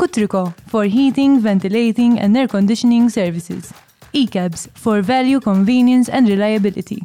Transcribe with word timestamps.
Kutriko 0.00 0.54
for 0.66 0.84
heating, 0.84 1.38
ventilating 1.40 2.18
and 2.18 2.34
air 2.34 2.48
conditioning 2.48 3.10
services. 3.10 3.70
ECABS 4.14 4.68
for 4.74 5.02
value, 5.02 5.40
convenience 5.40 6.08
and 6.08 6.26
reliability. 6.26 7.02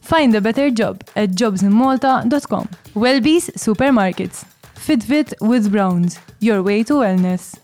Find 0.00 0.34
a 0.34 0.40
better 0.40 0.70
job 0.70 1.02
at 1.14 1.28
jobsinmalta.com. 1.40 2.68
Wellbees 2.94 3.50
Supermarkets. 3.64 4.46
Fitbit 4.86 5.34
with 5.42 5.70
Browns. 5.70 6.18
Your 6.40 6.62
way 6.62 6.82
to 6.84 6.94
wellness. 6.94 7.54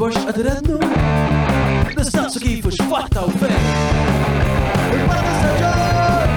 dwar 0.00 0.12
x'qadrednu? 0.16 0.78
Nistaqsu 1.96 2.38
kif 2.40 2.64
u 2.64 2.68
x'fatta 2.76 3.20
u 3.26 3.28
fejn. 3.42 3.64
Il-Park 4.96 5.26
Istaġġar! 5.34 6.28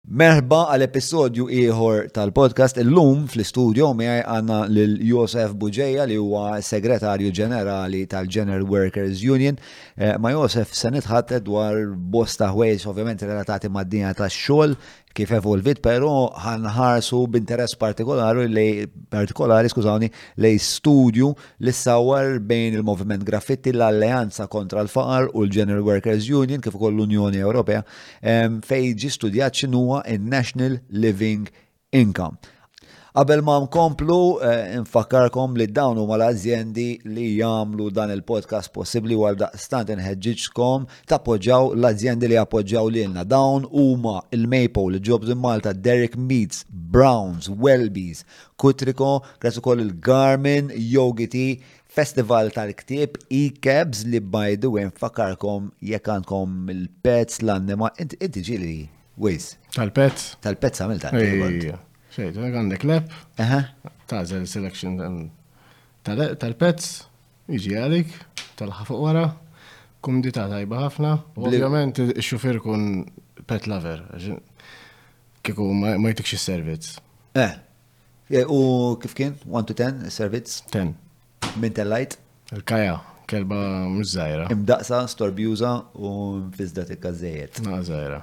Merba 0.03 0.65
għal-episodju 0.75 1.45
ieħor 1.47 2.09
tal-podcast 2.11 2.75
illum 2.81 3.21
fl-istudio 3.31 3.93
miegħi 3.95 4.25
għandna 4.27 4.57
lil 4.67 4.97
Josef 5.09 5.53
Buġeja 5.55 6.03
li 6.11 6.17
huwa 6.19 6.57
segretarju 6.59 7.31
ġenerali 7.31 8.01
tal-General 8.11 8.65
Workers 8.67 9.23
Union. 9.23 9.55
Eh, 9.95 10.17
ma 10.19 10.33
Josef 10.35 10.73
se 10.75 10.91
nitħat 10.91 11.37
dwar 11.47 11.79
bosta 11.95 12.51
ħwejs 12.51 12.83
ovvjament 12.91 13.23
relatati 13.23 13.71
mad-dinja 13.71 14.11
tax-xogħol, 14.19 14.75
kif 15.17 15.31
evolvit, 15.37 15.79
pero 15.85 16.09
ħanħarsu 16.41 17.17
b'interess 17.33 17.77
partikolari 17.79 18.47
li 18.49 18.65
partikolari, 19.13 19.69
skużawni, 19.69 20.09
li 20.41 20.51
studju 20.61 21.29
li 21.65 21.73
sawar 21.77 22.39
bejn 22.49 22.79
il-moviment 22.79 23.25
graffitti 23.27 23.73
l-alleanza 23.75 24.47
kontra 24.49 24.81
l-faqar 24.83 25.29
u 25.33 25.45
l-General 25.45 25.85
Workers 25.85 26.29
Union 26.33 26.63
kif 26.65 26.77
ukoll 26.79 26.95
l-Unjoni 26.97 27.43
Ewropea 27.45 27.83
fejn 28.65 28.97
ġi 29.03 29.13
studjat 29.13 29.61
x'inhuwa 29.61 30.01
in-National 30.15 30.79
Living 30.89 31.45
Income. 31.93 32.41
Qabel 33.13 33.43
ma 33.45 33.59
nkomplu, 33.61 34.15
eh, 34.41 34.71
nfakkarkom 34.81 35.53
li 35.59 35.67
dawn 35.69 35.99
huma 36.01 36.15
l-azjendi 36.17 36.87
li 37.13 37.25
jagħmlu 37.37 37.91
dan 37.93 38.09
il-podcast 38.09 38.71
possibbli 38.73 39.13
għal 39.21 39.37
daqstant 39.43 39.91
inħeġġiġkom 39.95 40.87
tappoġġjaw 41.13 41.67
l-azjendi 41.75 42.31
li 42.31 42.39
appoġġjaw 42.41 42.89
lilna. 42.95 43.21
Dawn 43.35 43.67
huma 43.69 44.15
il-Maple, 44.33 44.95
il-Jobs 44.97 45.29
in 45.29 45.37
Malta, 45.43 45.75
Derek 45.77 46.17
Meats, 46.17 46.63
Browns, 46.73 47.51
Welbies, 47.53 48.23
Kutriko, 48.57 49.11
kres 49.37 49.61
ukoll 49.61 49.85
il-Garmin, 49.85 50.73
Yogiti, 50.89 51.59
Festival 51.93 52.49
tal-ktib 52.49 53.21
e-cabs 53.29 54.07
li 54.09 54.23
bajdu 54.25 54.73
għen 54.73 54.79
way 54.87 54.89
nfakarkom 54.89 55.69
għandkom 55.85 56.75
il-pets 56.79 57.43
l-annima 57.45 57.93
inti 58.01 58.41
ġili, 58.49 58.75
Wiz. 59.21 59.51
Tal-pets? 59.77 60.31
Tal-pets 60.41 60.81
għamil 60.81 61.03
tal 61.05 61.83
Xejt, 62.13 62.35
għandek 62.37 62.83
lep, 62.85 63.13
tażel 64.05 64.43
selection 64.45 64.99
tal-pets, 66.05 66.89
iġi 67.49 67.71
għalik, 67.81 68.11
tal-ħafuq 68.59 69.05
di 69.17 69.23
kumdita 70.05 70.43
tajba 70.51 70.81
ħafna, 70.83 71.13
ovvjament 71.41 72.03
il-xufir 72.03 72.59
kun 72.61 72.83
pet 73.49 73.65
lover, 73.71 74.03
kiku 75.47 75.65
ma 75.73 75.95
jtikx 76.13 76.35
il-servizz. 76.37 76.91
Eh, 77.33 77.55
u 78.45 78.59
kif 79.01 79.17
kien? 79.17 79.33
1 79.49 79.65
to 79.65 79.73
10 79.73 80.13
servizz? 80.13 80.61
10. 80.73 80.93
Min 81.59 81.73
tal-lajt? 81.75 82.19
Il-kaja, 82.53 82.99
kelba 83.25 83.63
mżajra. 83.89 84.51
Imdaqsa, 84.53 85.01
storbjuza 85.09 85.79
u 85.97 86.13
mfizdat 86.45 86.93
il-kazzejiet. 86.93 87.63
Na, 87.65 87.81
zaħira. 87.81 88.21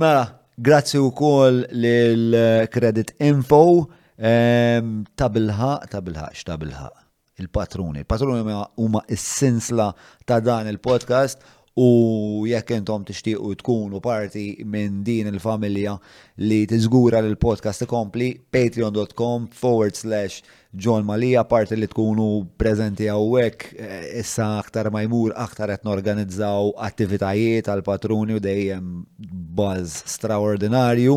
Mela, 0.00 0.26
Grazzi 0.60 0.98
wkoll 1.00 1.62
l 1.72 2.32
credit 2.68 3.14
Info 3.18 3.86
ehm, 4.20 5.04
Tabilha, 5.16 5.80
tabilha, 5.88 6.26
x'tabilha. 6.34 6.90
Il-patruni. 7.38 8.00
Il-patruni 8.00 8.42
huma 8.76 9.00
s 9.08 9.22
sinsla 9.38 9.94
ta' 10.26 10.40
dan 10.40 10.68
il-podcast 10.68 11.40
u 11.80 12.44
jekk 12.44 12.76
intom 12.76 13.06
tixtiequ 13.08 13.56
tkunu 13.62 14.02
parti 14.04 14.58
minn 14.68 15.00
din 15.02 15.32
il-familja 15.32 15.96
li 16.44 16.66
tiżgura 16.68 17.22
l-podcast 17.24 17.86
ikompli 17.88 18.34
patreon.com 18.52 19.48
forward 19.48 19.96
slash 19.96 20.44
John 20.72 21.04
Malija 21.04 21.44
parti 21.44 21.74
li 21.76 21.86
tkunu 21.90 22.46
prezenti 22.58 23.08
għawek, 23.10 23.64
eh, 23.78 24.02
issa 24.20 24.44
aktar 24.60 24.86
ma 24.94 25.00
jmur, 25.02 25.32
aktar 25.34 25.68
qed 25.72 25.84
norganizzaw 25.86 26.70
attivitajiet 26.86 27.66
għal 27.66 27.82
patruni 27.82 28.34
u 28.36 28.42
dejjem 28.42 28.84
buzz 29.18 30.02
straordinarju, 30.14 31.16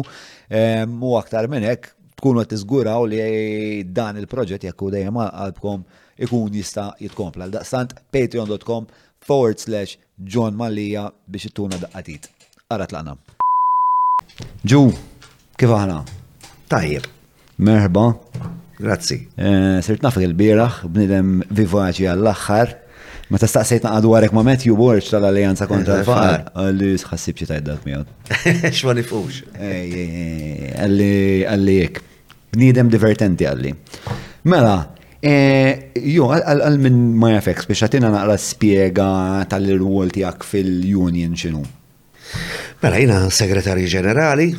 u 1.02 1.18
aktar 1.20 1.48
minn 1.52 1.64
hekk 1.70 1.86
tkunu 2.18 2.42
qed 2.42 2.50
tiżguraw 2.54 3.06
li 3.06 3.84
dan 3.86 4.18
il-proġett 4.18 4.66
jekk 4.66 4.82
dejjem 4.92 5.22
għalbkom 5.22 5.84
ikun 6.18 6.54
jista' 6.58 6.96
jitkompla. 7.04 7.50
Daqstant 7.54 7.94
patreon.com 8.12 8.88
forward 9.22 9.60
slash 9.62 9.98
John 10.24 10.58
Malija 10.58 11.12
biex 11.30 11.46
ittuna 11.52 11.78
daqqatit. 11.78 12.26
Ara 12.72 12.88
tlaqna. 12.90 13.16
Ġu, 14.66 14.90
kif 15.58 15.70
aħna? 15.70 16.02
Tajjeb. 16.68 17.06
Merħba. 17.60 18.10
Grazzi. 18.82 19.20
Eh, 19.38 19.80
sirt 19.86 20.02
nafak 20.04 20.24
il-biraħ, 20.26 20.80
bnidem 20.90 21.34
vivaċi 21.54 22.08
għall-axħar. 22.10 22.72
Ma 23.32 23.40
ta' 23.40 23.48
staqsejt 23.50 23.86
naqad 23.86 24.08
għarek 24.10 24.34
ma' 24.36 24.44
Matthew 24.48 24.76
Borch 24.78 25.12
tal-Alleanza 25.14 25.68
kontra 25.70 26.00
eh, 26.00 26.02
l-Far. 26.02 26.40
Għalli 26.58 26.90
sħassib 27.04 27.38
xie 27.42 27.50
tajt 27.52 27.68
dak 27.68 27.86
miħad. 27.86 28.10
Xma 28.76 28.96
li 28.98 29.06
fux. 29.06 29.44
Eh, 29.54 30.74
għalli 30.74 31.76
jek. 31.78 32.02
Nidem 32.62 32.90
divertenti 32.94 33.48
għalli. 33.50 33.76
Mela, 34.52 34.82
Jo, 35.24 36.26
għal 36.36 36.74
minn 36.84 37.14
ma 37.16 37.30
jafex 37.38 37.70
biex 37.70 37.86
għatina 37.86 38.10
naqra 38.12 38.34
spiega 38.36 39.06
tal-rwol 39.48 40.10
tijak 40.12 40.44
fil-Union 40.44 41.38
xinu. 41.40 41.62
Mela, 42.84 43.00
jina 43.00 43.20
segretari 43.32 43.86
ġenerali 43.88 44.50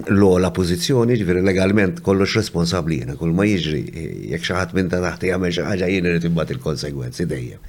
l-ola 0.00 0.50
pozizjoni, 0.54 1.18
ġifiri 1.20 1.42
legalment 1.44 1.98
kollox 2.04 2.36
responsabli 2.38 3.00
jena, 3.02 3.16
kull 3.20 3.34
ma 3.36 3.44
jiġri, 3.44 3.82
jek 4.32 4.44
xaħat 4.48 4.72
minn 4.76 4.88
ta' 4.92 5.02
taħti 5.04 5.32
għamel 5.34 5.54
xaħġa 5.58 5.88
jena 5.92 6.14
li 6.14 6.22
tibbat 6.24 6.54
il-konsegwenzi 6.54 7.26
dejjem. 7.28 7.66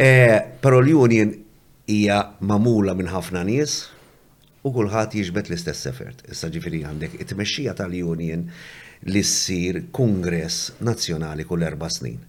Eh, 0.00 0.40
Pero 0.60 0.80
l-union 0.80 1.34
hija 1.92 2.22
mamula 2.40 2.94
minn 2.96 3.10
ħafna 3.12 3.44
nies 3.44 3.90
u 4.64 4.72
kulħadd 4.72 5.18
jiġbet 5.20 5.50
l-istess 5.52 5.90
effert. 5.92 6.24
Issa 6.32 6.48
ġifiri 6.48 6.84
għandek 6.88 7.20
it-tmexxija 7.20 7.76
tal-union 7.82 8.48
li 9.12 9.24
ssir 9.26 9.82
kongress 9.92 10.72
nazzjonali 10.88 11.44
kull 11.44 11.66
erba' 11.68 11.90
snin 11.92 12.20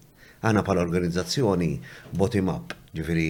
għana 0.44 0.64
pal 0.68 0.80
organizzazzjoni 0.84 1.68
bottom 2.20 2.50
up. 2.56 2.74
Ġifiri, 2.94 3.24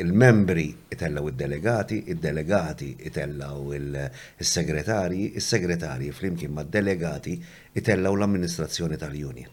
il-membri 0.00 0.70
itellaw 0.94 1.26
il-delegati, 1.28 1.98
il-delegati 2.14 2.86
itellaw 3.10 3.74
il-segretari, 3.76 5.34
il-segretari 5.36 6.08
flimkien 6.16 6.54
ma' 6.56 6.64
delegati 6.64 7.34
itellaw 7.76 8.14
l-amministrazzjoni 8.16 8.96
tal-union. 8.96 9.52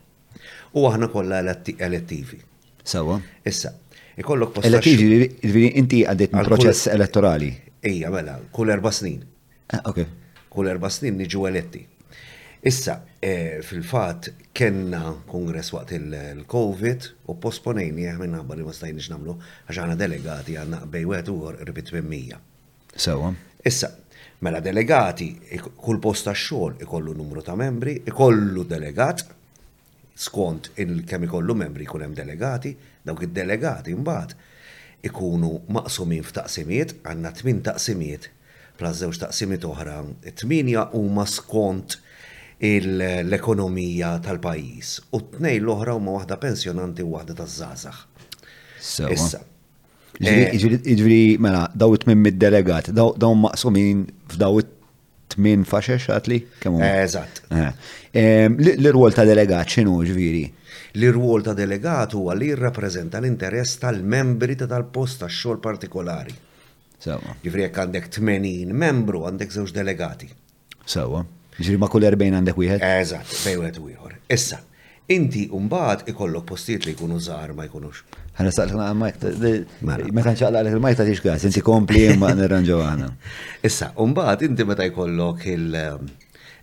U 0.79 0.85
aħna 0.87 1.09
kollha 1.11 1.41
elettivi. 1.43 2.39
Sawa. 2.87 3.19
Issa, 3.43 3.73
ikollok 4.21 4.55
postax. 4.61 4.71
Elettivi, 4.71 5.67
inti 5.77 6.05
għaddit 6.07 6.39
proċess 6.39 6.87
elettorali. 6.95 7.51
Ija, 7.83 8.13
mela, 8.15 8.39
kull 8.55 8.71
erba 8.71 8.93
snin. 8.95 9.25
Ah, 9.75 9.83
ok. 9.91 10.05
Kull 10.49 10.71
erba 10.71 10.87
snin 10.89 11.19
niġu 11.19 11.43
eletti. 11.51 11.83
Issa, 12.61 13.03
eh, 13.21 13.61
fil-fat, 13.63 14.29
kena 14.53 15.13
kongress 15.31 15.71
waqt 15.71 15.93
il-Covid 15.95 17.05
u 17.31 17.35
posponejni 17.39 18.03
eh, 18.09 18.17
minna 18.19 18.41
li 18.43 18.65
ma 18.67 18.73
stajnix 18.75 19.07
namlu 19.13 19.37
għax 19.69 19.95
delegati 19.95 20.57
għanna 20.59 20.81
bejwet 20.91 21.31
u 21.31 21.53
ribit 21.63 21.91
mija. 22.03 22.39
Sewa. 22.95 23.31
Issa, 23.63 23.89
mela 24.41 24.59
delegati, 24.59 25.29
kull 25.79 26.01
posta 26.03 26.33
xol 26.35 26.75
ikollu 26.83 27.13
numru 27.15 27.41
ta' 27.41 27.55
membri, 27.55 27.95
ikollu 28.11 28.67
delegat, 28.67 29.23
skont 30.19 30.67
il-kem 30.83 31.23
ikollu 31.29 31.55
membri 31.55 31.85
kunem 31.87 32.11
delegati, 32.13 32.75
dawk 33.05 33.23
id-delegati 33.23 33.95
mbagħad 33.95 34.35
ikunu 35.07 35.53
maqsumin 35.71 36.27
f'taqsimiet, 36.27 36.97
għanna 37.07 37.31
tmin 37.39 37.63
taqsimiet, 37.71 38.27
plaż 38.77 38.99
żewġ 39.05 39.23
taqsimiet 39.23 39.63
oħra, 39.71 39.95
tminja 40.43 40.89
huma 40.99 41.23
skont 41.27 42.01
l-ekonomija 42.59 44.19
tal-pajis. 44.23 44.97
U 45.15 45.21
t-nej 45.21 45.59
l-oħra 45.63 45.93
huma 45.95 46.17
waħda 46.17 46.37
pensjonanti 46.43 47.03
u 47.05 47.11
waħda 47.13 47.35
taż 47.39 47.49
zazax. 47.49 47.97
Issa. 49.11 49.39
Ġviri, 50.19 51.35
eh, 51.37 51.39
mela, 51.39 51.69
daw 51.73 51.93
it 51.95 52.03
min 52.09 52.17
mid-delegat, 52.19 52.89
daw 52.91 53.31
maqsumin 53.39 54.01
f'daw 54.33 54.59
it 54.59 55.39
min 55.39 55.61
faxex 55.63 56.09
għatli? 56.11 56.41
Eh, 56.65 57.03
Eżat. 57.05 57.41
Eh. 57.49 58.51
L-rwol 58.51 59.15
ta' 59.15 59.23
delegat 59.27 59.69
xinu 59.77 60.01
ġviri? 60.09 60.43
L-rwol 60.99 61.45
ta' 61.45 61.55
delegat 61.55 62.13
huwa 62.17 62.35
li 62.35 62.49
jirrappreżenta 62.51 63.19
l-interess 63.21 63.77
tal-membri 63.79 64.57
ta' 64.59 64.67
tal-post 64.67 65.21
ta' 65.23 65.31
xogħol 65.31 65.61
partikolari. 65.63 66.35
Ġifri 67.07 67.63
jekk 67.69 67.79
għandek 67.85 68.09
80 68.11 68.73
membru 68.75 69.23
għandek 69.29 69.53
żewġ 69.55 69.75
delegati. 69.79 70.27
Sawa. 70.83 71.23
So. 71.23 71.37
Ġiri 71.59 71.75
ma 71.83 71.87
kull 71.91 72.05
erbejn 72.07 72.35
għandek 72.37 72.55
wieħed? 72.55 72.83
Eżatt, 72.87 73.35
bej 73.43 73.57
wieħed 73.59 73.79
u 73.83 73.89
ieħor. 73.91 74.13
Issa, 74.31 74.61
inti 75.11 75.47
umbaħt 75.55 76.07
ikollok 76.13 76.45
postiet 76.53 76.85
li 76.87 76.93
jkunu 76.95 77.17
zaħar 77.25 77.51
ma 77.57 77.65
jkunux. 77.67 78.03
Għana 78.39 78.53
saqlħna 78.55 78.85
għamajk, 78.93 79.25
mela. 79.83 80.07
meta 80.19 80.31
nċaqla 80.33 80.61
għalek 80.63 80.77
il-majk 80.77 80.99
ta' 81.01 81.07
tiġgas, 81.09 81.47
inti 81.49 81.63
kompli 81.65 82.05
imma 82.13 82.29
nirranġu 82.39 82.79
għana. 82.85 83.11
Issa, 83.67 83.91
umbaħt 83.99 84.47
inti 84.47 84.67
meta 84.69 84.87
jkollok 84.87 85.45
il- 85.51 85.77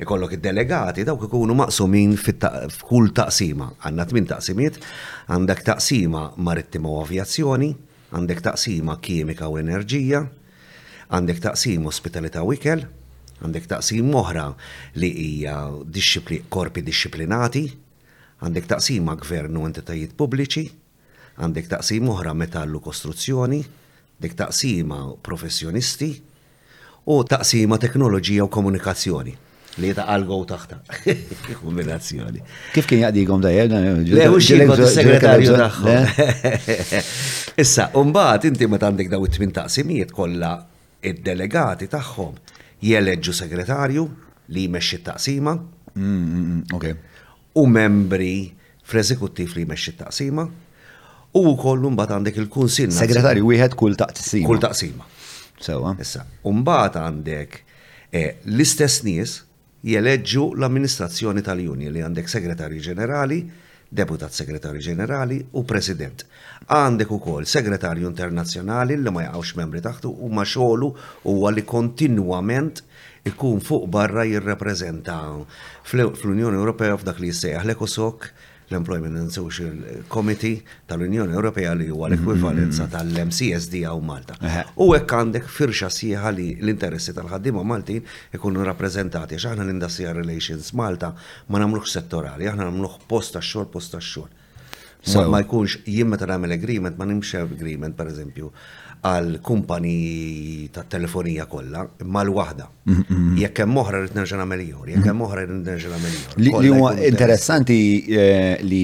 ikollok 0.06 0.32
um, 0.32 0.38
id-delegati 0.38 1.04
dawk 1.08 1.28
ikunu 1.28 1.58
maqsumin 1.60 2.16
f'kull 2.16 3.12
taqsima. 3.20 3.74
Għandna 3.84 4.08
tmin 4.14 4.30
taqsimiet, 4.32 4.80
għandek 5.28 5.64
taqsima 5.72 6.30
marittima 6.40 6.96
u 6.96 7.02
avjazzjoni, 7.04 7.74
għandek 8.16 8.40
taqsima 8.48 8.96
kimika 9.04 9.52
u 9.52 9.60
enerġija, 9.60 10.24
għandek 11.12 11.44
taqsima 11.52 11.92
ospitalità 11.92 12.46
u 12.48 12.56
ikel, 12.56 12.88
għandek 13.40 13.66
taqsim 13.68 14.08
moħra 14.12 14.46
li 15.00 15.10
hija 15.10 15.56
korpi 16.48 16.82
disciplinati, 16.86 17.64
għandek 18.42 18.68
taqsima 18.70 19.16
gvernu 19.20 19.66
entitajiet 19.68 20.16
pubbliċi, 20.16 20.64
għandek 21.42 21.70
taqsim 21.74 22.06
moħra 22.08 22.34
metallu 22.34 22.80
kostruzzjoni, 22.80 23.60
dik 24.20 24.36
taqsima 24.40 25.02
professjonisti 25.22 26.10
u 27.12 27.18
taqsima 27.28 27.76
teknoloġija 27.78 28.46
u 28.46 28.48
komunikazzjoni 28.50 29.34
li 29.76 29.90
ta' 29.92 30.06
għalgo 30.08 30.38
taħta. 30.48 30.78
Kombinazzjoni. 31.60 32.38
Kif 32.72 32.86
kien 32.88 33.02
jaqdikom 33.02 33.42
da' 33.44 33.50
jedna? 33.52 33.80
Le, 34.08 34.28
u 34.32 34.38
segretarju 34.40 35.52
taħħu. 35.52 35.96
Issa, 37.60 37.90
umbaħt 38.00 38.46
inti 38.54 38.70
ma' 38.72 38.80
għandek 38.80 39.10
daw 39.12 39.28
it-tmin 39.28 39.52
taqsimijiet 39.58 40.14
kolla 40.16 40.54
id-delegati 41.04 41.90
taħħom 41.92 42.55
Jeleġu 42.86 43.32
segretarju 43.34 44.02
li 44.54 44.66
jmexxi 44.68 45.00
taqsima 45.06 45.54
mm, 45.56 46.04
mm, 46.04 46.38
mm, 46.38 47.10
u 47.60 47.64
membri 47.66 48.52
fl-eżekuttiv 48.86 49.56
li 49.56 49.64
jmexxi 49.66 49.96
taqsima 49.98 50.44
u 51.36 51.42
wkoll 51.52 51.88
mbagħad 51.96 52.16
għandek 52.16 52.38
il-kunsill. 52.44 52.94
Segretarju 52.94 53.48
wieħed 53.48 53.74
kull 53.78 53.98
taqsima. 54.00 54.46
Kull 54.48 54.62
taqsima. 54.62 55.08
Sewa. 55.60 55.94
Issa, 56.00 56.22
mbagħad 56.46 57.00
għandek 57.02 57.58
eh, 58.12 58.38
l-istess 58.52 59.02
nies 59.08 59.34
jeleġġu 59.86 60.46
l-amministrazzjoni 60.58 61.42
tal 61.46 61.62
juni 61.66 61.90
li 61.92 62.02
għandek 62.06 62.30
segretarju 62.30 62.82
ġenerali, 62.90 63.40
deputat 63.96 64.34
segretarju 64.34 64.82
ġenerali 64.86 65.40
u 65.58 65.64
president 65.68 66.22
għandek 66.72 67.10
ukoll 67.14 67.46
segretarju 67.46 68.08
internazzjonali 68.10 68.96
li 68.98 69.10
ma 69.14 69.22
jaqgħux 69.28 69.58
membri 69.60 69.82
taħtu 69.84 70.10
u 70.10 70.30
ma 70.34 70.42
xoħlu 70.44 70.88
huwa 71.28 71.52
li 71.54 71.62
kontinwament 71.62 72.82
ikun 73.26 73.60
fuq 73.62 73.86
barra 73.90 74.24
jirrepreżenta 74.26 75.14
fl-Unjoni 75.90 76.58
Ewropea 76.58 76.98
f'dak 76.98 77.22
li 77.22 77.30
jissejjaħ 77.30 77.64
l-Ekosok 77.68 78.26
l-Employment 78.72 79.14
and 79.20 79.30
Social 79.30 79.76
Committee 80.10 80.58
tal-Unjoni 80.90 81.36
Ewropea 81.38 81.76
li 81.78 81.86
huwa 81.86 82.08
l-ekwivalenza 82.10 82.88
mm-hmm. 82.88 82.94
tal-MCSD 82.96 83.84
għaw 83.86 84.00
Malta. 84.02 84.34
U 84.82 84.88
hekk 84.94 85.12
għandek 85.20 85.46
firxa 85.46 85.86
sieħa 85.86 86.32
li 86.34 86.48
l-interessi 86.58 87.14
tal-ħaddiema 87.14 87.62
Maltin 87.62 88.02
ikunu 88.34 88.66
rappresentati. 88.66 89.38
għax 89.38 89.52
aħna 89.52 89.68
l-Industrial 89.68 90.18
Relations 90.18 90.72
Malta 90.74 91.12
ma 91.46 91.62
namluħ 91.62 91.86
settorali, 91.92 92.50
aħna 92.50 92.66
nagħmluh 92.66 92.98
posta 93.06 93.38
xor, 93.38 93.70
xogħol 93.70 93.86
xor. 93.86 94.02
xogħol 94.02 94.34
Sa 95.06 95.22
ma 95.30 95.38
jkunx 95.46 95.84
jien 95.86 96.08
meta 96.10 96.26
nagħmel 96.26 96.54
agreement 96.56 96.98
ma 96.98 97.06
nimx 97.06 97.36
agreement 97.38 97.94
pereżempju 97.98 98.48
għal 99.06 99.36
kumpaniji 99.46 100.70
ta' 100.74 100.82
telefonija 100.90 101.46
kollha 101.52 101.84
imma 102.02 102.24
l-waħda. 102.26 102.66
Jekk 103.38 103.62
hemm 103.62 103.78
oħra 103.84 104.00
rid 104.02 104.16
nerġa' 104.18 104.40
nagħmel 104.40 104.64
ieħor, 104.66 104.90
jekk 104.94 104.96
mm-hmm. 104.96 105.10
hemm 105.12 105.26
oħra 105.28 105.44
rid 105.44 105.68
nerġa' 105.68 105.92
nagħmel 105.92 106.16
ieħor. 106.16 106.64
Li 106.64 106.72
huwa 106.74 106.92
interessanti 107.12 107.76
eh, 108.08 108.56
li 108.66 108.82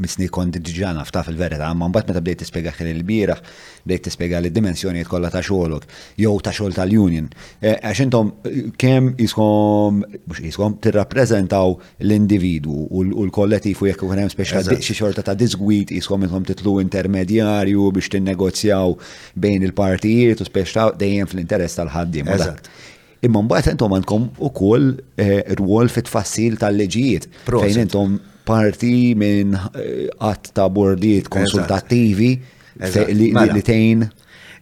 misni 0.00 0.26
kondi 0.28 0.60
ġiġana 0.60 1.04
ftaf 1.08 1.28
il-verita, 1.32 1.70
ma 1.74 1.88
mbagħad 1.88 2.10
meta 2.12 2.22
bdejt 2.24 2.40
tispjega 2.42 2.72
ħil 2.76 2.90
il-bieraħ, 2.92 3.38
bdejt 3.86 4.02
tispjega 4.06 4.40
li 4.44 4.50
dimensjonijiet 4.52 5.08
kollha 5.08 5.30
ta' 5.32 5.40
xogħolok, 5.46 5.86
jew 6.20 6.32
ta' 6.44 6.52
xogħol 6.52 6.76
tal-union. 6.76 7.28
Eh, 7.60 7.78
għax 7.80 8.02
intom 8.04 8.32
eh, 8.44 8.58
kemm 8.76 9.14
iskom 9.24 10.02
mhux 10.02 10.42
iskom 10.50 10.76
tirrappreżentaw 10.84 11.76
l-individwu 12.04 12.86
u 12.90 13.04
l-kollettiv 13.24 13.80
u 13.82 13.88
jekk 13.90 14.04
ikun 14.06 14.20
hemm 14.24 14.34
speċjal 14.34 14.68
xi 14.76 14.98
xorta 15.00 15.24
ta' 15.30 15.34
disgwit 15.38 15.94
iskom 15.96 16.28
intom 16.28 16.44
titlu 16.50 16.76
intermedjarju 16.84 17.88
biex 17.96 18.12
tinnegozjaw 18.16 18.96
bejn 19.46 19.64
il-partijiet 19.70 20.44
u 20.44 20.50
speċjal 20.50 20.92
dejjem 21.00 21.32
fl-interess 21.32 21.80
tal-ħaddiem. 21.80 22.28
Imma 23.24 23.40
mbagħad 23.48 23.72
intom 23.78 23.94
għandkom 23.96 24.26
ukoll 24.44 24.90
eh, 25.16 25.40
rwol 25.56 25.88
fit-tfassil 25.88 26.60
tal-leġijiet 26.60 27.30
fejn 27.48 27.86
intom 27.88 28.18
parti 28.46 29.14
minn 29.18 29.56
għat 29.58 30.46
eh, 30.46 30.52
ta' 30.56 30.68
bordijiet 30.70 31.26
konsultativi 31.32 32.30
li 33.18 33.32
mela. 33.34 33.58
tejn. 33.66 34.06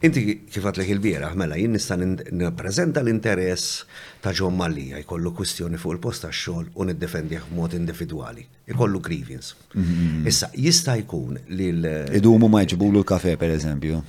Inti 0.04 0.20
kifat 0.52 0.76
leħ 0.80 0.88
il-bira, 0.92 1.30
mela, 1.38 1.56
jien 1.56 1.72
nista' 1.76 1.96
nippreżenta 1.96 3.00
l-interess 3.02 3.82
ta' 4.24 4.32
John 4.36 4.56
Mallija, 4.58 4.98
jkollu 5.04 5.30
kwistjoni 5.38 5.78
fuq 5.80 5.94
il-post 5.96 6.26
ta' 6.26 6.32
xogħol 6.34 6.66
u 6.76 6.86
niddefendih 6.90 7.46
mod 7.56 7.76
individwali. 7.78 8.44
Ikollu 8.72 9.00
grievance. 9.04 9.54
Mm-hmm. 9.74 10.26
Issa, 10.28 10.50
jista' 10.66 10.96
jkun 11.02 11.38
li 11.56 11.70
l- 11.72 12.18
Idumu 12.20 12.48
ma 12.52 12.64
jġbulu 12.68 13.00
l-kafe, 13.02 13.36
per 13.40 13.52
eżempju. 13.56 14.00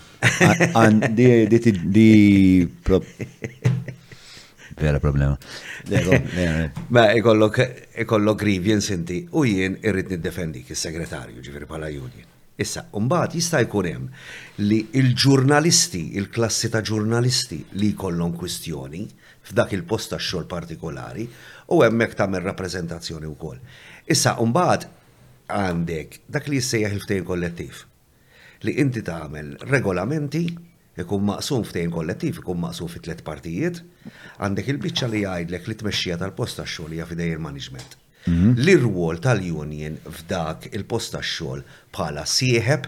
Di 1.15 2.09
vera 4.75 4.99
problema. 4.99 5.37
Ma 6.87 7.11
ikollok 7.11 8.35
grievance 8.35 8.93
inti 8.93 9.23
u 9.31 9.45
jien 9.47 9.77
irrid 9.81 10.11
niddefendik 10.11 10.69
is-segretarju 10.75 11.41
ġifieri 11.41 11.69
bħala 11.69 11.89
union. 11.91 12.31
Issa, 12.59 12.85
umbat 12.95 13.35
jista' 13.35 13.59
jkun 13.65 13.87
hemm 13.87 14.11
li 14.67 14.79
il-ġurnalisti, 15.01 16.03
il-klassi 16.19 16.69
ta' 16.71 16.83
ġurnalisti 16.87 17.59
li 17.79 17.89
jkollhom 17.95 18.35
kwistjoni 18.39 19.01
f'dak 19.49 19.73
il-post 19.75 20.13
ta' 20.13 20.19
xogħol 20.23 20.47
partikolari 20.51 21.25
u 21.75 21.81
hemmhekk 21.83 22.15
tagħmel 22.21 22.43
rappreżentazzjoni 22.47 23.31
wkoll. 23.33 23.59
Issa, 24.11 24.37
umbat 24.43 24.87
għandek 25.51 26.21
dak 26.27 26.47
li 26.51 26.59
jissejjaħ 26.61 26.95
il-ftehim 26.97 27.27
kollettiv 27.27 27.83
li 28.65 28.77
inti 28.81 29.03
tagħmel 29.05 29.51
regolamenti 29.69 30.45
ikun 31.01 31.23
maqsum 31.27 31.63
ftejn 31.67 31.91
kollettiv, 31.91 32.37
ikun 32.41 32.59
maqsum 32.61 32.87
fit 32.91 33.03
tlet 33.03 33.21
partijiet, 33.27 33.81
għandek 34.39 34.69
il-bicċa 34.73 35.09
li 35.11 35.21
jgħidlek 35.25 35.67
li 35.69 35.77
tmexxija 35.81 36.17
tal-posta 36.21 36.63
xogħol 36.67 36.95
hija 36.97 37.07
fidej 37.09 37.33
il-management. 37.35 37.97
Mhm. 38.27 38.53
L-irwol 38.63 39.19
tal-union 39.23 39.99
f'dak 40.19 40.69
il-posta 40.71 41.19
xogħol 41.19 41.65
bħala 41.93 42.23
sieħeb, 42.37 42.87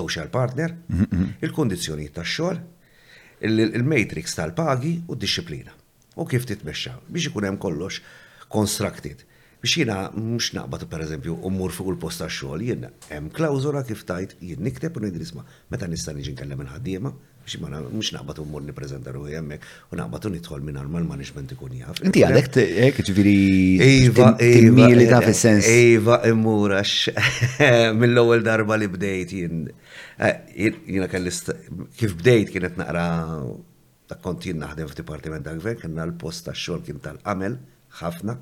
social 0.00 0.28
partner, 0.28 0.74
mhm, 0.92 1.06
mhm. 1.10 1.38
il 1.46 1.54
kundizzjonijiet 1.56 2.16
tax-xogħol, 2.20 2.60
il-matrix 3.50 4.36
tal-pagi 4.40 4.94
u 5.08 5.16
d-disciplina. 5.16 5.72
U 6.16 6.24
kif 6.24 6.44
titmexxa 6.48 6.98
biex 7.12 7.30
ikun 7.32 7.44
hemm 7.48 7.58
kollox 7.60 8.00
constructed 8.48 9.24
biex 9.66 9.72
jina 9.74 10.10
mux 10.14 10.50
naqbad 10.54 10.84
per 10.90 11.00
eżempju 11.02 11.34
umur 11.48 11.70
fuq 11.76 11.90
il-post 11.92 12.20
ta' 12.22 12.28
xogħol 12.30 12.62
jien 12.66 12.84
hemm 13.10 13.30
klawżola 13.36 13.82
kif 13.88 14.04
tajt 14.08 14.36
jien 14.40 14.60
nikteb 14.66 14.96
u 14.96 15.02
nidrisma 15.04 15.42
meta 15.70 15.88
nista' 15.90 16.14
niġi 16.16 16.34
nkellem 16.36 16.62
il-ħaddiema 16.64 17.10
biex 17.46 17.58
ma 17.62 17.70
mhux 17.82 18.12
naqbatu 18.16 18.44
umur 18.46 18.62
nippreżenta 18.66 19.12
ruħi 19.14 19.36
hemmhekk 19.38 19.92
u 19.94 19.98
naqbatu 20.00 20.30
u 20.30 20.34
nidħol 20.34 20.64
minn 20.68 20.78
arma 20.80 21.02
management 21.06 21.54
ikun 21.54 21.76
jaf. 21.80 22.00
Inti 22.06 22.24
għalhekk 22.24 22.58
hekk 22.86 23.04
ġifieri 23.06 23.34
iva, 23.76 24.00
iva 24.08 24.32
timmilita 24.40 25.18
iva, 25.18 25.22
fis-sens. 25.28 25.68
Iva 25.70 26.18
immur 26.30 26.74
għax 26.78 26.96
mill-ewwel 28.00 28.42
darba 28.48 28.78
li 28.80 28.90
bdejt 28.90 29.36
eh, 29.38 30.34
jiena 30.90 31.08
kelli 31.10 31.30
kif 32.00 32.16
bdejt 32.20 32.50
kienet 32.54 32.76
naqra 32.82 33.06
ta' 34.10 34.18
kontin 34.22 34.58
naħdem 34.64 34.90
f'dipartiment 34.90 35.46
ta' 35.46 35.54
gvern 35.62 35.80
kienna 35.84 36.06
l-post 36.10 36.50
tax-xogħol 36.50 36.82
kien 36.86 37.00
tal-qamel 37.06 37.58
ħafna 38.00 38.34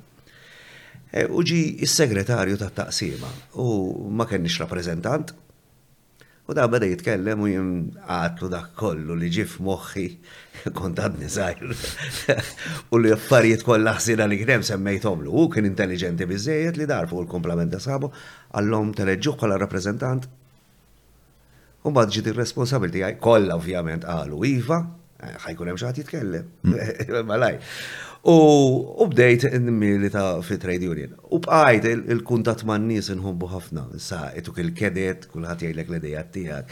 Eh, 1.14 1.28
u 1.30 1.44
ġi 1.46 1.56
il-segretarju 1.86 2.56
ta' 2.58 2.72
taqsima 2.74 3.28
u 3.62 4.10
ma 4.18 4.24
kenniex 4.26 4.56
rappresentant. 4.64 5.28
U 6.46 6.54
da' 6.58 6.66
bada 6.68 6.88
jitkellem 6.90 7.40
u 7.40 7.46
jim 7.46 7.68
għatlu 8.02 8.48
dak 8.50 8.72
kollu 8.76 9.14
li 9.20 9.28
ġif 9.32 9.54
moħħi 9.64 10.06
kontad 10.78 11.14
għadni 11.14 11.70
U 12.92 12.98
li 12.98 13.12
affarijiet 13.14 13.62
kollha 13.64 13.94
ħsina 14.00 14.26
li 14.26 14.40
kienem 14.42 14.66
semmejtomlu. 14.66 15.30
U 15.30 15.46
kien 15.54 15.68
intelligenti 15.70 16.26
bizzejiet 16.26 16.80
li 16.82 16.88
darfu 16.90 17.20
l-komplament 17.22 17.70
ta' 17.76 17.80
sabu 17.80 18.10
għallom 18.50 18.90
teleġġu 18.98 19.36
kolla 19.38 19.60
rappresentant. 19.62 20.26
U 21.86 21.92
bad 21.94 22.10
ġi 22.10 22.26
responsabilti 22.34 23.06
għaj 23.06 23.20
kolla 23.22 23.54
ovvjament 23.62 24.02
għalu 24.08 24.40
Iva, 24.50 24.80
eh, 25.22 25.36
ħajkun 25.46 25.70
hemm 25.72 25.78
xaħat 25.84 26.02
jitkellem. 26.02 26.50
Malaj. 27.30 27.62
U 28.24 29.04
bdejt 29.08 29.44
n-milita 29.52 30.22
fi 30.40 30.56
trade 30.56 30.88
union. 30.88 31.12
U 31.28 31.38
bqajt 31.44 31.84
il-kuntat 31.92 32.62
man 32.64 32.86
nis 32.88 33.10
nħobbu 33.12 33.48
ħafna. 33.52 33.82
Sa, 34.00 34.30
etuk 34.32 34.62
il-kedet, 34.62 35.26
kullħat 35.32 35.66
jajlek 35.66 35.90
l-edijat 35.92 36.30
tijak. 36.32 36.70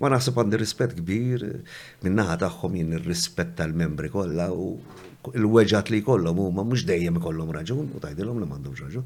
Ma 0.00 0.10
naħseb 0.12 0.36
għandi 0.42 0.58
rispett 0.60 0.98
kbir, 0.98 1.44
minnaħa 2.04 2.36
taħħom 2.44 2.76
jien 2.76 2.92
il-rispett 2.98 3.54
tal-membri 3.62 4.10
kolla 4.12 4.50
u 4.52 4.74
il-weġat 5.32 5.88
li 5.94 6.00
kollom 6.04 6.38
u 6.44 6.48
ma 6.52 6.64
mux 6.66 6.82
dejjem 6.84 7.20
kollom 7.24 7.52
raġun, 7.56 7.88
u 7.96 8.00
tajdilom 8.02 8.40
li 8.44 8.48
mandom 8.52 8.74
raġun, 8.82 9.04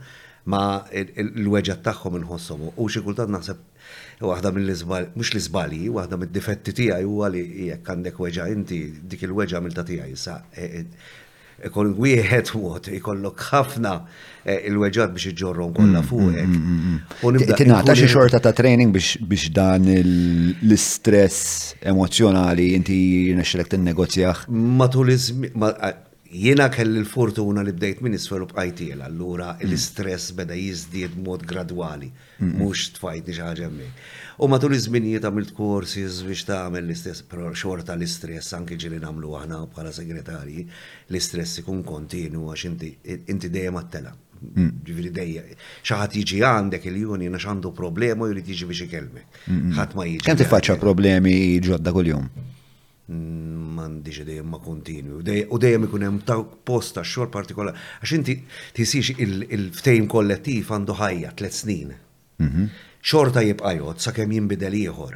ma 0.49 0.61
il-weġat 0.95 1.83
taħħom 1.87 2.17
nħossom 2.25 2.63
u 2.75 2.89
xikultat 2.91 3.29
naħseb 3.35 3.61
waħda 4.31 4.55
mill-izbali, 4.59 5.13
mux 5.19 5.31
l-izbali, 5.37 5.83
waħda 6.01 6.19
mill-difetti 6.23 6.75
tijaj 6.81 7.05
u 7.07 7.21
għali 7.29 7.45
jek 7.71 7.93
għandek 7.95 8.19
weġa 8.27 8.49
inti 8.59 8.81
dik 9.05 9.27
il-weġa 9.31 9.61
mill 9.63 9.77
tatijaj 9.79 10.17
sa' 10.23 10.41
ikon 11.65 11.93
wieħed 11.97 12.53
water, 12.61 12.95
ikollok 12.99 13.45
ħafna 13.51 13.93
eh, 14.45 14.59
il-weġat 14.69 15.13
biex 15.15 15.31
iġorrom 15.33 15.73
kollha 15.77 16.03
mm, 16.03 16.09
mm, 16.09 16.99
fuqek. 17.21 17.23
Mm, 17.27 17.55
Tinata 17.57 17.95
xi 17.97 18.09
xorta 18.13 18.41
ta' 18.45 18.53
training 18.57 18.93
biex 18.93 19.49
dan 19.57 19.87
l-istress 19.89 21.73
emozjonali 21.81 22.73
inti 22.77 23.01
nexxelek 23.39 23.73
tinnegozjah. 23.73 24.45
Matul 24.51 25.15
jiena 25.17 26.69
kelli 26.69 27.01
l-fortuna 27.01 27.65
li 27.65 27.73
bdejt 27.73 28.05
minn 28.05 28.19
isfel 28.19 28.45
u 28.45 28.51
bqajtiel, 28.51 29.01
allura 29.09 29.55
l-istress 29.65 30.35
beda 30.37 30.57
jiżdied 30.59 31.17
mod 31.25 31.47
gradwali, 31.49 32.13
mhux 32.45 32.91
tfajtni 32.99 33.37
xi 33.39 33.45
ħaġa 33.47 33.73
U 34.37 34.51
matul 34.53 34.75
iż-żminijiet 34.77 35.25
għamilt 35.25 35.55
kursis 35.57 36.19
biex 36.27 36.43
tagħmel 36.45 36.85
l-istess 36.85 37.23
xorta 37.57 37.95
l-istress 37.97 38.53
anke 38.57 38.77
ġieli 38.77 38.99
nagħmlu 39.01 39.31
aħna 39.39 39.63
bħala 39.73 39.93
segretarji 39.97 40.67
l-istress 41.09 41.63
ikun 41.63 41.81
kontinu 41.89 42.43
għax 42.53 42.67
inti 42.69 42.91
inti 43.33 43.49
dejjem 43.55 43.79
għattela. 43.81 44.13
Mm. 44.47 44.75
Ġifieri 44.85 45.13
dejja. 45.17 45.47
Xi 45.81 45.97
ħadd 45.97 46.19
jiġi 46.21 46.43
għandek 46.45 46.89
il-juni 46.91 47.31
għax 47.31 47.49
għandu 47.49 47.73
problema 47.79 48.27
u 48.29 48.33
jrid 48.35 48.51
jiġi 48.53 48.69
biex 48.75 48.85
ikellmek. 48.91 49.41
Ħadd 49.79 49.97
ma 50.03 50.07
jiġi. 50.11 50.27
Kemm 50.29 50.43
tiffaċċa 50.45 50.79
problemi 50.85 51.35
ġodda 51.69 51.97
kuljum? 51.97 52.29
mandiġi 53.07 54.23
mm, 54.25 54.27
dejjem 54.27 54.47
ma 54.53 54.59
kontinu. 54.59 55.21
U 55.47 55.59
dejjem 55.63 55.85
ikun 55.89 56.03
hemm 56.11 56.21
ta' 56.27 56.41
posta 56.43 57.01
ta' 57.05 57.07
xogħol 57.09 57.29
partikolari. 57.33 57.79
Għax 58.03 58.13
inti 58.21 58.35
tisix 58.77 59.15
il-ftejm 59.23 60.09
kollettiv 60.11 60.73
għandu 60.77 60.97
ħajja 61.01 61.31
tliet 61.39 61.55
snin. 61.57 61.95
Mhm 62.43 62.67
xorta 63.07 63.41
jibqa' 63.47 63.71
sa' 64.03 64.09
sakemm 64.11 64.33
jinbidel 64.35 64.75
ieħor. 64.75 65.13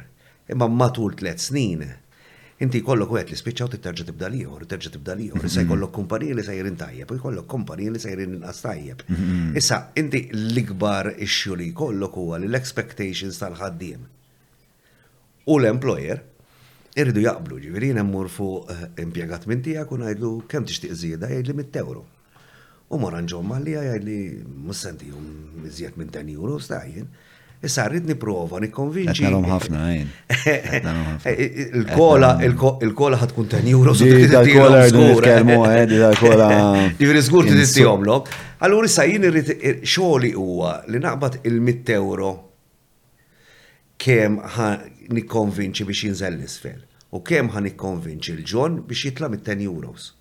Imma 0.53 0.69
matul 0.71 1.17
tliet 1.19 1.41
snin 1.43 1.81
inti 2.63 2.79
kollok 2.87 3.15
għet 3.19 3.31
li 3.33 3.35
spiċċaw 3.39 3.71
titterġa 3.73 4.05
tibda 4.07 4.29
liħor, 4.31 4.63
terġa 4.71 4.91
tibda 4.93 5.15
liħor, 5.19 5.47
sa' 5.51 5.63
jkollok 5.65 5.91
kumpanija 5.97 6.37
li 6.37 6.43
sejrin 6.45 6.77
tajjeb, 6.79 7.09
u 7.09 7.17
jkollok 7.19 7.47
kumpanija 7.51 7.91
li 7.91 7.99
sejrin 8.03 8.37
inqas 8.37 8.61
tajjeb. 8.63 9.01
Mm-hmm. 9.09 9.57
Issa, 9.59 9.79
inti 9.99 10.21
l-ikbar 10.31 11.09
issue 11.27 11.57
li 11.59 11.67
jkollok 11.73 12.15
u 12.23 12.27
għal 12.37 12.45
l-expectations 12.47 13.41
tal-ħaddiem. 13.41 14.05
U 15.51 15.57
l-employer 15.59 16.21
irridu 17.01 17.25
jaqblu 17.25 17.57
ġifieri 17.65 17.91
nemmur 17.97 18.29
fuq 18.31 18.71
eh, 18.77 18.85
impjegat 19.03 19.49
minn 19.51 19.65
tiegħek 19.67 19.91
u 19.91 19.97
kem 19.97 20.47
kemm 20.53 20.69
tixtieq 20.71 20.95
żieda 21.03 21.33
jgħidli 21.35 21.57
mit-tewru. 21.59 22.05
U 22.91 22.99
moran 23.01 23.27
ġomma 23.31 23.59
li 23.63 23.75
jgħidli 23.75 24.19
mus-sentihom 24.69 25.65
iżjed 25.67 25.99
minn 25.99 26.11
10 26.13 26.31
euro 26.37 26.59
stajjen. 26.61 27.11
Issa 27.61 27.83
rrid 27.85 28.07
niprova, 28.09 28.57
nikkonvinċi. 28.63 29.21
Għetnalom 29.21 29.43
ħafna, 29.51 29.81
għajn. 29.85 30.11
Eh, 31.31 31.31
eh, 31.31 31.59
il-kola 31.77 33.17
ħatkun 33.21 33.49
ten 33.51 33.67
euro, 33.69 33.91
so 33.93 34.07
t-tirti 34.07 34.31
t-tirti 34.31 35.43
Il-kola. 35.93 36.47
Ġivri 36.97 37.19
zgur 37.21 37.45
t 37.45 38.39
Allura 38.61 38.85
issa 38.87 39.03
jien 39.09 39.25
irrid 39.25 39.47
eh, 39.53 39.83
xogħli 39.85 40.31
huwa 40.37 40.71
li 40.89 40.99
naqbad 41.01 41.39
il-100 41.49 41.93
euro 41.95 42.27
kemm 44.01 44.35
nikkonvinċi 45.17 45.85
biex 45.89 46.03
jinżel 46.07 46.35
l-isfel 46.37 46.79
u 47.17 47.21
kemm 47.25 47.49
ħan 47.55 47.65
nikkonvinċi 47.71 48.35
l-ġon 48.37 48.77
biex 48.89 49.09
jitla 49.09 49.31
mit-10 49.33 49.65
euros. 49.65 50.11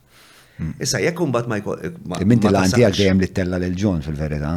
Hmm. 0.57 0.73
Issa 0.81 1.03
jekk 1.05 1.21
mbagħad 1.29 1.53
ma 1.53 1.61
jkun. 1.61 1.85
E 2.25 2.29
minti 2.33 2.49
l-għandijak 2.49 2.97
dejjem 2.97 3.25
li 3.25 3.29
tella 3.37 3.61
l-ġon 3.61 4.01
fil-verità. 4.09 4.55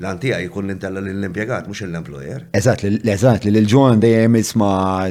L-antija 0.00 0.38
jkun 0.40 0.70
l-intella 0.70 1.00
l-impiegat, 1.04 1.66
mux 1.68 1.82
l-employer. 1.84 2.46
Eżatt, 2.56 2.80
eżat, 3.12 3.42
li 3.44 3.52
l-ġuan 3.60 4.00
dejjem 4.00 4.38
isma 4.40 4.70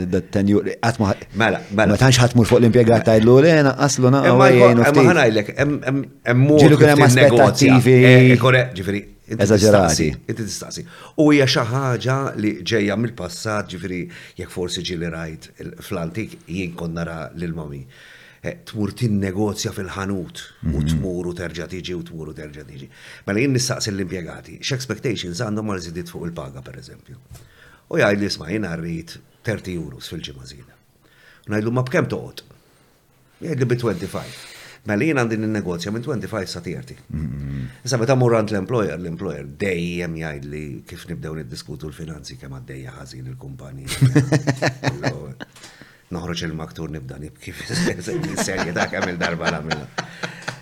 d-tenju, 0.10 0.64
għatma. 0.82 1.12
Mela, 1.38 1.60
mela. 1.78 1.94
Ma 1.94 2.00
tanx 2.02 2.18
ħatmur 2.24 2.48
fuq 2.50 2.64
l 2.64 2.66
impjegat 2.72 3.04
ta' 3.06 3.14
l-lu, 3.22 3.36
le, 3.46 3.52
għaslu 3.78 4.10
na' 4.16 4.24
għajjen. 4.32 4.82
Ma 4.82 5.04
ħanajlek, 5.12 5.52
emmu. 5.62 6.56
Ġilu 6.64 6.80
kena 6.82 6.96
aspettativi. 7.06 8.00
Kore, 8.42 8.64
eh, 8.68 8.72
eh, 8.72 8.78
ġifiri. 8.82 9.02
Eżagġerati. 9.38 10.08
Inti 10.28 10.42
tistaqsi. 10.44 10.84
U 11.24 11.28
hija 11.32 11.46
xi 11.48 11.68
ħaġa 11.76 12.16
li 12.42 12.56
ġejja 12.72 12.98
mill-passat, 13.04 13.70
ġifieri 13.76 14.02
jekk 14.42 14.50
forsi 14.56 14.82
ġieli 14.84 15.14
rajt 15.14 15.52
fl-antik 15.86 16.40
jien 16.50 16.74
konna 16.74 17.06
nara 17.06 17.20
lil 17.38 17.54
mami. 17.56 17.86
Eh, 18.42 18.58
tmur 18.66 18.90
tinnegozja 18.98 19.70
fil-ħanut 19.76 20.40
u 20.66 20.72
mhm. 20.72 20.86
tmur 20.96 21.28
u 21.30 21.34
terġa' 21.40 21.68
tiġi 21.70 21.94
u 21.94 22.02
tmur 22.08 22.28
u 22.32 22.34
terġa' 22.40 22.64
tiġi. 22.66 22.88
Mela 23.28 23.40
jien 23.44 23.54
nistaqsi 23.54 23.92
l-impjegati, 23.92 24.56
x'expectations 24.66 25.40
għandhom 25.46 25.68
għal 25.76 25.82
żidiet 25.88 26.08
fuq 26.10 26.24
il-paga 26.32 26.60
pereżempju. 26.66 27.16
U 27.92 27.94
jgħaj 28.00 28.16
li 28.18 28.30
sma' 28.34 28.50
jien 28.56 28.66
rrid 28.72 29.10
30 29.46 29.76
euros 29.76 30.06
fil-ġimgħa 30.10 30.46
żieda. 30.54 30.74
Ngħidlu 31.52 31.72
ma 31.78 31.84
bkemm 31.92 32.08
toqgħod? 32.16 32.38
Jgħidli 33.46 33.66
bi 33.70 33.78
25. 33.78 34.38
Mela 34.90 35.04
jien 35.06 35.18
għandin 35.22 35.46
il-negozja 35.46 35.90
minn 35.94 36.06
25 36.10 36.50
sa 36.56 36.60
tierti. 36.66 36.96
Mhm. 37.14 37.86
Sa 37.86 37.96
meta 38.02 38.16
murant 38.18 38.50
l-employer, 38.50 38.98
l-employer 38.98 39.46
dejjem 39.68 40.14
jgħaj 40.24 40.38
li 40.50 40.64
kif 40.90 41.02
nibdew 41.14 41.34
niddiskutu 41.44 41.86
l-finanzi 41.94 42.34
kemm 42.42 42.54
għaddejja 42.64 42.92
ħażin 42.98 43.30
il-kumpanija. 43.36 43.90
noħroċ 46.16 46.46
il-maktur 46.50 46.92
nibda 46.96 47.18
nibki 47.24 47.54
serjetà 48.06 48.84
ta' 48.84 48.88
kamil 48.92 49.18
darba 49.20 49.52
la 49.56 49.62
minna. 49.66 50.08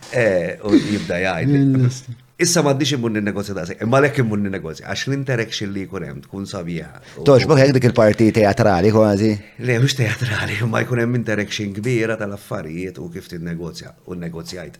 Eh, 0.09 0.57
u 0.65 0.73
jibda 0.73 1.19
jgħid. 1.25 2.17
Issa 2.39 2.61
ma 2.63 2.71
ddix 2.71 2.95
immun 2.95 3.19
negozja 3.21 3.53
da' 3.57 3.65
sejk, 3.67 3.81
imma 3.83 3.99
lek 4.05 4.21
immun 4.23 4.45
negozja 4.49 4.87
għax 4.87 5.09
l-interaction 5.09 5.73
li 5.75 5.83
kunem, 5.91 6.21
tkun 6.23 6.45
sabiħa. 6.49 6.87
Tox, 7.27 7.43
bħu 7.49 7.57
hekk 7.59 7.75
dik 7.75 7.87
il-parti 7.89 8.29
teatrali 8.37 8.93
kważi. 8.95 9.31
Le, 9.67 9.75
mux 9.83 9.97
teatrali, 9.99 10.55
imma 10.63 10.79
jkunem 10.85 11.09
hemm 11.09 11.19
interaction 11.19 11.75
kbira 11.75 12.15
tal-affarijiet 12.21 13.01
u 13.03 13.09
kif 13.13 13.27
t-negozja, 13.33 13.91
u 14.07 14.15
negozjajt. 14.23 14.79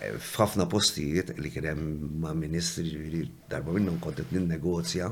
Eh, 0.00 0.12
f'ħafna 0.20 0.68
postijiet 0.72 1.32
li 1.40 1.54
kienem 1.54 1.80
ma' 2.20 2.36
ministri 2.36 3.24
darba 3.48 3.72
minnhom 3.78 3.96
kontet 4.04 4.34
n 4.36 4.44
negozja 4.52 5.08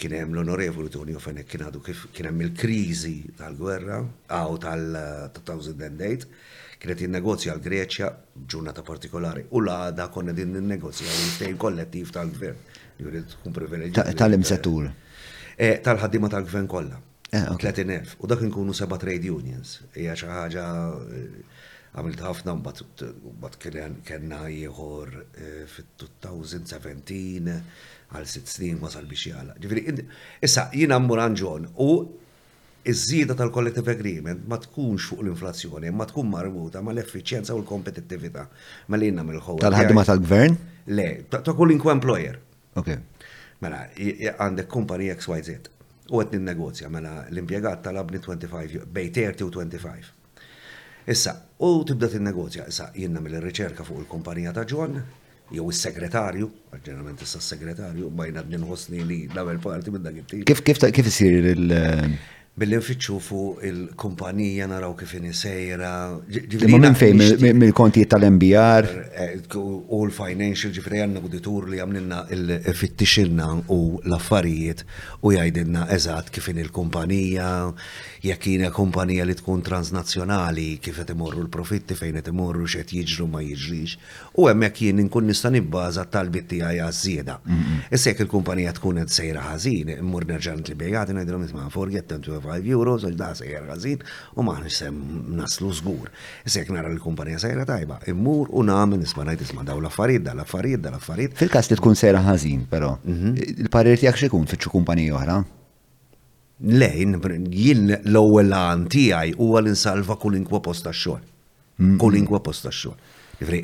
kien 0.00 0.14
hemm 0.16 0.32
l-onorevoli 0.32 0.88
Tonio 0.94 1.20
Fenek 1.20 1.48
kien 1.50 1.62
għadu 1.66 1.80
kif 1.84 2.06
kien 2.14 2.30
hemm 2.30 2.40
il-kriżi 2.46 3.16
tal-gwerra 3.40 3.98
għaw 4.32 4.56
tal-2008 4.64 6.30
kienet 6.80 7.02
jinnegozja 7.04 7.52
l-Greċja 7.58 8.08
ġurnata 8.48 8.84
partikolari 8.86 9.44
u 9.52 9.60
l-għada 9.60 10.08
konna 10.14 10.32
din 10.36 10.56
negozja 10.64 11.04
u 11.04 11.18
l-tejn 11.26 11.58
kollettiv 11.60 12.14
tal-gvern. 12.16 12.66
Jurid 13.00 13.28
tkun 13.34 13.52
privileġġjat. 13.56 14.10
Tal-imsetur. 14.16 14.88
Eh, 15.60 15.76
tal-ħaddima 15.84 16.30
tal-gvern 16.32 16.68
kolla. 16.68 16.96
30.000 17.30 17.90
eh, 17.94 18.16
u 18.18 18.26
dak 18.28 18.40
nkunu 18.48 18.72
seba 18.76 18.96
trade 19.00 19.28
unions. 19.32 19.78
Ija 20.00 20.16
xaħġa 20.18 20.40
ħaġa 20.40 20.64
eh, 21.16 21.62
għamilt 22.00 22.24
ħafna 22.24 22.56
mbagħad 22.58 24.02
kienna 24.08 24.40
ieħor 24.48 25.12
fit-2017 25.70 27.56
għal 28.14 28.26
sitt 28.26 28.50
snin 28.50 28.80
wasal 28.82 29.06
biex 29.08 29.28
jgħala. 29.28 29.54
Ġifiri, 29.62 30.06
issa 30.42 30.68
jina 30.74 30.98
mmur 30.98 31.22
ġon 31.38 31.68
u 31.80 31.88
iż-żieda 32.90 33.34
tal-collective 33.36 33.92
agreement 33.92 34.46
ma 34.48 34.56
tkunx 34.58 35.10
fuq 35.10 35.20
l-inflazzjoni, 35.20 35.90
ma 35.92 36.06
tkun 36.08 36.30
marbuta 36.32 36.80
ma 36.82 36.94
l-effiċjenza 36.94 37.52
u 37.54 37.60
l-kompetittività 37.60 38.46
ma 38.88 38.96
li 38.96 39.10
jina 39.10 39.20
mill 39.24 39.36
ħol 39.42 39.58
Tal-ħadma 39.62 40.04
tal-gvern? 40.08 40.56
Le, 40.96 41.04
ta' 41.30 41.42
kullinku 41.52 41.90
employer. 41.92 42.38
Ok. 42.80 42.94
Mela, 43.62 43.82
għandek 44.32 44.70
kumpani 44.72 45.10
XYZ 45.14 45.52
u 46.10 46.22
għet 46.24 46.38
negozja 46.40 46.88
mela 46.90 47.26
l-impiegat 47.28 47.84
tal-abni 47.84 48.18
25, 48.18 48.88
bej 48.90 49.12
30 49.20 49.44
u 49.46 49.52
25. 49.60 50.16
Issa, 51.10 51.36
u 51.62 51.70
tibda 51.86 52.08
t-negozja, 52.16 52.64
issa 52.72 52.88
jinnam 52.96 53.28
il-riċerka 53.28 53.84
fuq 53.86 54.02
il-kumpanija 54.06 54.56
ta' 54.56 54.64
ġon 54.72 54.98
jew 55.54 55.68
is-segretarju, 55.74 56.48
ġeneralment 56.84 57.24
issa 57.26 57.40
s-segretarju, 57.42 58.10
ma 58.14 58.28
jina 58.28 58.44
nħossni 58.46 59.00
li 59.02 59.20
l 59.26 59.36
nagħmel 59.36 59.62
parti 59.64 59.94
minn 59.94 60.06
dak 60.06 60.36
Kif 60.46 60.62
kif 60.64 61.06
isir 61.10 61.46
il- 61.54 61.72
eh, 61.74 62.18
Billi 62.60 62.76
nfittxu 62.76 63.14
fuq 63.22 63.62
il-kumpanija 63.64 64.66
naraw 64.68 64.90
kif 64.98 65.14
sejra. 65.32 66.18
Ma 66.68 66.78
minn 66.82 66.94
fejn 66.96 67.54
mill-kontijiet 67.56 68.10
tal-MBR? 68.10 68.84
U 68.84 69.04
eh, 69.14 69.30
eh, 69.32 70.04
l-financial 70.04 70.72
ġifri 70.72 70.98
għanna 70.98 71.22
uditur 71.24 71.68
li 71.68 71.78
għamlinna 71.78 72.26
il-fittixilna 72.32 73.62
u 73.70 74.00
l-affarijiet 74.04 74.82
u 75.22 75.28
jgħidilna 75.32 75.88
eżat 75.94 76.28
kif 76.32 76.48
in 76.48 76.58
il-kumpanija, 76.58 77.72
jekk 78.22 78.44
hija 78.46 78.70
kumpanija 78.72 79.24
li 79.24 79.34
tkun 79.36 79.62
transnazzjonali 79.64 80.76
kif 80.84 80.98
qed 81.00 81.08
imorru 81.14 81.40
l-profitti 81.46 81.96
fejn 81.96 82.18
qed 82.20 82.28
imorru 82.28 82.66
x'qed 82.68 82.90
jiġru 82.98 83.26
ma 83.32 83.40
jiġrix, 83.40 83.94
u 84.40 84.48
hemmhekk 84.48 84.82
jien 84.84 85.00
inkun 85.00 85.24
nista' 85.28 85.50
nibbaża 85.54 86.04
tal-bit 86.12 86.48
tiegħi 86.50 86.80
għażieda. 86.84 87.36
Issa 87.90 88.12
jekk 88.12 88.26
il-kumpanija 88.26 88.74
tkun 88.76 89.00
qed 89.00 89.14
sejra 89.14 89.44
ħażin, 89.48 89.94
immur 90.02 90.26
nerġa' 90.28 90.56
ntlibejjat 90.60 91.14
ngħidilhom 91.16 91.46
isma' 91.48 91.70
forget 91.72 92.12
25 92.12 92.68
euros 92.76 93.06
għal 93.08 93.16
da 93.16 93.30
sejjer 93.38 93.64
ħażin 93.70 94.04
u 94.36 94.44
ma 94.44 94.58
nisem 94.60 94.98
naslu 95.40 95.72
żgur. 95.80 96.12
Issa 96.44 96.60
jekk 96.60 96.74
nara 96.76 96.92
l-kumpanija 96.92 97.40
sejra 97.46 97.64
tajba, 97.68 98.02
immur 98.12 98.52
u 98.52 98.62
nagħmel 98.68 99.00
nisma' 99.04 99.24
ngħid 99.30 99.46
isma' 99.48 99.64
daw 99.70 99.80
l-affarijiet, 99.80 100.26
dal-affarijiet, 100.28 100.84
dal-affarijiet. 100.84 101.38
Fil-każ 101.40 101.72
li 101.72 101.80
tkun 101.80 101.96
sejra 102.04 102.20
ħażin, 102.28 102.68
però, 102.68 102.92
mhm. 103.00 103.34
il-parir 103.64 103.96
tiegħek 103.96 104.20
x'ikun 104.26 104.44
fiċċu 104.50 104.74
kumpanija 104.76 105.16
oħra? 105.18 105.38
Lejn, 106.60 107.16
jinn 107.48 107.88
l-ewwel 108.04 108.52
għan 108.52 108.82
tiegħi 108.92 109.30
huwa 109.38 109.62
li 109.64 109.72
nsalva 109.72 110.18
kulinkwa 110.20 110.60
posta 110.60 110.92
xogħol 110.92 111.96
Kulinkwa 112.00 112.40
posta 112.44 112.68
xogħol 112.68 113.18
Jifri, 113.40 113.60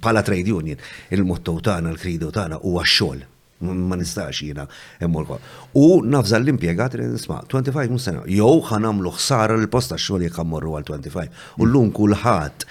pala 0.00 0.22
trade 0.24 0.48
union, 0.56 0.78
il-motto 1.12 1.58
tagħna, 1.60 1.90
l 1.92 2.00
kridu 2.00 2.30
tagħna 2.32 2.62
huwa 2.64 2.86
xogħol 2.88 3.20
Ma 3.68 3.98
nistax 3.98 4.40
jiena 4.46 4.64
immur 5.02 5.36
U 5.76 6.00
nafżal 6.06 6.46
l-impjegat 6.46 6.96
li 6.96 7.04
nisma' 7.10 7.40
25 7.50 7.90
mhux 7.90 8.04
sena. 8.06 8.20
Jew 8.30 8.60
ħanamlu 8.68 9.10
ħsara 9.18 9.56
l-posta 9.58 9.98
xogħol 9.98 10.28
jekk 10.28 10.40
ammorru 10.44 10.76
għal 10.78 10.86
25. 10.94 11.40
U 11.58 11.64
mm. 11.66 11.70
llum 11.72 11.88
kulħadd 11.90 12.66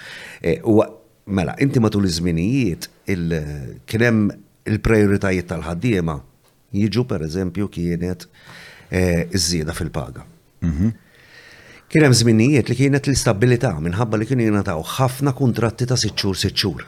e, 0.48 0.54
mela, 1.28 1.54
inti 1.60 1.82
matul 1.84 2.08
iż-żminijiet 2.08 2.88
il-kien 3.14 4.06
hemm 4.08 4.32
il-prioritajiet 4.72 5.50
tal-ħaddiema 5.52 6.16
jiġu 6.72 7.04
pereżempju 7.12 7.68
kienet 7.68 8.24
Eh, 8.90 9.26
iż-żieda 9.36 9.72
fil-paga. 9.76 10.22
Kien 11.92 12.02
hemm 12.02 12.14
żminijiet 12.14 12.70
li 12.70 12.76
kienet 12.76 13.08
l-istabilità 13.10 13.70
minħabba 13.84 14.18
li 14.20 14.26
kien 14.28 14.40
jingħataw 14.44 14.82
ħafna 14.96 15.32
kuntratti 15.36 15.84
ta' 15.88 15.96
sitt 16.00 16.14
xhur 16.20 16.36
sitt 16.36 16.56
xhur. 16.60 16.82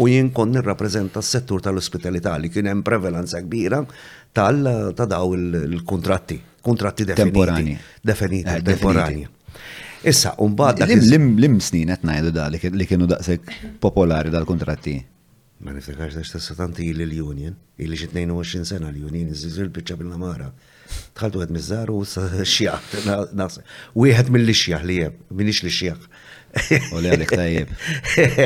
U 0.00 0.06
jien 0.10 0.28
kont 0.34 0.54
nirrappreżenta 0.56 1.18
s-settur 1.22 1.58
tal-ospitalità 1.62 2.36
li 2.42 2.50
kien 2.54 2.66
hemm 2.70 2.82
prevalenza 2.86 3.40
kbira 3.44 3.80
tal 4.34 4.66
ta' 4.96 5.06
daw 5.10 5.34
il-kuntratti, 5.36 6.38
kuntratti 6.62 7.04
definiti. 7.06 7.72
Eh, 7.76 7.78
definiti, 8.10 8.56
temporani. 8.70 9.26
Issa, 10.02 10.34
unbad. 10.42 10.82
Lim 10.90 11.58
snin 11.62 11.90
qed 11.94 12.06
ngħidu 12.08 12.30
da 12.34 12.46
li 12.50 12.86
kienu 12.90 13.06
daqshekk 13.14 13.78
popolari 13.80 14.30
dal-kuntratti. 14.34 14.94
Ma 15.66 15.70
niftakarx 15.76 16.30
ta' 16.34 16.54
tanti 16.58 16.86
il-union, 16.94 17.54
il-li 17.78 17.96
22 18.02 18.64
sena 18.64 18.88
l-union, 18.90 19.30
iżżil 19.34 19.68
biċċa 19.70 19.98
bil-namara. 20.00 20.50
Tħaltu 21.18 21.40
għed 21.44 21.52
mizzar 21.54 21.90
u 21.92 22.00
xjaħ. 22.04 23.56
U 24.00 24.06
għed 24.08 24.32
mill-xjaħ 24.36 24.84
li 24.88 24.96
jem, 25.02 25.18
minix 25.36 25.62
li 25.64 25.72
xjaħ. 25.74 26.06
U 26.96 27.02
li 27.02 27.10
għalek 27.12 27.34
tajjeb. 27.34 27.74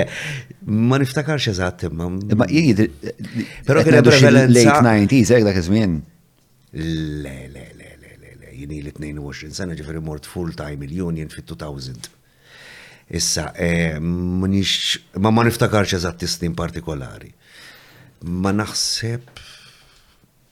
Ma 0.88 0.98
niftakarx 1.00 1.50
eżatt 1.54 1.86
imma. 1.88 2.10
Ma 2.40 2.48
jgħid. 2.50 2.88
Pero 3.68 3.84
kien 3.84 3.98
late 4.32 4.66
90s, 4.66 5.30
għek 5.38 5.46
dak 5.48 5.60
iż-żmien. 5.60 5.96
Le, 6.74 7.36
le, 7.54 7.62
le, 7.78 7.90
le, 8.02 8.14
le, 8.20 8.32
le, 8.40 8.50
jini 8.58 8.80
l-22 8.82 9.52
sena 9.54 9.76
ġifiri 9.78 10.02
mort 10.02 10.26
full-time 10.28 10.84
il-union 10.88 11.30
fit-2000. 11.32 12.10
Issa, 13.14 13.50
eh, 13.60 13.98
ma 14.00 15.30
ma 15.30 15.44
niftakarx 15.46 15.96
eżatt 16.00 16.24
snin 16.34 16.56
partikolari. 16.58 17.30
Ma 18.24 18.52
naħseb 18.56 19.40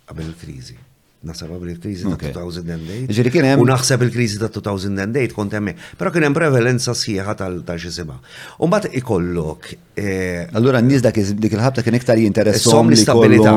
qabel 0.07 0.31
il-krizi 0.31 0.78
nasab 1.24 1.50
bil 1.62 1.70
il-krizi 1.72 2.11
ta' 2.18 2.42
2008. 2.42 3.14
Ġiri 3.14 3.32
kien 3.32 3.46
hemm. 3.46 3.62
U 3.62 3.66
naħseb 3.68 4.02
il-krizi 4.06 4.40
ta' 4.42 4.48
2008 4.54 5.35
kont 5.37 5.54
hemm. 5.56 5.72
Però 6.00 6.11
kien 6.14 6.26
hemm 6.26 6.37
prevalenza 6.37 6.94
sħiħa 6.98 7.35
tal 7.38 7.61
sema. 7.96 8.18
U 8.58 8.66
mbagħad 8.68 8.96
ikollok. 9.00 9.72
Eh, 9.94 10.48
Allura 10.56 10.80
n-nies 10.82 11.04
dak 11.04 11.18
il-ħabta 11.22 11.85
kien 11.87 11.98
iktar 12.00 12.18
jinteressom 12.22 12.90
li 12.90 12.96
stabilità. 12.98 13.56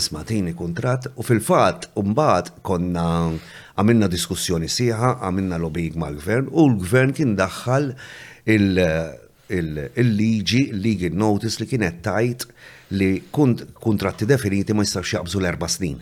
Isma' 0.00 0.22
tini 0.24 0.52
kuntratt 0.56 1.10
u 1.18 1.22
fil-fatt 1.26 1.90
u 1.98 2.04
mbagħad 2.12 2.52
konna 2.64 3.06
għamilna 3.76 4.08
diskussjoni 4.12 4.68
sieħa, 4.70 5.16
għamilna 5.26 5.58
lobbying 5.60 5.96
mal-gvern 5.98 6.48
u 6.52 6.68
l-gvern 6.70 7.12
kien 7.16 7.34
daħħal 7.36 7.90
il-liġi, 8.54 10.62
legal 10.78 11.16
notice 11.24 11.60
li 11.60 11.66
kienet 11.72 11.98
tajt 12.06 12.46
li 13.00 13.10
kontratti 13.34 14.30
definiti 14.30 14.74
ma 14.74 14.86
jistax 14.86 15.18
jaqbżu 15.18 15.42
l-erba 15.42 15.68
snin. 15.68 15.98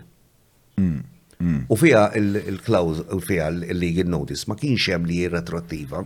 U 1.68 1.76
fija 1.76 2.08
il-klawz, 2.18 3.00
u 3.14 3.20
fija 3.20 3.48
il-legal 3.50 4.10
notice, 4.10 4.44
ma 4.50 4.56
kienx 4.58 4.88
hemm 4.90 5.06
li 5.08 5.20
retroattiva. 5.30 6.02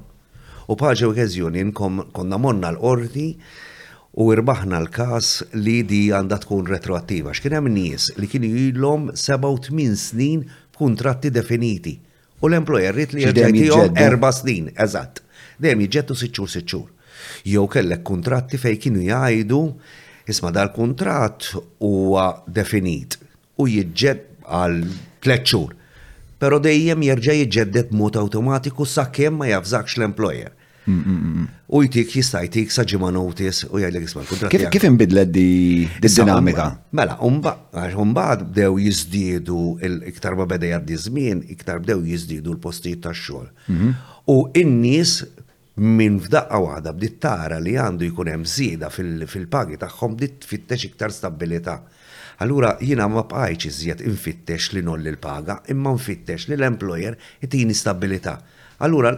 U 0.69 0.77
paġa 0.79 1.09
okkażjoni 1.09 1.67
konna 1.77 2.39
monna 2.41 2.71
l-qorti 2.75 3.29
u 4.21 4.27
irbaħna 4.35 4.83
l-kas 4.85 5.43
li 5.59 5.79
di 5.89 6.03
għandha 6.13 6.39
tkun 6.45 6.69
retroattiva. 6.69 7.33
X'kien 7.35 7.55
hemm 7.57 7.73
nies 7.73 8.11
li 8.21 8.29
kienu 8.29 8.51
jilhom 8.51 9.11
7 9.17 9.73
snin 9.97 10.45
b'kuntratti 10.73 11.31
definiti. 11.33 11.97
U 12.43 12.51
l-employer 12.51 12.93
rrit 12.95 13.15
li 13.17 13.25
jgħidhom 13.25 13.97
erba' 14.01 14.33
snin, 14.37 14.69
eżatt. 14.77 15.23
Dejjem 15.63 15.85
jiġġettu 15.87 16.17
siċċur 16.23 16.49
siċċur. 16.51 16.89
Jew 17.49 17.65
kellek 17.71 18.03
kuntratti 18.07 18.59
fej 18.61 18.77
kienu 18.83 19.01
jgħidu 19.09 19.63
isma 20.31 20.51
dal-kuntratt 20.55 21.53
huwa 21.83 22.27
definit 22.53 23.17
u 23.63 23.67
jiġġett 23.71 24.29
għal 24.53 24.83
tletxur. 25.25 25.77
Pero 26.43 26.59
dejjem 26.63 27.05
jerġa' 27.07 27.37
jġeddet 27.45 27.93
mod 27.95 28.17
awtomatiku 28.19 28.87
sakemm 28.91 29.41
ma 29.43 29.49
jafżakx 29.53 29.99
l-employer. 30.01 30.51
U 31.71 31.85
jtik 31.87 32.11
jista' 32.17 32.41
jtik 32.49 32.73
sa 32.75 32.83
ġimgħa 32.91 33.13
notice 33.15 33.69
u 33.71 33.79
jgħidlek 33.79 34.07
isma' 34.09 34.25
l 34.27 34.71
Kif 34.75 34.87
imbidlet 34.89 35.31
di 35.31 35.87
dinamika? 36.03 36.65
Mela, 36.99 37.15
umbaħad 37.23 38.43
bdew 38.49 38.81
jiżdiedu 38.83 39.61
iktar 40.11 40.35
ma 40.41 40.49
beda 40.51 40.73
jgħaddi 40.73 40.99
żmien, 41.05 41.45
iktar 41.55 41.79
bdew 41.85 42.03
jiżdiedu 42.11 42.57
l-postijiet 42.57 43.05
tax-xogħol. 43.07 43.47
U 44.35 44.41
in-nies 44.59 45.21
minn 45.79 46.19
f'daqqa 46.21 46.59
waħda 46.67 46.97
bditt 46.99 47.21
tara 47.23 47.63
li 47.63 47.79
għandu 47.79 48.11
jkun 48.11 48.33
hemm 48.35 48.51
żieda 48.51 48.91
fil-pagi 48.93 49.79
tagħhom 49.81 50.19
bdiet 50.19 50.43
tfittex 50.45 50.91
iktar 50.91 51.15
stabilità. 51.15 51.79
Allura 52.43 52.73
jina 52.83 53.07
ma 53.07 53.23
bqajċ 53.29 53.69
iżjed 53.69 54.01
infittex 54.11 54.73
li 54.75 54.81
nolli 54.83 55.13
l-paga, 55.13 55.61
imma 55.71 55.93
nfittex 55.95 56.49
li 56.51 56.57
l-employer 56.59 57.15
jtini 57.45 57.75
stabilita. 57.79 58.33
Allura 58.87 59.13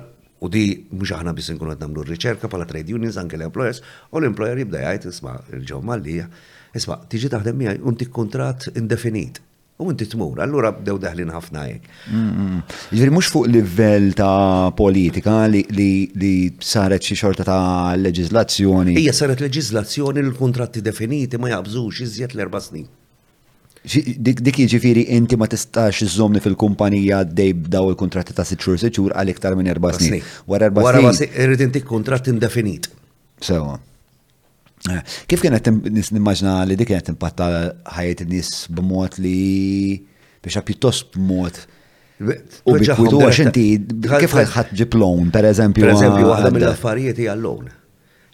U 0.45 0.49
di 0.53 0.65
mux 0.93 1.09
aħna 1.17 1.33
bis 1.33 1.47
nkunu 1.55 1.73
għad 1.73 1.81
namlu 1.87 2.03
r-riċerka 2.05 2.51
pala 2.53 2.67
trade 2.69 2.93
unions 2.93 3.15
anke 3.17 3.39
l-employers, 3.39 3.79
u 4.13 4.21
l-employer 4.21 4.59
jibda 4.61 4.81
jgħajt, 4.83 5.05
isma, 5.09 5.37
il-ġew 5.57 5.79
mallija, 5.89 6.25
isma, 6.77 6.99
tiġi 7.09 7.31
taħdem 7.33 7.57
miegħi 7.63 7.81
unti 7.89 8.09
kontrat 8.13 8.67
indefinit. 8.77 9.39
U 9.81 9.89
inti 9.91 10.05
tmur, 10.11 10.43
allura 10.45 10.75
bdew 10.77 10.99
daħlin 11.03 11.33
ħafna 11.33 11.63
jek. 11.71 11.87
Ġveri 12.11 12.59
jiġifieri 12.59 13.15
mux 13.17 13.31
fuq 13.33 13.49
livell 13.51 14.13
ta' 14.21 14.69
politika 14.79 15.39
li 15.49 16.35
saret 16.61 17.01
xi 17.09 17.17
xorta 17.23 17.47
ta' 17.49 17.95
leġizlazzjoni. 18.05 18.99
Hija 19.01 19.17
saret 19.17 19.41
leġizlazzjoni 19.49 20.23
l-kontratti 20.27 20.85
definiti 20.85 21.41
ma 21.43 21.55
jaqbżux 21.57 22.05
iżjed 22.11 22.37
l-erba' 22.37 22.61
snin 22.69 22.85
dik 23.85 24.59
jiġifieri 24.64 25.03
inti 25.12 25.37
ma 25.37 25.47
tistax 25.51 26.01
iżommi 26.07 26.40
fil-kumpanija 26.44 27.20
dej 27.27 27.53
daw 27.70 27.90
il-kontratti 27.92 28.33
ta' 28.37 28.47
sitt 28.49 28.62
xhur 28.64 29.12
għal 29.12 29.33
iktar 29.35 29.57
minn 29.59 29.68
erba' 29.68 29.92
snin. 29.97 30.23
Wara 30.49 30.70
erba' 30.70 30.81
snin. 30.81 31.09
Wara 31.11 31.29
irrid 31.44 31.61
inti 31.66 31.83
kontratt 31.85 32.31
indefinit. 32.33 32.88
Sewa. 33.44 33.75
Eh, 34.88 35.03
kif 35.29 35.40
kienet 35.44 35.68
nimmaġna 36.12 36.57
li 36.70 36.77
dik 36.81 36.90
kienet 36.92 37.12
impatta 37.12 37.51
ħajet 37.99 38.25
in-nies 38.25 38.51
b'mod 38.73 39.18
li 39.25 39.38
biex 40.44 40.64
pjuttost 40.68 41.14
b'mod 41.18 41.62
U 42.64 42.77
bikwitu 42.79 43.20
għax 43.20 43.38
inti 43.47 43.64
kif 44.23 44.33
ħadġib 44.35 44.92
loan, 45.01 45.29
per 45.35 45.49
eżempju. 45.51 45.83
Per 45.85 45.92
eżempju, 45.97 46.29
għadha 46.31 46.53
mill-affarijiet 46.57 47.18
hija 47.20 47.35
loan. 47.37 47.68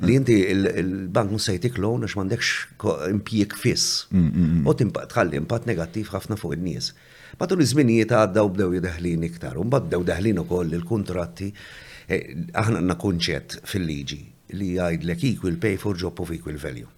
Li 0.00 0.14
inti 0.16 0.32
il-bank 0.48 1.34
mus 1.34 1.44
sejtik 1.50 1.76
loan 1.76 2.06
għax 2.06 2.14
m'għandekx 2.16 2.92
impjieg 3.12 3.54
fiss. 3.60 4.06
Mm, 4.14 4.26
mm, 4.26 4.60
mm. 4.60 4.66
U 4.66 5.02
tħalli 5.12 5.36
impatt 5.36 5.66
negattiv 5.68 6.08
ħafna 6.14 6.38
fuq 6.40 6.54
in-nies. 6.56 6.94
Matul 7.40 7.60
iż-żminijiet 7.62 8.14
għaddaw 8.16 8.48
bdew 8.54 8.78
jidħlin 8.78 9.26
iktar, 9.28 9.58
u 9.60 9.66
mbagħad 9.68 9.90
bdew 9.90 10.06
daħlin 10.10 10.40
ukoll 10.40 10.72
il-kuntratti 10.78 11.50
eh, 11.52 12.30
aħna 12.48 12.80
għandna 12.80 12.96
kunċett 13.02 13.60
fil-liġi 13.68 14.20
li 14.60 14.70
jgħidlek 14.78 15.26
equal 15.34 15.60
pay 15.62 15.76
for 15.78 15.96
job 16.00 16.20
of 16.24 16.32
equal 16.34 16.56
value. 16.58 16.88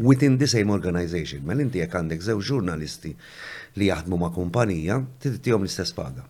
Within 0.00 0.38
the 0.38 0.46
same 0.46 0.70
organization, 0.72 1.42
ma 1.42 1.52
mela 1.52 1.60
l-inti 1.64 1.82
jek 1.84 1.94
għandek 2.00 2.24
żewġ 2.24 2.46
ġurnalisti 2.54 3.12
li 3.80 3.90
jaħdmu 3.92 4.16
ma' 4.20 4.30
kumpanija, 4.34 4.96
t-tijom 5.26 5.66
l-istess 5.66 5.92
paga. 5.96 6.24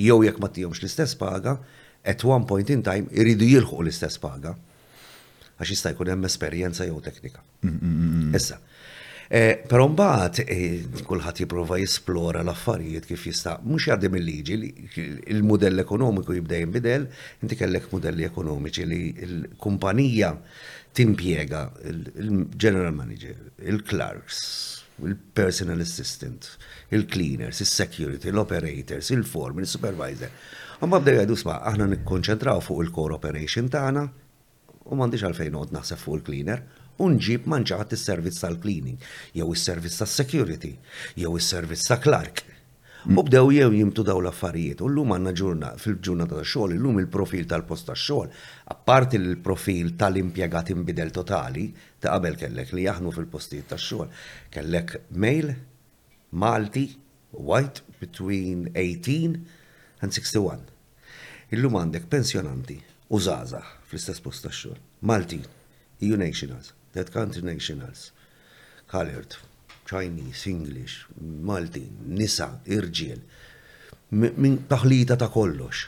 Jew 0.00 0.24
jekk 0.26 0.40
ma 0.42 0.50
tijomx 0.50 0.82
l-istess 0.82 1.14
paga, 1.22 1.58
at 2.02 2.24
one 2.24 2.46
point 2.50 2.70
in 2.72 2.82
time 2.82 3.12
iridu 3.12 3.46
jilħu 3.54 3.80
l-istess 3.86 4.18
paga 4.18 4.56
għax 5.60 5.72
jista' 5.76 5.90
jkun 5.92 6.10
hemm 6.14 6.24
esperjenza 6.28 6.86
jew 6.88 7.00
teknika. 7.04 7.42
Mm, 7.66 7.78
mm, 7.80 8.08
mm, 8.32 8.36
Issa. 8.38 8.58
Eh, 9.32 9.60
però 9.68 9.84
mbagħad 9.86 10.40
eh, 10.42 10.80
kulħadd 11.06 11.44
jipprova 11.44 11.76
jisplora 11.78 12.40
l-affarijiet 12.42 13.04
kif 13.06 13.28
jista' 13.28 13.60
mhux 13.62 13.86
jgħaddi 13.86 14.08
mill-liġi 14.10 14.56
il-mudell 15.36 15.78
ekonomiku 15.84 16.34
jibda 16.34 16.58
jinbidel, 16.58 17.04
inti 17.44 17.58
kellek 17.60 17.86
modelli 17.92 18.26
ekonomiċi 18.26 18.86
li 18.90 19.00
l-kumpanija 19.28 20.32
timpjega 20.98 21.60
il-general 21.92 22.90
manager, 22.96 23.36
il-clerks, 23.70 24.40
il-personal 25.06 25.80
assistant, 25.84 26.48
il-cleaners, 26.90 27.62
il-security, 27.62 28.32
l 28.34 28.42
operators 28.42 29.12
il-form, 29.14 29.62
il-supervisor. 29.62 30.32
Għamma 30.80 31.00
bdew 31.04 31.20
jgħidu 31.20 31.38
sma, 31.44 31.60
aħna 31.70 31.86
nikkonċentraw 31.94 32.64
fuq 32.66 32.82
il-core 32.88 33.14
operation 33.20 33.70
tagħna, 33.70 34.08
u 34.90 34.98
mandiġ 34.98 35.22
għalfejn 35.24 35.56
għod 35.58 35.74
naħseb 35.74 35.98
fuq 36.02 36.16
il-cleaner, 36.18 36.62
unġib 37.00 37.44
manġaħat 37.50 37.94
il-servizz 37.96 38.40
tal-cleaning, 38.42 39.04
jew 39.38 39.46
il-servizz 39.54 40.00
tal-security, 40.02 40.72
jew 41.16 41.30
il-servizz 41.38 41.84
tal-clark. 41.92 42.40
Mm. 43.06 43.16
U 43.16 43.22
bdew 43.24 43.52
jew 43.54 43.70
jimtu 43.78 44.02
daw 44.04 44.18
l-affarijiet, 44.20 44.82
u 44.84 44.88
l-lum 44.90 45.14
għanna 45.14 45.32
ġurna 45.40 45.70
fil-ġurnata 45.80 46.36
ta' 46.40 46.48
xogħol, 46.52 46.74
l-lum 46.76 46.98
il-profil 47.04 47.46
tal-post 47.48 47.88
ta' 47.88 47.96
xogħol, 47.96 48.34
apparti 48.74 49.20
l-profil 49.20 49.94
tal-impjegat 50.02 50.74
imbidel 50.74 51.14
totali, 51.16 51.68
ta' 52.00 52.16
qabel 52.18 52.36
kellek 52.42 52.74
li 52.76 52.84
jaħnu 52.88 53.14
fil-postijiet 53.14 53.70
ta' 53.72 53.80
xogħol, 53.80 54.12
kellek 54.58 54.98
mail, 55.22 55.54
Malti, 56.32 56.84
white 57.32 57.80
between 57.98 58.68
18 58.78 59.32
and 60.02 60.14
61. 60.14 60.60
Illum 61.50 61.74
għandek 61.80 62.04
pensjonanti 62.12 62.76
u 63.10 63.18
zazax 63.20 63.64
fl-istess 63.90 64.20
post 64.22 64.44
ta' 64.46 64.52
xogħol. 64.54 64.78
Malti, 65.10 65.40
EU 66.06 66.18
nationals, 66.20 66.72
that 66.94 67.10
country 67.14 67.42
nationals, 67.42 68.10
colored, 68.90 69.34
Chinese, 69.90 70.46
English, 70.50 70.94
Malti, 71.18 71.82
nisa, 72.06 72.52
irġiel, 72.70 73.18
minn 74.14 74.60
taħlita 74.70 75.16
ta' 75.18 75.28
kollox. 75.32 75.82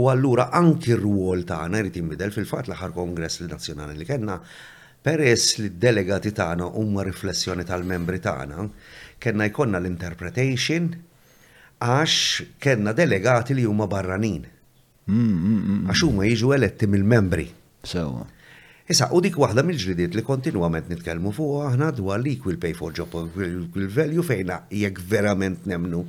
U 0.00 0.08
allura 0.08 0.48
anki 0.56 0.94
r-ruol 0.96 1.44
tagħna 1.48 1.82
jrid 1.82 2.00
jinbidel 2.00 2.32
fil 2.32 2.46
fat 2.48 2.70
l-aħħar 2.70 2.96
kongress 2.96 3.44
nazzjonali 3.50 3.98
li 3.98 4.06
kellna 4.08 4.38
peress 5.02 5.56
li 5.58 5.68
delegati 5.74 6.30
delegati 6.30 6.32
tagħna 6.38 6.68
huma 6.78 7.04
riflessjoni 7.08 7.64
tal-membri 7.66 8.20
tagħna, 8.24 8.64
kellna 9.20 9.48
jkollna 9.50 9.80
l-interpretation 9.82 10.88
għax 11.82 12.46
kellna 12.58 12.92
delegati 12.92 13.54
li 13.58 13.64
huma 13.66 13.86
barranin 13.90 14.46
Għax 15.08 16.02
huma 16.04 16.26
jiġu 16.28 16.50
eletti 16.56 16.84
mill-membri. 16.90 17.46
Sewa. 17.88 18.26
Issa, 18.88 19.08
u 19.16 19.20
dik 19.24 19.36
waħda 19.40 19.62
mill-ġridiet 19.68 20.14
li 20.16 20.22
kontinuament 20.24 20.88
nitkellmu 20.88 21.32
fuq 21.36 21.64
aħna 21.68 21.90
dwar 21.96 22.20
li 22.20 22.34
kull 22.40 22.58
pay 22.60 22.72
for 22.76 22.92
job 22.96 23.10
kull 23.12 23.88
value 23.92 24.24
fejna 24.24 24.62
jekk 24.72 25.00
verament 25.10 25.66
nemnu 25.68 26.02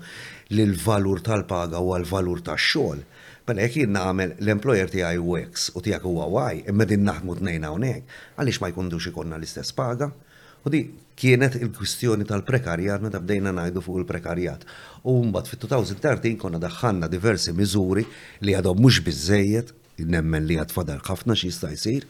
li 0.55 0.63
l-valur 0.65 1.21
tal-paga 1.23 1.79
u 1.83 1.93
l-valur 1.97 2.43
tax-xogħol. 2.43 3.03
Pena 3.47 3.57
mela, 3.57 3.67
jek 3.67 3.77
jien 3.79 3.93
nagħmel 3.95 4.33
l-employer 4.39 4.91
tiegħi 4.93 5.19
u 5.23 5.35
X 5.41 5.71
u 5.75 5.83
tiegħek 5.87 6.07
huwa 6.11 6.27
Y, 6.51 6.63
imma 6.71 6.85
din 6.87 7.03
naħdmu 7.07 7.37
tnejn 7.39 7.67
hawnhekk, 7.67 8.17
għaliex 8.39 8.61
ma 8.63 8.69
jkunux 8.73 9.09
ikollna 9.11 9.39
l-istess 9.39 9.75
paga? 9.79 10.11
U 10.11 10.69
di 10.69 10.83
kienet 11.19 11.57
il-kwistjoni 11.59 12.23
tal-prekarjat 12.27 13.01
meta 13.03 13.19
bdejna 13.21 13.51
ngħidu 13.55 13.81
fuq 13.83 13.97
il-prekarjat. 14.01 14.61
U 15.07 15.17
mbagħad 15.27 15.49
fit-2013 15.51 16.37
konna 16.39 16.61
daħħanna 16.63 17.09
diversi 17.11 17.51
miżuri 17.57 18.05
li 18.45 18.55
għadhom 18.55 18.79
mhux 18.79 19.01
biżejjed 19.05 19.73
nemmen 19.99 20.45
li 20.47 20.55
għad 20.61 20.71
fadal 20.71 21.01
ħafna 21.03 21.35
xi 21.35 21.49
jista' 21.49 21.73
jsir. 21.75 22.05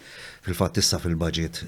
Fil-fatt 0.46 0.78
issa 0.78 1.00
fil-budget 1.02 1.64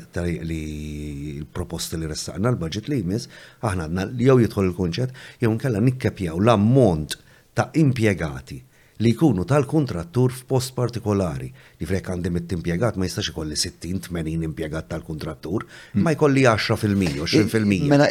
li 0.46 1.40
l-proposti 1.42 1.98
li 1.98 2.10
ressaqna 2.12 2.52
l-budget 2.54 2.92
li 2.94 3.02
jmiss, 3.02 3.26
aħna 3.66 3.90
għadna 3.90 4.06
jew 4.22 4.38
jidħol 4.46 4.70
il-kunċett 4.70 5.42
jew 5.42 5.54
nkella 5.56 5.82
nikkepjaw 5.90 6.38
l-ammont 6.38 7.18
ta' 7.58 7.72
impjegati 7.78 8.62
li 9.02 9.12
jkunu 9.16 9.44
tal-kontrattur 9.48 10.34
f'post 10.36 10.74
partikolari. 10.78 11.48
Li 11.80 11.88
frek 11.90 12.10
għandi 12.12 12.32
mit-impjegat 12.34 13.00
ma 13.02 13.08
jistax 13.08 13.32
ikolli 13.34 13.58
60-80 13.58 14.46
impjegat 14.48 14.90
tal-kontrattur, 14.94 15.66
hmm. 15.96 16.06
ma 16.06 16.14
jkolli 16.16 16.44
10%, 16.46 17.00
20%. 17.00 17.90
Mela, 17.90 18.08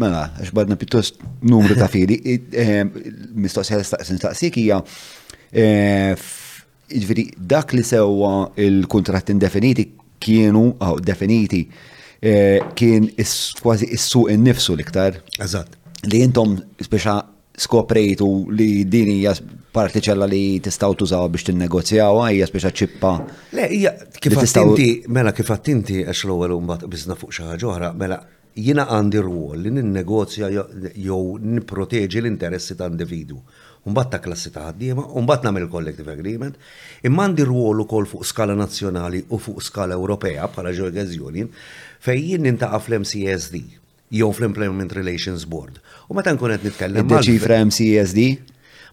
mela, 0.00 0.24
xbadna 0.44 0.76
pittost 0.80 1.22
numru 1.48 1.76
ta' 1.80 1.88
fili, 1.92 2.20
ehm, 2.64 2.92
mistoqsija 3.44 3.80
ta' 4.24 4.34
hija 4.50 4.82
ehm, 5.64 6.28
ġviri 6.94 7.28
dak 7.54 7.72
li 7.72 7.84
sewa 7.86 8.34
il-kontratti 8.60 9.32
indefiniti 9.34 9.88
kienu, 10.24 10.70
għaw, 10.80 11.00
definiti, 11.04 11.64
eh, 12.24 12.60
kien 12.78 13.08
kważi 13.16 13.88
is-suq 13.96 14.32
innifsu 14.36 14.76
l-iktar. 14.76 15.18
Eżatt. 15.44 15.80
Li 16.04 16.20
jintom 16.20 16.52
speċa 16.84 17.22
skoprejtu 17.58 18.26
li 18.50 18.84
din 18.90 19.10
hija 19.14 19.34
partiċella 19.74 20.26
li 20.26 20.60
tistaw 20.62 20.94
tużaw 20.98 21.26
biex 21.30 21.44
tinnegozjaw 21.52 22.22
hija 22.28 22.46
speċa 22.50 22.72
ċippa. 22.82 23.12
Le 23.56 23.68
hija 23.76 23.92
kif 24.20 24.36
inti 24.38 24.88
mela 25.08 25.32
kif 25.34 25.50
inti 25.72 26.02
għax 26.04 26.24
l-ewwel 26.26 26.54
mbagħad 26.60 26.90
biżna 26.90 27.14
fuq 27.18 27.30
xi 27.34 27.46
ħaġa 27.50 27.68
oħra, 27.70 27.92
mela 27.98 28.18
jiena 28.54 28.88
għandi 28.96 29.18
rwol 29.22 29.58
li 29.64 29.70
ninnegozja 29.74 30.48
jew 30.94 31.22
nipproteġi 31.58 32.18
l-interessi 32.22 32.76
ta' 32.78 32.86
individu. 32.90 33.38
Umbat 33.84 34.08
ta' 34.14 34.18
klassi 34.24 34.48
ta' 34.50 34.64
ħaddiema, 34.70 35.04
umbat 35.20 35.44
nagħmel 35.44 35.68
collective 35.70 36.08
agreement, 36.10 36.56
imma 37.04 37.26
għandi 37.28 37.44
rwol 37.46 37.82
ukoll 37.84 38.06
fuq 38.08 38.24
skala 38.26 38.54
nazzjonali 38.56 39.22
u 39.30 39.36
fuq 39.38 39.60
skala 39.62 39.98
Ewropea 39.98 40.46
bħala 40.50 40.72
ġorgazjoni 40.74 41.44
fejn 42.02 42.24
jien 42.32 42.46
nintaqa' 42.48 42.80
fl-MCSD 42.86 43.60
jew 44.14 44.30
fl-Employment 44.32 44.92
Relations 44.92 45.44
Board. 45.44 45.80
U 46.08 46.14
meta 46.16 46.32
nkun 46.34 46.52
qed 46.54 46.64
nitkellem. 46.68 47.08
Id-ċifra 47.08 47.60
MCSD? 47.68 48.26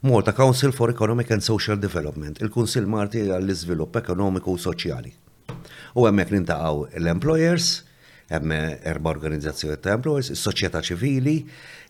Malta 0.10 0.34
Council 0.34 0.74
for 0.74 0.90
Economic 0.90 1.30
and 1.30 1.46
Social 1.46 1.78
Development, 1.78 2.40
il-Kunsil 2.42 2.88
Marti 2.90 3.22
għall-Iżvilupp 3.30 4.00
Ekonomiku 4.02 4.56
u 4.56 4.62
Soċjali. 4.64 5.12
U 6.02 6.08
hemmhekk 6.08 6.34
nintaqgħu 6.34 6.88
l-employers, 7.04 7.68
hemm 8.32 8.56
erba' 8.58 9.12
organizzazzjoni 9.14 9.78
ta' 9.84 9.94
employers, 10.00 10.32
is-soċjetà 10.34 10.82
ċivili, 10.90 11.36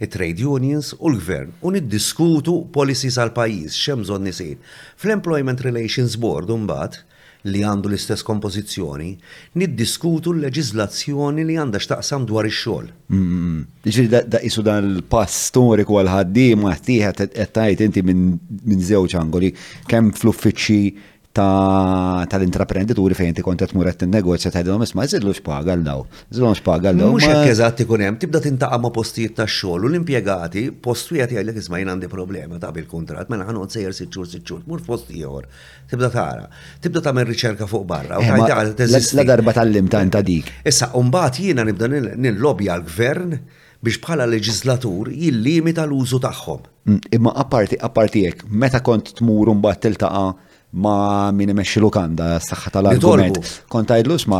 it-trade 0.03 0.43
unions 0.49 0.89
u 0.99 1.13
l-gvern 1.13 1.55
u 1.63 1.71
niddiskutu 1.71 2.57
policies 2.75 3.15
għal 3.21 3.31
pajjiż 3.37 3.79
x'hemm 3.85 4.03
bżonn 4.03 4.27
nisir. 4.27 4.57
Fl-Employment 4.99 5.63
Relations 5.69 6.19
Board 6.19 6.51
mbagħad 6.65 6.99
li 7.49 7.61
għandu 7.65 7.89
l-istess 7.89 8.23
kompożizzjoni, 8.27 9.09
niddiskutu 9.57 10.33
l-leġizlazzjoni 10.35 11.45
li 11.47 11.57
għandha 11.61 11.81
x'taqsam 11.81 12.25
dwar 12.29 12.49
ix-xogħol. 12.49 12.89
Mm-hmm. 13.09 13.63
Ġifieri 13.87 14.11
daqisu 14.35 14.65
dan 14.67 14.91
il-pass 14.91 15.41
storiku 15.49 15.97
għal 16.01 16.13
ħaddiem 16.15 16.67
għattieħed 16.69 17.23
qed 17.37 17.55
tajt 17.57 17.85
inti 17.87 18.05
minn 18.07 18.83
żewġ 18.85 19.17
angoli 19.21 19.53
kemm 19.89 20.13
fl-uffiċċji 20.17 21.09
tal-intraprenditori 21.31 23.15
fejn 23.15 23.33
ti 23.37 23.41
kontet 23.45 23.71
muret 23.75 24.01
il-negozja 24.03 24.51
ta' 24.51 24.59
id-dom 24.65 24.81
isma' 24.83 25.05
zillu 25.07 25.31
xpaga 25.37 25.75
l-daw. 25.77 26.03
Zillu 26.33 26.49
xpaga 26.57 26.91
l-daw. 26.91 27.11
Mux 27.15 27.23
eżatt 27.27 27.79
ikun 27.85 28.03
hemm, 28.03 28.17
tibda 28.19 28.41
tintaqa' 28.43 28.79
ma' 28.83 28.91
postijiet 28.95 29.37
ta' 29.39 29.47
xogħol 29.47 29.87
u 29.87 29.91
l-impjegati 29.93 30.65
postu 30.83 31.17
jagħti 31.21 31.39
għalek 31.39 31.61
isma' 31.63 31.79
jien 31.79 31.93
għandi 31.93 32.09
problema 32.11 32.59
ta' 32.59 32.71
bil-kuntratt, 32.75 33.31
mela 33.31 33.47
ħanqod 33.47 33.77
sejjer 33.77 33.95
sitt 33.95 34.11
xhur 34.11 34.27
sitt 34.27 34.43
xhur, 34.45 34.65
mur 34.67 34.83
fost 34.83 35.11
ieħor. 35.15 35.47
Tibda 35.91 36.09
tara, 36.11 36.45
tibda 36.83 37.03
tagħmel 37.07 37.29
riċerka 37.31 37.69
fuq 37.71 37.87
barra 37.87 38.19
u 38.19 38.27
eh, 38.27 38.45
tajt 38.51 39.15
La 39.15 39.23
darba 39.27 39.55
tal-lim 39.55 39.87
ta' 39.91 40.03
dik. 40.21 40.51
Issa, 40.67 40.91
mbagħad 40.99 41.39
jiena 41.47 41.63
nibda 41.67 41.87
nil-lobja 41.91 42.75
l-gvern 42.81 43.37
biex 43.81 43.97
bħala 44.03 44.27
leġislatur 44.29 45.07
jillimita 45.15 45.87
l-użu 45.87 46.19
tagħhom. 46.21 46.67
Mm, 46.87 46.99
imma 47.17 47.31
apparti 47.37 47.77
apparti 47.77 48.25
meta 48.49 48.81
kont 48.85 49.15
tmur 49.17 49.49
mbagħad 49.57 49.81
tiltaqa' 49.87 50.27
ma 50.73 51.29
min 51.35 51.51
imexxi 51.51 51.81
lukanda 51.83 52.37
s-saxħa 52.39 52.71
tal-argument. 52.71 53.39
Kont 53.69 53.91
għajdlu 53.93 54.17
ma, 54.31 54.39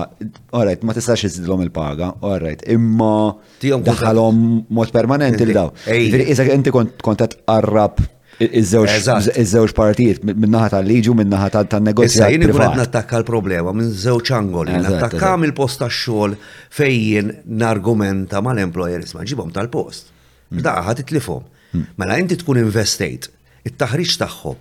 orrejt, 0.56 0.86
ma 0.88 0.96
tistax 0.96 1.26
iżidhom 1.28 1.64
il-paga, 1.66 2.12
orrejt, 2.24 2.64
imma 2.72 3.36
daħalhom 3.84 4.40
mod 4.72 4.94
permanenti 4.96 5.46
li 5.50 5.56
daw. 5.56 5.72
Iżak 5.92 6.54
inti 6.56 6.72
kont 6.72 7.22
qed 7.24 7.38
qarrab 7.44 8.00
iż-żewġ 8.42 9.74
partijiet 9.76 10.24
minnaħa 10.26 10.72
tal-liġu 10.78 11.14
minnaħa 11.18 11.66
tan-negozju. 11.74 12.10
Issa 12.14 12.32
jien 12.32 12.48
ikun 12.48 12.64
qed 12.64 12.80
nattakka 12.80 13.20
l-problema 13.22 13.76
minn 13.76 13.92
żewġ 13.92 14.32
angoli, 14.40 14.80
nattakka 14.88 15.36
mill-post 15.42 15.84
tax-xogħol 15.84 16.38
fejn 16.72 17.36
nargumenta 17.62 18.42
mal-employer 18.42 19.04
isma' 19.04 19.28
ġibhom 19.28 19.52
tal-post. 19.58 20.08
Daħħa 20.52 20.98
titlifhom. 21.02 21.44
Hmm. 21.72 21.86
Mela 22.02 22.18
inti 22.20 22.36
tkun 22.36 22.58
investejt, 22.66 23.30
it-taħriġ 23.70 24.16
tagħhom, 24.20 24.58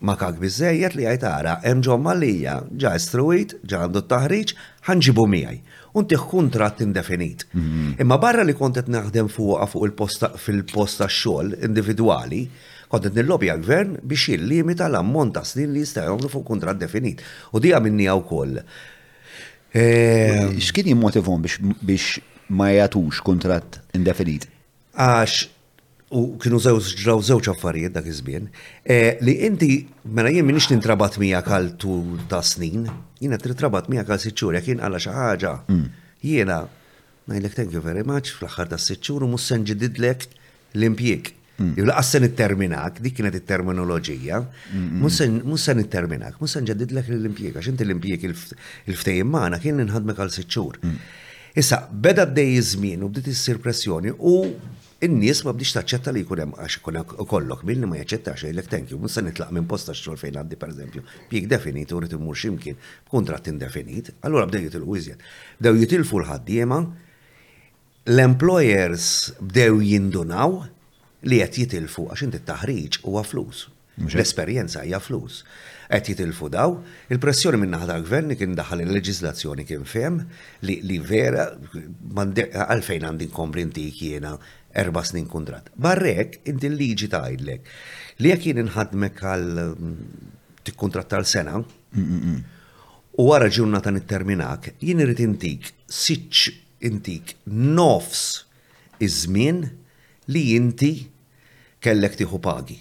makak 0.06 0.38
biżejjed 0.38 0.94
li 1.00 1.06
għajt 1.10 1.24
ara, 1.26 1.56
hemm 1.66 1.82
ġomma 1.82 2.14
li 2.14 2.30
hija 2.38 2.60
ġa 2.70 2.92
istruwit, 3.00 3.56
ġa 3.66 3.80
għandu 3.88 4.04
t-taħriġ, 4.06 4.54
ħanġibu 4.88 5.26
miegħi. 5.34 5.58
Unti 5.98 6.16
kuntratt 6.22 6.82
indefinit. 6.86 7.48
Mhm. 7.58 7.96
Imma 8.00 8.18
barra 8.22 8.44
li 8.46 8.54
kont 8.54 8.78
qed 8.78 8.88
naħdem 8.94 9.28
fuqha 9.34 9.66
fuq 9.74 9.86
il-posta 9.90 10.30
fil-posta 10.38 11.06
xogħol 11.10 11.58
individwali, 11.66 12.46
kont 12.94 13.04
qed 13.10 13.16
nillobja 13.18 13.58
gvern 13.58 13.98
biex 14.04 14.30
il-limita 14.38 14.86
l-ammont 14.88 15.34
ta' 15.34 15.42
snin 15.44 15.74
li 15.74 15.80
jista' 15.82 16.06
jagħmlu 16.06 16.30
fuq 16.30 16.46
kontrat 16.52 16.78
definit. 16.78 17.24
U 17.52 17.60
dija 17.60 17.80
minni 17.82 18.06
wkoll 18.22 18.62
Ehm, 19.72 20.58
X'kien 20.62 20.88
jimmotivhom 20.94 21.44
biex 21.86 22.18
ma 22.48 22.70
jagħtux 22.72 23.20
kuntratt 23.28 23.82
indefinit? 23.98 24.46
Għax 24.96 25.48
u 26.16 26.22
kienu 26.40 26.62
żewġ 26.64 26.92
ġraw 27.02 27.24
żewġ 27.28 27.50
affarijiet 27.52 27.94
dak 27.98 28.06
iż-żmien, 28.08 28.46
eh, 28.86 29.18
li 29.22 29.34
inti 29.46 29.72
mela 30.06 30.30
jien 30.32 30.46
minix 30.48 30.70
nintrabat 30.72 31.18
miegħek 31.20 31.44
għal 31.52 31.68
tul 31.78 32.18
ta' 32.32 32.40
snin, 32.42 32.88
jiena 33.22 33.38
tritrabat 33.38 33.90
mija 33.92 34.06
kal 34.08 34.20
sitt 34.20 34.38
jek 34.40 34.56
jekk 34.62 34.68
jien 34.72 34.80
għalla 34.82 35.00
xi 35.04 35.10
ħaġa. 35.18 35.54
Mm. 35.68 35.86
Jiena 36.24 36.62
najlek 37.28 37.52
thank 37.58 37.74
you 37.74 37.82
very 37.82 38.04
much 38.04 38.32
fl-aħħar 38.32 38.70
ta' 38.72 38.78
sitt 38.80 39.04
u 39.12 39.20
mhux 39.20 39.44
se 39.52 39.56
nġididlek 39.60 40.28
l 40.76 40.84
impjek 40.88 41.37
Mm. 41.62 41.74
Jew 41.76 41.86
laqas 41.90 42.12
se 42.14 42.20
nitterminak, 42.22 43.00
dik 43.02 43.16
kienet 43.18 43.36
it-terminoloġija. 43.40 44.44
Mhux 45.02 45.58
se 45.64 45.74
terminak 45.90 46.36
mhux 46.40 46.54
se 46.54 46.60
nġeddidlek 46.62 47.08
l-impjieg 47.16 47.58
għax 47.58 47.72
l-impjieg 47.82 48.28
il-ftejjem 48.30 49.32
magħna 49.34 49.58
kien 49.64 49.82
inħadmek 49.84 50.20
għal 50.22 50.34
sitt 50.36 50.54
mm. 50.58 50.98
Issa, 51.58 51.80
beda 51.90 52.26
d-dej 52.30 52.60
żmien 52.76 53.02
u 53.02 53.10
bdiet 53.10 53.32
issir 53.34 53.58
pressjoni 53.58 54.12
u 54.20 54.34
in-nies 55.02 55.42
ma 55.46 55.54
bdix 55.58 55.76
taċċetta 55.80 56.14
li 56.14 56.22
jkun 56.28 56.42
hemm 56.44 56.56
għax 56.62 56.78
ikun 56.82 57.02
kollok 57.34 57.64
minn 57.66 57.88
ma 57.90 57.98
jaċċettax 58.04 58.46
jgħidlek 58.46 58.70
thank 58.70 58.94
you, 58.94 59.02
se 59.10 59.24
nitlaq 59.26 59.58
minn 59.58 59.66
posta 59.66 59.96
xogħol 59.98 60.22
fejn 60.28 60.40
per 60.56 60.70
eżempju, 60.78 61.04
Pjek 61.34 61.50
definit 61.50 61.90
u 61.94 62.00
rritu 62.06 62.20
immur 62.22 62.38
x'imkien 62.38 62.78
b'kuntratt 63.10 63.50
indefinit, 63.50 64.12
allura 64.22 64.46
bdew 64.50 64.68
jitilqu 64.70 65.00
iżjed. 65.02 65.26
Bdew 65.60 65.82
jitilfu 65.82 66.22
l-ħaddiema, 66.22 66.80
l-employers 68.14 69.10
bdew 69.42 69.82
jindunaw, 69.90 70.62
li 71.26 71.40
qed 71.42 71.56
jitilfu 71.58 72.06
għax 72.12 72.28
inti 72.28 72.44
taħriġ 72.46 73.00
huwa 73.08 73.24
flus. 73.26 73.66
L-esperjenza 74.06 74.84
hija 74.86 75.00
flus. 75.02 75.40
Qed 75.90 76.12
jitilfu 76.12 76.50
daw, 76.54 76.76
il-pressjoni 77.10 77.58
minn 77.64 77.74
tal 77.90 78.04
gvern 78.06 78.36
kien 78.38 78.54
daħal 78.58 78.84
il 78.84 78.92
leġislazzjoni 78.98 79.66
kien 79.68 79.88
fehem 79.90 80.20
li, 80.68 80.76
li 80.86 81.00
vera 81.00 81.48
għalfejn 81.50 83.08
għandi 83.08 83.30
nkompli 83.32 83.64
intik 83.66 84.02
jiena 84.06 84.36
erba' 84.78 85.02
snin 85.06 85.26
kundrat. 85.32 85.72
Barrek 85.74 86.42
inti 86.46 86.70
l-liġi 86.70 87.10
tgħidlek 87.14 87.74
li 88.22 88.30
jekk 88.34 88.50
jien 88.52 88.62
inħadmek 88.68 89.24
għal 89.24 89.64
mm, 89.72 90.30
tikkuntrattal 90.70 91.26
sena 91.26 91.58
u 93.18 93.24
ġurna 93.26 93.80
ta' 93.82 93.90
nitterminak, 93.96 94.74
jien 94.78 95.02
irid 95.02 95.24
intik 95.26 95.72
siċ 95.90 96.54
intik 96.92 97.32
nofs 97.50 98.44
iż-żmien 99.02 99.64
li 100.30 100.44
inti 100.56 100.90
kellek 101.80 102.18
tiħu 102.20 102.40
pagi. 102.44 102.76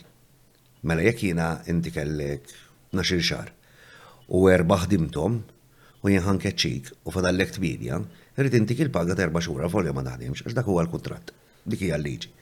Mela 0.86 1.04
jekk 1.06 1.28
jina 1.30 1.50
inti 1.70 1.92
kellek 1.94 2.50
naxir 2.98 3.20
xar 3.22 3.52
u 4.34 4.40
erba 4.50 4.80
ħdimtom 4.84 5.36
u 6.02 6.10
jinħan 6.10 6.40
keċċik 6.42 6.90
u 7.06 7.14
fadallek 7.14 7.54
tbidja, 7.54 7.98
rrit 8.38 8.56
inti 8.58 8.76
kil-paga 8.78 9.14
ta' 9.14 9.26
erba 9.28 9.42
xura 9.42 9.70
folja 9.70 9.94
ma 9.94 10.02
daħdimx, 10.06 10.42
għax 10.44 10.56
dak 10.58 10.66
huwa 10.70 10.82
l-kontrat, 10.86 11.30
dik 11.66 11.86
hija 11.86 11.98
liġi. 12.02 12.32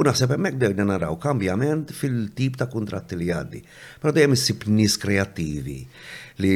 U 0.00 0.04
naħseb 0.06 0.30
hemmhekk 0.36 0.56
dejna 0.60 0.86
naraw 0.92 1.16
kambjament 1.20 1.90
fil-tip 1.96 2.54
ta' 2.60 2.68
kuntratti 2.72 3.16
li 3.20 3.26
għaddi. 3.34 3.60
Però 4.00 4.12
dejjem 4.14 4.36
issib 4.36 4.68
nies 4.76 4.94
kreattivi 5.02 5.80
li 6.44 6.52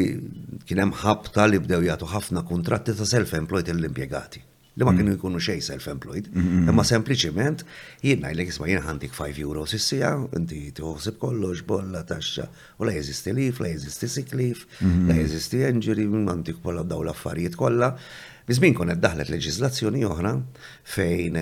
kien 0.68 0.80
hemm 0.84 0.94
ħabta 1.00 1.48
li 1.50 1.60
bdew 1.64 1.80
jagħtu 1.88 2.08
ħafna 2.12 2.44
kuntratti 2.52 2.94
ta' 3.00 3.08
self-employed 3.14 3.72
l-impjegati 3.74 4.44
li 4.74 4.82
ma 4.84 4.90
mm. 4.92 4.98
kienu 5.00 5.12
jkunu 5.18 5.40
xej 5.42 5.60
self-employed. 5.68 6.26
Mm-hmm. 6.32 6.68
Imma 6.72 6.84
sempliciment 6.88 7.62
jien 8.02 8.22
ngħidlek 8.22 8.50
isma' 8.54 8.70
jien 8.72 8.82
għandik 8.90 9.14
5 9.14 9.40
euro 9.44 9.62
is-sija, 9.70 10.12
inti 10.38 10.60
tħossib 10.74 11.18
kollox 11.22 11.62
bolla 11.68 12.02
taxxa 12.08 12.48
u 12.80 12.88
la 12.88 12.94
jeżisti 12.96 13.36
lif, 13.38 13.60
la 13.62 13.70
jeżisti 13.70 14.08
sick 14.10 14.34
lif, 14.38 14.64
mm-hmm. 14.80 15.10
la 15.12 15.18
jeżisti 15.20 15.62
injury, 15.68 16.08
għandik 16.10 16.58
bolla 16.64 16.82
daw 16.90 17.04
l-affarijiet 17.06 17.58
kollha. 17.60 17.92
Bizmin 18.44 18.74
konet 18.76 18.98
daħlet 19.00 19.30
leġizlazzjoni 19.32 20.02
oħra 20.04 20.34
fejn 20.92 21.38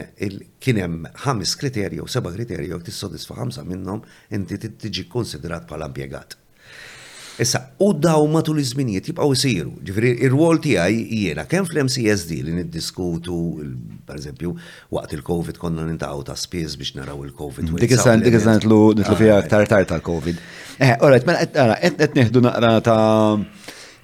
kienem 0.62 1.00
ħames 1.24 1.56
kriterju, 1.58 2.04
seba 2.12 2.30
kriterju, 2.36 2.78
tissodisfa 2.86 3.40
ħamsa 3.40 3.64
minnom 3.66 4.04
inti 4.38 4.60
tiġi 4.60 5.08
konsiderat 5.10 5.66
bħala 5.66 5.88
impjegat. 5.90 6.38
Issa, 7.38 7.58
u 7.80 7.92
daw 7.98 8.26
matul 8.28 8.58
iż-żminijiet 8.60 9.06
jibqgħu 9.08 9.36
jsiru. 9.40 9.70
Ġifieri 9.88 10.10
ir-rwol 10.26 10.58
tiegħi 10.60 10.98
jiena 11.22 11.46
kemm 11.48 11.64
fl-MCSD 11.64 12.38
li 12.44 12.54
niddiskutu 12.58 13.36
pereżempju 14.08 14.50
waqt 14.92 15.14
il-COVID 15.16 15.56
konna 15.60 15.86
nintaqgħu 15.88 16.26
ta' 16.28 16.36
spiż 16.36 16.74
biex 16.82 16.94
naraw 16.98 17.22
il-COVID. 17.24 17.70
Mm, 17.70 17.78
dik 17.80 17.94
issa 17.96 18.18
dik 18.20 18.36
nitlu 18.44 18.80
nitlu 19.00 19.16
ah, 19.16 19.38
aktar 19.38 19.64
tar 19.70 19.86
tal-COVID. 19.94 20.42
Eh, 20.76 20.92
alright, 20.98 21.24
mela 21.28 21.46
ara 21.64 21.78
qed 22.02 22.18
nieħdu 22.18 22.42
naqra 22.44 22.72
ta' 22.84 22.96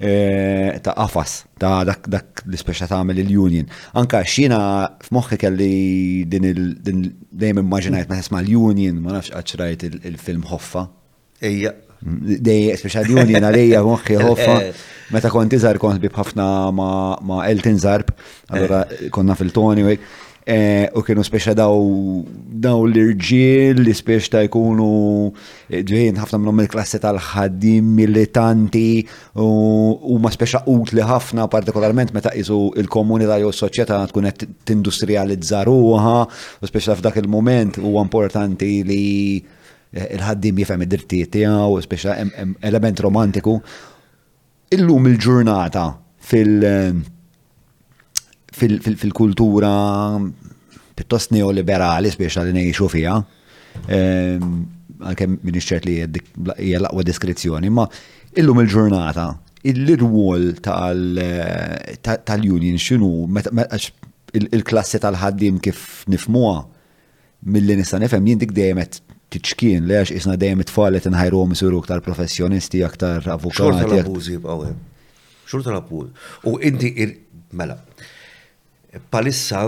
eh, 0.00 0.78
ta' 0.86 0.94
qafas 0.96 1.36
ta' 1.60 1.82
dak 1.90 2.08
dak 2.08 2.40
l-ispeċa 2.48 2.88
tagħmel 2.94 3.20
il-union. 3.26 3.68
Anka 4.00 4.22
x'jiena 4.24 4.62
f'moħħi 5.04 5.40
kelli 5.44 5.68
din 6.32 6.48
il 6.54 6.64
dejjem 6.80 7.60
immaġinajt 7.60 8.08
ma' 8.32 8.40
l-union 8.46 9.04
ma 9.04 9.18
nafx 9.18 9.36
qatt 9.58 9.84
il-film 10.08 10.48
Hoffa. 10.48 10.88
Ejja, 11.44 11.70
Dej, 12.06 12.76
speċali 12.78 13.10
juni 13.16 13.34
għalija 13.40 13.80
għonħi 13.82 14.18
għoffa. 14.22 14.56
Meta 15.14 15.30
kont 15.32 15.56
iżar 15.58 15.80
kont 15.82 15.98
bib 16.02 16.14
ħafna 16.14 16.44
ma' 16.70 17.40
Elton 17.48 17.78
Zarb, 17.82 18.12
allora 18.54 18.84
eh. 18.86 19.08
konna 19.10 19.34
fil-toni 19.34 19.82
u 19.82 19.90
eh, 20.48 20.84
u 20.96 21.02
kienu 21.04 21.20
speċa 21.26 21.54
daw 21.58 21.74
daw 22.64 22.84
l-irġiel 22.88 23.82
li 23.82 23.92
speċ 23.96 24.28
ta' 24.34 24.44
jkunu 24.46 24.92
dwejn 25.68 26.14
eh, 26.16 26.20
ħafna 26.22 26.38
minnhom 26.40 26.62
il-klassi 26.64 27.00
tal-ħaddim 27.02 27.88
militanti 27.98 29.02
u 29.42 30.14
ma 30.22 30.30
speċa 30.32 30.62
utli 30.70 31.04
ħafna 31.04 31.48
partikolarment 31.52 32.14
meta 32.16 32.32
jizu 32.36 32.62
il-komunità 32.80 33.40
jew 33.42 33.50
s-soċjetà 33.52 34.02
tkun 34.12 34.30
qed 34.30 34.48
tindustrializza 34.70 35.66
ruha 35.68 36.18
u 36.28 36.70
speċa 36.72 36.96
f'dak 36.96 37.20
il-moment 37.24 37.80
huwa 37.82 38.04
importanti 38.06 38.72
li 38.88 39.04
il-ħaddim 39.92 40.58
jifhem 40.62 40.82
id-drittijiet 40.84 41.30
tiegħu, 41.32 41.68
speċa 41.86 42.16
element 42.68 43.00
romantiku. 43.00 43.54
Illum 44.76 45.06
il-ġurnata 45.10 45.84
fil-kultura 48.58 49.72
pittost 50.98 51.30
neoliberali 51.32 52.10
speċa 52.12 52.44
li 52.44 52.54
ngħixu 52.58 52.88
fiha, 52.92 53.14
għalkemm 53.88 55.32
ehm, 55.32 55.42
min 55.46 55.58
li 55.84 55.96
hija 56.58 56.80
l-aqwa 56.82 57.04
diskrezzjoni, 57.06 57.70
ma 57.70 57.86
illum 58.36 58.60
il-ġurnata 58.64 59.26
il-rwol 59.72 60.50
tal-union 62.02 62.78
xinu, 62.82 63.12
il-klassi 64.38 65.00
tal-ħaddim 65.02 65.62
kif 65.64 66.04
nifmuwa 66.12 66.60
mill-li 67.54 67.78
nista' 67.78 68.02
nifhem 68.02 68.26
jien 68.26 68.40
dik 68.42 68.52
dejjem 68.52 68.82
tiċkien 69.32 69.84
li 69.86 69.96
għax 69.98 70.12
isna 70.16 70.36
dejjem 70.40 70.62
it-tfallet 70.64 71.08
għom 71.08 71.52
isiru 71.54 71.80
aktar 71.82 72.00
professjonisti, 72.04 72.80
aktar 72.84 73.26
avukati. 73.28 73.62
Xur 75.48 75.62
tal 75.64 75.78
abużi 75.78 76.10
U 76.50 76.58
inti 76.60 76.92
mela, 77.56 77.76
palissa 79.10 79.62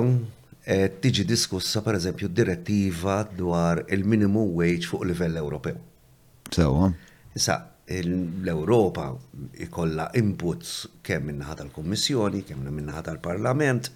eh, 0.66 0.88
tiġi 1.00 1.24
diskussa 1.24 1.80
per 1.82 1.96
eżempju 1.98 2.28
direttiva 2.28 3.22
dwar 3.36 3.80
il-minimum 3.88 4.52
wage 4.60 4.88
fuq 4.90 5.06
livell 5.08 5.38
Ewropew. 5.40 5.78
Sewa. 6.52 6.92
Issa, 7.36 7.56
l-Europa 8.04 9.08
ikolla 9.62 10.10
inputs 10.18 10.86
kemm 11.06 11.28
minnaħa 11.30 11.56
tal-Kommissjoni, 11.62 12.44
kemm 12.48 12.68
minnaħa 12.74 13.04
tal-Parlament, 13.08 13.90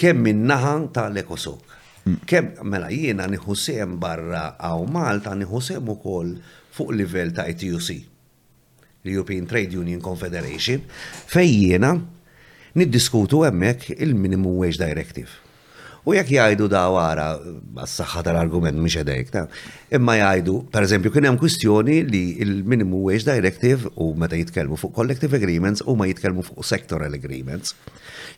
kemm 0.00 0.24
minnaħa 0.28 0.74
tal-Ekosok. 1.00 1.79
Kem, 2.24 2.48
mela 2.70 2.88
jiena 2.94 3.26
nieħu 3.32 3.54
sem 3.62 3.96
barra 4.02 4.44
għaw 4.68 4.84
Malta 4.94 5.34
nieħu 5.40 5.60
sem 5.66 5.90
ukoll 5.94 6.30
fuq 6.76 6.94
livell 6.96 7.32
ta' 7.36 7.44
ITUC, 7.52 7.90
l-European 9.04 9.48
Trade 9.50 9.76
Union 9.82 10.00
Confederation, 10.06 10.80
fejn 11.34 11.52
jiena 11.52 11.92
niddiskutu 12.80 13.44
hemmhekk 13.48 13.98
il-Minimum 14.06 14.56
Wage 14.62 14.80
Directive 14.80 15.49
U 16.08 16.14
jekk 16.16 16.30
jgħidu 16.32 16.66
da 16.72 16.86
għara, 16.88 17.24
għas 17.84 17.98
saxħa 18.00 18.22
tal-argument 18.24 18.78
miex 18.80 19.02
edek, 19.02 19.34
imma 19.98 20.14
jgħidu, 20.16 20.54
per 20.72 20.86
eżempju, 20.86 21.12
kien 21.12 21.26
hemm 21.28 21.40
kwistjoni 21.42 21.98
li 22.08 22.22
il-minimum 22.40 23.02
wage 23.04 23.26
directive 23.28 23.90
u 24.00 24.06
meta 24.16 24.38
jitkellmu 24.40 24.78
fuq 24.80 24.94
collective 24.96 25.36
agreements 25.36 25.84
u 25.84 25.92
ma 26.00 26.08
jitkellmu 26.08 26.46
fuq 26.46 26.64
sectoral 26.64 27.12
agreements. 27.18 27.74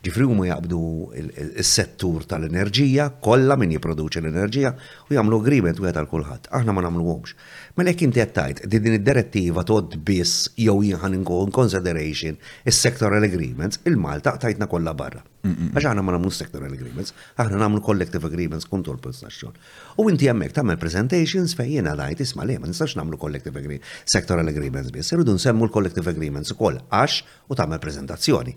Ġifri 0.02 0.26
ma 0.34 0.48
jaqbdu 0.50 0.80
il 1.14 1.62
settur 1.68 2.26
tal-enerġija, 2.26 3.12
kollha 3.22 3.54
min 3.60 3.76
jiproduċi 3.76 4.24
l-enerġija 4.24 4.74
u 5.10 5.14
jagħmlu 5.14 5.38
agreement 5.44 5.78
wieħed 5.78 6.00
għal 6.02 6.10
kulħadd. 6.10 6.50
Aħna 6.58 6.74
ma 6.74 6.82
nagħmluhomx. 6.88 7.38
Ma 7.72 7.80
mela 7.80 7.94
jekk 7.94 8.02
inti 8.04 8.20
għattajt 8.20 8.58
di 8.68 8.78
din 8.84 8.94
id-direttiva 8.98 9.62
tod 9.64 9.94
biss 10.04 10.42
jew 10.60 10.74
jieħan 10.84 11.14
in 11.16 11.22
consideration 11.56 12.34
is-sectoral 12.68 13.24
agreements, 13.24 13.78
il-Malta 13.88 14.34
tajtna 14.42 14.66
kollha 14.68 14.92
barra. 14.92 15.22
Għax 15.40 15.86
għana 15.88 16.04
ma 16.04 16.12
nagħmlu 16.18 16.32
sectoral 16.36 16.68
agreements, 16.76 17.14
aħna 17.40 17.62
namlu 17.62 17.80
collective 17.86 18.28
agreements 18.28 18.68
kontur 18.68 18.98
postazzjon. 19.02 19.56
U 19.96 20.04
inti 20.12 20.28
għammek 20.28 20.52
tamme 20.58 20.76
presentations 20.76 21.56
fej 21.56 21.78
jena 21.78 21.94
għajt 21.96 22.20
isma' 22.26 22.44
li, 22.50 22.58
ma 22.60 22.68
nistax 22.68 22.92
namlu 23.00 23.16
collective 23.22 23.56
agreements, 23.56 23.94
sectoral 24.04 24.52
agreements 24.52 24.92
biss, 24.92 25.16
irridu 25.16 25.38
nsemmu 25.40 25.70
l-collective 25.70 26.12
agreements 26.12 26.52
koll 26.60 26.76
għax 26.92 27.22
u 27.48 27.56
tagħmel 27.56 27.80
presentazzjoni. 27.80 28.52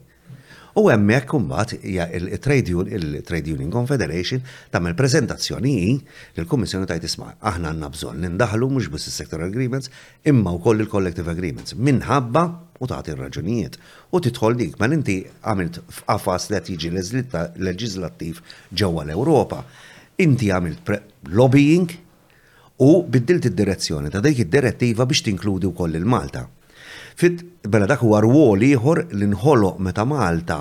U 0.75 0.89
hemmhekk 0.91 1.31
imbagħad 1.37 1.85
hija 1.87 2.05
il-Trade 2.17 2.71
il 2.95 3.53
Union 3.53 3.71
Confederation 3.71 4.41
tagħmel 4.73 4.95
prezentazzjoni 4.99 5.75
l 6.35 6.45
kummissjoni 6.51 6.87
tajt 6.89 7.05
isma' 7.07 7.29
aħna 7.51 7.69
għandna 7.71 7.89
bżonn 7.93 8.19
nindaħlu 8.25 8.67
mhux 8.73 8.89
biss 8.91 9.07
is-sector 9.07 9.45
agreements 9.45 9.87
imma 10.31 10.51
wkoll 10.57 10.83
il-collective 10.83 11.31
agreements 11.31 11.77
minħabba 11.79 12.43
u 12.83 12.89
taħti 12.91 13.15
raġunijiet 13.21 13.77
u 14.11 14.21
titħol 14.27 14.59
dik 14.65 14.75
ma 14.81 14.91
inti 14.99 15.17
għamilt 15.47 15.79
f'qafas 15.95 16.49
li 16.51 16.59
tiġi 16.67 16.91
leġizlattiv 16.91 18.43
ġewwa 18.73 19.07
l-Ewropa. 19.07 19.61
Inti 20.27 20.51
għamilt 20.51 20.91
lobbying 21.31 21.95
u 22.83 22.91
biddilt 23.07 23.47
id-direzzjoni 23.47 24.11
ta' 24.11 24.19
dik 24.27 24.43
id-direttiva 24.43 25.07
biex 25.07 25.23
tinkludi 25.29 25.71
wkoll 25.71 25.95
il-Malta. 26.01 26.43
Fit, 27.15 27.43
bella 27.71 27.85
dak 27.87 28.01
huwa 28.03 28.19
rwol 28.23 28.63
ieħor 28.67 28.99
li 29.15 29.27
nħoloq 29.31 29.79
meta 29.85 30.03
Malta. 30.05 30.57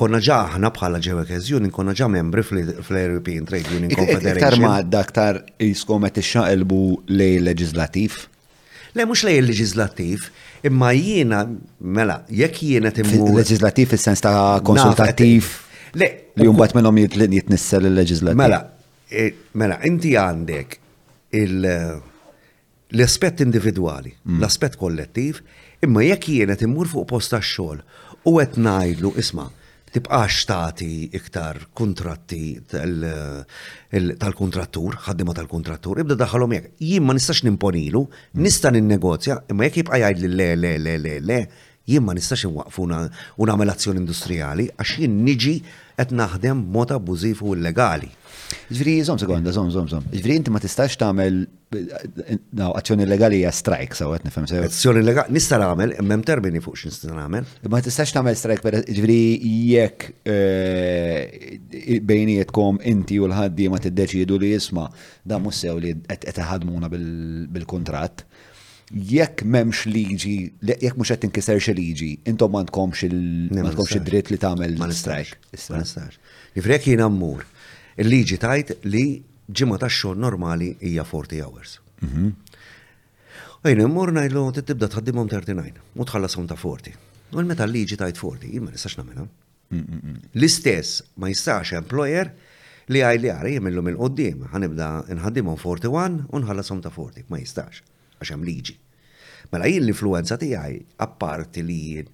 Konna 0.00 0.20
ġa 0.24 0.36
aħna 0.46 0.70
bħala 0.72 1.00
ġewek 1.04 1.34
Union, 1.52 1.70
konna 1.76 1.92
ġa 1.92 2.06
membri 2.08 2.44
fl-European 2.46 3.44
Trade 3.50 3.74
Union 3.76 3.92
Confederation. 3.92 4.40
Iktar 4.40 4.56
ma 4.64 4.78
daktar 4.82 5.42
jiskom 5.60 6.08
qed 6.08 6.22
ixxaqelbu 6.24 6.80
lej 7.12 7.42
leġislattiv? 7.44 8.16
Le 8.96 9.04
mhux 9.06 9.26
lej 9.28 9.42
leġislattiv, 9.50 10.24
imma 10.72 10.94
jiena 10.96 11.42
mela 12.00 12.16
jekk 12.32 12.64
jiena 12.70 12.94
timmu. 12.96 13.28
Leġislattiv 13.36 13.92
fis-sens 13.92 14.24
ta' 14.24 14.34
konsultattiv. 14.66 15.52
Le, 16.00 16.08
li 16.32 16.48
jumbat 16.48 16.72
minnom 16.78 16.96
jitnissel 17.04 17.90
il-leġizlativ. 17.92 18.40
Mela, 18.40 18.62
e, 19.10 19.28
mela, 19.52 19.76
inti 19.84 20.16
għandek 20.16 20.78
eh, 21.28 21.72
l-aspett 22.88 23.42
individuali, 23.44 24.16
mm. 24.16 24.38
l-aspett 24.40 24.80
kollettiv, 24.80 25.42
Imma 25.84 26.02
jekk 26.04 26.26
jienet 26.28 26.60
immur 26.66 26.88
fuq 26.92 27.06
post 27.08 27.32
tax-xogħol 27.32 27.78
u 28.28 28.32
qed 28.36 28.56
ngħidlu 28.64 29.10
isma' 29.22 29.46
tibqax 29.94 30.42
tagħti 30.50 30.88
iktar 31.16 31.62
kuntratti 31.78 32.40
tal 32.68 34.36
kuntrattur 34.36 34.98
ħaddima 35.06 35.32
tal 35.38 35.48
kuntrattur 35.48 36.02
ibda 36.04 36.18
daħalhom 36.20 36.54
jekk. 36.58 36.74
Jien 36.84 37.06
ma 37.08 37.16
nistax 37.16 37.40
nimponilu, 37.48 38.02
nista' 38.44 38.74
ninnegozja, 38.76 39.38
imma 39.50 39.70
jekk 39.70 39.80
jibqa' 39.80 40.02
jgħidli 40.04 40.32
le 40.36 40.50
le 40.60 40.74
le 40.84 40.96
le 41.06 41.14
le, 41.32 41.40
jien 41.88 42.04
ma 42.04 42.12
nistax 42.12 42.44
inwaqfu 42.50 42.84
u 42.84 43.48
nagħmel 43.48 44.02
industrijali 44.04 44.68
għax 44.76 44.98
jien 45.00 45.16
niġi 45.24 45.56
qed 46.00 46.12
naħdem 46.16 46.64
mod 46.74 46.94
abbużiv 46.96 47.44
u 47.44 47.54
illegali. 47.58 48.08
Ġviri, 48.70 48.92
zom 49.06 49.18
sekonda, 49.20 49.52
zom, 49.54 49.68
zom, 49.70 49.86
zom. 49.90 50.02
Ġviri, 50.10 50.36
inti 50.40 50.50
ma 50.50 50.58
tistax 50.62 50.96
tamel 50.98 51.42
azzjoni 51.70 53.04
legali 53.06 53.38
hija 53.40 53.52
strike, 53.54 53.94
saw 53.98 54.10
qed 54.16 54.24
nifhem 54.26 54.48
sew. 54.50 54.64
Azzjoni 54.66 55.04
legali 55.06 55.36
nista' 55.36 55.58
nagħmel, 55.62 55.92
hemm 56.00 56.24
termini 56.26 56.62
fuq 56.64 56.86
nista 56.88 57.10
nagħmel. 57.14 57.46
Ma 57.70 57.82
tistax 57.84 58.14
tagħmel 58.16 58.38
strike 58.40 58.64
per 58.64 58.78
ġviri 58.88 59.20
jekk 59.68 60.08
eh, 60.34 62.00
bejnietkom 62.10 62.80
inti 62.90 63.20
u 63.22 63.28
l-ħaddiema 63.28 63.78
tiddeċiedu 63.84 64.40
li 64.42 64.50
jisma' 64.56 64.88
da 65.22 65.38
mhux 65.42 65.62
sew 65.66 65.78
li 65.86 65.94
qed 66.10 66.34
iħadmuna 66.40 66.90
bil-kuntratt 66.90 68.26
jekk 68.90 69.42
memx 69.46 69.84
liġi, 69.86 70.36
jekk 70.72 70.96
mux 70.98 71.12
għed 71.14 71.22
tinkiser 71.26 71.62
liġi, 71.78 72.10
intom 72.26 72.50
ma 72.56 72.62
tkomx 72.66 73.04
id-dritt 73.06 74.30
li 74.34 74.38
tamel 74.42 74.74
mal 74.80 74.90
Ma 74.90 74.90
nistax. 74.90 76.18
Jifrek 76.56 76.88
jien 76.90 77.02
ammur, 77.06 77.44
il-liġi 78.02 78.38
tajt 78.42 78.72
li 78.86 79.22
ġimma 79.46 79.78
ta' 79.78 79.90
xogħol 79.90 80.18
normali 80.18 80.72
hija 80.80 81.04
40 81.06 81.40
hours. 81.44 81.76
Mhm. 82.02 82.30
Ejna, 83.62 83.86
mmur 83.90 84.10
najlu 84.16 84.44
tibda 84.58 84.88
tħaddimhom 84.88 85.28
39 85.28 85.76
u 85.94 86.02
tħallashom 86.08 86.48
ta' 86.48 86.56
40. 86.56 86.96
U 87.32 87.38
l-meta 87.38 87.66
l-liġi 87.68 87.96
tajt 88.00 88.16
40, 88.18 88.50
jien 88.56 88.64
ma 88.64 88.70
nistax 88.74 88.96
namena. 88.98 89.28
L-istess 90.34 91.02
ma 91.22 91.28
jistax 91.30 91.72
employer 91.78 92.32
li 92.90 93.04
għaj 93.06 93.20
li 93.22 93.28
għari 93.30 93.52
jemillum 93.60 93.86
il-qoddim, 93.92 94.48
ħanibda 94.50 94.88
nħaddimhom 95.14 95.58
41 95.62 96.24
u 96.26 96.40
nħallashom 96.42 96.82
ta' 96.82 96.90
40, 96.90 97.28
ma 97.30 97.38
jistax 97.38 97.84
għax 98.20 98.36
hemm 98.36 98.44
liġi. 98.46 98.74
Mela 99.52 99.66
jien 99.66 99.82
l-influenza 99.86 100.36
tiegħi 100.38 100.80
apparti 101.02 101.64
li 101.64 101.76
jien 101.92 102.10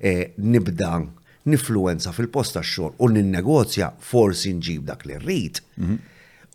eh, 0.00 0.34
nibda 0.36 0.98
nifluenza 1.46 2.12
fil 2.16 2.28
posta 2.32 2.62
xor 2.64 2.92
xogħol 2.92 2.98
u 3.08 3.14
ninnegozja 3.14 3.92
forsi 4.00 4.52
nġib 4.58 4.84
dak 4.90 5.06
li 5.08 5.16
rrid. 5.22 5.62
Mm 5.76 5.86
-hmm. 5.86 5.98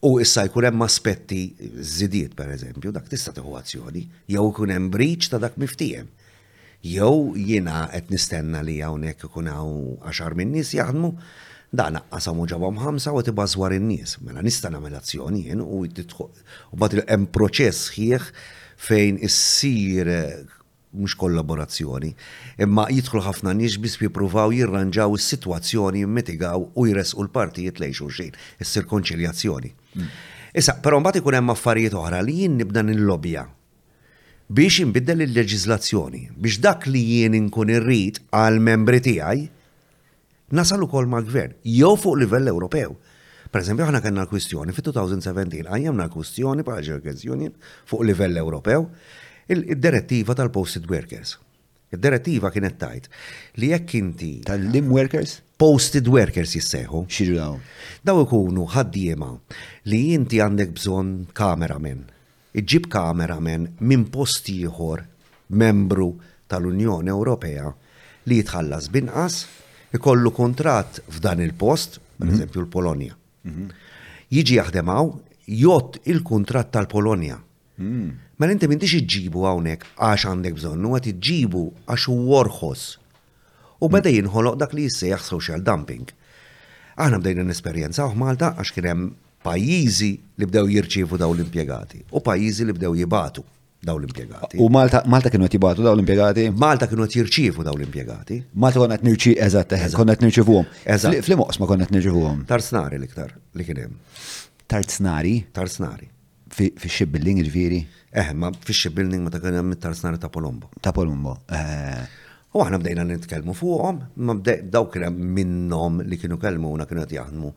U 0.07 0.13
issa 0.23 0.45
jkun 0.47 0.63
hemm 0.69 0.81
aspetti 0.81 1.55
żidiet 1.83 2.35
pereżempju, 2.35 2.91
dak 2.91 3.09
tista' 3.09 3.33
tieħu 3.35 3.55
azzjoni, 3.59 4.05
jew 4.27 4.49
ikun 4.51 4.69
hemm 4.71 4.89
breach 4.89 5.29
ta' 5.29 5.37
dak 5.39 5.57
miftiem. 5.57 6.07
Jew 6.81 7.33
jiena 7.35 7.89
qed 7.91 8.09
nistenna 8.09 8.61
li 8.63 8.77
hawnhekk 8.81 9.23
ikun 9.27 9.47
hawn 9.47 9.97
għaxar 9.99 10.35
minn 10.35 10.51
nies 10.51 10.71
jaħdmu, 10.73 11.11
dan 11.73 11.93
naqqas 11.93 12.27
hawn 12.31 12.47
ġabhom 12.47 12.79
ħamsa 12.79 13.11
u 13.13 13.21
tibgħa 13.21 13.47
żwar 13.47 13.73
in-nies. 13.73 14.17
Mela 14.23 14.41
nista' 14.41 14.69
nagħmel 14.71 14.95
azzjoni 14.97 15.43
jien 15.47 15.59
u 15.61 15.83
u 15.83 16.75
bagħad 16.77 17.03
hemm 17.09 17.27
proċess 17.27 17.91
ħieħ 17.97 18.21
fejn 18.79 19.17
issir 19.25 20.07
eh, 20.07 20.39
mux 20.95 21.11
kollaborazzjoni, 21.19 22.15
imma 22.65 22.87
jitħlu 22.89 23.21
ħafna 23.21 23.51
nix 23.59 23.77
bis 23.83 23.99
jipruvaw 24.01 24.53
jirranġaw 24.55 25.15
is-sitwazzjoni, 25.19 26.01
jimmitigaw 26.05 26.63
u 26.73 26.87
jresqu 26.89 27.21
l-partijiet 27.25 27.81
lejn 27.83 27.93
xulxin, 27.99 28.39
issir 28.63 28.87
konċiljazzjoni. 28.89 29.73
Mm. 29.99 30.09
Issa, 30.57 30.79
però 30.81 30.97
mbagħad 31.03 31.19
ikun 31.21 31.37
hemm 31.37 31.53
affarijiet 31.53 31.93
oħra 31.99 32.23
li 32.25 32.39
jien 32.43 32.57
nibda 32.57 32.81
nillobja 32.87 33.45
biex 34.49 34.79
inbiddel 34.81 35.21
il-leġizlazzjoni, 35.27 36.23
biex 36.33 36.55
dak 36.63 36.87
li 36.89 37.03
jien 37.05 37.35
inkun 37.37 37.69
irrid 37.69 38.17
għal 38.33 38.55
membri 38.65 38.97
tiegħi 39.05 39.43
nasal 40.57 40.87
ukoll 40.87 41.05
mal-gvern, 41.05 41.53
jew 41.61 41.91
fuq 42.01 42.17
livell 42.23 42.49
Ewropew. 42.49 42.95
Per 43.49 43.63
eżempju, 43.65 43.81
ħana 43.87 43.99
kanna 44.03 44.21
l-kwistjoni 44.27 44.75
fit-2017, 44.77 45.63
għajamna 45.73 46.03
l-kwistjoni 46.05 46.61
bħala 46.65 46.83
Jerkers 46.85 47.23
Union 47.33 47.55
fuq 47.89 48.03
livell 48.05 48.37
Ewropew, 48.37 48.83
il-direttiva 49.49 50.35
tal-posted 50.37 50.83
workers. 50.91 51.37
Il-direttiva 51.89 52.51
kienet 52.53 52.75
tajt 52.77 53.07
li 53.57 53.71
jekk 53.71 53.95
inti. 53.97 54.31
Tal-lim 54.45 54.91
workers? 54.93 55.39
Posted 55.59 56.05
workers 56.13 56.53
jisseħu. 56.59 57.01
Xiru 57.09 57.39
daw. 57.39 57.55
Daw 58.05 58.21
ikunu 58.27 58.67
ħaddiema 58.75 59.31
li 59.89 60.03
inti 60.13 60.43
għandek 60.45 60.75
bżon 60.77 61.09
kameramen. 61.39 62.03
Iġib 62.53 62.85
kameramen 62.93 63.65
minn 63.81 64.05
postiħor 64.13 65.07
membru 65.57 66.11
tal-Unjoni 66.53 67.09
Ewropea 67.17 67.65
li 68.29 68.43
jitħallas 68.43 68.91
binqas 68.93 69.47
ikollu 69.97 70.35
kontrat 70.37 71.01
f'dan 71.09 71.41
il-post, 71.47 71.97
per 72.19 72.27
mhm. 72.29 72.37
eżempju 72.37 72.63
l-Polonja. 72.67 73.15
Jiġi 73.47 74.57
jaħdemaw, 74.59 75.09
jott 75.59 75.99
il-kontrat 76.09 76.71
tal-Polonja. 76.75 77.39
Mela 77.79 78.51
inti 78.55 78.67
m'intix 78.67 78.93
iġġibu 78.99 79.43
hawnhekk 79.47 79.87
għax 79.97 80.27
għandek 80.29 80.57
bżonn, 80.59 80.85
huwa 80.87 80.99
tiġġibu 81.03 81.61
għax 81.89 82.07
warħos. 82.09 82.83
U 83.79 83.87
beda 83.91 84.11
mm. 84.11 84.15
jinħoloq 84.19 84.57
dak 84.59 84.75
li 84.75 84.85
jissejjaħ 84.87 85.23
social 85.23 85.63
dumping. 85.63 86.11
Aħna 86.99 87.19
bdejna 87.23 87.45
nesperjenza 87.47 88.07
Malta 88.19 88.51
għax 88.59 88.73
kien 88.75 88.89
hemm 88.91 89.07
pajjiżi 89.43 90.11
li 90.39 90.49
bdew 90.49 90.67
jirċievu 90.75 91.19
daw 91.23 91.31
l-impjegati 91.31 92.03
u 92.11 92.19
pajjiżi 92.23 92.67
li 92.67 92.75
bdew 92.75 92.97
jibatu 92.99 93.43
daw 93.79 93.97
l-impiegati. 93.97 94.57
U 94.59 94.67
Malta, 94.69 95.03
Malta 95.07 95.29
kienu 95.31 95.47
tibatu 95.47 95.83
daw 95.85 95.95
l-impiegati? 95.95 96.49
Malta 96.55 96.87
kienu 96.91 97.05
jirċivu 97.07 97.63
daw 97.63 97.77
l-impiegati. 97.79 98.41
Malta 98.59 98.81
konna 98.83 98.97
nirċi 98.99 99.35
eżat, 99.47 99.75
Konnet 99.95 100.19
t-nirċivuhom. 100.19 100.67
Eżat. 100.85 101.19
fl 101.23 101.35
ma 101.39 101.67
konnet 101.69 101.89
t-nirċivuhom. 101.91 102.45
Tarsnari 102.49 102.97
l-iktar, 102.99 103.33
li 103.55 103.63
kienem. 103.67 103.93
Tarznari? 104.67 105.35
Tarsnari. 105.55 106.09
Fi 106.51 106.71
xibbilling 106.97 107.39
ġviri? 107.45 107.53
viri 107.53 107.87
Eh, 108.11 108.33
ma 108.33 108.49
fi 108.51 108.73
xibbilling 108.73 109.23
ma 109.23 109.29
ta' 109.31 109.39
kienem 109.39 109.75
tarsnari 109.79 110.17
ta' 110.19 110.29
Polombo. 110.29 110.69
Ta' 110.81 110.91
Polombo. 110.91 111.37
U 112.51 112.63
għahna 112.65 112.79
bdejna 112.81 113.03
nitkelmu 113.05 113.53
fuqom, 113.53 114.01
ma 114.25 114.33
daw 114.43 114.89
kienem 114.91 115.13
minnom 115.37 116.01
li 116.01 116.17
kienu 116.17 116.37
kelmu 116.41 116.69
una 116.73 116.85
kienu 116.89 117.05
jaħdmu 117.07 117.53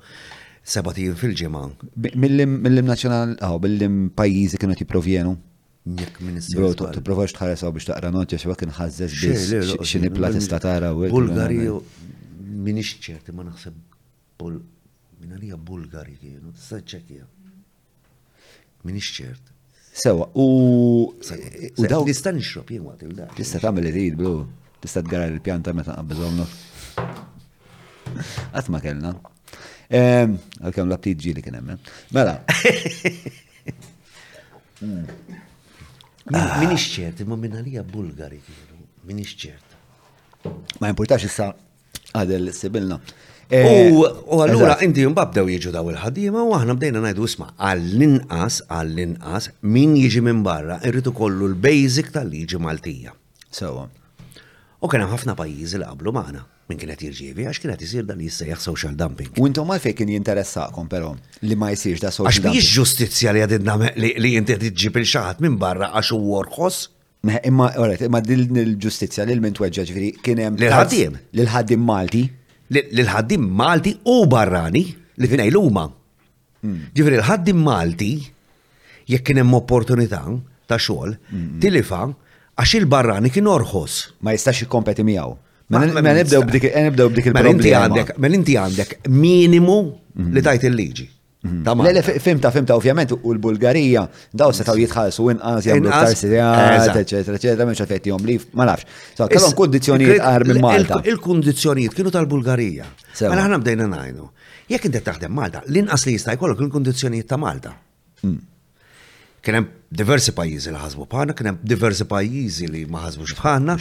Sebatijin 0.65 1.17
fil-ġeman. 1.19 1.73
Mill-lim 2.23 2.87
nazjonal, 2.87 3.33
billim 3.59 4.11
pajizi 4.15 4.57
kienu 4.61 4.77
jiprovjenu? 4.79 5.35
Jek 5.87 6.21
ministru. 6.21 6.63
Bro, 6.63 6.91
tu 6.95 7.01
provax 7.03 7.33
tħaresaw 7.35 7.73
biex 7.75 7.89
taqra 7.91 8.11
notja 8.15 8.39
xe 8.39 8.55
kien 8.59 8.71
ħazzez 8.77 9.15
biex 9.19 9.89
xini 9.91 10.11
plati 10.15 10.39
statara 10.45 10.93
u. 10.95 11.09
Bulgari, 11.11 11.57
minn 12.63 12.79
ċerti 12.87 13.35
ma 13.35 13.43
naħseb 13.49 13.81
bol, 14.39 14.61
minn 15.23 15.35
għalija 15.35 15.59
bulgari 15.59 16.15
kienu, 16.21 16.53
tista 16.55 16.79
ċekija. 16.95 17.27
Minn 18.87 19.03
ċert. 19.03 19.51
Sewa, 19.93 20.29
u. 20.39 20.47
U 21.11 21.91
daw. 21.91 22.07
Tista 22.07 22.31
nixrob 22.33 22.71
jien 22.77 22.87
għat 22.93 23.03
il-da. 23.09 23.27
Tista 23.41 23.59
tamil 23.63 23.91
id 23.91 24.23
bro. 24.23 24.37
Tista 24.83 25.03
t 25.03 25.11
tgara 25.11 25.27
il 25.35 25.43
pjanta 25.43 25.75
me 25.75 25.83
ta' 25.87 25.99
għabbizomnu. 25.99 26.47
Għatma 28.53 28.81
kellna. 28.87 29.17
Għal-kem 29.93 30.89
la 30.91 31.03
ptit 31.03 31.27
ġili 31.27 31.43
kien 31.43 31.59
eh. 31.59 31.79
Mela. 32.15 32.39
Mm. 34.83 35.05
Min 36.31 36.39
ah. 36.39 36.71
iċċert, 36.71 37.21
imma 37.25 37.35
minn 37.37 37.57
li 37.67 37.75
bulgari 37.91 38.39
kienu, 38.47 38.85
min 39.11 39.19
iċċert. 39.25 39.77
Ma 40.83 40.91
importax 40.93 41.27
issa 41.27 41.49
għadel 42.15 42.53
sibilna. 42.55 42.99
U 43.53 44.05
għallura 44.07 44.79
eh, 44.79 44.85
inti 44.87 45.03
mbabdew 45.13 45.51
jiġu 45.53 45.73
daw 45.75 45.91
il-ħaddiema 45.93 46.45
u 46.47 46.55
aħna 46.57 46.77
bdejna 46.79 47.03
najdu 47.05 47.27
isma 47.29 47.51
għall-inqas, 47.59 48.61
għall-inqas, 48.73 49.51
min 49.77 49.97
jiġi 49.99 50.23
minn 50.29 50.45
barra 50.47 50.79
irritu 50.89 51.13
kollu 51.17 51.51
l-basic 51.53 52.15
tal-liġi 52.15 52.63
Maltija. 52.63 53.13
Sewa. 53.53 53.89
So, 53.91 54.02
U 54.83 54.89
kien 54.91 55.01
hemm 55.05 55.13
ħafna 55.15 55.35
pajjiżi 55.39 55.77
li 55.79 55.87
qablu 55.87 56.11
magħna 56.17 56.41
minn 56.71 56.79
kienet 56.81 57.03
jirġievi 57.05 57.45
għax 57.47 57.61
kienet 57.63 57.83
isir 57.87 58.07
dan 58.07 58.19
jissejjaħ 58.23 58.63
social 58.65 58.97
dumping. 58.99 59.29
U 59.39 59.47
intom 59.47 59.69
għalfejn 59.77 59.97
kien 60.01 60.11
jinteressakom 60.17 60.89
però 60.91 61.13
li 61.47 61.59
ma 61.61 61.69
jsirx 61.71 62.03
da 62.03 62.11
social 62.11 62.49
dumping. 62.49 62.59
Għax 62.59 62.71
ġustizzja 62.81 63.35
li 63.37 63.43
għadidna 63.47 63.77
li 63.95 64.33
inti 64.41 64.57
tiġġib 64.59 64.99
il 64.99 65.07
xaħat 65.13 65.43
minn 65.45 65.59
barra 65.63 65.93
għax 66.01 66.11
u 66.17 66.19
warħos. 66.33 66.79
Imma 67.47 67.69
oret, 67.79 68.03
imma 68.09 68.19
din 68.27 68.59
il-ġustizzja 68.65 69.23
li 69.29 69.37
l-mint 69.37 69.61
weġġa 69.63 69.85
ġifieri 69.87 70.09
kien 70.19 70.41
hemm 70.43 70.59
lil-ħaddiem. 70.59 71.21
Lil-ħaddiem 71.39 71.87
Malti. 71.93 72.25
Lil-ħaddiem 72.75 73.47
Malti 73.63 73.95
u 74.11 74.17
barrani 74.27 74.83
li 75.23 75.31
fina 75.31 75.47
huma. 75.63 75.87
Hmm. 76.65 76.83
Ġifieri 76.99 77.21
l-ħaddiem 77.23 77.63
Malti 77.71 78.11
jekk 79.15 79.31
kien 79.31 79.45
hemm 79.45 79.55
opportunità 79.63 80.25
ta' 80.67 80.79
xogħol, 80.83 81.15
hmm, 81.15 81.39
hmm. 81.47 81.59
tilifa' 81.63 82.05
għax 82.63 82.79
il-barrani 82.81 83.31
kien 83.35 83.49
orħos. 83.51 83.95
Ma 84.23 84.35
jistax 84.37 84.65
jikkompeti 84.65 85.05
miegħu. 85.07 85.33
Ma 85.73 85.83
eh, 85.85 86.21
nibdew 86.21 86.43
b'dik 86.45 87.25
il-problema. 87.33 88.05
Ma 88.21 88.31
inti 88.31 88.55
għandek 88.59 89.03
minimu 89.11 89.79
li 90.31 90.43
tajt 90.45 90.69
il-liġi. 90.71 91.09
Lele, 91.43 92.05
mhm. 92.05 92.21
fimta, 92.23 92.53
fimta, 92.55 92.77
ovvjament, 92.79 93.17
u 93.17 93.33
l-Bulgarija, 93.35 94.05
daw 94.39 94.53
se 94.55 94.63
taw 94.63 94.77
jitħalsu 94.79 95.25
inqas, 95.33 95.65
jgħamlu 95.67 95.91
tarsijat, 95.91 96.99
eccetera, 97.01 97.35
eccetera, 97.41 97.67
mux 97.67 97.83
għafetti 97.83 98.13
jom 98.13 98.29
li, 98.29 98.37
ma 98.61 98.69
nafx. 98.69 98.87
So, 99.19 99.27
kellhom 99.27 99.57
kondizjonijiet 99.59 100.23
għar 100.23 100.45
minn 100.53 100.63
Malta. 100.63 101.01
Il-kondizjonijiet 101.11 101.99
kienu 101.99 102.15
tal-Bulgarija. 102.15 102.87
Mela 103.25 103.49
ħana 103.49 103.59
bdejna 103.65 103.89
najnu. 103.91 104.29
Jekk 104.71 104.87
inti 104.93 105.03
taħdem 105.09 105.35
Malta, 105.35 105.65
l-inqas 105.67 106.07
li 106.07 106.15
jista' 106.15 106.39
jkollok 106.39 106.63
il-kondizjonijiet 106.69 107.33
ta' 107.35 107.43
Malta. 107.43 107.75
Hmm. 108.23 108.39
Kien 109.43 109.55
hemm 109.59 109.67
diversi 109.93 110.31
pajjiżi 110.39 110.71
li 110.71 110.79
ħasbu 110.79 111.07
bħalna, 111.11 111.35
kien 111.35 111.49
hemm 111.51 111.65
diversi 111.67 112.05
pajjiżi 112.11 112.69
li 112.71 112.83
ma 112.91 113.01
ħasbux 113.09 113.35
bħalna. 113.41 113.75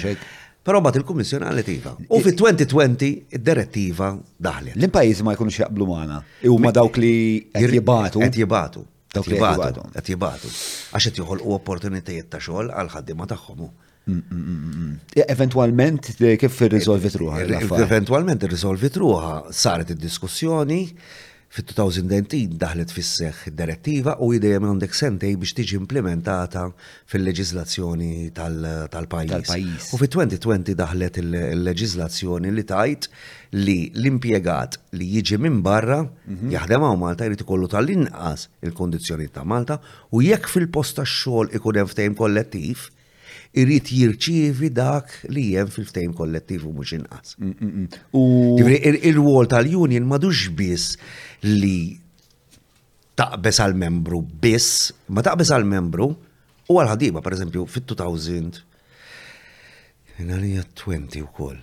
Però 0.65 0.79
bat 0.81 0.97
il-Kummissjoni 0.97 1.45
għalet 1.51 1.69
iva. 1.75 1.91
U 2.13 2.19
fi 2.21 2.33
2020 2.37 3.35
id-direttiva 3.37 4.07
daħlet. 4.47 4.75
L-pajjiżi 4.81 5.25
ma 5.25 5.35
jkunux 5.37 5.59
jaqblu 5.61 5.85
magħna. 5.91 6.17
ma 6.65 6.73
dawk 6.79 6.97
li 7.01 7.11
qed 7.53 7.75
jibatu. 7.77 8.23
Qed 8.25 8.41
jibatu. 8.41 8.83
Dawk 9.13 9.29
li 9.29 9.37
jibatu. 9.37 9.85
Qed 9.93 10.11
jibatu. 10.15 10.51
Għax 10.95 11.09
qed 11.11 11.21
joħolqu 11.21 11.53
opportunitajiet 11.59 12.31
ta' 12.33 12.41
xogħol 12.41 12.73
għal 12.73 12.91
ħaddiema 12.97 13.29
tagħhom. 13.33 13.63
Mm, 14.09 14.21
mm, 14.33 14.61
mm, 14.65 14.93
eventualment 15.29 16.07
eh, 16.25 16.37
kif 16.41 16.61
irriżolvi 16.65 17.11
truħa? 17.13 17.43
Eventualment 17.85 18.47
irriżolvi 18.49 18.89
truħa 18.95 19.35
saret 19.53 19.93
id-diskussjoni 19.93 20.79
fit 21.51 21.71
2019 21.75 22.53
daħlet 22.61 22.91
fis-seħ 22.95 23.39
direttiva 23.59 24.13
u 24.23 24.29
minn 24.39 24.67
għandek 24.69 24.93
sentej 24.95 25.33
biex 25.41 25.55
tiġi 25.57 25.75
implementata 25.81 26.63
fil-leġizlazzjoni 27.11 28.11
tal-pajjiż. 28.37 29.89
U 29.93 29.99
fit-2020 29.99 30.77
daħlet 30.79 31.19
il-leġizlazzjoni 31.25 32.53
li 32.55 32.65
tajt 32.71 33.09
li 33.59 33.75
l-impiegat 33.91 34.79
li 35.01 35.09
jiġi 35.17 35.41
minn 35.43 35.59
barra 35.65 35.99
mhm. 36.05 36.47
jaħdem 36.55 36.87
għaw 36.87 37.01
Malta 37.03 37.27
jrid 37.27 37.43
ikollu 37.43 37.67
tal-inqas 37.75 38.47
il 38.63 38.71
kondizjoni 38.79 39.27
ta' 39.35 39.43
Malta 39.43 39.81
u 40.15 40.23
jekk 40.23 40.47
fil 40.55 40.69
posta 40.71 41.01
tax-xogħol 41.03 41.51
ikun 41.59 41.81
hemm 41.83 41.91
ftehim 41.91 42.15
kollettiv 42.23 42.87
irrit 43.57 43.89
jirċievi 43.91 44.69
dak 44.75 45.11
li 45.33 45.49
jem 45.55 45.67
fil-ftejn 45.71 46.13
kollettiv 46.15 46.63
u 46.69 46.73
muxin 46.75 47.03
għas. 47.11 47.33
Mm, 47.41 47.51
mm, 47.51 47.87
mm. 48.13 48.99
Il-wol 49.11 49.49
tal-union 49.51 50.05
madux 50.07 50.45
biss 50.55 50.95
li 51.47 51.97
taqbes 53.19 53.59
għal-membru 53.59 54.21
biss, 54.41 54.91
ma 55.11 55.23
taqbes 55.25 55.51
għal-membru 55.51 56.07
u 56.11 56.79
għal-ħadiba, 56.79 57.23
per 57.25 57.35
eżempju, 57.37 57.67
fit-2000 57.67 58.61
Nalija 60.21 60.61
20 60.77 61.23
u 61.25 61.27
koll. 61.33 61.57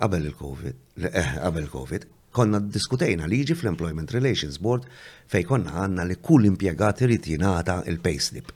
Qabel 0.00 0.24
il-Covid, 0.26 0.74
eh, 1.06 1.28
qabel 1.38 1.62
il-Covid, 1.68 2.02
konna 2.34 2.58
diskutejna 2.60 3.24
liġi 3.30 3.54
fl-Employment 3.56 4.10
Relations 4.12 4.58
Board 4.60 4.84
fej 5.32 5.44
konna 5.48 5.76
għanna 5.84 6.04
li 6.08 6.16
kull 6.20 6.44
impiegat 6.48 7.00
irrit 7.06 7.28
jingħata 7.30 7.84
il-payslip. 7.88 8.50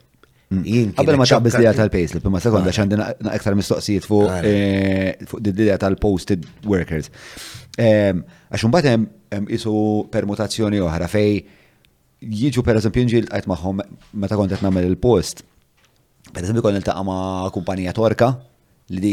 Mm. 0.50 0.94
Qabel 0.96 1.16
ma 1.20 1.26
taqbis 1.28 1.58
li 1.60 1.66
tal-payslip, 1.76 2.24
ma 2.32 2.40
sekonda 2.40 2.72
xandi 2.72 2.96
naqtar 2.96 3.52
mistoqsijiet 3.58 4.06
fuq 4.08 4.30
d-dilja 5.44 5.76
tal-posted 5.82 6.46
workers. 6.64 7.10
Għax 7.76 8.64
mbagħad 8.70 8.94
hemm 8.96 9.50
isu 9.52 9.74
permutazzjoni 10.12 10.80
oħra 10.86 11.10
fej 11.12 11.34
jiġu 12.40 12.64
eżempju 12.64 13.04
nġil 13.10 13.28
qed 13.28 13.50
magħhom 13.52 13.82
meta 14.24 14.38
kont 14.40 14.54
qed 14.54 14.64
nagħmel 14.64 14.88
il-post. 14.88 15.44
Pereżempju 16.32 16.64
kont 16.64 16.78
niltaqa' 16.80 17.04
ma' 17.08 17.52
kumpanija 17.54 17.92
torka 17.96 18.32
li 18.96 19.12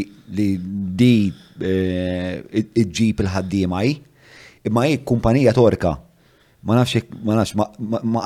di 0.96 1.14
iġġib 2.64 3.28
il-ħaddiemaj. 3.28 3.94
Imma 4.72 4.88
jik 4.90 5.04
kumpanija 5.12 5.52
torka 5.54 5.98
ma 6.66 6.76
nafx 6.76 7.06
ma 7.24 7.36
nafx 7.38 7.54
ma 7.60 7.70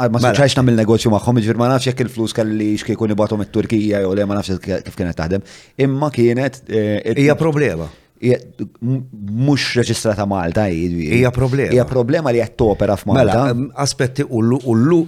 ma 0.07 0.19
sħiċ 0.31 0.61
mill 0.63 0.71
mela. 0.71 0.83
negozju 0.85 1.11
magħhom, 1.13 1.39
ġifir 1.43 1.59
ma 1.59 1.69
nafx 1.73 1.89
jekk 1.91 2.05
il-flus 2.07 2.35
kelli 2.35 2.69
xkieku 2.79 3.07
nibatom 3.11 3.43
it-Turkija 3.43 3.99
jew 4.05 4.13
le 4.15 4.27
ma 4.29 4.37
nafx 4.39 4.61
kif 4.63 4.95
kienet 4.99 5.17
taħdem. 5.19 5.43
Imma 5.85 6.09
kienet. 6.15 6.61
Eh, 6.69 7.13
hija 7.19 7.35
problema. 7.39 7.89
Mhux 8.19 9.75
reġistrata 9.79 10.25
Malta, 10.27 10.65
hija 10.71 11.31
problema. 11.35 11.71
Hija 11.75 11.85
problema 11.87 12.31
li 12.35 12.41
qed 12.43 12.55
topera 12.59 12.95
f'Malta. 12.99 13.41
Mela, 13.51 13.71
aspetti 13.85 14.23
ullu 14.25 14.61
ullu. 14.71 15.01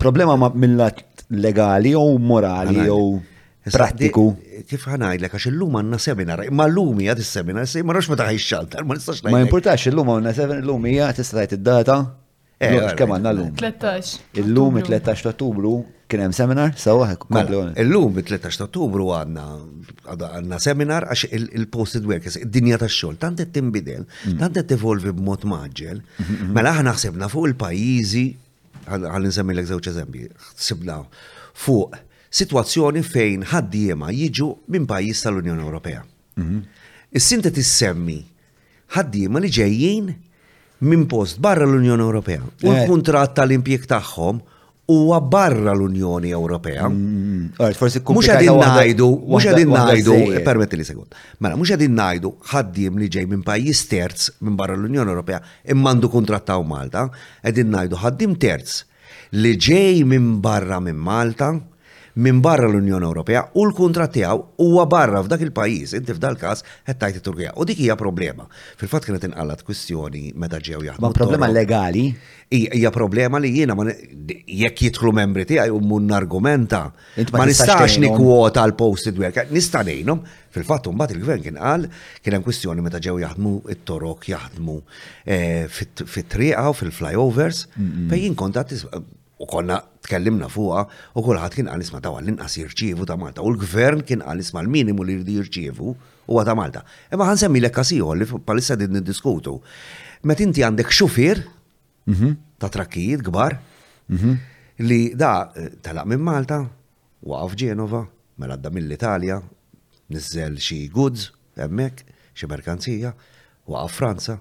Problema 0.00 0.34
mill-lat 0.50 0.98
legali 1.46 1.94
jew 1.94 2.18
morali 2.20 2.82
jew. 2.88 3.06
Pratiku. 3.70 4.26
Kif 4.68 4.86
ħanajdlek, 4.90 5.30
għax 5.34 5.48
il-lum 5.52 5.78
għanna 5.80 5.96
seminar, 6.02 6.42
imma 6.50 6.66
l-lum 6.68 6.98
hija 7.06 7.14
seminar, 7.24 7.70
ma 7.88 7.94
nafx 8.00 8.10
meta 8.12 8.26
ħajxaltar, 8.32 8.82
ma 8.84 8.98
nistax 8.98 9.22
Ma 9.30 9.40
importax, 9.46 9.86
il-lum 9.92 10.10
għanna 10.18 10.34
seminar, 10.36 10.60
l-lum 10.66 10.84
hija 10.90 11.08
tista' 11.16 11.46
id-data, 11.46 12.02
Eh, 12.62 12.92
kemm 12.96 13.16
għandna 13.16 13.30
l-lum? 13.34 13.54
13. 13.58 14.20
Illum 14.44 14.76
13 14.80 15.24
ta' 15.26 15.32
Ottubru 15.32 15.72
kien 16.10 16.20
hemm 16.22 16.34
seminar 16.36 16.74
sewwa 16.78 17.08
Illum 17.82 18.14
13 18.20 18.58
ta' 18.60 18.66
Ottubru 18.68 19.08
għandna 19.10 19.46
għandna 20.14 20.58
seminar 20.62 21.08
għax 21.10 21.24
il-posted 21.40 22.06
workers, 22.06 22.38
id-dinja 22.44 22.78
tax-xogħol 22.78 23.18
tant 23.18 23.42
qed 23.42 23.50
tinbidel, 23.56 24.04
mm. 24.06 24.38
tant 24.38 24.54
qed 24.54 24.74
evolvi 24.76 25.10
b'mod 25.16 25.42
maġġel, 25.50 25.98
mm, 26.04 26.30
mm, 26.36 26.52
mela 26.54 26.76
aħna 26.76 26.94
ħsebna 26.94 27.28
fuq 27.32 27.50
il-pajjiżi 27.50 28.24
ħalli 28.86 29.32
nsemmilek 29.32 29.70
żewġ 29.72 29.88
eżempji, 29.90 30.30
ħsibna 30.60 31.00
fuq 31.64 31.96
situazzjoni 32.34 33.02
fejn 33.08 33.48
ħaddiema 33.50 34.12
jiġu 34.14 34.46
minn 34.74 34.86
pajjiż 34.90 35.24
tal-Unjoni 35.26 35.62
Ewropea. 35.66 36.02
Mm-hmm. 36.34 36.80
is 37.14 37.26
sinta 37.30 37.50
tissemmi: 37.54 38.18
ħaddiema 38.96 39.38
li 39.42 39.50
ġejjin 39.54 40.08
minn 40.88 41.04
post 41.06 41.38
barra 41.44 41.64
l-Unjoni 41.66 42.02
Ewropea. 42.04 42.42
U 42.62 42.66
eh. 42.72 42.82
l 42.82 42.88
kuntrat 42.88 43.34
tal-impjek 43.38 43.86
tagħhom 43.90 44.40
huwa 44.92 45.18
barra 45.32 45.72
l-Unjoni 45.72 46.32
Ewropea. 46.36 46.86
Mm, 46.90 47.10
mm, 47.10 47.50
mm. 47.56 48.14
Mhux 48.14 48.30
qegħdin 48.30 48.58
ngħidu, 48.60 49.06
mhux 49.32 49.48
qegħdin 49.48 49.72
ngħidu, 49.74 50.16
permetti 50.46 50.80
li 50.82 50.86
sekund. 50.90 51.16
Mela 51.40 51.56
mhux 51.58 51.72
qegħdin 51.74 51.96
ngħidu 51.98 52.32
ħaddiem 52.52 53.00
li 53.02 53.08
ġej 53.16 53.28
minn 53.32 53.44
pajjiż 53.46 53.84
terz 53.94 54.28
minn 54.44 54.58
barra 54.60 54.76
l-Unjoni 54.78 55.14
Ewropea 55.16 55.40
immandu 55.74 56.12
ta' 56.44 56.60
Malta, 56.74 57.08
qegħdin 57.42 57.72
ngħidu 57.76 58.00
ħaddiem 58.04 58.36
terz 58.40 58.82
li 59.40 59.56
ġej 59.56 60.04
minn 60.06 60.34
barra 60.44 60.80
minn 60.84 61.00
Malta 61.00 61.52
minn 62.14 62.38
barra 62.42 62.68
l-Unjoni 62.68 63.06
Ewropea 63.08 63.42
u 63.58 63.64
l-kontrat 63.68 64.12
tiegħu 64.14 64.42
huwa 64.62 64.84
barra 64.90 65.20
f'dak 65.24 65.40
il-pajjiż, 65.48 65.94
inti 65.98 66.14
f'dal 66.14 66.36
każ 66.38 66.60
qed 66.86 66.98
tajti 67.00 67.18
it-Turkija. 67.18 67.54
U 67.58 67.66
dik 67.66 67.80
hija 67.82 67.96
problema. 67.98 68.46
Fil-fatt 68.78 69.08
kienet 69.08 69.26
inqallat 69.30 69.64
kwistjoni 69.66 70.28
meta 70.38 70.60
ġew 70.62 70.84
jaħdmu. 70.86 71.02
Ma 71.02 71.10
problema 71.16 71.48
legali? 71.50 72.06
Hija 72.54 72.92
problema 72.94 73.40
li 73.42 73.50
jiena 73.56 73.74
jekk 73.80 74.84
jidħlu 74.86 75.10
membri 75.16 75.46
tiegħi 75.48 75.74
u 75.74 75.80
mun 75.82 76.12
argumenta. 76.14 76.84
Ma 77.34 77.48
nistax 77.50 77.98
nikwota 78.04 78.62
l-posted 78.68 79.18
worker, 79.18 79.50
nista' 79.50 79.82
ngħinhom. 79.82 80.22
Fil-fatt 80.54 80.86
mbagħad 80.94 81.16
il-gvern 81.18 81.42
kien 81.48 81.58
qal 81.58 81.88
kien 82.22 82.36
hemm 82.38 82.46
kwistjoni 82.46 82.84
meta 82.86 83.02
ġew 83.02 83.18
jaħdmu 83.24 83.56
it-torok 83.74 84.30
jaħdmu 84.36 84.78
eh, 85.26 85.66
fit-triqa 85.66 86.68
u 86.70 86.78
fil-flyovers 86.78 87.66
fejn 87.74 88.38
kontat 88.38 88.70
u 89.38 89.46
konna 89.46 89.80
tkellimna 90.04 90.48
fuqa 90.50 90.84
u 91.18 91.22
kulħadd 91.24 91.56
kien 91.58 91.66
qal 91.70 91.82
isma' 91.82 92.00
tawa 92.02 92.20
l-inqas 92.22 92.54
jirċievu 92.60 93.06
ta' 93.08 93.16
Malta 93.18 93.42
u 93.42 93.50
l-gvern 93.50 94.02
kien 94.06 94.22
qal 94.22 94.40
isma' 94.42 94.62
l-minimu 94.62 95.02
li 95.06 95.16
jridu 95.18 95.34
jirċievu 95.40 95.94
huwa 96.28 96.44
ta' 96.46 96.54
Malta. 96.58 96.84
Imma 97.12 97.26
ħansemmi 97.32 97.62
l 97.62 97.70
kassiħor 97.74 98.20
li 98.20 98.28
palissa 98.46 98.76
din 98.78 98.94
niddiskutu. 98.98 99.56
Met 100.28 100.40
inti 100.44 100.62
għandek 100.64 100.92
xufier 100.94 101.42
mhm. 102.06 102.36
ta' 102.62 102.70
trakkijiet 102.70 103.24
kbar 103.26 103.58
mhm. 104.08 104.38
li 104.86 105.00
da 105.18 105.50
eh, 105.58 105.72
talaq 105.82 106.06
minn 106.12 106.22
Malta, 106.24 106.62
waqaf 107.26 107.58
Ġenova, 107.58 108.04
mela 108.38 108.54
għadda 108.54 108.70
mill-Italja, 108.74 109.40
nizzel 110.14 110.60
xi 110.62 110.84
goods 110.94 111.32
hemmhekk, 111.58 112.06
xi 112.38 112.50
merkanzija, 112.50 113.14
waqaf 113.66 113.98
Franza, 113.98 114.38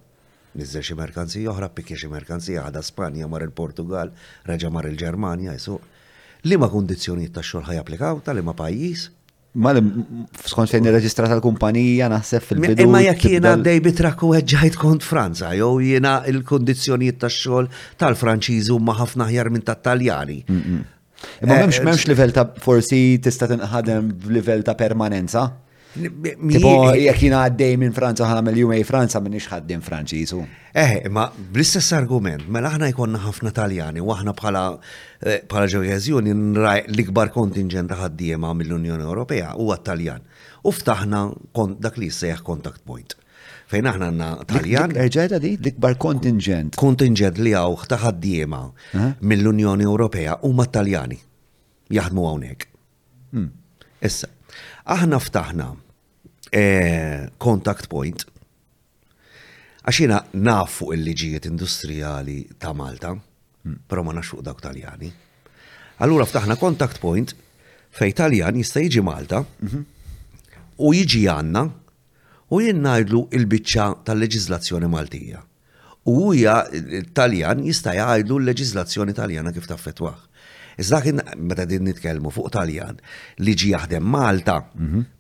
nizzel 0.60 0.84
xi 0.86 0.96
merkanzija 0.98 1.50
oħra, 1.54 1.70
pikki 1.76 1.98
xi 1.98 2.10
merkanzija 2.12 2.68
ħada 2.68 2.82
Spanja 2.86 3.28
mar 3.30 3.46
il-Portugal, 3.46 4.12
reġa 4.48 4.72
mar 4.74 4.88
il-Ġermanja, 4.92 5.56
jisu. 5.58 5.78
Li 6.44 6.58
ma 6.60 6.68
kundizzjonijiet 6.70 7.34
ta' 7.38 7.44
xogħol 7.46 7.70
ħajapplikaw 7.72 8.20
tal 8.26 8.42
ma 8.44 8.54
pajjiż? 8.58 9.10
Ma 9.64 9.70
skont 10.50 10.72
fejn 10.74 10.88
reġistrat 10.96 11.30
tal-kumpanija 11.32 12.08
naħseb 12.10 12.42
fil-bidu. 12.48 12.88
Imma 12.88 13.04
jekk 13.06 13.36
jena 13.36 13.52
dej 13.56 13.80
bitraku 13.86 14.32
għedġajt 14.40 14.80
kont 14.82 15.06
Franza, 15.06 15.52
jew 15.58 15.78
jiena 15.86 16.16
il-kondizzjonijiet 16.32 17.20
tax-xogħol 17.22 17.70
tal-Franċiżi 18.02 18.74
huma 18.74 18.98
ħafna 18.98 19.30
ħjar 19.30 19.52
minn 19.54 19.66
tat-Taljani. 19.68 20.40
Imma 20.50 20.82
eh, 20.82 21.46
m'hemmx 21.46 21.80
eh, 21.80 21.84
m'hemmx 21.86 22.10
livell 22.12 22.34
ta' 22.36 22.48
forsi 22.66 23.04
tista' 23.24 23.48
tinqadem 23.54 24.10
b'livell 24.26 24.66
ta' 24.68 24.76
permanenza. 24.78 25.52
Tipo, 25.94 26.72
jek 26.98 27.20
jina 27.22 27.44
għaddej 27.46 27.76
minn 27.78 27.94
Franza 27.94 28.26
ħana 28.26 28.42
mill 28.46 28.64
jumej 28.64 28.82
Franza 28.88 29.20
minn 29.22 29.38
ixħaddim 29.38 29.82
Franċizu. 29.86 30.40
Eh, 30.74 30.96
ma 31.14 31.28
bl-istess 31.38 31.94
argument, 31.94 32.48
ma 32.48 32.56
mela 32.58 32.72
aħna 32.74 32.88
jkonna 32.96 33.20
ħafna 33.22 33.52
Taljani, 33.54 34.02
u 34.02 34.10
aħna 34.14 34.34
bħala 34.38 34.64
eh, 35.22 35.44
bħala 35.50 36.36
nraj 36.42 36.82
l-ikbar 36.96 37.30
kontingent 37.36 37.92
ta' 37.94 38.00
ħaddiema 38.02 38.56
mill-Unjoni 38.58 39.06
Ewropea 39.06 39.52
huwa 39.54 39.78
Taljan. 39.78 40.26
U 40.64 40.74
ftaħna 40.74 41.22
dak 41.86 42.00
li 42.02 42.10
jissejjaħ 42.10 42.42
contact 42.44 42.82
point. 42.90 43.14
Fejn 43.70 43.92
aħna 43.94 44.08
għanna 44.10 44.30
Taljan. 44.50 44.98
Eġeda 44.98 45.38
eh, 45.38 45.44
di, 45.46 45.54
l-ikbar 45.62 46.00
kontingent. 46.02 46.76
Kontingent 46.80 47.38
li 47.38 47.54
għaw 47.54 47.78
ta' 47.86 48.02
ħaddiema 48.02 48.64
eh? 48.96 49.12
mill-Unjoni 49.22 49.86
Ewropea 49.86 50.40
huma 50.50 50.66
Taljani. 50.66 51.22
Jaħdmu 51.94 52.26
hawnhekk. 52.32 52.72
Hmm. 53.34 53.52
Issa, 54.04 54.28
aħna 54.90 55.22
ftaħna 55.22 55.72
Eh, 56.54 57.30
contact 57.42 57.88
point. 57.90 58.22
Għaxina 59.90 60.20
naf 60.34 60.36
nafu 60.46 60.92
il-liġijiet 60.94 61.48
industrijali 61.50 62.36
ta' 62.62 62.76
Malta, 62.78 63.16
hmm. 63.16 63.80
pero 63.90 64.04
ma 64.06 64.14
naxuq 64.14 64.44
dawk 64.46 64.62
taljani. 64.62 65.10
Allura 66.06 66.28
ftaħna 66.30 66.60
contact 66.62 67.00
point 67.02 67.34
fej 67.98 68.14
taljan 68.20 68.60
jista' 68.62 68.84
jiġi 68.86 69.02
Malta 69.06 69.42
mhm. 69.42 69.82
u 70.86 70.94
jiġi 70.94 71.24
għanna 71.34 71.64
u 72.54 72.62
jinnajdlu 72.62 73.24
il-bicċa 73.34 73.88
tal-leġizlazzjoni 74.06 74.92
Maltija. 74.94 75.42
U 76.06 76.20
huja 76.28 76.60
eh, 76.70 77.02
taljan 77.18 77.66
jista' 77.66 77.98
jgħidlu 77.98 78.40
l-leġizlazzjoni 78.44 79.18
taljana 79.18 79.56
kif 79.58 79.66
taffetwaħ. 79.74 80.22
Iżda 80.78 81.02
meta 81.38 81.66
din 81.66 81.84
nitkellmu 81.86 82.32
fuq 82.34 82.50
Taljan 82.54 82.98
li 83.40 83.54
ġi 83.54 83.70
jaħdem 83.74 84.06
Malta, 84.14 84.56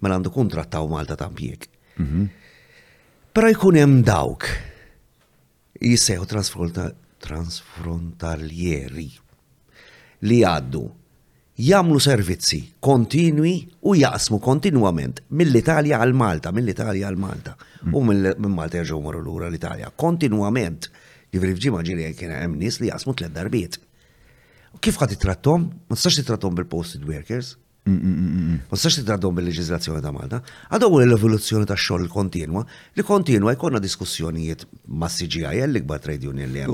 mela 0.01 0.17
għandu 0.17 0.31
kontrattaw 0.33 0.87
Malta 0.89 1.17
tampjek. 1.19 1.67
Però 3.33 3.51
jkun 3.53 3.77
hemm 3.79 3.99
dawk 4.05 4.47
jissejħu 5.83 6.27
transfrontalieri 7.21 9.07
li 10.25 10.39
għaddu 10.41 10.83
jamlu 11.69 12.01
servizzi 12.01 12.61
kontinwi 12.81 13.53
u 13.89 13.93
jaqsmu 13.99 14.39
kontinwament 14.41 15.21
mill-Italja 15.37 15.99
għal 16.01 16.17
Malta, 16.17 16.53
mill-Italja 16.55 17.11
għal 17.11 17.19
Malta 17.25 17.53
u 17.91 18.01
minn 18.07 18.49
Malta 18.57 18.81
jaġu 18.81 19.01
marru 19.05 19.21
lura 19.29 19.51
l-Italja 19.53 19.93
kontinwament. 19.95 20.89
Jivri 21.33 21.55
fġima 21.57 21.81
ġiri 21.85 22.11
kien 22.17 22.31
hemm 22.33 22.57
nies 22.61 22.79
li 22.81 22.89
jaqsmu 22.89 23.13
tliet 23.17 23.33
darbiet. 23.33 23.77
Kif 24.81 24.97
ħad 24.99 25.17
trattom? 25.21 25.67
Ma 25.89 25.95
tistax 25.97 26.23
trattom 26.25 26.55
bil-posted 26.57 27.03
workers. 27.05 27.57
Mm, 27.85 27.93
mm, 27.93 28.27
mm, 28.31 28.59
ma 28.71 28.77
tistax 28.79 29.03
trattom 29.05 29.35
bil-leġizlazzjoni 29.37 30.01
ta' 30.05 30.11
Malta. 30.15 30.39
għu 30.71 30.87
l-evoluzzjoni 31.05 31.67
ta' 31.67 31.75
xogħol 31.77 32.07
kontinwa, 32.09 32.65
li 32.95 33.03
kontinua 33.03 33.53
jkollna 33.55 33.79
diskussjonijiet 33.83 34.63
ma' 34.87 35.07
CGI 35.11 35.59
l-ikbar 35.67 35.99
trade 36.01 36.27
union 36.29 36.51
li 36.55 36.63
hemm 36.65 36.73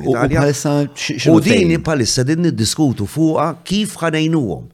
U 1.33 1.39
din 1.41 1.81
palissa 1.83 2.23
din 2.23 2.45
niddiskutu 2.45 3.05
fuqha 3.09 3.49
kif 3.63 3.97
ħanejnuhom. 3.97 4.69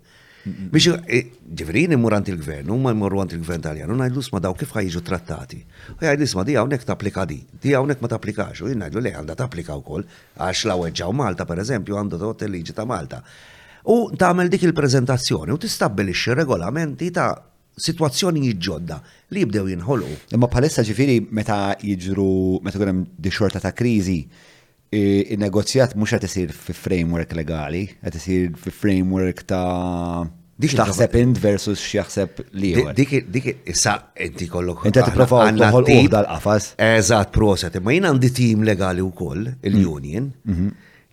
Biex 0.45 0.91
eh, 1.09 1.31
ġifirin 1.57 1.95
għant 1.97 2.27
il-gvern, 2.29 2.69
u 2.69 2.77
ma 2.77 2.91
jmurru 2.93 3.23
għant 3.23 3.33
il-gvern 3.33 3.63
tal-jan, 3.65 3.89
u 3.89 3.95
najdlu 3.97 4.21
sma 4.21 4.39
daw 4.43 4.53
kif 4.53 4.75
ħajġu 4.75 5.01
trattati. 5.01 5.63
U 5.95 5.97
jgħid 6.05 6.27
sma 6.29 6.43
di 6.45 6.53
għawnek 6.53 6.85
tapplika 6.85 7.25
di, 7.25 7.39
di 7.61 7.73
għawnek 7.73 8.03
ma 8.03 8.11
tapplikax, 8.11 8.61
u 8.61 8.69
jgħidlu 8.69 9.01
li 9.07 9.13
għanda 9.17 9.37
tapplika 9.41 9.73
u 9.73 9.81
koll, 9.81 10.05
għax 10.37 10.63
weġġaw 10.69 11.15
Malta 11.17 11.47
per 11.49 11.63
eżempju 11.65 11.97
għandu 11.97 12.21
ta' 12.37 12.45
il-liġi 12.45 12.77
ta' 12.77 12.85
Malta. 12.85 13.23
U 13.89 13.97
tagħmel 14.13 14.53
dik 14.53 14.69
il-prezentazzjoni 14.69 15.49
u 15.53 15.57
tistabbilixxi 15.65 16.37
regolamenti 16.37 17.09
ta' 17.13 17.31
situazzjoni 17.75 18.53
ġodda 18.55 19.01
li 19.33 19.41
jibdew 19.47 19.73
jinħolu. 19.73 20.11
Imma 20.37 20.47
palessa 20.53 20.85
ġifiri 20.85 21.23
meta 21.33 21.73
jiġru 21.81 22.29
meta 22.65 22.77
għurem 22.77 23.01
di 23.17 23.33
xorta 23.33 23.59
ta' 23.65 23.73
kriżi 23.73 24.21
il-negozjat 24.93 25.95
mux 25.97 26.13
għat 26.13 26.25
isir 26.27 26.51
fi 26.55 26.73
framework 26.77 27.33
legali, 27.35 27.85
għat 28.03 28.17
isir 28.19 28.49
fi 28.59 28.71
framework 28.71 29.45
ta' 29.49 30.25
Dik 30.57 30.71
taħseb 30.77 31.15
int 31.19 31.37
versus 31.43 31.81
xieħseb 31.83 32.37
li. 32.55 32.69
Dik 32.95 33.25
dik 33.27 33.47
issa 33.67 33.97
inti 34.23 34.45
kollok. 34.47 34.85
Inti 34.87 35.01
għanna 35.01 35.25
t 35.27 35.91
uħda 35.91 36.11
dal 36.13 36.29
qafas 36.29 36.69
Eżatt, 36.79 37.33
proset. 37.35 37.75
Ma 37.83 37.91
jien 37.91 38.07
għandi 38.07 38.29
tim 38.31 38.61
legali 38.63 39.03
wkoll 39.03 39.49
il-union, 39.67 40.29
mm. 40.45 40.53
mhm. 40.53 40.69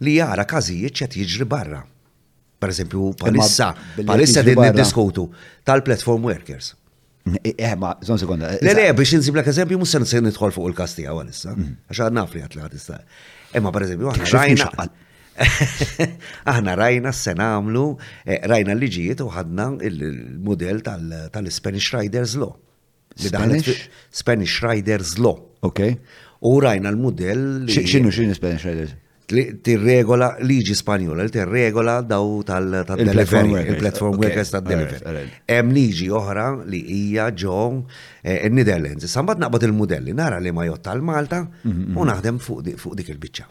li 0.06 0.14
jara 0.20 0.44
każijiet 0.46 0.94
ċet 1.02 1.16
jiġri 1.24 1.48
barra. 1.50 1.82
Per 2.62 2.70
eżempju, 2.70 3.08
palissa, 3.18 3.72
palissa 4.06 4.44
din 4.46 4.62
diskutu 4.78 5.26
tal-platform 5.66 6.22
workers. 6.30 6.76
Eh, 7.40 7.56
eh, 7.58 7.74
ma, 7.78 7.96
zon 8.02 8.20
sekonda. 8.22 8.46
Eh, 8.54 8.62
le, 8.62 8.76
le, 8.78 8.86
biex 8.98 9.26
l 9.34 9.42
eżempju, 9.42 9.78
mus 9.82 9.90
sen 9.90 10.22
nidħol 10.22 10.54
fuq 10.54 10.70
il-kastija 10.70 11.10
għalissa. 11.18 11.56
Mhm. 11.56 11.74
Għaxa 11.90 12.12
naf 12.14 12.38
li 12.38 12.46
għatla 12.46 12.68
għatista. 12.68 13.02
Imma 13.56 13.70
per 13.76 13.82
eżempju, 13.86 14.12
aħna 14.14 14.28
rajna. 14.32 14.86
Aħna 16.52 16.72
rajna 16.78 17.10
s-sena 17.14 17.46
għamlu, 17.56 17.82
eh, 18.24 18.40
rajna 18.50 18.74
l-liġijiet 18.76 19.22
u 19.24 19.28
ħadna 19.32 19.66
il 19.88 19.98
model 20.44 20.80
tal-Spanish 20.84 21.94
Riders 21.96 22.34
Law. 22.40 22.52
Spanish? 23.16 23.72
Spanish 24.10 24.58
Riders 24.64 25.16
Law. 25.20 25.38
Ok. 25.68 25.84
U 26.50 26.56
rajna 26.64 26.90
l 26.92 26.98
model 27.00 27.42
Xinu, 27.70 28.10
xinu 28.12 28.34
Spanish 28.36 28.64
Riders? 28.68 28.96
tirregola 29.26 30.32
liġi 30.44 30.74
Spanjola, 30.76 31.24
tirregola 31.32 31.96
daw 32.04 32.42
tal-delivery, 32.46 33.52
il-platform 33.74 34.18
workers 34.18 34.50
tal-delivery. 34.56 35.24
Hemm 35.48 35.70
liġi 35.76 36.08
oħra 36.16 36.46
li 36.68 36.80
hija 37.00 37.28
ġo 37.44 37.58
eh, 38.22 38.40
n-Niderlands. 38.50 39.06
Sambat 39.10 39.40
naqbad 39.42 39.66
il-modelli, 39.68 40.14
nara 40.16 40.40
li 40.42 40.52
ma 40.54 40.66
jott 40.66 40.82
tal-Malta 40.88 41.44
mhm, 41.44 41.92
u 41.94 41.94
mhm. 41.94 42.04
naħdem 42.10 42.40
fuq 42.44 42.96
dik 42.98 43.12
il-biċċa. 43.14 43.48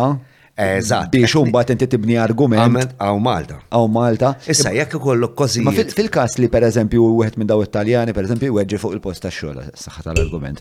konsulta 0.00 0.35
Eżatt. 0.58 1.10
Biex 1.12 1.34
umbat 1.36 1.68
inti 1.72 1.86
tibni 1.92 2.16
argument. 2.18 2.94
Għaw 2.96 3.18
Malta. 3.20 3.58
Għaw 3.68 3.88
Malta. 3.92 4.30
Issa, 4.48 4.70
jekk 4.72 4.94
ikollok 4.96 5.34
kozi. 5.36 5.60
Ma 5.66 5.72
fil-kas 5.76 6.38
li 6.40 6.48
per 6.52 6.62
eżempju 6.64 7.00
u 7.04 7.18
għet 7.26 7.36
minn 7.36 7.48
daw 7.50 7.60
italjani, 7.66 8.12
per 8.16 8.24
eżempju, 8.24 8.56
u 8.56 8.58
fuq 8.80 8.92
il-post 8.96 9.20
ta' 9.26 9.32
xogħol, 9.36 9.58
saħħa 9.76 10.00
tal-argument. 10.08 10.58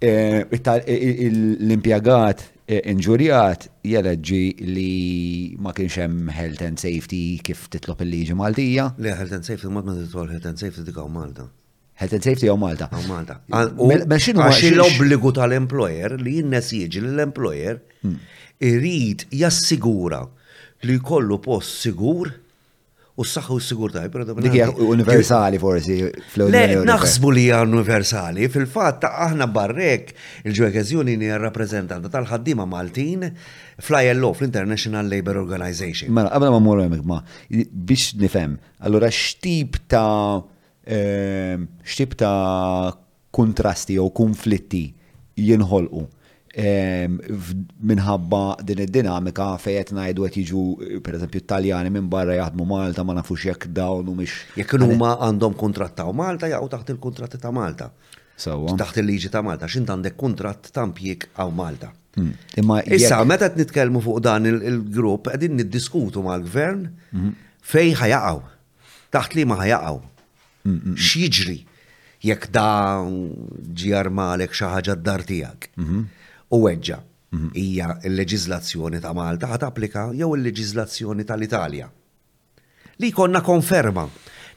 Eh, 0.00 0.46
l-impjagat 0.46 2.38
eh, 2.70 2.80
inġurjat 2.94 3.60
jeleġġi 3.84 4.42
li 4.70 4.90
ma 5.60 5.70
kienx 5.76 5.94
hemm 6.06 6.20
health 6.32 6.62
and 6.64 6.78
safety 6.80 7.38
kif 7.44 7.66
titlob 7.68 8.00
il-liġi 8.06 8.34
Maltija. 8.38 8.92
Le, 8.96 9.10
health 9.18 9.34
and 9.40 9.44
safety, 9.48 9.66
mod 9.74 9.84
ma 9.90 9.94
titlob 9.98 10.28
health 10.36 10.46
and 10.54 10.60
safety 10.62 10.82
dik 10.86 10.98
Malta. 11.10 11.44
Health 12.00 12.12
and 12.14 12.22
safety 12.24 12.46
għaw 12.48 12.58
Malta. 12.62 12.86
Għaw 12.94 13.06
Malta. 13.10 13.34
Għaxi 14.06 14.70
l-obbligu 14.78 15.30
tal-employer 15.36 16.10
li 16.22 16.32
jinnes 16.38 16.70
jieġi 16.78 16.98
l-employer 17.10 17.74
hmm 18.06 18.16
irrid 18.60 19.24
jassigura 19.32 20.20
li 20.84 20.96
jkollu 21.00 21.38
post 21.40 21.80
sigur 21.84 22.28
u 23.20 23.24
s-saxħu 23.26 23.56
s-sigur 23.60 23.92
ta' 23.92 24.02
jibra 24.06 24.24
Dik 24.28 24.78
universali 24.84 25.58
forsi 25.60 25.96
Le, 26.40 26.62
naħsbu 26.88 27.32
li 27.36 27.42
universali. 27.52 28.46
Fil-fat 28.52 29.00
ta' 29.02 29.10
aħna 29.26 29.44
barrek 29.52 30.14
il-ġwekkez 30.48 30.94
Union 30.96 31.36
rappresentanta 31.42 32.08
tal-ħaddima 32.14 32.64
Maltin 32.70 33.26
fl-ILO, 33.30 34.30
fl-International 34.38 35.10
Labour 35.12 35.42
Organization. 35.42 36.08
Mela, 36.16 36.32
għabna 36.32 36.52
ma' 36.54 36.62
morru 36.64 36.86
jemek 36.86 37.04
ma' 37.12 37.20
biex 37.58 38.14
nifem. 38.22 38.56
Allora, 38.88 39.10
xtib 39.12 39.82
ta' 39.88 40.40
ehm, 40.88 41.66
xtib 41.84 42.16
ta' 42.24 42.94
kontrasti 43.36 43.98
jew 44.00 44.08
konflitti 44.16 44.86
jinħolqu 45.38 46.06
minħabba 46.58 48.56
din 48.66 48.80
id-dinamika 48.82 49.52
fejet 49.60 49.92
najdu 49.94 50.24
għet 50.26 50.34
jiġu 50.40 50.62
per 51.04 51.14
eżempju 51.18 51.40
taljani 51.46 51.90
minn 51.94 52.08
barra 52.10 52.34
jaħdmu 52.40 52.66
Malta 52.66 53.04
ma 53.06 53.14
nafux 53.14 53.44
jekk 53.50 53.66
dawn 53.70 54.08
u 54.10 54.14
mix. 54.18 54.30
Jekk 54.56 54.80
huma 54.82 55.12
għandhom 55.20 55.54
ta' 55.94 56.08
Malta 56.12 56.46
jaqgħu 56.50 56.68
taħt 56.72 56.90
il-kontratti 56.96 57.38
ta' 57.38 57.52
Malta. 57.54 57.90
Taħt 58.40 58.98
il-liġi 59.02 59.28
ta' 59.30 59.42
Malta, 59.44 59.66
x'int 59.70 59.90
għandek 59.94 60.16
kontratt 60.16 60.72
ta' 60.74 60.86
mpjek 60.90 61.28
għaw 61.36 61.50
Malta. 61.54 61.92
Hmm. 62.16 62.32
Imma 62.58 62.80
issa 62.82 63.22
meta 63.24 63.46
qed 63.48 63.56
nitkellmu 63.62 64.00
fuq 64.02 64.18
dan 64.24 64.44
il-grupp 64.50 65.28
qegħdin 65.30 65.54
niddiskutu 65.60 66.22
mal-gvern 66.26 66.88
mhm. 67.14 67.28
fej 67.62 67.94
ħajaqgħu. 68.00 68.42
Taħt 69.14 69.34
li 69.38 69.44
ma 69.46 69.56
ħajaqgħu. 69.62 70.00
Hmm, 70.66 70.76
hmm, 70.76 70.94
X'jiġri 70.98 71.60
jekk 72.20 72.50
da 72.50 73.00
ġi 73.80 73.94
armalek 73.96 74.50
xi 74.52 74.64
ħaġa 74.74 74.94
d-dar 74.98 75.22
tiegħek. 75.28 75.68
Mhm 75.78 76.04
u 76.50 76.64
weġġa. 76.66 76.98
Hija 77.54 77.92
l-leġizlazzjoni 78.02 78.98
ta' 79.02 79.12
Malta 79.14 79.46
għat 79.54 79.64
applika 79.68 80.08
jew 80.18 80.32
il-leġizlazzjoni 80.36 81.26
tal-Italja. 81.28 81.86
Li 83.00 83.10
konna 83.14 83.40
konferma. 83.46 84.06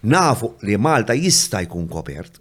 Nafu 0.10 0.56
li 0.66 0.78
Malta 0.82 1.14
jista' 1.16 1.62
jkun 1.64 1.86
kopert, 1.90 2.40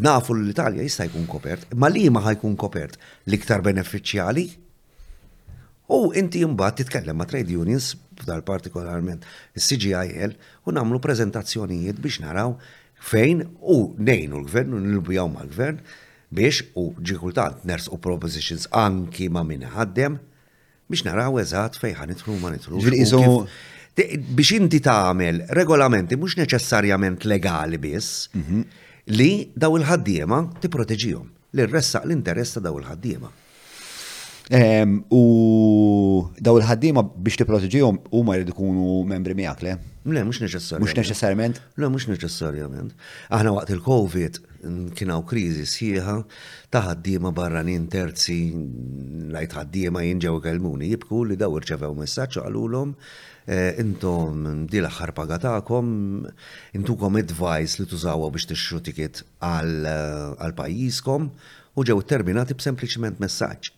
nafu 0.00 0.36
li 0.38 0.44
l-Italja 0.46 0.84
jista' 0.86 1.08
jkun 1.10 1.26
kopert, 1.28 1.66
ma 1.76 1.90
li 1.90 2.06
ma 2.10 2.22
ħajkun 2.24 2.54
kopert 2.58 2.98
l-iktar 3.26 3.62
beneficjali 3.66 4.48
U 5.94 6.14
inti 6.16 6.40
jimbat 6.40 6.78
titkellem 6.78 7.16
ma 7.20 7.26
trade 7.28 7.52
unions, 7.60 7.90
dal 8.24 8.40
partikolarment 8.42 9.26
il-CGIL, 9.52 10.32
u 10.64 10.72
namlu 10.72 10.96
prezentazzjonijiet 11.04 11.98
biex 12.00 12.22
naraw 12.24 12.54
fejn 13.04 13.42
u 13.60 13.76
nejnu 14.00 14.38
l-gvern, 14.40 14.72
u 14.72 14.80
nilbujaw 14.80 15.28
ma 15.28 15.42
l-gvern, 15.44 15.82
biex 16.32 16.62
u 16.78 16.92
ġikultant 17.02 17.64
ners 17.68 17.88
u 17.92 17.98
propositions 18.02 18.66
anki 18.72 19.28
ma 19.28 19.42
minn 19.42 19.66
ħaddem 19.74 20.18
biex 20.88 21.04
naraw 21.08 21.38
eżat 21.42 21.78
fejħan 21.80 22.04
ħanitru 22.08 22.36
ma 22.40 22.54
nitru. 22.54 22.80
Biex 22.84 24.56
inti 24.58 24.80
tagħmel 24.82 25.44
regolamenti 25.54 26.16
mhux 26.18 26.38
neċessarjament 26.40 27.26
legali 27.30 27.78
biss 27.80 28.28
mhm. 28.34 28.60
li 29.16 29.30
daw 29.54 29.76
il-ħaddiema 29.78 30.42
tipproteġihom 30.60 31.30
li 31.54 31.68
ressa 31.70 32.02
l-interess 32.04 32.56
ta' 32.58 32.62
daw 32.64 32.78
il-ħaddiema. 32.80 33.30
U 35.14 35.22
daw 36.36 36.60
il-ħaddiema 36.60 37.04
biex 37.14 37.40
tipproteġihom 37.44 38.02
huma 38.18 38.34
jrid 38.38 38.50
ikunu 38.54 39.00
membri 39.08 39.36
miegħek 39.38 39.66
le? 39.68 39.76
Le, 40.04 40.20
mhux 40.20 40.42
neċessarjament. 40.42 40.82
Mhux 40.90 40.98
neċessarjament? 41.00 41.62
Le, 41.80 41.88
mhux 41.88 42.10
neċessarjament. 42.10 42.98
Aħna 43.32 43.54
waqt 43.56 43.70
il-COVID 43.72 44.42
kienaw 44.94 45.24
krizi 45.24 45.64
sħiħa 45.68 46.14
ta' 46.72 46.80
ħaddiema 46.88 47.32
barranin 47.36 47.86
terzi 47.92 48.36
lajt 49.34 49.56
ħaddiema 49.58 50.02
jinġew 50.06 50.40
kelmuni 50.44 50.88
jibku 50.92 51.22
li 51.28 51.36
daw 51.40 51.56
irċevew 51.58 51.92
messaċu 52.02 52.44
għalulom, 52.44 52.94
eh, 53.46 53.74
intom 53.82 54.64
di 54.70 54.80
l-axar 54.80 55.12
pagatakom, 55.16 55.88
intukom 56.78 57.20
advice 57.22 57.80
li 57.82 57.88
tużawa 57.90 58.30
biex 58.34 58.50
tixxu 58.52 58.80
tiket 58.88 59.22
għal 59.44 60.54
pajjiżkom 60.58 61.28
u 61.74 61.80
ġew 61.90 61.98
terminati 62.08 62.54
b'sempliċiment 62.56 63.20
messaġġ. 63.22 63.70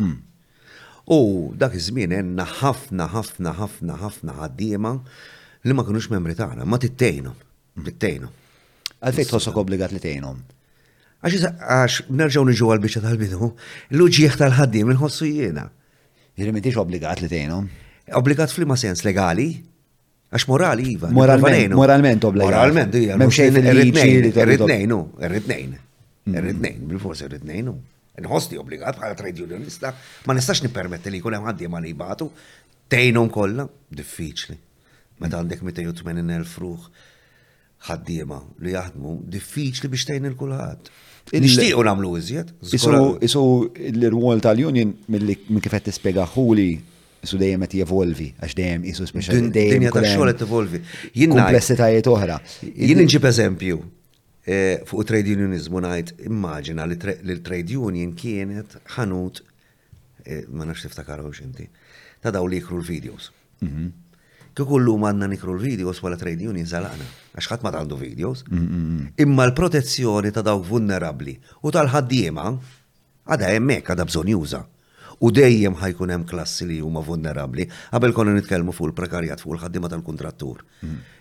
Hmm. 0.00 0.18
U 1.10 1.52
dak 1.58 1.74
iż-żmien 1.74 2.12
għandna 2.20 2.46
ħafna 2.60 3.06
ħafna 3.14 3.54
ħafna 3.60 4.00
ħafna 4.04 4.40
ħaddiema 4.42 4.94
li 5.66 5.74
ma 5.76 5.84
kinux 5.84 6.08
membri 6.14 6.32
tagħna, 6.38 6.64
ma 6.64 6.78
tittejnhom, 6.80 7.40
tittejnhom. 7.84 8.39
Għalfej 9.00 9.26
tħossok 9.30 9.60
obbligat 9.62 9.94
li 9.94 10.00
tgħinhom. 10.04 10.40
Għax 11.24 11.44
għax 11.46 11.94
nerġgħu 12.20 12.44
niġu 12.50 12.68
għal-biċċa 12.72 13.00
tal-bidu, 13.04 13.48
l-uġieħ 13.96 14.36
tal-ħaddiem 14.40 14.92
il-ħossu 14.94 15.28
jiena. 15.30 15.64
Jiri 16.36 16.52
m'intix 16.54 16.80
obbligat 16.80 17.22
li 17.24 17.30
tgħinhom. 17.32 17.68
Obbligat 18.20 18.52
fl-ma 18.56 18.76
sens 18.80 19.04
legali, 19.08 19.50
Għax 20.30 20.44
morali, 20.46 20.84
Iva. 20.94 21.08
Moralment, 21.10 21.72
moralment 21.74 22.22
obbligat. 22.28 22.52
Moralment, 22.54 22.92
ija. 22.94 23.16
Memxej 23.18 23.48
fil-liċi. 23.50 24.12
Irritnejnu, 24.38 24.98
irritnejn. 25.26 25.72
Irritnejn, 26.30 26.76
mm. 26.84 26.86
bil-forsi 26.92 27.24
irritnejnu. 27.26 27.72
Nħosti 28.22 28.58
obbligat 28.62 29.00
bħala 29.00 29.16
trade 29.18 29.42
unionista, 29.42 29.90
ma 30.28 30.36
nistax 30.38 30.62
nipermetti 30.68 31.10
li 31.10 31.18
kunem 31.24 31.48
għaddi 31.50 31.66
ma 31.74 31.82
li 31.82 31.90
jibatu, 31.90 32.30
tejnum 32.94 33.26
kollha? 33.34 33.66
diffiċli. 33.96 34.54
Meta 35.18 35.40
għandek 35.42 35.64
280.000 35.66 36.46
fruħ, 36.46 36.86
ħaddiema 37.88 38.40
li 38.60 38.74
jaħdmu 38.74 39.14
diffiċli 39.32 39.88
biex 39.90 40.06
tgħin 40.10 40.28
il-kulħadd. 40.30 40.90
Nixtiequ 41.32 41.84
nagħmlu 41.86 42.10
iżjed. 42.20 42.54
Isu 42.68 43.44
l-rwol 43.92 44.42
tal-union 44.44 44.92
minn 45.14 45.62
kif 45.62 45.76
qed 45.78 45.88
tispjegaħu 45.90 46.46
li 46.58 46.68
su 47.30 47.38
dejjem 47.40 47.64
qed 47.66 47.78
jevolvi 47.82 48.28
għax 48.40 48.56
dejjem 48.58 48.84
isu 48.92 49.08
speċjali. 49.08 49.52
Dinja 49.54 49.94
tax-xogħol 49.96 50.32
qed 50.34 50.44
evolvi. 50.48 50.82
komplessitajiet 51.22 52.10
oħra. 52.14 52.36
Jien 52.68 53.00
nġib 53.06 53.28
eżempju 53.32 53.80
eh, 54.50 54.80
fuq 54.88 55.04
trade 55.08 55.34
unionizmu 55.38 55.80
ngħid 55.86 56.14
immaġina 56.28 56.88
li 56.90 56.98
l-trade 57.00 57.80
union 57.88 58.12
kienet 58.14 58.76
ħanut 58.98 59.40
eh, 60.26 60.44
ma 60.52 60.68
nafx 60.68 60.84
tiftakarhomx 60.90 61.46
inti 61.48 61.70
ta' 62.20 62.34
daw 62.36 62.44
li 62.52 62.60
jkru 62.60 62.82
l-videos. 62.82 63.32
Mhm 63.64 63.99
kikullu 64.60 64.96
manna 65.00 65.26
nikru 65.26 65.56
l-videos 65.58 66.02
wala 66.02 66.16
trade 66.20 66.44
union 66.52 66.66
zalana, 66.66 67.06
għax 67.38 67.48
ħadd 67.52 67.64
ma 67.66 67.72
għandu 67.78 67.98
videos. 68.00 68.42
Mm, 68.50 68.62
mm, 68.62 68.98
mm. 68.98 69.14
Imma 69.24 69.46
l-protezzjoni 69.48 70.32
ta' 70.34 70.44
dawk 70.46 70.66
vulnerabli 70.68 71.34
u 71.66 71.72
tal-ħaddiema 71.74 72.46
għada 73.30 73.50
hemmhekk 73.56 73.92
għadha 73.94 74.06
bżonn 74.10 74.32
juża. 74.34 74.62
U 75.20 75.28
dejjem 75.36 75.74
ħajkun 75.76 76.14
hemm 76.14 76.24
klassi 76.30 76.64
li 76.68 76.78
huma 76.80 77.02
vulnerabli, 77.04 77.66
qabel 77.92 78.14
konna 78.16 78.32
nitkellmu 78.38 78.72
fuq 78.72 78.90
il-prekarjat 78.92 79.42
fuq 79.42 79.58
il-ħaddiema 79.58 79.90
tal-kontrattur. 79.92 80.62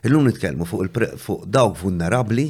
Illum 0.07 0.29
nitkellmu 0.29 0.67
fuq 0.69 1.43
dawk 1.51 1.75
vulnerabli 1.81 2.45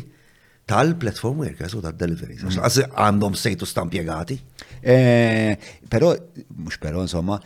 tal-platform 0.70 1.42
workers 1.46 1.74
u 1.74 1.82
tal-deliveries. 1.86 2.46
għandhom 2.94 3.34
sejtu 3.34 3.66
stampjegati. 3.66 4.40
Eh, 4.82 5.58
però, 5.90 6.14
mhux 6.54 6.78
però, 6.78 7.02
insomma, 7.02 7.42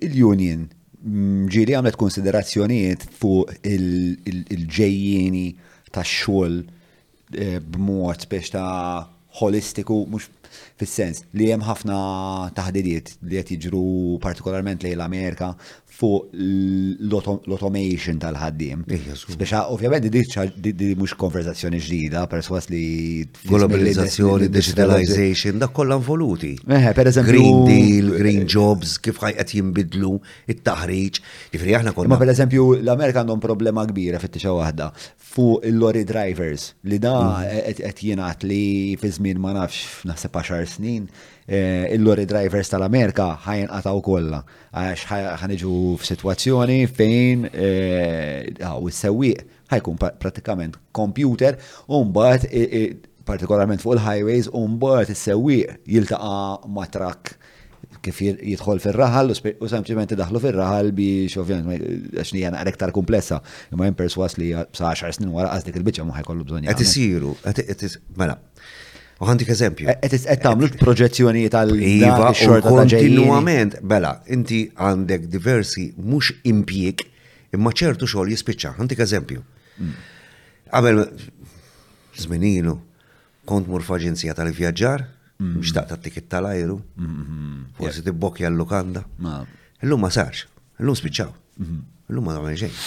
il-union 0.00 0.66
ġiri 1.54 1.74
għamlet 1.78 1.96
konsiderazzjonijiet 2.00 3.04
fuq 3.20 3.52
il-ġejjini 3.70 5.44
ta' 5.94 6.02
xol 6.02 6.58
eh, 6.64 7.58
b'mod 7.62 8.26
biex 8.30 8.50
ta' 8.56 9.04
holistiku, 9.38 10.00
mux 10.10 10.26
fil-sens 10.80 11.22
li 11.38 11.50
hemm 11.52 11.64
ħafna 11.68 11.98
taħdidiet 12.56 13.14
li 13.28 13.38
qed 13.38 13.54
jiġru 13.62 13.84
partikolarment 14.24 14.82
lejn 14.82 14.96
l-Amerika 14.98 15.52
fuq 15.98 16.28
l-automation 16.38 18.20
tal-ħaddim. 18.22 18.84
Iva, 18.94 19.16
Speċa, 19.18 19.64
ovvjament, 19.74 20.04
di 20.62 20.90
mux 20.98 21.14
konverzazzjoni 21.18 21.80
ġdida, 21.82 22.22
perswas 22.30 22.68
li. 22.70 22.84
Globalizzazzjoni, 23.50 24.48
digitalization, 24.54 25.58
da 25.58 25.68
kollha 25.68 25.96
involuti. 25.98 26.52
per 26.64 27.06
eżempju. 27.06 27.30
Green 27.32 27.64
deal, 27.66 28.10
green 28.18 28.46
jobs, 28.46 28.96
kif 28.98 29.18
ħaj 29.24 29.34
qed 29.40 29.54
jimbidlu, 29.58 30.12
it-taħriġ, 30.46 31.20
jifri 31.56 31.74
aħna 31.80 31.92
kollha. 31.96 32.08
Ma 32.12 32.18
per 32.22 32.30
eżempju, 32.36 32.68
l-Amerika 32.84 33.20
għandhom 33.24 33.42
problema 33.42 33.84
kbira 33.90 34.20
fit-tixa 34.22 34.54
waħda 34.54 34.92
fuq 35.16 35.64
il-lorry 35.72 36.04
drivers, 36.04 36.72
li 36.84 36.98
da 37.02 37.16
mm. 37.42 37.74
qed 37.88 38.04
jingħat 38.06 38.46
li 38.46 38.62
fi 39.02 39.10
żmien 39.18 39.40
ma 39.42 39.56
nafx 39.56 40.04
naħseb 40.06 40.38
10 40.38 40.66
snin 40.76 41.10
Eh, 41.50 41.94
il-lorry 41.96 42.26
drivers 42.28 42.68
tal-Amerika 42.68 43.30
ħajn 43.40 43.70
għataw 43.72 44.02
kolla, 44.04 44.42
għax 44.76 45.02
ħanġu 45.40 45.70
f-situazzjoni 45.96 46.76
fejn 46.92 47.46
eh, 47.48 48.66
ah, 48.68 48.74
u 48.76 48.90
s-sewiq 48.92 49.40
ħajkun 49.72 49.96
pratikament 50.20 50.76
computer, 50.92 51.56
un-bat 51.88 52.44
partikolarment 53.24 53.80
fuq 53.80 53.96
il-highways, 53.96 54.50
un-bat 54.60 55.14
s-sewiq 55.16 55.86
jiltaqa 55.88 56.34
matrak 56.76 57.30
kif 58.04 58.20
jidħol 58.26 58.82
fil-raħal 58.84 59.32
u 59.32 59.36
sempliciment 59.40 60.12
daħlu 60.20 60.42
fil-raħal 60.44 60.92
biex 60.98 61.38
ovvjament 61.40 62.12
għaxni 62.12 62.42
jena 62.44 62.60
rektar 62.68 62.92
komplessa 62.98 63.40
imma 63.72 63.88
jen 63.88 63.96
perswas 63.96 64.36
li 64.36 64.50
sa' 64.52 64.92
10 64.92 65.16
snin 65.16 65.32
wara 65.32 65.54
għazdik 65.56 65.80
il-bicċa 65.80 66.04
muħaj 66.12 66.28
kollu 66.28 66.44
bżonja. 66.44 66.76
Għet 66.76 66.84
isiru, 66.84 67.32
mela, 68.20 68.36
U 69.18 69.26
għandik 69.26 69.48
eżempju. 69.50 69.88
Qed 69.98 70.14
tagħmlu 70.44 70.68
proġezzjoni 70.78 71.40
għal 71.48 71.72
iva 71.74 72.10
kontinuament, 72.22 72.74
kontinwament. 72.74 73.74
Bela, 73.90 74.12
inti 74.30 74.60
għandek 74.78 75.24
diversi 75.32 75.88
mhux 75.98 76.36
impjieg 76.46 77.02
imma 77.56 77.72
ċertu 77.74 78.06
xogħol 78.06 78.30
jispiċċa. 78.36 78.76
Għandik 78.78 79.02
eżempju. 79.02 79.42
Qabel 80.70 81.02
żminilu 82.18 82.76
kont 83.48 83.66
mur 83.70 83.82
f'aġenzija 83.82 84.34
tal-vjaġġar, 84.38 85.04
biex 85.40 85.70
mm. 85.70 85.74
taqta 85.78 85.96
t-tikit 85.96 86.26
tal-ajru, 86.30 86.76
mm-hmm. 87.00 87.74
forsi 87.78 88.02
tibbokja 88.06 88.50
l-lukanda. 88.52 89.02
Illum 89.82 90.02
ma 90.04 90.10
sarx, 90.14 90.44
illum 90.82 90.98
spiċċaw, 90.98 91.30
mm-hmm. 91.58 91.90
illum 92.12 92.28
ma 92.28 92.36
għamil 92.36 92.58
xejn. 92.62 92.80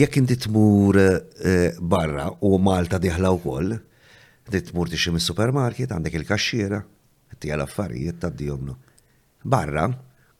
Jekk 0.00 0.18
inti 0.24 0.36
tmur 0.48 0.98
eh, 0.98 1.78
barra 1.78 2.26
u 2.42 2.56
Malta 2.58 2.98
diħla 3.00 3.30
wkoll, 3.38 3.76
titmur 4.50 4.88
tixi 4.92 5.12
mis 5.14 5.24
supermarket 5.24 5.92
għandek 5.94 6.16
il-kaxxiera, 6.20 6.80
tija 7.40 7.56
l-affarijiet 7.56 8.20
ta' 8.22 8.30
dijomnu. 8.34 8.74
Barra, 9.48 9.86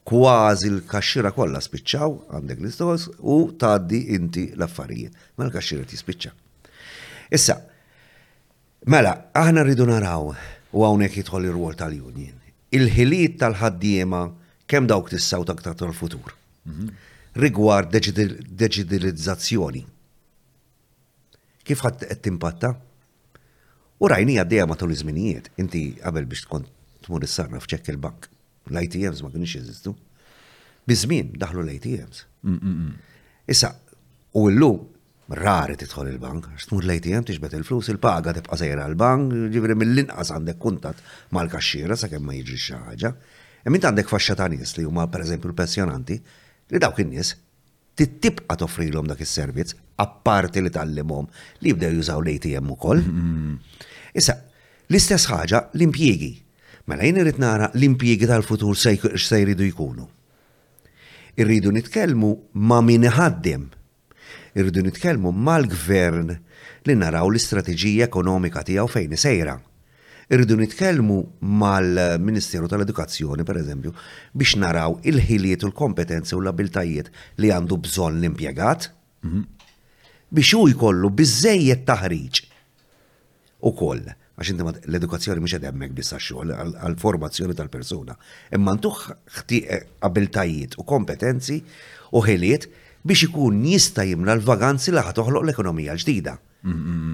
kważi 0.05 0.69
l-kaxxiera 0.73 1.31
kollha 1.35 1.61
spiċċaw 1.63 2.13
għandek 2.35 2.61
l-istos 2.61 3.09
u 3.19 3.37
tgħaddi 3.55 4.01
inti 4.17 4.45
l-affarijiet. 4.55 5.17
Mela 5.37 5.49
l-kaxxiera 5.49 5.87
tispiċċa. 5.89 6.33
Issa, 7.33 7.57
mela, 8.91 9.15
aħna 9.33 9.63
rridu 9.65 9.87
naraw 9.89 10.29
u 10.29 10.85
hawnhekk 10.85 11.23
jidħol 11.23 11.49
ir-rwol 11.49 11.77
tal-union. 11.79 12.37
Il-ħiliet 12.75 13.39
tal-ħaddiema 13.41 14.23
kemm 14.69 14.89
dawk 14.89 15.13
tissaw 15.13 15.45
taktar 15.49 15.75
tal-futur. 15.81 16.33
Mhm. 16.65 16.89
Rigward 17.41 17.89
deġidilizzazzjoni. 17.91 19.81
Kif 21.65 21.81
ħadd 21.81 22.05
timpatta? 22.23 22.73
U 24.03 24.07
rajni 24.11 24.35
għaddeja 24.41 24.65
matul 24.67 24.91
iż-żminijiet, 24.91 25.51
inti 25.61 25.83
qabel 26.01 26.25
biex 26.27 26.43
tkun 26.43 26.65
tmur 27.05 27.23
is-sarna 27.23 27.61
f'ċekk 27.61 27.91
il-bank. 27.93 28.27
L-ITMs 28.73 29.21
ma 29.23 29.29
kienx 29.31 29.53
jeżistu. 29.55 29.93
Bizmin 30.89 31.29
daħlu 31.39 31.63
l-ITMs. 31.63 32.25
Issa, 33.51 33.69
u 34.35 34.43
llum 34.51 34.81
rari 35.39 35.77
tidħol 35.79 36.09
il-bank, 36.11 36.49
x'tmur 36.59 36.83
l-ATM 36.85 37.23
tixbet 37.29 37.55
il-flus, 37.61 37.87
il-paga 37.93 38.33
tibqa' 38.35 38.57
sejra 38.59 38.83
l-bank, 38.91 39.31
ġivri 39.55 39.77
mill-inqas 39.79 40.33
għandek 40.35 40.59
kuntat 40.61 40.99
mal 41.33 41.49
sa' 41.53 41.95
sakemm 42.03 42.27
ma 42.27 42.35
jiġri 42.35 42.57
xi 42.59 42.75
ħaġa. 42.81 43.13
E 43.65 43.71
għandek 43.71 44.09
faxxa 44.11 44.35
ta' 44.35 44.49
nies 44.51 44.75
li 44.77 44.83
huma 44.85 45.07
pereżempju 45.07 45.49
l-pensjonanti, 45.53 46.19
li 46.69 46.77
dawk 46.83 46.99
in-nies 47.05 47.33
tittibqa 47.95 48.55
toffrilhom 48.59 49.07
dak 49.07 49.21
is-servizz, 49.23 49.75
apparti 50.01 50.61
li 50.63 50.71
tallimhom 50.73 51.27
li 51.63 51.71
jibdew 51.71 51.97
jużaw 51.97 52.21
l-ATM 52.23 52.71
ukoll. 52.75 53.03
Issa, 54.19 54.35
l-istess 54.89 55.29
ħaġa 55.31 55.61
l-impjiegi. 55.77 56.31
Mela 56.89 57.05
jien 57.07 57.21
irid 57.23 57.39
nara 57.41 57.71
l-impjiegi 57.73 58.27
tal-futur 58.29 58.77
se 58.77 58.95
jridu 59.41 59.69
jkunu. 59.71 60.07
Irridu 61.39 61.71
nitkellmu 61.75 62.31
ma' 62.69 62.81
min 62.85 63.07
iħaddem. 63.09 63.65
Irridu 64.55 64.83
nitkellmu 64.85 65.31
mal-gvern 65.33 66.35
li 66.85 66.95
naraw 66.99 67.31
l-istrateġija 67.31 68.07
ekonomika 68.09 68.63
tiegħu 68.67 68.91
fejn 68.93 69.17
isejra 69.17 69.57
irridu 70.33 70.55
nitkellmu 70.59 71.15
mal-Ministeru 71.61 72.69
tal-Edukazzjoni, 72.71 73.43
per 73.45 73.59
eżempju, 73.61 73.91
biex 74.37 74.55
naraw 74.61 74.97
il-ħiliet 75.05 75.65
u 75.65 75.69
l-kompetenzi 75.69 76.35
u 76.37 76.41
l-abiltajiet 76.41 77.11
li 77.41 77.51
għandu 77.53 77.77
bżonn 77.85 78.17
l-impjegat, 78.21 78.89
mhm. 79.27 79.43
biex 80.35 80.53
u 80.57 80.65
jkollu 80.73 81.11
bizzejiet 81.21 81.85
taħriġ 81.87 82.41
u 83.69 83.73
koll. 83.77 84.07
Għax 84.35 84.49
inti 84.51 84.65
l-edukazzjoni 84.89 85.43
mhux 85.45 85.53
qed 85.55 85.67
hemmhekk 85.69 85.93
biss 85.95 86.11
għax-xogħol 86.17 86.55
għall-formazzjoni 86.55 87.55
tal-persuna. 87.55 88.17
Imma 88.57 88.73
ntuħ 88.79 89.03
ħtieq 89.37 89.69
eh, 89.77 89.85
abiltajiet 90.09 90.75
u 90.81 90.87
kompetenzi 90.87 91.61
u 92.11 92.23
ħiliet 92.25 92.67
biex 93.05 93.29
ikun 93.29 93.61
jista' 93.69 94.03
jimla 94.09 94.35
l-vaganzi 94.41 94.91
li 94.91 95.05
ħatoħloq 95.05 95.45
l-ekonomija 95.47 95.93
l-ġdida. 95.95 96.35
Mhm. 96.65 97.04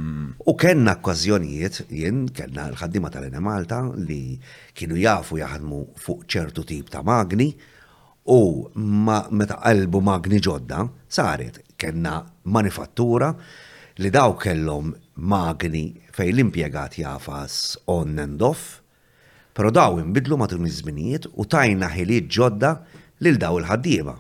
U 0.48 0.54
kellna 0.58 0.96
okkażjonijiet, 0.98 1.76
jien 1.94 2.24
kellna 2.34 2.64
l-ħaddima 2.72 3.10
tal-Ene 3.14 3.42
Malta 3.46 3.82
li 4.08 4.40
kienu 4.74 4.98
jafu 4.98 5.38
jaħdmu 5.38 5.82
fuq 6.02 6.24
ċertu 6.26 6.64
tip 6.66 6.88
ta' 6.90 7.04
magni 7.06 7.52
u 8.34 8.38
ma, 8.74 9.20
meta 9.30 9.60
qalbu 9.62 10.02
magni 10.02 10.40
ġodda 10.42 10.80
saret 11.08 11.60
kellna 11.78 12.16
manifattura 12.58 13.30
li 14.02 14.10
daw 14.10 14.34
kellhom 14.42 14.90
magni 15.30 15.84
fej 16.16 16.34
l-impjegat 16.34 16.98
jafas 17.04 17.76
on 17.94 18.18
and 18.26 18.42
off, 18.42 18.80
pero 19.54 19.70
daw 19.70 20.02
imbidlu 20.02 20.42
matul 20.42 20.66
iż 20.66 20.82
żminijiet 20.82 21.30
u 21.36 21.46
tajna 21.46 21.92
ħiliet 21.94 22.32
ġodda 22.34 22.76
lil 23.22 23.38
daw 23.38 23.62
il-ħaddiema 23.62 24.18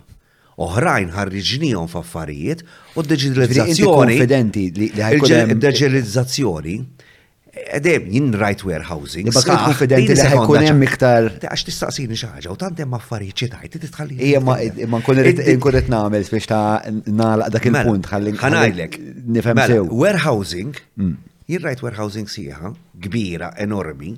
oħrajn 0.59 1.11
ħarriġnijom 1.15 1.87
f'affarijiet 1.91 2.63
u 2.95 3.01
d 3.01 3.05
deġilizzazzjoni 3.13 4.15
konfidenti 4.17 4.71
li 6.63 6.77
Edem, 7.51 8.05
jinn 8.13 8.31
right 8.39 8.61
warehousing. 8.63 9.27
Ma 9.27 9.41
kien 9.43 9.57
konfidenti 9.65 10.13
li 10.15 10.23
ħajkun 10.23 10.63
hemm 10.69 10.85
iktar. 10.85 11.25
Għax 11.43 11.63
tistaqsini 11.67 12.15
xi 12.15 12.47
u 12.49 12.53
tant 12.57 12.79
hemm 12.79 12.95
affarijiet 12.95 13.35
xi 13.43 13.49
tajt 13.51 13.75
titħalli. 13.83 14.15
Ija 14.29 14.39
ma 14.39 14.55
nkun 15.01 15.19
qed 15.35 15.81
nagħmel 15.91 16.23
biex 16.31 16.47
ta' 16.47 16.79
nagħlaq 17.11 17.51
dak 17.57 17.67
il-punt 17.67 18.07
mela, 18.07 18.07
ħallin. 18.13 18.39
Ħanajlek. 18.39 18.97
Nifhem 19.35 19.51
mela, 19.59 19.67
sew. 19.67 19.83
Warehousing, 20.03 20.71
mm. 20.95 21.11
jinn 21.51 21.63
right 21.67 21.83
warehousing 21.83 22.31
sieħa 22.31 22.71
kbira, 23.03 23.51
enormi, 23.67 24.15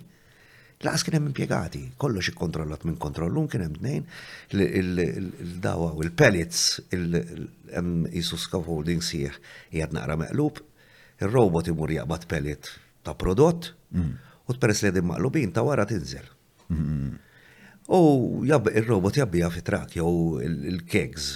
Laqas 0.83 1.05
kien 1.07 1.15
hemm 1.15 1.29
impjegati, 1.29 1.83
kollox 2.01 2.27
ikkontrollat 2.33 2.81
minn 2.83 2.97
kontrollun 2.99 3.45
kien 3.47 3.63
hemm 3.63 3.77
tnejn 3.77 4.63
il-dawa 4.79 5.93
u 5.95 6.03
l-pellets 6.03 6.63
hemm 6.91 8.01
isu 8.19 8.39
scaffolding 8.43 8.99
sieħ 9.07 9.37
qiegħed 9.71 9.95
naqra 9.95 10.17
meqlub, 10.19 10.59
ir-robot 11.23 11.69
imur 11.71 11.93
jaqbad 11.95 12.27
pellet 12.33 12.73
ta' 13.03 13.15
prodott 13.15 13.69
mm. 13.95 14.11
u 14.51 14.57
tperess 14.57 14.83
li 14.83 14.91
din 14.97 15.07
maqlubin 15.07 15.55
ta' 15.55 15.63
wara 15.63 15.87
tinżel. 15.87 16.27
U 17.87 18.01
ir-robot 18.43 19.21
jabbija 19.23 19.53
fit 19.55 19.69
trak 19.71 19.95
jew 19.99 20.11
il-kegs 20.43 21.31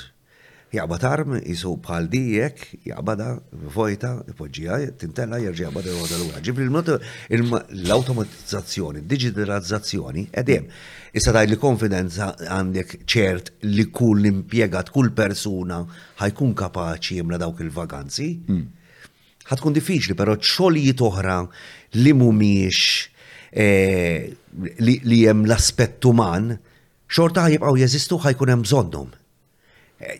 jaqbad 0.75 1.03
arm, 1.07 1.35
jisu 1.39 1.73
bħal 1.85 2.07
dijek, 2.11 2.63
jaqbada, 2.89 3.27
vojta, 3.73 4.09
poġġija, 4.37 4.79
tintella, 4.99 5.39
jirġi 5.39 5.63
jaqbada 5.63 5.91
l-għoda 5.93 6.17
l-għura. 6.19 6.41
Ġibri 6.43 7.41
l-automatizzazzjoni, 7.87 9.03
digitalizzazzjoni, 9.07 10.25
edem. 10.37 10.67
Issa 11.15 11.31
daj 11.37 11.47
li 11.49 11.59
konfidenza 11.61 12.33
għandek 12.41 12.97
ċert 13.07 13.53
li 13.71 13.85
kull 13.95 14.27
impiegat, 14.27 14.91
kull 14.93 15.13
persuna 15.15 15.81
ħajkun 16.19 16.51
kapaċi 16.61 17.21
jimla 17.21 17.39
dawk 17.41 17.63
il-vaganzi. 17.63 18.29
Hmm. 18.49 18.65
Ħatkun 19.47 19.77
diffiċli, 19.77 20.17
pero 20.19 20.35
ċolijiet 20.35 21.01
oħra 21.07 21.37
li 22.01 22.11
mumiex 22.11 23.53
eh, 23.55 24.27
li 24.83 25.21
jem 25.23 25.45
l-aspett 25.47 26.03
uman, 26.11 26.51
xorta 27.07 27.47
ħajibqaw 27.47 27.79
jeżistu 27.85 28.19
ħajkun 28.27 28.51
hemm 28.51 28.67
bżonnhom 28.67 29.13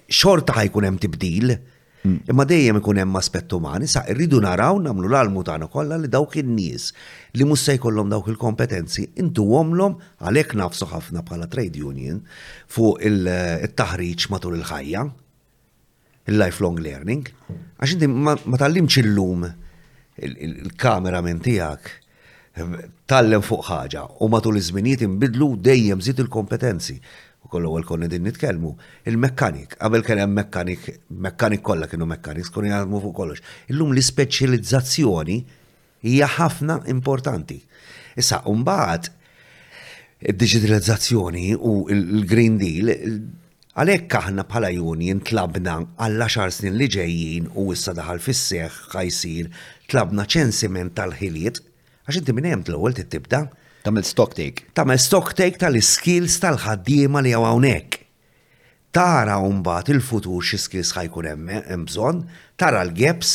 xorta 0.09 0.55
ħajkun 0.57 0.88
hemm 0.88 1.01
tibdil, 1.01 1.51
imma 2.32 2.45
dejjem 2.47 2.80
ikun 2.80 3.01
hemm 3.01 3.17
aspett 3.19 3.51
umani, 3.57 3.88
sa 3.89 4.03
rridu 4.07 4.39
naraw 4.41 4.80
nagħmlu 4.80 5.09
l-almu 5.11 5.43
tagħna 5.45 5.67
kollha 5.73 5.97
li 5.99 6.07
dawk 6.11 6.38
in-nies 6.39 6.91
li 7.36 7.43
mhux 7.45 7.65
se 7.67 7.75
jkollhom 7.75 8.07
dawk 8.13 8.30
il-kompetenzi 8.32 9.09
intuhomlhom 9.21 9.97
għalhekk 10.23 10.55
nafsu 10.57 10.88
ħafna 10.89 11.23
bħala 11.28 11.49
trade 11.51 11.84
union 11.84 12.21
fuq 12.71 13.03
il-taħriġ 13.09 14.28
matul 14.34 14.55
il-ħajja, 14.59 15.03
il-lifelong 16.32 16.82
learning, 16.86 17.28
għax 17.78 17.97
inti 17.97 18.09
ma 18.09 18.61
tallimx 18.63 19.01
illum 19.03 19.43
il 20.23 20.67
minn 21.28 21.43
tiegħek 21.43 21.95
tallem 23.09 23.43
fuq 23.45 23.67
ħaġa 23.67 24.07
u 24.25 24.30
matul 24.34 24.57
iż-żminijiet 24.57 25.03
inbidlu 25.05 25.51
dejjem 25.61 25.99
żid 26.05 26.23
il-kompetenzi 26.23 27.01
u 27.47 27.51
kollu 27.51 27.73
għal 27.77 27.85
konni 27.87 28.07
din 28.11 28.25
nitkelmu, 28.27 28.75
il-mekkanik, 29.07 29.77
għabel 29.79 30.03
kena 30.05 30.25
hemm 30.25 30.35
mekkanik, 30.37 30.87
mekkanik 31.27 31.63
kollha 31.65 31.87
kienu 31.89 32.05
mekkanik, 32.09 32.45
skonu 32.47 32.69
jgħadmu 32.69 33.01
fuq 33.05 33.15
kollox. 33.15 33.43
Illum 33.71 33.93
l-ispeċjalizzazzjoni 33.95 35.37
hija 36.07 36.27
ħafna 36.37 36.79
importanti. 36.93 37.59
Issa, 38.19 38.41
umbaħt, 38.51 39.11
il-digitalizzazzjoni 40.31 41.51
u 41.57 41.73
il-Green 41.93 42.57
Deal, 42.61 42.91
għalhekk 43.77 44.17
aħna 44.21 44.47
bħala 44.49 44.73
juni 44.75 45.11
jintlabna 45.11 45.77
għall-10 46.01 46.55
snin 46.57 46.79
li 46.81 46.89
ġejjin 46.93 47.51
u 47.53 47.69
issa 47.73 47.93
daħal 47.97 48.21
fis-seħħ 48.25 48.95
ħajsir 48.95 49.51
tlabna 49.93 50.25
ċensiment 50.29 50.95
tal-ħiliet, 50.97 51.61
għax 52.07 52.19
inti 52.21 52.33
minn 52.37 52.51
hemm 52.51 52.67
l-ewwel 52.71 52.97
tibda 53.05 53.43
Tamel 53.88 54.03
stock 54.03 54.33
take. 54.33 54.65
Tamel 54.75 54.99
stock 54.99 55.29
take 55.39 55.55
tal-skills 55.61 56.33
tal-ħaddiema 56.43 57.21
li 57.23 57.31
għawnek. 57.31 57.95
Tara 58.91 59.38
umbat 59.47 59.88
il-futur 59.93 60.43
xi 60.43 60.59
skills 60.59 60.91
ħajkun 60.97 61.29
hemm 61.29 61.85
bżonn, 61.88 62.25
tara 62.59 62.81
l-gaps 62.83 63.29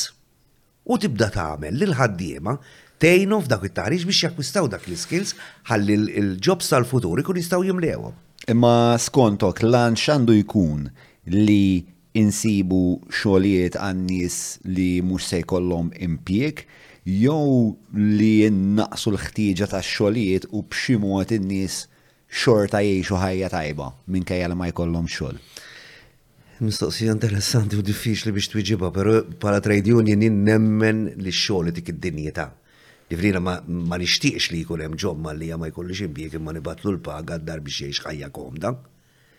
u 0.93 0.99
tibda 1.01 1.31
tagħmel 1.33 1.81
l 1.87 1.97
ħaddiema 1.97 2.55
tgħinu 3.01 3.39
f'dak 3.47 3.65
it-tarix 3.71 4.05
biex 4.11 4.27
jakkwistaw 4.27 4.69
dak 4.75 4.85
l-skills 4.93 5.33
ħalli 5.71 5.97
l-jobs 6.21 6.69
tal-futur 6.75 7.25
ikun 7.25 7.41
jistgħu 7.41 7.71
jimlewhom. 7.71 8.21
Imma 8.53 8.75
skontok 9.01 9.65
lan 9.73 9.97
xandu 9.97 10.37
jkun 10.43 10.85
li 11.33 11.61
insibu 12.21 12.99
xogħlijiet 13.09 13.81
għan-nies 13.81 14.41
li 14.69 14.91
mhux 15.01 15.33
se 15.33 15.41
jkollhom 15.47 15.95
impjieg 15.97 16.67
jew 17.03 17.77
li 17.91 18.47
naqsu 18.51 19.11
l-ħtieġa 19.11 19.67
ta' 19.75 19.83
xogħlijiet 19.83 20.47
u 20.55 20.61
b'xi 20.63 20.95
mod 21.03 21.33
in-nies 21.35 21.81
xorta 22.31 22.79
jgħixu 22.87 23.19
ħajja 23.19 23.49
tajba 23.51 23.89
minkejja 24.07 24.49
li 24.53 24.57
ma 24.57 24.69
jkollhom 24.71 25.09
xogħol. 25.11 25.41
Mistoqsija 26.63 27.17
interessanti 27.17 27.75
u 27.75 27.83
diffiċli 27.83 28.31
biex 28.37 28.53
twiġibha, 28.53 28.93
però 28.95 29.17
bħala 29.27 29.59
trade 29.65 29.91
union 29.91 30.23
jien 30.23 30.39
nemmen 30.47 31.01
li 31.19 31.33
xogħol 31.35 31.73
dik 31.75 31.91
id 31.95 32.05
dinjeta 32.07 32.53
Ġifrina 33.13 33.43
ma 33.43 33.99
nixtieqx 34.01 34.49
li 34.55 34.63
jkun 34.63 34.87
hemm 34.87 34.97
ġomma 34.97 35.35
li 35.37 35.51
ma 35.59 35.69
jkollix 35.69 36.07
impjieg 36.07 36.39
imma 36.39 36.55
nibatlu 36.57 36.95
l-paga 36.95 37.37
dar 37.43 37.61
biex 37.61 37.83
jgħix 37.83 38.07
ħajja 38.07 38.31
komda. 38.33 38.73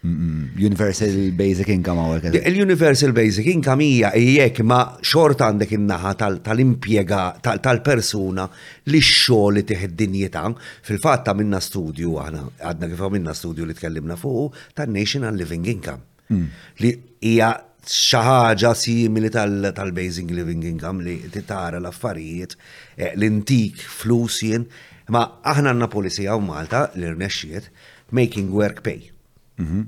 Universal 0.04 1.32
Basic 1.32 1.70
Income 1.70 2.20
Il-Universal 2.46 3.14
Basic 3.16 3.46
Income 3.56 3.84
hija 3.86 4.12
jekk 4.20 4.60
ma 4.68 4.98
xort 5.02 5.40
għandek 5.40 5.72
in-naħa 5.78 6.12
tal-impjega, 6.44 7.20
tal-persuna 7.64 8.48
li 8.92 9.00
x-xogħol 9.00 9.56
li 9.58 9.64
tieħed 9.70 9.96
dinjità. 10.02 10.44
Fil-fatt 10.84 11.24
ta' 11.24 11.34
minna 11.40 11.62
studju 11.64 12.18
għana, 12.20 12.44
għadna 12.74 12.90
kif 12.92 13.06
minna 13.16 13.34
studju 13.34 13.66
li 13.70 13.74
tkellimna 13.78 14.18
fuq 14.20 14.76
tan-National 14.76 15.38
Living 15.40 15.72
Income. 15.72 16.04
Hmm. 16.28 16.50
Li 16.84 16.92
hija 17.32 17.54
xaħġa 17.88 18.74
simili 18.80 19.32
tal-Basic 19.32 20.28
Living 20.36 20.68
Income 20.68 21.04
li 21.08 21.16
titara 21.32 21.80
l-affarijiet, 21.80 22.58
eh, 23.00 23.14
l-intik, 23.16 23.80
flusien, 24.04 24.68
ma 25.08 25.24
aħna 25.42 25.72
għanna 25.72 25.90
polizija 25.96 26.36
u 26.36 26.44
Malta 26.44 26.90
li 27.00 27.08
rnexxiet 27.12 27.72
making 28.14 28.52
work 28.54 28.84
pay 28.86 29.13
Mhm. 29.60 29.86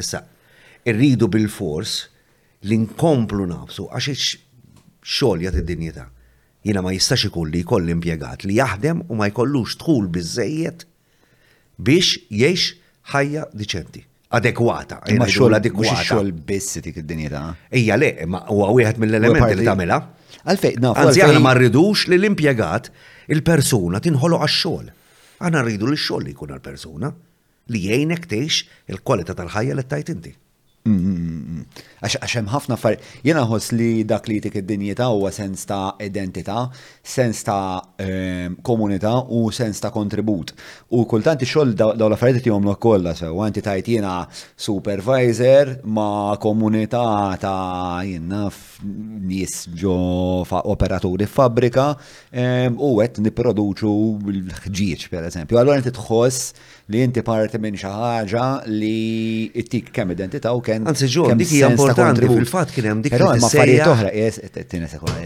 Issa, 0.00 0.22
irridu 0.88 1.28
bil-fors 1.30 1.94
li 2.68 2.78
nkomplu 2.84 3.46
nafsu 3.50 3.88
għax 3.90 4.28
xogħol 5.14 5.44
jagħti 5.46 5.60
id-dinjità. 5.64 6.04
Jiena 6.68 6.82
ma 6.86 6.92
jistax 6.94 7.26
ikun 7.28 7.50
li 7.50 7.64
jkoll 7.64 7.90
impjegat 7.96 8.44
li 8.46 8.60
jaħdem 8.60 9.00
u 9.10 9.16
ma 9.18 9.26
jkollux 9.32 9.74
tħul 9.82 10.06
biżejjed 10.14 10.84
biex 11.82 12.14
jgħix 12.30 12.68
ħajja 13.10 13.46
diċenti 13.62 14.04
adekwata. 14.38 15.00
Ma 15.18 15.26
xogħol 15.26 15.58
adekwata. 15.58 15.94
Ma 15.98 16.04
xogħol 16.06 16.30
biss 16.52 16.78
dik 16.86 17.00
id-dinjità. 17.02 17.42
Ejja 17.74 17.98
le, 17.98 18.12
ma 18.30 18.44
huwa 18.54 18.70
wieħed 18.76 19.02
mill-elementi 19.02 19.58
li 19.58 19.66
tamela. 19.66 19.98
Għalfejn, 20.46 20.78
naf. 20.86 21.02
Anzi 21.02 21.24
aħna 21.26 21.42
ma 21.42 21.52
rridux 21.58 22.06
li 22.12 22.16
l-impjegat 22.20 22.88
il-persuna 23.34 24.00
tinħolu 24.02 24.38
għax-xogħol. 24.40 24.88
Aħna 25.42 25.66
rridu 25.66 25.90
li 25.90 25.98
xol 25.98 26.06
xogħol 26.06 26.26
li 26.28 26.34
jkun 26.36 26.54
l 26.54 26.62
persuna 26.64 27.10
li 27.70 27.82
jgħinek 27.86 28.26
teħx 28.32 28.94
il-kwalità 28.94 29.36
tal-ħajja 29.38 29.76
li 29.78 29.86
tajt 29.94 30.14
inti. 30.16 30.34
Mm, 30.84 30.98
mm, 30.98 31.42
mm, 31.54 31.90
Għax 32.02 32.32
hemm 32.40 32.48
ħafna 32.50 32.76
far. 32.80 32.96
Jiena 33.22 33.44
ħoss 33.46 33.70
li 33.76 33.90
dak 34.08 34.26
li 34.28 34.40
tik 34.42 34.56
id-dinjità 34.62 35.06
huwa 35.14 35.30
sens 35.34 35.62
ta' 35.70 35.94
identità, 36.02 36.64
sens 37.06 37.44
ta' 37.46 37.78
ehm, 38.02 38.56
komunità 38.66 39.12
u 39.30 39.44
sens 39.54 39.78
ta' 39.84 39.92
kontribut. 39.94 40.50
U 40.98 41.04
kultant 41.10 41.44
ix-xogħol 41.46 41.76
daw 41.78 41.94
l-affarijiet 42.08 42.48
jomlu 42.50 42.74
kollha 42.82 43.14
sew, 43.18 43.38
anti 43.46 43.62
tajt 43.62 43.92
jiena 43.94 44.16
supervisor 44.32 45.76
ma' 45.94 46.34
komunità 46.42 47.04
ta' 47.42 48.02
jiena 48.08 48.48
nis 48.82 49.56
ġo 49.78 49.94
operaturi 50.74 51.28
fabrika 51.30 51.92
ehm, 52.34 52.80
u 52.82 52.96
għet 53.02 53.22
nipproduċu 53.28 53.94
l-ħġieġ 54.34 55.06
pereżempju. 55.14 55.60
Allura 55.60 55.78
inti 55.78 55.94
tħoss 55.94 56.54
li 56.92 56.98
inti 57.06 57.22
parti 57.24 57.60
minn 57.62 57.78
xi 57.78 57.86
ħaġa 57.86 58.46
li 58.74 59.48
ttik 59.54 59.92
kemm 59.94 60.16
identità 60.16 60.50
u 60.50 60.58
kem. 60.66 60.82
Anzi 60.90 61.06
ġo, 61.06 61.28
hija 61.38 61.70
ta' 61.94 62.04
kontribut. 62.08 62.36
Fil-fat 62.42 62.72
kien 62.74 62.86
hemm 62.90 63.02
dik 63.04 63.12
Però 63.16 63.28
ma' 63.36 63.46
affarijiet 63.50 63.86
oħra, 63.94 64.12
jes, 64.20 64.40
tina 64.70 64.88
sekwa. 64.90 65.16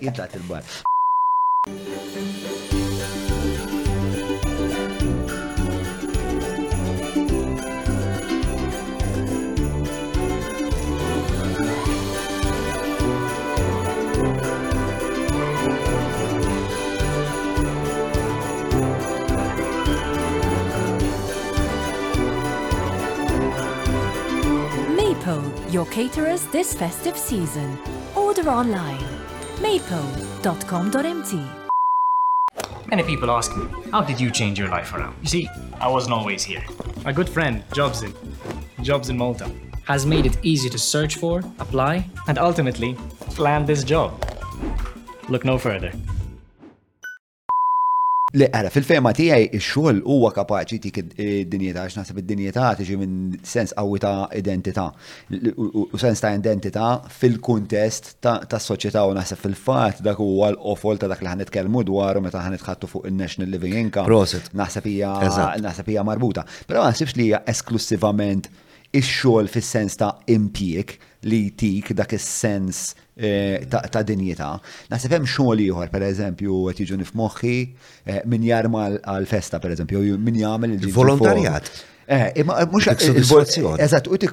Jibda 0.00 0.30
til-bar. 0.34 0.72
your 25.72 25.86
caterers 25.86 26.46
this 26.48 26.74
festive 26.74 27.16
season. 27.16 27.78
Order 28.14 28.48
online 28.50 29.02
Maple.com.MT. 29.60 31.46
Many 32.86 33.02
people 33.04 33.30
ask 33.30 33.56
me, 33.56 33.64
how 33.90 34.02
did 34.02 34.20
you 34.20 34.30
change 34.30 34.58
your 34.58 34.68
life 34.68 34.92
around? 34.92 35.16
You 35.22 35.28
see, 35.28 35.48
I 35.80 35.88
wasn't 35.88 36.14
always 36.14 36.42
here. 36.44 36.62
My 37.04 37.12
good 37.12 37.28
friend, 37.28 37.62
Jobs 37.72 38.04
Jobs 38.82 39.08
in 39.08 39.16
Malta, 39.16 39.50
has 39.84 40.04
made 40.04 40.26
it 40.26 40.36
easy 40.44 40.68
to 40.68 40.78
search 40.78 41.16
for, 41.16 41.38
apply, 41.58 42.06
and 42.28 42.38
ultimately, 42.38 42.96
land 43.38 43.66
this 43.66 43.82
job. 43.82 44.12
Look 45.28 45.44
no 45.44 45.56
further. 45.56 45.92
Li 48.32 48.46
għara, 48.48 48.70
fil-fema 48.72 49.10
tijaj, 49.12 49.48
il-xol 49.58 49.98
huwa 50.08 50.30
kapaċi 50.32 50.78
tik 50.86 50.98
id-dinjeta, 51.02 51.82
għax 51.84 51.98
nasib 52.00 52.20
id-dinjeta 52.22 52.70
tiġi 52.78 52.96
minn 52.96 53.34
sens 53.44 53.74
għawi 53.76 54.00
ta' 54.00 54.12
identità. 54.40 54.86
U 55.56 56.00
sens 56.00 56.22
ta' 56.24 56.30
identità 56.38 56.86
fil 57.12 57.36
kuntest 57.44 58.14
ta' 58.24 58.56
soċieta 58.68 59.04
u 59.04 59.12
nasib 59.18 59.42
fil-fat 59.42 60.00
dak 60.06 60.22
huwa 60.24 60.48
l-ofol 60.54 61.00
ta' 61.02 61.10
dak 61.12 61.20
li 61.20 61.28
ħanet 61.28 61.52
kelmu 61.52 61.84
u 61.92 62.00
meta 62.24 62.40
ħanet 62.46 62.64
ħattu 62.64 62.88
fuq 62.94 63.10
il-National 63.10 63.52
Living 63.52 63.76
Income. 63.82 64.08
Prosit. 64.08 64.48
Nasib 64.56 64.86
hija 65.90 66.02
marbuta. 66.04 66.46
Pero 66.66 66.86
nasibx 66.88 67.16
li 67.18 67.28
hija 67.28 67.42
esklusivament 67.48 68.48
ix-xogħol 68.92 69.48
fis-sens 69.52 69.96
ta' 70.00 70.10
impjieg 70.34 70.92
li 71.30 71.38
tik 71.58 71.92
dak 71.96 72.12
is-sens 72.18 72.80
eh, 73.16 73.62
ta' 73.70 74.02
dinjità. 74.04 74.50
Naħseb 74.92 75.14
hemm 75.16 75.28
xogħol 75.30 75.62
ieħor, 75.68 75.92
pereżempju 75.94 76.58
qed 76.68 76.82
jiġu 76.84 77.00
nifmoħħi 77.00 77.54
eh, 77.58 78.20
min 78.34 78.48
jarma 78.50 78.88
għal 78.98 79.30
festa 79.30 79.62
pereżempju, 79.64 80.04
min 80.20 80.42
jagħmel 80.42 80.76
il-volontarjat. 80.80 81.72
Eh, 82.08 82.32
Mux 82.36 82.82
mhux 82.82 83.14
votazzjoni 83.30 83.80
Eżat, 83.82 84.06
eh, 84.06 84.10
u 84.12 84.16
tik 84.18 84.32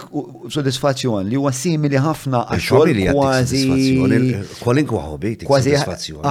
soddisfazzjon 0.49 1.27
li 1.29 1.35
huwa 1.37 1.51
simili 1.53 1.97
ħafna 2.01 2.39
għaxol 2.49 2.93
kważi. 3.13 4.21
Kwalinkwa 4.63 5.01
tik 5.21 5.43
kważi 5.45 5.75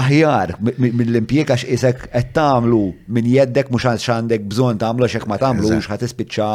aħjar 0.01 0.57
mill-impjek 0.81 1.53
għax 1.55 1.65
isek 1.77 2.03
qed 2.13 2.33
tagħmlu 2.39 2.81
minn 3.09 3.27
jeddek 3.37 3.71
mhux 3.71 3.87
għax 3.87 4.09
għandek 4.17 4.49
bżonn 4.51 4.79
tagħmlu 4.83 5.07
x'hekk 5.13 5.29
ma 5.31 5.39
tagħmlux 5.39 5.87
ħad 5.89 6.01
tispiċċa 6.05 6.49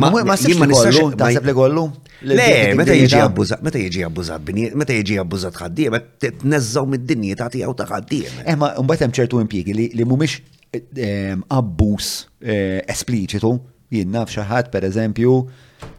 Ma 0.00 0.08
ma 0.08 0.36
sibx 0.40 0.56
li 0.66 0.74
kollu, 0.74 1.10
taħseb 1.20 1.46
li 1.52 1.58
kollu? 1.60 1.90
Le, 2.22 2.74
meta 2.78 2.94
jiġi 2.94 3.18
abbużat, 3.22 3.62
meta 3.66 3.80
jiġi 3.82 4.04
abbużat 4.06 4.44
bini, 4.46 4.68
meta 4.78 4.94
jiġi 4.94 5.16
abbużat 5.22 5.56
ħaddie, 5.58 5.88
ħaddiem, 5.90 6.38
tnezzaw 6.42 6.86
mid-dinji 6.90 7.34
ta' 7.40 7.48
tijaw 7.50 7.74
ta' 7.78 7.86
ħaddiem. 7.88 8.36
Imma 8.52 8.68
eh, 8.76 8.82
mbagħad 8.84 9.06
hemm 9.08 9.16
ċertu 9.18 9.40
impjiegi 9.42 9.74
li 9.74 9.86
li 9.98 10.06
mumiex 10.06 10.36
ehm, 10.78 11.42
abbuż 11.58 12.08
eh, 12.40 12.80
espliċitu, 12.94 13.50
jien 13.92 14.14
naf 14.14 14.30
xaħat 14.36 14.70
per 14.72 14.86
eżempju, 14.88 15.34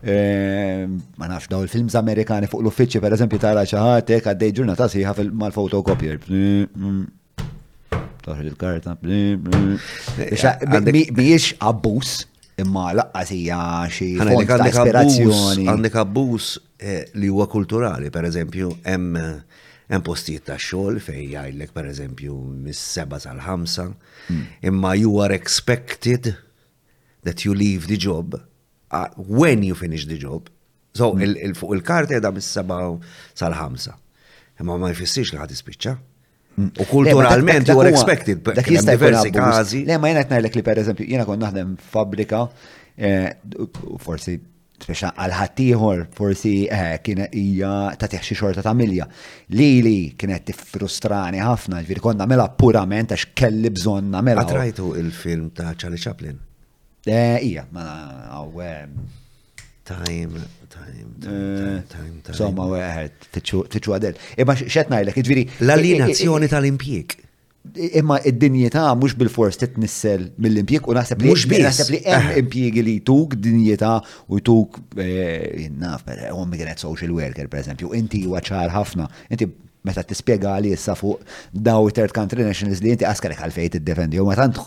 ehm, 0.10 0.96
ma 1.20 1.32
nafx 1.34 1.52
daw 1.52 1.66
il-films 1.68 2.00
Amerikani 2.00 2.48
fuq 2.52 2.64
l 2.64 2.72
uffiċi 2.72 3.04
per 3.04 3.18
eżempju 3.18 3.44
tara 3.44 3.68
xi 3.68 3.80
ħadd 3.82 4.16
hekk 4.16 4.32
għaddej 4.32 4.56
ġurnata 4.62 4.88
sieħa 4.96 5.28
mal 5.44 5.52
fotokopjer 5.58 6.24
toħri 8.24 8.48
il-karta. 8.54 8.96
Eh, 10.24 11.02
Miex 11.18 11.58
abbus, 11.68 12.16
imma 12.62 12.92
laqqas 12.94 13.32
hija 13.34 13.64
xi 13.92 14.12
ispirazzjoni. 14.18 15.68
Għandek 15.70 15.98
abbuż 16.04 16.50
eh, 16.80 17.06
li 17.18 17.30
huwa 17.32 17.48
kulturali, 17.52 18.12
per 18.14 18.28
eżempju, 18.30 18.74
hemm 18.88 19.18
hemm 19.94 20.02
postijiet 20.06 20.46
ta' 20.48 20.56
xogħol 20.58 20.96
fejn 21.04 21.26
jgħidlek 21.36 21.74
pereżempju 21.76 22.34
mis-seba' 22.66 23.18
sal-ħamsa, 23.20 23.84
mm. 24.32 24.46
imma 24.70 24.94
you 24.98 25.18
are 25.22 25.36
expected 25.36 26.32
that 27.28 27.44
you 27.46 27.54
leave 27.54 27.90
the 27.92 27.98
job 28.00 28.40
ah, 28.90 29.10
when 29.18 29.62
you 29.66 29.76
finish 29.76 30.08
the 30.10 30.18
job. 30.18 30.48
So, 30.96 31.12
mm. 31.18 31.54
fuq 31.60 31.76
il-karta 31.78 32.18
edha 32.18 32.32
mis-seba' 32.34 32.80
sal-ħamsa. 33.38 33.94
Imma 34.64 34.80
ma 34.82 34.90
jfissirx 34.96 35.36
li 35.36 35.44
ħad 35.44 35.54
ispiċċa. 35.60 35.98
U 36.58 36.84
kulturalment 36.88 37.68
you 37.68 37.76
were 37.76 37.88
expected, 37.90 38.42
dak 38.42 38.68
jista' 38.68 38.94
diversi 38.94 39.30
każi. 39.34 39.84
Le 39.88 39.98
ma 39.98 40.10
jiena 40.12 40.22
qed 40.24 40.34
ngħidlek 40.36 40.58
li 40.60 40.64
pereżempju 40.68 41.06
jiena 41.10 41.26
kont 41.26 41.42
naħdem 41.42 41.72
fabbrika 41.94 42.42
eh, 42.94 43.32
forsi 44.04 44.36
speċa 44.84 45.10
għal 45.18 45.34
ħaddieħor 45.40 46.04
forsi 46.18 46.52
eh, 46.68 47.00
kienet 47.06 47.34
hija 47.40 47.72
ta' 47.98 48.10
teħxi 48.16 48.38
xorta 48.38 48.64
ta' 48.68 48.76
milja. 48.78 49.08
Lili 49.58 50.14
kienet 50.20 50.46
tiffrustrani 50.52 51.42
ħafna, 51.42 51.82
ġifieri 51.82 52.06
kont 52.06 52.22
mela 52.30 52.46
purament 52.54 53.16
għax 53.16 53.34
kelli 53.42 53.74
bżonn 53.74 54.14
nagħmilha. 54.14 54.46
Rajtu 54.62 54.92
il-film 55.02 55.50
ta' 55.58 55.74
Charlie 55.74 56.02
Chaplin. 56.04 56.38
Eh, 57.04 57.40
Ija, 57.50 57.66
ma' 57.74 58.30
Time, 59.86 60.40
time, 60.70 61.12
time, 61.20 61.82
eh, 61.82 61.82
time, 61.92 62.20
time. 62.24 62.32
Somma, 62.38 62.70
għed, 63.02 63.26
tiċu 63.36 63.92
għadel. 63.98 64.16
Imma 64.40 64.54
xetna 64.56 65.02
jlek, 65.04 65.18
ġviri. 65.26 65.44
Jiġifieri, 65.58 65.66
L-alienazzjoni 65.68 66.48
tal-impjek. 66.54 67.16
Imma 68.00 68.16
id-dinjeta 68.28 68.86
mux 69.00 69.14
bil-fors 69.20 69.60
titnissel 69.60 70.30
mill-impjek 70.44 70.88
u 70.92 70.96
naħseb 70.96 71.22
li 71.28 71.34
mux 71.36 71.44
naħseb 71.68 71.92
li 71.96 72.00
hemm 72.06 72.32
eh. 72.36 72.40
impjegi 72.44 72.84
li 72.88 72.96
tuk 73.08 73.36
dinjeta 73.40 73.98
u 74.36 74.40
tuk 74.44 74.80
eh, 75.00 75.68
naf, 75.84 76.04
għom 76.12 76.52
migret 76.56 76.80
social 76.84 77.12
worker, 77.20 77.48
per 77.52 77.64
eżempju, 77.66 77.92
inti 78.00 78.24
waċar 78.32 78.72
ħafna, 78.76 79.08
inti 79.36 79.48
meta 79.88 80.04
tispjega 80.08 80.56
li 80.64 80.72
issa 80.76 80.96
fuq 80.96 81.28
daw 81.68 81.88
third 81.96 82.16
country 82.16 82.48
nationals 82.48 82.80
li 82.84 82.96
inti 82.98 83.08
għaskarek 83.10 83.44
għalfejt 83.48 83.80
id-defendi, 83.84 84.20
u 84.24 84.28
ma 84.32 84.36
tant 84.40 84.60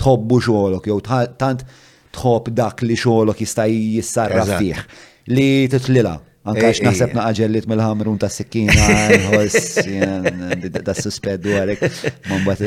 tħobbu 0.00 0.42
xogħolok, 0.48 0.92
jew 0.94 1.02
tant 1.40 1.68
tħob 2.12 2.52
dak 2.52 2.84
li 2.86 2.96
xogħlok 2.98 3.40
jista' 3.44 3.64
jissarraf 3.72 4.54
fih. 4.60 4.84
Li 5.32 5.48
titlila. 5.72 6.18
Anka 6.42 6.66
għax 6.66 6.78
e, 6.80 6.82
e. 6.82 6.86
naħseb 6.88 7.12
naqġellit 7.14 7.66
mill-ħamrun 7.70 8.16
ta' 8.18 8.28
sikkina, 8.32 8.72
nħoss, 9.14 10.80
da' 10.88 10.94
suspeddu 10.98 11.52
għalek, 11.54 11.84
man 12.26 12.42
bat 12.42 12.64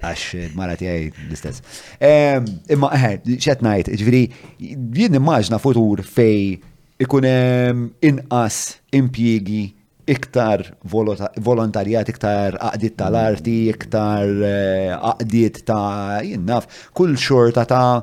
għax 0.00 0.24
marat 0.58 0.82
jgħaj 0.82 1.06
l-istess. 1.28 1.78
Imma 2.74 2.90
għed, 2.98 3.30
xet 3.38 3.62
najt, 3.62 3.92
ġviri, 4.00 4.24
jien 4.98 5.20
immaġna 5.20 5.62
futur 5.62 6.02
fej 6.08 6.58
ikunem 7.06 7.86
inqas 8.02 8.60
impjiegi 8.94 9.62
iktar 10.08 10.64
volontarjat, 11.42 12.08
iktar 12.10 12.56
għaqdiet 12.58 12.94
tal-arti, 12.98 13.54
iktar 13.72 14.30
għaqdiet 14.96 15.60
eh, 15.60 15.64
ta' 15.68 16.20
jinnaf, 16.26 16.66
kull 16.96 17.14
xorta 17.20 17.64
ta' 17.68 18.02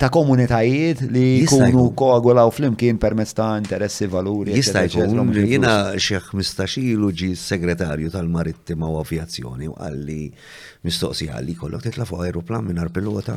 ta' 0.00 0.08
komunitajiet 0.14 1.02
li 1.12 1.42
jkunu 1.44 1.90
koagulaw 1.98 2.52
fl-imkien 2.54 3.00
permezz 3.02 3.34
ta' 3.36 3.52
interessi, 3.60 4.08
valuri. 4.08 4.56
Jista' 4.56 4.86
jina 4.88 5.74
xieħ 5.98 6.30
mistaxilu 6.40 7.12
ġi 7.12 7.32
segretarju 7.36 8.12
tal-marittima 8.14 8.88
u 8.88 8.96
avjazzjoni 9.02 9.68
u 9.72 9.76
għalli 9.76 10.22
mistoqsi 10.84 11.28
għalli 11.32 11.58
kollok 11.60 11.84
titla 11.88 12.08
fuq 12.08 12.24
aeroplan 12.28 12.64
minn 12.68 12.84
pilota 12.92 13.36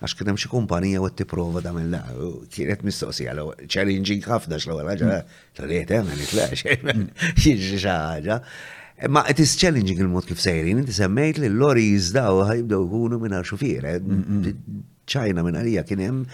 għax 0.00 0.14
kienem 0.16 0.36
xie 0.40 0.48
kumpanija 0.48 1.02
u 1.04 1.08
tipprova 1.12 1.60
da 1.64 1.72
mill 1.76 1.92
kienet 2.52 2.80
mistoqsi 2.86 3.26
għallu, 3.28 3.50
challenging 3.68 4.24
ħafna 4.24 4.56
x'l-ewwel 4.56 4.88
ħaġa 4.88 5.16
tal-riet 5.56 5.90
hemm 5.92 7.00
nitlax 7.04 8.68
Ma 9.08 9.22
it 9.32 9.38
is 9.40 9.54
challenging 9.56 9.96
il-mod 10.04 10.26
kif 10.28 10.36
sejrin, 10.42 10.82
inti 10.82 10.92
semmejt 10.92 11.38
li 11.40 11.48
l 11.48 11.54
lori 11.56 11.86
jizdaw 11.94 12.42
ħajbdew 12.50 12.80
ikunu 12.84 13.16
minna 13.22 13.38
xufier. 13.48 13.86
ċajna 15.08 15.40
minna 15.46 15.62
għalija 15.62 15.84
kien 15.88 16.02
hemm 16.04 16.26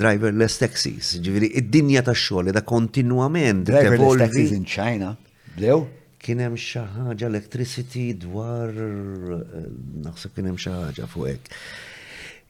driverless 0.00 0.56
taxis, 0.62 1.10
ġiviri 1.20 1.50
id-dinja 1.60 2.00
tax-xogħol 2.06 2.48
da 2.56 2.62
kontinuament. 2.64 3.66
Driverless 3.68 4.22
taxis 4.24 4.56
in 4.56 4.64
ċajna, 4.64 5.10
blew? 5.58 5.82
kien 6.22 6.40
hemm 6.46 6.56
xi 6.56 6.80
ħaġa 6.96 7.28
electricity 7.28 8.06
dwar 8.24 8.72
naħseb 8.72 10.32
kien 10.32 10.48
hemm 10.48 10.62
xi 10.64 11.04
fuq 11.12 11.28
hekk. 11.34 11.60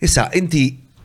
Issa, 0.02 0.24
inti 0.34 0.62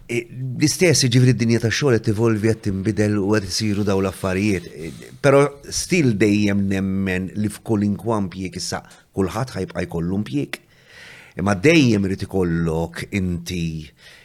eh, 0.10 0.24
l-istess 0.58 1.06
ġifri 1.14 1.36
d-dinja 1.36 1.60
ta' 1.62 1.70
xogħol 1.70 2.00
evolvi 2.10 2.50
qed 2.50 2.62
tinbidel 2.66 3.20
u 3.22 3.28
qed 3.36 3.43
isiru 3.52 3.84
daw 3.86 4.00
l-affarijiet. 4.02 5.20
Però 5.22 5.41
still 5.70 6.16
dejjem 6.18 6.64
nemmen 6.72 7.28
li 7.38 7.52
f'kull 7.54 7.86
inkwam 7.86 8.26
pjek 8.34 8.58
issa 8.58 8.80
kulħadd 9.14 9.54
ħajbqa' 9.54 9.84
jkollu 9.86 10.18
pjek. 10.32 10.58
Imma 11.38 11.54
dejjem 11.62 12.08
irid 12.10 12.24
ikollok 12.26 13.04
inti 13.20 13.62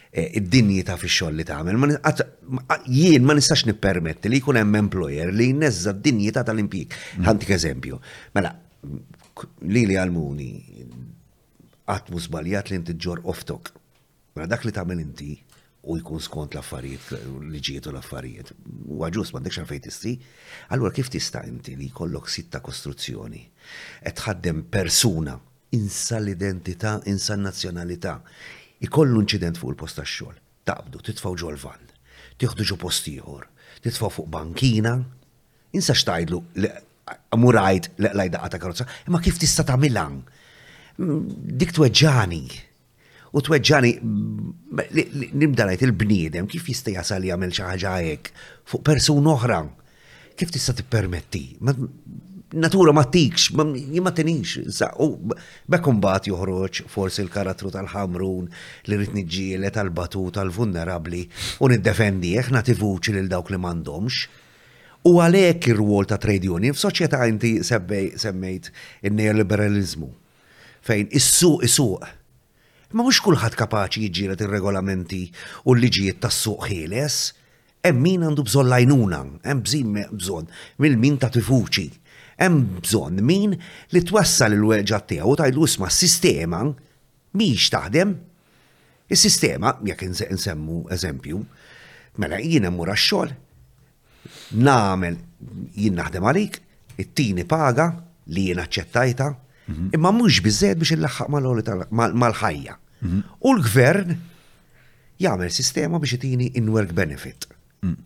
eh, 0.09 0.31
id-dinji 0.41 0.81
ta' 0.89 0.97
fi 0.97 1.11
xoll 1.19 1.37
li 1.37 1.45
tagħmel. 1.45 1.99
Jien 2.89 3.29
ma 3.29 3.37
nistax 3.37 3.67
nippermetti 3.69 4.33
li 4.33 4.41
jkun 4.41 4.57
hemm 4.57 4.79
employer 4.81 5.29
li 5.29 5.51
jnezza 5.51 5.93
d-dinji 5.99 6.33
ta' 6.33 6.47
tal-impjek. 6.49 6.97
Mm. 7.19 7.27
Ħantik 7.29 7.53
eżempju. 7.59 8.01
Mela, 8.39 8.55
li 9.69 9.85
li 9.85 10.01
għalmuni 10.01 10.49
għatmu 11.93 12.25
zbaljat 12.25 12.73
li 12.73 12.81
inti 12.81 12.95
ġor 12.97 13.21
oftok 13.29 13.69
Ma 14.33 14.41
mela, 14.41 14.49
dak 14.55 14.63
li 14.65 14.71
tagħmel 14.73 15.01
inti 15.03 15.31
u 15.93 15.99
jkun 15.99 16.21
skont 16.23 16.55
l-affarijiet, 16.55 17.25
li 17.53 17.61
u 17.61 17.91
l-affarijiet. 17.93 18.49
U 18.89 19.03
għagġus, 19.05 19.31
ma 19.35 19.41
ndekxan 19.43 19.67
fejt 19.69 19.83
tisti, 19.89 20.13
allura 20.73 20.93
kif 20.95 21.11
tista' 21.13 21.43
inti 21.45 21.75
li 21.77 21.91
kollok 21.93 22.29
sitta 22.33 22.61
kostruzzjoni, 22.65 23.43
etħaddem 24.09 24.63
persuna, 24.73 25.35
insa 25.77 26.17
l-identità, 26.17 26.95
insa 27.11 27.35
l-nazjonalità, 27.37 28.15
ikollu 28.85 29.21
incident 29.21 29.59
fuq 29.61 29.75
il-post 29.75 30.01
tax-xogħol, 30.01 30.41
taqbdu, 30.65 31.03
titfaw 31.11 31.37
ġol 31.43 31.61
van, 31.61 31.85
tieħdu 32.41 32.65
ġo 32.71 32.79
post 32.87 33.11
ieħor, 33.13 33.45
titfaw 33.85 34.09
fuq 34.17 34.31
bankina, 34.33 34.97
insa 35.77 35.93
xtajdlu 35.93 36.41
murajt 37.37 37.91
l-lajdaqa 38.01 38.49
ta' 38.55 38.63
karozza, 38.65 38.89
imma 39.09 39.21
kif 39.21 39.37
tista' 39.37 39.77
Milan? 39.77 40.21
Mm, 40.97 41.53
dik 41.53 41.73
tweġani. 41.75 42.43
U 43.33 43.41
tweġġani 43.41 43.95
nimdarajt 45.33 45.81
il-bniedem 45.87 46.45
kif 46.51 46.67
jista' 46.69 46.93
jasal 46.93 47.23
jagħmel 47.25 47.53
xi 47.55 47.63
ħaġa 47.65 47.93
hekk 47.95 48.45
fuq 48.69 48.83
persun 48.85 49.25
oħra. 49.31 49.63
Kif 50.37 50.53
tista' 50.53 50.75
tippermetti? 50.77 51.41
Natura 52.61 52.93
ma 52.93 53.01
tikx, 53.09 53.49
ma 53.57 54.11
tenix. 54.13 54.53
U 55.01 55.33
bekkum 55.65 55.97
bat 56.03 56.29
joħroġ 56.29 56.83
forsi 56.93 57.23
l-karattru 57.25 57.73
tal-ħamrun 57.73 58.47
li 58.85 58.99
rrit 58.99 59.17
niġġiele 59.17 59.73
tal-batu 59.73 60.27
tal-vulnerabli 60.37 61.23
u 61.65 61.71
niddefendi 61.73 62.35
eħna 62.37 62.61
tivuċi 62.69 63.17
lil 63.17 63.31
dawk 63.33 63.49
li 63.49 63.57
m'għandhomx. 63.57 64.27
U 65.09 65.17
għalhekk 65.25 65.71
ir-rwol 65.73 66.05
ta' 66.07 66.21
trade 66.21 66.53
union 66.53 66.77
f'soċjetà 66.77 67.25
inti 67.33 67.55
semmejt 67.65 68.69
in-neoliberalizmu 69.09 70.13
fejn 70.85 71.09
is-suq 71.17 71.63
is-suq 71.65 72.13
ma 72.93 73.01
mhux 73.03 73.19
kulħadd 73.25 73.55
kapaċi 73.57 74.05
jġirat 74.09 74.41
ir-regolamenti 74.45 75.19
u 75.67 75.73
l-liġijiet 75.73 76.19
tas-suq 76.21 76.67
ħieles, 76.69 77.15
hemm 77.85 78.05
min 78.07 78.25
għandu 78.27 78.45
bżonn 78.47 78.69
lajnuna, 78.71 79.21
hemm 79.49 79.63
bżin 79.65 80.01
bżonn 80.13 80.51
mill-min 80.83 81.17
ta' 81.21 81.31
tifuċi. 81.33 81.87
Hemm 82.37 82.79
bżonn 82.85 83.21
min 83.25 83.55
li 83.93 84.01
twassal 84.09 84.53
il-weġġa 84.57 84.99
tiegħu 85.11 85.35
tajlu 85.41 85.65
isma' 85.69 85.89
sistema 85.93 86.61
miex 87.39 87.69
taħdem. 87.73 88.13
Is-sistema, 89.13 89.73
jekk 89.83 90.07
nsemmu 90.33 90.83
eżempju, 90.95 91.41
mela 92.21 92.39
jien 92.39 92.65
hemm 92.69 92.77
mura 92.77 92.95
x-xogħol, 92.97 93.33
nagħmel 94.63 95.17
jien 95.75 95.97
naħdem 95.97 96.29
għalik, 96.29 96.61
it-tini 97.01 97.43
paga 97.49 97.89
li 98.33 98.47
jien 98.51 98.61
aċċettajta, 98.63 99.27
mhm. 99.69 99.89
imma 99.97 100.13
mhux 100.13 100.39
biżejjed 100.45 100.81
biex 100.85 100.95
il-laħħaq 100.97 101.91
mal-ħajja. 101.91 102.77
U 103.43 103.51
l-gvern 103.57 104.13
jagħmel 105.23 105.51
sistema 105.53 105.99
biex 106.03 106.17
itini 106.17 106.49
in-work 106.59 106.93
benefit. 106.97 107.47
Mm. 107.85 107.97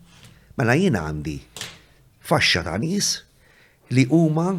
Mela 0.58 0.74
jien 0.78 0.98
għandi 0.98 1.36
faxxa 2.28 2.62
ta' 2.66 2.76
nies 2.82 3.12
li 3.96 4.04
huma 4.10 4.50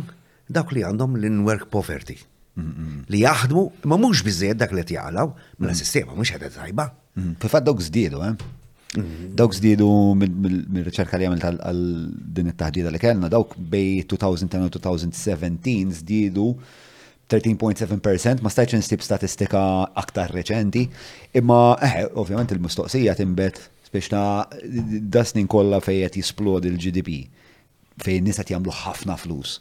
dak 0.49 0.71
li 0.73 0.85
għandhom 0.87 1.19
l-in-work 1.19 1.67
poverty. 1.73 2.17
Li 2.59 3.21
jaħdmu, 3.21 3.61
ma 3.87 3.95
mhux 3.95 4.19
biżejjed 4.25 4.57
dak 4.59 4.73
li 4.75 4.83
jaqlaw, 4.89 5.29
mela 5.61 5.73
mm. 5.75 5.79
sistema 5.81 6.15
mhux 6.15 6.33
qed 6.35 6.47
tajba. 6.55 6.89
Fifat 7.39 7.61
mm. 7.63 7.67
dawk 7.69 7.85
żdiedu, 7.85 8.23
eh? 8.27 8.47
Dawk 9.37 9.53
żdiedu 9.55 9.87
mill-riċerka 10.19 11.19
li 11.21 11.27
għamilt 11.29 11.45
tal 11.45 11.81
din 12.33 12.49
it-taħdida 12.51 12.91
li 12.95 12.99
kellna, 13.01 13.29
dawk 13.31 13.53
bej 13.55 14.03
2010 14.09 14.65
u 14.65 14.71
2017 14.81 15.99
żdiedu 16.01 16.47
13.7% 17.29 18.41
ma 18.43 18.49
stajċ 18.51 18.79
stib 18.85 19.03
statistika 19.05 19.61
aktar 20.01 20.31
reċenti, 20.33 20.85
imma 21.37 21.59
eh, 21.85 21.99
ovvjament 22.17 22.55
il-mistoqsija 22.55 23.15
timbet 23.19 23.61
biex 23.89 24.11
na 24.13 24.45
dasnin 25.15 25.47
kolla 25.49 25.79
fejet 25.81 26.17
jisplod 26.19 26.65
il-GDP 26.69 27.23
fejn 28.05 28.27
nisa 28.29 28.45
jamlu 28.45 28.69
ħafna 28.73 29.15
flus. 29.19 29.55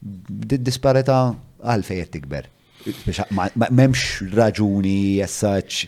Disparita 0.00 1.18
għal 1.66 1.84
fejet 1.84 2.12
tikber. 2.14 2.46
Biex 2.86 3.26
memx 3.76 4.04
raġuni 4.32 4.94
jessaċ, 5.20 5.84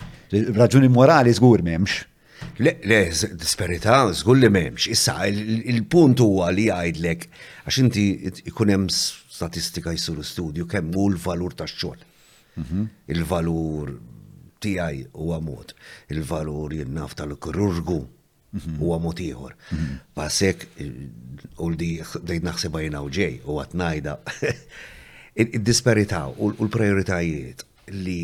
raġuni 0.59 0.91
morali 0.93 1.33
zgur 1.35 1.65
memx. 1.65 2.03
Le, 2.63 2.77
le, 2.87 3.01
disparita 3.41 4.05
zgur 4.15 4.37
li 4.39 4.51
memx. 4.53 4.85
Issa, 4.93 5.17
il-punt 5.27 6.21
huwa 6.23 6.53
li 6.55 6.69
għajdlek, 6.71 7.25
għax 7.65 7.81
inti 7.87 8.05
ikunem 8.53 8.85
statistika 9.39 9.93
jisuru 9.95 10.25
studju 10.27 10.67
kemm 10.71 10.91
hu 10.97 11.05
l-valur 11.13 11.55
tax-xogħol. 11.63 12.01
Mhm. 12.63 12.87
Il-valur 13.15 13.93
tiegħi 14.65 15.03
huwa 15.15 15.37
mod, 15.49 15.75
il-valur 16.15 16.75
jinnaf 16.81 17.15
tal-kirurgu 17.21 18.01
mhm. 18.03 18.79
huwa 18.83 18.99
mod 19.05 19.23
ieħor. 19.23 19.55
Pass 20.19 20.41
mhm. 20.43 20.49
hekk 20.49 20.81
eh, 20.83 21.63
u 21.63 21.71
di 21.79 22.41
naħsibha 22.49 22.83
jiena 22.85 23.05
ġej 23.21 23.39
u 23.47 23.61
qed 23.61 23.79
ngħidha 23.83 24.17
id 25.49 25.63
disperità 25.71 26.25
u 26.35 26.51
l-prioritajiet 26.67 27.63
li 28.03 28.21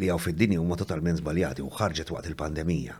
li 0.00 0.08
għaw 0.10 0.18
fid-dinja 0.24 0.60
huma 0.64 0.78
totalment 0.80 1.20
żbaljati 1.20 1.64
u 1.66 1.70
ħarġet 1.76 2.16
waqt 2.16 2.32
il-pandemija 2.32 2.96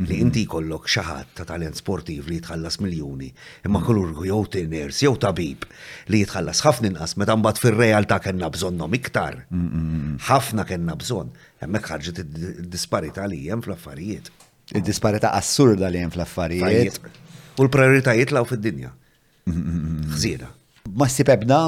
li 0.00 0.16
mhm. 0.16 0.22
inti 0.26 0.44
kollok 0.48 0.86
xaħat 0.90 1.34
ta' 1.38 1.44
talent 1.48 1.76
sportiv 1.76 2.28
li 2.28 2.38
jitħallas 2.38 2.78
miljoni, 2.84 3.28
imma 3.66 3.78
mhm. 3.78 3.86
kolurgu 3.88 4.24
jew 4.28 4.38
tinners, 4.52 5.02
jew 5.04 5.12
tabib 5.20 5.66
li 6.12 6.22
jitħallas 6.22 6.62
ħafna 6.64 6.92
inqas 6.92 7.16
meta 7.20 7.36
mbagħad 7.36 7.60
fir-realtà 7.64 8.18
kellna 8.26 8.48
bżonnhom 8.54 8.96
iktar. 8.98 9.42
Mhm. 9.52 10.16
Ħafna 10.28 10.64
kellna 10.68 10.96
bżonn, 10.96 11.32
hemmhekk 11.64 11.92
ħarġet 11.92 12.22
id-disparità 12.24 13.28
li 13.28 13.44
hemm 13.50 13.64
fl-affarijiet. 13.66 14.32
Id-disparità 14.72 15.34
assurda 15.36 15.90
li 15.92 16.00
hemm 16.00 16.14
fl-affarijiet. 16.16 17.00
U 17.60 17.66
l-prioritajiet 17.66 18.32
law 18.32 18.46
fid-dinja. 18.48 18.94
Ħżiena. 19.52 20.48
Ma 20.96 21.06
sibebna 21.10 21.60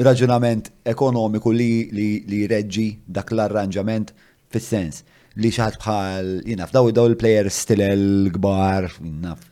raġunament 0.00 0.68
ekonomiku 0.88 1.50
li, 1.54 1.70
li, 1.94 2.08
li 2.28 2.42
reġġi 2.50 2.86
dak 3.08 3.32
l-arranġament 3.34 4.12
fis-sens 4.50 5.04
li 5.40 5.50
xaħat 5.54 5.78
bħal, 5.80 6.30
jinaf, 6.48 6.72
daw 6.74 6.90
daw 6.94 7.08
il-players 7.10 7.60
stilel 7.66 8.28
gbar, 8.36 8.88
jinaf, 9.00 9.46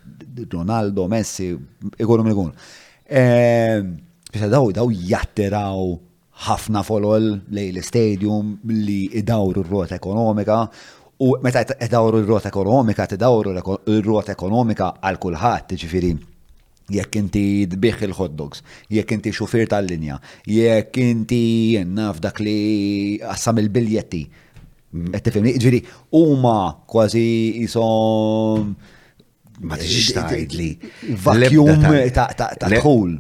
Ronaldo, 0.53 1.09
Messi, 1.11 1.49
ikunu 1.99 2.25
minn 2.27 2.35
ikunu. 2.37 2.53
Ehm, 3.09 3.89
biex 4.31 4.49
daw 4.53 4.69
daw 4.77 4.89
jattiraw 4.93 5.97
ħafna 6.49 6.85
folol 6.87 7.31
lej 7.55 7.73
l-stadium 7.73 8.53
li 8.71 9.01
idawru 9.19 9.65
r-rota 9.65 9.97
ekonomika 9.99 10.61
u 11.25 11.33
meta 11.43 11.65
idawru 11.89 12.21
r-rota 12.23 12.53
ekonomika, 12.53 13.07
tidawru 13.11 13.51
r-rota 13.57 14.35
ekonomika 14.37 14.93
għal 15.03 15.17
kulħadd, 15.25 15.75
ġifiri 15.83 16.13
jekk 16.95 17.17
inti 17.19 17.43
dbiħ 17.69 18.05
il-hot 18.07 18.37
dogs, 18.39 18.61
jekk 18.95 19.17
inti 19.17 19.33
xufir 19.35 19.67
tal-linja, 19.73 20.21
jekk 20.47 21.01
inti 21.03 21.41
jennaf 21.75 22.21
dak 22.23 22.39
li 22.45 22.57
assam 23.35 23.59
il-biljetti, 23.61 24.23
Qed 24.89 25.35
mm. 25.37 25.59
ġiri, 25.61 25.81
huma 26.17 26.73
kważi 26.89 27.21
jisom 27.61 28.71
ma 29.69 29.77
tiġix 29.77 30.15
tgħidli. 30.17 30.69
vakjum 31.21 31.85
ta' 32.17 32.55
dħul. 32.65 33.13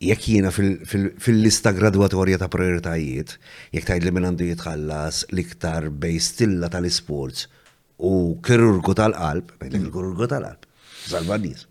Jekk 0.00 0.28
jiena 0.32 0.52
fil-lista 0.52 1.72
gradwatorja 1.76 2.40
ta' 2.40 2.50
prioritajiet, 2.52 3.34
jekk 3.72 3.88
tgħidli 3.88 4.12
minn 4.16 4.28
għandu 4.30 4.50
jitħallas 4.50 5.22
l-iktar 5.32 5.88
bej 6.00 6.20
stilla 6.24 6.68
tal-isports 6.72 7.46
u 8.04 8.40
kirurgu 8.44 8.94
tal-qalb, 8.96 9.52
bejn 9.60 9.72
mm. 9.78 9.88
il-kirurgu 9.88 10.28
tal-qalb, 10.28 10.68
salvanis. 11.08 11.66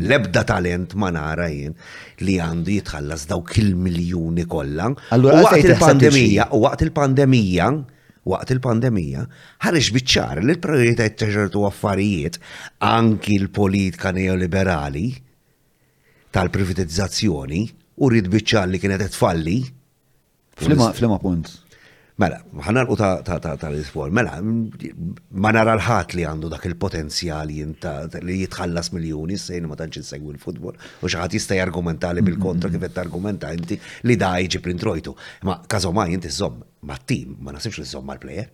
Lebda 0.00 0.46
talent 0.46 0.92
ma 0.94 1.08
nara 1.12 1.48
jien 1.52 1.72
li 2.24 2.36
għandu 2.40 2.76
jitħallas 2.78 3.24
dawk 3.28 3.56
il-miljuni 3.60 4.44
kollha. 4.48 4.92
Allura 5.16 5.40
waqt 5.44 5.66
il-pandemija, 5.74 6.44
waqt 6.52 6.52
il-pandemija, 6.52 6.52
il 6.52 6.52
pandemija 6.52 6.52
waqt 6.56 6.86
il 6.86 6.88
il 6.94 6.96
pandemija 7.04 7.72
waqt 8.28 8.52
il-pandemija, 8.54 9.22
ħareġ 9.64 9.88
biċċar 9.96 10.40
li 10.44 10.54
l-prioritajt 10.54 11.16
ta' 11.22 11.28
ċertu 11.32 11.62
affarijiet 11.68 12.36
anki 12.84 13.38
l-politika 13.40 14.12
neoliberali 14.16 15.06
tal-privatizzazzjoni 16.34 17.62
u 18.04 18.10
rrid 18.10 18.28
biċċar 18.32 18.68
li 18.68 18.80
kienet 18.82 19.08
tfalli. 19.14 19.56
Flima 20.60 21.16
punt. 21.22 21.56
Mela, 22.20 22.36
u 22.92 22.96
tal-isfor, 23.00 24.10
mela, 24.12 24.34
ma 24.44 25.52
nara 25.56 25.72
l-ħat 25.78 26.12
li 26.18 26.26
għandu 26.28 26.50
dak 26.52 26.66
il-potenzjal 26.68 27.48
li 27.48 28.36
jitħallas 28.44 28.90
miljoni, 28.92 29.38
sejn 29.40 29.64
ma 29.70 29.78
tanċi 29.80 30.02
segwi 30.04 30.34
l-futbol, 30.34 30.76
u 30.76 31.08
xaħat 31.08 31.38
jista 31.38 31.56
jargumentali 31.56 32.20
bil-kontra 32.26 32.68
mhm. 32.68 32.76
kif 32.76 32.88
qed 32.90 33.00
argumenta 33.00 33.54
inti 33.56 33.80
li 34.04 34.18
da 34.20 34.34
jġib 34.36 34.68
l 34.68 35.14
Ma 35.48 35.60
kazomaj 35.64 36.12
inti 36.12 36.28
zomm, 36.28 36.60
ma' 36.80 36.98
team, 37.04 37.36
ma' 37.40 37.50
nasibx 37.52 37.76
li 37.78 37.84
somma 37.84 38.14
l-plejer. 38.14 38.50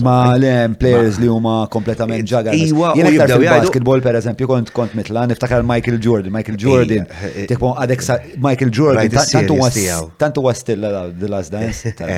Ma 0.00 0.34
l-players 0.38 1.18
li 1.20 1.26
huma 1.30 1.66
kompletament 1.70 2.24
ġaga. 2.26 2.52
Iwa, 2.56 2.94
jena 2.98 3.10
ktar 3.14 3.38
basketball 3.44 4.00
per 4.04 4.14
eżempju 4.18 4.46
kont 4.50 4.70
kont 4.74 4.94
mitla, 4.98 5.26
niftakar 5.30 5.60
Michael 5.68 5.98
Jordan, 6.02 6.32
Michael 6.34 6.56
Jordan, 6.62 7.04
tipo 7.50 7.74
għadek 7.82 8.02
Michael 8.42 8.72
Jordan, 8.74 9.08
tantu 9.14 9.54
Tantu 10.20 10.40
għastilla 10.48 10.88
The 11.20 11.28
Last 11.30 11.50
Dance, 11.54 11.80
tantu 11.98 12.14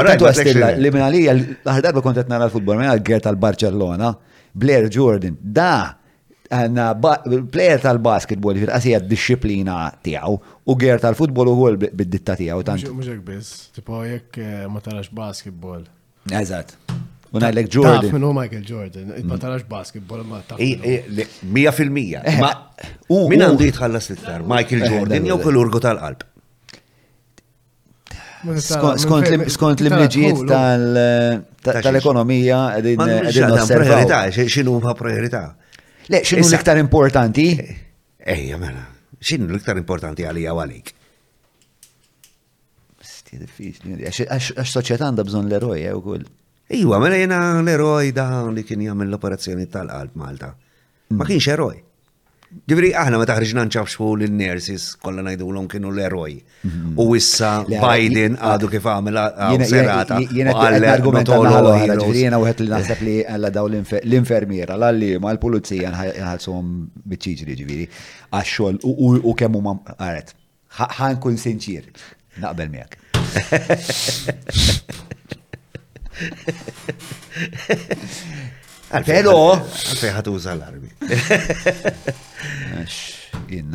għastilla, 0.00 0.36
stilla 0.40 0.66
li 0.80 0.88
minna 0.94 1.08
li 1.12 1.20
għal-ħardarba 1.28 2.00
kontet 2.08 2.28
nara 2.32 2.48
l-futbol, 2.48 2.74
minna 2.80 2.92
għal-ger 2.96 3.20
tal-Barcellona, 3.28 4.08
Blair 4.56 4.84
Jordan, 4.90 5.34
da' 5.38 5.86
għanna 6.50 7.14
plejer 7.52 7.80
tal-basketball 7.82 8.58
fil-qasija 8.60 9.00
disciplina 9.10 9.78
tijaw 10.04 10.36
u 10.38 10.76
ger 10.80 11.00
tal-futbol 11.02 11.50
u 11.50 11.56
għu 11.70 11.90
bid-ditta 11.96 12.36
tijaw. 12.38 12.62
Mġek 12.66 13.20
bis, 13.26 13.52
tipo 13.74 14.02
jek 14.06 14.40
eh, 14.42 14.62
ma 14.70 14.82
tarax 14.84 15.10
basketball. 15.14 15.84
Eżat. 16.32 16.76
Unajlek 17.36 17.66
Jordan. 17.74 18.04
Taf 18.06 18.14
minn 18.14 18.30
Michael 18.32 18.62
Jordan, 18.66 19.10
ma 19.10 19.20
mm. 19.36 19.40
tarax 19.42 19.66
basketball 19.68 20.22
ma 20.28 20.40
taf. 20.46 20.60
Mija 21.52 21.72
fil-mija. 21.74 22.22
Eh. 22.30 22.40
Min 23.32 23.42
għandu 23.46 23.66
jitħallas 23.70 24.12
l-iktar, 24.12 24.46
Michael 24.46 24.86
eh, 24.86 24.94
Jordan 24.96 25.26
jew 25.32 25.40
kull-urgu 25.42 25.82
tal-qalb. 25.84 26.24
Skont 28.62 29.82
l-imliġijiet 29.82 30.44
tal-ekonomija, 31.66 32.60
għedin. 32.78 34.34
Xinu 34.56 34.76
ma 34.84 34.92
priorità? 34.98 35.44
Le, 36.06 36.20
xinu 36.22 36.44
l-iktar 36.46 36.78
importanti? 36.78 37.46
Ejja, 38.32 38.58
mela, 38.60 38.84
xinu 39.26 39.48
l-iktar 39.50 39.78
importanti 39.80 40.22
għalija 40.26 40.52
għalik? 40.54 40.92
Sti 43.02 43.40
diffiċli, 43.42 43.96
għax 44.06 44.52
soċieta 44.70 45.08
għanda 45.08 45.24
bżon 45.26 45.50
l-eroj, 45.50 45.82
eh, 45.88 45.96
u 45.98 46.02
kull. 46.04 46.28
Iwa, 46.78 47.00
mela 47.02 47.18
jena 47.18 47.40
l-eroj 47.58 48.12
da 48.14 48.28
li 48.54 48.62
kien 48.66 48.84
jgħamil 48.86 49.08
l-operazzjoni 49.10 49.66
tal-qalb 49.72 50.14
Malta. 50.22 50.52
Ma 51.10 51.18
mm. 51.18 51.26
kienx 51.28 51.50
eroj. 51.56 51.76
Ġivri, 52.70 52.88
aħna 52.94 53.18
ma 53.18 53.24
taħriġna 53.26 53.62
nċabxu 53.66 54.06
l-nersis, 54.18 54.84
kolla 55.02 55.22
najdu 55.26 55.48
l 55.50 55.62
kienu 55.72 55.90
l-eroj. 55.90 56.34
U 57.02 57.06
issa 57.18 57.48
Biden 57.68 58.36
għadu 58.38 58.68
kif 58.70 58.86
għamela 58.86 59.24
serata. 59.66 60.18
Jena 60.32 60.54
għal 60.54 60.86
argument 60.92 61.28
għal 61.36 62.14
jena 62.14 62.38
uħet 62.42 62.62
li 62.62 62.70
naħseb 62.70 63.02
li 63.06 63.16
għalla 63.26 63.50
daw 63.56 63.66
l-infermiera, 63.70 64.78
l-għalli 64.78 65.10
ma 65.26 65.34
l-pulizija 65.34 65.90
nħalsom 65.96 66.70
bieċiġri 67.12 67.58
ġiviri, 67.62 67.88
għaxxol 68.30 68.78
u 68.86 69.34
kemmu 69.42 69.62
ma 69.66 69.76
għaret. 69.96 70.32
ħankun 71.00 71.38
sinċir, 71.40 71.90
naqbel 72.44 72.70
miegħek. 72.70 73.02
Pero, 79.06 79.32
għalfej 79.58 80.12
ħatuża 80.14 80.52
l-armi. 80.54 80.90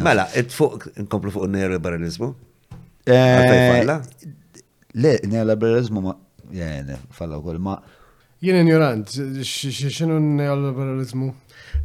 Mela, 0.03 0.23
fuq 0.49 0.87
nkomplu 1.03 1.33
fuq 1.35 1.49
neoliberalizmu? 1.51 2.29
Eh, 3.09 3.81
le, 3.87 5.17
neoliberalizmu 5.27 6.03
ma. 6.05 6.13
Jene, 6.51 6.97
falla 7.15 7.37
u 7.39 7.55
ma. 7.59 7.75
Jien 8.41 8.57
ignorant, 8.63 9.11
xinu 9.45 10.17
neoliberalizmu? 10.39 11.27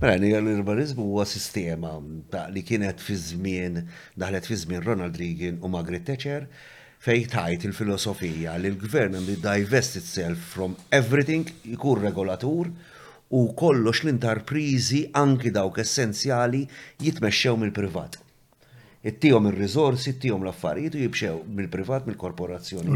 Mela, 0.01 0.15
neoliberalizmu 0.23 1.03
huwa 1.09 1.27
sistema 1.27 1.97
li 2.55 2.62
kienet 2.62 3.03
fi 3.03 3.16
żmien, 3.16 3.85
daħlet 4.19 4.47
fi 4.51 4.55
żmien 4.62 4.82
Ronald 4.86 5.16
Reagan 5.20 5.59
u 5.62 5.69
Margaret 5.69 6.05
Thatcher 6.07 6.47
fej 7.07 7.27
tajt 7.31 7.66
il-filosofija 7.69 8.55
li 8.59 8.70
l-gvern 8.73 9.19
li 9.28 9.35
divest 9.43 9.97
itself 10.01 10.40
from 10.55 10.74
everything, 10.90 11.44
ikur 11.74 12.01
regolatur, 12.03 12.70
u 13.28 13.53
kollox 13.55 14.03
l-interprizi 14.05 15.09
anki 15.12 15.51
dawk 15.51 15.78
essenzjali 15.82 16.66
jitmexxew 17.03 17.57
mill-privat. 17.59 18.19
Ittijom 19.07 19.47
il-rizorsi, 19.51 20.11
ittijom 20.16 20.44
l-affarijiet 20.47 20.94
u 20.94 20.98
jibxew 21.05 21.40
mill-privat, 21.57 22.07
mill-korporazzjoni. 22.07 22.90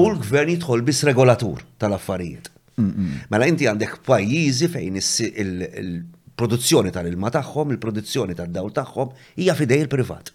U 0.00 0.06
l-gvern 0.08 0.50
jitħol 0.54 0.84
bis 0.86 1.02
regolatur 1.08 1.62
tal-affarijiet. 1.80 2.50
Mm, 2.80 2.88
mm. 2.88 3.22
Mela 3.32 3.48
inti 3.48 3.68
għandek 3.68 3.98
pajjiżi 4.06 4.68
fejn 4.72 4.96
il-produzzjoni 5.00 6.92
tal-ilma 6.94 7.30
tagħhom, 7.36 7.72
il-produzzjoni 7.76 8.36
tad-dawl 8.38 8.72
tagħhom 8.80 9.12
hija 9.40 9.56
fidej 9.58 9.84
il-privat. 9.86 10.32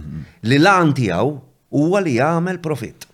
Mm, 0.00 0.24
li 0.48 0.58
lan 0.60 0.92
tiegħu 0.96 1.32
huwa 1.76 2.00
li 2.04 2.16
jagħmel 2.20 2.60
profitt. 2.64 3.08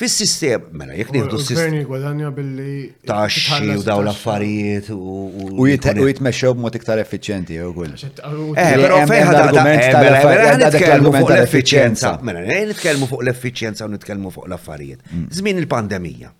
Fis-sistema, 0.00 0.64
mela, 0.80 0.94
jek 0.96 1.10
nieħdu 1.12 1.36
s-sistema. 1.36 1.66
Gvern 1.66 1.74
jgwadanja 1.82 2.28
billi. 2.32 2.76
Taxxi 3.04 3.66
u 3.74 3.82
daw 3.84 4.00
l-affarijiet 4.06 4.86
u. 4.94 5.16
U 5.60 5.66
jitmexxew 5.68 6.54
b'mod 6.56 6.78
iktar 6.80 7.02
effiċjenti 7.02 7.58
jew 7.58 7.66
kull. 7.76 7.92
Eh, 7.92 8.70
però 8.80 9.02
fejn 9.10 9.20
eh, 9.20 9.32
mela, 9.32 9.64
mela, 9.66 10.54
nitkellmu 10.62 11.12
fuq 11.18 11.34
l-effiċjenza. 11.34 12.14
Mela, 12.24 12.46
eh, 12.48 12.62
nitkellmu 12.72 13.10
fuq 13.12 13.26
l-effiċjenza 13.26 13.90
u 13.90 13.92
nitkellmu 13.98 14.32
fuq 14.38 14.48
l-affarijiet. 14.48 15.02
Mm-hmm. 15.04 15.28
Żmien 15.36 15.60
il-pandemija. 15.66 16.32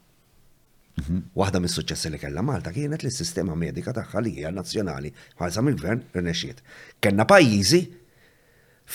Mm-hmm. 0.96 1.20
Waħda 1.42 1.60
mis 1.66 1.76
suċċessi 1.76 2.14
li 2.16 2.22
kellha 2.24 2.40
Malta 2.44 2.72
kienet 2.72 3.04
li 3.04 3.12
s-sistema 3.12 3.52
medika 3.60 3.92
tagħha 3.96 4.24
li 4.24 4.38
hija 4.40 4.54
nazzjonali 4.56 5.12
ħalsa 5.40 5.66
mill-gvern 5.68 6.00
renexiet. 6.16 6.64
Kenna 7.00 7.28
pajjiżi 7.28 7.84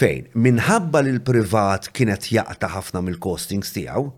fejn 0.02 0.34
minħabba 0.50 1.06
li 1.06 1.14
l-privat 1.20 1.92
kienet 1.98 2.32
jaqta 2.34 2.74
ħafna 2.80 3.06
mill-costings 3.08 3.74
tiegħu, 3.78 4.10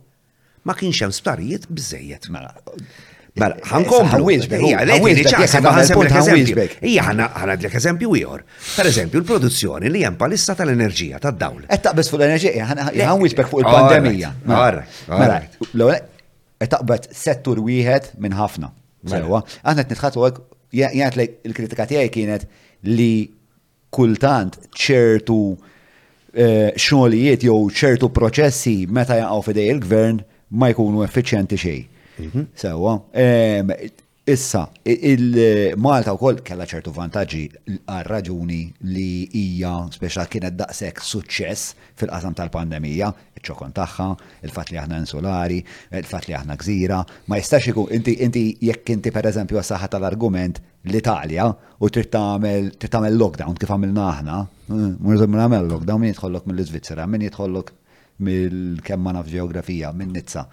ma 0.66 0.74
kienx 0.74 1.02
hemm 1.04 1.12
sptarijiet 1.14 1.68
biżejjed. 1.70 2.28
Mela, 2.34 2.52
mela 3.38 3.56
ħankomplu. 3.70 4.30
Ija, 6.82 7.06
ħana 7.10 7.58
dlek 7.60 7.78
eżempju 7.82 8.12
ieħor. 8.22 8.44
Per 8.76 8.90
eżempju, 8.92 9.20
l-produzzjoni 9.22 9.92
li 9.94 10.02
hemm 10.06 10.20
palissa 10.20 10.56
tal-enerġija 10.58 11.20
tad-dawl. 11.28 11.64
Qed 11.70 11.84
taqbes 11.86 12.10
fuq 12.14 12.24
l-enerġija, 12.24 12.68
ħanwiġbek 13.06 13.52
fuq 13.52 13.64
il-pandemija. 13.66 14.34
Mela, 14.50 14.84
qed 15.08 15.72
mela, 15.74 16.02
taqbet 16.68 17.10
settur 17.14 17.62
wieħed 17.68 18.16
minn 18.24 18.36
ħafna. 18.40 18.72
Mela. 19.08 19.24
Sewa, 19.24 19.42
aħna 19.64 19.84
qed 19.86 19.96
nitħatu 19.96 20.26
hekk 20.28 20.46
jgħid 20.78 21.26
il-kritika 21.48 21.86
tiegħi 21.88 22.10
kienet 22.12 22.44
li 22.90 23.12
kultant 23.94 24.58
ċertu 24.76 25.38
eh, 26.34 26.74
xogħlijiet 26.76 27.46
jew 27.48 27.56
ċertu 27.72 28.10
proċessi 28.12 28.74
meta 28.92 29.16
jaqgħu 29.22 29.46
fidej 29.48 29.70
il-gvern 29.78 30.20
ma 30.56 30.70
jkunu 30.72 31.02
effiċjenti 31.06 31.58
xej. 31.58 31.80
Mhm. 32.20 32.44
Sewa, 32.56 32.96
issa, 34.28 34.70
il-Malta 34.84 36.12
u 36.14 36.18
koll 36.18 36.42
kella 36.42 36.66
ċertu 36.68 36.92
vantaġġi 36.92 37.42
għal 37.88 38.08
raġuni 38.08 38.62
li 38.92 39.28
hija 39.38 39.74
speċa 39.96 40.26
kienet 40.28 40.58
daqshekk 40.60 41.00
suċċess 41.04 41.78
fil-qasam 42.00 42.36
tal-pandemija, 42.36 43.12
iċ-ċokon 43.38 43.72
tagħha, 43.76 44.08
il-fatt 44.44 44.74
li 44.74 44.82
aħna 44.82 45.00
insulari, 45.06 45.62
il-fatt 45.96 46.28
li 46.28 46.36
aħna 46.36 46.58
gżira, 46.60 47.00
ma 47.28 47.38
jistax 47.40 47.72
ikun 47.74 47.92
inti 47.96 48.18
inti 48.28 48.44
jekk 48.68 48.92
inti 48.98 49.12
pereżempju 49.12 49.56
eżempju 49.58 49.64
saħħa 49.74 49.92
tal-argument 49.96 50.60
l-Italja 50.88 51.48
u 51.80 51.90
trid 51.90 52.10
tagħmel 52.18 53.16
lockdown 53.22 53.56
kif 53.56 53.70
għamilna 53.72 54.10
aħna, 54.12 54.42
mm, 54.70 54.94
mur 55.00 55.28
nagħmel 55.28 55.68
lockdown 55.72 56.02
min 56.02 56.12
jidħollok 56.16 56.48
mill-Iżvizzera, 56.52 57.06
min 57.08 57.24
jidħollok 57.30 57.74
mill-kemm 58.26 59.02
ma 59.06 59.12
naf 59.16 59.30
ġeografija 59.30 59.92
minn 59.96 60.14
Nizza. 60.16 60.46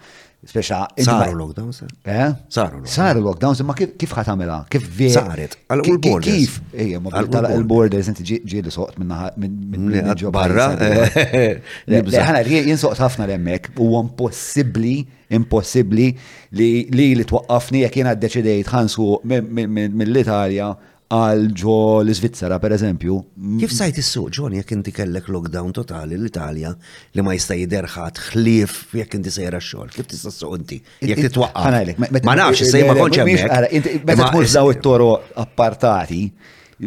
Speċa. 0.45 0.79
Saru 1.07 1.33
lockdowns. 1.39 1.79
Eh? 2.05 2.35
Saru 2.53 2.75
lockdowns. 2.81 2.93
Saru 2.93 3.21
lockdowns, 3.25 3.61
ma 3.65 3.73
kif 3.73 4.11
ħat 4.13 4.29
Kif 4.69 4.87
veri? 4.93 5.09
Saret. 5.15 5.55
Għal-borders. 5.69 6.37
Kif? 6.37 6.59
Ejja, 6.73 6.97
eh, 6.99 7.01
ma 7.01 7.23
tal 7.25 7.47
il-borders, 7.57 8.11
inti 8.11 8.23
ġieli 8.45 8.71
soqt 8.71 8.99
minn 8.99 9.97
barra. 10.31 10.67
Ħana, 12.29 12.43
jien 12.45 12.77
soqt 12.77 13.01
ħafna 13.01 13.25
l-emmek, 13.25 13.71
u 13.79 13.95
impossibli, 14.03 14.99
impossibli 15.33 16.11
li 16.53 16.87
li 16.93 17.25
twaqqafni 17.25 17.81
jek 17.81 17.97
jena 18.03 18.13
d-deċidejt 18.13 18.69
ħansu 18.69 19.23
mill-Italja 19.25 20.69
għal 21.13 21.43
ġo 21.59 21.73
l-Svizzera, 22.05 22.57
per 22.61 22.73
eżempju. 22.75 23.17
Kif 23.61 23.73
sajt 23.75 23.99
is-suq, 24.01 24.31
ġoni 24.33 24.57
jekk 24.61 24.73
inti 24.77 24.93
kellek 24.95 25.27
lockdown 25.31 25.73
totali 25.75 26.17
l-Italja 26.17 26.71
li 27.15 27.25
ma 27.25 27.35
jista' 27.35 27.57
jiderħat 27.59 28.21
ħlief 28.31 28.77
jekk 29.01 29.19
inti 29.19 29.33
sejra 29.35 29.61
xogħol, 29.61 29.93
kif 29.93 30.09
tista' 30.15 30.33
suq 30.33 30.57
inti? 30.59 30.79
Jekk 31.05 31.27
titwaqqaf. 31.27 32.25
Ma 32.25 32.37
nafx, 32.41 32.65
sej 32.73 32.87
ma 32.89 32.97
konċ 32.97 33.21
hemmhekk. 33.21 33.77
Meta 34.09 34.31
tmur 34.31 34.49
daw 34.55 34.73
it-toro 34.73 35.11
appartati, 35.45 36.23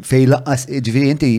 fej 0.03 0.29
laqqas 0.35 0.67
ġifieri 0.75 1.15
inti 1.15 1.33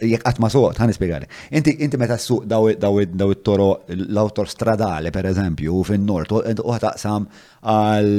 jek 0.00 0.24
għatma 0.26 0.48
soqt, 0.50 0.80
għan 0.80 0.92
ispiegħali. 0.92 1.28
Inti, 1.58 1.74
inti 1.84 1.98
meta 2.00 2.16
suq 2.18 2.46
daw 2.46 3.00
it-toro, 3.02 3.68
l-autor 3.94 4.48
stradale, 4.50 5.10
per 5.14 5.28
eżempju, 5.30 5.82
fin 5.86 6.06
nort 6.08 6.32
u 6.32 6.42
taqsam 6.82 7.26
għal, 7.28 8.10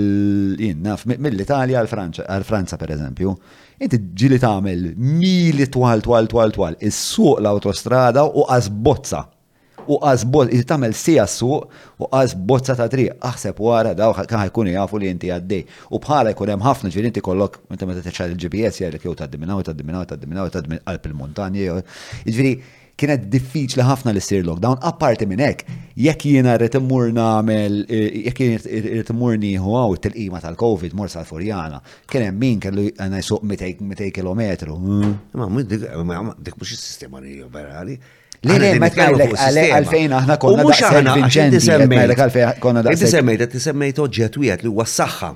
jinnaf, 0.61 1.05
mill-Italja 1.11 1.79
għal-Franza, 1.83 2.79
per 2.79 2.93
eżempju, 2.95 3.35
inti 3.83 3.99
ġili 4.13 4.39
tamel 4.41 4.91
mili 4.97 5.69
twal, 5.71 6.03
twal, 6.05 6.29
twal, 6.31 6.53
twal, 6.55 6.79
is-suq 6.87 7.41
l-autostrada 7.43 8.27
u 8.29 8.47
għazbozza 8.47 9.25
u 9.91 9.97
għazbot, 10.03 10.51
id 10.53 10.65
tamel 10.67 10.93
sija 10.97 11.25
suq 11.27 11.67
u 12.01 12.07
għazbot 12.11 12.67
sa 12.69 12.75
ta' 12.77 12.87
triq, 12.91 13.15
aħseb 13.29 13.59
wara 13.63 13.93
daw 13.97 14.13
kħan 14.17 14.41
ħajkuni 14.47 14.73
jafu 14.75 14.99
li 15.01 15.09
jinti 15.11 15.31
għaddej. 15.33 15.63
U 15.95 15.99
bħala 16.03 16.33
jkun 16.35 16.51
hemm 16.55 16.65
ħafna 16.67 16.91
ġiri 16.93 17.11
inti 17.11 17.23
kollok, 17.25 17.61
inti 17.71 17.87
meta 17.89 18.03
teċċar 18.05 18.33
il-GPS 18.35 18.81
jgħidlek 18.83 19.07
jew 19.07 19.15
taddiminaw, 19.23 19.63
taddiminaw, 19.69 20.07
taddiminaw, 20.11 20.49
taddiminaw 20.53 20.83
qalb 20.87 21.07
il-montanji. 21.11 21.69
Ġifieri 22.27 22.53
kienet 22.97 23.27
diffiċli 23.29 23.85
ħafna 23.85 24.11
li 24.15 24.21
sir 24.25 24.41
lockdown, 24.45 24.79
apparti 24.89 25.27
minn 25.29 25.43
hekk, 25.45 25.67
jekk 26.01 26.25
jiena 26.31 26.55
rrid 26.57 26.79
immur 26.79 27.11
nagħmel 27.13 27.83
e, 27.93 27.99
jekk 28.27 28.41
jien 28.41 28.63
rrid 28.87 29.11
immur 29.13 29.37
nieħu 29.43 29.75
għaw 29.77 29.97
it-tilqima 29.99 30.41
tal-COVID 30.41 30.97
mor 30.97 31.11
sal-Furjana, 31.13 31.77
kien 32.09 32.25
hemm 32.25 32.41
min 32.41 32.59
kellu 32.63 32.87
għana 32.97 33.21
jsuq 33.21 33.45
200 33.53 34.09
kilometru. 34.17 34.79
Ma 35.37 35.49
dik 35.61 36.57
mhux 36.57 36.73
is-sistema 36.73 37.21
liberali, 37.21 37.99
Le, 38.45 38.57
le, 38.61 38.67
ma 38.77 38.87
tgħidlek 38.93 39.31
għalfejn 39.37 40.13
aħna 40.19 40.35
konna 40.37 40.63
mhux 40.67 40.83
aħna 40.85 41.13
Vinċenti 41.17 41.61
semmejt 41.63 42.11
għalfejn 42.21 42.59
konna 42.61 42.83
daqs. 42.85 42.99
Inti 43.01 43.09
semmejt 43.15 43.43
qed 43.47 43.61
semmejt 43.63 44.01
oġġett 44.03 44.37
wieħed 44.37 44.65
li 44.65 44.69
huwa 44.71 44.85
s-saħħa. 44.85 45.29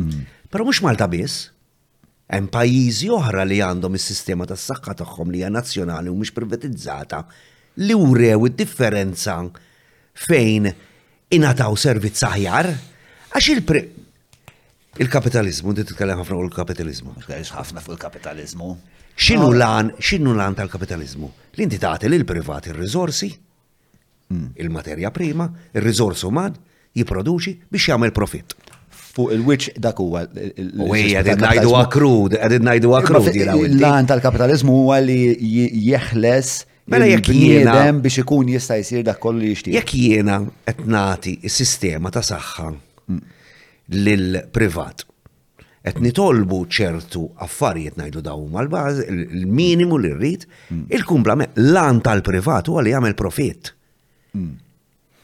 Mm. 0.00 0.22
Però 0.52 0.64
mhux 0.64 0.80
Malta 0.86 1.08
biss. 1.12 1.36
Hemm 2.32 2.48
pajjiżi 2.54 3.10
oħra 3.12 3.44
li 3.44 3.58
għandhom 3.60 3.98
is-sistema 3.98 4.46
tas-saħħa 4.48 4.94
tagħhom 5.02 5.34
li 5.34 5.42
hija 5.42 5.52
nazzjonali 5.58 6.08
u 6.08 6.16
mhux 6.16 6.32
privatizzata 6.38 7.20
li 7.84 7.96
wrew 8.00 8.48
id-differenza 8.48 9.36
fejn 10.24 10.70
ingħataw 11.36 11.76
servizz 11.84 12.24
aħjar. 12.32 12.72
Għax 13.36 13.52
il 13.58 13.64
Il-kapitalizmu, 14.92 15.72
di 15.72 15.84
t 15.86 15.88
titkellem 15.88 16.18
ħafna 16.20 16.36
fuq 16.36 16.44
il-kapitalizmu. 16.50 17.12
ħafna 17.24 17.80
fuq 17.80 17.94
il-kapitalizmu. 17.94 18.66
X'inhu 19.16 19.48
lan, 19.56 19.88
x'inhu 19.96 20.34
lan 20.36 20.56
tal-kapitalizmu? 20.58 21.28
l 21.56 21.62
inti 21.64 21.78
tagħti 21.80 22.10
lil 22.12 22.26
privat 22.28 22.66
il-rizorsi, 22.68 23.30
hmm. 24.28 24.50
il-materja 24.60 25.10
prima, 25.10 25.46
il 25.72 25.80
riżors 25.86 26.26
uman, 26.28 26.52
jiproduċi 26.96 27.54
biex 27.72 27.88
jagħmel 27.88 28.12
profit. 28.12 28.52
Fuq 29.16 29.32
il 29.32 29.40
wich 29.48 29.70
dak 29.80 29.96
huwa. 30.00 30.26
U 30.28 30.92
għedin 30.96 31.40
najdu 31.40 31.72
għakrud, 31.80 32.36
għedin 32.36 32.68
najdu 32.68 32.92
għakrud. 32.96 33.30
L-lan 33.48 34.08
tal-kapitalizmu 34.12 34.76
huwa 34.76 35.00
li 35.04 35.18
jeħles. 35.88 36.56
Mela 36.92 37.08
jekk 37.08 37.32
jiena 37.32 37.80
biex 37.96 38.24
ikun 38.26 38.52
jista' 38.58 38.76
jsir 38.84 39.04
dak 39.08 39.20
kollu 39.24 39.40
li 39.40 39.54
jixtieq. 39.54 39.78
Jekk 39.80 39.96
jiena 40.04 40.42
qed 40.68 40.84
nagħti 40.84 41.38
s-sistema 41.48 42.12
ta' 42.12 42.20
saħħa 42.28 42.70
hmm 42.74 43.38
lill 43.94 44.42
privat 44.50 45.04
Et 45.82 45.96
nitolbu 45.98 46.60
ċertu 46.70 47.24
affarijiet 47.42 47.96
najdu 47.98 48.20
daw 48.22 48.44
mal-baż, 48.52 49.00
il-minimu 49.10 49.96
li 49.98 50.12
rrit, 50.14 50.44
mm. 50.70 50.84
il 50.94 51.02
l 51.72 51.76
an 51.76 51.98
tal-privat 52.00 52.68
u 52.68 52.76
għalli 52.78 52.92
għamil 52.94 53.14
profit. 53.18 53.72
Mm. 54.32 54.54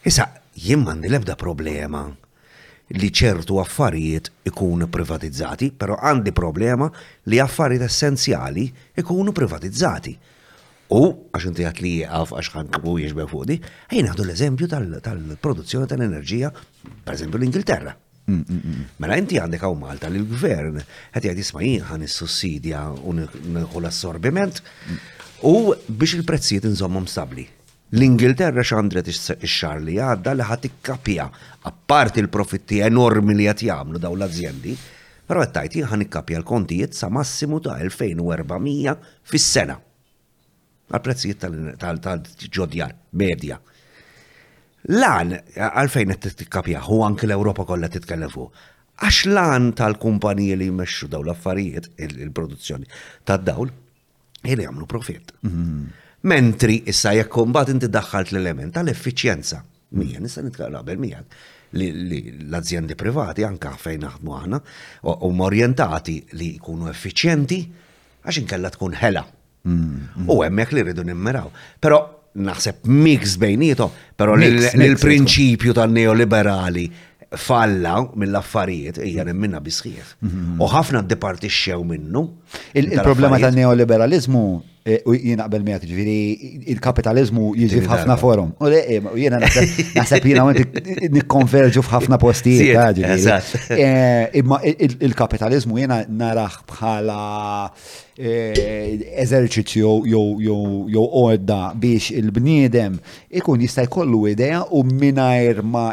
Issa, 0.02 0.26
jien 0.56 0.82
mandi 0.82 1.06
lebda 1.08 1.36
problema 1.38 2.10
li 2.90 3.08
ċertu 3.10 3.60
affarijiet 3.62 4.32
ikunu 4.50 4.88
privatizzati, 4.90 5.70
pero 5.70 5.94
għandi 5.94 6.32
problema 6.34 6.90
li 7.30 7.38
affarijiet 7.38 7.84
essenzjali 7.86 8.66
ikunu 8.98 9.30
privatizzati. 9.30 10.16
U, 10.90 11.06
għax 11.38 11.52
inti 11.52 11.68
għat 11.70 11.80
li 11.86 11.94
għaf 12.02 12.34
għax 12.34 12.50
għan 12.58 12.72
kbu 12.74 12.98
jiexbe 13.06 13.30
fudi, 13.30 13.60
għajna 13.94 14.10
għadu 14.10 14.26
l-eżempju 14.26 14.72
tal-produzzjoni 15.06 15.86
tal-enerġija, 15.86 16.50
per 17.06 17.14
eżempju 17.14 17.44
l-Ingilterra. 17.44 17.94
Mm, 18.30 18.40
mm, 18.44 18.60
mm. 18.66 18.82
Mela 19.02 19.16
inti 19.16 19.38
għandek 19.40 19.62
għaw 19.64 19.76
Malta 19.80 20.10
li 20.12 20.20
l-gvern 20.20 20.74
għet 20.82 21.22
jgħad 21.30 21.38
jisma 21.40 21.62
jien 21.64 22.02
is-sussidja 22.04 22.82
u 23.08 23.14
l-assorbiment 23.80 24.58
u 25.48 25.52
biex 25.88 26.18
il-prezzijiet 26.18 26.66
nżommhom 26.68 27.06
stabli. 27.08 27.46
L-Ingilterra 27.96 28.60
xandret 28.68 29.08
ix-xar 29.08 29.80
li 29.80 29.96
għadda 30.04 30.34
li 30.36 30.44
ħat 30.44 30.66
ikkapja, 30.68 31.24
apparti 31.70 32.20
l-profitti 32.20 32.82
enormi 32.84 33.32
li 33.38 33.48
qed 33.48 33.64
jagħmlu 33.70 34.02
dawn 34.02 34.20
l-azjendi, 34.20 34.74
però 35.24 35.40
qed 35.46 35.54
tajt 35.56 35.78
jien 35.80 36.04
ikkapja 36.04 36.42
l-kontijiet 36.42 36.98
sa 36.98 37.08
massimu 37.08 37.62
ta' 37.64 37.78
2400 37.80 38.98
fis-sena. 39.24 39.78
Għal 40.92 41.04
prezzijiet 41.08 41.48
tal-ġodjar, 41.80 42.92
medja. 43.24 43.56
Lan, 44.86 45.32
għalfejn 45.58 46.12
qed 46.14 46.36
titkapjaħ, 46.42 46.90
u 46.94 47.02
anke 47.04 47.26
l-Ewropa 47.26 47.64
kollha 47.66 47.88
titkellem 47.90 48.30
fuq. 48.30 48.52
Għax 48.98 49.18
lan 49.30 49.72
tal-kumpaniji 49.78 50.56
li 50.58 50.68
jmexxu 50.72 51.08
daw 51.10 51.22
l-affarijiet, 51.26 51.90
il-produzzjoni 52.06 52.86
tad-dawl, 53.26 53.70
jiri 54.46 54.66
jagħmlu 54.66 54.86
profit. 54.90 55.34
Mentri 56.28 56.80
issa 56.90 57.12
jekk 57.14 57.30
kombat 57.30 57.72
inti 57.74 57.90
daħħalt 57.94 58.32
l-element 58.34 58.74
tal-effiċjenza. 58.78 59.62
Mija, 59.98 60.20
nista' 60.20 60.42
nitkellem 60.46 60.74
qabel 60.82 60.98
miegħek 61.02 61.46
l-azzjendi 61.68 62.94
privati 62.96 63.44
anka 63.44 63.74
fejn 63.76 64.06
naħdmu 64.06 64.34
aħna 64.38 64.58
u 65.28 65.28
orientati 65.44 66.14
li 66.40 66.54
jkunu 66.56 66.88
effiċjenti 66.88 67.58
għax 68.24 68.38
inkella 68.40 68.70
tkun 68.72 68.94
ħela. 68.96 69.22
Mm, 69.68 69.82
mm. 70.24 70.30
U 70.32 70.38
hemmhekk 70.46 70.74
li 70.78 70.84
rridu 70.86 71.04
nimmiraw. 71.04 71.50
Però 71.80 72.00
naħseb 72.38 72.86
mix 73.02 73.36
bejnieto, 73.42 73.90
pero 74.16 74.36
l-prinċipju 74.38 75.74
tan-neoliberali 75.76 76.86
falla 77.28 77.98
mill-affarijiet 78.16 79.02
hija 79.04 79.24
minna 79.36 79.60
bisħieħ. 79.60 80.14
Mhm. 80.22 80.60
U 80.64 80.68
ħafna 80.72 81.02
ddepartixxew 81.04 81.82
minnu. 81.84 82.22
Il-problema 82.80 83.40
tan-neoliberalizmu 83.42 84.44
Eh, 84.86 85.00
u 85.10 85.12
jina 85.14 85.44
qbel 85.48 85.64
miegħek 85.66 85.88
ġifieri 85.90 86.14
il-kapitalizmu 86.72 87.50
jiġi 87.58 87.80
f'ħafna 87.84 88.14
forum. 88.20 88.52
U 88.62 88.70
le 88.70 88.80
eh, 88.86 89.00
jiena 89.18 89.40
naħseb 89.42 90.26
jiena 90.30 90.44
nikkonverġu 91.18 91.82
f'ħafna 91.84 92.16
postijiet 92.22 93.02
eh, 93.02 94.24
Imma 94.40 94.60
il-kapitalizmu 94.88 95.80
jiena 95.82 96.02
naraħ 96.08 96.60
bħala 96.70 97.24
eżerċizzju 98.18 99.90
jew 100.10 101.02
għodda 101.20 101.58
biex 101.78 102.10
il-bniedem 102.18 102.96
ikun 103.38 103.62
jista' 103.62 103.84
jkollu 103.86 104.24
idea 104.32 104.64
u 104.74 104.80
mingħajr 104.86 105.60
ma 105.62 105.84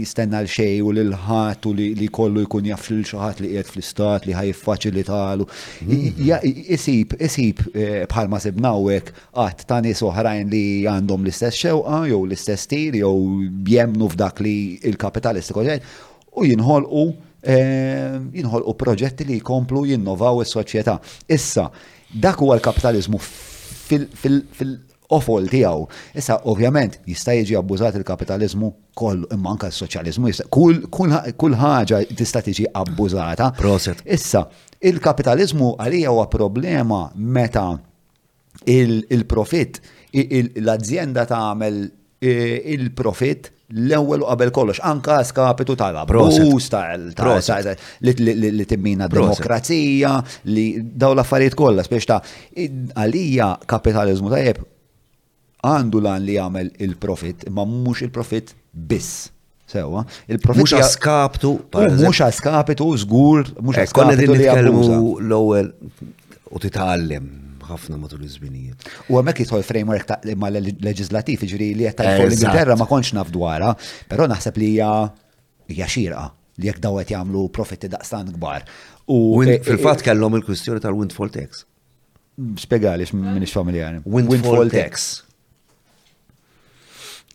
jistenna 0.00 0.40
l 0.40 0.48
xej 0.48 0.78
u 0.80 0.94
l-ħat 0.96 1.68
u 1.68 1.74
li 1.76 2.08
kollu 2.08 2.46
jkun 2.46 2.70
jaf 2.72 2.88
l 2.94 3.02
xi 3.04 3.20
ħadd 3.20 3.44
li 3.44 3.50
qiegħed 3.56 3.74
fl-istat 3.74 4.28
li 4.30 4.38
ħajfaċilitalu. 4.38 5.50
Isib, 5.90 7.16
isib 7.20 7.68
bħalma 8.10 8.40
sibna 8.42 8.72
għek 8.78 9.12
għat 9.32 9.60
ah, 9.60 9.64
ta' 9.70 9.80
nies 9.84 10.02
oħrajn 10.06 10.48
li 10.52 10.64
għandhom 10.90 11.24
l-istess 11.26 11.56
xewqa, 11.62 12.00
jew 12.10 12.20
l-istess 12.26 12.62
stil, 12.68 12.92
jew 13.02 13.14
bjemnu 13.66 14.06
f'dak 14.12 14.36
li 14.46 14.56
il-kapitalistiku 14.90 15.58
u 15.60 15.62
jinħolqu 16.46 17.04
ehm, 17.54 18.52
u 18.60 18.62
proġetti 18.84 19.22
li 19.28 19.36
jkomplu 19.40 19.80
jinnovaw 19.92 20.34
is-soċjetà. 20.44 20.94
Issa, 21.28 21.64
dak 22.14 22.38
huwa 22.38 22.54
l-kapitalizmu 22.54 23.18
fil-ofol 23.20 25.42
tiegħu. 25.50 25.82
Issa, 26.14 26.34
ovvjament, 26.52 26.92
jista' 27.10 27.34
jiġi 27.34 27.54
abbużat 27.58 27.94
il-kapitalizmu 27.98 28.68
koll 29.00 29.20
imma 29.34 29.48
anka 29.56 29.66
s-soċjalizmu 29.72 30.26
kull 30.54 31.54
ħaġa 31.64 31.96
tista' 32.14 32.44
tiġi 32.46 32.64
abbużata. 32.84 33.46
Proset. 33.58 33.98
Issa, 34.06 34.42
il-kapitalizmu 34.78 35.68
għalija 35.82 36.08
huwa 36.14 36.26
problema 36.30 36.98
meta' 37.16 37.72
il-profit, 38.66 39.80
l-azienda 40.14 41.24
tagħmel 41.28 41.78
il-profit 42.20 43.48
l-ewwel 43.70 44.24
qabel 44.26 44.50
kollox 44.52 44.80
anka 44.84 45.20
skapitu 45.24 45.76
tal-abbuż 45.78 46.64
tal 46.72 47.04
li 48.04 48.66
timmina 48.68 49.06
demokrazija 49.08 50.16
li 50.50 50.64
daw 50.98 51.14
l-affarijiet 51.14 51.56
kollha 51.56 51.84
biex 51.86 52.08
ta' 52.10 52.18
għalija 52.60 53.46
kapitalizmu 53.70 54.32
tajjeb 54.34 54.58
għandu 55.70 56.02
lan 56.04 56.26
li 56.26 56.34
jagħmel 56.36 56.72
il-profit 56.88 57.46
ma 57.54 57.64
mhux 57.64 58.04
il-profit 58.08 58.52
biss 58.72 59.28
sewa. 59.70 60.00
Il-profit. 60.26 60.64
Mux 60.64 60.72
għaskapitu, 60.74 61.50
Mux 62.00 62.18
għaskapitu, 62.24 62.88
zgur, 63.04 63.44
mux 63.62 63.78
eh, 63.78 63.84
għaskapitu. 63.84 63.94
Konna 63.94 64.16
din 64.18 65.30
l-ewel 65.30 65.70
u 66.50 66.62
titgħallem 66.64 67.28
ħafna 67.74 67.98
matul 68.00 68.24
iż-żminijiet. 68.26 68.86
U 69.12 69.18
hemmhekk 69.18 69.44
jidħol 69.44 69.64
framework 69.66 70.06
ta' 70.08 70.18
imma 70.32 70.50
leġislativ, 70.56 71.44
jiġri 71.46 71.68
li 71.78 71.88
qed 71.88 71.98
tajfu 72.00 72.26
l-Ingilterra 72.28 72.76
ma 72.80 72.86
kontx 72.90 73.14
naf 73.16 73.32
dwarha, 73.34 73.72
però 74.10 74.26
naħseb 74.30 74.60
li 74.60 74.72
hija 74.74 74.90
hija 75.74 75.90
xirqa 75.94 76.24
li 76.60 76.70
jekk 76.70 76.82
dawet 76.84 77.12
jagħmlu 77.14 77.44
profitti 77.54 77.90
daqstan 77.92 78.32
kbar. 78.36 78.66
U 79.10 79.42
e- 79.44 79.56
e- 79.58 79.62
fil-fatt 79.66 80.04
kellhom 80.06 80.36
il-kwistjoni 80.40 80.82
tal-windfall 80.84 81.30
tax. 81.34 81.64
Spiegali 82.60 83.06
x'minix 83.08 83.52
familjari. 83.54 84.02
Windfall 84.06 84.70
tax. 84.72 85.10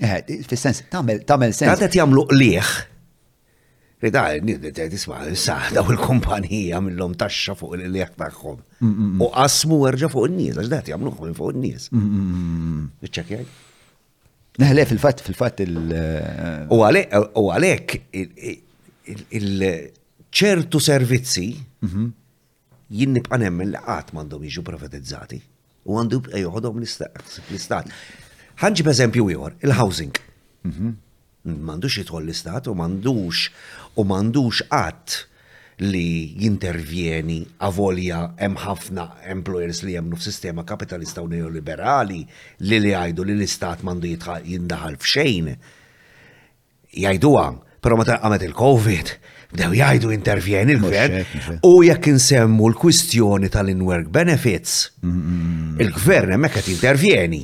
Eh, 0.02 0.20
fis-sens 0.49 0.82
tagħmel 0.91 1.24
tagħmel 1.30 1.56
sens. 1.56 1.80
Qed 1.86 2.02
jagħmlu 2.02 2.28
liħ 2.36 2.74
Li 4.06 4.11
da, 4.14 4.22
nisma, 4.38 5.18
sa, 5.40 5.56
daw 5.73 5.88
il-kumpanija 5.90 6.77
mill-lom 6.84 7.15
taxxa 7.18 7.56
fuq 7.57 7.73
il-liħ 7.80 8.11
taħħom. 8.19 8.57
U 9.26 9.30
qasmu 9.34 9.80
erġa 9.90 10.10
fuq 10.14 10.27
n 10.30 10.36
nies 10.41 10.60
għax 10.60 10.69
daħti 10.76 10.94
għamluħom 10.94 11.32
fuq 11.40 11.53
n 11.56 11.64
nies 11.64 11.88
Iċċekjaj? 13.07 13.48
Neħle, 14.61 14.86
fil-fat, 14.91 15.23
fil-fat 15.26 15.64
il- 15.65 15.94
eh, 15.95 16.68
U 16.76 16.84
għalek, 16.86 17.95
ċertu 20.36 20.82
servizzi 20.90 21.48
mm-hmm. 21.56 22.14
jinn 23.02 23.18
nibqa' 23.18 23.40
nemmen 23.41 23.72
li 23.73 23.82
qatt 23.90 24.14
m'għandhom 24.14 24.45
jiġu 24.45 24.65
privatizzati 24.69 25.40
u 25.90 25.98
għandu 25.98 26.22
joħodhom 26.45 26.84
l-istat. 26.84 27.90
Ħanġi 28.61 28.86
b'eżempju 28.86 29.26
ieħor, 29.34 29.57
il-housing. 29.65 30.14
Mm-hmm. 30.68 30.95
M'għandux 31.45 31.99
jidħol 32.02 32.23
l-istat 32.26 32.72
u 32.72 32.73
m'għandux 32.77 33.41
u 33.95 34.03
mandux 34.07 34.63
għat 34.73 35.17
li 35.91 36.35
jintervjeni 36.39 37.39
avolja 37.67 38.19
hemm 38.39 38.57
ħafna 38.63 39.05
employers 39.31 39.81
li 39.84 39.95
jemnu 39.95 40.19
f'sistema 40.19 40.63
kapitalista 40.67 41.23
u 41.23 41.27
neoliberali 41.31 42.22
li 42.63 42.80
li 42.80 42.93
għajdu 42.95 43.26
li 43.27 43.35
l-istat 43.35 43.84
mandu 43.84 44.07
jindaħal 44.07 44.97
f'xejn. 45.01 45.49
Jajduha, 47.05 47.47
però 47.84 47.97
meta 47.99 48.19
għamet 48.22 48.47
il-Covid, 48.49 49.13
Dew 49.56 49.73
jgħidu 49.80 50.10
intervjen 50.15 50.72
il-gvern 50.73 51.60
u 51.65 51.72
jekk 51.86 52.10
insemmu 52.11 52.68
l-kwistjoni 52.73 53.49
inwork 53.72 54.10
benefits, 54.11 54.90
il-gvern 55.80 56.34
hemm 56.36 56.49
qed 56.52 56.69
intervjeni. 56.73 57.40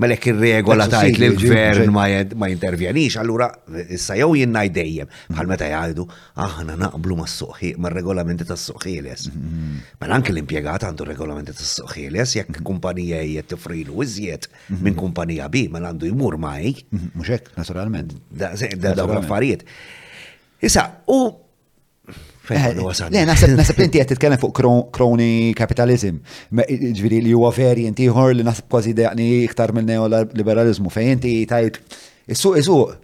Mela 0.00 0.16
jekk 0.16 0.28
ir-regola 0.32 0.86
tajt 0.90 1.18
li 1.20 1.28
l-gvern 1.32 1.92
ma 1.92 2.48
jintervjenix, 2.50 3.18
allura 3.20 3.50
issa 3.92 4.16
jew 4.18 4.30
jinnaj 4.40 4.70
dejjem 4.76 5.12
bħal 5.34 5.50
meta 5.50 5.68
jgħidu 5.68 6.06
aħna 6.46 6.78
naqblu 6.86 7.18
mas-soħħi 7.20 7.74
mar-regolamenti 7.84 8.48
tas-soħħieles. 8.48 9.28
Mela 10.00 10.16
anke 10.18 10.32
l-impjegat 10.32 10.88
għandu 10.90 11.08
regolamenti 11.10 11.56
tas-soħħieles 11.60 12.36
jekk 12.40 12.64
kumpanija 12.70 13.20
jgħid 13.20 13.52
tifrilu 13.54 14.00
iżjed 14.06 14.48
minn 14.80 14.96
kumpanija 14.96 15.50
bi, 15.52 15.66
mela 15.72 15.92
għandu 15.92 16.10
jmur 16.14 16.38
ma 16.38 16.56
Mhux 16.90 17.28
hekk, 17.30 17.52
naturalment. 17.56 18.12
Da 18.36 18.50
affarijiet. 18.52 19.62
Issa, 20.62 20.84
u 21.08 21.22
Eh, 22.50 22.70
le, 23.10 23.22
nasib 23.28 23.78
inti 23.84 24.00
għed 24.02 24.10
titkellem 24.14 24.40
fuq 24.40 24.60
crony 24.94 25.28
kapitalizm, 25.58 26.16
ġviri 26.50 27.20
li 27.22 27.34
huwa 27.36 27.50
inti 27.84 28.08
ieħor 28.08 28.34
li 28.34 28.42
nasib 28.46 28.66
kważi 28.70 28.92
dejaqni 28.94 29.28
iktar 29.44 29.70
minn 29.72 29.86
neoliberalizmu 29.86 30.90
fejn 30.90 31.12
inti 31.18 31.32
tajt 31.46 31.78
is-suq 32.26 32.56
is-suq. 32.58 32.96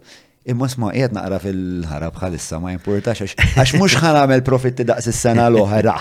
Imma 0.51 0.67
sma 0.69 0.91
qiegħed 0.91 1.15
naqra 1.15 1.39
fil-ħarab 1.43 2.13
bħalissa 2.17 2.59
ma 2.59 2.73
jimpurtax 2.75 3.23
għax 3.55 3.77
mhux 3.79 3.97
ħanamel 4.03 4.43
profitti 4.47 4.85
daqs 4.87 5.07
is-sena 5.13 5.47
l-oħra. 5.51 5.95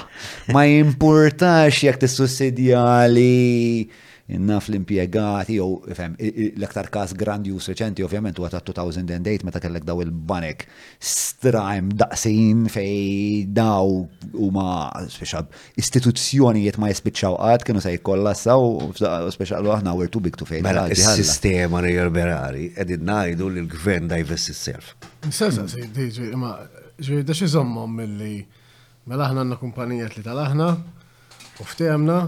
Ma 0.55 0.67
jimpurtax 0.67 1.85
jekk 1.87 2.03
tissussidja 2.03 2.83
li 3.11 3.89
naf 4.27 4.67
l-impiegati 4.69 5.55
jew 5.61 5.77
ifhem 5.87 6.17
l-aktar 6.59 6.89
każ 6.91 7.13
grandjus 7.19 7.69
reċenti 7.71 8.03
ovvjament 8.03 8.41
huwa 8.41 8.49
ta' 8.51 8.61
2008 8.67 9.45
meta 9.47 9.61
kellek 9.63 9.85
daw 9.87 10.01
il-banek 10.03 10.65
strajm 10.99 11.93
daqsin 11.95 12.65
fej 12.73 13.45
daw 13.55 14.03
huma 14.35 14.67
speċa 15.15 15.45
istituzzjonijiet 15.79 16.81
ma 16.83 16.91
jispiċċaw 16.91 17.39
qatt 17.39 17.69
kienu 17.71 17.85
se 17.85 17.95
jkollassaw 17.95 18.91
speċa 19.37 19.63
aħna 19.63 19.95
we're 19.95 20.11
too 20.11 20.21
big 20.21 20.35
to 20.37 20.45
fail. 20.49 20.65
Mela 20.67 20.89
is-sistema 20.91 21.81
riverberari 21.87 22.73
qegħdin 22.75 23.07
ngħidu 23.07 23.51
li 23.53 23.63
l-gvern 23.63 24.11
divest 24.11 24.51
is-self. 24.51 24.95
Sesa, 25.27 25.67
sejdi, 25.71 26.33
ma 26.39 26.57
ġviri, 26.99 27.23
da 27.29 27.35
xizommom 27.37 27.95
mill-li 28.01 28.41
mela 29.07 29.29
aħna 29.31 29.45
għanna 29.47 29.61
kumpanijiet 29.63 30.19
li 30.19 30.27
tal-aħna 30.27 30.69
u 31.63 31.75
ftehmna 31.77 32.23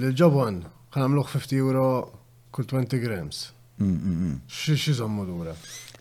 li 0.00 0.12
ġobon 0.16 0.60
ħanamluħ 0.92 1.32
50 1.38 1.56
euro 1.56 1.86
kull 2.52 2.68
20 2.68 3.00
grams. 3.00 3.40
Xie 3.78 3.86
mm, 3.86 4.12
mm, 4.12 4.28
mm. 4.28 4.78
xie 4.82 4.94
zommu 4.98 5.24
dura? 5.24 5.54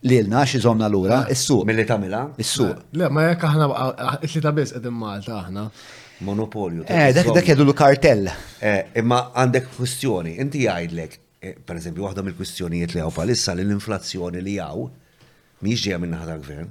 Lilna 0.03 0.41
xie 0.45 0.59
zomna 0.59 0.87
l-ura, 0.89 1.19
eh. 1.29 1.35
issu. 1.37 1.59
Mill-li 1.65 1.85
tamila? 1.87 2.21
Issu. 2.41 2.65
Eh. 2.67 2.97
Le, 2.99 3.09
ma 3.09 3.27
jek 3.29 3.45
aħna, 3.47 3.67
li 4.25 4.41
ta' 4.43 4.53
bis 4.57 4.73
edin 4.79 4.95
Malta 4.97 5.37
aħna. 5.37 5.67
Monopolju. 6.27 6.83
Eh, 6.89 7.11
dak 7.15 7.31
dak 7.37 7.47
jadu 7.51 7.63
l-kartell. 7.65 8.27
Eh, 8.59 8.83
imma 9.01 9.23
għandek 9.41 9.71
kwistjoni, 9.77 10.35
inti 10.43 10.65
għajdlek, 10.69 11.15
per 11.65 11.79
eżempju, 11.79 12.03
waħda 12.05 12.25
mill-kwistjonijiet 12.27 12.93
li 12.97 13.01
għaw 13.01 13.15
palissa 13.15 13.55
l-inflazzjoni 13.57 14.43
li 14.45 14.57
għaw, 14.61 14.83
miġġija 15.65 16.01
minna 16.03 16.19
ħata 16.21 16.37
gvern, 16.45 16.69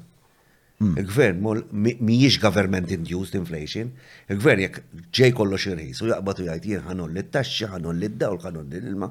Mm. 0.82 0.96
Il-gvern 0.96 1.64
mhijiex 2.00 2.38
government 2.40 2.88
induced 2.90 3.34
inflation, 3.36 3.90
il-gvern 4.32 4.62
jek 4.64 4.78
ġej 5.12 5.32
kollox 5.36 5.66
irħis 5.74 5.98
u 6.00 6.06
jaqbatu 6.08 6.46
jgħid 6.46 6.68
jien 6.70 6.86
ħanon 6.86 7.10
li 7.12 7.24
t-taxxi, 7.26 7.66
ħanon 7.74 7.98
li 8.00 8.08
d-dawl, 8.14 8.38
ħanon 8.40 8.70
li 8.72 8.78
l-ilma, 8.80 9.08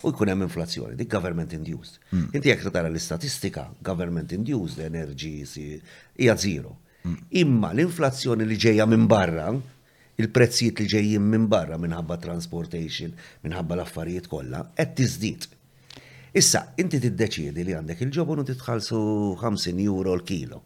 u 0.00 0.12
jkun 0.14 0.32
hemm 0.32 0.46
inflazzjoni, 0.46 0.96
dik 0.96 1.10
government 1.12 1.52
induced. 1.52 1.98
Mm. 2.14 2.30
Inti 2.40 2.52
jekk 2.54 2.70
tara 2.72 2.88
l-istatistika, 2.88 3.66
government 3.84 4.32
induced 4.32 4.80
energy 4.86 5.44
hija 5.44 6.36
zero. 6.46 6.72
Mm. 7.04 7.18
Imma 7.42 7.74
l-inflazzjoni 7.74 8.48
li 8.48 8.56
ġejja 8.64 8.88
minn 8.88 9.04
barra, 9.12 9.50
il-prezzijiet 10.24 10.80
li 10.80 10.88
ġejjin 10.94 11.28
minn 11.34 11.50
barra 11.52 11.76
minħabba 11.84 12.16
transportation, 12.24 13.12
minħabba 13.44 13.76
l-affarijiet 13.82 14.28
kollha, 14.32 14.64
qed 14.72 14.96
tiżdied. 15.02 15.50
Issa, 16.40 16.64
inti 16.80 16.96
tiddeċiedi 17.04 17.68
li 17.68 17.76
għandek 17.76 18.00
il-ġobun 18.08 18.40
u 18.40 18.48
titħallsu 18.54 19.04
50 19.44 19.84
euro 19.84 20.16
l-kilo 20.22 20.62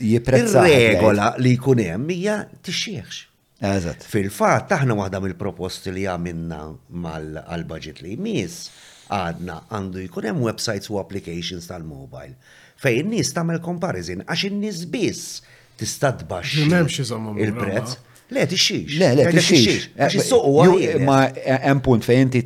jiprezza. 0.00 0.62
Regola 0.66 1.34
li 1.42 1.54
jkun 1.56 1.80
hemm 1.84 2.10
hija 2.12 2.38
tixxieħx. 2.66 3.22
Eżatt. 3.66 4.04
Fil-fatt 4.10 4.74
aħna 4.76 4.96
waħda 4.98 5.20
mill-proposti 5.24 5.92
li 5.96 6.02
għamilna 6.12 6.58
mal-budget 7.02 8.02
li 8.04 8.16
jmiss 8.18 8.68
għadna 9.12 9.60
għandu 9.72 10.02
jkun 10.08 10.26
hemm 10.30 10.44
websites 10.48 10.90
u 10.92 10.98
applications 11.00 11.64
tal-mobile 11.70 12.34
fejn 12.82 13.08
nies 13.14 13.30
tagħmel 13.32 13.62
comparison 13.64 14.20
għax 14.26 14.42
in-nies 14.50 14.82
biss 14.92 15.38
tista' 15.80 16.12
tbax 16.24 16.58
il-prezz. 16.66 17.96
Le, 18.34 18.42
tixix. 18.50 18.96
Le, 18.98 19.12
le, 19.14 19.28
tixix. 19.30 19.84
Eh, 19.94 20.86
ma 21.06 21.20
eh, 21.30 21.60
hemm 21.70 21.80
punt 21.86 22.02
fejn 22.04 22.32
ti 22.34 22.40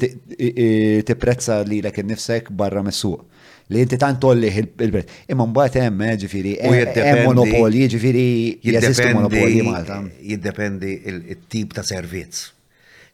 tipprezza 1.09 1.63
li 1.65 1.81
l-ek 1.83 2.03
nifsek 2.05 2.53
barra 2.55 2.83
mis-suq 2.87 3.27
li 3.71 3.81
inti 3.85 3.97
tant 4.03 4.19
tolli 4.23 4.51
il-prezz. 4.53 5.21
Imma 5.31 5.47
mbagħad 5.51 5.79
hemm 5.85 6.05
eh, 6.09 6.17
ġifieri 6.25 6.55
hemm 6.67 6.95
eh, 6.95 7.03
eh, 7.03 7.21
monopolji 7.29 7.89
ġifieri 7.95 8.25
jeżistu 8.67 9.13
monopolji 9.19 9.61
Malta. 9.67 10.01
Jiddependi 10.23 10.97
il-tip 11.11 11.75
ta' 11.77 11.85
servizz. 11.87 12.49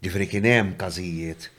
Ġifieri 0.04 0.28
kien 0.32 0.48
hemm 0.48 0.72
każijiet 0.80 1.50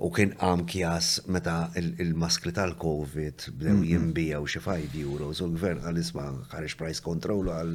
u 0.00 0.08
kien 0.16 0.30
għam 0.40 0.62
kjas 0.68 1.10
meta 1.28 1.58
il-maskli 1.76 2.54
tal-Covid 2.56 3.50
bdew 3.58 3.82
jimbijaw 3.92 4.48
xi 4.48 4.62
5 4.64 4.96
euros 5.04 5.42
u 5.44 5.48
l-gvern 5.50 5.84
għal 5.90 6.00
isma' 6.00 6.28
ħareġ 6.54 6.76
price 6.80 7.04
control 7.04 7.50
għal 7.52 7.74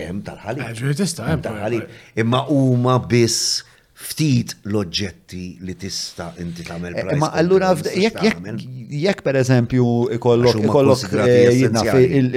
hemm 0.00 0.24
tal-ħalib. 0.24 1.80
Imma 2.24 2.46
huma 2.48 2.96
biss 3.12 3.60
ftit 3.96 4.52
l-oġġetti 4.68 5.42
li 5.64 5.74
tista' 5.80 6.28
inti 6.42 6.64
tagħmel 6.66 6.96
price. 6.98 7.14
Eh, 7.14 7.20
ma 7.20 7.30
allura 7.40 7.70
jekk 7.86 9.22
pereżempju 9.24 9.86
ikollok 10.18 10.60
ikollok 10.60 11.16
eh, 11.24 11.64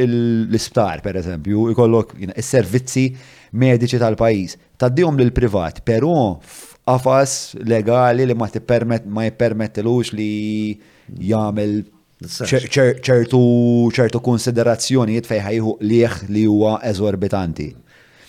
l-isptar 0.05 1.03
pereżempju, 1.03 1.65
ikollok 1.73 2.15
is-servizzi 2.29 3.09
mediċi 3.59 3.99
tal-pajjiż, 3.99 4.55
tgħaddihom 4.79 5.17
lil 5.19 5.33
privat, 5.35 5.83
però 5.83 6.15
f'qafas 6.39 7.35
legali 7.67 8.29
li 8.29 8.37
ma 8.39 8.47
tippermet 8.53 9.07
ma 9.11 9.27
jippermettilux 9.27 10.13
li 10.15 10.29
jagħmel 11.11 11.75
ċertu 12.71 13.43
ċertu 13.97 14.23
konsiderazzjonijiet 14.23 15.27
fejn 15.27 15.45
ħajħuq 15.49 15.85
liħ 15.91 16.19
li 16.31 16.47
huwa 16.51 16.77
eżorbitanti. 16.87 17.69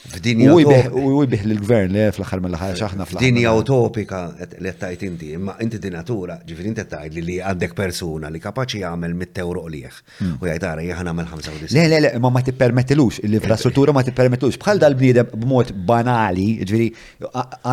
F'dinja 0.01 0.49
U 0.51 1.21
jbih 1.23 1.43
l-gvern 1.47 1.93
li 1.93 2.07
fl-axar 2.13 2.41
mill-ħar 2.41 2.73
xaħna 2.79 3.05
fl 3.05 3.21
Dinja 3.21 3.53
utopika 3.55 4.23
li 4.65 4.73
tajt 4.81 5.03
inti, 5.07 5.33
imma 5.37 5.55
inti 5.61 5.79
di 5.83 5.91
natura, 5.93 6.39
ġifiri 6.47 6.71
inti 6.73 6.85
tajt 6.89 7.19
li 7.21 7.37
għandek 7.45 7.75
persuna 7.77 8.31
li 8.33 8.41
kapaċi 8.43 8.81
jgħamil 8.81 9.13
mit-tewruq 9.21 9.69
liħ. 9.75 9.99
Hmm. 10.23 10.33
U 10.41 10.49
jgħajt 10.49 10.65
għara 10.71 10.85
jgħan 10.89 11.11
għamil 11.13 11.29
95. 11.35 11.75
Le, 11.77 11.85
le, 11.93 11.99
le, 12.07 12.13
ma 12.25 12.31
ma 12.33 12.43
t-permettilux, 12.47 13.21
l-infrastruttura 13.29 13.95
ma 13.95 14.03
t-permettilux. 14.09 14.59
Bħal 14.65 14.81
dal-bniedem 14.83 15.35
b'mod 15.45 15.75
banali, 15.93 16.49
ġifiri 16.65 16.89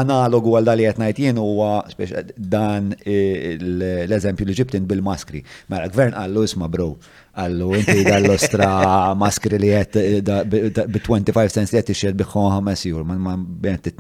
analogu 0.03 0.57
għal 0.59 0.67
dal-li 0.73 0.85
jgħatnajt 0.89 1.23
jien 1.23 1.39
u 1.39 1.47
dan 2.57 2.91
eh, 3.05 3.55
l-eżempju 3.55 4.51
li 4.51 4.57
ġibtin 4.61 4.89
bil-maskri. 4.91 5.45
Mela, 5.71 5.87
gvern 5.95 6.19
għallu 6.21 6.45
isma 6.51 6.67
bro, 6.67 6.91
Allu, 7.38 7.72
inti 7.77 8.01
dal-ostra 8.01 9.14
maskri 9.14 9.59
li 9.61 9.68
jett 9.69 9.95
eh, 9.95 10.22
b-25 10.26 11.51
cents 11.53 11.72
li 11.73 11.77
jett 11.77 11.91
ixjed 11.93 12.15
biħħon 12.23 12.47
ħames 12.55 12.85
jur, 12.89 13.03
man 13.05 13.22
man 13.22 13.84
t 13.84 13.93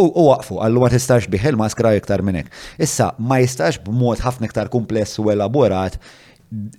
U 0.00 0.06
waqfu, 0.22 0.54
għallu 0.64 0.80
ma 0.80 0.88
tistax 0.88 1.26
biħ 1.28 1.48
il-maskra 1.50 1.90
iktar 1.98 2.22
minnek. 2.24 2.46
Issa, 2.80 3.10
ma 3.18 3.36
jistax 3.42 3.80
b'mod 3.84 4.22
ħafna 4.24 4.48
iktar 4.48 4.70
kompless 4.72 5.18
u 5.20 5.26
elaborat 5.32 5.98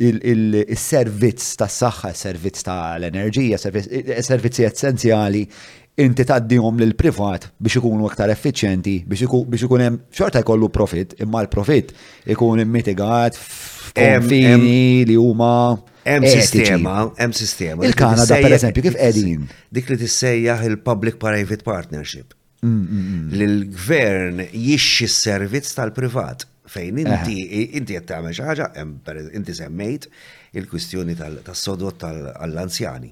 il-servizz 0.01 1.51
tas 1.59 1.75
saħħa 1.83 2.13
servizz 2.17 2.65
tal-enerġija, 2.65 3.59
servizzi 3.61 4.65
essenzjali 4.69 5.43
inti 5.99 6.23
taddihom 6.25 6.77
lil 6.79 6.93
privat 6.95 7.49
biex 7.59 7.75
ikunu 7.81 8.07
aktar 8.07 8.31
effiċjenti, 8.31 8.93
biex 9.11 9.25
ikun 9.65 9.83
hemm 9.85 9.97
xorta 10.15 10.39
jkollu 10.43 10.69
profit, 10.73 11.17
imma 11.21 11.43
l-profit 11.45 11.91
ikun 12.31 12.61
immitigat 12.63 13.35
f'konfini 13.37 15.03
li 15.09 15.17
huma. 15.19 15.53
Hemm 16.01 16.23
sistema, 16.25 16.95
hemm 17.19 17.33
sistema. 17.37 17.83
Il-Kanada 17.85 18.39
pereżempju 18.41 18.81
kif 18.87 18.95
qegħdin. 18.97 19.43
Dik 19.75 19.91
li 19.93 19.99
tissejjaħ 20.01 20.63
il-public 20.71 21.19
private 21.21 21.61
partnership. 21.67 22.33
Mm, 22.63 22.81
mm, 22.81 23.05
mm. 23.09 23.37
l-gvern 23.45 24.41
jixxi 24.53 25.05
s-servizz 25.07 25.73
tal-privat 25.77 26.43
fejn 26.69 26.99
eh. 27.01 27.07
inti 27.09 27.63
inti 27.79 27.95
qed 27.97 28.05
tagħmel 28.11 28.33
xi 28.37 28.45
ħaġa, 28.47 28.67
inti 29.37 29.55
semmejt 29.59 30.05
il-kwistjoni 30.61 31.17
tas-sodot 31.19 31.97
tal-anzjani 32.03 33.09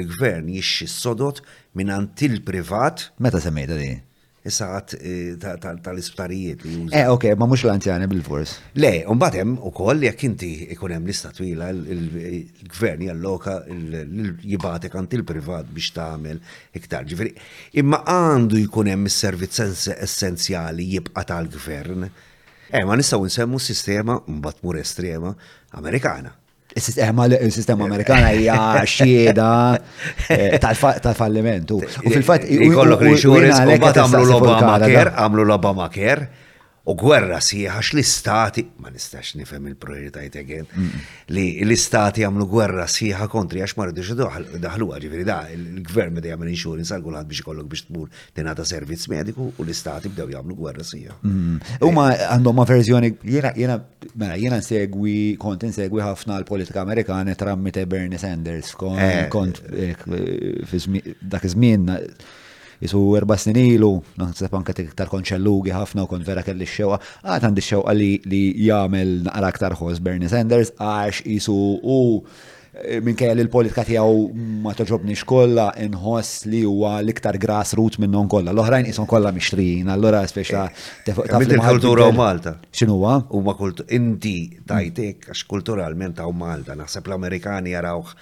l-gvern 0.00 0.50
jixxi 0.52 0.86
s-sodot 0.90 1.40
minn 1.78 1.92
antil 1.94 2.40
privat. 2.44 3.08
Meta 3.22 3.40
semmejta 3.42 3.78
di? 3.78 3.88
Is-saħat 4.46 4.92
eh, 5.00 5.32
tal-isptarijiet 5.42 6.60
li 6.68 6.74
Eh, 6.94 7.08
ok, 7.10 7.32
ma 7.34 7.48
mux 7.50 7.64
l 7.66 7.72
antjani 7.72 8.06
bil-fors. 8.10 8.52
Le, 8.78 8.92
batem 9.18 9.56
u 9.58 9.72
koll 9.74 10.04
jek 10.06 10.22
inti 10.28 10.50
ikunem 10.74 11.02
lista 11.08 11.32
twila 11.34 11.66
l-gvern 11.74 13.02
jalloka 13.08 13.56
jibatek 13.66 14.94
antil 15.02 15.24
il-privat 15.24 15.66
biex 15.74 15.90
tamel 15.98 16.38
iktar 16.78 17.08
ġifiri. 17.10 17.34
Imma 17.82 18.04
għandu 18.12 18.62
jkunem 18.68 19.10
s 19.10 19.18
servizz 19.26 19.90
essenzjali 19.98 20.92
jibqa 20.94 21.26
tal-gvern. 21.26 22.06
Eh, 22.70 22.82
ma 22.86 22.94
nistaw 22.98 23.26
nsemmu 23.26 23.58
sistema 23.62 24.20
mbat 24.30 24.62
mur 24.62 24.78
estrema 24.78 25.34
Amerikana. 25.78 26.34
Il-sistema 26.76 27.24
il-sistema 27.24 27.84
Amerikana 27.88 28.32
hija 28.36 28.82
xieda 28.84 29.48
eh, 30.28 30.58
tal-fallimentu. 30.60 31.78
U 32.04 32.10
fil-fatt. 32.12 32.44
Jkollok 32.52 33.00
l-insurance, 33.00 33.62
u 33.62 34.08
ma 34.12 34.20
l-Obama 34.20 34.78
Care, 34.80 35.14
għamlu 35.24 35.46
l-Obama 35.48 35.88
Care 35.94 36.28
u 36.86 36.94
gwerra 36.94 37.40
sieħax 37.42 37.94
l-istati, 37.96 38.62
ma 38.78 38.92
nistax 38.94 39.32
nifhem 39.40 39.64
il-prioritajt 39.72 40.36
għen, 40.42 40.92
li 41.34 41.46
l-istati 41.64 42.22
għamlu 42.26 42.46
gwerra 42.50 42.84
siħa 42.90 43.26
kontri 43.32 43.62
għax 43.64 43.74
marridu 43.80 44.04
daħlu 44.62 44.88
veri 44.92 45.24
da, 45.26 45.40
il-gvern 45.54 46.14
beda 46.20 46.30
jgħamil 46.30 46.52
insurance 46.52 46.94
għal 46.94 47.08
għulħad 47.08 47.30
biex 47.32 47.42
ikollok 47.42 47.70
biex 47.72 47.86
tmur 47.88 48.22
tingħata 48.38 48.68
servizz 48.70 49.08
mediku 49.10 49.48
u 49.56 49.66
l-istati 49.66 50.12
bdew 50.14 50.36
jagħmlu 50.36 50.58
gwerra 50.60 50.86
sieħa. 50.86 51.18
Mm. 51.22 51.76
Huma 51.88 52.06
għandhom 52.28 52.60
ma 52.60 52.68
verżjoni 52.70 53.12
jiena 53.34 53.54
jiena 53.58 53.80
mela, 54.14 54.62
segwi 54.62 55.16
kont 55.42 55.66
insegwi 55.66 56.04
ħafna 56.06 56.38
l-politika 56.44 56.86
Amerikana 56.86 57.34
trammite 57.38 57.82
Bernie 57.90 58.22
Sanders 58.22 58.74
kont 58.78 59.62
eh. 59.74 59.94
Eh, 59.96 61.14
dak 61.22 61.46
iż-żmien 61.48 61.90
jisu 62.84 63.02
erba 63.18 63.36
snin 63.38 63.56
ilu, 63.62 63.92
naħseb 64.20 64.56
anke 64.58 64.74
tiktar 64.76 65.08
konċellugi 65.12 65.74
ħafna 65.74 66.04
u 66.06 66.10
kon 66.10 66.26
vera 66.26 66.42
kelli 66.46 66.68
xewqa, 66.68 66.98
għad 67.24 67.48
għandi 67.48 67.64
xewqa 67.70 67.94
li 67.96 68.10
jagħmel 68.68 69.16
naqra 69.30 69.50
aktar 69.52 69.78
ħos 69.78 70.02
Bernie 70.04 70.30
Sanders 70.32 70.74
għax 70.76 71.22
jisu 71.24 71.56
u 71.80 71.98
e, 72.76 72.98
minn 73.00 73.16
kelli 73.16 73.46
l-politika 73.46 73.84
tiegħu 73.88 74.60
ma 74.66 74.74
toġobni 74.76 75.16
xkolla 75.16 75.70
inħoss 75.86 76.44
li 76.52 76.60
huwa 76.68 76.98
l-iktar 77.00 77.38
grass 77.40 77.72
grassroot 77.76 78.00
minnhom 78.02 78.28
kollha. 78.30 78.52
L-oħrajn 78.52 78.90
ishom 78.92 79.08
kollha 79.08 79.32
mixtrin, 79.36 79.88
allura 79.94 80.24
speċa 80.28 80.66
taf 81.08 81.24
il-kultura 81.24 82.10
u 82.12 82.16
Malta. 82.18 82.58
X'inhuwa? 82.76 83.20
Huma 83.32 83.56
inti 83.96 84.36
tajtek 84.68 85.30
għax 85.32 85.46
kulturalment 85.48 86.18
hawn 86.20 86.40
Malta, 86.44 86.76
naħseb 86.76 87.08
l-Amerikani 87.08 87.72
jarawh 87.76 88.12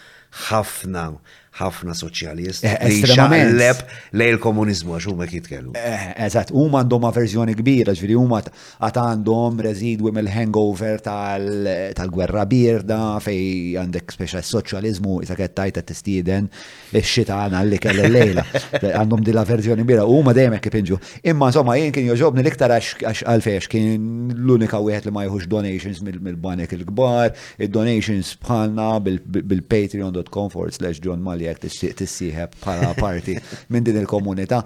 ħafna 0.50 1.10
ħafna 1.58 1.94
soċjalist. 1.94 2.64
Eh, 2.66 2.74
estremament. 2.88 3.84
lej 4.18 4.32
il-komunizmu 4.34 4.94
għax 4.96 5.08
huma 5.10 5.26
jitkellmu. 5.30 5.74
Eh, 5.78 6.06
Eżat, 6.26 6.50
huma 6.54 6.80
għandhom 6.82 7.04
verżjoni 7.14 7.54
kbira, 7.58 7.94
ġviri 7.94 8.16
huma 8.18 8.40
għad 8.42 8.98
għandhom 9.04 9.60
residwi 9.62 10.10
mill-hangover 10.16 10.98
tal-gwerra 11.04 12.44
birda 12.50 12.98
fej 13.22 13.78
għandek 13.84 14.14
speċa 14.16 14.42
soċjalizmu 14.44 15.20
jisa 15.22 15.36
qed 15.38 15.54
tajt 15.58 15.78
qed 15.78 15.88
tistieden 15.92 16.50
ix-xita 16.94 17.38
għana 17.46 17.62
li 17.68 17.78
kell 17.82 18.02
lejla. 18.04 18.44
Għandhom 18.94 19.22
di 19.26 19.32
la 19.36 19.42
verżjoni 19.46 19.82
kbira, 19.86 20.04
huma 20.10 20.32
dejjem 20.34 20.54
hekk 20.58 20.68
kipinġu. 20.68 20.96
Imma 21.30 21.48
insomma 21.52 21.74
jien 21.78 21.90
kien 21.94 22.06
joġobni 22.10 22.42
l-iktar 22.44 22.70
għax 22.74 23.22
għalfex 23.28 23.68
kien 23.70 24.34
l-unika 24.40 24.78
wieħed 24.82 25.06
li 25.08 25.14
ma 25.16 25.24
jħux 25.28 25.46
donations 25.54 26.02
mill-banek 26.02 26.74
il-kbar, 26.78 27.34
id-donations 27.62 28.34
bħalna 28.44 28.88
bil-patreon.com 29.04 30.50
forward 30.52 30.74
slash 30.76 30.98
John 31.04 31.22
Mali 31.22 31.43
li 31.44 31.50
jek 31.50 31.60
tixtieq 31.64 31.94
tissieħeb 31.98 32.60
bħala 32.62 32.92
parti 32.98 33.34
minn 33.74 33.84
din 33.86 33.98
il-komunità. 34.02 34.60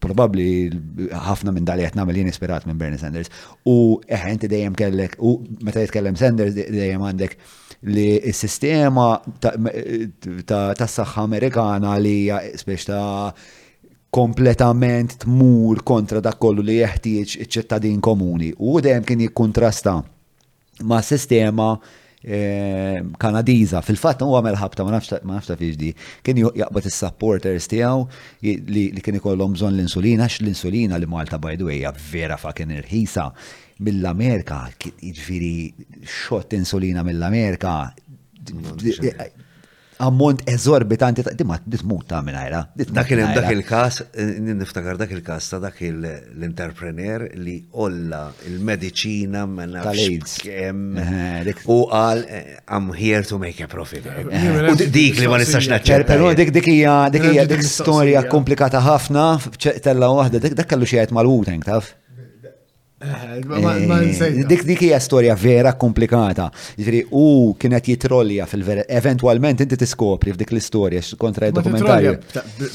Probabbli 0.00 0.48
ħafna 1.28 1.54
minn 1.56 1.66
dali 1.68 1.86
qed 1.86 1.96
nagħmel 1.98 2.20
jien 2.20 2.30
ispirat 2.32 2.66
minn 2.68 2.78
Bernie 2.80 3.00
Sanders. 3.00 3.32
U 3.68 4.00
eħenti 4.08 4.48
eh, 4.48 4.52
dejjem 4.54 4.76
kellek 4.78 5.16
u 5.18 5.34
meta 5.66 5.82
jitkellem 5.84 6.18
Sanders 6.20 6.54
dejjem 6.58 7.06
għandek 7.10 7.36
li 7.92 8.08
s-sistema 8.32 9.08
ta' 9.40 10.92
saħħa 10.96 11.24
Amerikana 11.24 11.96
li 12.00 12.16
hija 12.26 12.42
spiex 12.60 12.90
ta' 12.90 13.58
kompletament 14.10 15.20
tmur 15.22 15.84
kontra 15.86 16.18
dak 16.20 16.40
kollu 16.42 16.64
li 16.66 16.80
jeħtieġ 16.82 17.34
iċ-ċittadin 17.36 18.00
komuni. 18.02 18.50
U 18.58 18.80
dejjem 18.82 19.06
kien 19.06 19.22
jikkontrasta 19.26 19.96
ma' 20.90 21.02
sistema 21.04 21.74
Eh, 22.22 23.00
Kanadiza, 23.16 23.80
fil-fatt 23.80 24.20
u 24.20 24.26
għamel 24.36 24.58
ħabta, 24.60 24.84
ma 24.84 24.98
nafxta 25.32 25.54
fiġdi, 25.56 25.94
kien 26.20 26.36
jaqbat 26.44 26.84
il-supporters 26.90 27.68
tijaw 27.72 28.02
li 28.44 28.82
kien 29.00 29.16
ikollhom 29.20 29.54
bżon 29.56 29.72
l-insulina, 29.78 30.28
x 30.28 30.42
l-insulina 30.44 30.98
li 31.00 31.08
Malta 31.08 31.38
by 31.40 31.54
the 31.56 31.64
way, 31.64 31.80
vera 32.10 32.36
fa' 32.36 32.52
kien 32.52 32.74
irħisa 32.76 33.30
mill-Amerika, 33.80 34.60
ġviri 34.76 35.08
jiġifieri, 35.08 35.54
xot 36.04 36.58
insulina 36.60 37.06
mill-Amerika, 37.08 37.76
ammont 40.00 40.40
eżorbitanti 40.52 41.22
ta' 41.26 41.34
dimat 41.36 41.62
ditmut 41.72 42.06
ta' 42.08 42.22
minajra. 42.24 42.62
Dakin 42.98 43.20
dak 43.36 43.50
il-kas, 43.52 44.00
niftakar 44.48 44.98
dak 45.02 45.12
il-kas 45.16 45.50
ta' 45.52 45.60
dak 45.64 45.80
l-entrepreneur 45.90 47.26
li 47.36 47.56
olla 47.86 48.22
il-medicina 48.48 49.44
minna 49.46 49.82
eh, 49.92 51.54
u 51.76 51.78
għal 51.86 52.24
eh, 52.28 52.58
I'm 52.74 52.90
here 52.96 53.22
to 53.30 53.38
make 53.38 53.60
a 53.64 53.68
profit. 53.68 54.06
Eh, 54.06 54.50
u 54.72 54.78
dik 54.78 55.20
li 55.20 55.28
ma 55.30 55.40
nistax 55.42 55.68
naċċer. 55.74 56.06
Pero 56.08 56.32
dik 56.40 56.54
dik 56.56 56.70
hija 56.72 56.96
dik 57.12 57.28
hija 57.32 57.46
dik 57.52 57.64
storja 57.68 58.24
komplikata 58.32 58.80
ħafna 58.84 59.28
f'ċettella 59.46 60.10
waħda 60.20 60.44
dak 60.48 60.68
kellu 60.74 60.88
xi 60.88 61.06
mal-Wu 61.12 61.42
taf. 61.60 61.94
Eh, 63.02 63.40
eh, 64.24 64.40
dik 64.48 64.66
dik 64.68 64.80
hija 64.84 64.98
storja 65.00 65.32
vera 65.34 65.70
komplikata. 65.72 66.50
Jifri, 66.76 66.98
u 67.16 67.54
kienet 67.58 67.86
jitrolja 67.88 68.44
fil-vera. 68.50 68.82
Eventualment 68.92 69.62
inti 69.64 69.78
tiskopri 69.80 70.34
f'dik 70.34 70.52
l-istorja 70.52 71.00
kontra 71.22 71.48
id-dokumentarju. 71.48 72.12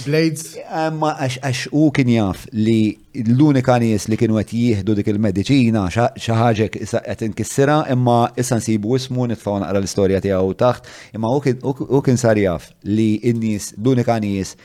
Blades. 0.08 0.48
Eh, 0.64 0.88
ma 0.98 1.12
għax 1.28 1.68
u 1.78 1.92
kien 1.94 2.10
jaf 2.16 2.48
li 2.58 2.96
l-unika 3.22 3.78
nies 3.80 4.08
li 4.10 4.18
kienu 4.18 4.40
qed 4.42 4.56
jieħdu 4.62 4.96
dik 4.98 5.14
il-mediċina 5.14 5.86
xi 5.94 6.34
ħaġa 6.42 6.72
qed 6.74 7.24
inkissira 7.30 7.78
imma 7.94 8.32
issa 8.36 8.58
nsibu 8.58 8.98
ismu 8.98 9.30
nitfgħu 9.30 9.62
naqra 9.62 9.78
l-istorja 9.78 10.24
tiegħu 10.26 10.58
taħt, 10.60 10.90
imma 11.16 11.30
u 11.38 12.02
kien 12.02 12.18
sar 12.18 12.42
jaf 12.42 12.72
li 12.90 13.12
n-nies 13.30 13.76
l-unika 13.78 14.18
nies 14.26 14.56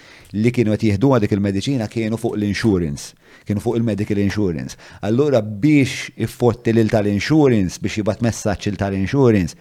li 0.41 0.51
kienu 0.57 0.73
qed 0.75 0.89
jieħduha 0.89 1.21
dik 1.23 1.37
il-mediċina 1.37 1.87
kienu 1.93 2.17
fuq 2.25 2.41
l-insurance 2.41 3.13
kienu 3.51 3.61
fuq 3.63 3.77
il-medical 3.81 4.19
insurance. 4.25 4.77
Allura 5.03 5.43
biex 5.43 6.11
iffotti 6.23 6.73
lil 6.77 6.91
tal-insurance, 6.95 7.79
biex 7.83 8.01
jibat 8.01 8.23
messaċ 8.27 8.71
il 8.71 8.79
tal-insurance, 8.81 9.59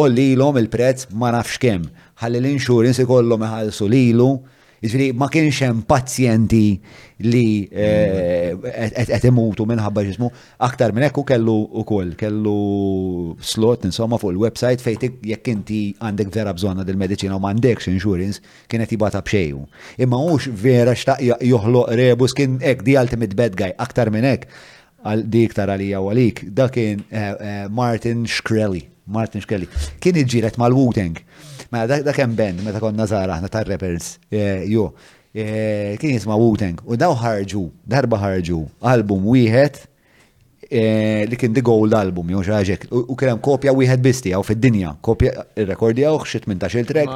u 0.00 0.06
li 0.08 0.30
l-om 0.38 0.56
il-prezz 0.62 1.10
ma 1.20 1.32
nafx 1.34 1.58
kem, 1.62 1.86
ħalli 2.22 2.40
l-insurance 2.44 3.02
ikollhom 3.06 3.44
iħallsu 3.50 3.88
lilu 3.92 4.30
Ġifiri, 4.82 5.12
ma 5.14 5.28
kienx 5.30 5.60
hemm 5.62 5.84
pazjenti 5.86 6.74
li 7.22 7.42
eh, 7.70 8.50
mm. 8.50 9.12
qed 9.12 9.26
imutu 9.28 9.62
minħabba 9.68 10.02
ġismu 10.08 10.30
aktar 10.66 10.90
minn 10.96 11.06
hekk 11.06 11.22
kellu 11.28 11.54
ukoll, 11.84 12.16
kellu 12.18 12.56
slot 13.38 13.86
insomma 13.86 14.18
fuq 14.18 14.34
il-website 14.34 14.82
fejn 14.82 15.20
jekk 15.30 15.50
inti 15.54 15.78
għandek 16.02 16.34
vera 16.34 16.54
bżonna 16.58 16.82
dil-mediċina 16.88 17.38
u 17.38 17.44
m'għandekx 17.44 17.92
insurance 17.94 18.42
kienet 18.70 18.96
jibata 18.96 19.22
b'xejju. 19.22 19.62
Imma 20.02 20.18
mhux 20.18 20.50
vera 20.64 20.96
xtaq 20.98 21.38
joħloq 21.46 21.94
rebus 22.02 22.34
kien 22.34 22.58
hekk 22.58 22.82
di 22.82 22.98
ultimate 22.98 23.38
bad 23.38 23.54
guy 23.54 23.70
aktar 23.86 24.10
minn 24.10 24.26
hekk 24.32 24.50
għal 25.06 25.22
dik 25.30 25.54
tara 25.60 25.78
li 25.78 25.92
jew 25.94 26.02
għalik, 26.10 26.48
da 26.58 26.66
kien 26.74 27.06
eh, 27.10 27.28
eh, 27.30 27.68
Martin 27.70 28.26
Shkreli. 28.26 28.88
Martin 29.12 29.42
Shkreli. 29.42 29.66
Kien 30.02 30.18
iġġiret 30.18 30.58
mal 30.62 30.74
wu 30.74 30.90
Ma 31.72 31.78
mela, 31.86 32.02
dak 32.04 32.16
kem 32.20 32.34
band 32.36 32.60
meta 32.66 32.80
konna 32.84 33.06
żgħar 33.08 33.30
aħna 33.32 33.48
tar-rappers 33.54 34.06
e, 34.28 34.40
jo 34.68 34.90
e, 35.32 35.46
kien 36.02 36.12
jisma' 36.18 36.36
Wu-Tang 36.36 36.82
u 36.84 36.98
daw 37.00 37.14
ħarġu, 37.16 37.62
darba 37.88 38.18
ħarġu 38.20 38.58
album 38.90 39.24
wieħed 39.32 39.80
Eh, 40.74 41.26
li 41.28 41.36
kien 41.36 41.52
The 41.52 41.60
Gold 41.60 41.92
Album, 41.92 42.30
jew 42.32 42.38
xaġek, 42.46 42.86
u 42.96 43.12
kien 43.18 43.34
hemm 43.34 43.40
kopja 43.44 43.74
wieħed 43.76 44.00
bisti 44.00 44.30
għaw 44.32 44.44
fid-dinja, 44.48 44.92
kopja 45.04 45.42
ir-rekordi 45.60 46.06
għaw 46.08 46.22
xit 46.24 46.46
minn 46.48 46.62
taċ 46.62 46.78
il-trek. 46.80 47.10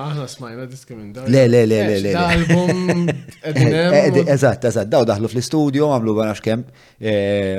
minn 0.93 1.15
dawn. 1.17 1.31
Le, 1.33 1.47
le, 1.49 1.63
le, 1.65 1.79
le, 1.87 1.95
le. 2.05 2.13
Album 2.21 3.07
eh, 3.09 3.55
eh, 3.55 4.19
Eżatt, 4.35 4.67
eżatt, 4.69 4.91
daw 4.93 5.07
daħlu 5.09 5.31
fl 5.33 5.41
studio 5.47 5.89
għamlu 5.95 6.17
għanax 6.19 6.45
kemm, 6.45 6.67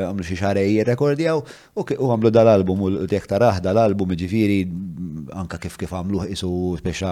għamlu 0.04 0.28
xi 0.28 0.38
xarej 0.38 0.70
ir-rekordi 0.84 1.26
għaw, 1.32 1.42
u 1.82 2.12
għamlu 2.14 2.30
dal-album, 2.36 2.86
u 2.86 2.94
dek 3.16 3.26
taraħ 3.34 3.64
dal-album, 3.66 4.14
ġifiri, 4.22 4.60
mm, 4.70 5.34
anka 5.48 5.58
kif 5.66 5.82
kif 5.82 5.98
għamlu 5.98 6.28
isu 6.38 6.54
speċa 6.84 7.10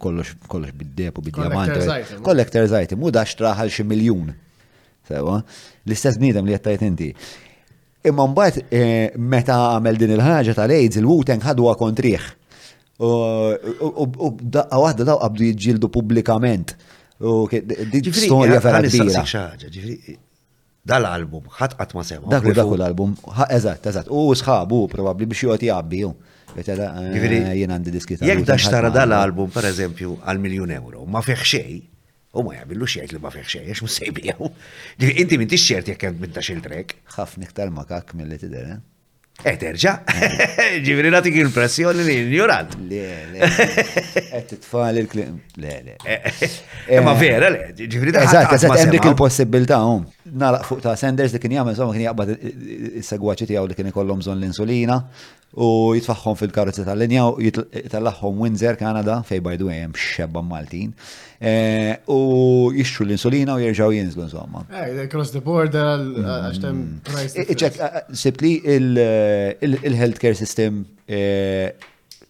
kollox 0.00 0.38
kollox 0.48 0.72
bid-dep 0.80 1.20
u 1.20 1.26
bid-diamant. 1.28 1.76
Collector's 2.24 2.72
item, 2.80 3.04
u 3.04 3.12
daċ 3.12 3.36
traħal 3.44 3.68
xi 3.68 3.84
miljun. 3.92 4.32
l-istess 5.20 6.16
bniedem 6.16 6.48
li 6.48 6.56
jattajt 6.56 6.86
inti. 6.88 7.12
Imma 8.08 8.26
mbagħad 8.26 8.64
e, 8.66 8.82
meta 9.16 9.56
għamel 9.76 9.98
din 10.00 10.14
il-ħaġa 10.16 10.56
tal-AIDS 10.58 10.98
il-Wuteng 10.98 11.44
ħadwa 11.46 11.74
kontriħ. 11.78 12.24
U 13.02 13.14
daqqa 14.56 14.80
waħda 14.82 15.06
daw 15.06 15.20
qabdu 15.22 15.44
jiġġieldu 15.50 15.90
pubblikament. 15.94 16.74
storja 17.20 18.60
vera 18.60 18.80
kbira. 18.88 19.24
Dal-album, 20.82 21.44
ħadd 21.60 21.76
qatt 21.78 21.94
ma 21.94 22.02
sema. 22.02 22.26
Dak 22.30 22.48
dak 22.58 22.72
l-album, 22.74 23.14
eżatt, 23.54 23.86
eżatt. 23.86 24.10
U 24.10 24.26
sħabu 24.34 24.82
probabbli 24.90 25.30
biex 25.30 25.46
jgħod 25.46 25.66
jgħabbi 25.68 26.00
hu. 26.08 26.12
Eh, 26.52 26.80
jien 27.56 27.70
għandi 27.72 27.94
diski 27.94 28.18
Jekk 28.20 28.44
dax 28.50 28.66
tara 28.68 28.90
dal-album, 28.92 29.54
per 29.54 29.70
eżempju, 29.70 30.18
għal 30.26 30.42
miljun 30.42 30.74
euro, 30.74 31.06
ma 31.08 31.22
fih 31.24 31.38
xejn, 31.52 31.78
U 32.32 32.42
ma 32.46 32.54
jgħamillu 32.56 32.86
xejt 32.88 33.12
li 33.12 33.18
ma 33.20 33.28
feħ 33.32 33.42
xejt, 33.58 33.72
xmu 33.76 33.90
sejbijaw. 33.92 34.46
Inti 35.10 35.36
minti 35.40 35.58
xiejt 35.60 35.90
jek 35.92 35.98
kent 36.00 36.20
minta 36.22 36.40
xil-trek. 36.44 36.94
Ħafna 37.18 37.44
iktar 37.44 37.68
makak 37.76 38.14
mill-li 38.16 38.38
tider, 38.40 38.70
eh? 38.72 38.78
Eh, 39.48 39.56
terġa. 39.60 39.92
Ġivri 40.86 41.10
natik 41.12 41.36
impressjoni 41.40 42.04
li 42.06 42.14
ignorant. 42.22 42.72
Le, 42.88 43.04
le. 43.34 43.50
Et 44.22 44.48
titfal 44.50 45.00
il-klim. 45.02 45.38
Le, 45.60 45.76
le. 45.88 45.96
Eh, 46.06 46.48
eh, 46.86 47.00
ma 47.04 47.12
vera, 47.18 47.48
le. 47.52 47.72
Ġivri 47.82 48.12
da. 48.14 48.24
Eżat, 48.28 48.52
eżat, 48.56 48.96
il-possibilta, 49.10 49.82
um 49.88 50.04
nalaq 50.32 50.62
fuq 50.68 50.80
ta' 50.84 50.94
Sanders 50.96 51.34
li 51.34 51.40
kien 51.42 51.54
jagħmel 51.58 51.74
insomma 51.74 51.92
kien 51.92 52.06
jaqbad 52.06 52.32
is-segwaċi 53.02 53.48
tiegħu 53.50 53.68
li 53.70 53.76
kien 53.78 53.90
ikollhom 53.90 54.22
bżonn 54.22 54.40
l-insulina 54.40 54.96
u 55.52 55.66
jitfaħħhom 55.96 56.38
fil-karozza 56.40 56.86
tal-linja 56.86 57.26
u 57.28 57.42
jitallahom 57.44 58.40
Windsor, 58.44 58.78
Kanada, 58.80 59.18
fej 59.28 59.42
by 59.44 59.58
the 59.60 59.66
way 59.68 59.82
hemm 59.82 59.92
xebba 59.92 60.40
Maltin. 60.48 60.94
Eh, 61.42 61.92
u 62.08 62.72
jixxu 62.72 63.04
l-insulina 63.06 63.58
u 63.58 63.62
jerġgħu 63.62 63.98
jinżlu 63.98 64.26
insomma. 64.28 64.64
Ej, 64.72 64.96
eh, 64.96 65.06
Cross 65.12 65.34
the 65.36 65.44
border 65.44 65.94
mm. 66.00 66.34
għax 66.40 66.62
tem 66.64 66.82
price. 67.08 67.46
Eh, 67.46 68.02
Sibt 68.24 68.40
li 68.46 68.56
il-healthcare 69.62 70.36
system 70.38 70.84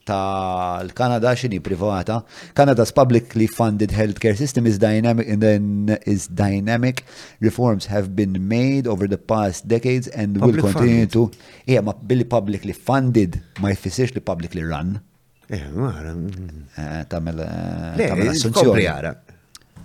ta' 0.06 0.80
l-Kanada 0.84 1.34
xini 1.36 1.60
privata. 1.60 2.24
Canada's 2.54 2.90
publicly 2.92 3.46
funded 3.46 3.90
healthcare 3.90 4.36
system 4.36 4.66
is 4.66 4.78
dynamic 4.78 5.28
and 5.28 5.40
then 5.42 5.98
is 6.06 6.26
dynamic. 6.28 7.04
Reforms 7.40 7.86
have 7.86 8.14
been 8.16 8.48
made 8.48 8.86
over 8.86 9.06
the 9.06 9.18
past 9.18 9.66
decades 9.68 10.08
and 10.08 10.38
public 10.38 10.62
will 10.64 10.72
continue 10.72 11.06
funded. 11.08 11.30
to. 11.30 11.30
Yeah, 11.66 11.80
ma 11.80 11.92
billi 11.94 12.24
publicly 12.24 12.72
funded 12.72 13.40
ma 13.60 13.70
jfissirx 13.72 14.14
li 14.16 14.20
publicly 14.20 14.62
run. 14.64 14.98
Eh, 15.48 15.62
mara. 15.70 16.14
Mm. 16.14 16.66
Eh, 16.76 17.02
tamel 17.14 17.42
eh, 17.46 18.10
eh, 18.10 18.12
assunzjoni. 18.34 18.86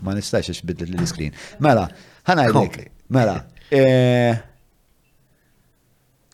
Ma 0.01 0.13
nistax 0.17 0.61
bidlet 0.63 0.91
l-screen. 0.97 1.33
Mela, 1.59 1.87
ħanajdlek. 2.29 2.83
Mela, 3.15 3.39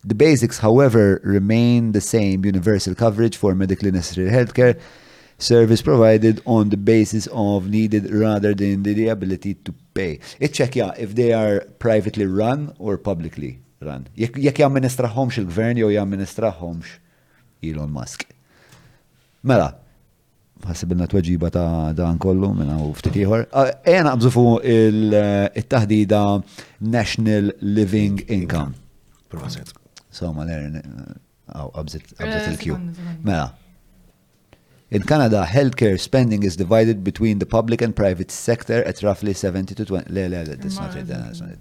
The 0.05 0.15
basics, 0.15 0.59
however, 0.59 1.21
remain 1.23 1.93
the 1.93 2.01
same 2.01 2.43
universal 2.43 2.93
coverage 2.93 3.38
for 3.38 3.55
medically 3.55 3.89
necessary 3.91 4.30
healthcare 4.30 4.77
service 5.38 5.81
provided 5.81 6.41
on 6.45 6.69
the 6.69 6.75
basis 6.77 7.27
of 7.31 7.69
needed 7.69 8.13
rather 8.13 8.53
than 8.53 8.84
the 8.84 9.07
ability 9.07 9.53
to 9.65 9.73
pay. 9.93 10.19
It 10.41 10.49
check 10.53 10.75
yeah, 10.75 10.91
if 10.99 11.15
they 11.15 11.31
are 11.31 11.61
privately 11.80 12.25
run 12.25 12.73
or 12.80 12.97
publicly 12.97 13.59
run. 13.81 14.07
Jekk 14.17 14.59
homx 15.15 15.38
il-gvern 15.38 15.77
jew 15.77 16.51
homx 16.59 16.84
Elon 17.63 17.89
Musk. 17.89 18.25
Mela, 19.43 19.69
ħasibilna 20.67 21.07
tweġiba 21.11 21.49
ta' 21.51 21.93
dan 21.95 22.17
kollu 22.19 22.49
minna 22.57 22.75
u 22.84 22.89
ftit 22.97 23.21
ieħor. 23.23 23.47
Ejna 23.88 24.11
qabżu 24.17 24.57
il-taħdida 24.75 26.21
eh, 26.35 26.59
National 26.91 27.53
Living 27.61 28.19
Income. 28.27 28.75
Provaset. 29.31 29.71
So 30.14 30.30
ma 30.35 30.45
l-erin, 30.45 30.80
għabżet 31.49 32.15
il-kju. 32.22 32.76
Mela. 33.26 33.49
In 34.94 35.02
Canada, 35.10 35.44
healthcare 35.49 35.98
spending 35.99 36.44
is 36.45 36.56
divided 36.56 37.03
between 37.03 37.40
the 37.40 37.48
public 37.48 37.81
and 37.81 37.95
private 37.95 38.30
sector 38.30 38.84
at 38.84 39.02
roughly 39.02 39.34
70 39.34 39.73
to 39.80 39.85
20. 39.85 40.11
Le, 40.14 40.27
le, 40.30 40.44
le, 40.49 40.56
that's 40.57 40.77
not 40.77 40.95
it. 40.95 41.07
That's 41.07 41.41
not 41.41 41.49
it. 41.49 41.60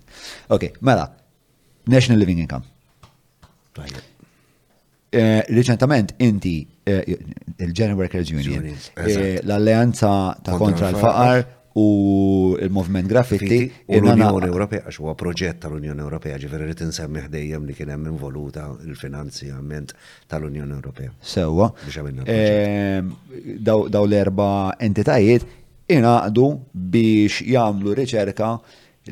Okay, 0.50 0.72
mela. 0.82 1.12
National 1.86 2.18
living 2.18 2.38
income. 2.38 2.64
Eh, 5.12 5.40
reċentament 5.48 6.12
inti 6.24 6.58
eh, 6.88 7.16
il-General 7.60 7.98
Workers 8.04 8.30
Union, 8.32 8.64
eh, 9.00 9.40
l-alleanza 9.42 10.12
ta' 10.44 10.54
kontra 10.60 10.88
l-faqar 10.92 11.40
u 11.74 12.56
il-movement 12.60 13.06
graffiti. 13.08 13.72
U 13.88 13.94
l-Unjoni 13.96 14.46
Ewropea, 14.48 14.82
għax 14.88 14.98
huwa 15.00 15.14
proġett 15.18 15.62
tal-Unjoni 15.64 16.02
Ewropea, 16.04 16.36
ġifieri 16.42 16.66
rrid 16.68 16.82
insemmiħ 16.88 17.30
dejjem 17.32 17.64
li 17.68 17.76
kien 17.76 17.92
hemm 17.94 18.10
involuta 18.12 18.66
il-finanzjament 18.84 19.94
tal-Unjoni 20.28 20.76
Ewropea. 20.76 21.14
Sewwa. 21.24 21.70
Ehm, 22.24 23.14
daw 23.62 24.04
l-erba' 24.04 24.76
entitajiet 24.82 25.46
ingħaqdu 25.92 26.46
biex 26.72 27.40
jagħmlu 27.48 27.96
riċerka 27.98 28.52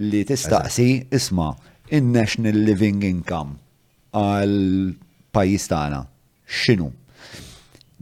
li 0.05 0.21
tistaqsi 0.25 0.91
isma' 1.11 1.53
in-National 1.99 2.61
Living 2.69 3.03
Income 3.07 4.17
għal 4.17 4.97
pajjiż 5.33 5.69
tagħna. 5.73 6.05
X'inhu? 6.51 6.91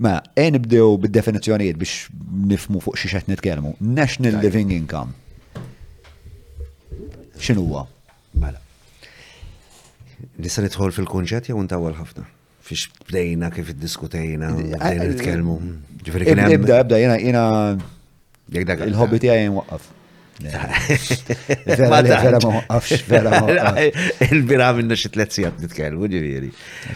Ma, 0.04 0.22
e 0.36 0.46
nibdew 0.54 0.94
bid-definizjonijiet 1.02 1.76
biex 1.82 1.92
nifmu 2.52 2.78
fuq 2.84 2.94
xi 3.00 3.08
qed 3.10 3.26
nitkellmu. 3.32 3.74
National 3.82 4.38
Living 4.44 4.70
Income. 4.78 5.10
X'inhuwa? 7.42 7.82
Mela. 8.38 8.60
Nista' 10.44 10.62
nidħol 10.62 10.94
fil-kunċett 11.00 11.50
jew 11.50 11.58
ntawwal 11.66 11.98
ħafna. 11.98 12.28
Fiex 12.68 12.92
bdejna 13.08 13.50
kif 13.56 13.74
iddiskutejna, 13.74 14.52
eh, 14.54 14.70
bdejna 14.78 15.02
eh, 15.04 15.10
nitkellmu. 15.14 15.58
Eh, 15.58 16.00
Ġifieri 16.06 16.28
kien 16.30 16.44
Ibda, 16.46 16.80
ibda, 16.86 17.02
jiena 17.02 17.18
jiena 17.18 18.82
il 18.86 18.98
hobbit 19.02 19.26
tiegħi 19.26 19.50
waqqaf. 19.58 19.94
Vera 20.39 21.90
ma 21.90 21.98
għafx, 21.98 23.01
vera 23.10 23.40
ma 23.43 23.74
Il-bira 24.31 24.69
minna 24.77 24.94
xie 24.94 25.10
t-letzijat 25.10 25.56
ġiviri. 25.59 26.51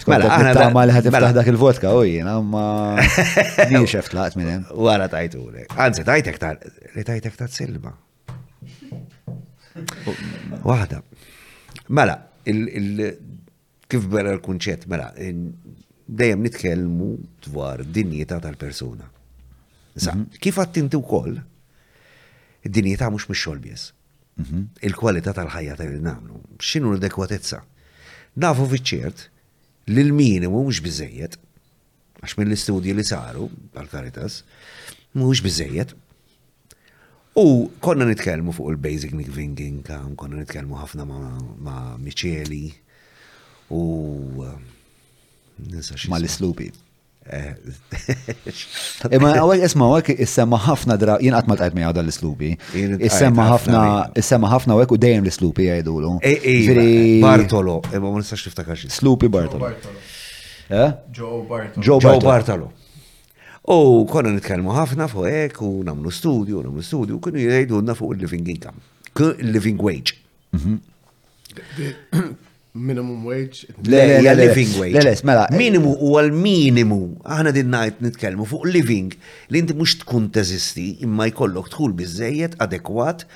Mela, 0.07 0.29
għana 0.31 0.53
ta' 0.55 0.71
mela. 0.71 0.73
ma 0.77 0.85
li 0.87 0.93
ħatif 0.95 1.11
taħdak 1.17 1.47
il-vodka, 1.51 1.91
u 1.99 2.05
jina, 2.07 2.37
ma 2.39 2.95
nixef 3.73 4.07
tlaqt 4.15 4.39
minn 4.39 4.63
Wara 4.71 5.09
tajtu 5.11 5.43
lek. 5.57 5.75
Anzi, 5.75 6.05
tajtek 6.07 6.39
ta' 6.39 6.53
li 6.95 7.03
tajtek 7.03 7.35
ta' 7.41 7.49
silba. 7.51 7.91
Wahda. 10.63 11.03
Mela, 11.91 12.21
kif 12.47 14.03
bera 14.07 14.37
l-kunċet, 14.39 14.87
mela, 14.87 15.11
dejjem 16.07 16.47
nitkellmu 16.47 17.11
dwar 17.51 17.83
dinjeta 17.83 18.39
tal-persuna. 18.47 19.03
Sa, 19.99 20.15
mhm. 20.15 20.31
kif 20.39 20.57
għattinti 20.63 20.95
u 20.97 21.03
koll? 21.03 21.43
id-dinjità 22.65 23.09
mhux 23.11 23.27
mix-xogħol 23.31 23.63
biss. 23.65 23.89
Mhm. 24.39 24.63
Il-kwalità 24.89 25.35
tal-ħajja 25.37 25.77
tal 25.81 25.97
nagħmlu. 26.07 26.39
X'inhu 26.61 26.93
l-adekwatezza? 26.95 27.61
Nafu 28.43 28.67
fiċċert 28.71 29.25
li 29.93 30.03
l-minimu 30.07 30.63
mhux 30.63 30.81
biżejjed 30.85 31.35
għax 32.23 32.37
mill-istudji 32.39 32.95
li 32.97 33.05
saru 33.05 33.49
għal-Karitas 33.77 34.39
mhux 35.19 35.43
biżejjed. 35.45 35.97
U 37.43 37.47
konna 37.81 38.07
nitkellmu 38.09 38.53
fuq 38.53 38.71
il-basic 38.75 39.13
thinking, 39.33 39.83
konna 40.17 40.39
nitkellmu 40.43 40.79
ħafna 40.81 41.07
ma' 41.07 41.97
miċeli 41.99 42.65
u 43.73 43.83
eh, 44.47 44.57
Ma 46.09 46.17
l 46.19 46.27
slupi 46.33 46.73
Eh. 47.31 47.55
Imma 49.15 49.31
għawek 49.39 49.63
isma 49.63 49.87
għawek 49.87 50.09
issemma 50.25 50.59
ħafna 50.65 50.97
dra, 50.99 51.15
jien 51.23 51.37
għatma 51.39 51.57
tajt 51.61 51.77
mi 51.77 51.85
għadha 51.87 52.03
l-slubi. 52.03 52.51
Issemma 53.07 53.45
ħafna, 53.53 53.83
issemma 54.19 54.51
ħafna 54.51 54.75
għawek 54.75 54.95
u 54.97 54.99
dejjem 55.05 55.23
l-slubi 55.29 55.69
għajdulu. 55.73 56.13
Eh, 56.27 56.49
eh, 56.55 57.17
Bartolo, 57.23 57.79
imma 57.95 58.11
ma 58.11 58.23
nistax 58.23 58.47
niftakar 58.49 58.83
Slupi 58.89 59.31
Bartolo. 59.31 59.71
Joe 61.15 61.43
Bartolo. 61.49 61.99
Joe 62.03 62.19
Bartolo. 62.27 62.71
U 63.71 63.83
konna 64.11 64.35
nitkellmu 64.35 64.75
ħafna 64.75 65.07
fuq 65.11 65.29
hekk 65.31 65.63
u 65.63 65.77
namlu 65.87 66.11
studio, 66.11 66.65
namlu 66.67 66.83
studju, 66.83 67.21
kienu 67.23 67.45
jgħidulna 67.47 67.95
fuq 67.95 68.17
il-living 68.17 68.51
income, 68.57 68.83
il-living 69.39 69.79
wage. 69.79 70.19
Mhm. 70.51 70.81
Minimum 72.75 73.25
wage? 73.27 73.67
Le, 73.85 74.21
le, 74.23 74.35
living 74.35 74.79
wage. 74.81 75.05
Le, 75.05 75.15
mela. 75.29 75.47
Minimu 75.53 75.93
eh, 75.93 76.05
u 76.09 76.13
għal-minimu. 76.17 76.99
Aħna 77.21 77.53
din 77.53 77.69
najt 77.75 77.99
nitkelmu 78.01 78.47
fuq 78.49 78.65
living 78.73 79.13
li 79.53 79.61
inti 79.61 79.77
mux 79.77 79.93
tkun 80.01 80.31
teżisti 80.33 80.87
imma 81.05 81.27
jkollok 81.29 81.69
tħul 81.75 81.93
bizzejiet 81.99 82.57
adekwat 82.65 83.27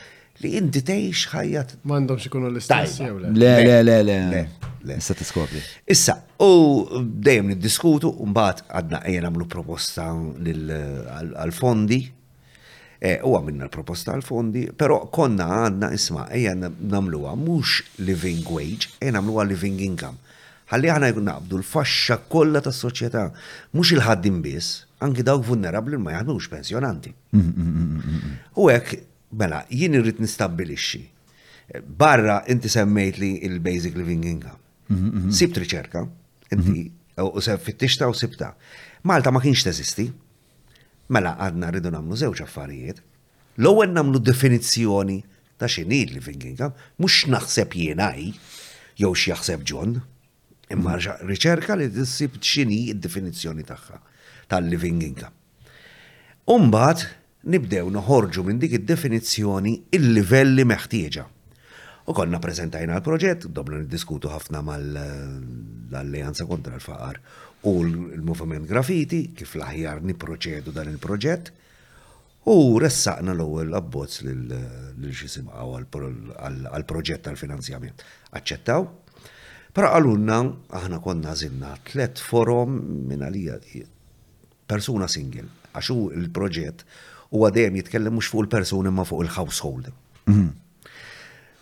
li 0.41 0.55
inti 0.57 0.81
tgħix 0.81 1.27
ħajja. 1.35 1.67
M'għandhomx 1.85 2.31
ikunu 2.31 2.49
l-istess 2.55 3.03
jew 3.05 3.19
le. 3.27 3.35
Le, 3.37 3.83
le, 3.85 3.99
le, 4.09 4.19
le. 4.33 4.97
Issa 4.97 5.19
tiskopri. 5.21 5.61
Issa, 5.93 6.17
u 6.41 7.05
dejjem 7.05 7.53
niddiskutu, 7.53 8.15
mbagħad 8.33 8.67
għadna 8.81 9.05
ejja 9.11 9.27
nagħmlu 9.27 9.51
proposta 9.53 10.09
għal-fondi 10.47 12.03
Eh, 13.03 13.19
u 13.29 13.35
għamilna 13.37 13.67
l-proposta 13.69 14.15
għal-fondi, 14.17 14.71
pero 14.73 15.03
konna 15.13 15.47
għanna, 15.67 15.91
isma, 15.93 16.23
eja 16.33 16.55
namlu 16.57 17.21
mux 17.37 17.83
living 17.99 18.41
wage, 18.49 18.89
eja 19.05 19.13
namluwa 19.13 19.45
living 19.45 19.77
income. 19.85 20.17
Għalli 20.73 20.91
għana 20.95 21.11
naqbdu 21.29 21.59
l-fasċa 21.61 22.17
kollha 22.33 22.63
tas 22.65 22.81
soċjetà 22.81 23.27
mux 23.77 23.93
il-ħaddim 23.93 24.41
biss, 24.43 24.87
għanki 25.05 25.27
dawk 25.29 25.45
vulnerabli 25.47 25.99
ma 26.01 26.17
mux 26.25 26.49
pensjonanti. 26.49 27.13
Mm, 27.37 27.53
mm, 27.57 27.93
mm, 27.93 28.35
u 28.65 28.71
hekk, 28.73 28.97
mela, 29.33 29.61
jien 29.69 29.95
irrid 30.01 30.21
nistabilixi. 30.25 31.05
Eh, 31.69 31.83
barra 31.99 32.45
inti 32.49 32.69
semmejt 32.71 33.19
li 33.19 33.33
il-basic 33.45 33.95
living 33.95 34.25
income. 34.25 34.63
Sibt 35.31 35.59
riċerka, 35.61 36.07
inti, 36.51 36.89
mm-hmm. 36.89 37.29
u 37.35 37.41
se 37.43 37.59
fittixta 37.59 38.09
u 38.09 38.15
sibta. 38.15 38.55
Malta 39.03 39.31
ma 39.31 39.41
kienx 39.43 39.65
teżisti, 39.67 40.13
Mela 41.13 41.37
għadna 41.39 41.69
rridu 41.71 41.91
namlu 41.95 42.17
żewġ 42.19 42.41
affarijiet. 42.43 43.01
L-ewwel 43.61 43.93
namlu 43.95 44.19
definizzjoni 44.23 45.21
ta' 45.57 45.69
xini 45.71 46.01
li 46.11 46.19
income, 46.29 46.75
mhux 46.99 47.29
naħseb 47.33 47.73
jienaj 47.73 48.25
jew 49.01 49.13
x'jaħseb 49.15 49.63
ġon, 49.65 49.95
imma 50.71 50.97
mm. 50.97 51.29
riċerka 51.31 51.77
li 51.79 51.87
tissib 51.95 52.37
xini 52.43 52.79
id-definizzjoni 52.91 53.65
tagħha 53.65 54.01
tal-living 54.51 55.07
income. 55.07 55.33
Umbat 56.53 57.07
nibdew 57.47 57.89
noħorġu 57.95 58.45
minn 58.45 58.59
dik 58.61 58.77
id-definizzjoni 58.83 59.77
il-livelli 59.97 60.67
meħtieġa. 60.67 61.25
U 62.07 62.15
konna 62.15 62.39
prezentajna 62.39 62.99
l-proġett, 63.01 63.47
doblu 63.51 63.81
niddiskutu 63.85 64.31
ħafna 64.31 64.61
mal-Alleanza 64.63 66.45
kontra 66.47 66.75
l-Faqar 66.77 67.19
u 67.65 67.73
l-movement 67.83 68.69
grafiti 68.69 69.31
kif 69.35 69.57
l-aħjar 69.57 70.03
niproċedu 70.05 70.75
dan 70.75 70.91
il-proġett 70.93 71.51
u 72.53 72.57
ressaqna 72.83 73.33
l-ewwel 73.35 73.75
abbozz 73.79 74.21
lil 74.27 75.11
xi 75.15 75.27
simqgħu 75.33 76.37
għall-proġett 76.39 77.25
tal-finanzjament. 77.27 78.05
Aċċettaw? 78.39 78.87
Però 79.77 79.91
għalunna 79.97 80.37
aħna 80.79 81.01
konna 81.05 81.35
zinna 81.37 81.73
tliet 81.89 82.21
forum 82.23 82.77
minn 83.11 83.25
għalija 83.27 83.59
persuna 84.71 85.09
single 85.11 85.49
għaxu 85.75 85.97
il-proġett 86.21 86.87
u 87.37 87.43
għadem 87.49 87.81
jitkellem 87.81 88.15
mhux 88.17 88.31
fuq 88.33 88.47
il-persuna 88.47 88.95
ma 88.95 89.05
fuq 89.05 89.27
il-household. 89.27 89.91
Mhm. 90.31 90.47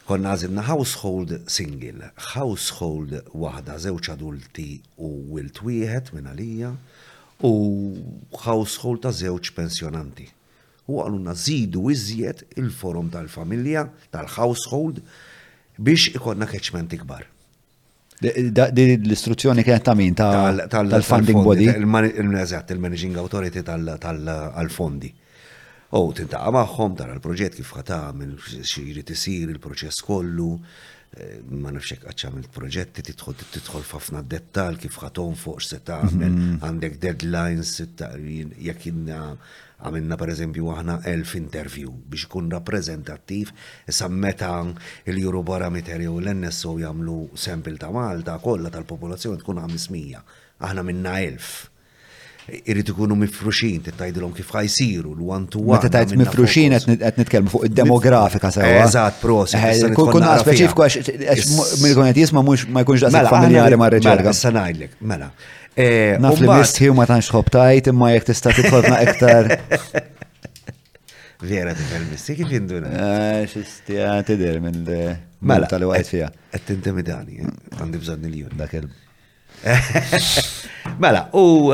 Konna 0.04 0.34
għazilna 0.36 0.64
household 0.68 1.30
single, 1.48 2.10
household 2.34 3.14
wahda, 3.40 3.78
zewċ 3.80 4.10
adulti 4.12 4.66
u 5.00 5.08
wilt 5.32 5.62
wieħed 5.64 6.10
minn 6.12 6.28
għalija 6.28 6.72
u 7.48 7.52
household 8.44 9.00
ta' 9.06 9.14
zewċ 9.16 9.54
pensjonanti. 9.56 10.26
U 10.92 10.98
għalunna 11.00 11.32
zidu 11.40 11.86
iżjed 11.94 12.42
il-forum 12.60 13.08
tal-familja, 13.14 13.86
tal-household, 14.12 15.00
biex 15.80 16.10
ikonna 16.20 16.50
keċment 16.52 16.98
ikbar. 16.98 17.24
L-istruzzjoni 18.26 19.64
kienet 19.66 19.88
ta' 19.88 19.96
min? 19.96 20.12
Tal-funding 20.16 21.40
body? 21.48 21.70
Il-managing 21.72 23.16
authority 23.24 23.64
tal-fondi 23.64 25.10
u 26.02 26.10
tintaqa 26.14 26.50
magħhom 26.50 26.94
tara 26.98 27.12
l-proġett 27.14 27.54
kif 27.60 27.68
ħat 27.76 27.90
tagħmel 27.92 28.32
xiri 28.66 29.04
tisir 29.06 29.50
il-proċess 29.52 30.02
kollu 30.02 30.52
eh, 30.58 31.36
ma 31.54 31.70
nafx 31.70 31.94
hekk 31.94 32.08
qatt 32.08 32.24
għamil 32.26 32.48
proġetti 32.54 33.04
tidħol 33.10 33.36
tidħol 33.42 33.84
f'ħafna 33.86 34.22
dettal 34.26 34.80
kif 34.82 34.96
ħatom 35.04 35.36
fuq 35.38 35.62
se 35.62 35.78
tagħmel 35.86 36.30
mhm. 36.30 36.56
għandek 36.66 36.98
deadlines 37.04 37.76
jekk 37.78 38.88
għamilna 39.84 40.18
per 40.18 40.32
eżempju 40.34 40.66
għahna 40.74 40.96
elf 41.14 41.36
interview 41.38 41.92
biex 41.94 42.26
kun 42.32 42.50
rappresentattiv 42.56 43.52
issa 43.90 44.08
meta 44.10 44.50
il-Eurobarometer 45.06 46.02
jew 46.08 46.16
l-NSO 46.18 46.74
jagħmlu 46.82 47.20
sample 47.38 47.78
ta' 47.78 47.92
Malta 47.94 48.40
kollha 48.42 48.74
tal-popolazzjoni 48.74 49.42
tkun 49.44 49.62
500 49.70 50.26
aħna 50.64 50.86
minna 50.90 51.14
elf 51.22 51.68
irrid 52.52 52.88
ikunu 52.92 53.14
mifruxin, 53.16 53.80
tittajdilhom 53.86 54.32
kif 54.36 54.48
ħajsiru 54.52 55.14
l-one 55.16 55.46
to 55.52 55.62
one. 55.62 55.78
Meta 55.78 55.90
tajt 55.94 56.12
mifruxin 56.20 56.74
qed 56.90 57.20
nitkellmu 57.22 57.52
fuq 57.52 57.68
id-demografika 57.70 58.50
sewa. 58.52 58.82
Eżatt, 58.84 59.16
prosi. 59.22 59.56
Eh, 59.56 59.94
kun 59.96 60.26
speċifiku 60.42 60.84
eh, 60.84 60.98
għax 61.32 61.52
milkun 61.84 62.08
qed 62.10 62.20
jisma' 62.20 62.42
mhux 62.44 62.66
ma 62.68 62.82
jkunx 62.84 63.06
daqshekk 63.06 63.22
mela, 63.22 63.30
familjari 63.32 63.78
ma' 63.80 63.88
reċerka. 63.94 64.26
Mela, 64.28 64.36
issa 64.36 64.98
mela. 65.14 65.30
Eh, 65.74 66.12
Naf 66.22 66.38
li 66.42 66.50
mistħi 66.52 66.90
ma 66.98 67.08
tantx 67.10 67.32
ħob 67.34 67.50
tajt 67.56 67.88
imma 67.94 68.12
jekk 68.14 68.30
tista' 68.32 68.54
titħolna 68.60 69.00
ektar. 69.06 69.50
Vera 71.44 71.72
tifel-misti 71.76 72.36
kif 72.38 72.52
jinduna. 72.58 72.92
Xistija 73.52 74.12
tidher 74.28 74.60
minn 74.64 74.84
mela 75.44 75.66
tal-waqt 75.72 76.08
fija. 76.12 76.28
Qed 76.52 76.68
tintimidani, 76.76 77.40
għandi 77.80 78.04
bżonn 78.06 78.28
il-jum. 78.30 78.56
Dak 78.60 78.78
Mela, 81.00 81.28
u 81.32 81.72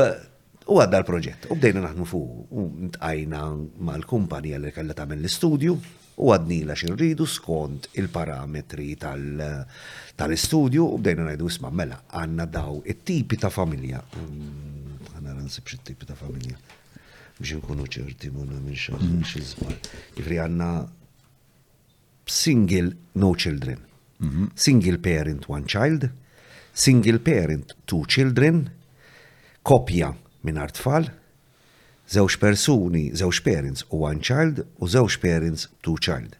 U 0.71 0.77
għadda 0.79 1.01
l-proġett. 1.01 1.45
U 1.51 1.57
bdejna 1.59 1.81
naħnu 1.83 2.05
fu 2.07 2.19
U 2.55 2.63
ntqajna 2.87 3.39
mal-kumpanija 3.87 4.59
li 4.63 4.71
kalla 4.71 4.95
tamen 4.95 5.19
l-istudju 5.19 5.73
u 6.21 6.29
għadnila 6.31 6.77
xirridu 6.79 7.25
skont 7.27 7.89
il-parametri 7.99 8.93
tal-istudju 9.01 10.85
u 10.87 10.99
bdejna 11.01 11.27
najdu 11.27 11.49
isma 11.51 11.71
mela 11.75 11.99
għanna 12.15 12.47
daw 12.51 12.79
it-tipi 12.87 13.39
ta' 13.41 13.51
familja. 13.51 13.99
Mm, 14.15 15.11
għanna 15.17 15.35
ransib 15.41 15.75
it-tipi 15.75 16.07
ta' 16.07 16.15
familja. 16.19 16.55
Bġi 17.41 17.59
nkunu 17.59 17.89
ċerti 17.91 18.31
munna 18.31 18.61
minn 18.63 18.77
xaħin 18.79 19.27
xizbar. 19.27 19.75
Mm. 20.21 20.31
għanna 20.39 20.71
single 22.31 22.95
no 23.19 23.35
children. 23.35 23.83
Mhm. 24.23 24.51
Single 24.55 25.03
parent 25.03 25.49
one 25.49 25.65
child. 25.67 26.07
Single 26.71 27.19
parent 27.19 27.75
two 27.85 28.05
children. 28.07 28.69
Kopja 29.61 30.13
minn 30.47 30.57
tfal, 30.73 31.09
żewġ 32.11 32.35
persuni, 32.41 33.07
zewx 33.15 33.39
parents 33.45 33.85
u 33.89 34.03
one 34.07 34.19
child 34.21 34.63
u 34.79 34.87
zewx 34.89 35.19
parents 35.21 35.67
two 35.85 35.97
child. 36.01 36.33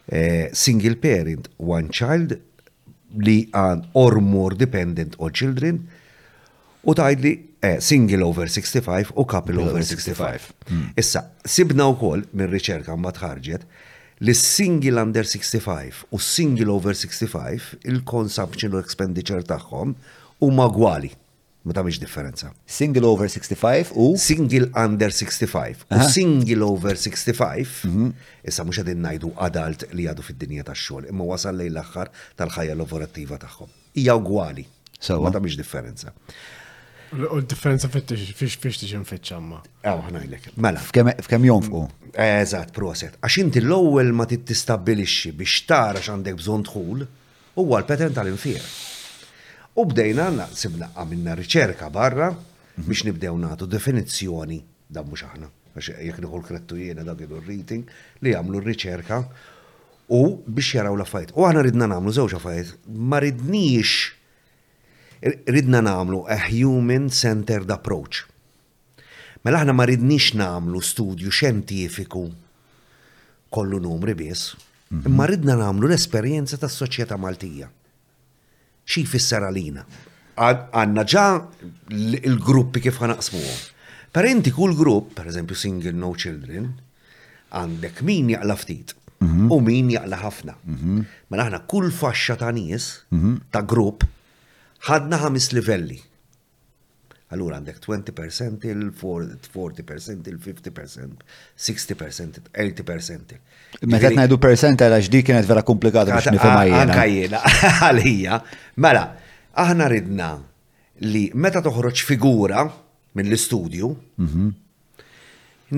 eh, 0.06 0.44
single 0.54 0.96
parent 1.02 1.50
one 1.58 1.90
child 1.94 2.38
li 3.16 3.44
għan 3.54 3.86
or 3.94 4.18
more 4.20 4.56
dependent 4.58 5.14
on 5.22 5.32
children 5.32 5.80
u 6.86 6.94
tajd 6.94 7.22
li 7.22 7.32
eh, 7.62 7.78
single 7.82 8.24
over 8.26 8.46
65 8.50 9.12
u 9.14 9.24
couple 9.26 9.60
over 9.62 9.82
65. 9.82 10.50
Hmm. 10.70 10.90
Issa, 10.98 11.22
sibna 11.46 11.86
u 11.90 11.96
koll 11.98 12.26
minn 12.36 12.50
riċerka 12.52 12.94
ma 12.98 13.10
tħarġet 13.16 13.64
li 14.20 14.34
single 14.34 14.98
under 15.00 15.24
65 15.24 16.06
u 16.12 16.18
single 16.18 16.70
over 16.70 16.94
65 16.94 17.76
il-consumption 17.84 18.72
u 18.72 18.80
expenditure 18.80 19.44
tagħhom 19.44 19.92
huma 20.40 20.68
gwali. 20.72 21.10
Ma 21.66 21.82
miex 21.82 21.98
differenza. 21.98 22.52
Single 22.64 23.02
over 23.10 23.26
65 23.28 23.92
u 23.98 24.14
single 24.16 24.68
under 24.78 25.10
65 25.10 25.80
u 25.90 25.98
single 26.08 26.62
over 26.64 26.94
65 26.96 27.82
mhm. 27.90 28.08
issa 28.46 28.62
mhux 28.64 28.78
qegħdin 28.80 29.02
najdu 29.04 29.32
adult 29.42 29.84
li 29.92 30.06
għadu 30.08 30.22
fid-dinja 30.28 30.64
tax-xogħol 30.68 31.10
imma 31.10 31.26
wasal 31.34 31.58
lejn 31.60 31.74
l-aħħar 31.74 32.12
tal-ħajja 32.40 32.78
lavorattiva 32.78 33.36
tagħhom. 33.42 33.68
Hija 34.00 34.16
gwali. 34.30 34.64
Ma 35.12 35.34
miex 35.44 35.58
differenza. 35.60 36.14
U 37.12 37.38
differenza 37.46 37.86
fiex 37.88 38.56
fiex 38.58 38.80
tiġi 38.80 38.98
nfittxa 38.98 39.38
ma. 39.40 39.60
Ew, 39.86 40.00
Mela, 40.58 40.80
f'kemm 40.82 41.44
jom 41.46 41.62
fuq. 41.62 42.06
Eżat, 42.18 42.72
proset. 42.74 43.14
Għax 43.20 43.36
inti 43.44 43.62
l-ewwel 43.62 44.10
ma 44.16 44.26
t-istabilixi 44.26 45.30
biex 45.36 45.66
tara 45.68 46.02
għandek 46.02 46.38
bżonn 46.40 46.64
tħul 46.66 47.04
huwa 47.60 47.80
l-patent 47.82 48.16
tal 48.16 48.30
infir 48.32 48.58
U 49.76 49.84
bdejna 49.86 50.30
naqsibna 50.32 50.88
għamilna 50.94 51.34
minna 51.34 51.38
riċerka 51.38 51.90
barra 51.94 52.30
biex 52.76 53.04
nibdew 53.06 53.36
nagħtu 53.44 53.68
definizzjoni 53.76 54.58
da 54.90 55.04
mhux 55.06 55.24
aħna. 55.28 55.50
Għax 55.76 55.92
jek 56.08 56.20
nħol 56.24 56.46
krettu 56.48 56.80
jena 56.80 57.06
da 57.06 57.14
il-rating 57.14 57.86
li 58.24 58.34
jagħmlu 58.34 58.62
r-riċerka 58.64 59.20
u 60.16 60.22
biex 60.42 60.74
jaraw 60.80 60.98
l 60.98 61.06
fajt 61.06 61.36
U 61.38 61.46
aħna 61.46 61.62
ridna 61.68 61.86
nagħmlu 61.94 62.16
żewġ 62.18 62.38
fajt, 62.42 62.74
ma 62.90 63.22
ridniex 63.22 64.15
ridna 65.22 65.80
namlu 65.80 66.24
a 66.28 66.36
human-centered 66.48 67.70
approach. 67.70 68.24
Mela 69.44 69.62
aħna 69.62 69.72
ma 69.74 69.86
ridnix 69.86 70.34
namlu 70.36 70.80
studju 70.82 71.30
xentifiku 71.30 72.26
kollu 73.52 73.78
numri 73.80 74.14
biss, 74.14 74.56
mm 74.90 75.00
-hmm. 75.00 75.06
imma 75.08 75.26
ridna 75.26 75.54
namlu 75.56 75.88
l-esperjenza 75.88 76.58
tas 76.58 76.76
soċjetà 76.82 77.16
Maltija. 77.18 77.68
Xi 78.84 79.04
jfisser 79.04 79.42
għalina? 79.42 79.84
Għanna 80.36 81.04
ġa 81.04 81.46
il-gruppi 81.90 82.80
kif 82.80 82.98
ħanaqsmuhom. 83.00 83.58
Parenti 84.12 84.50
kull 84.50 84.76
grupp, 84.76 85.14
per 85.14 85.26
eżempju 85.26 85.54
single 85.54 85.92
no 85.92 86.14
children, 86.14 86.72
għandek 87.50 88.02
min 88.02 88.30
jaqla 88.30 88.56
ftit 88.56 88.94
mhm. 89.20 89.50
u 89.52 89.60
min 89.60 89.90
jaqla 89.90 90.16
ħafna. 90.16 90.54
Mhm. 90.64 91.00
Mela 91.30 91.44
aħna 91.46 91.60
kull 91.66 91.90
faxxa 91.90 92.36
ta' 92.36 92.52
nies 92.52 93.04
mhm. 93.10 93.36
ta' 93.50 93.62
grupp 93.64 94.04
ħadna 94.84 95.18
ħames 95.22 95.50
livelli. 95.52 96.00
Allura 97.34 97.56
għandek 97.58 97.80
20% 97.82 98.66
il 98.70 98.92
40% 98.94 100.28
il 100.30 100.36
50% 100.38 101.22
60% 101.58 102.38
80%. 102.54 103.40
Meta 103.90 104.10
ngħidu 104.14 104.38
percent 104.38 104.82
għal 104.86 105.08
dik 105.10 105.26
kienet 105.32 105.48
vera 105.50 105.62
komplikata 105.66 106.12
biex 106.20 106.30
nifhimha 106.36 106.62
jiena. 106.68 106.84
Anka 106.86 107.04
jiena 107.10 107.40
għalija. 107.82 108.40
Mela, 108.76 109.02
aħna 109.52 109.88
ridna 109.90 110.30
li 111.10 111.24
meta 111.34 111.62
toħroġ 111.66 112.04
figura 112.06 112.62
minn 113.16 113.32
l-istudju, 113.32 113.90
mhm. 114.22 114.46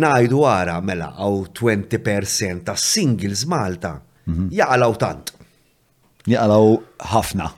najdu 0.05 0.45
għara 0.45 0.81
mela 0.85 1.13
għaw 1.17 1.43
20% 1.57 2.67
ta' 2.69 2.77
singles 2.77 3.47
Malta 3.49 3.97
mhm. 4.29 4.51
jaqalaw 4.53 5.01
tant. 5.01 5.33
Jaqalaw 6.29 6.75
ħafna. 7.15 7.49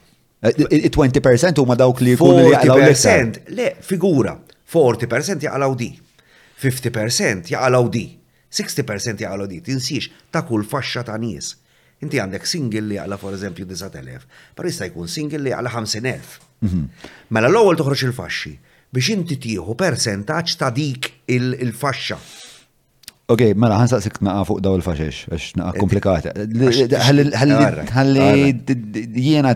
20% 0.43 1.59
huma 1.61 1.77
dawk 1.77 2.01
li 2.01 2.15
jkunu 2.15 2.47
li 2.47 2.53
jaqalaw 2.53 2.81
l 2.81 3.55
Le, 3.55 3.75
figura, 3.83 4.39
40% 4.73 5.41
jaqalaw 5.45 5.75
di, 5.77 5.91
50% 6.63 7.45
jaqalaw 7.51 7.85
di, 7.93 8.07
60% 8.51 9.19
jaqalaw 9.21 9.47
di, 9.47 9.61
tinsiex 9.61 10.09
ta' 10.33 10.43
kull 10.43 10.65
faxxa 10.65 11.05
ta' 11.05 11.19
nies. 11.21 11.57
Inti 12.01 12.17
għandek 12.17 12.47
single 12.49 12.81
li 12.89 12.97
għala, 12.97 13.19
for 13.21 13.37
eżempju, 13.37 13.67
9000, 13.69 14.25
par 14.57 14.65
jista' 14.65 14.89
jkun 14.89 15.09
single 15.13 15.45
li 15.45 15.53
għala 15.53 15.69
5000. 15.69 16.37
Mhm. 16.65 16.87
Mela 17.29 17.51
l-ewwel 17.53 17.77
toħroġ 17.77 18.07
il-faxxi 18.09 18.57
biex 18.91 19.13
inti 19.15 19.37
tieħu 19.39 19.77
percentaġġ 19.79 20.57
ta' 20.59 20.73
dik 20.75 21.11
il-faxxa. 21.31 21.61
il 21.63 21.71
fasċa 21.71 21.71
il 21.71 21.75
faxxa 21.77 22.19
Ok, 23.31 23.43
mela 23.55 23.77
għan 23.79 23.91
saqsik 23.93 24.17
naqa 24.27 24.41
fuq 24.49 24.59
daw 24.65 24.73
il-faxex, 24.79 25.21
għax 25.31 25.45
naqa 25.61 25.79
komplikata. 25.79 26.33
Għalli 26.99 28.47
jena 29.23 29.53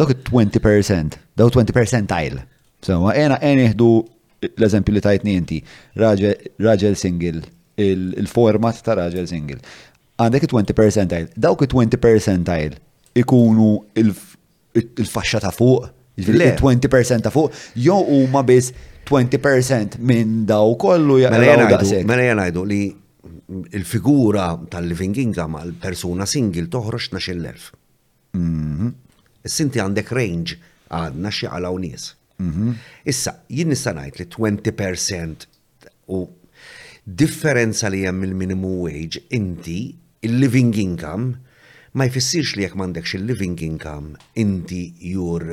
dok 0.02 0.12
20%, 0.28 1.16
daw 1.40 1.48
20% 1.56 2.10
tajl. 2.12 2.36
għena 2.90 3.38
għen 3.40 3.62
iħdu 3.70 3.88
l-eżempju 4.50 4.96
li 4.98 5.04
tajt 5.08 5.28
inti, 5.38 5.60
raġel 6.60 6.98
single, 7.00 7.46
il-format 7.80 8.82
ta' 8.84 8.98
raġel 9.00 9.28
single. 9.32 9.62
Għandek 10.20 10.50
20% 10.52 11.16
tajl, 11.16 11.32
dawk 11.40 11.64
20% 11.64 12.44
tajl 12.52 12.76
ikunu 13.24 13.72
il-faxxa 14.04 15.46
ta' 15.48 15.54
fuq, 15.56 15.88
20% 16.20 16.20
jiġifieri 16.20 17.24
ta' 17.24 17.32
fuq, 17.34 17.54
jo 17.76 18.00
huma 18.06 18.44
biss 18.44 18.74
20% 19.10 20.00
minn 20.04 20.46
daw 20.48 20.74
kollu 20.80 21.20
jaqraw 21.24 21.40
Mela 21.40 21.70
jenajdu 21.80 22.06
mela 22.06 22.66
li 22.66 22.84
il-figura 23.74 24.52
tal-living 24.70 25.18
income 25.24 25.58
għal 25.64 25.78
persuna 25.82 26.26
single 26.30 26.68
na 26.68 26.80
12,000. 26.80 27.70
Is-sinti 29.44 29.80
għandek 29.82 30.12
range 30.14 30.58
għadna 30.94 31.32
xi 31.34 31.48
għala 31.50 31.72
nies. 31.80 32.12
Mhm. 32.40 32.74
Issa, 33.06 33.34
jien 33.50 33.70
nista' 33.74 33.94
ngħid 33.98 34.20
li 34.20 34.26
20% 34.30 35.48
u 36.14 36.22
differenza 37.06 37.90
li 37.90 38.04
hemm 38.06 38.24
il-minimum 38.28 38.80
wage 38.86 39.20
inti 39.34 39.96
il-living 40.22 40.76
income 40.78 41.38
ma 41.98 42.06
jfissirx 42.06 42.54
li 42.56 42.64
jekk 42.68 42.76
m'għandekx 42.78 43.16
il-living 43.18 43.60
income 43.66 44.14
inti 44.38 44.94
jur 45.10 45.44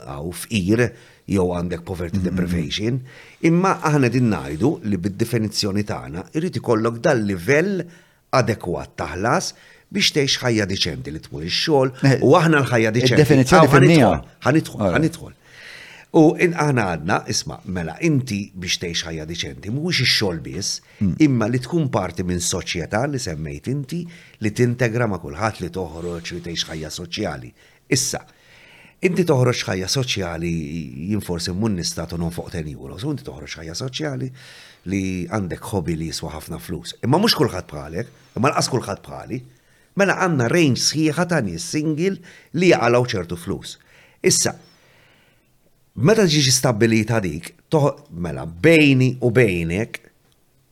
għaw 0.00 0.30
f'ir 0.42 0.84
jew 1.32 1.48
għandek 1.54 1.84
poverty 1.86 2.18
mhm. 2.18 2.26
deprivation, 2.28 3.00
imma 3.48 3.76
aħna 3.90 4.08
din 4.12 4.30
najdu 4.32 4.70
li 4.90 4.98
bid-definizzjoni 4.98 5.84
tagħna 5.88 6.24
irid 6.38 6.58
ikollok 6.60 6.98
dal-livell 7.04 7.84
adekwat 8.38 8.96
taħlas 8.98 9.52
biex 9.92 10.14
tgħix 10.18 10.42
ħajja 10.44 10.66
diċenti 10.72 11.12
li 11.14 11.22
tmur 11.26 11.44
ix-xogħol 11.46 11.94
eh, 12.10 12.18
u 12.26 12.32
aħna 12.38 12.62
l-ħajja 12.64 12.92
diċenti. 12.96 13.22
Definizzjoni 13.22 14.02
ħanidħol, 14.48 14.90
ħanidħol. 14.96 15.38
U 16.16 16.24
in 16.44 16.52
aħna 16.60 16.82
għadna, 16.92 17.16
isma, 17.32 17.56
mela, 17.72 17.94
inti 18.04 18.42
biex 18.52 18.80
tgħix 18.82 19.04
ħajja 19.08 19.24
diċenti, 19.30 19.70
mhuwiex 19.72 20.02
ix-xogħol 20.06 20.42
biss, 20.44 20.72
hmm. 20.98 21.14
imma 21.28 21.48
li 21.48 21.60
tkun 21.64 21.88
parti 21.92 22.24
minn 22.26 22.40
soċjetà 22.44 23.04
li 23.08 23.20
semmejt 23.22 23.70
inti 23.72 24.02
li 24.44 24.52
tintegra 24.52 25.08
ma' 25.08 25.20
kulħadd 25.22 25.62
li 25.66 25.70
toħroġ 25.78 26.34
li 26.36 26.44
tgħix 26.48 26.70
ħajja 26.72 26.90
soċjali. 26.98 27.52
Issa, 27.92 28.20
inti 29.02 29.24
toħroġ 29.26 29.60
ħajja 29.68 29.88
soċjali 29.90 30.50
jinforsi 31.10 31.52
mun 31.58 31.74
nistatu 31.80 32.18
non 32.18 32.30
fuq 32.30 32.52
10 32.54 32.68
euros, 32.76 33.02
inti 33.10 33.26
toħroġ 33.26 33.56
ħajja 33.58 33.74
soċjali 33.80 34.28
li 34.92 35.00
għandek 35.26 35.70
hobby 35.72 35.96
li 35.98 36.10
jiswa 36.10 36.30
ħafna 36.36 36.60
flus. 36.62 36.94
Imma 37.06 37.18
mhux 37.18 37.34
kulħadd 37.40 37.68
bħalek, 37.72 38.12
imma 38.38 38.52
laqas 38.52 38.70
kulħadd 38.70 39.02
bħali, 39.06 39.40
mela 39.98 40.16
għandna 40.22 40.46
range 40.52 40.84
sħiħa 40.86 41.26
ta' 41.32 41.40
nies 41.48 41.66
single 41.74 42.14
li 42.56 42.70
jaqalgħu 42.70 43.10
ċertu 43.16 43.40
flus. 43.42 43.74
Issa, 44.22 44.54
meta 45.98 46.22
ġiġi 46.30 46.54
stabilita 46.54 47.18
dik, 47.26 47.50
toħ 47.74 47.90
mela 48.22 48.46
bejni 48.46 49.16
u 49.18 49.34
bejnek 49.34 49.98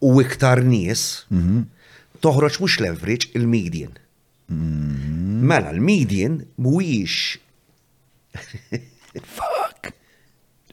u 0.06 0.14
iktar 0.22 0.62
nies 0.70 1.26
mhm. 1.34 1.66
toħroġ 2.22 2.62
mhux 2.62 2.78
leverage 2.86 3.32
il-median. 3.34 3.98
Mhm. 4.54 5.46
Mela, 5.50 5.72
l-median 5.74 6.44
mhuwiex 6.60 7.48
Fuck! 9.38 9.82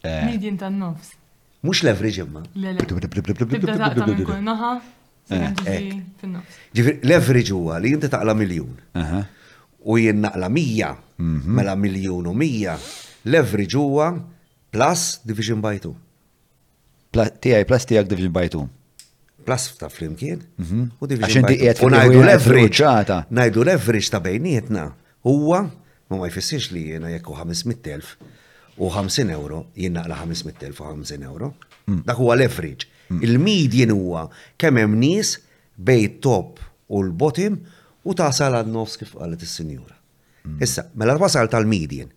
Eh. 0.01 0.25
Medium 0.25 0.57
tan 0.57 0.73
nofs. 0.79 1.11
Mux 1.63 1.81
leverage 1.83 2.19
imma. 2.23 2.41
Eh, 5.29 5.49
eh. 5.65 5.93
Leverage 7.03 7.51
huwa 7.51 7.79
li 7.83 7.89
jinti 7.91 8.07
taqla 8.07 8.31
miljun. 8.39 8.69
U 9.91 9.97
jien 9.99 10.19
naqla 10.23 10.47
mija, 10.49 10.91
mhm. 11.19 11.51
mela 11.57 11.73
miljun 11.75 12.27
u 12.31 12.33
mija. 12.33 12.75
Leverage 13.25 13.75
huwa 13.77 14.07
plus 14.71 15.03
division 15.27 15.59
by 15.61 15.77
two. 15.83 15.91
Tijaj, 17.43 17.63
plus 17.67 17.85
tijak 17.89 18.05
division 18.07 18.31
by 18.39 18.45
two. 18.53 18.65
Plus 19.43 19.63
ta' 19.77 19.91
flimkien. 19.91 20.39
Mhm. 20.63 20.85
U 21.01 21.03
division 21.11 21.43
by 21.49 21.55
two. 21.75 21.81
U 21.85 21.87
najdu 21.91 22.19
leverage. 22.23 22.79
Najdu 23.29 23.59
leverage 23.67 24.07
ta' 24.15 24.23
bejnietna. 24.23 24.93
Huwa 25.27 25.59
Ma 26.09 26.15
ma 26.17 26.27
jfissirx 26.31 26.71
li 26.71 26.85
jena 26.93 27.09
jekku 27.11 27.35
500.000 27.35 28.27
u 28.77 28.87
50 28.93 29.31
euro, 29.33 29.65
naqla 29.75 30.21
500.000 30.23 30.71
u 30.71 30.83
50 30.95 31.25
euro. 31.27 31.49
Mm. 31.89 32.01
Dak 32.05 32.17
huwa 32.19 32.35
l 32.37 32.45
efriġ 32.47 32.85
Il-median 33.23 33.91
huwa 33.95 34.25
kemm 34.59 34.81
hemm 34.81 34.97
nies 34.99 35.37
bej 35.79 36.07
top 36.23 36.59
u 36.91 36.99
l-bottom 37.05 37.55
u 38.03 38.11
tasal 38.15 38.51
salad 38.51 38.67
nofs 38.67 38.97
kif 38.99 39.13
qalet 39.15 39.43
is-sinjura. 39.47 39.95
Mm. 40.43 40.57
Issa, 40.63 40.85
mela 40.95 41.15
wasal 41.19 41.47
tal-median. 41.51 42.09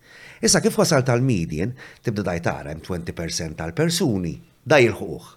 Issa 0.42 0.58
kif 0.64 0.78
wasal 0.80 1.04
tal-median, 1.06 1.74
tibda 2.02 2.24
daj 2.26 2.40
tara 2.42 2.74
20% 2.74 3.54
tal-persuni 3.58 4.34
daj 4.66 4.86
il-ħuħ. 4.88 5.30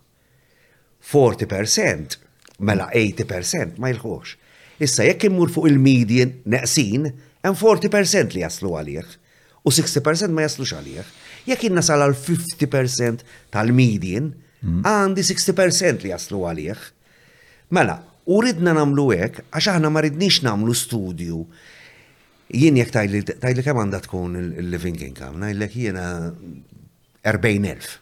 40% 1.09 2.17
mela 2.65 2.89
80% 2.93 3.77
ma 3.77 3.93
jilħuħx. 3.93 4.37
Issa 4.81 5.05
jekk 5.05 5.29
immur 5.29 5.53
fuq 5.53 5.69
il-median 5.69 6.39
neqsin, 6.49 7.11
hemm 7.43 7.57
40% 7.59 8.33
li 8.37 8.43
jaslu 8.43 8.71
għalih 8.79 9.07
u 9.67 9.71
60% 9.71 10.31
ma 10.35 10.45
jaslux 10.45 10.71
għalih. 10.77 11.11
Jekk 11.49 11.67
innasal 11.69 12.05
għal 12.05 12.15
50% 12.17 13.23
tal 13.51 13.73
median 13.75 14.31
għandi 14.63 15.25
60% 15.27 16.05
li 16.05 16.13
jaslu 16.13 16.43
għalih. 16.47 16.83
Mela, 17.75 17.99
u 18.31 18.39
ridna 18.43 18.73
namlu 18.77 19.09
hekk 19.11 19.43
għax 19.51 19.71
aħna 19.73 19.91
ma 19.91 20.03
ridniex 20.05 20.39
namlu 20.47 20.75
studju. 20.77 21.43
Jien 22.53 22.79
jekk 22.79 22.95
tajli 23.41 23.65
kemm 23.65 23.83
għandha 23.83 24.03
tkun 24.05 24.39
il-living 24.45 25.03
income, 25.03 25.41
ngħidlek 25.43 25.75
jiena 25.79 26.05
40,000. 27.27 27.93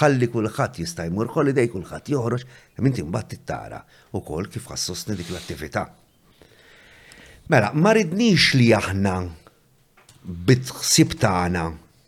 Ħalli 0.00 0.30
kulħadd 0.32 0.78
jista' 0.80 1.04
jmur 1.10 1.28
dej 1.52 1.68
kulħadd 1.72 2.08
joħroġ, 2.14 2.44
minti 2.80 3.04
mbagħad 3.04 3.28
tittara 3.34 3.82
kol 4.16 4.46
kif 4.48 4.70
ħassostni 4.72 5.18
dik 5.20 5.34
l-attività. 5.36 5.88
Mela, 7.52 7.68
ma 7.76 7.90
ridnix 7.92 8.54
li 8.56 8.70
aħna 8.72 9.12
bitħsib 10.48 11.18
tagħna 11.20 11.64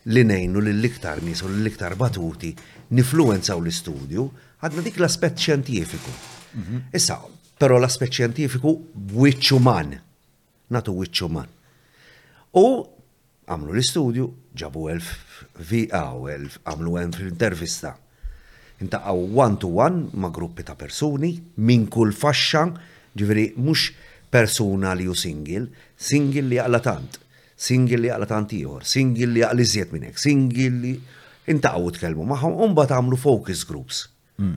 li 0.09 0.23
nejnu 0.25 0.63
l-iktar 0.63 1.19
nies 1.21 1.43
u 1.45 1.51
l-iktar 1.53 1.99
batuti 2.01 2.55
nifluenzaw 2.97 3.61
l-istudju, 3.61 4.25
għadna 4.65 4.85
dik 4.87 4.97
l-aspett 5.03 5.37
xjentifiku. 5.45 6.15
Mhm. 6.57 6.81
Issa, 6.97 7.19
però 7.61 7.77
l-aspett 7.77 8.15
xjentifiku 8.17 8.73
wiċċ 9.21 9.61
man, 9.61 9.93
Natu 10.73 10.95
wiċċ 11.03 11.29
man. 11.29 11.51
U 12.57 12.65
għamlu 13.45 13.77
l-istudju, 13.77 14.31
ġabu 14.63 14.87
elf 14.95 15.13
VA 15.61 16.05
u 16.17 16.25
elf, 16.33 16.57
għamlu 16.65 16.97
elf 17.03 17.21
l-intervista. 17.21 17.93
Intaqaw 18.81 19.21
one-to-one 19.45 20.09
ma' 20.25 20.31
gruppi 20.33 20.63
ta' 20.65 20.75
persuni, 20.75 21.33
minn 21.69 21.85
kull 21.93 22.17
fasċan, 22.17 22.75
ġiviri, 23.19 23.51
mux 23.61 23.93
persuna 24.35 24.95
li 24.95 25.05
ju 25.07 25.15
single, 25.15 25.67
single 26.09 26.49
li 26.51 26.59
għalla 26.59 26.81
tant, 26.83 27.21
single 27.57 28.01
li 28.03 28.11
għalla 28.11 28.27
tant 28.27 28.55
iħor, 28.57 28.83
single 28.87 29.29
li 29.31 29.45
għalla 29.47 29.63
iżjed 29.63 29.93
minnek, 29.95 30.19
single 30.19 30.71
li 30.83 30.91
intaqgħu 31.53 31.93
tkellmu 31.99 32.27
magħhom, 32.33 32.57
umba 32.67 32.87
tagħmlu 32.91 33.19
focus 33.23 33.63
groups. 33.69 34.01
Hmm. 34.41 34.57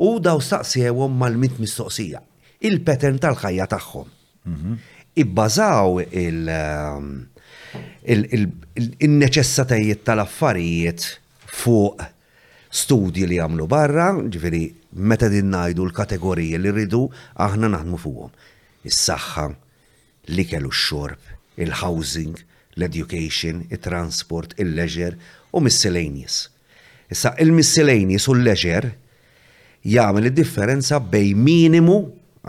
U 0.00 0.14
daw 0.24 0.40
staqsiewhom 0.40 1.18
mal-mit 1.20 1.58
mistoqsija, 1.60 2.22
il-pattern 2.64 3.18
tal-ħajja 3.26 3.66
tagħhom. 3.74 4.08
Mhm. 4.48 4.78
Ibbażaw 5.18 5.96
il-neċessatajiet 8.06 9.98
um, 9.98 10.04
tal-affarijiet 10.08 11.06
fuq 11.64 12.04
studji 12.80 13.26
li 13.34 13.40
għamlu 13.44 13.66
barra, 13.68 14.08
ġifiri 14.24 14.64
meta 15.12 15.26
din 15.32 15.50
najdu 15.52 15.88
l-kategoriji 15.90 16.60
li 16.64 16.70
rridu 16.78 17.04
aħna 17.44 17.72
naħdmu 17.76 17.98
fuqhom 18.06 18.32
is-saħħa, 18.86 19.48
l-ikel 20.28 20.66
u 20.68 20.72
x-xorb, 20.72 21.18
il-housing, 21.58 22.34
l-education, 22.78 23.64
il-transport, 23.70 24.54
il-leġer 24.60 25.16
u 25.52 25.62
miscellaneous. 25.64 26.48
Issa 27.10 27.34
il-miscellaneous 27.42 28.28
u 28.28 28.36
l-leġer 28.36 28.90
jagħmel 29.88 30.28
id-differenza 30.30 31.00
bej 31.00 31.34
minimu 31.34 31.98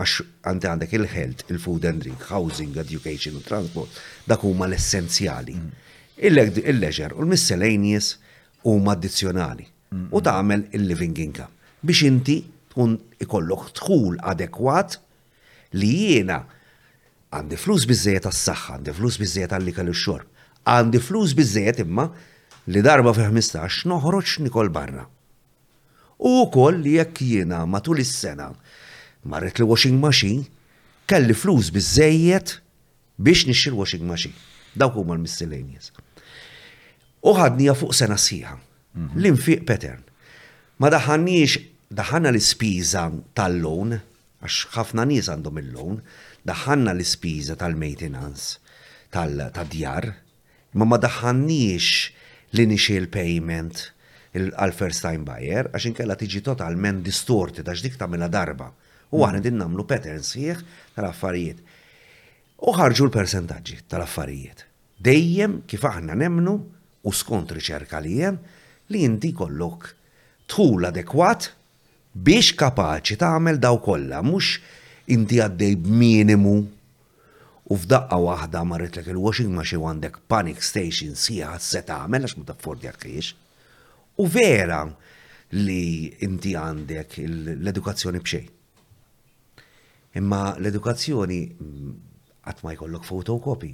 għax 0.00 0.14
għandi 0.46 0.70
għandek 0.70 0.92
il-health, 0.98 1.44
il-food 1.52 1.86
and 1.90 2.02
drink, 2.04 2.22
housing, 2.30 2.76
education 2.80 3.36
u 3.38 3.42
transport, 3.44 3.96
dak 4.26 4.44
huma 4.46 4.68
l-essenzjali. 4.68 5.56
Mm. 5.58 5.86
Il-leġer 6.20 7.16
u 7.16 7.24
l-miscellaneous 7.24 8.14
huma 8.70 8.94
addizzjonali 8.94 9.64
u 9.90 9.96
mm. 9.96 10.24
tagħmel 10.28 10.66
il-living 10.76 11.18
income 11.24 11.48
biex 11.80 12.04
inti 12.04 12.34
tkun 12.70 12.92
ikollok 13.24 13.70
tħul 13.78 14.18
adekwat 14.28 14.98
li 15.78 15.90
jiena 15.92 16.44
għandi 17.30 17.58
flus 17.62 17.84
bizzejet 17.86 18.26
għas 18.26 18.40
saħħa 18.48 18.74
għandi 18.78 18.94
flus 18.96 19.18
bizzejet 19.20 19.52
għalli 19.54 19.74
kalli 19.76 19.92
xorb, 19.94 20.26
għandi 20.66 21.02
flus 21.02 21.34
bizzejet 21.38 21.82
imma 21.84 22.08
li 22.70 22.82
darba 22.82 23.12
fi 23.14 23.26
15 23.28 23.86
noħroċ 23.92 24.40
nikol 24.48 24.70
barra. 24.74 25.04
U 26.20 26.48
koll 26.52 26.82
li 26.84 26.96
jekk 26.98 27.22
jiena 27.24 27.62
matul 27.70 28.00
is-sena 28.02 28.50
marret 29.24 29.58
li 29.58 29.64
washing 29.68 30.00
machine, 30.02 30.44
kelli 31.06 31.34
flus 31.34 31.70
bizzejet 31.74 32.58
biex 33.20 33.46
nixxir 33.50 33.76
washing 33.76 34.04
machine. 34.08 34.34
Dawk 34.74 34.96
huma 34.98 35.14
l-miscellaneous. 35.18 35.90
U 37.22 37.34
ħadnija 37.36 37.74
fuq 37.76 37.94
sena 37.94 38.14
sħiħa. 38.16 38.54
Mhm. 38.96 39.16
L-infiq 39.20 39.64
pattern. 39.68 40.02
Ma 40.80 40.88
daħannix 40.94 41.58
daħanna 41.92 42.30
l-ispiża 42.30 43.08
tal-lon 43.34 43.98
għax 44.40 44.72
ħafna 44.74 45.04
nies 45.10 45.28
għandhom 45.28 45.58
il 45.60 45.70
lun 45.76 45.98
daħanna 46.48 46.94
l-ispiża 46.96 47.56
tal-maintenance 47.60 48.60
tal-djar, 49.12 50.08
ma 50.80 50.86
ma 50.88 50.98
daħanniex 51.00 51.98
l-initial 52.54 53.08
payment 53.12 53.82
għal 54.32 54.72
first 54.72 55.04
time 55.04 55.26
buyer, 55.26 55.68
għax 55.74 55.90
inkella 55.90 56.16
tiġi 56.18 56.42
totalment 56.46 57.04
distorti 57.06 57.64
għax 57.64 57.84
dik 57.84 57.98
tagħmilha 58.00 58.30
darba. 58.32 58.70
U 59.12 59.18
mm. 59.20 59.26
għana 59.26 59.42
din 59.44 59.58
namlu 59.60 59.84
patterns 59.90 60.32
jieħ 60.38 60.62
tal-affarijiet. 60.96 61.60
U 62.64 62.74
ħarġu 62.76 63.08
l 63.08 63.12
percentagġi 63.14 63.82
tal-affarijiet. 63.90 64.64
Dejjem 65.00 65.60
kif 65.68 65.84
aħna 65.84 66.16
nemnu 66.24 66.56
u 67.04 67.12
skont 67.16 67.52
riċerka 67.56 68.00
li 68.04 68.16
jem 68.22 68.38
li 68.92 69.04
inti 69.06 69.32
kollok 69.36 69.88
tħul 70.50 70.86
adekwat 70.88 71.50
biex 72.14 72.54
kapaċi 72.58 73.16
tagħmel 73.20 73.58
daw 73.62 73.78
kollha 73.78 74.18
mhux 74.26 74.58
inti 75.14 75.38
għaddej 75.40 75.76
b'minimu 75.84 76.54
u 77.70 77.76
f'daqqa 77.78 78.16
waħda 78.18 78.62
marritlek 78.66 79.10
il-washing 79.12 79.52
machine 79.54 79.84
għandek 79.86 80.16
panic 80.26 80.62
station 80.66 81.14
sieħa 81.14 81.54
se 81.62 81.82
tagħmel 81.86 82.26
għax 82.26 82.34
ma 82.40 82.48
taffordi 82.48 82.88
għakiex. 82.90 83.28
U 84.18 84.26
vera 84.26 84.80
li 85.58 86.10
inti 86.26 86.56
għandek 86.58 87.20
l-edukazzjoni 87.22 88.22
b'xejn. 88.24 88.48
Imma 90.18 90.40
l-edukazzjoni 90.58 91.38
mm, 91.46 91.94
għatma 92.50 92.68
ma 92.68 92.74
jkollok 92.74 93.06
fotokopi. 93.06 93.70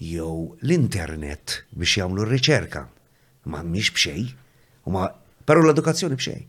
Jew 0.00 0.54
l-internet 0.64 1.60
biex 1.76 2.00
jagħmlu 2.00 2.24
r-riċerka. 2.24 2.86
Ma 3.52 3.60
miex 3.68 3.92
b'xejn, 3.92 4.32
Pero 4.82 5.06
però 5.46 5.62
l-edukazzjoni 5.68 6.16
b'xejn. 6.16 6.44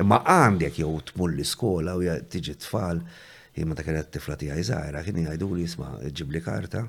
Imma 0.00 0.20
għandek 0.24 0.78
jew 0.80 0.92
tmur 1.12 1.34
l-iskola 1.34 1.94
u 2.00 2.04
tiġi 2.32 2.54
tfal, 2.64 3.02
imma 3.60 3.76
ta' 3.76 3.84
kienet 3.84 4.08
tifla 4.14 4.36
għaj 4.38 4.64
żgħira, 4.70 5.02
kien 5.04 5.18
jgħidu 5.26 5.48
li 5.54 5.66
jisma' 5.66 5.98
ġib 6.16 6.32
li 6.34 6.42
karta, 6.44 6.84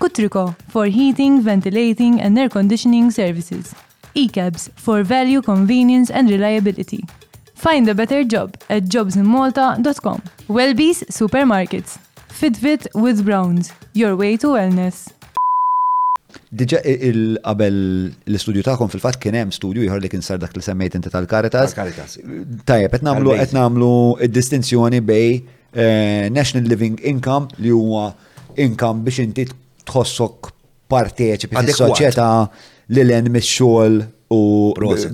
Kutriko 0.00 0.56
for 0.68 0.86
heating, 0.86 1.40
ventilating 1.40 2.20
and 2.20 2.38
air 2.38 2.48
conditioning 2.48 3.10
services. 3.10 3.72
ECABS 4.16 4.70
for 4.74 5.02
value, 5.04 5.40
convenience 5.42 6.10
and 6.10 6.28
reliability. 6.30 7.04
Find 7.54 7.88
a 7.88 7.94
better 7.94 8.24
job 8.24 8.54
at 8.70 8.84
jobsinmalta.com. 8.84 10.22
Wellbees 10.48 11.04
Supermarkets. 11.10 11.98
Fitbit 12.28 12.88
with 12.94 13.24
Browns. 13.24 13.72
Your 13.92 14.16
way 14.16 14.36
to 14.38 14.48
wellness. 14.58 15.06
Diġa 16.50 16.80
il-qabel 16.86 17.76
l-istudju 18.30 18.64
taħkom 18.66 18.90
fil-fat 18.90 19.20
kien 19.22 19.38
hemm 19.38 19.52
studju 19.54 19.84
ieħor 19.86 20.02
li 20.02 20.10
kien 20.10 20.22
sar 20.22 20.38
dak 20.42 20.54
li 20.54 20.62
semmejt 20.66 20.94
inti 20.98 21.10
tal 21.10 21.26
karitas 21.30 21.74
Tajjeb 21.76 22.90
qed 22.92 23.04
nagħmlu 23.06 23.34
qed 23.38 23.54
nagħmlu 23.54 23.90
distinzjoni 24.34 24.98
bej 25.06 25.28
eh, 25.30 26.26
National 26.34 26.66
Living 26.70 26.98
Income 27.06 27.54
li 27.62 27.70
huwa 27.74 28.08
income 28.62 29.02
biex 29.06 29.22
inti 29.24 29.46
tħossok 29.84 30.52
parteċipi 30.90 31.56
fis-soċjetà 31.60 32.28
li 32.94 33.04
l-en 33.04 33.30
mix-xogħol 33.34 34.00
u 34.34 34.40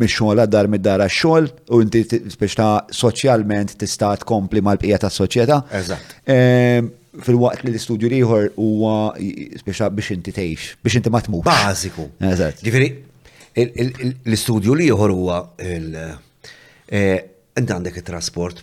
mix-xogħol 0.00 0.42
għad-dar 0.44 0.68
mid-dar 0.70 1.02
għax-xogħol 1.04 1.48
u 1.76 1.80
inti 1.84 2.04
biex 2.14 2.58
ta' 2.58 2.70
soċjalment 3.00 3.76
tista' 3.80 4.14
tkompli 4.24 4.62
mal-bqija 4.66 4.98
tas-soċjetà. 5.04 5.58
Eżatt. 5.80 6.14
Ehm, 6.30 6.88
fil-waqt 7.26 7.64
li 7.66 7.72
l-istudju 7.74 8.10
liħor 8.14 8.50
huwa 8.56 8.96
biex 9.18 10.14
inti 10.16 10.34
tgħix, 10.34 10.76
biex 10.84 11.00
inti 11.02 11.10
ma 11.12 11.22
Bażiku. 11.28 12.06
Eżatt. 12.32 12.62
Ġifieri, 12.66 12.90
l-istudju 13.60 14.78
liħor 14.78 15.14
huwa 15.16 15.40
eh, 15.58 15.90
inti 16.90 17.72
għandek 17.76 18.00
it-trasport 18.02 18.62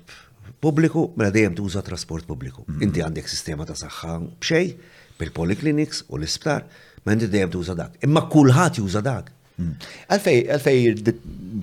pubbliku, 0.60 1.12
mela 1.16 1.30
dejjem 1.30 1.54
tuża 1.56 1.84
trasport 1.86 2.26
pubbliku. 2.26 2.64
Mm. 2.68 2.82
Inti 2.88 3.02
għandek 3.06 3.28
sistema 3.30 3.66
ta' 3.68 3.76
saħħa 3.78 4.16
b'xejn, 4.42 4.74
bil-polyclinics 5.20 6.04
u 6.12 6.20
l-isptar, 6.20 6.66
men 7.08 7.20
di 7.22 7.30
dejem 7.32 7.52
tuża 7.54 7.76
dak. 7.78 7.98
Imma 8.06 8.26
kulħadd 8.32 8.80
juża 8.82 9.02
dak. 9.06 9.34
Hmm. 9.58 9.74
Għalfej, 10.14 10.40
għalfej 10.54 11.14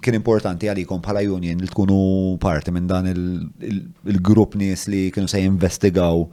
kien 0.02 0.16
importanti 0.18 0.68
għalikom 0.70 1.02
bħala 1.04 1.20
union 1.36 1.60
li 1.62 1.68
tkunu 1.70 1.98
parti 2.42 2.72
minn 2.74 2.88
dan 2.90 3.06
il-grupp 3.06 4.56
nies 4.58 4.88
li 4.90 5.04
kienu 5.14 5.30
se 5.30 5.38
jinvestigaw 5.44 6.24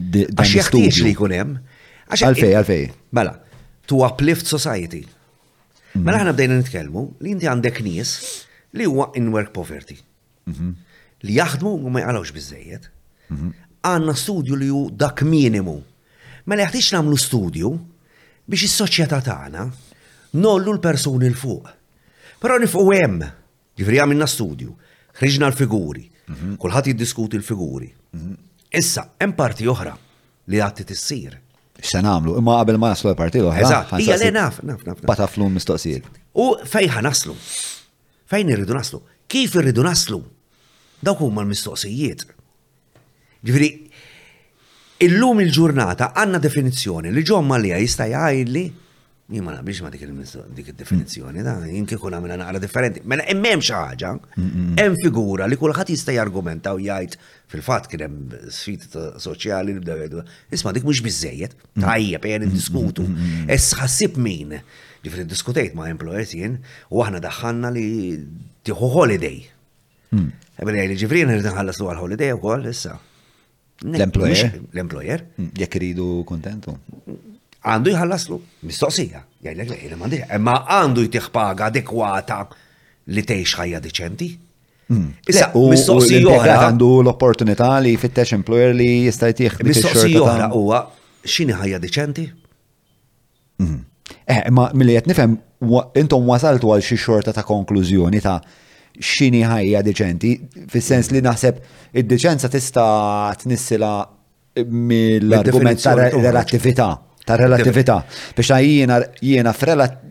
għax 0.00 0.54
jaħtieġ 0.62 1.00
li 1.04 1.12
jkun 1.14 1.34
hemm. 1.36 1.56
Għalfej, 2.16 2.54
għalfej. 2.62 2.84
Mela, 3.16 3.36
to 3.88 4.00
uplift 4.08 4.48
society. 4.48 5.02
Hmm. 5.92 6.06
Mela 6.08 6.22
ħana 6.22 6.36
bdejna 6.36 6.62
nitkellmu 6.62 7.04
li 7.20 7.34
inti 7.36 7.50
għandek 7.50 7.82
nies 7.84 8.14
li 8.78 8.86
huwa 8.88 9.10
in 9.20 9.28
work 9.34 9.52
poverty. 9.52 10.00
Mhm. 10.48 10.72
Li 11.28 11.34
jaħdmu 11.36 11.70
u 11.84 11.90
ma 11.92 12.00
jgħalawx 12.06 12.30
bizzejiet. 12.38 12.86
Mhm. 13.34 13.48
Għanna 13.84 14.14
studju 14.16 14.56
li 14.62 14.70
ju 14.72 14.86
dak 14.96 15.20
minimu 15.28 15.74
li 16.58 16.64
jaħtix 16.64 16.92
namlu 16.96 17.16
studju 17.20 17.70
biex 18.50 18.66
is-soċjetà 18.66 19.18
tagħna 19.26 19.66
nollu 20.42 20.72
l-persuni 20.76 21.28
l-fuq. 21.30 21.68
Però 22.40 22.56
nifqu 22.62 22.84
hemm, 22.94 23.24
ġifri 23.76 24.00
għamilna 24.00 24.26
studju, 24.30 24.72
ħriġna 25.20 25.50
l-figuri, 25.50 26.04
mhm. 26.30 26.54
kulħadd 26.62 26.92
jiddiskuti 26.92 27.38
l-figuri. 27.40 27.90
Mhm. 28.16 28.38
Issa, 28.80 29.08
hemm 29.20 29.34
parti 29.36 29.68
oħra 29.70 29.94
li 30.50 30.60
għatti 30.62 30.86
tissir. 30.88 31.36
X'se 31.80 32.00
nagħmlu, 32.04 32.36
imma 32.40 32.58
qabel 32.60 32.78
ma 32.80 32.90
naslu 32.92 33.10
l-parti 33.12 33.40
oħra. 33.42 33.62
Eżatt, 33.64 33.94
hija 34.00 34.18
naf, 34.34 34.60
naf, 34.68 34.82
naf. 34.90 35.04
Bata 35.08 35.28
mistoqsijiet. 35.36 36.04
U 36.34 36.52
fejn 36.68 37.00
naslu? 37.06 37.34
Fejn 38.30 38.50
irridu 38.54 38.74
naslu? 38.76 39.02
Kif 39.30 39.54
irridu 39.58 39.82
naslu? 39.86 40.22
Dawk 41.02 41.20
huma 41.24 41.42
l-mistoqsijiet. 41.42 42.22
Ġifieri 43.42 43.72
Illum 45.00 45.40
il-ġurnata 45.40 46.10
għanna 46.12 46.38
definizjoni 46.44 47.08
li 47.14 47.22
ġomma 47.24 47.56
li 47.56 47.70
jista 47.72 48.04
jgħajli 48.10 48.62
jien 49.30 49.46
ma 49.46 49.54
naqbilx 49.54 49.84
ma 49.86 49.92
dik 49.94 50.68
id-definizzjoni 50.74 51.44
da, 51.46 51.54
jien 51.64 51.86
kuna 51.88 52.18
minna 52.20 52.34
naqra 52.36 52.60
differenti. 52.60 53.00
Mena 53.08 53.22
hemm 53.28 53.62
xi 53.62 53.72
ħaġa, 53.72 54.10
hemm 54.36 54.98
figura 55.00 55.46
li 55.48 55.56
kulħadd 55.56 55.92
jista' 55.94 56.16
jargumenta 56.18 56.74
u 56.76 56.82
jgħid 56.84 57.16
fil-fatt 57.52 57.88
kien 57.94 58.04
hemm 58.08 58.36
sfid 58.52 58.88
soċjali 59.24 59.76
li 59.78 59.84
bdew 59.86 59.96
jgħidu. 60.02 60.24
Isma' 60.58 60.74
dik 60.76 60.88
mhux 60.90 61.00
biżejjed, 61.06 61.54
tajja 61.80 62.20
pejn 62.24 62.44
niddiskutu. 62.48 63.06
Ess 63.46 63.72
ħassib 63.80 64.18
min. 64.20 64.58
Ġifri 65.00 65.24
diskutejt 65.30 65.76
ma' 65.78 65.88
employers 65.94 66.34
jien 66.36 66.58
u 66.90 67.00
aħna 67.06 67.22
daħħalna 67.24 67.70
li 67.78 67.86
tieħu 68.68 68.90
holiday. 68.98 69.46
Mm. 70.10 70.28
Ebbene, 70.60 70.88
ġifri 71.00 71.22
nirrid 71.24 71.46
nħallas 71.54 71.80
l 71.80 71.94
holiday 71.96 72.34
wkoll 72.36 72.68
issa. 72.74 72.98
L-employer? 73.84 74.52
L-employer. 74.74 75.24
Mm. 75.40 75.48
Jekk 75.60 75.78
iridu 75.80 76.08
kontentu. 76.28 76.74
Għandu 77.60 77.92
jħallaslu, 77.94 78.36
mistoqsija, 78.68 79.18
jgħajlek 79.44 79.72
lejla 79.74 79.96
mandi, 80.00 80.18
imma 80.36 80.54
għandu 80.78 81.02
jtiħ 81.08 81.26
paga 81.34 81.66
adekwata 81.72 82.38
li 83.12 83.24
tgħix 83.28 83.58
ħajja 83.60 83.80
deċenti. 83.84 84.28
Mm. 84.92 85.10
Issa, 85.32 85.50
mistoqsija 85.54 86.40
għandu 86.56 86.88
l-opportunità 87.04 87.74
li 87.84 87.92
fittex 88.00 88.36
employer 88.38 88.72
li 88.76 88.88
jista' 89.08 89.28
jtieħ. 89.34 89.60
Mistoqsija 89.68 90.22
oħra 90.26 90.48
huwa 90.56 90.82
x'inhi 91.24 91.58
ħajja 91.60 91.82
deċenti? 91.84 92.26
Mm-hmm. 93.60 93.86
Eh, 94.30 94.42
ma 94.56 94.70
mill-li 94.74 94.96
qed 94.96 95.08
nifhem 95.12 95.36
intom 96.00 96.28
wasaltu 96.32 96.72
għal 96.72 96.84
xi 96.84 96.96
xorta 97.00 97.32
ta' 97.36 97.44
konklużjoni 97.46 98.22
ta' 98.24 98.38
xini 99.00 99.40
ħajja 99.46 99.80
deċenti, 99.82 100.30
fis-sens 100.68 101.10
li 101.14 101.22
naħseb 101.24 101.60
id-deċenza 101.92 102.50
tista' 102.52 103.34
t-nissila 103.40 103.92
mill-argument 104.66 105.82
ta' 105.82 105.94
relattività. 105.94 107.04
Ta' 107.26 107.36
relattività. 107.40 108.00
Biex 108.36 108.52
jiena 108.60 109.00
jiena 109.20 109.52
f'relat 109.56 110.09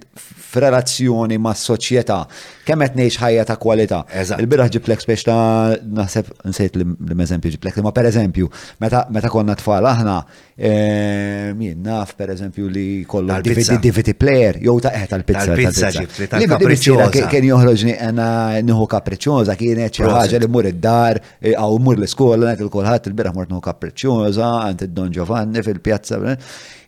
f'relazzjoni 0.50 1.38
ma' 1.44 1.54
soċjetà 1.58 2.18
kemm 2.66 2.84
qed 2.86 2.96
ngħix 3.00 3.18
ħajja 3.22 3.44
ta' 3.50 3.56
kwalità. 3.62 4.00
Il-biraħ 4.38 4.68
ġiplek 4.76 5.04
biex 5.10 5.26
ta' 5.26 5.76
naħseb 6.00 6.32
nsejt 6.52 6.78
l-eżempju 6.80 7.52
ġiplek, 7.56 7.80
ma' 7.86 7.94
pereżempju, 7.96 8.50
meta 8.84 9.30
konna 9.34 9.56
tfal 9.60 9.88
aħna 9.90 10.16
jien 10.60 11.56
eh, 11.56 11.84
naf 11.86 12.12
pereżempju 12.20 12.70
li 12.70 12.86
kollu 13.10 13.38
DVD 13.82 14.14
player 14.20 14.60
jew 14.60 14.76
ta' 14.84 14.94
eħ 14.98 15.06
eh, 15.06 15.12
tal-pizza. 15.14 15.90
Tal-pizza 16.34 17.28
Kien 17.30 17.50
joħroġni 17.52 17.96
għena 17.98 18.30
nieħu 18.66 18.90
kapriċjoza 18.96 19.58
kienet 19.60 19.98
xi 20.02 20.06
ħaġa 20.10 20.42
li 20.44 20.50
mur 20.52 20.70
id-dar 20.70 21.22
eh, 21.40 21.54
aw 21.58 21.78
mur 21.84 21.98
l-iskola 22.00 22.54
ngħid 22.56 22.68
il-kulħadd 22.68 23.12
il-biraħ 23.14 23.38
mort 23.38 23.54
nieħu 23.54 23.64
kapriċjoza 23.70 24.52
għand 24.68 24.88
id-Don 24.90 25.12
Giovanni 25.18 25.66
fil-pjazza 25.66 26.20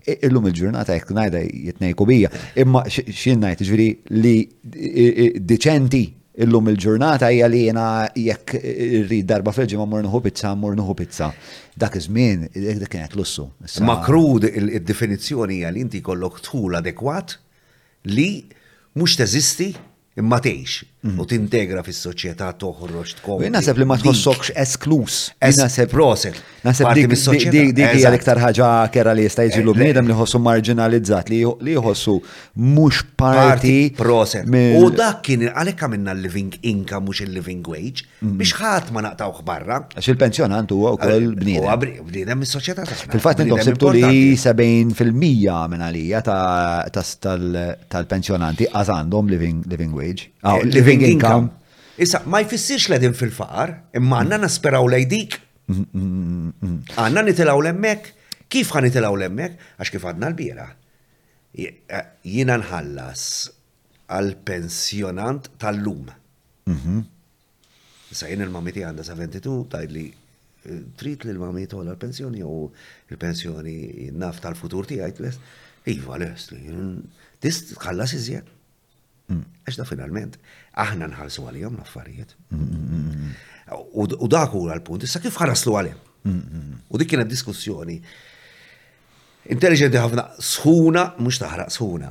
illum 0.06 0.48
il-ġurnata 0.50 0.96
jek 0.98 1.12
najda 1.16 1.42
jitnejku 1.46 2.06
bija. 2.08 2.30
Imma 2.60 2.84
xin 2.92 3.42
najt 3.44 3.62
ġviri 3.68 3.90
li 4.10 4.36
diċenti 5.40 6.04
illum 6.46 6.70
il-ġurnata 6.72 7.30
hija 7.34 7.50
li 7.52 7.64
jena 7.68 7.88
jekk 8.16 8.56
rrid 9.06 9.28
darba 9.30 9.54
fil-ġimma 9.56 9.86
mur 9.90 10.06
nħu 10.08 10.22
pizza, 10.26 10.56
mur 10.56 10.76
nħu 10.80 10.96
pizza. 11.02 11.32
Dak 11.76 12.00
iż-żmien 12.02 12.48
dak 12.82 12.90
kienet 12.96 13.16
lussu. 13.20 13.50
Ma 13.88 14.00
krud 14.06 14.50
id-definizzjoni 14.50 15.62
hija 15.62 15.72
li 15.76 15.86
inti 15.86 16.02
kollok 16.04 16.42
tħul 16.48 16.80
adekwat 16.82 17.38
li 18.10 18.30
mhux 18.98 19.20
teżisti 19.22 19.70
imma 20.20 20.40
teħx 20.44 20.90
mhm. 21.08 21.20
u 21.24 21.24
tintegra 21.26 21.82
fis 21.86 22.02
soċjetà 22.06 22.50
toħroġ 22.62 23.12
tkom. 23.22 23.46
Naseb 23.56 23.78
li 23.82 23.86
ma 23.88 23.96
tħossokx 24.00 24.52
esklus. 24.60 25.20
Naseb 25.42 25.90
prosel. 25.94 26.36
Naseb 26.62 26.92
dik 26.98 27.80
hija 27.80 28.12
l-iktar 28.12 28.38
ħaġa 28.38 28.70
kera 28.94 29.14
li 29.18 29.24
jista' 29.30 29.46
jiġi 29.48 29.62
l 29.64 29.72
eh, 29.72 29.92
eh. 29.96 30.04
li 30.06 30.12
jħossu 30.14 30.42
marginalizzat, 30.46 31.32
li 31.34 31.74
jħossu 31.76 32.16
mhux 32.56 33.06
parti. 33.18 33.78
Prosek. 33.98 34.52
U 34.82 34.90
dak 34.92 35.22
kien 35.26 35.48
għalhekk 35.48 35.86
għamilna 35.88 36.14
living 36.20 36.60
income 36.70 37.08
mhux 37.08 37.24
il-living 37.26 37.64
wage 37.72 38.04
mhm. 38.20 38.36
biex 38.44 38.54
ħadd 38.62 38.92
ma 38.94 39.04
naqtawh 39.08 39.40
barra. 39.48 39.80
Għax 39.96 40.12
il-pensjonant 40.14 40.76
huwa 40.76 40.92
wkoll 40.98 41.24
eh, 41.24 41.40
bniedem. 41.44 41.88
bnidem 42.12 42.44
mis-soċjetà 42.44 42.84
Fil-fatt 43.06 43.42
intom 43.46 43.64
sibtu 43.66 43.96
li 43.96 44.36
70% 44.36 45.16
minn 45.18 45.82
għalija 45.88 46.22
tal-pensjonanti 46.92 48.70
għażandhom 48.76 49.34
living 49.38 49.66
wage 49.72 50.00
wage. 50.02 50.24
Oh, 50.44 50.58
living 50.78 51.04
income. 51.14 51.48
Issa, 52.04 52.22
ma 52.32 52.40
jfissirx 52.46 52.90
l-edin 52.92 53.16
fil-faqar, 53.18 53.76
imma 54.00 54.22
għanna 54.24 54.42
nasperaw 54.46 54.88
lejdik. 54.90 55.38
Għanna 55.72 57.24
nitilaw 57.28 57.62
l-emmek, 57.62 58.10
kif 58.52 58.72
għan 58.74 58.88
nitilaw 58.90 59.18
l-emmek, 59.20 59.58
għax 59.78 59.94
kif 59.94 60.08
għadna 60.10 60.32
l-bira. 60.34 60.70
Eh, 61.52 62.00
jina 62.38 62.58
nħallas 62.62 63.26
għal-pensjonant 64.12 65.52
tal-lum. 65.62 66.10
Issa 68.12 68.30
jien 68.32 68.44
il-mamiti 68.48 68.84
għanda 68.88 69.06
72, 69.06 69.66
tajd 69.76 69.94
li 69.96 70.06
eh, 70.08 70.82
trit 71.00 71.26
li 71.28 71.36
l 71.36 71.42
mamiti 71.42 71.76
għal 71.78 71.96
pensjoni 72.02 72.44
u 72.48 72.56
l-pensjoni 73.12 74.10
naf 74.22 74.42
tal-futur 74.44 74.88
ti 74.90 75.00
għajt 75.04 75.22
les, 75.26 75.38
iva 75.96 76.18
les, 76.22 76.50
tist 77.42 77.76
tħallas 77.78 78.16
iżjed. 78.20 78.50
Għax 79.40 79.78
da 79.80 79.86
finalment, 79.86 80.38
aħna 80.82 81.08
nħalsu 81.12 81.46
għalihom 81.48 81.76
l-affarijiet. 81.78 82.36
Mm, 82.50 82.66
mm, 82.66 83.22
mm, 83.22 83.80
u 84.24 84.28
dak 84.32 84.56
huwa 84.56 84.76
l-punt, 84.78 85.06
issa 85.08 85.22
kif 85.24 85.38
ħaraslu 85.40 85.76
għalihom. 85.78 86.10
U 86.94 87.00
dik 87.02 87.12
kienet 87.14 87.30
diskussjoni. 87.32 88.00
Intelligenti 89.56 89.98
ħafna, 90.02 90.26
sħuna, 90.42 91.06
mux 91.24 91.40
taħraq 91.42 91.74
sħuna. 91.78 92.10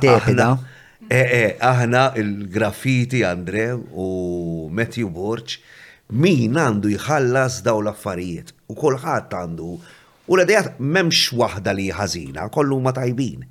Aħna, 0.00 0.48
eh, 1.08 1.34
eh, 1.40 1.52
aħna 1.70 2.02
il-graffiti 2.20 3.22
Andre 3.28 3.68
u 3.76 4.08
Matthew 4.72 5.08
Borch, 5.12 5.56
min 6.16 6.56
għandu 6.56 6.92
jħallas 6.98 7.62
daw 7.64 7.80
l-affarijiet. 7.84 8.54
U 8.72 8.80
kolħat 8.80 9.38
għandu 9.42 9.72
U 10.28 10.36
l-għadijat 10.36 10.74
memx 10.84 11.30
wahda 11.40 11.72
li 11.72 11.86
ħazina, 11.88 12.50
kollu 12.52 12.76
ma 12.84 12.90
tajbin, 12.92 13.46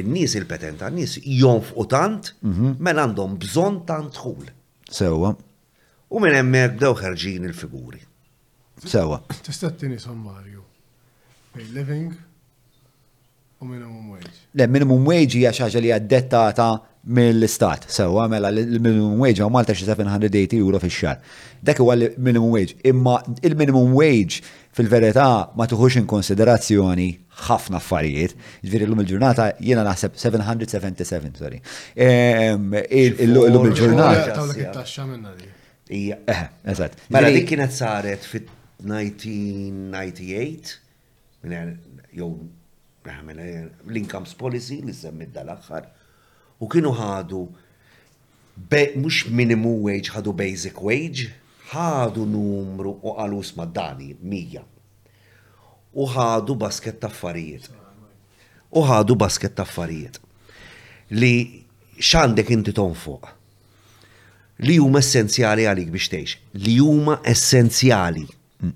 In-nies 0.02 0.36
il-petent 0.40 0.80
tan-nies 0.82 1.20
jonfqu 1.42 1.86
tant, 1.94 2.34
mhm. 2.42 2.76
mela 2.80 3.06
għandhom 3.06 3.38
bżonn 3.44 3.86
tant 3.86 4.14
dħul. 4.18 4.50
Sewwa. 4.98 5.36
U 6.12 6.20
minn 6.20 6.34
hemmhekk 6.40 6.80
bdew 6.80 6.98
ħerġin 7.04 7.46
il-figuri. 7.52 8.02
Sewwa. 8.84 9.22
Tista' 9.46 9.70
tieni 9.78 10.00
sommarju. 10.02 10.60
Living 11.76 12.16
U 13.62 13.66
minimum 13.66 14.10
wage. 14.10 14.30
Le, 14.52 14.66
minimum 14.68 15.04
wage 15.06 15.38
hija 15.38 15.52
xi 15.54 15.62
ħaġa 15.62 15.82
li 15.86 15.92
għaddettata 15.94 16.66
mill-istat. 17.18 17.84
Sewa 17.94 18.24
mela 18.30 18.50
l-minimum 18.50 19.20
wage 19.22 19.44
għu 19.46 19.50
Malta 19.54 19.76
xi 19.78 19.86
780 19.86 20.56
euro 20.58 20.80
fix-xahar. 20.82 21.20
Dak 21.66 21.78
huwa 21.84 21.94
l-minimum 22.00 22.56
wage. 22.56 22.74
Imma 22.90 23.20
il-minimum 23.46 23.92
wage 24.00 24.40
fil-verità 24.80 25.28
ma 25.60 25.68
tuħux 25.70 26.00
in 26.02 26.08
konsiderazzjoni 26.10 27.06
ħafna 27.46 27.78
affarijiet. 27.78 28.34
l-lum 28.66 29.04
il-ġurnata 29.06 29.46
jiena 29.60 29.84
naħseb 29.86 30.16
777, 30.18 31.38
sorry. 31.38 31.60
Ehm, 31.94 32.74
illum 32.90 33.68
il-ġurnata. 33.70 34.48
Ija, 36.00 36.18
eżatt. 36.74 37.06
Mela 37.14 37.30
dik 37.38 37.46
kienet 37.54 37.76
saret 37.78 38.26
fit 38.26 38.50
1998, 38.82 40.74
er- 41.52 41.76
jew 42.18 42.32
l-incomes 43.04 44.34
policy 44.36 44.82
li 44.84 44.94
semmit 44.94 45.32
dal-axħar. 45.34 45.88
U 46.62 46.68
kienu 46.70 46.92
ħadu, 46.94 47.40
mux 48.96 49.26
minimum 49.30 49.82
wage, 49.88 50.12
ħadu 50.14 50.34
basic 50.38 50.78
wage, 50.86 51.32
ħadu 51.72 52.26
numru 52.30 52.98
u 53.02 53.16
għalus 53.18 53.56
maddani, 53.58 54.14
mija. 54.22 54.62
U 55.94 56.06
ħadu 56.08 56.54
basket 56.56 57.00
taffarijiet. 57.02 57.70
U 58.72 58.84
ħadu 58.86 59.18
basket 59.18 59.56
taffarijiet. 59.58 60.20
Li 61.12 61.66
xandek 62.00 62.52
inti 62.54 62.72
ton 62.78 62.94
fuq. 62.96 63.28
Li 64.62 64.78
huma 64.78 65.02
essenzjali 65.02 65.66
għalik 65.66 65.90
biex 65.90 66.12
tgħix. 66.14 66.38
Li 66.62 66.78
huma 66.86 67.18
essenzjali. 67.26 68.28
Mm. 68.62 68.76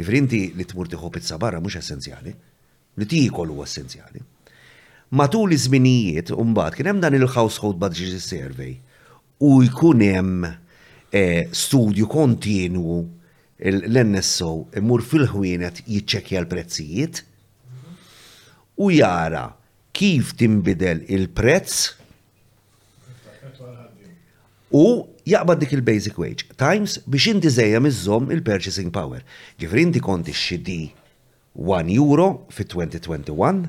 Jifrinti 0.00 0.40
li 0.58 0.66
tmur 0.66 0.90
tiħu 0.90 1.12
pizza 1.14 1.38
barra 1.38 1.60
mhux 1.62 1.78
essenzjali 1.78 2.34
l-tikol 2.96 3.50
u 3.52 3.60
essenzjali. 3.62 4.20
Matul 5.16 5.52
iż-żminijiet 5.54 6.30
mbagħad 6.34 6.76
kien 6.76 6.88
hemm 6.90 7.02
dan 7.04 7.16
il-household 7.18 7.76
budget 7.80 8.18
survey 8.24 8.74
u 9.46 9.58
jkun 9.66 10.02
hemm 10.02 10.48
eh, 11.12 11.44
studju 11.54 12.08
kontinu 12.10 13.04
l-NSO 13.60 14.50
imur 14.80 15.04
fil-ħwienet 15.06 15.84
jiċċekkja 15.86 16.40
l-prezzijiet 16.42 17.22
u 18.82 18.90
jara 18.92 19.44
kif 19.96 20.34
timbidel 20.36 21.04
il-prezz 21.06 21.94
u 24.76 24.84
jaqbad 25.24 25.62
dik 25.62 25.72
il-basic 25.78 26.18
wage 26.20 26.44
times 26.60 26.98
biex 27.06 27.30
inti 27.30 27.50
zejja 27.52 27.80
iżżomm 27.86 28.32
il-purchasing 28.36 28.90
power. 28.90 29.22
Ġifri 29.62 29.86
inti 29.86 30.02
konti 30.02 30.34
xidi 30.34 30.82
1 31.56 31.88
euro 31.90 32.46
fit 32.50 32.68
2021, 32.72 33.66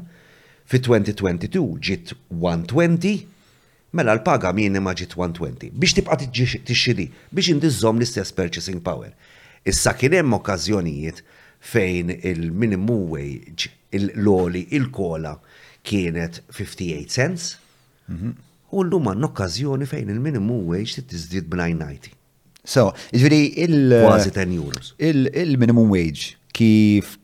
fi 0.67 0.79
2022 0.83 1.63
ġit 1.79 2.13
120, 2.35 3.21
mela 3.95 4.15
l-paga 4.17 4.51
minima 4.55 4.93
ġit 4.97 5.15
120. 5.15 5.71
Biex 5.71 5.95
tibqa 5.99 6.17
tixxidi, 6.19 7.07
biex 7.31 7.51
indizzom 7.53 7.99
l-istess 8.01 8.33
purchasing 8.35 8.83
power. 8.83 9.13
Issa 9.67 9.95
kien 9.99 10.17
hemm 10.19 10.35
okkażjonijiet 10.37 11.23
fejn 11.71 12.11
il-minimum 12.17 13.07
wage, 13.13 13.71
il-loli, 13.95 14.65
il-kola 14.75 15.37
kienet 15.87 16.41
58 16.51 17.15
cents, 17.15 17.53
mhm. 18.11 18.35
u 18.75 18.83
l-lum 18.83 19.07
għan 19.13 19.29
okkażjoni 19.29 19.87
fejn 19.87 20.11
il-minimum 20.17 20.65
wage 20.73 20.97
t-tizdid 20.99 21.47
b'990. 21.47 22.11
So, 22.67 22.89
ġviri 23.15 23.45
il- 23.63 23.95
Quasi 24.03 24.33
10 24.35 24.57
euros. 24.59 24.91
Il-minimum 24.99 25.87
wage 25.95 26.33
kif 26.53 27.15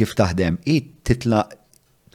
kif 0.00 0.16
taħdem, 0.16 0.56
i 0.70 0.78
titla 1.04 1.44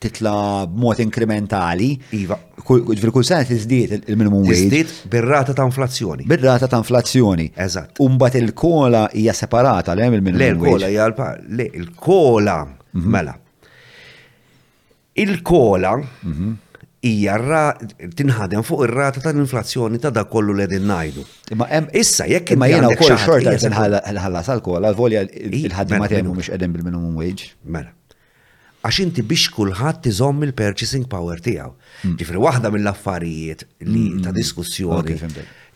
titla 0.06 0.32
b'mod 0.70 1.00
inkrementali. 1.06 1.88
Iva. 2.20 2.36
Fil 2.68 3.14
kull 3.16 3.24
sena 3.26 3.46
tizdiet 3.48 4.10
il-minimum 4.12 4.44
wage. 4.46 4.58
Tizdiet 4.66 4.92
bir-rata 5.10 5.56
ta' 5.56 5.66
inflazzjoni. 5.70 6.26
Bir-rata 6.30 6.68
ta' 6.70 6.80
inflazzjoni. 6.82 7.46
Eżatt. 7.66 8.02
Umbat 8.06 8.36
il-kola 8.42 9.06
hija 9.18 9.34
separata 9.34 9.96
l 9.96 10.04
il-minimum 10.04 10.36
wage. 10.36 10.44
Le, 10.44 10.52
il-kola 10.52 10.92
hija 10.92 11.32
le, 11.62 11.70
il-kola. 11.84 12.58
Mhm. 12.96 13.10
Mela. 13.16 13.34
Il-kola 15.24 15.96
mhm 16.02 16.54
hija 17.06 17.76
tinħadem 18.18 18.64
fuq 18.66 18.86
ir-rata 18.88 19.22
tal-inflazzjoni 19.24 20.00
ta' 20.02 20.12
dak 20.16 20.30
kollu 20.32 20.56
li 20.58 20.66
qegħdin 20.66 20.88
ngħidu. 20.90 21.24
Imma 21.54 21.68
hemm 21.72 21.94
issa 22.02 22.26
jekk 22.30 22.56
imma 22.58 22.70
jiena 22.72 22.90
wkoll 22.94 23.18
xorta 23.26 23.54
qed 23.56 23.68
inħallas 23.70 24.50
alkohol 24.56 24.88
għal-volja 24.90 25.24
il-ħaddiema 25.30 26.06
mela, 26.06 26.12
tiegħu 26.14 26.24
mela. 26.26 26.38
mhux 26.40 26.52
qegħdin 26.54 26.76
bil-minimum 26.78 27.20
wage. 27.22 27.52
Mela. 27.78 27.94
Għax 28.86 29.00
inti 29.04 29.24
biex 29.26 29.48
kulħadd 29.58 30.02
tiżomm 30.06 30.44
il-purchasing 30.50 31.08
power 31.12 31.40
tiegħu. 31.48 31.76
Hmm. 32.06 32.16
Ġifri 32.22 32.42
waħda 32.46 32.72
mill-affarijiet 32.76 33.64
li 33.86 33.92
hmm, 33.92 34.08
hmm, 34.08 34.24
ta' 34.26 34.34
diskussjoni 34.40 35.20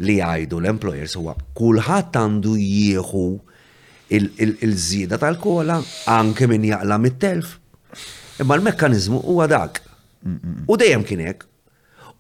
li 0.10 0.18
jgħidu 0.22 0.61
l-employers 0.61 1.18
huwa 1.19 1.35
kulħadd 1.57 2.18
għandu 2.23 2.56
jieħu 2.64 3.26
il-żieda 4.19 5.19
tal-kola 5.22 5.77
anke 6.15 6.47
min 6.49 6.65
jaqla 6.72 6.97
mit-telf. 7.03 7.57
Imma 8.39 8.56
l 8.56 8.64
mekkaniżmu 8.65 9.19
huwa 9.27 9.45
dak 9.51 9.81
U 10.66 10.76
dejjem 10.80 11.04
kien 11.08 11.22
hekk. 11.28 11.46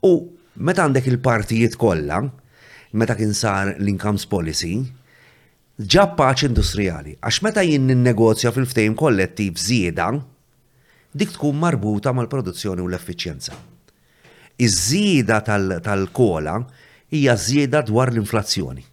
U 0.05 0.31
meta 0.63 0.85
għandek 0.85 1.07
il-partijiet 1.11 1.75
kollha, 1.79 2.21
meta 2.95 3.15
kien 3.17 3.33
sar 3.35 3.73
l-incomes 3.75 4.25
policy, 4.31 4.73
ġab 5.79 6.15
paċ 6.19 6.45
industrijali. 6.49 7.15
Għax 7.19 7.41
meta 7.45 7.63
jien 7.65 7.85
ninnegozja 7.87 8.51
fil-ftejn 8.55 8.95
kollettiv 8.99 9.59
żieda, 9.61 10.09
dik 11.13 11.33
tkun 11.35 11.59
marbuta 11.59 12.13
mal-produzzjoni 12.15 12.83
u 12.83 12.87
l-effiċjenza. 12.91 13.57
Iż-żieda 14.59 15.41
tal-kola 15.47 16.57
hija 17.11 17.35
żieda 17.37 17.83
dwar 17.87 18.11
l-inflazzjoni. 18.13 18.83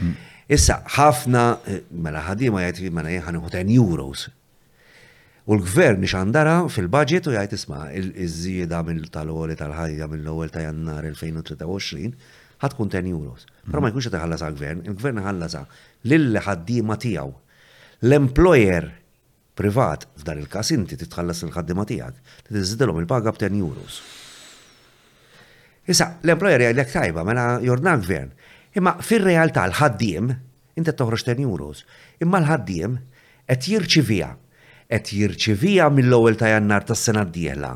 Mm. 0.00 0.16
Issa, 0.52 0.80
ħafna, 0.96 1.44
eh, 1.66 1.80
mela 1.90 2.22
ħadima 2.22 2.62
jgħid 2.68 2.90
mela 2.94 3.10
jgħid 3.16 3.56
euros 3.76 4.28
U 5.46 5.54
l-gvern 5.54 6.00
biex 6.02 6.16
għandara 6.18 6.54
fil-budget 6.74 7.28
u 7.28 7.30
jgħajt 7.36 7.52
isma 7.54 7.82
iż-żieda 7.94 8.80
mill 8.82 9.04
tal-għoli 9.14 9.54
tal-ħajja 9.60 10.08
mill-ewwel 10.10 10.50
ta' 10.50 10.64
jannar 10.64 11.04
2023 11.06 12.08
ħatkun 12.64 12.88
10 12.90 13.12
euros. 13.12 13.44
Però 13.70 13.78
ma 13.78 13.92
jkunx 13.92 14.08
qed 14.08 14.16
iħallasha 14.18 14.48
gvern, 14.58 14.80
il-gvern 14.88 15.20
ħallasa 15.22 15.60
lill 16.10 16.34
ħaddiema 16.42 16.96
tiegħu. 16.98 17.30
L-employer 18.08 18.88
privat 19.56 20.08
f'dan 20.18 20.40
il-każ 20.42 20.72
inti 20.80 20.98
titħallas 21.04 21.44
il-ħaddiema 21.46 21.84
tiegħek, 21.86 22.32
tiżidilhom 22.50 22.98
il-paga 23.04 23.34
b'10 23.38 23.60
euros. 23.60 24.00
Issa, 25.86 26.08
l-employer 26.26 26.64
jgħidlek 26.66 26.90
tajba, 26.96 27.22
mela 27.28 27.44
jordna 27.62 27.92
gvern. 28.02 28.34
Imma 28.74 28.96
fir-realtà 28.98 29.68
l-ħaddiem 29.70 30.32
inti 30.82 30.96
toħroġ 31.02 31.26
10 31.30 31.46
euros, 31.46 31.84
imma 32.26 32.42
l-ħaddiem 32.42 32.98
qed 33.46 33.70
jirċivija 33.76 34.32
qed 34.88 35.10
jirċivija 35.12 35.88
mill-ewwel 35.90 36.36
ta' 36.38 36.52
jannar 36.52 36.84
tas-sena 36.86 37.24
d-dieħla 37.26 37.70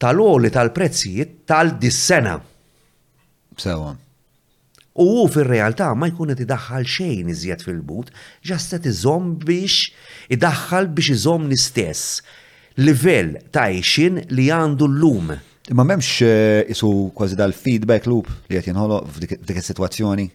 tal-oli 0.00 0.48
tal-prezzijiet 0.54 1.32
tal-dis-sena. 1.50 2.38
Sewa. 3.60 3.90
U 5.00 5.26
fil-realtà 5.30 5.90
ma 5.94 6.08
jkun 6.10 6.32
qed 6.34 6.44
idaħħal 6.46 6.86
xejn 6.94 7.28
iżjed 7.34 7.64
fil-but, 7.66 8.08
ġast 8.48 8.76
qed 8.78 8.88
iżomm 8.94 9.34
biex 9.44 9.90
idaħħal 10.38 10.88
biex 10.96 11.12
iżomm 11.18 11.48
l-istess 11.48 12.22
livell 12.80 13.36
ta' 13.52 13.66
ixin 13.76 14.22
li 14.32 14.48
għandu 14.54 14.88
l-lum. 14.88 15.34
Imma 15.70 15.84
m'hemmx 15.86 16.26
eh, 16.26 16.62
isu 16.72 16.88
kważi 17.16 17.36
dal-feedback 17.38 18.08
loop 18.10 18.30
li 18.48 18.56
qed 18.56 18.72
jinħoloq 18.72 19.12
f'dik 19.18 19.60
is-sitwazzjoni. 19.60 20.30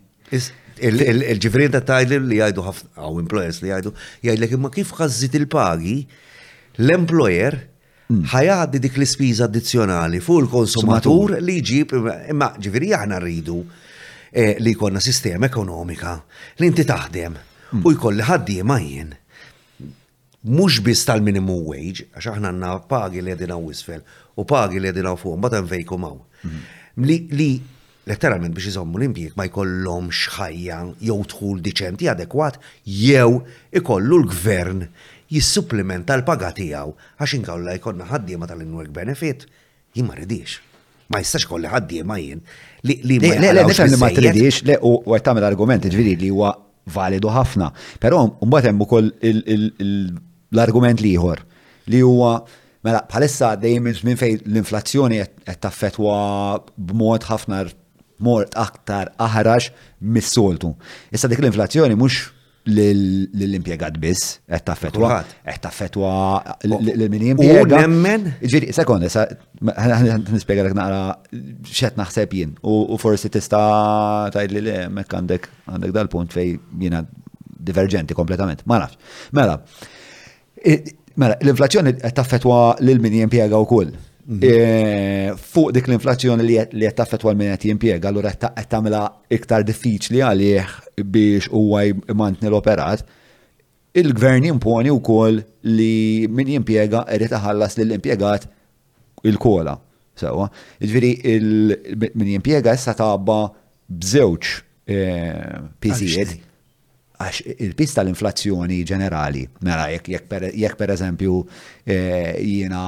Il-ġifrin 0.78 1.72
ta' 1.72 1.82
tajli 1.88 2.18
li 2.28 2.40
jgħidu 2.42 2.64
ħafna, 2.66 2.90
għaw 3.00 3.20
employers 3.22 3.62
li 3.64 3.70
jgħidu, 3.72 3.92
jgħidlek 4.28 4.56
imma 4.58 4.70
kif 4.76 4.92
għazzit 4.92 5.36
il-pagi, 5.40 5.96
l-employer 6.84 7.56
hmm. 8.12 8.24
ħajaddi 8.34 8.82
dik 8.84 8.98
l-ispiża 9.00 9.46
addizzjonali 9.48 10.20
fuq 10.24 10.42
il-konsumatur 10.44 11.38
li 11.40 11.58
jġib, 11.62 11.94
imma 12.34 12.50
ġifiri 12.60 12.92
aħna 12.98 13.20
rridu 13.24 13.60
eh, 14.32 14.60
li 14.60 14.74
jkollna 14.76 15.00
sistema 15.04 15.48
ekonomika 15.48 16.18
li 16.60 16.68
inti 16.68 16.84
taħdem 16.90 17.38
hmm. 17.40 17.84
u 17.86 17.94
jkolli 17.96 18.26
ħaddiema 18.28 18.80
jien 18.84 19.14
mux 20.52 20.82
bis 20.86 21.06
tal-minimum 21.08 21.64
wage, 21.72 22.04
għax 22.12 22.34
aħna 22.36 22.52
għanna 22.52 22.74
pagi 22.92 23.24
li 23.24 23.32
għedina 23.34 23.56
u 23.58 23.72
isfel 23.74 24.04
u 24.36 24.44
pagi 24.44 24.84
li 24.84 24.92
għedina 24.92 25.16
fuq, 25.18 25.40
mbatan 25.40 25.72
fejkom 25.72 26.04
għaw. 26.06 26.20
Hmm. 26.42 26.68
Li 27.06 27.48
letteralment 28.10 28.54
biex 28.56 28.68
iżommu 28.70 29.00
l-impjeg 29.00 29.34
ma 29.40 29.46
jkollhom 29.50 30.12
xħajja 30.14 30.78
jew 31.08 31.18
tħul 31.32 31.62
diċenti 31.66 32.10
adekwat 32.12 32.60
jew 32.86 33.42
ikollu 33.80 34.20
l-gvern 34.22 34.84
jissupplimenta 35.34 36.14
l-paga 36.20 36.52
tiegħu 36.58 36.94
għax 37.22 37.36
inkawla 37.40 37.74
jkollna 37.80 38.08
ħaddiema 38.12 38.50
tal-inwork 38.50 38.94
benefit 38.96 39.48
jien 39.96 40.06
ma 40.08 40.18
rridix. 40.20 40.60
Ma 41.10 41.20
jistax 41.22 41.46
kolli 41.50 41.70
ħaddiema 41.70 42.20
jien 42.22 42.44
li 42.86 43.00
li 43.06 43.18
ma 43.22 43.32
Le, 43.42 43.54
le, 43.58 43.64
li 43.66 44.02
ma 44.02 44.10
tridix, 44.14 44.62
le 44.70 44.78
u 44.82 44.96
qed 45.08 45.26
tagħmel 45.28 45.48
argument 45.50 45.86
ġifieri 45.90 46.16
li 46.24 46.30
huwa 46.34 46.54
validu 46.86 47.32
ħafna. 47.34 47.72
Però 48.02 48.22
mbagħad 48.42 48.70
hemm 48.72 48.86
ukoll 48.86 49.10
l-argument 50.54 51.02
liħor 51.06 51.42
li 51.94 52.04
huwa 52.06 52.36
mela 52.86 53.02
bħalissa 53.10 53.56
dejjem 53.58 53.90
minn 54.12 54.18
fejn 54.22 54.44
l-inflazzjoni 54.46 55.20
qed 55.46 55.62
taffetwa 55.66 56.18
b'mod 56.76 57.26
ħafna 57.30 57.64
mort 58.20 58.56
aktar 58.58 59.12
aħrax 59.20 59.72
mis-soltu. 60.02 60.74
Issa 61.12 61.28
dik 61.32 61.40
l-inflazzjoni 61.42 61.96
mhux 62.00 62.22
l-impiegat 62.66 64.00
biss, 64.02 64.40
qed 64.50 64.64
taffetwa, 64.66 65.20
qed 65.46 65.60
taffetwa 65.62 66.14
l-min 66.66 67.28
jimpjega. 67.30 67.84
Ġiri, 68.42 68.72
sekond, 68.74 69.06
issa 69.06 69.28
nispjega 70.34 70.66
lek 70.66 70.74
naqra 70.78 71.02
x'qed 71.70 72.00
naħseb 72.00 72.34
jien 72.34 72.56
u 72.66 72.98
forsi 73.02 73.30
tista' 73.34 74.32
tgħid 74.34 74.58
li 74.66 74.76
hemmhekk 74.80 75.20
għandek 75.20 75.48
għandek 75.76 75.96
dal-punt 76.00 76.34
fej 76.34 76.56
jiena 76.82 77.04
divergenti 77.66 78.18
kompletament. 78.18 78.66
Ma 78.66 78.82
nafx. 78.82 78.98
Mela, 79.38 79.60
mela 81.22 81.38
l-inflazzjoni 81.44 82.00
qed 82.00 82.18
taffetwa 82.18 82.64
lil 82.82 83.04
min 83.04 83.20
jimpjega 83.22 83.62
wkoll. 83.68 83.94
Eh, 84.26 85.34
fuq 85.38 85.70
dik 85.76 85.86
l-inflazzjoni 85.86 86.42
li 86.42 86.56
qed 86.66 86.96
taffet 86.98 87.22
l 87.22 87.34
qed 87.62 87.68
jimpjega, 87.70 88.08
għallura 88.10 88.32
qed 88.34 88.72
tagħmilha 88.72 89.02
iktar 89.38 89.62
diffiċli 89.68 90.24
għalih 90.26 90.72
biex 91.14 91.52
huwa 91.54 91.84
mant 92.18 92.42
l-operat. 92.42 93.06
Il-gvern 93.96 94.48
imponi 94.50 94.90
wkoll 94.92 95.38
li 95.70 96.26
min 96.30 96.50
jimpjega 96.56 97.06
irid 97.16 97.36
li 97.38 97.84
lill 97.84 97.96
impjegat 98.00 98.50
il-kola. 99.24 99.78
Sewa, 100.18 100.50
ġviri 100.80 101.14
jiġifieri 101.22 102.12
min 102.18 102.30
jimpjega 102.34 102.74
issa 102.74 102.94
tabba 102.98 103.38
bżewġ 103.90 104.52
eh, 104.90 105.70
pizijiet 105.80 106.38
għax 107.16 107.46
il-pis 107.64 107.94
tal-inflazzjoni 107.96 108.78
ġenerali, 108.88 109.46
mela 109.64 109.88
jekk 109.94 110.74
per 110.80 110.90
eżempju 110.96 111.34
eh, 111.84 112.34
jiena. 112.44 112.82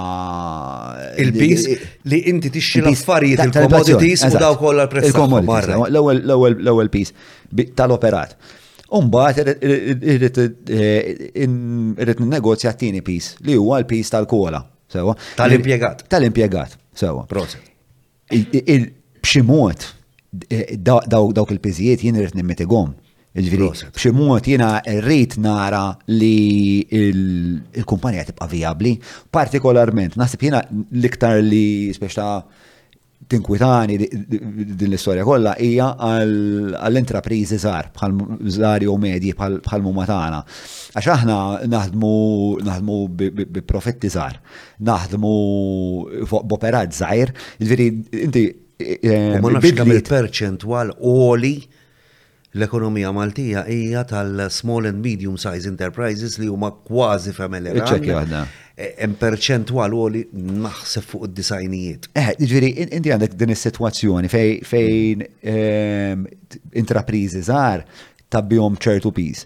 Il-pis 1.21 1.65
li 2.11 2.19
inti 2.31 2.49
tixxi 2.53 2.79
l-affarijiet 2.83 3.39
il-commodities 3.47 4.21
u 4.27 4.29
daw 4.39 4.53
kolla 4.59 4.81
l-prezz. 4.87 5.13
L-ewwel 5.15 6.91
pis 6.93 7.09
tal-operat. 7.77 8.31
Umbat 8.97 9.35
n 9.43 9.45
negozja 12.31 12.69
t-tieni 12.71 13.01
pis 13.03 13.25
li 13.47 13.53
huwa 13.59 13.75
l-pis 13.83 14.07
tal-kola. 14.13 14.59
Tal-impjegat. 14.91 15.97
Tal-impjegat. 16.11 16.71
Sewa. 16.97 17.23
Proċess. 17.29 17.65
B'xi 18.31 19.41
mod 19.47 19.79
eh, 20.49 20.77
dawk 20.81 21.51
il-piżijiet 21.53 21.99
jien 22.07 22.15
n 22.19 22.21
nimmitigom 22.35 22.91
Ġviri, 23.45 23.67
bximot 23.93 24.47
jena 24.49 24.67
rrit 25.03 25.35
nara 25.37 25.91
li 26.09 26.81
il-kumpanija 26.97 28.25
tibqa 28.31 28.47
viabli, 28.49 28.95
partikolarment, 29.29 30.15
nasib 30.17 30.41
jena 30.47 30.63
liktar 30.97 31.37
li 31.45 31.91
speċta 31.93 32.25
tinkwitani 33.29 33.97
din 34.07 34.87
l-istoria 34.87 35.25
kollha 35.27 35.51
hija 35.61 35.89
għall 36.07 36.99
entrapriżi 37.01 37.57
żgħar 37.59 37.89
bħal 37.97 38.13
żgħar 38.53 38.85
jew 38.87 38.97
medji 39.03 39.33
bħal 39.37 39.83
mumatana. 39.85 40.39
Għax 40.95 41.11
aħna 41.17 41.37
naħdmu 41.75 42.11
naħdmu 42.69 42.97
bi 43.19 43.65
profetti 43.69 44.09
żgħar, 44.13 44.39
naħdmu 44.89 45.33
b'operat 46.37 46.97
żgħir, 47.03 47.35
jiġifieri 47.59 47.89
inti. 48.27 48.47
Eh, 48.77 49.39
Ma 49.41 49.49
nafx 49.55 49.79
il-perċentwal 49.89 50.91
oli 51.09 51.55
l-ekonomija 52.55 53.11
Maltija 53.11 53.63
hija 53.67 54.03
tal-small 54.07 54.85
and 54.87 55.03
medium 55.03 55.37
size 55.37 55.67
enterprises 55.69 56.37
li 56.39 56.47
huma 56.47 56.71
kważi 56.87 57.33
familjari. 57.35 57.81
Iċċekja 57.81 58.43
e, 58.75 58.91
Em 59.03 59.15
perċentwal 59.19 59.95
li 60.13 60.21
naħseb 60.33 61.03
fuq 61.11 61.27
id-disajnijiet. 61.27 62.07
Eh, 62.15 62.29
jiġri, 62.41 62.69
inti 62.93 63.11
għandek 63.13 63.35
din 63.37 63.53
is-sitwazzjoni 63.55 64.31
fejn 64.69 65.25
ehm, 65.25 66.27
intrapriżi 66.79 67.43
żgħar 67.49 67.83
tabbihom 68.33 68.77
ċertu 68.83 69.11
pis. 69.15 69.45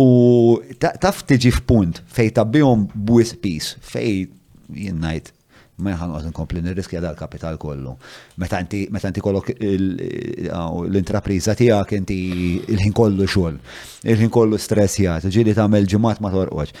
U 0.00 0.60
taf 0.80 1.24
tiġi 1.28 1.50
f'punt 1.58 2.00
fej 2.14 2.30
tabbihom 2.38 2.86
bwis 2.94 3.34
pis, 3.42 3.74
fej 3.84 4.30
jinnajt 4.70 5.32
ma 5.84 5.94
jħan 5.94 6.12
għad 6.18 6.28
nkompli 6.30 6.62
nirriskja 6.64 7.00
dal-kapital 7.04 7.58
kollu. 7.60 7.94
Meta 8.42 8.60
inti 8.62 9.22
kollok 9.24 9.50
uh, 9.52 9.66
l-intrapriza 10.86 11.56
tijak 11.58 11.94
inti 11.98 12.18
il-ħin 12.60 12.96
kollu 12.96 13.28
xol, 13.30 13.58
il-ħin 14.10 14.32
kollu 14.34 14.58
stress 14.60 15.00
jgħat, 15.02 15.28
ġili 15.34 15.54
tamel 15.56 15.88
ġimat 15.90 16.22
ma 16.24 16.32
torqoċ. 16.34 16.74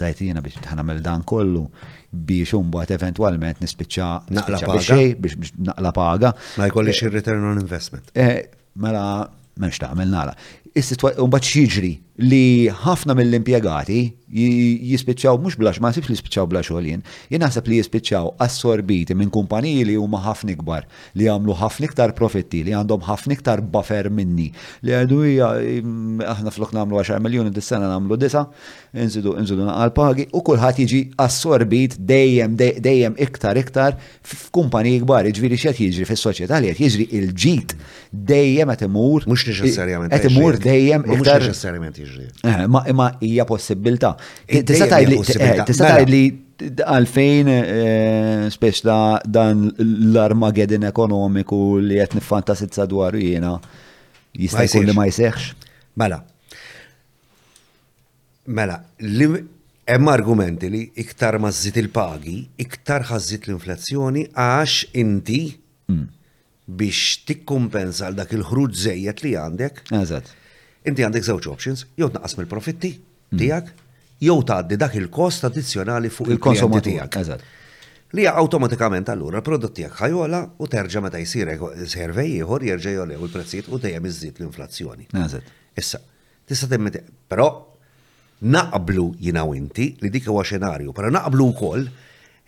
Tajtina 0.00 0.44
biex 0.44 0.60
għamil 0.74 1.02
dan 1.04 1.24
kollu 1.28 1.66
biex 2.10 2.56
umbat 2.58 2.90
eventualment 2.96 3.60
nispicċa 3.62 4.08
naqla 4.36 4.62
paga 4.70 5.00
biex 5.16 5.52
naqla 5.68 5.92
paga. 5.96 6.32
Ma 6.58 6.70
jkolli 6.70 6.96
xir 6.96 7.10
eh, 7.12 7.18
return 7.20 7.50
on 7.52 7.60
investment. 7.62 8.10
Eh, 8.16 8.40
mela, 8.80 9.04
memx 9.60 9.78
taqmel 9.82 10.10
nara. 10.10 10.34
Umbat 11.18 11.42
xieġri 11.50 11.96
li 12.20 12.68
ħafna 12.68 13.14
mill-impiegati 13.16 14.00
jispiċċaw 14.30 15.38
mhux 15.42 15.56
blax, 15.58 15.80
ma 15.82 15.88
sibx 15.90 16.06
li 16.06 16.14
jispiċċaw 16.14 16.46
bla 16.52 16.60
xogħlin, 16.62 17.00
jien 17.32 17.40
naħseb 17.42 17.66
li 17.72 17.80
jispiċċaw 17.80 18.28
assorbiti 18.44 19.16
minn 19.18 19.30
kumpaniji 19.34 19.86
li 19.88 19.96
huma 19.98 20.20
ħafna 20.22 20.52
ikbar, 20.54 20.84
li 21.18 21.26
jagħmlu 21.26 21.56
ħafna 21.58 21.88
iktar 21.88 22.12
profitti, 22.14 22.60
li 22.66 22.76
għandhom 22.78 23.02
ħafna 23.08 23.34
iktar 23.34 23.62
buffer 23.74 24.06
minni. 24.14 24.50
Li 24.86 24.94
għadu 25.00 25.18
hija 25.32 25.48
aħna 26.34 26.54
flok 26.54 26.76
nagħmlu 26.78 27.00
10 27.00 27.24
miljuni 27.26 27.52
dis-sena 27.56 27.88
nagħmlu 27.90 28.20
disa, 28.22 28.44
inżidu 29.02 29.34
inżidu 29.40 29.66
naqal 29.66 29.92
pagi 29.98 30.28
u 30.30 30.44
kulħadd 30.46 30.84
jiġi 30.84 31.02
assorbit 31.26 31.98
dejjem 31.98 32.54
dejjem 32.60 33.18
iktar 33.26 33.58
iktar 33.64 33.98
f'kumpaniji 34.30 35.02
kbar, 35.08 35.26
jiġifieri 35.26 35.58
x'qed 35.58 35.82
jiġri 35.88 36.06
fis-soċjetà 36.12 36.62
li 36.62 36.70
qed 36.70 36.84
jiġri 36.86 37.08
il-ġid 37.18 37.74
dejjem 38.30 38.74
qed 38.76 38.86
imur 38.86 39.26
mhux 39.26 39.48
neċessarjament 39.50 40.14
qed 40.14 40.30
imur 40.30 40.62
dejjem 40.70 41.10
iktar 41.18 41.48
jiġri. 42.10 42.26
Eh, 42.44 42.66
ma 42.68 42.84
imma 42.88 43.10
hija 43.20 43.44
possibilità. 43.44 44.14
Eh, 44.46 44.62
tista' 44.64 44.86
eh, 44.86 45.64
tista' 45.66 45.84
mela. 45.84 45.98
tgħidli 46.00 46.24
għalfejn 46.84 47.50
spiex 48.52 48.82
dan 49.24 49.70
l-Armageddon 49.78 50.84
ekonomiku 50.90 51.78
li 51.80 51.96
qed 52.00 52.14
niffantasizza 52.18 52.86
dwar 52.88 53.14
jiena 53.16 53.54
jista' 54.34 54.64
jkun 54.68 54.86
li 54.88 54.92
ma 54.96 55.06
jseħħx. 55.10 55.54
Mela. 55.96 56.20
Mela, 58.48 58.82
Hemm 59.90 60.06
argumenti 60.12 60.68
li 60.70 60.80
iktar 61.02 61.40
ma 61.42 61.48
żżid 61.50 61.78
il-pagi, 61.80 62.36
iktar 62.62 63.02
ħażit 63.08 63.48
l-inflazzjoni 63.48 64.20
għax 64.38 64.74
inti 65.02 65.40
mm. 65.90 66.04
biex 66.78 67.24
tikkumpensa 67.26 68.06
għal 68.06 68.20
dak 68.20 68.34
il-ħruġ 68.36 68.76
żejjed 68.84 69.24
li 69.24 69.32
għandek. 69.40 69.82
Eżatt 69.90 70.30
inti 70.88 71.04
għandek 71.04 71.24
żewġ 71.26 71.48
options, 71.52 71.82
jew 71.98 72.08
tnaqqas 72.10 72.36
mill-profitti 72.38 72.94
tiegħek, 73.36 73.72
jew 74.24 74.36
tgħaddi 74.44 74.78
dak 74.80 74.94
il-kost 75.02 75.44
addizzjonali 75.48 76.10
fuq 76.12 76.32
il-konsum 76.34 76.76
tiegħek. 76.78 77.48
Li 78.16 78.24
awtomatikament 78.26 79.10
allura 79.12 79.38
l-prodott 79.38 79.76
tiegħek 79.76 79.98
ħajola 80.00 80.38
u 80.58 80.66
terġa' 80.70 81.02
meta 81.04 81.20
jsir 81.22 81.52
servej 81.88 82.32
ieħor 82.40 82.64
jerġa' 82.70 83.04
u 83.04 83.08
il 83.26 83.30
prezzit 83.32 83.68
u 83.70 83.78
dejjem 83.78 84.08
iżżid 84.10 84.40
l-inflazzjoni. 84.42 85.06
Issa, 85.78 86.00
tista' 86.48 86.66
temmet, 86.72 86.98
però 87.30 87.46
naqblu 88.40 89.04
jina 89.20 89.44
u 89.46 89.54
inti 89.54 89.92
li 90.00 90.10
dik 90.10 90.26
huwa 90.32 90.42
xenarju, 90.44 90.90
però 90.96 91.12
naqblu 91.12 91.46
wkoll 91.52 91.86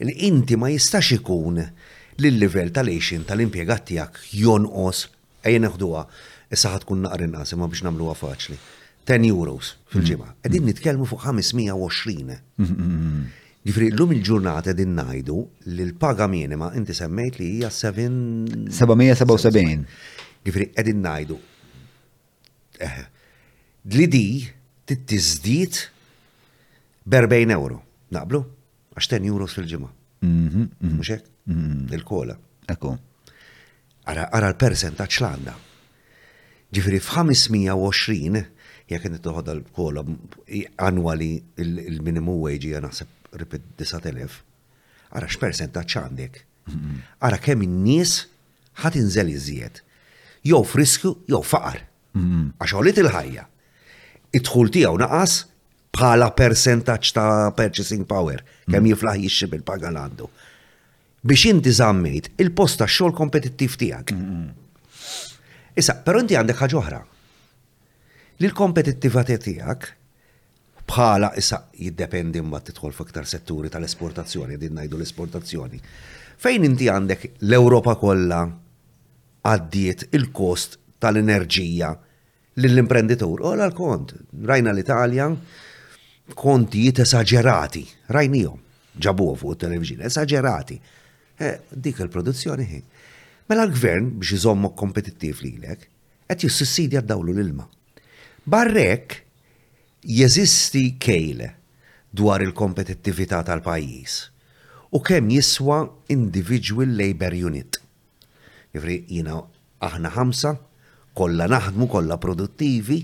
li 0.03 0.17
inti 0.27 0.57
ma 0.59 0.73
jistax 0.73 1.13
ikun 1.21 1.61
l 1.63 2.31
livell 2.41 2.73
tal-għexin 2.75 3.27
tal-impjegat 3.29 3.87
tiegħek 3.93 4.33
jonqos 4.41 5.07
ejja 5.47 5.71
issa 6.53 6.71
ħatkun 6.77 7.03
naqar 7.07 7.21
inqas 7.27 7.53
imma 7.57 7.67
biex 7.71 7.83
nagħmluha 7.87 8.15
faċli. 8.19 8.57
10 9.09 9.25
euros 9.33 9.67
fil-ġimgħa. 9.91 10.27
Mm. 10.31 10.39
Qegħdin 10.45 10.65
nitkellmu 10.71 11.05
fuq 11.11 11.21
520. 11.27 12.35
Mm, 12.63 12.73
mm, 12.73 13.25
Ġifri, 13.67 13.87
l-lum 13.95 14.11
il-ġurnata 14.17 14.69
qegħdin 14.71 14.93
najdu 14.99 15.37
li 15.73 15.85
l-paga 15.89 16.27
minima 16.31 16.67
inti 16.79 16.93
semmejt 16.95 17.35
li 17.41 17.47
hija 17.57 17.69
777. 17.71 19.87
Ġifri, 20.47 20.65
edin 20.83 20.99
najdu. 21.07 21.39
Dli 23.87 24.07
di 24.11 24.25
tittizdit 24.87 25.75
b'40 27.07 27.51
euro. 27.57 27.77
Naqblu? 28.15 28.41
Għax 28.95 29.07
10 29.17 29.27
euros 29.33 29.53
fil-ġimma. 29.59 29.91
Muxek? 30.23 30.31
Mhm, 30.31 30.35
mhm. 30.93 31.23
mhm. 31.57 31.77
Il-kola. 31.99 32.35
Ekku. 32.71 32.91
Ara 34.13 34.29
l-percentaċ 34.53 35.17
l-għanda. 35.23 35.55
Ġifiri 36.73 36.99
f'520 37.05 38.39
jekk 38.89 39.05
inti 39.09 39.19
toħodha 39.25 39.53
l-kola 39.59 40.03
annwali 40.87 41.31
il-minimum 41.63 42.39
wage 42.47 42.71
hija 42.71 42.81
naħseb 42.85 43.37
ripet 43.41 43.67
9000. 43.79 44.37
Ara 45.19 45.29
x'percentaġġ 45.29 45.99
għandek. 46.03 46.39
Ara 47.29 47.39
kemm 47.45 47.67
in-nies 47.67 48.15
ħat 48.81 48.97
inżel 49.03 49.35
iżjed. 49.35 49.83
Jew 50.49 50.63
friskju 50.67 51.13
jew 51.31 51.43
faqar. 51.45 51.83
Għax 52.17 52.77
għolit 52.79 53.03
il-ħajja. 53.05 53.45
Id-dħul 54.41 54.73
tiegħu 54.79 55.03
naqas 55.05 55.37
bħala 55.93 56.31
percentaġġ 56.41 57.13
ta' 57.19 57.51
purchasing 57.59 58.09
power 58.09 58.41
kemm 58.65 58.81
mm. 58.81 58.91
jiflaħ 58.95 59.21
jixxib 59.27 59.59
il-paga 59.61 59.93
għandu. 59.93 60.31
Biex 61.29 61.53
inti 61.53 61.77
zammejt 61.77 62.33
il 62.41 62.55
posta 62.57 62.87
tax-xogħol 62.89 63.17
kompetittiv 63.21 63.77
tiegħek. 63.79 64.17
Issa, 65.75 65.97
però 66.05 66.21
inti 66.21 66.37
għandek 66.37 66.59
ħaġa 66.63 66.79
oħra. 66.83 66.99
l-kompetittività 68.43 69.37
tiegħek 69.41 69.87
bħala 70.89 71.29
issa 71.39 71.61
jiddependi 71.79 72.41
t 72.43 72.61
tidħol 72.69 72.93
f'iktar 72.97 73.25
setturi 73.31 73.71
tal-esportazzjoni, 73.71 74.57
din 74.59 74.75
najdu 74.81 74.99
l-esportazzjoni. 74.99 75.79
Fejn 76.43 76.65
inti 76.69 76.89
għandek 76.91 77.27
l-Ewropa 77.49 77.95
kollha 78.01 78.43
għaddiet 79.43 80.09
il-kost 80.13 80.77
tal-enerġija 81.03 81.93
lill-imprenditur. 82.59 83.41
Ola 83.47 83.71
l-kont, 83.71 84.13
rajna 84.45 84.75
l-Italja, 84.75 85.31
kontijiet 86.37 87.01
esagerati, 87.07 87.87
rajnijom, 88.13 88.61
ġabuħu 89.01 89.39
fuq 89.41 89.55
il 89.57 89.63
televizjoni 89.65 90.09
esagerati. 90.11 90.81
Eh, 91.39 91.61
dik 91.71 92.03
il-produzzjoni 92.05 92.69
eh. 92.69 92.83
Mela 93.51 93.65
l-gvern 93.67 94.11
biex 94.21 94.31
jizommu 94.31 94.71
kompetittiv 94.79 95.41
lilek, 95.43 95.89
qed 96.31 96.45
jissussidja 96.47 97.01
d-dawlu 97.03 97.35
l-ilma. 97.35 97.65
Barrek 98.49 99.17
jeżisti 100.05 100.85
kejle 101.03 101.49
dwar 102.15 102.43
il-kompetittività 102.45 103.43
tal-pajjiż 103.47 104.15
u 104.97 105.01
kemm 105.01 105.31
jiswa 105.35 105.81
individual 106.13 106.91
labor 106.99 107.35
unit. 107.49 107.81
Jifri 108.75 108.97
jina 109.09 109.39
aħna 109.89 110.11
ħamsa, 110.17 110.53
kollha 111.19 111.47
naħdmu, 111.53 111.87
kollha 111.95 112.19
produttivi, 112.23 113.01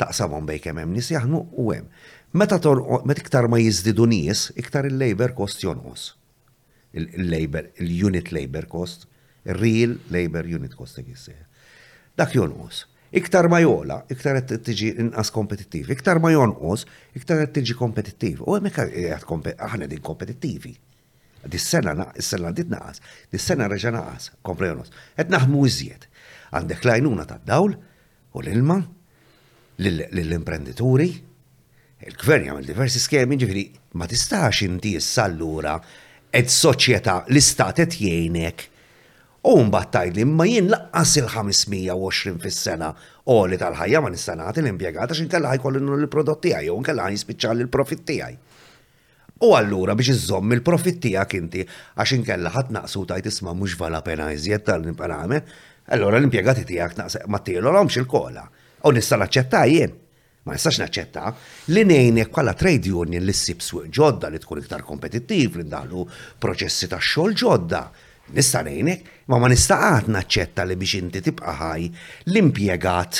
taqsamhom 0.00 0.46
bej 0.48 0.60
kemm 0.64 0.82
hemm 0.84 0.94
nies 0.98 1.10
jaħdmu 1.14 1.40
u 1.64 1.68
hemm. 1.74 1.88
Meta 2.34 2.58
met 3.10 3.18
iktar 3.22 3.48
ma 3.50 3.58
jiżdidu 3.62 4.06
nies, 4.10 4.48
iktar 4.58 4.86
il-labor 4.90 5.34
cost 5.38 5.62
jonqos. 5.66 6.10
Il-labor, 6.94 7.72
il-unit 7.84 8.30
labor 8.34 8.66
cost 8.70 9.06
real 9.44 9.98
labor 10.08 10.44
unit 10.46 10.74
cost 10.74 10.98
jissir. 11.00 11.44
Dak 12.16 12.34
jonqos. 12.34 12.84
Iktar 13.14 13.46
ma 13.46 13.60
jola, 13.62 14.00
iktar 14.10 14.40
qed 14.42 14.62
tiġi 14.66 14.88
inqas 14.98 15.28
kompetittiv, 15.30 15.88
iktar 15.94 16.18
ma 16.18 16.32
jonqos, 16.34 16.82
iktar 17.14 17.44
qed 17.44 17.52
tiġi 17.60 17.76
kompetittiv. 17.78 18.40
U 18.42 18.56
hemmhekk 18.56 19.22
aħna 19.62 19.86
din 19.90 20.02
kompetittivi. 20.02 20.72
Dis-sena 21.46 22.08
is-sena 22.18 22.50
dit 22.56 22.70
naqas, 22.72 23.02
dis-sena 23.30 23.68
reġa' 23.70 23.92
naqas, 23.94 24.30
kompla 24.42 24.72
jonqos. 24.72 24.90
Qed 25.14 25.30
naħmu 25.30 25.62
iżjed. 25.70 26.08
Għandek 26.54 26.88
lajnuna 26.88 27.28
tad-dawl 27.28 27.76
u 28.34 28.42
l-ilma 28.42 28.80
lill-imprendituri, 29.84 31.08
il-gvern 32.08 32.50
jagħmel 32.50 32.66
diversi 32.72 33.02
skemi 33.02 33.38
ġifieri 33.42 33.66
ma 34.00 34.08
tistax 34.10 34.64
inti 34.66 34.96
issa 34.98 35.28
allura 35.28 35.78
ed 36.34 36.50
soċjetà 36.50 37.22
l-istat 37.30 37.78
qed 37.82 37.94
jgħinek 38.00 38.70
U 39.44 39.58
mbagħad 39.60 40.08
li 40.16 40.22
ma 40.24 40.44
jien 40.48 40.70
laqqas 40.72 41.10
il-520 41.20 42.38
fis-sena 42.40 42.86
li 43.46 43.56
tal-ħajja 43.60 44.00
ma 44.00 44.08
nista' 44.12 44.36
nagħti 44.40 44.62
l-impjegat 44.62 45.10
għax 45.10 45.20
inkella 45.26 45.50
ħajkollu 45.52 45.98
l-prodott 45.98 46.40
tiegħi 46.46 46.70
jew 46.70 46.76
inkella 46.80 47.08
ħajspiċċa 47.10 47.50
l-profitt 47.58 48.12
għaj. 48.14 48.38
U 49.44 49.50
allura 49.58 49.92
biex 49.98 50.14
iżomm 50.16 50.54
il-profitt 50.56 51.02
tiegħek 51.04 51.36
inti 51.42 51.60
għax 51.66 52.14
inkella 52.22 52.54
ħadd 52.54 52.72
naqsu 52.78 53.02
ta' 53.10 53.18
tisma' 53.26 53.52
mhux 53.58 53.76
vala 53.82 54.00
pena 54.06 54.30
iżjed 54.32 54.64
tal-impename, 54.64 55.42
allora 55.92 56.22
l-impjegati 56.22 56.64
tiegħek 56.70 56.96
naqsaq 57.02 57.28
ma 57.28 57.42
tielolhomx 57.44 58.00
il-kola. 58.00 58.46
U 58.88 58.94
nista' 58.96 59.20
naċċetta 59.20 59.66
jien. 59.68 59.92
Ma 60.44 60.56
nistax 60.56 60.80
naċċetta 60.86 61.34
li 61.76 61.84
nejnek 61.88 62.32
kalla 62.32 62.52
trade 62.56 62.88
union 63.04 63.24
li 63.28 63.32
s 63.36 63.52
swieq 63.60 63.92
ġodda 63.92 64.32
li 64.32 64.40
tkun 64.40 64.60
iktar 64.64 64.84
kompetittiv 64.84 65.60
li 65.60 65.68
ndaħlu 65.68 66.08
proċessi 66.40 66.88
ta' 66.92 67.00
xogħol 67.12 67.38
ġodda 67.44 67.84
Nista' 68.32 68.62
nistanejnek, 68.64 69.00
ma 69.28 69.36
ma 69.38 69.48
nistaqat 69.52 70.06
naċċetta 70.08 70.64
li 70.64 70.74
biex 70.80 70.96
inti 70.96 71.20
tibqa 71.20 71.52
ħaj 71.60 71.82
l-impiegat 72.32 73.18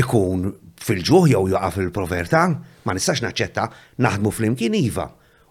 ikun 0.00 0.46
fil-ġuħ 0.84 1.26
jew 1.34 1.42
jaqa 1.52 1.68
fil-proverta, 1.76 2.42
ma 2.88 2.94
nistax 2.96 3.20
naċċetta 3.26 3.66
naħdmu 4.00 4.30
fl-imkien 4.32 4.76
iva 4.78 5.04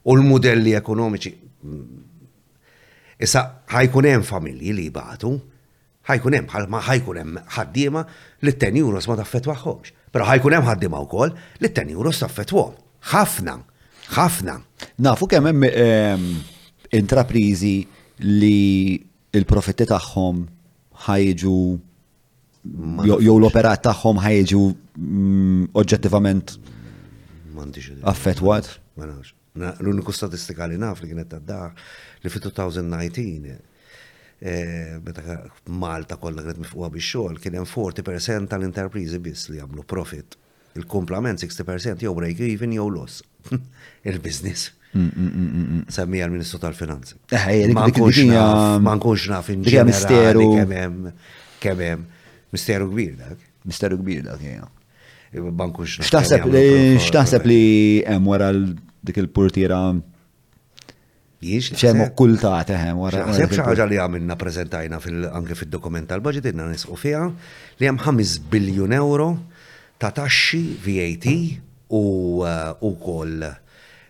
u 0.10 0.15
l-modelli 0.18 0.73
ekonomiċi. 0.80 1.31
Mm, 1.61 3.19
issa 3.22 3.44
ħajkun 3.69 4.07
hemm 4.10 4.26
familji 4.26 4.73
li 4.73 4.88
jibatu, 4.89 5.35
ħajkun 6.10 6.38
hemm 6.39 6.68
ma 6.73 6.81
ħajkun 6.88 7.19
hemm 7.22 7.38
ħaddiema 7.53 8.03
li 8.41 8.53
t-10 8.56 8.80
euros 8.81 9.06
ma 9.11 9.19
taffetwaħħomx. 9.22 9.94
Però 10.10 10.26
ħajkun 10.26 10.56
hemm 10.57 10.65
ħaddiema 10.72 11.03
wkoll 11.06 11.35
li 11.61 11.69
t-10 11.69 11.94
euros 11.94 12.23
taffetwhom. 12.26 12.73
Ħafna, 13.14 13.60
ħafna. 14.18 14.57
Nafu 15.06 15.30
kemm 15.30 15.52
hemm 15.52 15.69
ehm, 15.69 16.34
intraprizi 16.98 17.76
li 18.26 18.98
il-profitti 19.31 19.85
tagħhom 19.85 20.41
ħajġu 21.07 21.57
jew 23.06 23.35
l-operat 23.38 23.84
tagħhom 23.85 24.18
ħajġu 24.23 24.61
mm, 24.95 25.64
oġġettivament 25.77 26.57
affettwat. 28.03 28.68
L-uniku 29.80 30.11
statistika 30.14 30.68
li 30.69 30.77
naf 30.77 31.02
li 31.02 31.11
kienet 31.14 31.30
tad 31.31 31.57
li 32.22 32.30
fi 32.30 32.39
2019 32.41 33.56
eh, 34.39 34.98
meta 35.03 35.44
Malta 35.81 36.18
kollha 36.22 36.41
kienet 36.44 36.61
mifquha 36.61 36.89
bix-xogħol 36.94 37.39
kien 37.41 37.57
hemm 37.60 37.69
40% 37.69 38.49
tal-interprizi 38.52 39.19
biss 39.22 39.49
li 39.52 39.60
jagħmlu 39.61 39.85
profit. 39.89 40.35
Il-komplament 40.77 41.41
60% 41.41 42.02
jew 42.06 42.14
break 42.18 42.39
even 42.45 42.73
jew 42.76 42.85
loss. 42.94 43.22
Il-business. 44.10 44.72
Semmija 45.88 46.26
l-Ministru 46.28 46.57
tal-Finanzi. 46.61 47.14
Eh, 47.32 47.69
ma 47.74 47.86
nkunx 47.90 49.26
naf 49.30 49.49
inġi. 49.53 49.76
Misteru. 49.86 50.48
Kemem, 51.61 52.03
misteru 52.53 52.90
kbir 52.91 53.15
dak. 53.19 53.40
Misteru 53.68 53.99
kbir 54.02 54.26
dak, 54.28 54.41
jena. 54.45 54.69
Ma 55.53 55.68
naf. 55.69 55.98
Xtaħseb 56.02 57.49
li 57.49 57.64
hemm 58.07 58.30
wara 58.32 58.52
dik 58.56 59.19
il-portira 59.26 59.82
Jiex. 61.38 61.74
ċem 61.78 61.99
okkultat, 62.07 62.72
eħem, 62.74 62.95
eh, 62.95 62.98
wara. 63.02 63.19
Seb 63.34 63.52
xaħġa 63.53 63.86
li 63.91 63.99
għamilna 64.02 64.36
prezentajna 64.41 64.98
anke 65.38 65.53
fil-dokument 65.56 66.07
tal-budget, 66.10 66.45
inna 66.49 66.65
nisqu 66.72 66.98
fija 66.98 67.28
li 67.78 67.86
għam 67.86 67.99
5 68.02 68.40
biljun 68.49 68.94
euro 68.98 69.28
ta' 70.02 70.10
taxxi 70.11 70.64
VAT 70.82 71.28
u 71.94 72.02
eh, 72.41 72.95
kol 73.06 73.38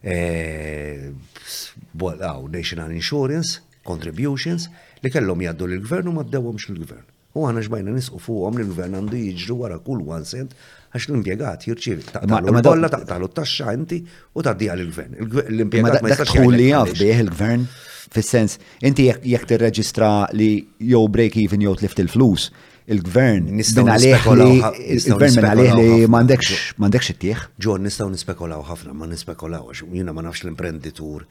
għaw 0.04 1.12
eh, 1.12 2.50
National 2.52 2.94
Insurance, 2.94 3.62
contributions, 3.88 4.68
li 5.02 5.10
kellhom 5.14 5.40
jaddu 5.46 5.68
l-gvern 5.70 6.10
u 6.12 6.18
ma 6.18 6.26
ddewhomx 6.28 6.70
l-gvern. 6.74 7.06
U 7.38 7.46
għana 7.48 7.62
xbajna 7.66 7.94
nisqu 7.94 8.18
li 8.58 8.66
l-gvern 8.66 8.98
għandu 8.98 9.20
jiġru 9.22 9.60
wara 9.62 9.78
kull 9.84 10.02
one 10.10 10.26
cent 10.26 10.56
għax 10.94 11.10
l-impiegat 11.12 11.68
jirċivi. 11.68 12.06
Taqtalu 12.16 12.90
taqtalu 12.90 13.30
taxxa 13.38 13.74
inti 13.78 14.02
u 14.34 14.42
taddi 14.42 14.66
dija 14.66 14.74
l 14.76 14.88
gvern 14.90 15.52
L-impiegat 15.52 16.02
ma 16.02 16.10
jistax 16.10 16.34
jaf 16.64 16.94
bih 16.98 17.22
il-gvern 17.26 17.68
fis-sens 18.16 18.58
inti 18.82 19.10
jekk 19.12 19.46
tirreġistra 19.54 20.30
li 20.34 20.52
jew 20.80 21.06
break 21.12 21.38
even 21.44 21.62
jew 21.62 21.76
tlift 21.78 22.00
il-flus 22.02 22.50
il-gvern. 22.92 23.44
Nistaw 23.60 23.84
nispekolaw. 23.86 24.54
Il-gvern 24.96 25.36
minn 25.36 25.52
għalih 25.52 25.72
li 25.80 26.10
mandekx 26.10 27.12
it-tieħ. 27.14 27.46
Ġo, 27.64 27.78
nistaw 27.84 28.10
nispekolaw 28.12 28.64
ħafna, 28.72 28.94
ma 28.96 29.08
nispekolaw, 29.12 29.68
għax 29.74 29.84
jina 29.92 30.14
ma 30.16 30.24
nafx 30.26 30.46
l-imprenditur, 30.46 31.26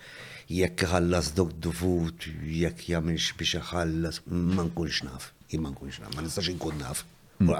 jekk 0.52 0.86
ħallas 0.92 1.32
dok 1.36 1.54
duvut, 1.64 2.28
jekk 2.60 2.90
jamilx 2.94 3.32
biex 3.40 3.62
ħallas, 3.70 4.22
ma 4.30 4.66
nkunx 4.68 5.06
naf, 5.08 5.32
Imma 5.54 5.70
nkunx 5.72 6.00
naf, 6.02 6.10
ma 6.16 6.24
nistax 6.26 6.48
nkun 6.56 6.80
naf. 6.82 7.04
Hmm. 7.40 7.52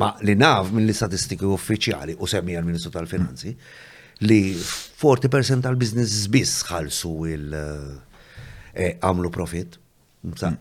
Ma 0.00 0.08
li 0.26 0.34
naf 0.36 0.70
minn 0.74 0.88
li 0.88 0.94
statistiki 0.96 1.44
uffiċjali 1.46 2.16
u 2.20 2.26
semmi 2.28 2.54
għal-Ministru 2.58 2.90
tal-Finanzi 2.96 3.52
li 4.26 4.38
40% 4.56 5.62
tal-biznis 5.66 6.26
biss 6.32 6.62
ħalsu 6.66 7.12
il- 7.28 7.54
eh, 8.74 8.96
għamlu 9.02 9.30
profit. 9.30 9.76
Hmm. 10.24 10.56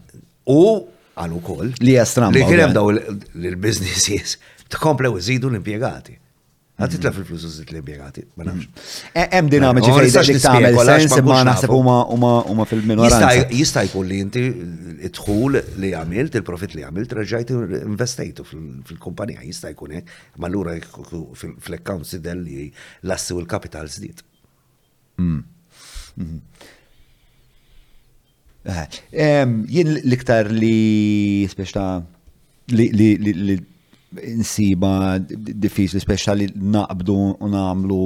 U 0.45 0.85
għal 1.21 1.37
ukoll. 1.39 1.71
Li 1.85 1.95
jastram. 1.97 2.33
Li 2.35 2.45
kienem 2.47 2.73
daw 2.75 2.91
l-businesses 2.95 4.37
u 4.71 5.21
zidu 5.27 5.49
l-impiegati. 5.51 6.17
Għad 6.81 6.87
mm-hmm. 6.87 6.95
titla 6.95 7.11
fil-flus 7.13 7.43
zid 7.59 7.69
l-impiegati, 7.75 8.21
ma 8.39 8.45
nafx. 8.47 8.65
Mm-hmm. 8.65 9.11
E- 9.21 9.27
hemm 9.35 9.49
dinamiċi 9.51 9.91
fejn 9.97 10.31
dik 10.31 10.39
tagħmel 10.45 10.79
sens 10.89 11.17
imma 11.19 11.41
naħseb 11.51 11.73
huma 11.75 12.65
fil-minoranza. 12.69 13.31
Jista' 13.53 13.83
jkun 13.89 14.07
li 14.09 14.19
inti 14.23 14.45
id-dħul 15.09 15.59
li 15.83 15.91
għamilt, 15.99 16.39
il-profit 16.41 16.73
li 16.79 16.85
għamilt, 16.87 17.13
reġgħajt 17.19 17.53
investejtu 17.83 18.47
fil-kumpanija, 18.49 19.45
jista' 19.45 19.69
jkun 19.75 19.99
hekk, 19.99 20.17
l-ura 20.47 20.73
fl-accounts 21.51 22.15
idel 22.17 22.45
li 22.47 22.69
lassi 23.11 23.35
u 23.37 23.43
l-kapital 23.43 23.91
żdied. 23.91 24.23
Mm-hmm. 25.21 26.79
Eh, 28.61 29.47
jien 29.73 29.89
l-iktar 30.03 30.51
li 30.53 31.47
speċta 31.49 31.85
li 32.77 33.57
nsiba 34.41 34.91
diffiċli 35.17 36.01
speċta 36.03 36.35
li 36.37 36.45
naqbdu 36.53 37.15
u 37.41 37.49
namlu 37.49 38.03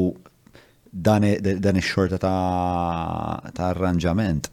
dan 0.87 1.27
ix-xorta 1.27 2.19
ta' 2.23 3.65
arranġament. 3.73 4.47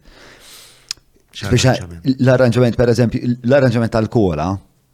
L-arranġament, 2.19 2.77
per 2.77 2.91
eżempju, 2.93 3.37
l-arranġament 3.47 3.93
tal-kola, 3.95 4.49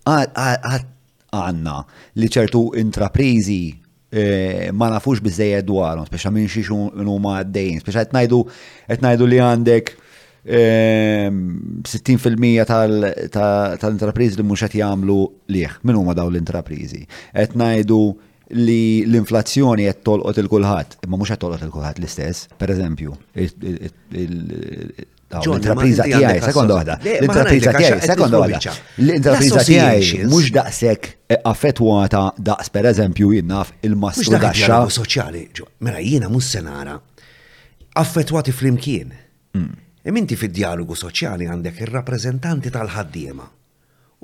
għanna 0.09 1.77
li 2.17 2.31
ċertu 2.33 2.65
intraprizi 2.81 3.61
Eh, 4.11 4.71
ma 4.73 4.87
nafux 4.89 5.21
bizzejja 5.21 5.61
dwarhom, 5.69 6.07
speċa 6.09 6.31
minn 6.33 6.47
xiex 6.49 6.71
huma 6.73 7.35
għaddejn, 7.43 7.83
speċa 7.83 8.07
qed 8.07 8.15
ngħidu 8.17 8.39
qed 8.89 9.03
ngħidu 9.05 9.27
li 9.29 9.41
għandek 9.45 9.91
60% 10.49 12.23
ehm, 12.25 12.57
tal 12.71 13.93
intrapriżi 13.93 14.39
li 14.41 14.47
mhux 14.49 14.65
qed 14.65 14.79
jagħmlu 14.81 15.19
lih. 15.53 15.77
min 15.85 15.99
huma 16.01 16.17
dawn 16.17 16.33
l-intrapriżi. 16.33 17.03
Qed 17.37 17.59
ngħidu 17.61 18.01
li 18.65 18.81
l-inflazzjoni 19.11 19.91
qed 19.93 20.01
tolqot 20.09 20.41
il-kulħadd, 20.41 21.03
imma 21.05 21.21
mhux 21.21 21.35
qed 21.35 21.45
tolqot 21.45 21.69
il-kulħadd 21.69 22.01
l-istess, 22.01 22.49
pereżempju, 22.65 23.13
L-intrapriza 25.29 26.05
tiegħi, 26.09 26.39
sekonda 26.41 26.77
waħda. 26.79 26.95
L-intrapriza 27.05 27.73
tiegħi, 27.77 28.05
sekonda 28.09 28.39
waħda. 28.43 28.73
L-intrapriza 29.05 29.65
tiegħi 29.69 30.21
mhux 30.25 30.53
daqshekk 30.57 31.11
eh, 31.37 31.41
affettwata 31.51 32.23
daqs 32.49 32.73
pereżempju 32.73 33.33
jien 33.37 33.51
naf 33.51 33.75
il-mastru 33.85 34.33
daxxa. 34.41 34.79
soċjali, 34.97 35.43
mela 35.85 36.01
jiena 36.01 36.31
mhux 36.33 36.49
senara 36.57 36.97
affettwati 37.93 38.53
flimkien. 38.55 39.13
minti 40.09 40.35
mm. 40.35 40.39
fid-dialogu 40.39 40.97
soċjali 40.97 41.51
għandek 41.53 41.85
ir-rappreżentanti 41.85 42.73
tal-ħaddiema 42.73 43.49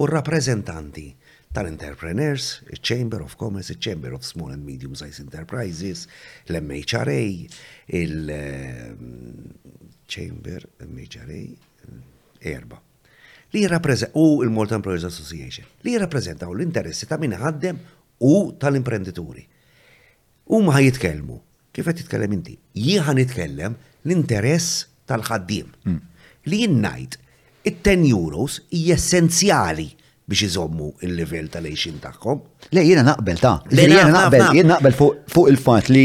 u 0.00 0.08
r-rappreżentanti 0.08 1.08
tal-entrepreneurs, 1.54 2.62
il-Chamber 2.72 3.20
of 3.22 3.36
Commerce, 3.38 3.70
il-Chamber 3.70 4.14
of 4.16 4.24
Small 4.26 4.50
and 4.52 4.64
Medium 4.66 4.94
Sized 4.98 5.20
Enterprises, 5.22 6.08
l-MHRA, 6.50 7.14
il- 8.00 8.30
ehm, 8.30 9.02
Chamber 10.14 10.62
Miġari 10.86 11.42
erba. 12.46 12.78
Li 13.54 13.64
rappresenta 13.70 14.12
u 14.18 14.42
il 14.42 14.50
multan 14.52 14.80
Employers 14.80 15.06
Association 15.08 15.66
li 15.86 15.94
jirrapprezentaw 15.94 16.52
l-interessi 16.54 17.06
ta' 17.08 17.18
minn 17.22 17.34
ħaddem 17.38 17.78
u 18.26 18.32
tal-imprenditori. 18.62 19.44
U 20.54 20.60
ma 20.66 20.78
jitkellmu, 20.82 21.36
kif 21.74 21.86
qed 21.88 22.02
titkellem 22.02 22.34
inti? 22.36 22.54
Jieħa 22.78 23.14
nitkellem 23.18 23.76
l-interess 24.06 24.84
tal-ħaddim. 25.10 25.70
Hmm. 25.86 26.00
Li 26.50 26.62
jinnajt, 26.64 27.18
it-10 27.70 28.06
euros 28.10 28.58
hija 28.74 28.98
essenzjali 28.98 29.88
biex 30.24 30.44
iżommu 30.48 30.90
il-level 31.04 31.48
tal-għejxin 31.52 31.98
tagħhom. 32.00 32.38
Le 32.72 32.84
jiena 32.86 33.02
naqbel 33.04 33.40
ta' 33.42 33.58
jiena 33.68 34.06
naqbel, 34.08 34.44
jiena 34.56 34.70
naqbel 34.78 34.94
fuq 34.96 35.50
il-fatt 35.52 35.90
li 35.92 36.04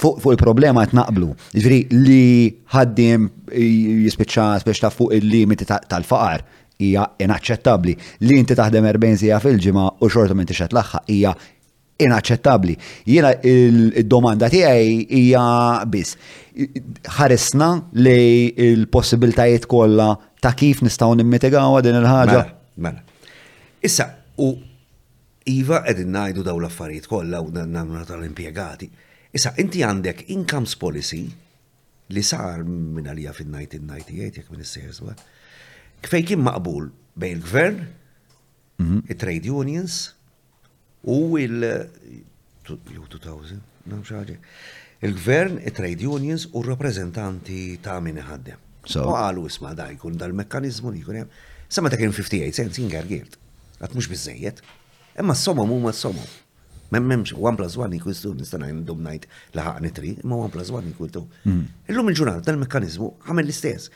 fuq 0.00 0.26
il-problema 0.32 0.82
qed 0.88 0.96
naqblu. 0.98 1.28
Ġifieri 1.54 1.78
li 1.94 2.48
ħaddiem 2.74 3.28
jispiċċa 3.54 4.46
speċta 4.64 4.90
fuq 4.94 5.14
il-limiti 5.20 5.68
tal-faqar 5.70 6.42
hija 6.82 7.04
inaċċettabbli. 7.22 7.94
Li 8.26 8.40
inti 8.42 8.56
taħdem 8.58 8.90
40 8.90 9.22
sija 9.22 9.38
fil-ġimgħa 9.46 9.86
u 10.02 10.10
xorta 10.10 10.34
minn 10.36 10.50
tixet 10.50 10.74
l-aħħa 10.74 11.04
hija 11.14 11.36
inaċċettabbli. 12.02 12.74
Jiena 13.14 13.30
il-domanda 13.54 14.50
tiegħi 14.50 15.02
hija 15.22 15.46
biss. 15.94 16.18
Ħaresna 17.20 17.70
li 18.02 18.50
l-possibiltajiet 18.72 19.70
kollha 19.70 20.10
ta' 20.42 20.52
kif 20.58 20.82
nistgħu 20.84 21.20
nimmitigawha 21.22 21.86
din 21.86 22.02
il-ħaġa. 22.02 22.40
Mela, 22.42 22.70
mela. 22.88 23.02
Issa, 23.86 24.06
u 24.42 24.48
Iva 25.46 25.84
ed 25.86 26.00
najdu 26.10 26.42
daw 26.42 26.58
l-affarijiet 26.58 27.06
kollha 27.06 27.38
u 27.40 27.52
namna 27.54 28.00
tal-impjegati. 28.08 28.88
Issa, 29.30 29.52
inti 29.62 29.84
għandek 29.86 30.24
incomes 30.34 30.72
policy 30.80 31.20
li 32.10 32.24
sar 32.26 32.64
minn 32.66 33.06
għalija 33.06 33.34
fin-1998, 33.38 34.40
jek 34.40 34.48
minn 34.50 34.64
s-sejżba, 34.66 35.14
kfej 36.02 36.24
kien 36.32 36.42
maqbul 36.42 36.88
bejn 37.14 37.38
il-gvern, 37.38 37.78
mhm. 38.82 38.98
il-trade 39.06 39.54
unions 39.62 40.00
u 41.06 41.20
il- 41.38 41.68
2000, 42.66 44.36
il-gvern, 45.06 45.60
il-trade 45.62 46.10
unions 46.18 46.48
u 46.52 46.62
r 46.64 46.72
rappreżentanti 46.74 47.76
ta' 47.86 48.00
minn 48.02 48.18
ħaddem. 48.18 48.58
So 48.82 49.06
għalu 49.14 49.46
isma 49.46 49.76
dajkun 49.78 50.18
dal-mekkanizmu 50.18 50.90
li 50.96 51.02
jkun 51.06 51.22
hemm. 51.22 51.34
Sama 51.68 51.88
ta' 51.90 51.98
kien 51.98 52.10
58 52.14 52.50
cents, 52.54 52.78
jingar 52.78 53.06
għat 53.80 53.94
mux 53.96 54.06
bizzejiet. 54.10 54.62
Emma 55.16 55.34
s-somom 55.36 55.68
hmm. 55.68 55.78
u 55.78 55.86
ma 55.86 55.92
s-somom. 55.94 56.30
Memmemx, 56.94 57.32
1 57.34 57.56
plus 57.58 57.74
1 57.82 57.96
equals 57.96 58.20
2, 58.22 58.34
nistana 58.38 58.68
jindum 58.70 59.00
najt 59.02 59.24
laħaqni 59.58 59.90
3, 59.94 60.12
imma 60.22 60.36
1 60.46 60.52
plus 60.54 60.70
1 60.70 60.92
equals 60.92 61.12
2. 61.16 61.22
Illum 61.90 62.12
il-ġurnal, 62.12 62.38
dal-mekkanizmu, 62.46 63.08
għamil 63.26 63.46
l-istess. 63.48 63.90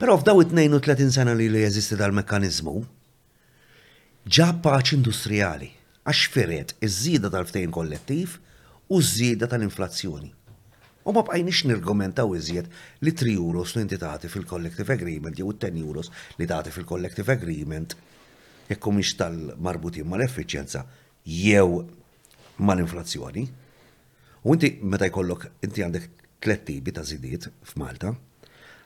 Pero 0.00 0.16
f'daw 0.18 0.42
32 0.50 1.06
sena 1.14 1.36
li 1.38 1.46
li 1.52 1.62
jazisti 1.62 1.98
dal-mekkanizmu, 2.00 2.74
ġa 4.36 4.48
paċ 4.64 4.96
industrijali, 4.98 5.70
għax 6.02 6.22
feret 6.34 6.74
iż-żida 6.82 7.30
tal-ftejn 7.30 7.72
kollettiv 7.78 8.36
u 8.90 8.98
z 8.98 9.20
żida 9.20 9.46
tal-inflazzjoni. 9.50 10.32
U 11.06 11.14
ma 11.14 11.22
bqajniex 11.26 11.64
nirgumentaw 11.68 12.32
iżjed 12.38 12.66
li 13.06 13.14
3 13.18 13.36
euros 13.38 13.72
li 13.76 13.84
inti 13.86 13.98
tagħti 13.98 14.30
fil-collective 14.30 14.90
agreement 14.98 15.38
jew 15.38 15.50
10 15.54 15.78
euros 15.82 16.10
li 16.38 16.46
tagħti 16.50 16.74
fil-collective 16.76 17.32
agreement 17.38 17.94
jekk 18.70 18.86
mhix 18.94 19.14
tal-marbutin 19.18 20.06
mal-effiċjenza 20.08 20.82
jew 21.24 21.82
mal-inflazzjoni. 22.58 23.44
U 24.42 24.54
inti 24.56 24.70
meta 24.92 25.06
jkollok 25.10 25.48
inti 25.66 25.84
għandek 25.86 26.06
tlet 26.42 26.64
tibi 26.66 26.90
ta' 26.94 27.04
zidiet 27.06 27.48
f'Malta, 27.64 28.12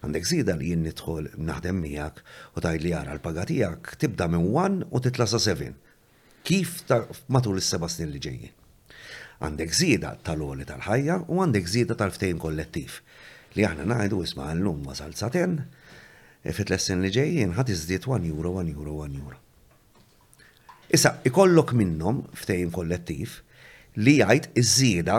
għandek 0.04 0.28
zida 0.28 0.56
li 0.56 0.70
jien 0.72 0.82
nidħol 0.84 1.30
naħdem 1.48 1.80
miegħek 1.82 2.20
u 2.56 2.64
tgħid 2.64 2.82
li 2.84 2.92
jara 2.94 3.16
l-pagatijak 3.16 3.96
tibda 4.04 4.28
minn 4.32 4.50
1 4.52 4.86
u 4.90 5.00
titla 5.02 5.26
sa' 5.30 5.40
7. 5.42 5.72
Kif 6.46 6.82
ta' 6.88 7.04
matul 7.32 7.58
is-seba' 7.62 7.88
snin 7.90 8.12
li 8.12 8.20
ġejjin. 8.22 8.52
Għandek 9.40 9.72
zida 9.76 10.14
tal 10.24 10.44
għoli 10.44 10.66
tal-ħajja 10.68 11.20
u 11.28 11.40
għandek 11.42 11.66
zida 11.68 11.96
tal-ftejn 11.98 12.38
kollettiv 12.40 13.00
li 13.56 13.64
aħna 13.66 13.84
ngħidu 13.90 14.18
isma' 14.28 14.52
llum 14.58 14.82
wasal 14.86 15.14
saten, 15.16 15.54
e 16.44 16.52
fit-lessin 16.54 17.00
li 17.02 17.08
ġejjin 17.12 17.54
ħad 17.56 17.70
iżdiet 17.74 18.04
1 18.06 18.28
euro, 18.30 18.54
1 18.60 18.68
euro, 18.76 19.00
1 19.08 19.14
euro. 19.20 19.38
Issa, 20.96 21.10
ikollok 21.28 21.74
minnom 21.76 22.22
ftejn 22.40 22.70
kollettiv 22.72 23.34
li 24.00 24.14
jgħid 24.22 24.46
iż-żieda 24.56 25.16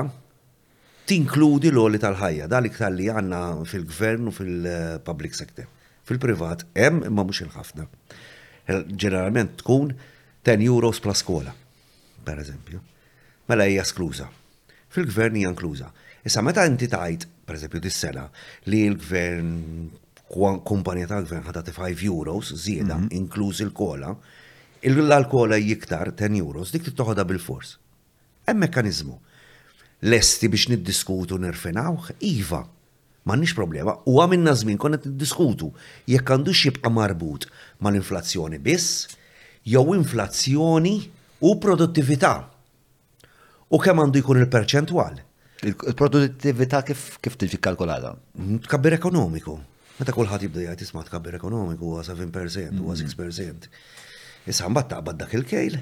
tinkludi 1.07 1.69
l 1.69 1.83
li 1.91 1.99
tal-ħajja, 2.01 2.47
dalik 2.49 2.79
tal-li 2.79 3.05
għanna 3.13 3.41
fil-gvern 3.69 4.31
u 4.31 4.33
fil-public 4.33 5.37
sector. 5.37 5.67
Fil-privat, 6.07 6.65
hemm 6.75 7.03
imma 7.11 7.25
mhux 7.27 7.43
il-ħafna. 7.45 7.85
Ġeneralment 8.89 9.59
tkun 9.61 9.93
10 10.47 10.65
euros 10.65 11.01
pla 11.03 11.13
skola, 11.17 11.53
per 12.25 12.41
eżempju. 12.41 12.79
Mela 13.51 13.69
hija 13.69 13.85
skluża. 13.87 14.25
Fil-gvern 14.91 15.37
hija 15.37 15.53
inkluża. 15.53 15.91
Issa 16.27 16.41
meta 16.43 16.65
inti 16.67 16.89
tajt, 16.91 17.27
per 17.47 17.59
eżempju, 17.59 17.83
dis-sena 17.85 18.25
li 18.71 18.81
l-gvern 18.89 19.53
kumpanija 20.67 21.13
tal-gvern 21.13 21.45
ħadati 21.45 21.75
5 21.77 22.03
euros 22.09 22.51
zieda, 22.65 22.97
mhm. 22.97 23.13
inkluż 23.21 23.61
il-kola, 23.67 24.15
l-alkola 24.81 25.57
jiktar 25.57 26.11
10 26.15 26.37
euros, 26.39 26.71
dik 26.73 26.83
t-toħoda 26.87 27.25
bil-fors. 27.25 27.75
Hemm 28.47 28.59
mekanizmu. 28.63 29.17
Lesti 30.05 30.47
biex 30.53 30.67
niddiskutu 30.69 31.37
nirfinawh, 31.41 32.11
iva, 32.21 32.61
m'għandniex 33.27 33.55
problema, 33.57 33.95
u 34.07 34.19
għamilna 34.21 34.53
żmien 34.55 34.77
konna 34.79 34.99
niddiskutu 35.01 35.71
jekk 36.07 36.31
għandu 36.35 36.53
xibqa' 36.53 36.91
marbut 36.93 37.47
mal-inflazzjoni 37.79 38.59
biss, 38.59 39.07
jew 39.65 39.93
inflazzjoni 39.97 40.95
u 41.41 41.55
produttività. 41.59 42.35
U 43.73 43.79
kemm 43.83 44.03
għandu 44.05 44.21
jkun 44.21 44.43
il-perċentwal? 44.43 45.23
Il-produttività 45.65 46.83
kif 46.85 47.15
kif 47.23 47.33
tiġi 47.35 47.57
kalkolata? 47.59 48.13
Mm, 48.37 48.59
tkabbir 48.67 48.93
ekonomiku. 48.99 49.57
Meta 49.97 50.13
kulħadd 50.13 50.45
jibda 50.45 50.61
jgħid 50.67 50.83
isma' 50.85 51.03
tkabbir 51.07 51.39
ekonomiku 51.39 51.87
huwa 51.95 52.03
7%, 52.05 52.77
huwa 52.77 52.93
6%. 52.93 53.65
Issa 54.47 54.69
mbagħad 54.71 54.91
taqbad 54.93 55.17
dak 55.21 55.33
il-kejl. 55.41 55.77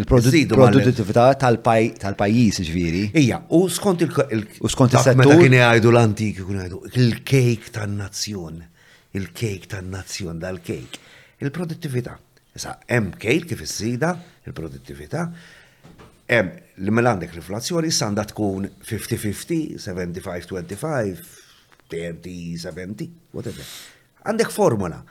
Il-produttività 0.00 1.24
tal 1.40 1.56
pajis 1.64 2.10
ġviri. 2.14 2.66
Jiġifieri. 2.66 3.04
Ija, 3.20 3.40
u 3.58 3.64
skont 3.74 4.02
il- 4.02 4.58
U 4.60 4.68
skont 4.70 4.92
il-settur. 4.94 5.16
Meta 5.18 5.36
kien 5.40 5.56
jgħidu 5.56 5.90
l-antik 5.90 6.36
kien 6.42 6.46
jgħajdu 6.60 6.82
il-kejk 7.00 7.70
tan-nazzjon. 7.74 8.60
Il-kejk 9.18 9.66
tan-nazzjon 9.72 10.38
dal-kejk. 10.44 10.98
Il-produttività. 11.42 12.14
Issa 12.54 12.76
hemm 12.86 13.12
kejl 13.16 13.44
kif 13.46 13.60
is-sida, 13.64 14.12
il-produttività. 14.46 15.24
Hemm 16.30 16.50
li 16.84 16.90
mela 16.94 17.14
għandek 17.16 17.32
l-inflazzjoni 17.32 17.88
għandha 17.90 18.24
tkun 18.32 18.70
50-50, 18.86 19.78
75-25, 19.78 21.20
30-70, 21.90 23.10
whatever. 23.32 23.64
Għandek 24.22 24.50
formula. 24.54 25.02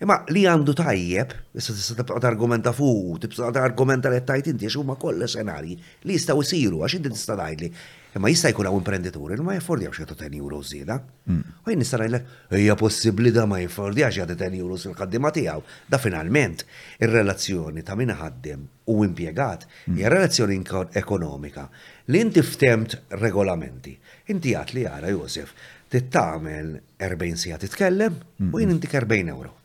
Imma 0.00 0.16
li 0.32 0.46
għandu 0.48 0.72
tajjeb, 0.78 1.32
issa 1.60 1.74
tista' 1.76 1.98
tibqa' 1.98 2.24
argumenta 2.30 2.70
fuq, 2.72 3.18
tibqa' 3.20 3.48
argumenta 3.60 4.08
li 4.08 4.22
tajt 4.24 4.46
inti 4.54 4.64
għax 4.64 4.78
huma 4.80 4.94
kollha 4.96 5.26
senarji 5.28 5.74
li 6.08 6.14
jistgħu 6.16 6.40
jsiru 6.48 6.78
għax 6.86 6.94
inti 7.02 7.10
tista' 7.12 7.36
tgħidli. 7.36 7.68
Imma 8.16 8.30
jista' 8.32 8.48
jkun 8.54 8.70
hawn 8.70 8.80
imprenditur 8.80 9.34
ma 9.44 9.50
ma 9.50 9.58
għax 9.58 9.98
jagħtu 10.00 10.16
10 10.22 10.38
euro 10.38 10.62
żieda. 10.64 10.96
U 11.28 11.34
mm. 11.34 11.42
jien 11.68 11.82
nista' 11.84 12.00
ngħidlek 12.00 12.32
hija 12.62 12.78
possibbli 12.80 13.34
da 13.36 13.44
ma 13.50 13.60
għax 13.60 14.18
jagħti 14.22 14.38
10 14.40 14.58
euro 14.62 14.80
fil-ħaddiema 14.86 15.34
tiegħu. 15.36 15.64
Da 15.92 16.00
finalment 16.06 16.64
ir-relazzjoni 17.04 17.84
ta' 17.90 17.98
min 18.00 18.14
ħaddem 18.16 18.64
u 18.88 18.98
impjegat 19.04 19.68
mm. 19.68 20.00
hija 20.00 20.14
relazzjoni 20.16 20.60
ekonomika 21.02 21.68
li 22.08 22.24
inti 22.24 22.40
ftemt 22.48 23.02
regolamenti. 23.20 23.98
Inti 24.32 24.56
għat 24.56 24.72
li 24.78 24.88
għara 24.88 25.12
Josef 25.12 25.52
tittamel 25.92 26.78
40 26.96 27.36
sija 27.44 27.60
titkellem 27.60 28.16
u 28.48 28.64
jien 28.64 28.78
intik 28.78 28.96
40 28.96 29.36
euro. 29.36 29.58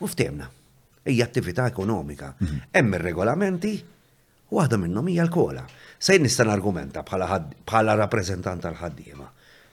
U 0.00 0.06
ftemna. 0.06 0.46
Hija 1.06 1.24
attività 1.26 1.66
ekonomika. 1.66 2.32
Mhm. 2.40 2.54
Hemm 2.74 2.94
ir-regolamenti 2.96 3.72
waħda 4.52 4.78
minnhom 4.82 5.08
hija 5.12 5.24
l-kola. 5.28 5.64
Se 5.98 6.16
nista' 6.18 6.46
argumenta 6.50 7.04
bħala 7.06 7.94
rappreżentant 8.00 8.64
tal-ħaddiema. 8.64 9.26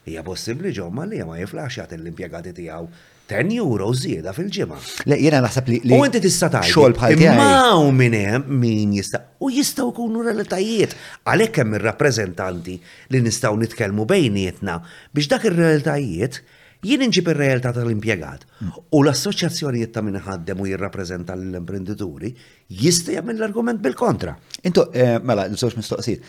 Hija 0.08 0.24
possibbli 0.24 0.72
ġomma 0.78 1.06
li 1.10 1.24
ma 1.28 1.38
jiflax 1.40 1.80
jagħti 1.82 1.98
l-impjegati 2.00 2.54
tiegħu 2.58 2.90
10 3.28 3.50
euro 3.60 3.88
żieda 3.94 4.32
fil-ġimgħa. 4.36 4.78
Le 5.12 5.18
jiena 5.20 5.42
naħseb 5.44 5.72
li. 5.74 5.80
U 5.98 6.04
inti 6.06 6.22
tista' 6.24 6.52
tgħid. 6.52 6.74
Xogħol 6.74 6.96
bħal 6.96 7.88
minn 8.00 8.16
hemm 8.22 8.60
min 8.70 8.96
jista' 9.00 9.24
u 9.44 9.52
jistgħu 9.52 9.90
jkunu 9.94 10.24
realtajiet 10.30 10.96
għalhekk 11.26 11.64
hemm 11.64 11.80
ir-rappreżentanti 11.82 12.78
li 13.16 13.24
nistgħu 13.26 13.60
nitkellmu 13.66 14.06
bejnietna 14.14 14.80
biex 15.14 15.32
dak 15.34 15.48
ir-realtajiet 15.52 16.42
jien 16.86 17.02
inġib 17.08 17.30
ir-realtà 17.32 17.72
tal-impjegat 17.74 18.44
mm. 18.62 18.72
u 18.94 19.00
l-assoċjazzjonijiet 19.02 19.94
ta' 19.96 20.04
ħaddem 20.04 20.62
u 20.62 20.68
jirrappreżenta 20.70 21.34
l-imprenditori 21.36 22.34
jista' 22.82 23.16
jagħmel 23.18 23.38
l-argument 23.40 23.82
bil-kontra. 23.82 24.36
Intu, 24.66 24.86
eh, 24.94 25.18
mela, 25.24 25.48
l-żewġ 25.50 25.78
mistoqsijiet. 25.80 26.28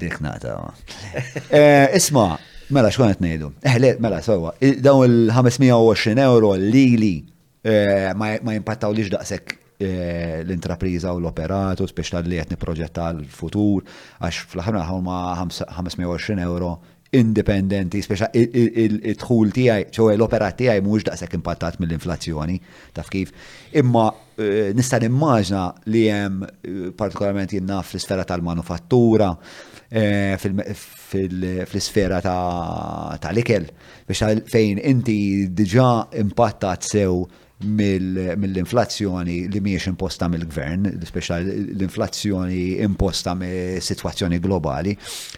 eh, 0.00 1.96
Isma, 1.98 2.26
mela 2.72 2.90
xkun 2.94 3.14
qed 3.16 3.24
ngħidu. 3.24 3.48
Eħle, 3.66 3.90
eh, 3.94 3.98
mela 4.00 4.20
sawa. 4.24 4.54
dawn 4.60 5.06
il-520 5.08 6.22
euro 6.24 6.54
lili 6.56 7.16
eh, 7.66 8.12
ma 8.16 8.34
jimpattaw 8.38 8.94
liġ 8.96 9.10
daqshekk 9.16 9.58
Eh, 9.80 10.42
l-intrapriża 10.44 11.08
u 11.16 11.18
l-operatu, 11.22 11.86
spiex 11.88 12.10
tal-li 12.12 12.36
qed 12.42 12.50
proġetta 12.60 13.06
l-futur, 13.14 13.80
għax 14.20 14.38
fl-ħamra 14.50 14.82
ma 15.00 15.14
520 15.40 16.42
euro 16.44 16.68
independenti, 17.16 18.02
speċa 18.04 18.28
il-dħul 18.42 19.48
tiegħi, 19.56 19.86
ċo 19.88 20.10
l-opera 20.12 20.50
tiegħi 20.52 20.84
mhux 20.84 21.08
daqshekk 21.08 21.32
impattat 21.40 21.80
mill-inflazzjoni, 21.82 22.58
taf 22.94 23.08
kif. 23.10 23.32
Imma 23.80 24.04
eh, 24.36 24.76
nista' 24.76 25.00
nimmaġna 25.02 25.64
li 25.88 26.04
hemm 26.12 26.44
eh, 26.44 26.92
partikolarment 27.00 27.48
jenna 27.56 27.80
fl-isfera 27.82 28.28
tal-manufattura, 28.28 29.32
fl-isfera 29.90 32.20
tal-ikel, 32.28 33.66
biex 34.06 34.22
fejn 34.52 34.78
inti 34.92 35.18
diġa' 35.56 36.14
impattat 36.20 36.80
sew 36.86 37.24
mill-inflazzjoni 37.62 39.48
li 39.50 39.60
miex 39.60 39.86
imposta 39.86 40.28
mill-gvern, 40.28 40.96
speċjal 41.04 41.44
l-inflazzjoni 41.76 42.80
imposta 42.80 43.34
mill 43.36 43.78
situazzjoni 43.84 44.38
globali, 44.40 44.94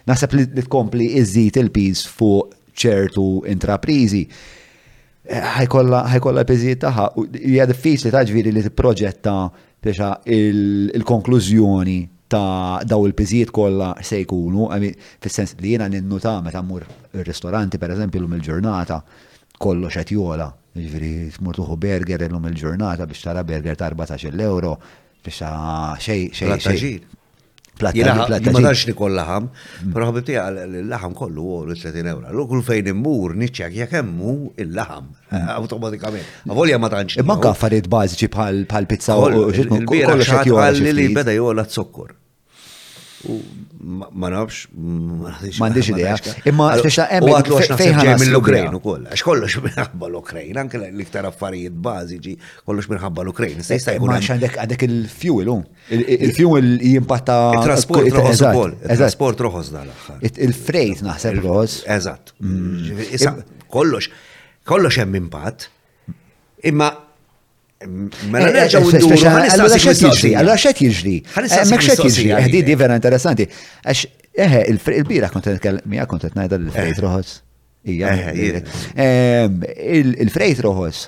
naħseb 0.07 0.35
li 0.37 0.45
tkompli 0.63 1.09
iżid 1.19 1.59
il-pis 1.65 2.05
fuq 2.07 2.55
ċertu 2.79 3.25
intraprizi 3.51 4.23
eh, 4.25 5.59
ħajkolla 5.67 6.45
piżijiet 6.47 6.85
taħħa. 6.87 7.09
Hija 7.43 7.67
diffiċli 7.73 8.15
ta' 8.15 8.23
ġviri 8.31 8.53
li 8.55 8.63
tipproġetta 8.69 9.35
biex 9.83 10.13
il-konklużjoni 10.95 11.99
ta' 12.33 12.81
daw 12.89 13.05
il-piżijiet 13.11 13.51
kollha 13.53 13.93
se 14.01 14.23
jkunu, 14.23 14.71
fis-sens 15.21 15.53
li 15.59 15.75
jiena 15.75 15.91
ninnuta 15.91 16.39
meta 16.43 16.63
mmur 16.63 16.87
ir-ristoranti 17.19 17.83
pereżempju 17.83 18.23
lum 18.23 18.39
il-ġurnata 18.39 19.03
kollox 19.63 19.99
qed 20.01 20.15
jola 20.17 20.49
ġifri, 20.79 21.15
smurtuħu 21.35 21.77
berger 21.81 22.23
l-lum 22.27 22.47
il-ġurnata 22.49 23.07
biex 23.09 23.25
tara 23.27 23.43
berger 23.45 23.77
ta' 23.79 23.91
14 23.95 24.41
euro, 24.45 24.77
biex 25.25 25.43
ta' 25.43 25.97
xej, 25.99 26.31
xej, 26.37 26.55
xej. 26.63 26.87
Plattaġir. 27.83 28.51
Ma 28.53 28.61
nafx 28.61 28.83
li 28.87 28.93
koll 28.95 29.15
laħam, 29.17 29.47
mm. 29.49 29.93
pero 29.95 30.11
ħabib 30.11 30.27
tija 30.29 30.43
l-laħam 30.67 31.15
kollu 31.17 31.45
u 31.57 31.63
30 31.73 32.07
euro. 32.13 32.27
L-kull 32.35 32.63
fejn 32.67 32.91
immur 32.93 33.33
niċċek 33.43 33.79
jek 33.81 33.95
emmu 34.03 34.35
il-laħam, 34.65 35.07
mm. 35.31 35.49
automatikament. 35.57 36.35
volja 36.61 36.79
ma 36.81 36.91
tanċ. 36.93 37.21
E 37.23 37.27
ma 37.27 37.39
għaffariet 37.41 37.89
bażiċi 37.93 38.31
bħal 38.39 38.87
pizza 38.93 39.17
u 39.17 39.49
xitmu. 39.57 39.81
Il-bira 39.89 40.19
xatqalli 40.21 40.93
li 41.01 41.09
beda 41.17 41.35
jola 41.37 41.65
t-sokkur 41.69 42.19
ma 44.15 44.29
nafx, 44.35 44.69
ma 45.59 45.69
nafx 45.69 45.87
idea. 45.89 46.17
Imma 46.45 46.67
t-ixta 46.81 47.07
emmi. 47.07 48.35
ukrajn 48.35 48.69
u 48.69 48.81
mela, 48.81 48.81
koll. 48.85 49.05
Għax 49.13 49.23
kollox 49.27 49.57
minħabba 49.67 50.09
l-Ukrajn, 50.09 50.59
anke 50.63 50.81
l-iktar 50.81 51.29
affarijiet 51.31 51.75
bażiċi, 51.85 52.35
kollox 52.67 52.91
minħabba 52.91 53.27
l-Ukrajn. 53.27 53.63
Eh, 53.63 54.01
ma 54.03 54.19
għandek 54.19 54.59
għadek 54.65 54.85
il-fuel, 54.89 55.53
um. 55.55 55.63
il-fuel 55.91 56.75
jimpatta. 56.89 57.39
Il-trasport 57.61 58.13
roħos 58.19 58.43
u 58.43 58.51
koll. 58.59 58.75
Il-trasport 58.91 59.47
roħos 59.47 59.73
dal-axħar. 59.77 60.35
Il-frejt 60.49 61.07
naħseb 61.07 61.41
roħos. 61.47 61.79
Eżat. 61.99 62.35
Mm. 62.43 63.47
Kollox, 63.73 64.11
kollox 64.67 65.03
hemm 65.03 65.23
impatt. 65.23 65.71
Imma 66.71 66.91
Mela 67.87 68.51
eh, 68.51 68.57
nerġaw 68.57 68.91
id-duru. 68.91 69.19
Eh, 69.19 69.49
allora 69.55 69.79
xed 69.81 69.99
jiġri, 70.05 70.31
allora 70.41 70.59
xed 70.61 70.83
jiġri. 70.85 71.15
Mek 71.43 71.49
eh, 71.49 71.73
xed 71.89 72.03
jiġri, 72.03 72.29
ħdidi 72.47 72.77
vera 72.79 72.97
interessanti. 72.99 73.47
Għax, 73.47 74.05
eħe, 74.47 74.63
il-bira 75.01 75.31
kont 75.33 75.49
mija 75.91 76.07
kont 76.11 76.29
najda 76.39 76.59
l-frejt 76.61 77.01
roħos. 77.03 77.35
Ija, 77.93 78.15
il-frejt 80.25 80.63
roħos, 80.65 81.05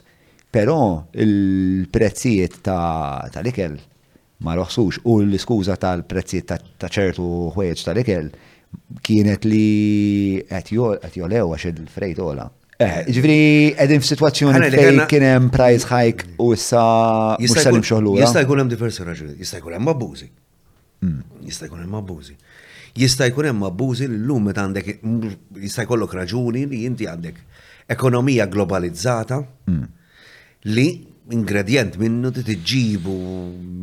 pero 0.55 0.79
il-prezzijiet 1.25 2.61
ta' 2.67 3.45
likel 3.47 3.77
ma 4.45 4.57
roħsux 4.59 5.05
u 5.09 5.21
l-skuza 5.23 5.77
tal-prezzijiet 5.81 6.57
ta' 6.83 6.91
ċertu 6.91 7.29
ħwejġ 7.55 7.85
ta' 7.87 7.95
likel 7.97 8.29
kienet 9.07 9.47
li 9.47 10.41
għet 10.51 10.73
jolew 10.75 11.45
għax 11.47 11.71
il-frejt 11.71 12.21
ola. 12.27 12.51
Eh, 12.83 12.95
ġifri, 13.07 13.75
edin 13.79 14.01
f-situazzjoni 14.03 14.69
fej 14.75 15.05
kienem 15.13 15.47
price 15.55 15.87
hike 15.87 16.27
u 16.43 16.49
issa 16.57 16.83
jissalim 17.39 17.85
xoħlu. 17.87 18.17
Eh? 18.17 18.25
Jista' 18.25 18.43
jkun 18.43 18.65
hemm 18.65 18.73
diversi 18.73 19.05
raġuni, 19.07 19.37
jista' 19.39 19.61
jkun 19.61 19.77
hemm 19.77 19.93
abbużi. 19.93 20.27
Hmm. 21.05 21.21
Jista' 21.47 21.69
jkun 21.71 21.85
hemm 21.85 21.95
abbużi. 22.01 22.35
Jista' 22.99 23.29
jkun 23.31 23.47
hemm 23.53 23.63
abbużi 23.71 24.09
li 24.11 24.19
llum 24.25 24.49
meta 24.51 24.65
għandek 24.67 24.91
jista' 25.63 25.85
jkollok 25.87 26.17
raġuni 26.19 26.65
li 26.73 26.83
inti 26.89 27.07
għandek 27.07 27.39
ekonomija 27.95 28.49
globalizzata 28.51 29.39
hmm. 29.71 29.87
li 30.75 30.89
ingredient 31.39 31.95
minnu 32.03 32.35
ti 32.37 32.43
tġibu 32.51 33.15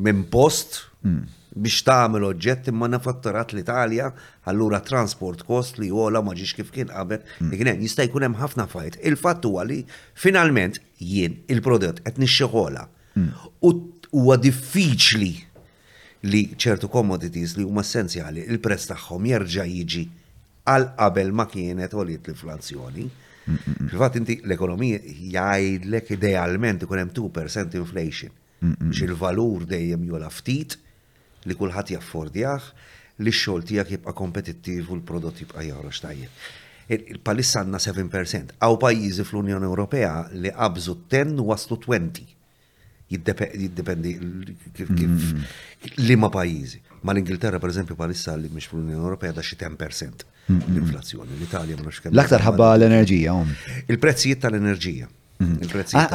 minn 0.04 0.26
post 0.34 0.82
hmm 1.06 1.24
biex 1.56 1.84
tagħmel 1.84 2.24
oġġett 2.30 2.70
imma 2.72 2.88
nafatturat 2.88 3.52
l-Italja, 3.54 4.10
allura 4.48 4.80
transport 4.88 5.44
kost 5.44 5.80
li 5.82 5.90
għola 5.92 6.22
ma 6.24 6.34
ġiex 6.38 6.56
kif 6.62 6.70
kien 6.72 6.90
qabel, 6.92 7.24
mm. 7.42 7.52
kien 7.52 7.72
hemm 7.74 7.84
jista' 7.84 8.06
jkun 8.08 8.26
hemm 8.28 8.38
ħafna 8.40 8.66
fajt. 8.72 9.00
Il-fatt 9.04 9.46
huwa 9.50 9.66
li 9.68 9.82
finalment 10.16 10.80
jien 11.02 11.36
il-prodott 11.52 12.02
qed 12.06 12.20
nixxeħola. 12.24 12.86
Mm. 13.18 13.34
U 13.68 13.70
huwa 14.22 14.38
diffiċli 14.40 15.32
li 16.32 16.42
ċertu 16.56 16.90
commodities 16.94 17.58
li 17.58 17.66
huma 17.68 17.84
essenzjali 17.84 18.46
il-prezz 18.48 18.92
tagħhom 18.94 19.28
jerġa' 19.32 19.68
jiġi 19.68 20.04
għal 20.72 20.88
qabel 21.00 21.34
ma 21.36 21.48
kienet 21.52 21.96
olit 21.98 22.30
l-inflazzjoni. 22.30 23.10
Fil-fatt 23.42 24.16
mm, 24.16 24.22
inti 24.22 24.36
l-ekonomija 24.46 25.00
jgħidlek 25.02 26.12
idealment 26.16 26.84
ikun 26.86 27.02
hemm 27.02 27.12
2% 27.18 27.80
inflation. 27.82 28.38
Biex 28.62 29.02
il-valur 29.10 29.64
dejjem 29.66 30.04
jola 30.06 30.28
ftit, 30.30 30.78
li 31.50 31.56
kulħadd 31.58 31.96
jaffordjaħ 31.96 32.66
li 33.22 33.32
x-xogħol 33.34 33.66
tiegħek 33.70 33.96
jibqa' 33.98 34.16
kompetittiv 34.18 34.90
u 34.92 34.96
l-prodott 34.98 35.44
jibqa' 35.44 35.64
jaħroġ 35.68 36.02
tajjeb. 36.06 36.46
Palissa 37.24 37.62
għandna 37.62 37.80
7%. 37.80 38.56
Għaw 38.60 38.78
pajjiżi 38.82 39.24
fl-Unjoni 39.30 39.68
Ewropea 39.70 40.14
li 40.42 40.52
qabżu 40.52 40.96
10 41.14 41.44
waslu 41.52 41.78
20. 41.86 42.26
Jiddependi 43.12 44.14
kif 44.76 44.90
mm. 44.90 45.46
li 46.02 46.16
ma 46.18 46.30
pajjiżi. 46.34 46.80
Ma 47.06 47.14
l-Ingilterra, 47.16 47.60
per 47.60 47.72
eżempju, 47.74 47.96
palissa 48.00 48.34
li 48.40 48.50
mhix 48.54 48.70
fl-Unjoni 48.72 48.98
Ewropea 49.02 49.34
da 49.38 49.46
xi 49.46 49.58
10% 49.60 50.26
mm, 50.48 50.56
mm. 50.56 50.76
l-inflazzjoni. 50.76 51.38
L-Italja 51.38 51.78
ma 51.80 51.88
nafx 51.92 52.10
L-aktar 52.16 52.46
ħabba 52.48 52.72
l-enerġija. 52.80 53.38
Il-prezzijiet 53.88 54.42
tal-enerġija. 54.48 55.10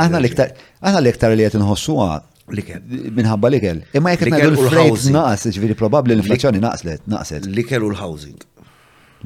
Aħna 0.03 0.99
l-iktar 0.99 1.39
li 1.39 1.47
qed 1.49 1.59
inħossuha 1.61 2.15
Likel. 2.55 2.83
Minħabba 3.11 3.49
likel. 3.51 3.81
Imma 3.99 4.13
jek 4.15 4.29
ngħidu 4.31 4.51
l-frejt 4.55 5.07
naqas, 5.11 5.49
ġifieri 5.57 5.75
probabbli 5.81 6.15
l-inflazzjoni 6.15 6.61
naqslet, 6.63 7.03
naqset. 7.11 7.49
Likel 7.57 7.83
u 7.83 7.91
l-housing. 7.91 8.37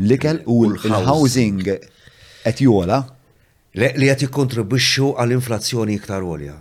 Likel 0.00 0.40
u 0.48 0.54
l-housing 0.72 1.58
qed 1.66 2.62
jola. 2.64 3.02
Li 3.76 4.08
qed 4.08 4.24
jikkontribwixxu 4.24 5.12
għall-inflazzjoni 5.22 5.98
iktar 6.00 6.24
għolja. 6.24 6.54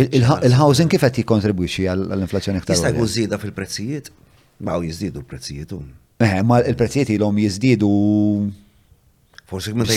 Il-housing 0.00 0.90
kif 0.92 1.06
qed 1.06 1.22
jikkontribwixxi 1.22 1.86
għall-inflazzjoni 1.92 2.60
iktar 2.64 2.74
għolja? 2.74 2.82
Jista' 2.82 2.96
jkun 2.96 3.12
żieda 3.14 3.38
fil-prezzijiet? 3.44 4.10
Ma 4.66 4.74
jiżdiedu 4.82 5.22
l-prezzijiet. 5.22 5.70
Eh, 6.20 6.40
ma 6.44 6.58
l-prezzijiet 6.60 7.14
ilhom 7.14 7.38
jiżdiedu. 7.46 7.92
Forsi 9.50 9.72
meta 9.74 9.94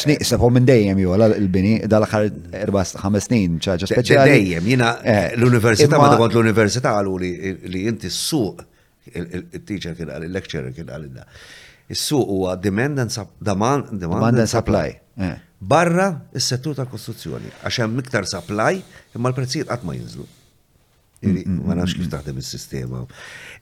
snin, 0.00 0.22
sabu 0.28 0.48
minn 0.54 0.64
dejjem 0.66 1.00
ju 1.02 1.10
għala 1.12 1.34
il-bini, 1.40 1.72
dal-axar 1.92 2.30
4-5 2.54 3.24
snin, 3.26 3.56
ċaġa 3.64 3.88
speċjali. 3.90 4.30
Dejjem, 4.36 4.70
jina 4.72 4.92
eh, 5.04 5.34
l 5.36 5.44
universita 5.50 5.98
ma 6.00 6.06
kont 6.20 6.32
l-università 6.38 6.94
għalu 6.96 7.18
li 7.24 7.82
inti 7.90 8.08
s-suq, 8.08 8.62
il-teacher 9.20 9.98
kien 9.98 10.12
għal, 10.14 10.24
il-lecturer 10.30 10.72
kien 10.76 10.88
għal 10.94 11.10
da. 11.18 11.26
Is-suq 11.92 12.30
huwa 12.32 12.54
demand 12.64 13.02
and 13.04 13.12
demand, 13.50 13.90
demand 14.06 14.40
and 14.46 14.52
supply. 14.54 14.94
Eh. 15.28 15.34
Barra 15.60 16.06
s 16.32 16.46
settur 16.54 16.74
ta' 16.78 16.88
kostruzzjoni 16.88 17.52
għax 17.64 17.80
hemm 17.84 18.00
iktar 18.00 18.24
supply, 18.32 18.78
imma 19.16 19.32
l-prezzijiet 19.34 19.68
qatt 19.74 19.84
ma 19.88 19.92
jinżlu. 19.98 20.24
Mm, 21.24 21.36
mm, 21.36 21.60
ma 21.68 21.74
mm, 21.74 21.76
nafx 21.82 21.98
kif 22.00 22.08
taħdem 22.16 22.40
is-sistema. 22.40 23.04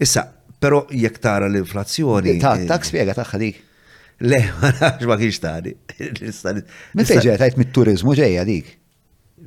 Issa, 0.03 0.29
però 0.62 0.85
jekk 0.91 1.19
tara 1.27 1.51
l-inflazzjoni. 1.51 2.39
Ta' 2.47 2.55
eh, 2.62 2.81
spiega 2.87 3.19
taħħa 3.19 3.43
dik. 3.47 3.61
Le, 4.23 4.39
ma 4.61 4.70
nafx 4.70 5.03
ma 5.11 5.16
kienx 5.19 5.40
tani. 5.43 5.73
Meta 6.94 7.16
ġeja 7.24 7.35
tajt 7.40 7.57
mit-turizmu 7.59 8.15
ġeja 8.19 8.44
dik? 8.47 8.69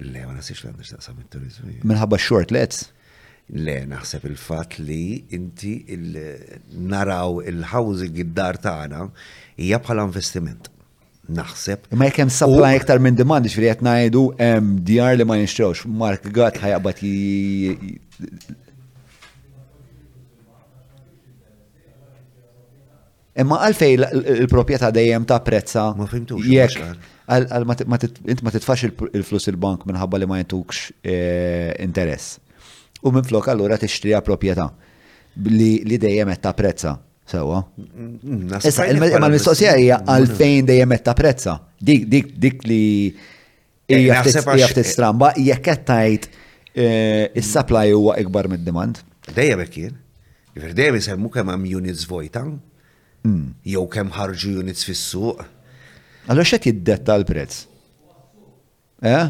Le, 0.01 0.23
ma 0.27 0.35
nasix 0.35 0.65
l-għandix 0.65 0.97
mit-turizmu. 1.21 1.77
Minħabba 1.87 2.19
shortlets? 2.19 2.81
Le, 3.55 3.77
naħseb 3.87 4.25
il-fat 4.31 4.75
li 4.79 5.23
inti 5.37 5.75
naraw 6.91 7.37
il-housing 7.47 8.19
id-dar 8.25 8.59
tagħna 8.65 9.05
hija 9.63 9.79
bħala 9.85 10.09
investiment. 10.09 10.67
Naħseb. 11.37 11.87
Ma 11.97 12.09
jekk 12.09 12.25
hemm 12.25 12.33
supply 12.35 12.73
iktar 12.77 12.99
minn 13.01 13.15
demand, 13.17 13.47
ġifieri 13.49 13.71
qed 13.77 13.87
ngħidu 13.87 14.25
hemm 14.41 14.75
djar 14.85 15.15
li 15.15 15.25
ma 15.29 15.39
jinxtrawx, 15.39 15.87
Mark 16.01 16.27
Gatt 16.35 16.59
ħajaqbad 16.61 17.01
Imma 23.35 23.57
għalfej 23.67 23.95
il-propieta 24.45 24.87
dejjem 24.95 25.25
ta' 25.27 25.41
prezza. 25.43 25.89
Ma 25.99 26.05
fimtux. 26.07 26.43
Jek. 26.47 26.77
Int 27.35 28.43
ma 28.45 28.51
titfax 28.53 28.85
il-flus 28.87 29.49
il-bank 29.51 29.83
minħabba 29.89 30.21
li 30.21 30.27
ma 30.29 30.37
jintukx 30.39 30.85
eh, 31.03 31.73
interess. 31.83 32.37
U 33.05 33.11
minn 33.11 33.25
flok 33.27 33.49
allura 33.51 33.77
t-ixtrija 33.81 34.21
propieta 34.25 34.69
li 35.59 35.99
dejjem 35.99 36.31
ta' 36.41 36.53
prezza. 36.55 36.95
Sewa. 37.27 37.57
Issa, 38.61 38.85
ma 39.01 39.25
l-mistoqsija 39.27 39.71
hija 39.81 39.97
għalfejn 40.15 40.67
dejjem 40.69 40.95
ta' 41.03 41.15
prezza. 41.17 41.57
Dik 41.89 42.61
li 42.69 42.81
eh, 43.11 43.97
hija 44.05 44.21
ftit 44.21 44.85
stramba, 44.87 45.33
jekk 45.41 45.65
qed 45.65 45.83
tajt 45.89 46.29
eh, 46.29 47.35
is-supply 47.41 47.89
huwa 47.91 48.15
ikbar 48.23 48.47
mid-demand. 48.53 49.03
Dejjem 49.33 49.65
kien. 49.73 49.99
Iver 50.55 50.71
dejjem 50.77 51.01
isemmu 51.01 51.33
kemm 51.35 51.51
hemm 51.51 51.65
units 51.81 52.05
vojta, 52.07 52.45
Mm. 53.25 53.55
Jew 53.65 53.85
kemm 53.89 54.11
ħarġu 54.13 54.53
units 54.61 54.85
fis-suq. 54.89 55.41
Allora 56.27 56.45
x'qed 56.45 56.69
jiddetta 56.73 57.15
l-prezz? 57.21 57.63
Eh? 59.01 59.23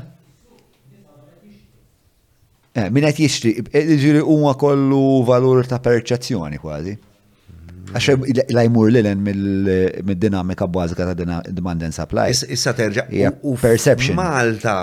Eh, 2.75 2.90
min 2.91 3.06
qed 3.07 3.22
jixtri, 3.25 3.53
eh, 3.72 3.85
jiġri 3.99 4.22
huma 4.24 4.53
kollu 4.59 5.01
valur 5.27 5.64
ta' 5.67 5.80
perċezzjoni 5.83 6.59
kważi. 6.64 6.95
Għax 7.95 8.48
la 8.51 8.64
jmur 8.65 8.90
l 8.98 9.11
mid-dinamika 9.22 10.65
bbażika 10.67 11.06
ta' 11.14 11.41
demand 11.53 11.85
and 11.85 11.93
supply. 11.95 12.30
Issa 12.33 12.74
terġa' 12.75 13.38
u 13.43 13.53
perception. 13.61 14.17
Malta 14.17 14.75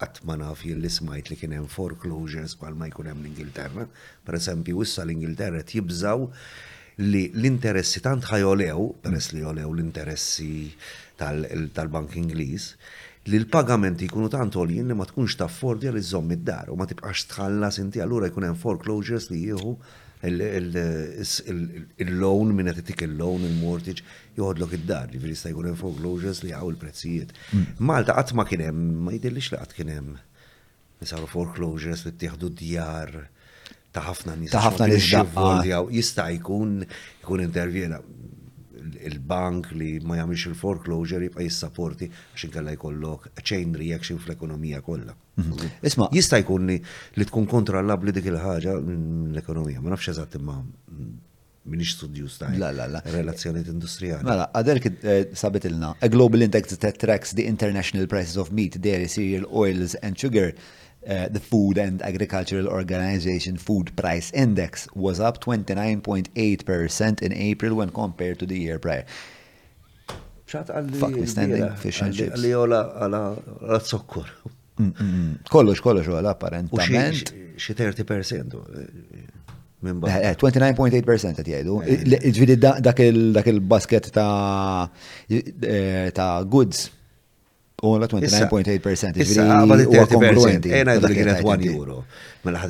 qatt 0.00 0.20
eh, 0.22 0.24
ma 0.24 0.38
naf 0.40 0.62
jien 0.64 0.80
li 0.80 0.88
smajt 0.88 1.28
li 1.32 1.36
kien 1.36 1.52
hemm 1.58 1.68
foreclosures 1.68 2.54
bħal 2.60 2.76
ma 2.78 2.88
jkun 2.88 3.10
hemm 3.12 3.26
l-Ingilterra, 3.26 3.84
per 4.24 4.38
esempio 4.40 4.80
issa 4.86 5.02
l-Ingilterra 5.04 5.60
tibżaw 5.66 6.28
li 7.00 7.30
l-interessi 7.34 8.00
tant 8.04 8.22
ħajolew, 8.28 8.82
peress 9.02 9.32
li 9.32 9.40
jolew 9.44 9.68
l-interessi 9.72 10.72
tal-Bank 11.20 12.14
Ingliż, 12.20 12.64
li 13.30 13.38
l-pagamenti 13.40 14.08
jkunu 14.08 14.28
tant 14.32 14.54
għoljien 14.56 14.86
li 14.90 14.94
ma 14.96 15.06
tkunx 15.08 15.32
ta' 15.36 15.40
taffordja 15.46 15.90
li 15.94 16.02
żomm 16.04 16.30
id-dar 16.36 16.66
u 16.72 16.74
ma 16.80 16.84
tibqax 16.88 17.18
tħallas 17.30 17.76
inti 17.82 17.98
allura 18.00 18.28
jkun 18.30 18.46
hemm 18.48 18.58
foreclosures 18.58 19.26
li 19.30 19.40
jieħu 19.46 19.72
il-loan 20.24 22.46
minn 22.56 22.68
qed 22.72 22.80
itik 22.82 23.00
il-loan 23.06 23.40
il-mortgage 23.48 24.02
joħodlok 24.40 24.70
id-dar, 24.80 25.06
jiġri 25.14 25.30
jista' 25.34 25.52
jkun 25.52 25.68
hemm 25.70 25.80
foreclosures 25.82 26.38
li 26.44 26.50
jaqgħu 26.52 26.68
l-prezzijiet. 26.74 27.30
Mm. 27.54 27.64
Malta 27.92 28.12
qatt 28.18 28.30
ma 28.36 28.44
kien 28.48 28.62
hemm, 28.66 28.88
ma 29.06 29.10
jidillix 29.16 29.46
li 29.54 29.58
qatt 29.62 29.72
kien 29.78 29.90
hemm. 29.94 30.10
Nisaru 31.00 31.28
foreclosures 31.30 32.00
li 32.06 32.12
ttieħdu 32.18 32.46
djar 32.60 33.10
ta' 33.94 34.04
ħafna 34.06 34.36
nies. 34.38 34.52
Ta' 34.54 34.62
ħafna 34.66 34.86
nies 34.90 35.10
jista' 35.98 36.30
jkun 36.38 36.80
jkun 37.24 37.42
intervjena 37.46 37.98
il-bank 39.06 39.70
li 39.78 39.88
ma 40.04 40.18
jagħmilx 40.18 40.50
il-foreclosure 40.52 41.24
jibqa' 41.28 41.42
jissapporti 41.44 42.08
għax 42.10 42.46
inkella 42.48 42.74
jkollok 42.76 43.30
chain 43.46 43.72
reaction 43.78 44.20
fl-ekonomija 44.20 44.82
kollha. 44.84 45.14
Isma' 45.88 46.10
jista' 46.14 46.38
jkun 46.44 46.68
li 46.70 47.24
tkun 47.28 47.48
kontrollabbli 47.50 48.12
dik 48.16 48.28
il-ħaġa 48.30 48.74
l-ekonomija, 48.82 49.82
ma 49.84 49.92
nafx 49.94 50.12
eżatt 50.14 50.36
imma 50.40 50.60
minix 51.70 51.92
studjus 51.98 52.38
ta' 52.40 52.48
la 52.60 52.70
la 52.72 52.86
la 52.88 53.02
relazzjoniet 53.14 53.68
industrijali. 53.70 54.24
Mela, 54.26 54.46
għader 54.56 55.34
sabet 55.36 55.66
ilna, 55.68 55.92
a 56.00 56.08
global 56.08 56.42
index 56.46 56.78
that 56.80 56.96
tracks 56.98 57.34
the 57.36 57.44
international 57.46 58.06
prices 58.08 58.36
of 58.40 58.50
meat, 58.50 58.78
dairy, 58.80 59.08
cereal, 59.12 59.44
oils 59.50 59.96
and 60.00 60.16
sugar 60.18 60.54
Uh, 61.06 61.28
the 61.32 61.40
Food 61.40 61.78
and 61.80 62.02
Agricultural 62.04 62.68
Organization 62.68 63.56
Food 63.56 63.96
Price 63.96 64.30
Index 64.36 64.84
was 64.94 65.16
up 65.18 65.40
29.8% 65.42 66.28
in 67.24 67.32
April 67.32 67.74
when 67.76 67.88
compared 67.88 68.38
to 68.40 68.44
the 68.46 68.58
year 68.58 68.78
prior. 68.78 69.06
Fuck 70.44 70.66
me 71.16 71.24
standing 71.24 71.72
fish 71.80 72.02
and 72.04 72.12
chips. 72.12 72.36
Li 72.36 72.52
ola 72.52 72.82
għala 73.00 73.78
zokkur. 73.80 74.28
Mm, 74.76 74.84
mm, 74.84 75.08
mm. 75.08 75.32
Kollox, 75.48 75.80
kollox 75.80 76.04
għala 76.04 76.34
apparentament. 76.36 77.24
Xie 77.56 77.76
30%. 77.80 78.60
29.8% 79.80 81.40
għet 81.40 81.48
jajdu. 81.56 81.80
Ġvidi 82.36 82.58
dak 82.60 83.00
il-basket 83.48 84.12
ta' 84.20 84.28
eh, 85.32 86.08
goods 86.44 86.90
29.8%. 87.80 87.80
Issa, 87.80 89.08
30%. 89.10 90.72
Ena 90.72 90.94
id 90.94 91.46
1 91.50 91.64
euro. 91.74 92.04
Mela 92.42 92.62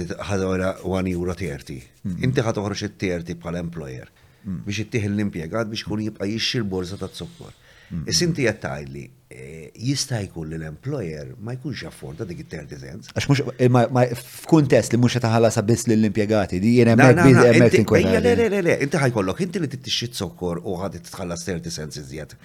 1 0.82 1.08
euro 1.12 1.34
30. 1.34 1.86
Hmm. 2.02 2.16
Inti 2.26 2.40
ħad 2.44 2.60
uħroċ 2.62 2.84
it-terti 2.90 3.34
bħala 3.38 3.62
employer. 3.66 4.06
Hmm. 4.44 4.62
Biex 4.66 4.84
ittih 4.86 5.04
l-impiegat 5.10 5.68
biex 5.70 5.84
kun 5.84 6.00
jibqa 6.06 6.24
jixxi 6.30 6.62
l-borza 6.62 6.96
ta' 7.00 7.10
zukkor. 7.12 7.50
Hmm. 7.90 8.06
Is-inti 8.08 8.46
eh, 8.48 9.70
jista' 9.76 10.20
jkun 10.24 10.48
li 10.50 10.56
l-employer 10.58 11.34
ma 11.42 11.52
jkunx 11.58 11.82
jafforda 11.84 12.24
dik 12.26 12.38
it-terti 12.44 12.76
Għax 12.80 13.26
mux, 13.30 13.40
eh, 13.58 14.14
f'kuntest 14.16 14.92
li 14.92 14.98
mux 14.98 15.14
taħalla 15.22 15.50
sabis 15.54 15.84
l-impiegati, 15.86 16.58
di 16.60 16.76
jena 16.78 16.94
mek 16.98 17.18
bizemmek 17.20 17.72
tinkolla. 17.76 18.16
Le, 18.20 18.34
le, 18.34 18.48
le, 18.48 18.62
le, 18.64 18.78
inti 18.82 18.96
ħajkollok, 18.96 19.42
inti 19.44 19.58
li 19.58 19.68
t-tixxi 19.68 20.12
u 20.40 20.78
ħad 20.80 21.02
t-tħallas 21.02 21.44
terti 21.44 21.68
iżjed. 21.68 22.38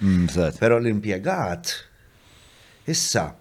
Pero 0.60 0.76
l-impiegat 0.80 1.78
Issa, 2.86 3.34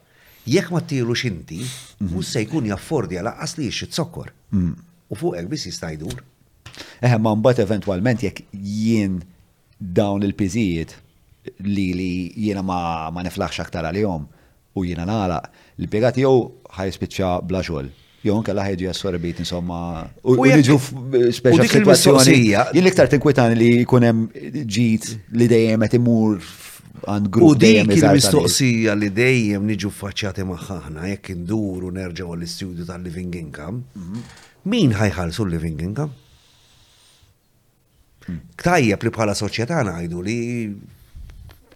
jekk 0.50 0.72
ma 0.74 0.82
tilu 0.82 1.14
xinti, 1.14 1.62
mus 2.02 2.12
mhm. 2.12 2.22
se 2.30 2.42
jkun 2.46 2.68
jaffordja 2.72 3.24
laqqas 3.26 3.58
li 3.58 3.68
jiexi 3.70 3.88
t-sokkor. 3.92 4.32
Mm. 4.56 4.74
U 5.12 5.18
fuq 5.20 5.38
ek 5.38 5.50
bis 5.52 5.68
jista' 5.70 5.92
jdur. 5.94 6.18
Eħe, 7.06 7.20
ma 7.22 7.36
mbagħad 7.38 7.64
eventwalment 7.68 8.24
jekk 8.26 8.48
jien 8.56 9.20
dawn 9.80 10.26
il-piżijiet 10.26 10.96
li 11.70 11.92
li 11.96 12.12
jiena 12.48 12.64
ma, 12.66 12.80
ma 13.14 13.22
niflaħx 13.28 13.62
aktar 13.68 13.86
għalihom 13.92 14.26
u 14.76 14.84
jiena 14.84 15.06
nara 15.08 15.38
l-impjegat 15.78 16.18
jew 16.24 16.36
spiċċa 16.74 17.36
bla 17.46 17.62
xogħol. 17.64 17.92
Jew 18.26 18.34
anke 18.34 18.56
ħajġi 18.58 18.88
assorbit 18.90 19.44
insomma 19.44 19.84
u 20.26 20.40
jiġu 20.50 20.80
speċa 21.38 21.68
situazzjoni. 21.70 22.34
Jien 22.50 22.82
l-iktar 22.82 23.12
tinkwitani 23.14 23.60
li 23.60 23.72
jkun 23.84 24.08
hemm 24.08 24.26
ġid 24.66 25.12
li 25.38 25.50
dejjem 25.52 25.86
qed 25.86 26.00
imur 26.02 26.40
U 27.42 27.54
dik 27.60 27.92
il-mistoqsija 27.94 28.96
li 28.98 29.10
dejjem 29.14 29.66
niġu 29.68 29.90
faċċati 29.92 30.46
maħħaħna 30.48 31.10
jekk 31.12 31.34
induru 31.36 31.90
nerġaw 31.92 32.34
għall-istudju 32.34 32.86
tal-living 32.88 33.36
income, 33.38 33.84
mhm. 33.94 34.24
min 34.72 34.96
ħajħalsu 34.96 35.46
l-living 35.46 35.84
income? 35.90 36.14
Hmm. 38.26 38.40
Tajjeb 38.58 39.04
li 39.04 39.12
bħala 39.14 39.36
soċjetà 39.38 39.84
ngħidu 39.86 40.22
li 40.26 40.40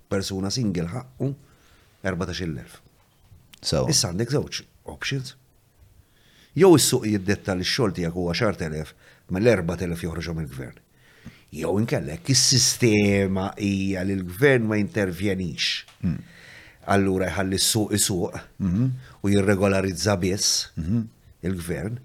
persuna 0.10 0.50
single 0.50 0.88
ħaqqu 0.96 1.32
14,000. 2.08 2.80
So. 3.62 3.84
Issa 3.92 4.10
għandek 4.14 4.34
żewġ 4.34 4.64
options. 4.90 5.36
Jew 6.58 6.72
is-suq 6.80 7.06
jiddetta 7.12 7.54
li 7.60 7.68
x-xogħol 7.68 7.98
tiegħek 8.00 8.16
huwa 8.16 8.38
elef 8.72 8.98
mill-4,000 9.30 10.08
joħroġu 10.08 10.40
mill-gvern 10.42 10.80
jew 11.52 11.80
inkellek 11.82 12.30
is-sistema 12.30 13.48
hija 13.58 14.04
li 14.06 14.18
l-gvern 14.20 14.68
ma 14.70 14.78
jintervjenix. 14.78 15.84
Mm. 16.06 16.20
Allura 16.94 17.28
jħalli 17.30 17.58
s-suq 17.62 17.94
isuq 17.98 18.38
mm-hmm. 18.62 19.10
u 19.26 19.30
jirregolarizza 19.34 20.16
biss 20.22 20.70
mm-hmm. 20.78 21.02
il-gvern, 21.50 22.00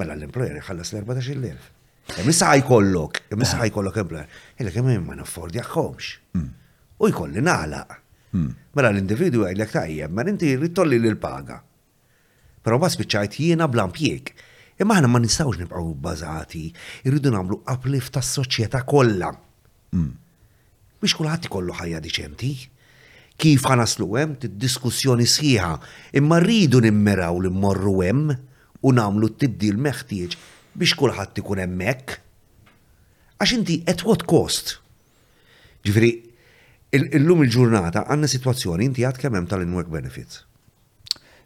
mela 0.00 0.16
l-employer 0.16 0.56
jħallas 0.60 0.92
l-14,000. 0.94 1.66
kollok, 2.06 3.22
ħajkollok, 3.30 3.54
ħaj 3.62 3.74
kollok 3.76 4.00
employer, 4.02 4.30
jgħalli 4.58 4.74
kemm 4.74 4.92
ma 5.10 5.18
nafford 5.20 5.54
jaħħomx. 5.60 6.10
Mm. 6.38 6.50
U 6.98 7.10
jkolli 7.12 7.42
naħlaq. 7.42 7.96
Mm. 8.36 8.50
Mela 8.74 8.90
l-individu 8.92 9.44
għajlek 9.46 9.72
tajjeb, 9.76 10.12
ma 10.12 10.26
inti 10.30 10.52
rritolli 10.56 10.98
l-paga. 11.02 11.60
Pero 12.66 12.78
ma 12.82 12.88
spiċajt 12.90 13.38
jiena 13.42 13.68
blampjek. 13.70 14.34
Imma 14.76 14.98
ħana 14.98 15.08
ma 15.08 15.20
nistawx 15.24 15.56
nibqgħu 15.62 15.92
bbażati, 16.02 16.62
irridu 17.08 17.30
nagħmlu 17.32 17.56
uplift 17.72 18.12
tas-soċjetà 18.12 18.82
kollha. 18.84 19.30
Mm. 19.96 20.10
Biex 21.00 21.14
kulħadd 21.16 21.48
ikollu 21.48 21.76
ħajja 21.78 22.02
diċenti. 22.04 22.50
Kif 23.40 23.64
naslu 23.78 24.10
hemm 24.16 24.34
tid 24.40 24.52
diskussjoni 24.60 25.26
sħiħa, 25.28 25.70
imma 26.20 26.38
rridu 26.44 26.80
nimmiraw 26.84 27.40
li 27.46 27.50
mmorru 27.56 27.96
hemm 28.04 28.34
u 28.84 28.92
nagħmlu 28.98 29.30
tibdil 29.40 29.80
meħtieġ 29.86 30.36
biex 30.76 30.96
kulħadd 31.00 31.40
ikun 31.40 31.62
hemmhekk. 31.64 32.18
Għax 33.38 33.54
inti 33.56 33.78
at 33.88 34.04
what 34.08 34.26
cost? 34.28 34.74
Ġifieri, 35.84 36.12
illum 37.16 37.44
il-ġurnata 37.46 38.04
għandna 38.12 38.28
sitwazzjoni 38.32 38.88
inti 38.92 39.08
għad 39.08 39.22
kemm 39.24 39.40
hemm 39.40 39.48
tal-inwork 39.52 39.92
benefits 39.92 40.45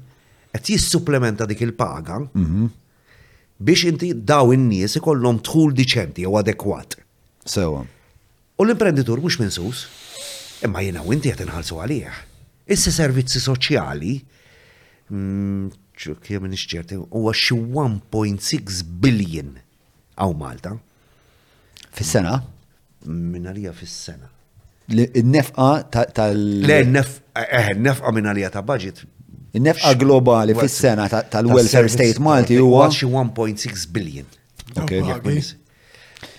għet 0.55 0.69
jissupplementa 0.71 1.47
dik 1.49 1.65
il-paga 1.65 2.21
mhm. 2.21 2.69
biex 3.61 3.89
inti 3.91 4.13
daw 4.15 4.53
in-nies 4.55 4.95
ikollhom 5.01 5.41
tħul 5.45 5.75
diċenti 5.77 6.23
u 6.27 6.37
adekwat. 6.39 6.95
Sewa. 7.51 7.83
U 8.57 8.63
l-imprenditur 8.65 9.19
mhux 9.21 9.37
minsus, 9.43 9.83
imma 10.65 10.81
jiena 10.85 11.03
u 11.03 11.11
inti 11.13 11.33
qed 11.35 11.43
inħallsu 11.49 11.81
għalih. 11.83 12.23
Issa 12.71 12.93
servizzi 12.95 13.43
soċjali 13.43 14.15
kem 15.11 16.45
mm, 16.45 16.49
nixċerti, 16.51 16.97
huwa 17.11 17.33
xi 17.35 17.55
1.6 17.57 18.81
billion 19.03 19.55
għaw 20.15 20.35
Malta. 20.39 20.75
Fis-sena? 21.97 22.37
Minnarija 23.07 23.73
fis-sena. 23.75 24.29
Il-nefqa 24.91 25.67
tal. 26.15 26.41
Le, 26.67 26.79
eh, 26.81 27.41
eh, 27.45 27.71
nefqa 27.79 28.11
minnarija 28.15 28.49
ta' 28.51 28.61
budget. 28.67 29.01
Il-nefqa 29.55 29.93
globali 29.99 30.55
fis-sena 30.57 31.07
tal-welfare 31.11 31.89
state 31.91 32.19
Malti 32.23 32.55
eh, 32.55 32.63
huwa. 32.63 32.87
Xi 32.91 33.07
1.6 33.09 33.87
billion. 33.91 34.25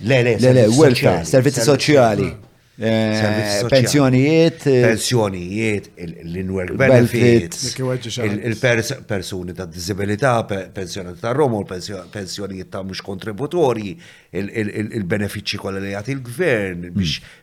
Le, 0.03 0.23
le, 0.25 0.37
le, 0.39 0.65
welfare, 0.79 1.25
servizzi 1.29 1.65
soċjali. 1.67 2.31
Eh, 2.77 3.63
pensjonijiet. 3.69 4.65
Eh, 4.67 4.81
pensjonijiet, 4.81 5.91
l-inwork 6.23 6.75
benefits, 6.77 7.75
il-persuni 7.77 9.53
ta' 9.53 9.67
disabilità, 9.67 10.43
pensjonijiet 10.47 11.21
ta' 11.21 11.33
Romo, 11.33 11.65
pensjonijiet 12.11 12.71
ta' 12.71 12.81
mux 12.83 13.03
kontributori, 13.05 14.01
il-benefici 14.33 15.59
kolla 15.61 15.79
li 15.85 15.93
għati 15.93 16.11
il-gvern, 16.17 16.87
mm. 16.89 16.97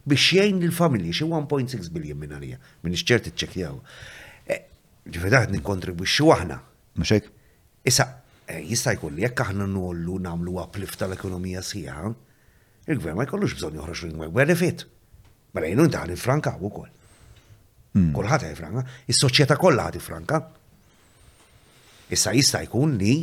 biex 0.09 0.31
jgħin 0.33 0.65
l 0.65 0.73
familji 0.73 1.13
xie 1.13 1.29
1.6 1.29 1.91
biljon 1.93 2.17
minn 2.17 2.33
għalija, 2.33 2.57
minn 2.81 2.97
iċċert 2.97 3.29
iċċekjaw. 3.29 3.77
Eh, 4.49 4.63
Ġifidaħt 5.13 5.53
nikontribuċi 5.53 6.25
wahna. 6.25 6.57
Mxek? 6.97 7.29
Issa, 7.85 8.09
jista' 8.65 8.95
jkun 8.97 9.13
li 9.13 9.27
jekk 9.29 9.45
aħna 9.45 9.69
nollu 9.69 10.17
namlu 10.25 10.57
għaplif 10.63 10.97
tal-ekonomija 10.97 11.61
sija, 11.61 12.07
il-gvern 12.89 13.21
ma 13.21 13.29
jkollux 13.29 13.59
bżonn 13.61 13.77
joħroġ 13.77 14.07
ringwek 14.09 14.33
benefit. 14.33 14.89
Mela 15.55 15.67
jenu 15.71 15.85
ntaħni 15.89 16.17
franka 16.21 16.53
u 16.61 16.69
kol. 16.73 16.89
Hmm. 17.95 18.11
Kolħat 18.13 18.45
għaj 18.49 18.57
franka, 18.59 18.83
is 19.09 19.17
soċieta 19.23 19.57
kollha 19.57 19.87
għati 19.89 20.01
franka. 20.03 20.41
Issa 22.13 22.33
jista' 22.37 22.61
jkun 22.67 22.95
li, 23.01 23.15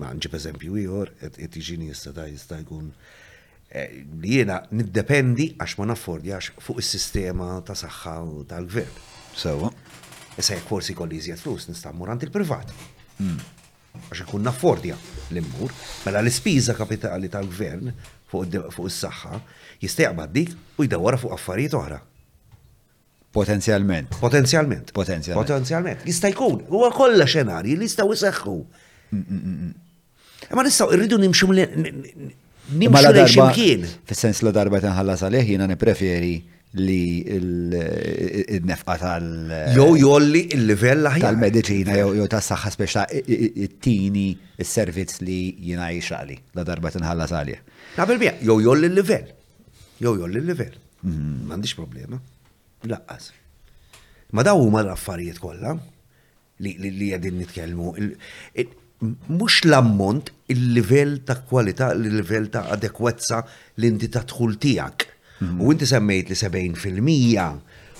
ma 0.00 0.10
nġib 0.16 0.36
eżempju 0.36 0.78
ieħor, 0.82 1.12
et 1.24 1.40
iġini 1.60 1.88
jista' 1.90 2.26
jista' 2.28 2.58
jkun 2.64 2.90
eh, 3.70 4.02
li 4.20 4.34
jiena 4.40 4.58
niddependi 4.72 5.50
għax 5.60 5.78
ma 5.80 5.88
naffordjax 5.92 6.54
fuq 6.66 6.82
is-sistema 6.84 7.54
ta' 7.64 7.76
saħħa 7.80 8.14
u 8.32 8.44
tal-gvern. 8.48 9.04
Sewa. 9.38 9.70
Issa 10.38 10.58
jekk 10.58 10.68
forsi 10.68 10.96
kolli 10.98 11.20
iżjed 11.22 11.40
flus 11.40 11.70
nista' 11.72 11.94
għant 11.94 12.12
għand 12.12 12.28
il-privat. 12.28 12.76
Hmm. 13.22 13.40
Għax 14.10 14.26
ikun 14.26 14.44
naffordja 14.44 15.00
l-immur, 15.32 15.72
mela 16.04 16.20
l-ispiża 16.20 16.76
kapitali 16.76 17.32
tal-gvern 17.32 17.88
fuq 18.28 18.84
is-saħħa 18.90 19.40
jista' 19.82 20.06
jaqbad 20.08 20.32
dik 20.34 20.50
u 20.78 20.86
jdawra 20.86 21.18
fuq 21.18 21.34
affarijiet 21.36 21.74
oħra. 21.78 21.98
Potenzjalment. 23.34 24.14
Potenzjalment. 24.20 24.92
Potenzjalment. 24.94 25.40
Potenzjalment. 25.48 26.04
Jista' 26.06 26.30
jkun, 26.34 26.60
huwa 26.70 26.92
kollha 26.94 27.26
xenarji 27.26 27.74
li 27.80 27.88
jistgħu 27.88 28.14
jseħħu. 28.22 28.56
Ma 29.10 29.18
mm, 29.18 29.36
mm, 29.36 29.76
mm, 30.50 30.64
nistgħu 30.68 30.90
irridu 30.94 31.18
nimxu 31.22 31.48
nimxu 32.74 33.06
lejn 33.10 33.30
ximkien. 33.30 33.86
Fis-sens 34.08 34.42
li 34.46 34.52
darba 34.54 34.80
tinħallas 34.84 35.26
għalih 35.26 35.50
jiena 35.54 35.66
nippreferi 35.70 36.34
li 36.74 37.22
l 37.36 38.64
nefqa 38.66 38.94
tal- 38.98 39.74
Jow 39.76 39.94
jolli 39.98 40.44
il-livell 40.56 41.02
laħjar. 41.08 41.26
Tal-medicina, 41.28 41.98
jow 41.98 42.26
tas 42.30 42.48
saħħa 42.52 42.72
speċa 42.76 43.04
t 43.12 43.68
tini 43.82 44.28
s 44.58 44.72
servizz 44.78 45.20
li 45.26 45.40
jina 45.70 45.90
jixali, 45.94 46.38
la 46.54 46.62
darba 46.64 46.90
tinħallas 46.94 47.30
għalih. 47.34 47.60
Nabel 47.98 48.18
bija, 48.18 48.34
jow 48.42 48.58
jolli 48.60 48.90
il-livell 48.92 49.42
jow 50.02 50.14
jolli 50.18 50.40
l-livell. 50.42 50.74
M'għandix 51.04 51.76
problema. 51.78 52.18
Laqqas. 52.88 53.30
Ma 54.34 54.44
daw 54.46 54.58
huma 54.62 54.82
l-affarijiet 54.82 55.38
kollha 55.42 55.74
li 56.64 56.72
qegħdin 56.80 57.36
nitkellmu. 57.42 57.92
Mhux 59.28 59.58
l-ammont 59.68 60.30
il-livell 60.54 61.18
ta' 61.28 61.40
kwalità, 61.48 61.90
il-livell 61.94 62.48
ta' 62.54 62.66
adekwezza 62.74 63.42
li 63.82 63.90
inti 63.92 64.08
ta' 64.08 64.24
tħul 64.30 64.56
tiegħek. 64.62 65.08
Mhm. 65.44 65.60
U 65.60 65.72
inti 65.74 65.86
semmejt 65.90 66.30
li 66.30 66.34
70 66.38 66.78
fil-mija 66.80 67.48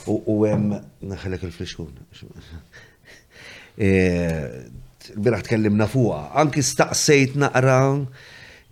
u 0.09 0.39
hemm 0.47 0.75
naħlek 1.13 1.47
il-fliskun. 1.51 1.95
Eh, 3.75 4.71
Bira 5.19 5.41
tkellimna 5.43 5.89
fuqha, 5.91 6.21
anki 6.39 6.63
staqsejt 6.63 7.33
naqra 7.43 7.79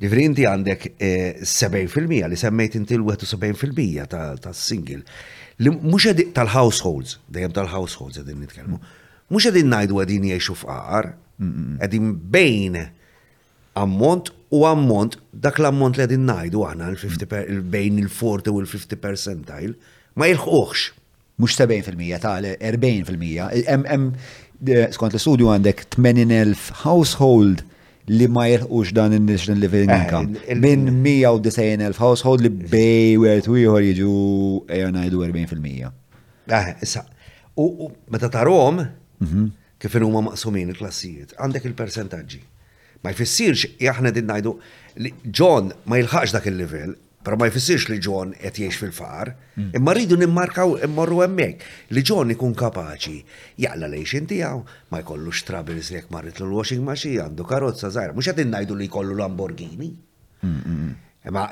Ġifri 0.03 0.23
inti 0.27 0.43
għandek 0.49 0.87
70% 0.97 2.01
eh, 2.19 2.27
li 2.27 2.37
semmejt 2.39 2.75
inti 2.81 2.97
l-71% 2.99 4.17
tas-single. 4.43 5.05
Mux 5.63 6.09
tal-households, 6.35 7.21
dejjem 7.31 7.53
tal-households 7.55 8.19
għedin 8.19 8.41
nitkelmu. 8.43 8.81
Mux 9.33 9.47
għedin 9.47 9.71
najdu 9.71 10.01
għedin 10.03 10.27
jiexu 10.33 10.57
f'qar, 10.59 11.13
għedin 11.85 12.11
bejn 12.35 12.81
ammont 13.79 14.33
u 14.53 14.65
ammont, 14.69 15.21
dak 15.33 15.61
l-ammont 15.63 15.97
li 15.97 16.05
għedin 16.07 16.27
najdu 16.29 16.65
għana 16.67 16.91
bejn 17.03 18.03
il-40 18.03 18.51
u 18.53 18.59
il-50 18.65 18.99
percentile, 19.01 19.77
ma 20.19 20.27
jilħuħx. 20.33 20.89
Mux 21.43 21.59
70% 21.63 22.27
tal 22.27 22.51
40%. 22.59 24.33
Skont 24.95 25.15
l-studio 25.17 25.49
għandek 25.57 25.87
80.000 25.95 26.83
household 26.85 27.63
li 28.11 28.27
ma 28.27 28.49
jirħuġ 28.51 28.91
dan 28.97 29.13
il-national 29.15 29.61
living 29.63 29.91
eh, 29.93 30.03
income. 30.03 30.59
Minn 30.59 30.89
190.000 31.05 31.99
household 32.03 32.43
li 32.45 32.51
bej 32.51 33.19
wert 33.23 33.47
u 33.51 33.59
jħor 33.61 33.85
jiġu 33.93 34.15
għajdu 34.67 35.23
40%. 35.25 35.99
Ah, 36.51 36.73
issa. 36.83 37.05
U 37.55 37.93
meta 38.11 38.29
tarom, 38.33 38.81
mhm. 39.23 39.51
kif 39.79 39.95
huma 40.01 40.23
maqsumin 40.31 40.71
il-klassijiet, 40.73 41.37
għandek 41.39 41.69
il-percentagġi. 41.71 42.43
Ma 43.03 43.11
jfissirx, 43.13 43.69
jahna 43.83 44.13
din 44.15 44.29
najdu, 44.31 44.55
John 45.35 45.71
ma 45.91 45.99
jilħax 46.01 46.35
dak 46.37 46.47
il-level, 46.51 46.93
Pero 47.23 47.37
ma 47.39 47.47
jfissirx 47.47 47.87
li 47.93 48.01
ġon 48.05 48.33
qed 48.41 48.57
jgħix 48.59 48.79
fil 48.83 48.93
far 48.97 49.31
imma 49.79 49.93
rridu 49.95 50.17
nimmarkaw 50.19 50.73
immorru 50.87 51.21
hemmhekk 51.23 51.93
li 51.95 52.03
ġon 52.09 52.33
ikun 52.35 52.55
kapaċi 52.59 53.15
jaqla 53.65 53.91
inti 53.99 54.27
tiegħu, 54.41 54.65
ma 54.91 55.03
jkollux 55.05 55.45
troubles 55.47 55.93
jekk 55.95 56.11
marrit 56.11 56.43
l 56.43 56.51
washing 56.51 56.83
machine 56.87 57.23
għandu 57.27 57.47
karozza 57.47 57.93
żgħira, 57.95 58.17
mhux 58.17 58.33
qed 58.33 58.43
innajdu 58.47 58.75
li 58.81 58.89
jkollu 58.91 59.15
Lamborghini. 59.21 59.93
Ma 61.31 61.45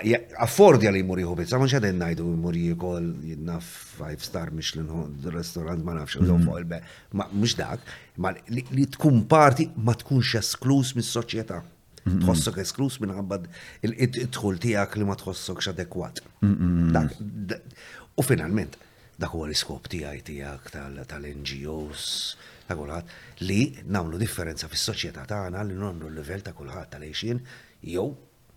affordja 0.42 0.90
li 0.90 1.04
jmur 1.04 1.20
jieħu 1.22 1.36
pizza, 1.38 1.60
mhux 1.62 1.76
qed 1.78 1.90
innajdu 1.94 2.26
jmur 2.34 2.58
jkoll 2.74 3.06
jinnaf 3.30 3.68
five 4.00 4.18
star 4.26 4.50
Michelin 4.50 4.90
restaurant 5.36 5.86
ma 5.86 5.94
nafx 6.00 6.18
żom 6.26 6.42
fuq 6.48 6.64
il 6.64 6.72
mhux 7.14 7.54
dak, 7.62 7.84
ma 8.18 8.34
li 8.50 8.90
tkun 8.96 9.22
parti 9.30 9.70
ma 9.86 9.94
tkunx 10.02 10.34
esklus 10.42 10.96
mis-soċjetà 10.98 11.62
tħossok 12.06 12.60
esklus 12.62 12.98
minħabba 13.02 13.40
id-dħul 13.84 14.58
tiegħek 14.64 14.96
li 15.00 15.06
ma 15.08 15.16
tħossok 15.20 15.62
x'adekwat. 15.64 16.22
U 18.16 18.22
finalment, 18.24 18.78
dak 19.20 19.34
huwa 19.36 19.48
l-iskop 19.48 19.88
tiegħi 19.92 20.24
tiegħek 20.30 20.72
tal-NGOs, 21.10 22.08
ta' 22.68 22.78
kulħadd 22.78 23.18
li 23.44 23.60
nagħmlu 23.84 24.20
differenza 24.22 24.70
fis-soċjetà 24.72 25.26
tagħna 25.32 25.64
li 25.68 25.78
nonnu 25.80 26.08
l-livell 26.12 26.44
ta' 26.46 26.56
kulħadd 26.58 26.92
tal-għejxin 26.96 27.42
jew 27.92 28.08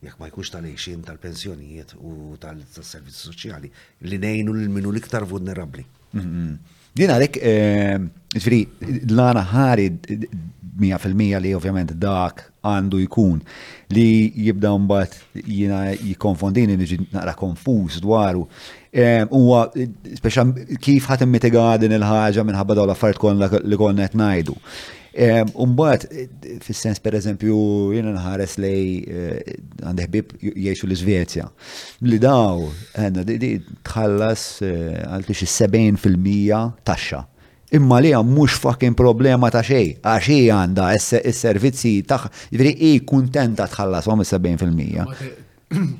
jekk 0.03 0.19
ma 0.19 0.27
jkunx 0.31 0.51
tal-għejxin 0.53 1.03
tal-pensjonijiet 1.09 1.93
u 2.03 2.35
tal-servizzi 2.43 3.30
soċjali 3.30 3.69
li 4.11 4.19
ngħinu 4.23 4.55
lil 4.57 4.72
minu 4.72 4.91
liktar 4.91 5.23
iktar 5.23 5.30
vulnerabbli. 5.35 5.85
Din 6.93 7.09
għalhekk 7.09 8.22
Ġifiri, 8.33 8.59
l-għana 9.13 9.43
ħari 9.53 9.89
100% 10.81 11.41
li 11.45 11.51
ovvjament 11.53 11.91
dak 12.01 12.39
għandu 12.65 13.01
jkun 13.05 13.41
li 13.93 14.05
jibda 14.47 14.71
mbagħad 14.81 15.43
jiena 15.45 15.81
jikkonfondini 15.93 16.77
niġi 16.79 16.97
naqra 17.13 17.35
konfuż 17.37 17.99
dwaru. 18.01 18.47
Huwa 19.29 19.61
speċa 20.17 20.47
kif 20.81 21.05
ħadd 21.11 21.27
immitiga 21.27 21.67
din 21.81 21.93
il-ħaġa 21.99 22.45
minħabba 22.49 22.77
daw 22.79 22.87
l-affarijiet 22.89 23.21
kollha 23.21 23.51
li 23.69 23.77
kon 23.79 24.01
qed 24.01 24.17
ngħidu. 24.17 24.55
Umbat, 25.61 26.07
fil-sens 26.65 26.97
per 27.05 27.13
eżempju, 27.19 27.55
jena 27.93 28.15
nħares 28.15 28.55
li 28.63 28.77
eh, 29.05 29.51
għandih 29.77 30.23
jiexu 30.57 30.89
l-Svezja. 30.89 31.45
Li 32.09 32.17
daw, 32.17 32.65
għanna, 32.97 33.27
di 33.29 33.51
tħallas 33.91 34.47
eh, 34.65 34.97
għal 35.05 35.29
70% 35.29 36.81
taxxa 36.81 37.21
imma 37.77 37.97
li 38.01 38.11
mhux 38.33 38.57
fucking 38.63 38.95
problema 39.01 39.49
ta' 39.55 39.63
xej, 39.65 39.95
għax 40.05 40.29
hi 40.31 40.37
għandha 40.57 40.89
s-servizzi 41.01 41.93
tagħha, 42.09 42.29
jiġri 42.53 42.73
hi 42.81 42.91
kuntenta 43.09 43.65
tħallasom 43.71 44.21
is-70%. 44.25 45.33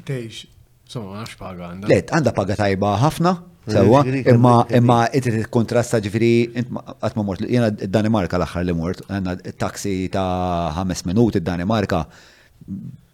Teħx, 0.08 0.46
somma 0.94 1.24
għax 1.24 1.38
paga 1.42 1.70
għandha. 1.72 1.90
Let, 1.92 2.14
għandha 2.14 2.36
paga 2.38 2.60
tajba 2.62 2.96
ħafna, 3.06 3.36
Sewa, 3.64 4.02
imma 4.10 4.54
imma 4.76 4.96
it 5.16 5.30
kontrasta 5.48 6.02
ġifiri 6.04 6.32
għatma 6.68 7.24
mort, 7.24 7.46
jena 7.48 7.70
Danimarka 7.72 8.36
l-axar 8.36 8.66
li 8.68 8.74
mort, 8.76 9.00
għanna 9.08 9.38
taksi 9.64 9.94
ta' 10.12 10.74
5 10.82 11.08
minuti 11.08 11.40
d 11.40 11.48
Danimarka 11.48 12.02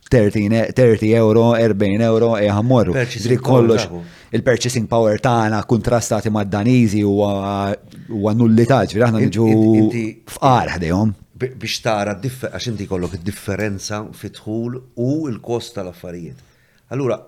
30, 0.09 0.49
e- 0.73 0.97
euro, 1.13 1.51
40 1.53 2.01
euro, 2.03 2.33
eħammorru. 2.35 2.95
Dik 2.97 3.43
kollox 3.45 3.85
il-purchasing 4.33 4.87
power 4.89 5.19
tagħna 5.21 5.61
kontrastati 5.69 6.31
mad 6.33 6.49
danizi 6.49 7.03
u 7.05 7.13
għannullitaġ, 7.21 8.95
ġifieri 8.95 9.07
aħna 9.07 10.25
fqar 10.33 10.73
ħdejhom. 10.75 11.13
Biex 11.61 11.77
tara 11.85 12.17
għax 12.17 12.69
inti 12.73 12.87
kollok 12.89 13.21
differenza 13.23 14.01
fitħul 14.21 14.79
dħul 14.79 14.81
u 15.05 15.11
l-kost 15.35 15.77
tal-affarijiet. 15.77 16.41
Allura, 16.89 17.21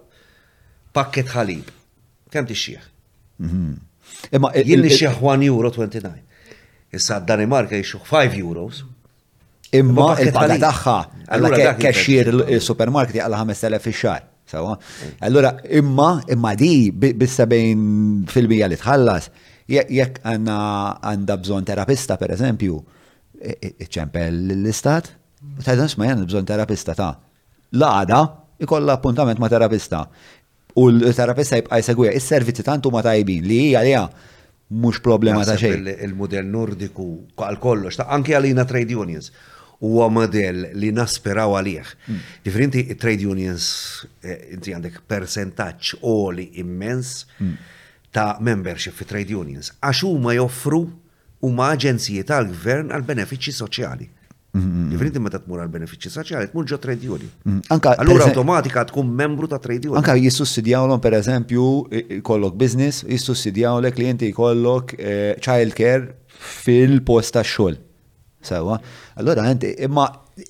pakket 0.92 1.30
ħalib, 1.38 1.70
kemm 2.34 2.50
ti 2.50 2.58
mhm. 3.38 3.70
Imma 4.38 4.50
jien 4.58 4.88
xieħ 4.90 5.22
1 5.30 5.46
euro 5.54 5.70
29. 5.70 6.18
Issa 6.92 7.22
d-Danimarka 7.22 7.78
jxuħ 7.78 8.10
5 8.10 8.42
euros. 8.42 8.88
Imma 9.72 10.16
il-paga 10.20 10.58
tagħha 10.60 10.96
għalla 11.32 11.74
kaxxir 11.80 12.30
il-supermarket 12.36 13.24
għalla 13.24 13.44
5000 13.52 13.84
fix-xar. 13.86 14.26
Sawa. 14.52 14.74
imma 15.80 16.08
imma 16.34 16.50
di 16.60 16.92
bissa 16.92 17.46
bejn 17.48 17.84
fil-bija 18.28 18.68
li 18.68 18.76
tħallas 18.76 19.30
jekk 19.70 20.18
għanna 20.28 20.58
għanda 21.08 21.38
bżon 21.46 21.64
terapista 21.64 22.18
per 22.20 22.34
eżempju, 22.36 22.80
e, 23.40 23.54
e, 23.64 23.70
e, 23.80 23.88
ċempel 23.88 24.42
l-istat, 24.58 25.08
ta' 25.64 25.76
dan 25.80 25.88
ma 25.98 26.10
għanna 26.10 26.28
bżon 26.28 26.50
terapista 26.50 26.96
ta' 26.98 27.14
laħda 27.80 28.20
ikolla 28.68 28.98
appuntament 29.00 29.40
ma' 29.40 29.50
terapista. 29.56 30.04
U 30.76 30.90
l-terapista 30.90 31.56
jibqa 31.62 31.80
jsegwija 31.80 32.12
is-servizzi 32.20 32.64
tantu 32.68 32.92
ma 32.92 33.02
tajbin 33.08 33.48
li 33.48 33.70
hija 33.70 33.86
li 33.88 33.96
mhux 34.68 35.00
problema 35.04 35.46
ta' 35.48 35.56
xejn. 35.56 35.88
Il-modell 36.10 36.52
nordiku 36.52 37.08
għal 37.40 37.60
kollox, 37.64 37.96
ta' 38.04 38.12
anke 38.12 38.36
għalina 38.36 38.66
trade 38.68 38.96
unions 39.00 39.32
huwa 39.82 40.08
model 40.14 40.58
li 40.80 40.92
nasperaw 40.96 41.56
għalih. 41.58 41.92
Differenti 42.46 42.84
hmm. 42.86 43.00
trade 43.02 43.26
unions 43.32 43.68
eh, 44.22 44.54
inti 44.56 44.76
għandek 44.76 45.02
percentaġġ 45.10 46.02
oli 46.08 46.48
immens 46.62 47.16
hmm. 47.40 47.56
ta' 48.14 48.36
membership 48.46 48.94
fi 48.98 49.08
trade 49.10 49.36
unions 49.38 49.74
għax 49.80 50.04
huma 50.08 50.38
joffru 50.38 50.84
huma 51.42 51.72
aġenzijiet 51.74 52.30
tal-gvern 52.30 52.92
għal 52.94 53.08
benefiċċji 53.10 53.58
soċjali. 53.58 54.10
Differenti 54.52 55.16
hmm. 55.18 55.26
meta 55.32 55.40
tmur 55.42 55.64
għal 55.64 55.72
benefiċċji 55.80 56.14
soċjali 56.20 56.52
tmur 56.54 56.68
ġo 56.70 56.78
trade 56.84 57.12
union. 57.16 57.62
Allura 57.98 58.30
automatika 58.30 58.86
tkun 58.92 59.10
membru 59.18 59.50
ta' 59.50 59.62
trade 59.64 59.90
union. 59.90 60.02
Anka 60.04 60.14
per 60.14 61.06
pereżempju 61.10 61.66
kollok 62.28 62.58
business, 62.60 63.02
jissussidjaw 63.10 63.82
l 63.82 63.90
klienti 63.96 64.30
jkollok 64.30 64.94
eh, 65.00 65.32
child 65.42 65.74
care 65.74 66.14
fil 66.62 67.00
posta 67.06 67.42
xogħol 67.48 67.88
Sewa. 68.42 68.82
Allora, 69.20 69.42
inti, 69.52 69.74
imma 69.86 70.08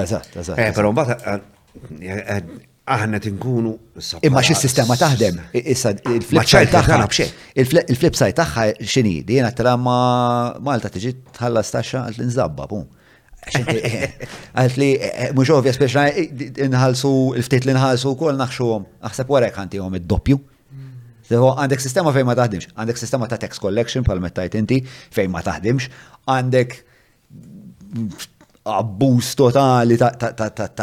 Eżatt, 0.04 0.38
eżatt. 0.44 0.62
Eh, 0.62 0.72
pero 0.76 0.92
mbagħad 0.96 1.28
eh, 1.30 2.16
eh, 2.16 2.40
aħna 2.98 3.20
tinkunu. 3.26 3.76
Imma 4.26 4.42
xi 4.48 4.58
sistema 4.66 4.98
taħdem. 4.98 5.38
Issa 5.62 5.94
il-flip 6.10 6.48
side 6.50 6.74
tagħha 6.74 6.98
Il-flip 7.56 8.18
side 8.18 8.34
tagħha 8.42 8.68
x'inhi, 8.82 9.22
jiena 9.28 9.52
tra 9.56 9.76
ma 9.78 10.00
Malta 10.66 10.90
tiġi 10.90 11.14
tħallas 11.38 11.74
taxxa 11.78 12.06
għal 12.10 12.26
nżabba, 12.30 12.70
pum. 12.74 12.88
Għalt 14.58 14.76
li, 14.80 14.88
eh, 15.04 15.30
mux 15.36 15.50
ovvja, 15.52 15.74
speċa, 15.76 16.04
nħalsu, 16.72 17.10
il-ftit 17.36 17.66
li 17.68 17.74
nħalsu 17.76 18.14
kol 18.22 18.38
naħxuhom, 18.40 18.86
aħseb 19.10 19.34
warek 19.36 19.58
ħantihom 19.60 19.98
id-doppju. 20.00 20.40
Għandek 21.42 21.82
sistema 21.82 22.14
fejn 22.14 22.28
ma 22.28 22.36
taħdimx, 22.38 22.74
għandek 22.78 23.00
sistema 23.00 23.28
ta' 23.30 23.40
tax 23.42 23.62
collection 23.62 24.06
pal 24.06 24.22
mettajt 24.24 24.58
inti 24.60 24.82
fejn 24.86 25.32
ma 25.34 25.42
taħdimx, 25.46 25.90
għandek 26.32 26.78
abbuż 28.74 29.30
totali 29.36 29.98
ta' 30.00 30.14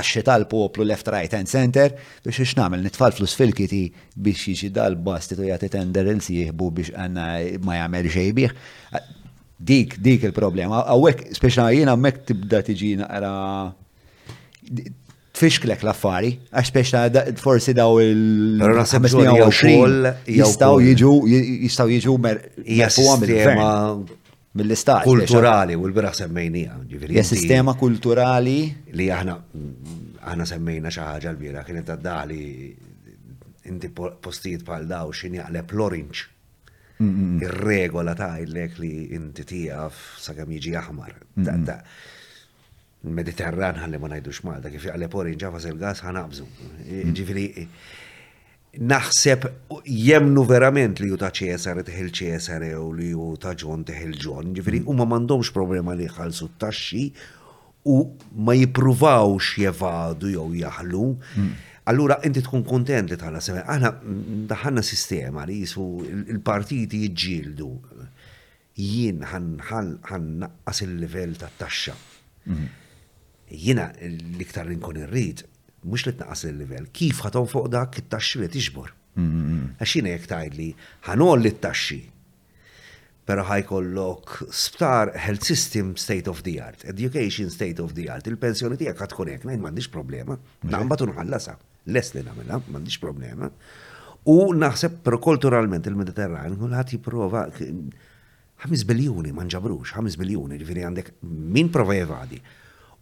xita 0.05 0.35
l-poplu 0.43 0.85
left, 0.85 1.09
right 1.09 1.33
and 1.37 1.49
center, 1.49 1.95
biex 2.25 2.43
biex 2.45 2.57
namel 2.59 2.85
nitfall 2.85 3.15
flus 3.17 3.35
fil-kiti 3.39 3.85
biex 4.20 4.49
jiġi 4.51 4.73
dal-basti 4.77 5.39
tu 5.39 5.47
jati 5.49 5.70
tender 5.73 6.11
il-sieħbu 6.12 6.70
biex 6.81 6.95
għanna 7.01 7.27
ma 7.65 7.79
jgħamil 7.81 8.11
xejbiħ. 8.17 8.55
Dik, 9.61 9.99
dik 10.01 10.23
il-problema. 10.25 10.87
Għawek, 10.89 11.27
speċna 11.37 11.67
jina 11.77 11.93
mek 12.01 12.23
tibda 12.29 12.62
tiġina 12.65 13.09
għara 13.09 13.33
fixklek 15.41 15.83
l-affari, 15.86 16.35
għax 16.52 16.73
biex 16.75 17.36
forsi 17.41 17.75
daw 17.77 17.99
il- 18.02 18.60
jistaw 20.36 20.81
jiġu, 20.85 21.12
jistaw 21.67 21.91
jiġu 21.91 22.17
mer. 22.20 22.41
sistema 22.89 23.69
mill-istat. 24.59 25.05
Kulturali, 25.07 25.77
u 25.78 25.86
l-bira 25.86 26.12
semmejnija. 26.12 26.77
Ja, 27.09 27.25
sistema 27.25 27.75
kulturali. 27.75 28.59
Li 28.97 29.09
aħna, 29.09 29.36
aħna 30.27 30.47
semmejna 30.47 30.91
xaħġa 30.91 31.28
l-bira, 31.33 31.65
kienet 31.65 31.89
għaddaħli 31.94 32.43
inti 33.70 33.89
postijiet 33.94 34.65
pal 34.67 34.86
daw 34.86 35.10
xin 35.12 35.41
jaqleb 35.41 35.75
l-orange. 35.77 36.28
Ir-regola 37.01 38.15
ta' 38.15 38.36
li 38.44 39.17
inti 39.17 39.44
tijaf 39.44 40.19
sa' 40.20 40.35
jiġi 40.35 40.75
aħmar 40.77 41.12
il-Mediterran 43.05 43.79
ħalli 43.81 43.97
ma 44.01 44.09
najdux 44.12 44.43
Malta, 44.45 44.70
kif 44.73 44.85
jaqleb 44.91 45.15
orinġa 45.23 45.51
fas 45.55 45.65
il-gas 45.70 46.03
ħanabżu. 46.05 46.47
Mm. 46.51 47.12
Ġifiri, 47.17 47.45
naħseb 48.93 49.47
jemnu 49.97 50.45
verament 50.47 51.01
li 51.01 51.09
ju 51.11 51.17
ta' 51.23 51.33
ċesar 51.35 51.81
teħil 51.87 52.12
ċesar 52.19 52.67
u 52.79 52.91
li 52.97 53.09
ju 53.15 53.31
ta' 53.41 53.55
ġon 53.57 53.87
teħil 53.89 54.17
ġon. 54.20 54.53
Ġifiri, 54.59 54.83
mm. 54.85 54.91
u 54.93 54.97
ma 55.01 55.07
mandomx 55.15 55.53
problema 55.57 55.97
li 55.97 56.09
ħalsu 56.12 56.51
t-taxxi 56.59 57.07
u 57.89 57.97
ma 58.45 58.57
jipruvawx 58.61 59.55
jevadu 59.65 60.35
jew 60.35 60.47
jaħlu. 60.61 61.07
Mm. 61.41 61.55
Allura, 61.91 62.20
inti 62.29 62.43
tkun 62.45 62.62
kontent 62.69 63.11
li 63.11 63.17
tħalla 63.19 63.41
sema, 63.43 63.65
għana 63.65 63.95
daħanna 64.53 64.85
sistema 64.85 65.47
li 65.49 65.62
jisu 65.62 65.87
il-partiti 66.35 67.01
jġildu. 67.09 67.73
Jien 68.81 69.25
naqqas 69.25 70.85
il-level 70.85 71.33
ta' 71.41 71.49
taxxa 71.65 71.97
jina 73.51 73.91
l-iktar 74.01 74.69
li 74.69 74.77
nkun 74.79 75.01
irrid, 75.05 75.43
mux 75.87 76.07
li 76.07 76.12
tnaqas 76.15 76.45
il-level, 76.49 76.87
kif 76.95 77.23
ħatom 77.25 77.49
fuq 77.51 77.69
dak 77.73 77.99
it-taxxi 78.03 78.41
li 78.45 78.49
tiġbor. 78.53 78.95
Għaxina 79.20 80.12
jek 80.15 80.27
tajd 80.31 80.55
li 80.57 80.69
ħanol 81.09 81.43
li 81.45 81.51
t-taxxi, 81.59 81.99
pero 83.27 83.43
ħajkollok 83.47 84.37
sptar 84.55 85.11
health 85.27 85.45
system 85.47 85.93
state 86.01 86.31
of 86.31 86.43
the 86.47 86.55
art, 86.62 86.85
education 86.91 87.51
state 87.53 87.83
of 87.83 87.95
the 87.99 88.07
art, 88.11 88.27
il-pensjoni 88.31 88.79
tijak 88.81 89.03
għat 89.05 89.17
konek, 89.19 89.45
najn 89.51 89.62
mandiġ 89.65 89.91
problema, 89.93 90.39
naqbat 90.73 91.05
unħallasa, 91.09 91.57
les 91.95 92.15
li 92.17 92.25
namela, 92.27 92.61
mandiġ 92.70 92.99
problema. 93.03 93.51
U 94.31 94.39
naħseb 94.53 95.01
pro 95.05 95.19
kulturalment 95.23 95.87
il-Mediterran, 95.89 96.57
kullħat 96.61 96.95
jiprofa 96.97 97.45
ħamiz 98.61 98.83
biljoni 98.85 99.31
ma 99.33 99.47
nġabrux, 99.49 99.95
biljoni, 100.20 100.59
ġifiri 100.61 100.83
għandek 100.85 101.15
min 101.25 101.70
prova 101.73 101.95
jevadi. 101.97 102.39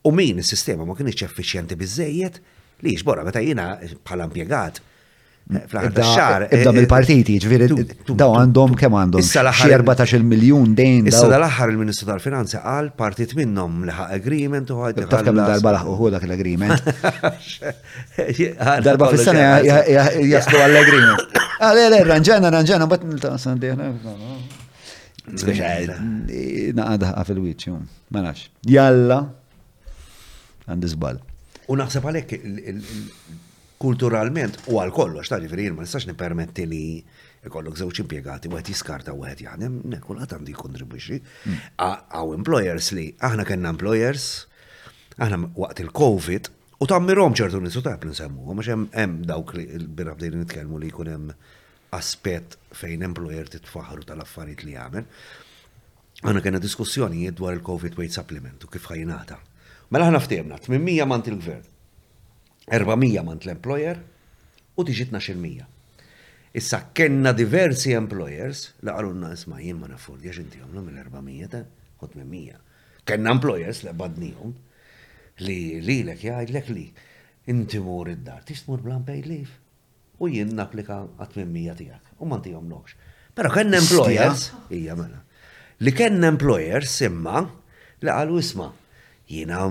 U 0.09 0.11
min 0.17 0.41
is-sistema 0.43 0.87
ma 0.89 0.97
kienx 0.99 1.25
effiċjenti 1.29 1.77
bizzejiet 1.81 2.39
li 2.87 2.95
xbora 2.99 3.25
meta 3.27 3.41
jiena 3.45 3.73
bħala 3.83 4.27
impjegat 4.29 4.79
eh, 4.85 5.63
fl 5.69 5.81
ħar 5.83 5.95
ta' 5.97 6.05
xahar 6.09 6.45
eh, 6.49 6.63
eh, 6.63 6.87
partiti 6.91 7.37
ġviri, 7.43 7.67
daw 8.23 8.37
għandhom 8.39 8.77
kemm 8.81 8.99
għandhom? 9.01 9.25
Xi 9.27 9.71
14 9.75 10.25
miljun 10.29 10.75
dejn. 10.79 11.09
Issa 11.11 11.27
l 11.29 11.45
aħħar 11.49 11.73
il-Ministru 11.73 12.09
tal-Finanza 12.11 12.63
qal 12.65 12.91
partit 13.03 13.35
minnhom 13.39 13.83
liħa 13.89 14.07
agreement 14.19 14.73
u 14.75 14.79
ħadd. 14.85 15.03
Taf 15.13 15.25
kem 15.31 15.41
darba 15.49 15.75
laħqu 15.79 16.11
dak 16.17 16.29
l-agreement. 16.31 16.93
Darba 18.89 19.11
fis-sena 19.15 19.59
jaslu 19.65 20.63
għall-agreement. 20.67 21.25
Għal 21.35 21.67
ah, 21.73 21.75
għal, 21.87 21.97
le, 21.97 22.03
ranġana, 22.13 22.55
ranġana, 22.57 22.87
bat 22.95 23.05
nil-taqsan 23.09 23.61
Speċa, 25.29 25.97
naqadħa 26.79 27.25
fil-witċ, 27.29 27.73
ma 28.17 28.23
nax. 28.25 28.47
Jalla, 28.65 29.19
għandi 30.69 30.91
żball. 30.95 31.19
U 31.73 31.77
naħseb 31.79 32.07
għalhekk 32.09 32.49
kulturalment 33.81 34.57
u 34.73 34.79
għal 34.81 34.93
kollox, 34.95 35.31
ta' 35.31 35.39
ġifieri 35.43 35.71
ma 35.75 35.85
nistax 35.87 36.07
nippermetti 36.09 36.65
li 36.69 36.83
ikollok 37.49 37.77
żewġ 37.79 38.01
impjegati, 38.03 38.51
għet 38.51 38.71
jiskarta 38.73 39.15
u 39.15 39.23
għet 39.27 39.43
jgħanem, 39.45 39.81
ne 39.93 40.01
għat 40.03 40.37
għandi 40.39 40.55
jikkontribwixxi. 40.55 41.21
Hmm. 41.47 41.61
Għaw 41.89 42.35
employers 42.39 42.93
li 42.97 43.09
aħna 43.29 43.47
kellna 43.49 43.73
employers, 43.75 44.29
aħna 45.19 45.53
waqt 45.59 45.85
il-COVID, 45.87 46.51
u 46.83 46.87
tammirom 46.91 47.35
ċertu 47.39 47.61
nisu 47.63 47.83
ta' 47.85 47.97
nsemmu, 48.03 48.57
xem 48.67 48.89
hemm 48.97 49.19
dawk 49.27 49.55
li 49.59 49.67
bil 49.89 50.13
li 50.21 50.33
nitkellmu 50.41 50.79
li 50.83 50.93
jkun 50.93 51.13
hemm 51.15 51.37
aspett 51.97 52.59
fejn 52.77 53.07
employer 53.07 53.49
titfaħru 53.49 54.05
tal-affarijiet 54.11 54.65
li 54.67 54.75
jagħmel. 54.77 55.07
Għana 56.19 56.43
kena 56.45 56.59
diskussjonijiet 56.61 57.37
dwar 57.39 57.55
il-COVID 57.55 57.95
weight 57.97 58.17
supplement 58.19 58.67
u 58.67 58.73
kif 58.73 58.91
ħajnata. 58.91 59.39
Mela 59.89 60.05
ħna 60.11 60.19
ftehmna, 60.21 60.57
800 60.61 61.07
mant 61.11 61.29
il-gvern, 61.33 61.65
400 62.69 63.23
mant 63.25 63.45
l-employer 63.47 64.01
u 64.79 64.85
tiġi 64.85 65.07
12%. 65.09 65.69
Issa 66.61 66.81
kenna 66.97 67.33
diversi 67.37 67.95
employers, 67.97 68.67
la 68.85 68.99
għalunna 68.99 69.31
isma 69.37 69.61
jimma 69.63 69.87
ma 69.87 69.95
nafur, 69.95 70.19
jax 70.21 70.43
inti 70.43 70.61
għamlu 70.61 70.83
mill-400 70.89 71.63
u 72.01 72.05
800. 72.09 72.59
Kenna 73.09 73.33
employers 73.37 73.81
li 73.87 73.95
badnijom 73.97 74.53
li 75.47 75.59
li 75.87 75.99
l-ek 76.05 76.25
jgħidlek 76.27 76.69
li 76.75 76.85
inti 77.53 77.81
mur 77.81 78.11
id-dar, 78.13 78.43
tistmur 78.49 78.83
blan 78.85 79.07
pay 79.09 79.23
leave 79.25 79.57
u 80.21 80.29
jien 80.29 80.51
naplika 80.59 80.99
għat 81.01 81.15
800 81.31 81.77
tijak 81.81 82.13
u 82.19 82.29
man 82.29 82.43
tijom 82.45 82.67
nokx. 82.69 82.93
Pero 83.39 83.55
kenna 83.55 83.81
employers, 83.81 84.51
ija 84.75 84.99
mela, 84.99 85.23
li 85.81 85.95
kenna 85.97 86.29
employers 86.35 86.99
imma 87.09 87.47
li 88.03 88.13
għalu 88.13 88.39
isma' 88.45 88.69
Jiena 89.29 89.67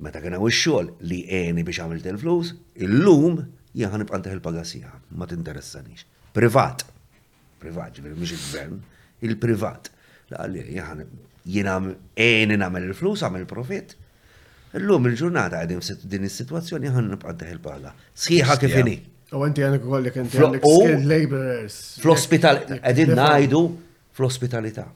meta 0.00 0.22
kien 0.24 0.32
hawn 0.38 0.48
ix-xogħol 0.48 0.86
li 1.08 1.18
għeni 1.28 1.62
biex 1.68 1.82
għamilt 1.82 2.06
il-flus, 2.14 2.52
illum 2.86 3.34
jien 3.76 3.90
ħanibqa' 3.92 4.20
nteħ 4.22 4.36
il-pagasija, 4.38 4.92
ma 5.20 5.26
tinteressanix. 5.28 6.06
Privat. 6.38 6.86
Privat, 7.60 7.92
ġifieri 7.98 8.16
mhux 8.16 8.32
il-gvern, 8.38 8.78
il-privat. 9.28 9.90
Laqalli 10.32 10.64
jiena 11.44 11.76
għeni 11.76 12.56
nagħmel 12.56 12.88
il-flus, 12.88 13.26
għamel 13.28 13.44
profit. 13.52 13.92
Illum 14.80 15.10
il-ġurnata 15.12 15.60
għedim 15.66 15.84
din 16.08 16.26
is-sitwazzjoni 16.30 16.94
ħan 16.96 17.12
nibqa' 17.12 17.36
nteħ 17.36 17.52
il-paga. 17.58 17.92
Sħiħa 18.16 18.56
kif 18.64 18.78
inhi. 18.80 18.96
U 19.36 19.44
inti 19.44 19.64
għandek 19.66 19.86
ukoll 19.90 20.08
jekk 20.08 20.24
inti 20.24 20.40
skilled 20.40 21.04
laborers. 21.12 21.78
Fl-ospitalità, 22.00 22.80
qegħdin 22.88 23.12
ngħidu 23.18 23.62
fl-ospitalità. 24.16 24.88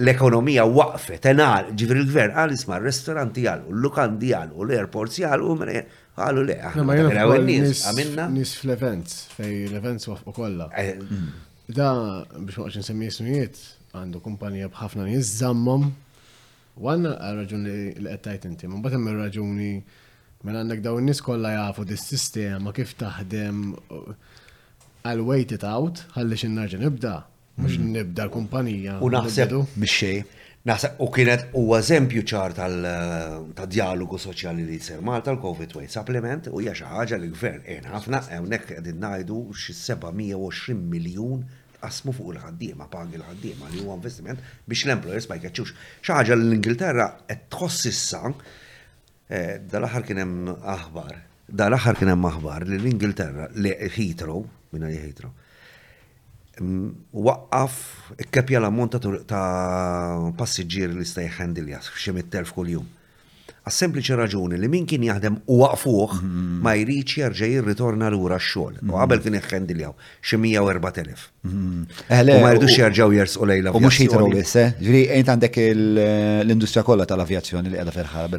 l-ekonomija 0.00 0.64
waqfet, 0.64 1.26
enar, 1.32 1.68
ġivri 1.76 2.00
l-gvern, 2.06 2.32
għal 2.38 2.54
isma, 2.56 2.78
restoranti 2.80 3.44
għal, 3.44 3.66
l-lukandi 3.72 4.30
għal, 4.36 4.54
u 4.56 4.64
l-airports 4.64 5.20
għal, 5.20 5.42
u 5.44 5.56
minn 5.60 5.98
għalu 6.16 6.44
le, 6.48 6.56
għamilna. 6.70 8.28
Nis 8.32 8.54
fl-events, 8.62 9.18
fej 9.36 9.66
l-events 9.68 10.08
u 10.12 10.16
kolla. 10.36 10.70
Eh, 10.78 10.96
da, 11.68 11.90
biex 12.38 12.60
maċin 12.64 12.86
semmi 12.88 13.10
jismijiet, 13.10 13.60
għandu 13.92 14.22
kumpanija 14.24 14.70
bħafna 14.72 15.08
nis, 15.10 15.34
zammom, 15.42 15.90
għanna 16.80 17.12
għal-raġuni 17.18 17.76
l-għettajt 18.00 18.48
inti, 18.54 18.72
man 18.72 18.80
batem 18.84 19.08
raġuni 19.20 19.70
ma 19.80 20.50
mela 20.50 20.60
għandek 20.62 20.80
dawn 20.84 21.04
nis 21.08 21.20
kolla 21.24 21.52
jafu 21.58 21.84
dis-sistema, 21.88 22.72
kif 22.76 22.92
taħdem, 23.00 23.62
I'll 25.06 25.24
wait 25.30 25.52
it 25.56 25.64
out, 25.72 26.02
għalli 26.18 26.38
xin 26.40 26.56
narġi 26.58 26.80
nibda, 26.82 27.12
mux 27.62 27.76
mm. 27.76 27.90
nibda 27.96 28.24
l-kumpanija. 28.26 28.96
U 29.06 29.10
naħseb 29.12 29.52
bixxej, 29.82 30.22
naħseb 30.66 30.98
u 31.04 31.08
kienet 31.14 31.54
u 31.60 31.62
għazempju 31.76 32.22
ċar 32.32 32.54
tal-dialogu 32.58 34.18
soċjali 34.22 34.64
li 34.66 34.80
jisir 34.80 35.02
Malta 35.06 35.30
l-Covid 35.36 35.76
Way 35.78 35.90
Supplement 35.94 36.48
u 36.50 36.58
hija 36.62 36.74
xi 36.80 36.88
ħaġa 36.94 37.20
li 37.22 37.30
gvern 37.36 37.62
għen 37.76 37.86
ħafna 37.92 38.20
hawnhekk 38.32 38.74
għedin 38.80 38.98
najdu 39.04 39.40
xi 39.54 39.76
720 39.76 40.82
miljun 40.96 41.44
qasmu 41.76 42.14
fuq 42.16 42.32
il-ħaddiema, 42.34 42.88
pagi 42.90 43.20
il-ħaddiema 43.20 43.70
li 43.74 43.84
huwa 43.84 43.98
investiment 44.00 44.42
biex 44.66 44.86
l-employers 44.88 45.28
ma 45.30 45.36
jkeċċux. 45.38 45.76
ċaħġa 46.08 46.40
l-Ingilterra 46.40 47.08
qed 47.28 47.46
tħoss 47.54 47.88
issa 47.92 48.24
eh, 49.28 49.58
dal-aħħar 49.70 50.08
kien 50.08 50.24
hemm 50.24 50.52
aħbar 50.56 51.22
dal 51.46 51.76
aħħar 51.76 52.00
kien 52.00 52.10
hemm 52.10 52.30
aħbar 52.32 52.66
li 52.72 52.80
l-Ingilterra 52.80 53.50
li 53.60 53.76
Heathrow 53.86 54.42
minna 54.78 54.88
li 54.92 55.00
Waqqaf 57.12 57.74
ikkepja 58.16 58.60
l 58.64 58.64
ammonta 58.72 58.96
ta' 59.00 60.32
passiġġieri 60.38 60.94
li 60.96 61.04
stajħendilja, 61.04 61.82
xie 62.00 62.14
mit-telf 62.16 62.54
kull-jum 62.56 62.86
għas-sempliċi 63.66 64.14
raġuni 64.20 64.58
li 64.62 64.68
min 64.70 64.84
kien 64.86 65.02
jaħdem 65.02 65.36
u 65.50 65.56
waqfuħ 65.58 66.12
mm-hmm. 66.14 66.58
ma 66.62 66.74
jriċ 66.78 67.16
jerġa' 67.18 67.48
jirritorna 67.50 68.10
lura 68.14 68.36
x-xogħol. 68.38 68.76
U 68.76 68.78
mm-hmm. 68.78 68.98
qabel 69.00 69.22
kien 69.24 69.38
iħħendiljaw 69.40 69.96
xi 70.20 70.38
104,000. 70.38 71.24
Mm-hmm. 71.48 71.86
U 72.06 72.18
ma 72.30 72.46
eh, 72.46 72.52
jridux 72.54 72.76
jerġgħu 72.78 73.16
jersqu 73.18 73.48
lejla. 73.50 73.72
U 73.74 73.80
mhux 73.82 73.98
jitraw 74.04 74.30
biss, 74.36 74.56
eh? 74.62 74.76
ġri 74.86 75.00
ejt 75.16 75.32
għandek 75.34 75.58
l-industrija 75.66 76.86
kollha 76.86 77.06
tal-avjazzjoni 77.10 77.72
li 77.74 77.80
qiegħda 77.80 77.96
ferħar 77.96 78.36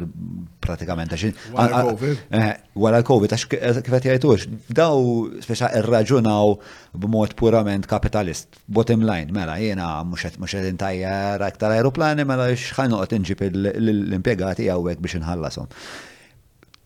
pratikament 0.68 1.12
għax. 1.12 1.44
Wara 1.52 2.96
eh, 2.96 3.02
l-Covid 3.02 3.36
għax 3.36 3.46
kif 3.50 3.82
qed 3.98 4.10
jgħidux, 4.14 4.48
daw 4.80 5.28
speċa 5.44 5.72
irraġunaw 5.82 6.56
b'mod 6.98 7.36
purament 7.36 7.84
kapitalist. 7.88 8.62
Bottom 8.64 9.04
line, 9.04 9.28
mela 9.36 9.60
jiena 9.60 9.92
mhux 10.08 10.24
qed 10.56 10.72
intajjar 10.72 11.44
aktar 11.44 11.76
aeroplani 11.76 12.24
mela 12.24 12.48
x'ħajnoqgħod 12.56 13.16
inġib 13.20 13.46
l-impjegati 13.52 14.72
hawnhekk 14.72 15.04
biex 15.04 15.16
nħallasom. 15.22 15.70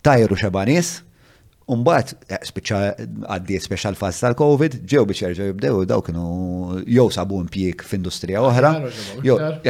Tajru 0.02 0.36
xabanis, 0.42 0.98
Umbat, 1.72 2.12
eh, 2.28 2.40
spiċa 2.44 2.78
għaddiet 3.34 3.64
special 3.64 3.96
fast 3.96 4.20
tal-Covid, 4.26 4.74
ġew 4.88 5.04
biex 5.08 5.22
jerġgħu 5.24 5.46
jibdew 5.48 5.80
daw 5.88 6.02
kienu 6.04 6.24
jew 6.90 7.06
sabu 7.14 7.38
impjik 7.42 7.84
f'industrija 7.88 8.42
ah, 8.42 8.48
oħra, 8.50 8.72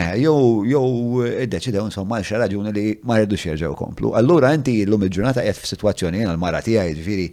eh, 0.00 0.24
id-deċidew 0.24 1.84
insomma 1.86 2.18
xa 2.26 2.40
raġuni 2.42 2.74
li 2.76 2.84
ma 3.08 3.20
rridux 3.20 3.46
jerġgħu 3.52 3.76
komplu. 3.78 4.12
Allura 4.18 4.50
inti 4.56 4.74
llum 4.88 5.06
il-ġurnata 5.06 5.44
qed 5.46 5.60
f'sitwazzjoni 5.60 6.24
jena 6.24 6.34
l-mara 6.34 6.62
tiegħi 6.66 6.96
ġifieri 6.98 7.28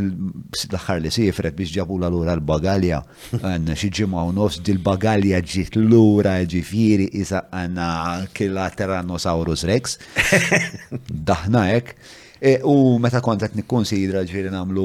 l-aħħar 0.00 1.04
li 1.04 1.14
sifret 1.14 1.54
biex 1.58 1.76
l 1.76 2.08
lura 2.14 2.32
l-bagalja, 2.38 3.02
għanna 3.42 3.76
xi 3.78 3.92
ġimgħa 4.00 4.26
u 4.30 4.34
nofs 4.40 4.60
dil-bagalja 4.64 5.42
ġiet 5.52 5.78
lura 5.84 6.36
ġifieri 6.56 7.10
isa 7.20 7.44
għandna 7.50 9.00
nosaurus 9.04 9.64
rex. 9.68 9.98
Daħna 11.32 11.64
hekk. 11.74 11.96
E, 12.44 12.58
u 12.60 12.98
meta 13.00 13.22
kont 13.24 13.40
qed 13.40 13.54
nikkonsidra 13.56 14.20
ġifieri 14.28 14.50
nagħmlu 14.52 14.82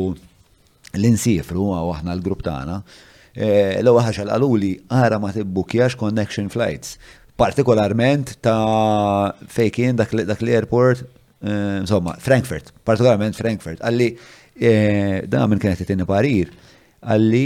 l-insifru 0.95 1.65
aħna 1.75 2.13
l-grupp 2.15 2.45
tagħna, 2.45 2.77
e, 3.35 3.49
l-ewwel 3.81 4.05
ħaġa 4.05 4.37
li 4.61 4.69
ara 4.95 5.17
ma 5.19 5.33
tibbukjax 5.35 5.97
connection 5.99 6.47
flights. 6.53 6.93
Partikolarment 7.35 8.37
ta' 8.45 9.33
fejkin 9.51 9.97
dak 9.99 10.15
l-airport, 10.39 11.03
e, 11.43 11.51
insomma, 11.83 12.15
Frankfurt, 12.23 12.71
partikolarment 12.87 13.35
Frankfurt, 13.35 13.83
għalli 13.83 14.07
da' 15.27 15.43
minn 15.47 15.59
kienet 15.59 15.83
it 15.83 16.05
parir, 16.07 16.53
għalli 17.03 17.43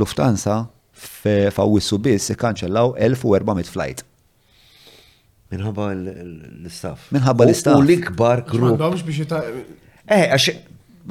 Lufthansa 0.00 0.62
fawissu 0.96 1.98
biss 2.00 2.32
kanċellaw 2.40 2.96
1400 2.96 3.68
flight. 3.72 4.04
Minħabba 5.52 5.86
l-istaff. 5.94 7.10
Minħabba 7.14 7.44
l-istaff. 7.46 7.80
U 7.80 7.84
l-ikbar 7.84 8.42
grupp. 8.48 8.72
Għandhomx 8.72 9.04
biex 9.08 9.24
jita. 9.26 9.40
Eh, 10.06 10.30
għax. 10.34 10.54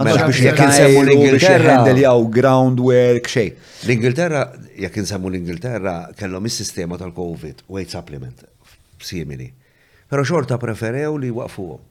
Mela 0.02 0.26
biex 0.28 0.42
jek 0.48 0.62
nsemmu 0.66 1.04
l-Ingilterra. 1.06 1.76
Jaw 2.02 2.26
groundwork 2.38 3.30
xej. 3.30 3.52
L-Ingilterra, 3.86 4.44
jek 4.82 4.98
nsemmu 5.06 5.30
l-Ingilterra, 5.34 5.96
kellhom 6.18 6.48
is-sistema 6.50 6.98
tal-COVID, 7.02 7.66
weight 7.70 7.94
supplement, 7.94 8.42
simili. 9.12 9.52
Pero 10.12 10.26
xorta 10.28 10.58
preferew 10.62 11.20
li 11.24 11.30
waqfuhom. 11.36 11.84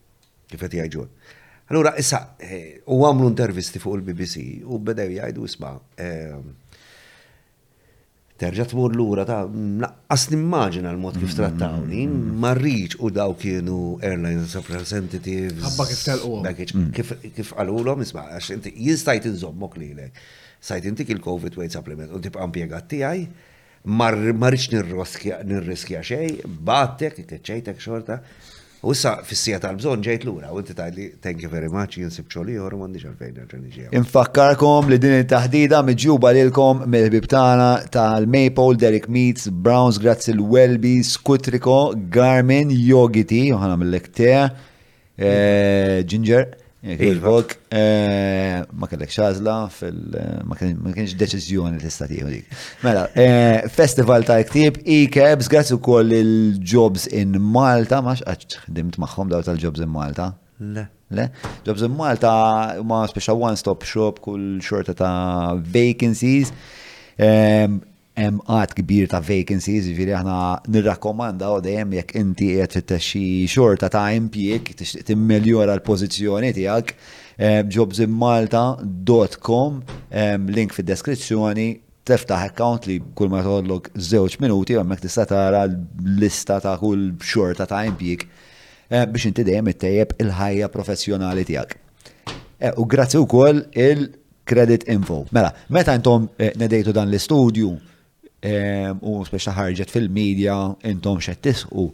Kif 0.50 0.64
qed 0.64 0.80
jgħidu. 0.80 1.06
Allura, 1.70 1.94
issa, 2.02 2.24
eh, 2.42 2.80
u 2.90 2.98
għamlu 3.06 3.28
intervisti 3.30 3.78
fuq 3.78 4.00
il-BBC 4.00 4.48
u 4.66 4.80
bedew 4.82 5.06
jgħidu 5.14 5.44
isma' 5.46 5.76
ehm, 6.02 6.42
terġa 8.40 8.64
tmur 8.70 8.94
l-ura 8.96 9.26
ta' 9.28 9.42
naqqas 9.52 10.22
nimmaġina 10.32 10.92
l-mod 10.96 11.18
kif 11.20 11.28
mm-hmm. 11.28 11.38
trattawni, 11.40 12.04
mm-hmm. 12.06 12.36
marriċ 12.44 12.96
u 13.04 13.10
daw 13.16 13.34
kienu 13.40 13.78
airlines 14.00 14.54
of 14.58 14.70
representatives. 14.72 15.60
Ħabba 15.66 15.88
kif 15.90 16.04
tal-qom. 16.06 16.48
Mm. 16.48 17.26
Kif 17.42 17.52
għalulom, 17.60 18.04
isma, 18.06 18.24
għax 18.38 18.50
inti 18.56 18.72
jistajt 18.88 19.28
nżommok 19.34 19.76
li 19.82 19.90
l-ek. 19.92 20.22
Sajt 20.64 20.88
inti 20.88 21.06
kil 21.08 21.20
covid 21.24 21.58
weight 21.60 21.76
supplement 21.76 22.12
u 22.16 22.20
tibqa' 22.22 22.48
impjegat 22.48 22.88
tiegħi, 22.94 23.26
marriċ 24.00 25.42
nirriskja 25.50 26.00
xej, 26.04 26.32
battek, 26.68 27.20
keċċejtek 27.34 27.78
xorta, 27.80 28.20
U 28.80 28.94
sa 28.96 29.18
fissija 29.26 29.58
tal-bżon 29.60 30.00
ġejt 30.00 30.22
lura, 30.24 30.48
u 30.54 30.58
inti 30.62 30.72
tajli, 30.74 31.10
thank 31.20 31.42
you 31.44 31.50
very 31.52 31.68
much, 31.68 31.98
jinsib 32.00 32.30
ċoli 32.32 32.54
u 32.56 32.68
għandi 32.70 33.02
ġalfejn 33.02 33.34
ġalġija. 33.50 33.88
Infakkarkom 33.98 34.88
li 34.88 34.96
din 35.02 35.18
il-tahdida 35.18 35.82
miġjuba 35.84 36.30
lilkom 36.32 36.86
mill-bibtana 36.86 37.68
tal-Maple, 37.92 38.78
Derek 38.80 39.08
Meats, 39.12 39.50
Browns, 39.52 40.00
grazzi 40.00 40.32
l-Welby, 40.32 40.94
Skutriko, 41.04 41.78
Garmin, 42.16 42.72
Yogiti, 42.72 43.42
uħana 43.52 43.76
mill-lekte, 43.82 44.32
eh, 45.20 46.00
Ginger, 46.08 46.48
Il-vok, 46.82 47.58
eh, 47.68 48.62
ma 48.72 48.86
kellek 48.88 49.10
xazla, 49.12 49.54
ma 50.48 50.56
kienx 50.56 51.12
deċizjoni 51.20 51.76
tista' 51.76 52.06
tieħu 52.08 52.28
dik. 52.32 52.54
Mela, 52.80 53.02
eh, 53.12 53.68
festival 53.68 54.24
ta' 54.24 54.38
ktib, 54.48 54.78
e-cabs, 54.88 55.50
grazzi 55.52 55.76
wkoll 55.76 56.14
il-jobs 56.16 57.04
in 57.12 57.36
Malta, 57.36 58.00
max 58.00 58.24
għax 58.24 58.62
ħdimt 58.70 58.96
magħhom 58.96 59.28
daw 59.28 59.44
tal-jobs 59.44 59.84
in 59.84 59.92
Malta. 59.92 60.32
Le. 60.58 60.86
Le, 61.10 61.24
jobs 61.68 61.82
in 61.84 61.92
Malta 61.96 62.80
ma 62.86 63.04
special 63.12 63.36
one-stop 63.42 63.82
shop 63.84 64.20
kull 64.24 64.56
xorta 64.64 64.94
ta' 64.96 65.58
vacancies 65.60 66.52
hemm 68.20 68.40
għad 68.48 68.72
kbir 68.80 69.08
ta' 69.12 69.20
vacancies, 69.24 69.86
ġifieri 69.88 70.14
aħna 70.18 70.36
nirrakkomanda 70.74 71.46
u 71.54 71.58
dejjem 71.64 71.90
jekk 71.98 72.10
inti 72.20 72.48
qed 72.58 72.70
fittex 72.76 73.02
xi 73.12 73.22
xorta 73.50 73.86
ta' 73.92 74.08
impjieg 74.16 74.64
tixtieq 74.78 75.02
timmeljora 75.08 75.72
l-pożizzjoni 75.78 76.48
tiegħek 76.56 76.86
eh, 77.38 77.60
jobsimmalta.com 77.76 79.70
eh, 80.10 80.36
link 80.52 80.70
fid-deskrizzjoni 80.76 81.68
teftaħ 82.10 82.42
account 82.50 82.82
li 82.90 82.96
kull 83.14 83.30
ma 83.32 83.40
jtollok 83.44 83.84
żewġ 84.10 84.32
minuti 84.44 84.72
u 84.76 84.78
mek 84.88 85.00
tista' 85.04 85.26
tara 85.30 85.62
l-lista 85.68 86.54
ta' 86.64 86.76
kull 86.80 87.04
xorta 87.22 87.64
ta' 87.70 87.84
impjieg 87.88 88.20
eh, 88.26 89.04
biex 89.06 89.24
inti 89.30 89.46
dejjem 89.48 89.68
ittejjeb 89.74 90.10
il-ħajja 90.24 90.66
professjonali 90.74 91.44
tiegħek. 91.48 91.70
U 92.76 92.84
grazzi 92.84 93.16
wkoll 93.16 93.62
il-credit 93.72 94.82
info. 94.92 95.22
Mela, 95.32 95.48
meta 95.72 95.94
intom 95.96 96.26
nedejtu 96.60 96.92
dan 96.92 97.08
l-istudju, 97.08 97.70
u 98.40 99.20
speċa 99.28 99.52
ħarġet 99.52 99.90
fil-medja 99.92 100.56
intom 100.88 101.20
xed 101.20 101.40
tisqu. 101.44 101.90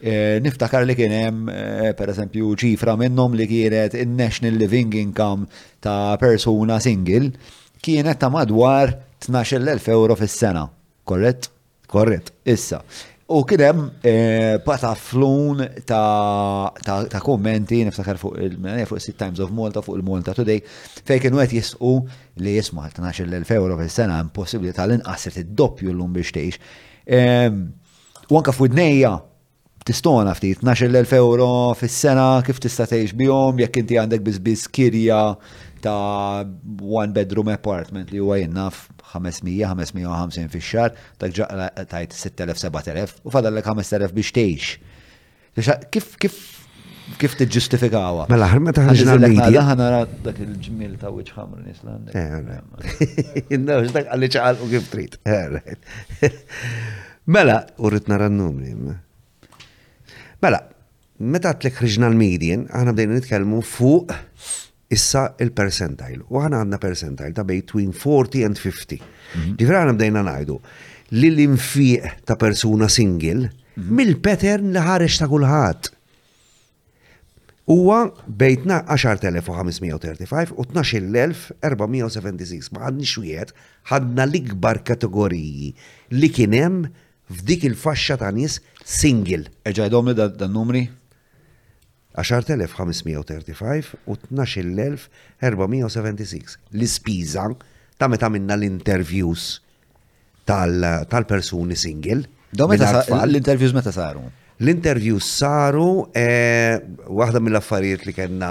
Eh, 0.00 0.40
niftakar 0.40 0.86
li 0.88 0.94
kien 0.96 1.12
hemm 1.12 1.48
eh, 1.52 1.92
per 1.92 2.08
eżempju 2.08 2.54
ċifra 2.56 2.94
minnhom 2.96 3.34
li 3.36 3.46
kienet 3.50 3.94
in-National 4.00 4.56
Living 4.56 4.94
Income 4.96 5.44
ta' 5.84 6.14
persuna 6.16 6.78
single 6.80 7.32
kienet 7.84 8.16
ta' 8.18 8.30
madwar 8.32 8.94
12,000 9.26 9.92
euro 9.92 10.16
fis-sena. 10.16 10.66
Korrett? 11.04 11.50
Korret, 11.90 12.32
issa. 12.46 12.80
U 13.30 13.44
kienem 13.46 13.84
eh, 14.02 14.56
pataflun 14.64 15.60
ta' 15.86 17.20
kommenti, 17.22 17.78
niftakar 17.86 18.18
fuq 18.18 18.40
il 18.42 18.56
eh, 18.66 18.82
Six 18.90 19.14
Times 19.16 19.38
of 19.44 19.52
Malta, 19.54 19.82
fuq 19.86 20.00
il-Malta 20.00 20.34
Today, 20.34 20.58
fej 21.06 21.20
kienu 21.22 21.38
għet 21.38 21.54
jisqu 21.54 21.92
li 22.42 22.56
jisma' 22.56 22.88
12.000 22.96 23.54
euro 23.60 23.78
fil-sena, 23.78 24.18
impossibli 24.24 24.72
tal 24.74 24.96
inqasir 24.96 25.36
t 25.36 25.44
doppju 25.62 25.92
l-lum 25.94 26.10
biex 26.16 26.34
teħx. 26.34 26.58
Ehm, 27.20 27.60
u 28.26 28.40
anka 28.40 28.56
fuq 28.56 28.72
id-nejja, 28.72 29.12
tistona 29.86 30.34
ftit 30.34 30.66
12.000 30.66 31.14
euro 31.22 31.48
fil-sena, 31.78 32.26
kif 32.46 32.58
tista' 32.66 32.88
teħx 32.90 33.14
bihom, 33.20 33.62
jekk 33.62 33.84
inti 33.84 34.00
għandek 34.02 34.26
bizbiz 34.26 34.66
kirja 34.74 35.22
ta' 35.86 36.42
one 36.42 37.14
bedroom 37.14 37.48
apartment 37.54 38.10
li 38.12 38.18
huwa 38.20 38.34
jennaf 38.42 38.82
500-550 39.16 40.54
fi 40.54 40.60
xar, 40.62 40.92
tak 41.18 41.34
ġaqla 41.34 41.84
tajt 41.90 42.14
6,000-7,000 42.16 43.16
u 43.26 43.32
fadallek 43.34 43.66
5,000 43.66 44.12
biex 44.14 44.30
teħx. 44.36 45.68
Kif, 45.90 46.12
kif, 46.22 46.36
kif 47.18 47.34
t-ġustifikawa? 47.40 48.28
Mela, 48.30 48.48
ħarma 48.52 48.74
taħħġna 48.76 49.16
l-medja. 49.18 49.64
Ħana 49.66 49.88
ra 49.96 50.00
dak 50.26 50.40
il-ġmil 50.46 50.94
ta' 51.02 51.10
wieċ 51.14 51.34
ħamr 51.36 51.62
nislandek. 51.66 52.14
Eh, 52.14 53.54
Inna, 53.56 53.80
dak 53.98 54.08
għalli 54.14 54.30
ċaqal 54.36 54.62
u 54.66 54.70
kif 54.70 54.90
trit. 54.94 55.18
Eh, 55.26 56.30
mela, 57.34 57.64
u 57.78 57.90
rritna 57.90 58.20
rannumri. 58.22 58.76
Mela, 60.40 60.62
meta 61.18 61.54
t-lek 61.58 61.82
ħriġna 61.82 62.12
l-medjen, 62.14 62.68
ħana 62.72 62.94
bdejna 62.94 63.18
nitkelmu 63.18 63.64
fuq 63.74 64.18
issa 64.90 65.22
il-percentile. 65.40 66.24
U 66.28 66.42
għana 66.42 66.56
għanna 66.64 66.78
percentile 66.82 67.32
ta' 67.36 67.44
between 67.46 67.92
40 67.94 68.44
and 68.48 68.56
50. 68.58 69.00
Mhm. 69.36 69.54
Ġifra 69.60 69.76
għana 69.84 69.94
bdejna 69.96 70.22
najdu 70.26 70.56
li 71.16 71.28
l-infiq 71.30 72.02
ta' 72.26 72.36
persuna 72.38 72.88
single 72.90 73.50
mhm. 73.52 73.94
mill-pattern 74.00 74.72
li 74.74 74.80
ħarex 74.84 75.18
ta' 75.22 75.28
kulħadd. 75.30 75.82
Huwa 77.70 77.98
bejtna 78.26 78.80
10,535 78.90 80.50
u 80.58 80.60
12,476. 80.72 82.70
Ma 82.74 82.80
għadni 82.90 83.06
xujiet 83.06 83.50
ħadna 83.92 84.22
l-ikbar 84.26 84.78
kategoriji 84.90 85.70
li 86.18 86.28
kienem 86.34 86.74
f'dik 87.30 87.62
il-faxxa 87.70 88.14
ta' 88.24 88.32
nies 88.34 88.54
single. 88.82 89.44
Eġa 89.62 89.82
jdom 89.86 90.06
dan 90.18 90.50
numri? 90.50 90.88
10,535 92.14 93.94
u 94.06 94.14
12,476. 94.34 96.56
L-ispiża 96.72 97.48
ta' 97.98 98.08
meta 98.08 98.28
minna 98.30 98.54
l-interviews 98.56 99.60
tal-persuni 101.08 101.74
single. 101.76 102.22
Do 102.52 102.66
meta 102.68 103.04
l-interviews 103.26 103.72
meta 103.74 103.90
saru? 103.92 104.22
L-interviews 104.60 105.24
saru 105.38 106.08
eh, 106.16 106.78
waħda 107.06 107.40
mill-affarijiet 107.40 108.04
li 108.08 108.12
kena 108.16 108.50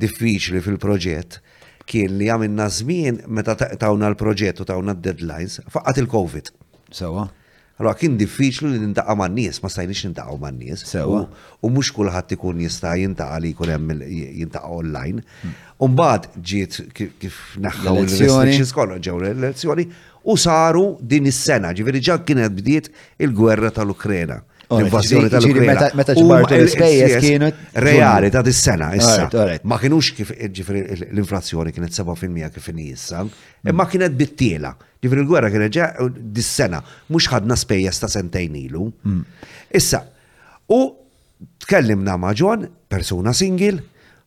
diffiċli 0.00 0.60
fil-proġett 0.64 1.38
kien 1.86 2.16
li 2.18 2.28
għamilna 2.30 2.66
żmien 2.72 3.20
meta 3.28 3.54
tawna 3.76 4.08
l-proġett 4.14 4.60
u 4.62 4.64
tawna 4.66 4.94
d-deadlines, 4.96 5.60
faqqat 5.70 5.98
il-Covid. 6.02 6.46
Sewa. 6.94 7.24
So, 7.28 7.41
Allora 7.82 7.98
kien 7.98 8.14
diffiċlu 8.14 8.68
li 8.70 8.78
nintaqa' 8.78 9.14
man 9.18 9.32
nies, 9.34 9.56
ma 9.58 9.66
stajniex 9.72 10.04
nintaqgħu 10.06 10.36
man 10.38 10.58
nies. 10.62 10.84
U 11.02 11.66
mhux 11.72 11.88
kulħadd 11.96 12.36
ikun 12.36 12.60
jista' 12.62 12.92
jintaqa' 13.00 13.40
li 13.42 13.50
jkun 13.56 13.72
hemm 13.74 13.90
jintaqa' 14.06 14.70
online. 14.76 15.24
U 15.82 15.88
mbagħad 15.90 16.28
ġiet 16.50 16.78
kif 16.94 17.40
naħħaw 17.64 17.96
il-restrictions 18.04 18.70
kollha 18.76 19.00
ġew 19.02 19.16
l-elezzjoni 19.24 19.88
u 20.30 20.36
saru 20.38 20.84
din 21.10 21.26
is-sena, 21.26 21.74
ġifieri 21.74 22.04
ġa 22.06 22.20
kienet 22.28 22.54
bdiet 22.60 22.90
il-gwerra 23.26 23.72
tal-Ukrena 23.80 24.38
l 24.78 24.86
invasjoni 24.86 25.28
tal-Ukraina. 25.32 25.88
Meta 25.98 26.14
ġbartu 26.16 26.56
l-ispejjeż 26.56 27.16
kienu 27.22 27.48
reali 27.84 28.30
ta' 28.32 28.42
dis-sena 28.46 28.92
issa. 28.96 29.28
Ma 29.68 29.78
kienux 29.82 30.12
kif 30.16 30.32
l-inflazzjoni 30.36 31.74
kienet 31.76 31.94
7% 31.98 32.50
kif 32.54 32.70
inhi 32.72 32.88
issa, 32.94 33.22
imma 33.24 33.72
hmm. 33.84 33.90
kienet 33.92 34.16
bittiela. 34.18 34.72
Ġifri 35.02 35.22
l-gwerra 35.24 35.50
kienet 35.52 35.74
ġa 35.76 35.88
dis-sena, 36.16 36.80
mhux 37.10 37.28
ħadna 37.32 37.56
spejjeż 37.60 38.02
ta' 38.04 38.12
sentejn 38.12 38.54
ilu. 38.64 38.88
Hmm. 39.04 39.24
Issa, 39.74 40.04
u 40.72 40.80
tkellimna 41.66 42.14
ma' 42.22 42.34
ġon 42.38 42.68
persuna 42.92 43.34
single, 43.36 43.82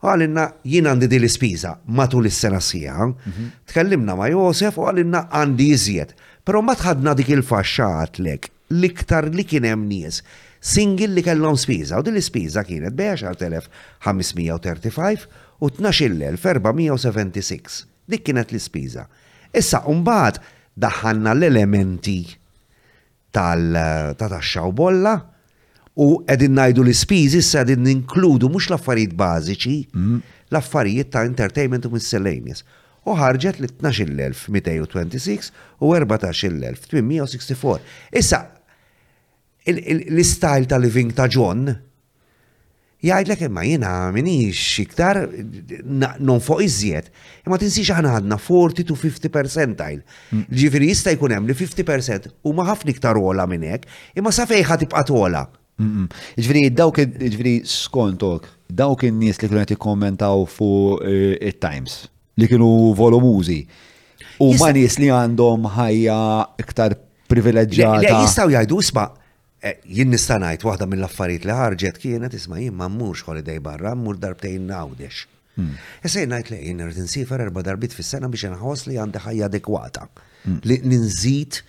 għalinna 0.05 0.49
jien 0.67 0.85
għandi 0.91 1.07
di 1.09 1.17
l-ispiża 1.23 1.77
matul 1.97 2.27
is-sena 2.29 2.59
sija. 2.61 3.07
Mhm. 3.07 3.45
Tkellimna 3.71 4.13
ma' 4.19 4.27
Josef 4.33 4.75
u 4.77 4.83
għalinna 4.91 5.23
għandi 5.33 5.69
iżjed. 5.77 6.11
Pero 6.45 6.59
ma 6.61 6.75
tħadna 6.77 7.15
dik 7.17 7.31
il-faxxa 7.39 7.87
għatlek 8.03 8.51
l-iktar 8.73 9.27
li 9.33 9.43
kien 9.45 9.63
hemm 9.67 9.85
nies 9.89 10.21
single 10.65 11.07
li 11.13 11.21
kellhom 11.23 11.57
spiża 11.61 11.99
u 11.99 12.01
din 12.03 12.15
l-ispiża 12.15 12.63
kienet 12.65 12.93
b 12.97 13.01
10535 13.21 15.27
u 15.59 15.69
12476. 15.69 17.85
Dik 18.09 18.23
kienet 18.25 18.49
l-ispiża. 18.51 19.05
Issa 19.53 19.83
mbagħad 19.85 20.35
daħanna 20.77 21.33
l-elementi 21.37 22.23
tal-taxxa 23.35 24.61
u 24.67 24.71
bolla 24.75 25.15
u 26.01 26.09
qegħdin 26.25 26.53
ngħidu 26.57 26.83
l-ispiżi 26.85 27.37
issa 27.43 27.59
qegħdin 27.61 27.81
ninkludu 27.87 28.45
mhux 28.49 28.65
l-affarijiet 28.71 29.13
bażiċi, 29.13 29.77
mm-hmm. 29.93 30.19
l-affarijiet 30.49 31.09
ta' 31.13 31.25
entertainment 31.29 31.83
u 31.85 31.89
miscellaneous 31.93 32.61
u 33.05 33.13
ħarġet 33.19 33.61
l-12,226 33.61 35.53
u 35.79 35.85
14,864. 35.93 38.17
Issa, 38.17 38.43
l-istyle 39.71 40.65
ta' 40.69 40.77
living 40.81 41.11
ta' 41.17 41.27
John 41.31 41.65
jgħidlek 43.05 43.41
imma 43.45 43.63
jina 43.67 43.89
minix 44.13 44.79
iktar 44.81 45.17
non 46.25 46.39
fuq 46.41 46.63
iżjed. 46.65 47.11
Imma 47.45 47.59
tinsix 47.61 47.91
aħna 47.93 48.15
għadna 48.17 48.37
40 48.41 48.87
to 48.89 48.95
50 48.97 49.29
percentile. 49.29 49.99
Mm. 50.33 50.45
Ġifiri 50.49 50.87
jista' 50.89 51.13
jkun 51.13 51.35
hemm 51.35 51.45
li 51.45 51.53
50% 51.53 52.31
huma 52.47 52.63
ħafna 52.65 52.95
iktar 52.95 53.19
ola 53.21 53.45
minn 53.51 53.67
hekk, 53.69 53.85
imma 54.17 54.33
sa 54.33 54.47
fejħa 54.49 54.79
tibqa' 54.85 55.03
tola. 55.05 55.43
Ġifiri 55.77 56.63
dawk 56.73 57.03
ġifiri 57.21 57.57
skontok, 57.69 58.47
dawk 58.73 59.05
in-nies 59.05 59.37
li 59.43 59.51
kienu 59.51 59.65
jikommentaw 59.69 60.41
fu 60.49 60.71
fuq 60.95 61.05
eh, 61.05 61.51
it-Times 61.51 61.99
li 62.41 62.49
kienu 62.49 62.71
volumużi. 62.97 63.59
U 64.41 64.49
ma 64.57 64.71
nies 64.73 64.97
li 65.03 65.11
għandhom 65.13 65.69
ħajja 65.77 66.17
iktar 66.63 66.97
privileġġjata. 67.29 68.23
jistaw 68.23 68.49
jgħidu 68.55 68.81
isma' 68.87 69.05
Eh, 69.65 69.79
jien 69.97 70.09
nista' 70.13 70.35
ngħid 70.37 70.63
waħda 70.67 70.85
mill-affarijiet 70.91 71.45
li 71.47 71.53
ħarġet 71.57 71.97
kienet 72.01 72.35
isma' 72.37 72.59
jien 72.61 72.75
ma 72.77 72.85
mmurx 72.85 73.23
holiday 73.25 73.57
barra, 73.65 73.95
mmur 73.97 74.19
darbtejn 74.21 74.67
nawdex. 74.69 75.23
Issa 75.55 75.61
hmm. 75.63 76.03
e 76.05 76.11
jien 76.13 76.35
ngħid 76.35 76.51
li 76.53 76.59
jien 76.67 76.83
irid 76.85 76.99
insifer 77.01 77.41
erba' 77.47 77.63
darbit 77.65 77.95
fis-sena 77.97 78.29
biex 78.29 78.45
inħoss 78.51 78.85
li 78.91 78.99
għandi 79.01 79.21
ħajja 79.23 79.47
adekwata. 79.49 80.05
Hmm. 80.45 80.59
Li 80.69 80.77
ninżid 80.91 81.63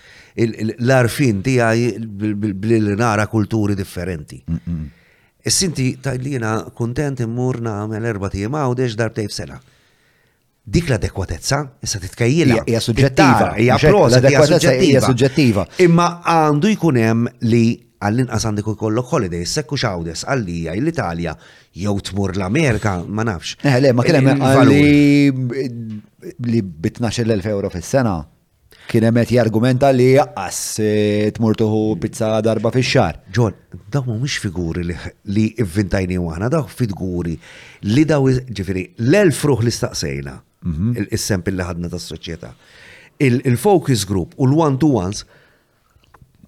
l-arfin 0.84 1.40
tiegħi 1.46 2.34
billi 2.60 2.98
nara 3.00 3.24
kulturi 3.32 3.78
differenti. 3.80 4.42
Is-sinti 4.44 5.88
hmm, 5.88 5.96
e 5.96 6.04
tajlina 6.10 6.52
kuntent 6.76 7.24
immur 7.24 7.62
nagħmel 7.64 8.10
erba' 8.12 8.28
tiem 8.36 8.52
m'għawdex 8.52 8.98
darbtejn 9.00 9.32
sena. 9.40 9.58
dik 10.66 10.88
l-adekwatezza, 10.90 11.58
issa 11.86 11.98
titkajjila. 12.02 12.62
Hija 12.66 12.78
suġġettiva. 12.82 13.50
Hija 13.62 13.76
prosa, 13.78 14.18
hija 14.74 15.00
suġġettiva. 15.04 15.64
Imma 15.84 16.08
għandu 16.26 16.72
jkun 16.74 16.96
hemm 16.98 17.28
li 17.46 17.62
għall-inqas 18.04 18.44
għandek 18.44 18.66
ikollok 18.74 19.12
holidays, 19.14 19.52
sekku 19.56 19.76
xawdes, 19.80 20.24
għallija, 20.28 20.74
l-Italja, 20.76 21.32
jew 21.80 21.94
tmur 22.04 22.34
l-Amerika, 22.36 22.98
ma 23.08 23.24
nafx. 23.24 23.56
Eh, 23.64 23.78
le, 23.80 23.92
ma 23.96 24.04
kien 24.04 24.18
hemm 24.20 24.44
għalli 24.44 24.86
li 26.46 26.64
b 26.64 26.92
elf 27.02 27.52
euro 27.52 27.70
fis-sena 27.72 28.16
kien 28.86 29.02
hemm 29.08 29.18
qed 29.24 29.32
jargumenta 29.34 29.88
li 29.94 30.12
jaqqas 30.14 30.58
eh, 30.82 31.30
tmur 31.34 31.56
tuħu 31.58 31.80
pizza 32.02 32.36
darba 32.44 32.70
fix-xar. 32.74 33.22
Ġon, 33.34 33.54
daw 33.90 34.04
mhumiex 34.06 34.38
figuri 34.44 34.84
li 34.86 35.46
vvintajni 35.58 36.20
waħna, 36.22 36.50
daw 36.52 36.66
figuri 36.68 37.36
li 37.86 38.04
daw 38.06 38.28
ġifieri 38.46 38.90
l-elf 39.06 39.42
ruħ 39.48 39.64
li 39.66 39.72
staqsejna 39.72 40.36
mhm. 40.66 41.06
il 41.06 41.18
sempil 41.22 41.56
li 41.60 41.64
ħadna 41.66 41.90
tas-soċjetà. 41.96 42.52
Il-focus 43.24 44.04
group 44.04 44.36
u 44.36 44.44
l-one-to-ones, 44.50 45.24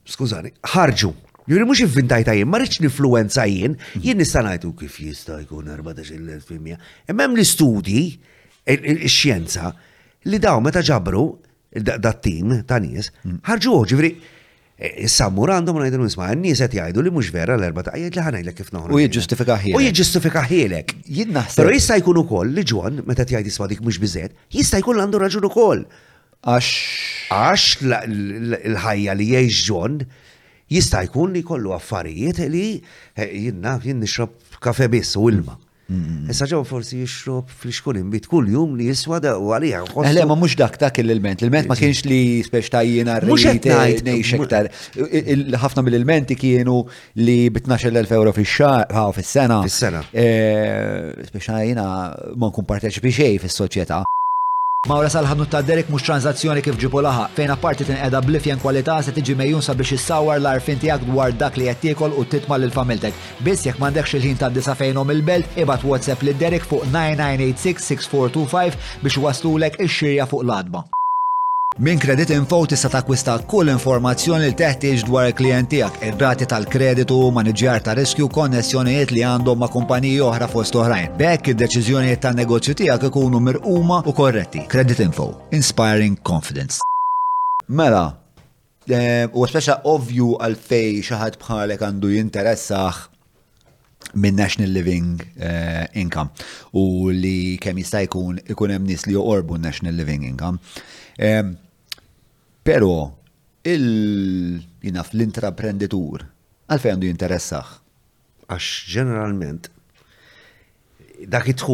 skużani, 0.09 0.53
ħarġu 0.75 1.15
Juri 1.49 1.65
mux 1.65 1.81
inventajta 1.81 2.35
jien, 2.37 2.45
marriċ 2.51 2.83
influenza 2.85 3.45
jien, 3.49 3.73
jien 4.05 4.19
nistanajtu 4.21 4.75
kif 4.77 4.99
jista 5.01 5.39
jkun 5.41 5.71
14.000%. 5.73 6.77
Emmem 7.09 7.37
l-istudji, 7.39 8.03
il-xjenza, 8.77 9.71
li 10.29 10.37
daw 10.45 10.61
meta 10.65 10.83
ġabru, 10.85 11.23
dat-tim 11.89 12.59
ta' 12.69 12.77
nies, 12.85 13.09
ħarġu 13.49 13.79
ġivri, 13.95 14.11
eh, 14.77 15.09
Samur 15.09 15.55
għandhom 15.57 15.81
għajdu 15.87 16.03
nisma, 16.05 16.29
n-nies 16.37 16.61
għet 16.67 16.77
jgħidu 16.83 17.07
li 17.07 17.15
mux 17.17 17.33
vera 17.33 17.57
l-erba 17.57 17.87
ta' 17.89 17.97
li 17.97 18.13
ħanajlek 18.13 18.61
kif 18.61 18.69
noħra. 18.77 18.93
U 18.93 19.01
jġustifika 19.07 19.57
ħielek. 19.65 19.81
U 19.81 19.87
jġustifika 19.89 20.45
ħielek. 20.53 20.97
naħseb. 21.33 21.63
Pero 21.63 21.73
jista' 21.73 21.97
jkun 22.03 22.23
ukoll 22.27 22.53
li 22.59 22.67
ġwan, 22.69 23.01
meta 23.09 23.25
jgħid 23.25 23.49
jisma 23.49 23.73
dik 23.73 23.81
mux 23.89 23.97
bizet, 24.05 24.37
jista' 24.53 24.85
jkun 24.85 25.01
għandu 25.01 25.25
raġun 25.25 25.49
ukoll. 25.49 25.87
Għax. 26.45 26.75
Għax 27.33 27.69
l-ħajja 27.89 29.15
li 29.17 29.33
jgħix 29.33 29.65
ġon 29.73 30.03
jista' 30.73 31.03
jkun 31.09 31.33
li 31.37 31.43
kollu 31.45 31.73
affarijiet 31.77 32.39
li 32.53 32.67
eh, 33.17 33.33
jinna 33.47 33.77
jinn 33.85 34.03
nixrob 34.05 34.37
kafe 34.65 34.89
biss 34.95 35.17
u 35.21 35.29
ilma. 35.33 35.57
Issa 36.29 36.45
ġew 36.51 36.61
forsi 36.69 36.99
jixrob 37.01 37.47
fl-xkulin 37.63 38.11
bit 38.13 38.27
kull 38.29 38.49
jum 38.53 38.75
li 38.77 38.91
jiswa 38.91 39.21
da 39.25 39.37
u 39.41 39.47
għalija. 39.57 39.79
Eh, 40.05 40.11
le, 40.13 40.27
ma 40.29 40.37
mux 40.37 40.53
dak 40.61 40.75
dak 40.83 41.01
il-ilment. 41.01 41.41
Il-ilment 41.41 41.71
ma 41.71 41.77
kienx 41.79 42.03
li 42.05 42.19
spiex 42.45 42.69
r 42.77 43.25
rritajt 43.25 44.03
nejx 44.05 44.35
iktar. 44.37 44.69
ħafna 45.65 45.85
mill-ilmenti 45.87 46.37
kienu 46.37 46.83
li 47.25 47.49
b 47.49 47.65
12.000 47.65 48.13
euro 48.19 48.37
fil-sena. 48.37 49.63
Fil-sena. 49.65 50.05
Eh, 50.13 51.25
spiex 51.33 51.49
jina 51.71 51.89
ma 52.37 52.53
nkun 52.53 52.69
parteċipi 52.69 53.17
xej 53.21 53.41
fil-soċieta. 53.47 54.03
Mawra 54.87 55.09
sal-ħanut 55.11 55.49
ta' 55.51 55.59
Derek 55.69 55.89
mux 55.91 56.05
tranzazzjoni 56.07 56.61
kif 56.63 56.77
ġipu 56.79 57.01
laħa, 57.03 57.25
fejn 57.35 57.51
apparti 57.51 57.87
qeda 57.89 58.21
blifjen 58.23 58.61
kwalità 58.63 59.01
se 59.03 59.11
tiġi 59.17 59.35
mejjun 59.41 59.65
sabiex 59.67 59.97
issawar 59.97 60.39
l-arfin 60.39 60.79
tiegħek 60.79 61.09
dwar 61.09 61.35
dak 61.35 61.59
li 61.59 61.67
qed 61.67 61.81
tiekol 61.83 62.15
u 62.15 62.23
titma 62.35 62.61
lil 62.63 62.71
familtek. 62.77 63.19
Biss 63.43 63.67
jekk 63.67 63.83
m'għandekx 63.83 64.15
il-ħin 64.21 64.39
ta' 64.39 64.53
disa 64.55 64.77
fejnhom 64.79 65.11
il-belt, 65.17 65.59
ibad 65.65 65.83
WhatsApp 65.83 66.23
lid 66.31 66.39
Derek 66.39 66.69
fuq 66.71 66.87
9986-6425 66.93 68.79
biex 69.09 69.19
waslulek 69.27 69.81
ix-xirja 69.89 70.31
fuq 70.31 70.47
l-adba. 70.47 70.85
Min 71.81 71.99
Credit 71.99 72.31
Info 72.31 72.67
tista' 72.67 72.89
takwista 72.91 73.37
kull 73.51 73.69
informazzjoni 73.71 74.49
li 74.51 74.55
teħtieġ 74.61 75.03
dwar 75.07 75.29
il 75.31 75.67
tiegħek, 75.71 75.99
ir-rati 76.09 76.47
tal-kreditu, 76.51 77.19
maniġjar 77.35 77.85
ta' 77.87 77.93
riskju, 77.95 78.27
konnessjonijiet 78.35 79.13
li 79.15 79.21
għandhom 79.23 79.61
ma' 79.63 79.69
kumpaniji 79.71 80.19
oħra 80.29 80.49
fost 80.51 80.75
oħrajn. 80.75 81.15
Bekk 81.21 81.51
id-deċiżjonijiet 81.53 82.21
tan-negozju 82.25 82.75
tiegħek 82.81 83.07
ikunu 83.13 83.39
mirquma 83.41 83.99
u 84.03 84.13
korretti. 84.21 84.65
Credit 84.67 85.03
Info. 85.05 85.27
Inspiring 85.55 86.19
Confidence. 86.31 86.81
Mela, 87.69 88.19
eh, 88.91 89.29
u 89.33 89.47
speċa 89.47 89.79
għal 89.87 90.59
fej 90.59 90.99
xaħat 91.11 91.39
bħalek 91.45 91.87
għandu 91.87 92.11
jinteressax 92.19 93.07
minn 94.15 94.35
national 94.35 94.75
living 94.75 95.23
uh, 95.39 95.87
income 95.95 96.31
u 96.75 97.11
li 97.15 97.55
kemm 97.63 97.79
jista' 97.85 98.03
jkun 98.09 98.43
ikun 98.51 98.71
hemm 98.75 98.89
nies 98.89 99.07
li 99.07 99.15
joqorbu 99.15 99.63
national 99.63 99.95
living 99.95 100.27
income. 100.27 100.59
Um, 101.23 101.55
Pero, 102.63 103.17
il 103.69 104.61
jinaf 104.83 105.13
l-intraprenditur, 105.15 106.25
għalfejn 106.69 106.93
għandu 106.95 107.09
jinteressax? 107.09 107.79
Għax 108.49 108.69
ġeneralment, 108.95 109.71
dak 111.27 111.49
it 111.53 111.65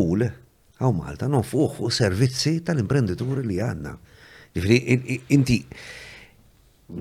għaw 0.80 0.90
Malta, 0.94 1.26
non 1.30 1.42
fuq 1.46 1.80
u 1.82 1.88
servizzi 1.90 2.58
tal-imprenditur 2.66 3.38
li 3.46 3.56
għanna. 3.62 3.92
Ġifri, 4.52 4.76
inti, 5.34 5.58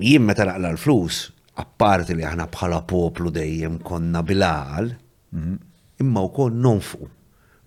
jien 0.00 0.24
meta 0.26 0.46
naqla 0.48 0.70
l-flus, 0.74 1.26
apparti 1.62 2.14
li 2.16 2.24
aħna 2.26 2.46
bħala 2.54 2.78
poplu 2.88 3.30
dejjem 3.34 3.78
konna 3.84 4.22
bilal, 4.26 4.90
mhm. 5.34 5.58
imma 6.02 6.22
u 6.26 6.30
kon 6.34 6.58
nonfu, 6.64 7.06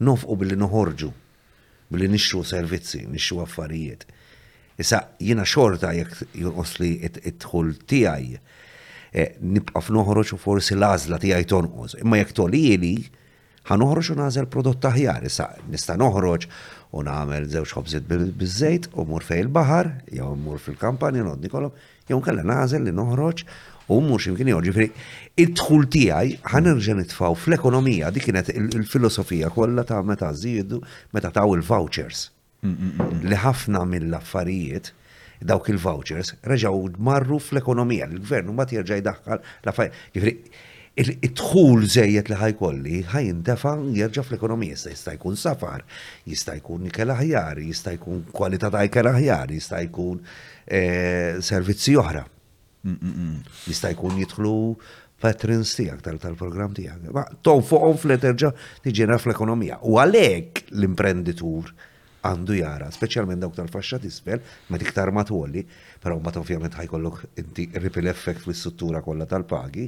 nonfu 0.08 0.36
billi 0.42 0.58
noħorġu, 0.64 1.12
billi 1.92 2.10
nixxu 2.16 2.42
servizzi, 2.44 3.04
nixxu 3.12 3.40
affarijiet. 3.44 4.08
Issa 4.78 5.00
jina 5.26 5.42
xorta 5.50 5.90
jekk 5.98 6.20
jonqosli 6.38 6.88
it-tħul 7.10 7.72
tiegħi 7.90 8.36
eh, 9.18 9.32
nibqa' 9.42 9.82
f'noħroġ 9.82 10.34
u 10.36 10.38
forsi 10.38 10.76
l-għażla 10.76 11.18
tiegħi 11.24 11.48
tonqos. 11.50 11.96
Imma 12.04 12.20
jekk 12.22 12.36
tolili 12.38 12.92
noħroċ 13.68 14.12
u 14.14 14.18
nazel 14.20 14.46
prodott 14.54 14.80
taħjar, 14.86 15.26
Issa 15.26 15.48
nista' 15.74 15.98
noħroġ 15.98 16.46
u 16.94 17.04
nagħmel 17.10 17.50
żewġ 17.56 17.74
ħobżiet 17.80 18.06
biż 18.06 18.92
u 19.02 19.08
mur 19.10 19.26
fej 19.26 19.42
il-baħar 19.48 19.90
jew 20.14 20.30
mur 20.46 20.62
fil-kampanja 20.62 21.26
nodni 21.26 21.50
kolom 21.58 21.74
jew 22.08 22.22
nkella 22.22 22.46
nażel 22.46 22.86
li 22.86 22.94
noħroġ 23.02 23.42
u 23.90 24.02
mur 24.06 24.22
ximkini 24.22 24.54
oġi. 24.60 24.78
fri. 24.78 24.92
Id-dħul 25.42 25.90
tiegħi 25.98 26.38
ħanerġa' 26.54 27.00
nitfgħu 27.02 27.34
fl-ekonomija, 27.48 28.14
dik 28.14 28.30
kienet 28.30 28.54
il-filosofija 28.54 29.50
kollha 29.58 29.88
ta' 29.90 30.04
meta 30.06 30.30
zidu, 30.38 30.84
meta 31.18 31.34
taw 31.34 31.56
il-vouchers 31.58 32.28
Li 32.62 33.38
ħafna 33.38 33.84
mill-affarijiet 33.86 34.90
dawk 35.48 35.70
il-vouchers 35.70 36.34
reġaw 36.50 36.88
marru 37.06 37.38
fl-ekonomija, 37.38 38.08
l-gvernu 38.10 38.54
ma 38.58 38.66
tjerġa 38.66 38.98
jdaħħal 39.04 39.42
l-affarijiet. 39.64 40.50
id 40.98 41.30
dħul 41.38 41.84
żejjed 41.94 42.30
li 42.32 42.38
ħajkolli 42.42 42.96
ħajintefa 43.12 43.74
jerġa 44.00 44.24
fl-ekonomija, 44.26 44.78
jista' 44.90 45.14
jkun 45.14 45.36
safar, 45.38 45.84
jista' 46.26 46.56
jkun 46.58 46.88
ikel 46.90 47.12
aħjar, 47.14 47.60
jista' 47.62 47.94
jkun 48.00 48.24
kwalità 48.34 48.72
ta' 48.74 48.82
ikel 48.88 49.08
aħjar, 49.12 49.54
jista' 49.54 49.84
jkun 49.86 50.18
eh, 50.66 51.38
servizzi 51.42 51.94
oħra. 52.02 52.24
Jista' 53.70 53.92
jkun 53.94 54.18
jidħlu 54.24 54.56
patrons 55.22 55.76
tiegħek 55.78 56.02
tal 56.26 56.36
programm 56.40 56.74
tiegħek. 56.78 57.14
Ma, 57.14 57.28
tonfoqhom 57.46 57.94
fl-eterġa 58.02 58.50
tiġena 58.88 59.20
fl-ekonomija. 59.22 59.78
U 59.86 60.02
għalhekk 60.02 60.72
l-imprenditur 60.80 61.76
għandu 62.28 62.56
jara, 62.60 62.88
specialment 62.94 63.42
dawk 63.44 63.56
tal-faxxa 63.58 64.00
tisfel, 64.04 64.42
ma 64.72 64.80
tiktar 64.82 65.12
ma 65.16 65.24
twolli, 65.28 65.64
però 66.04 66.18
ma 66.24 66.32
ovvjament 66.42 66.76
ħajkollok 66.78 67.24
inti 67.44 67.68
ripple 67.82 68.12
effect 68.12 68.44
fl-struttura 68.46 69.02
kollha 69.06 69.28
tal-pagi, 69.32 69.88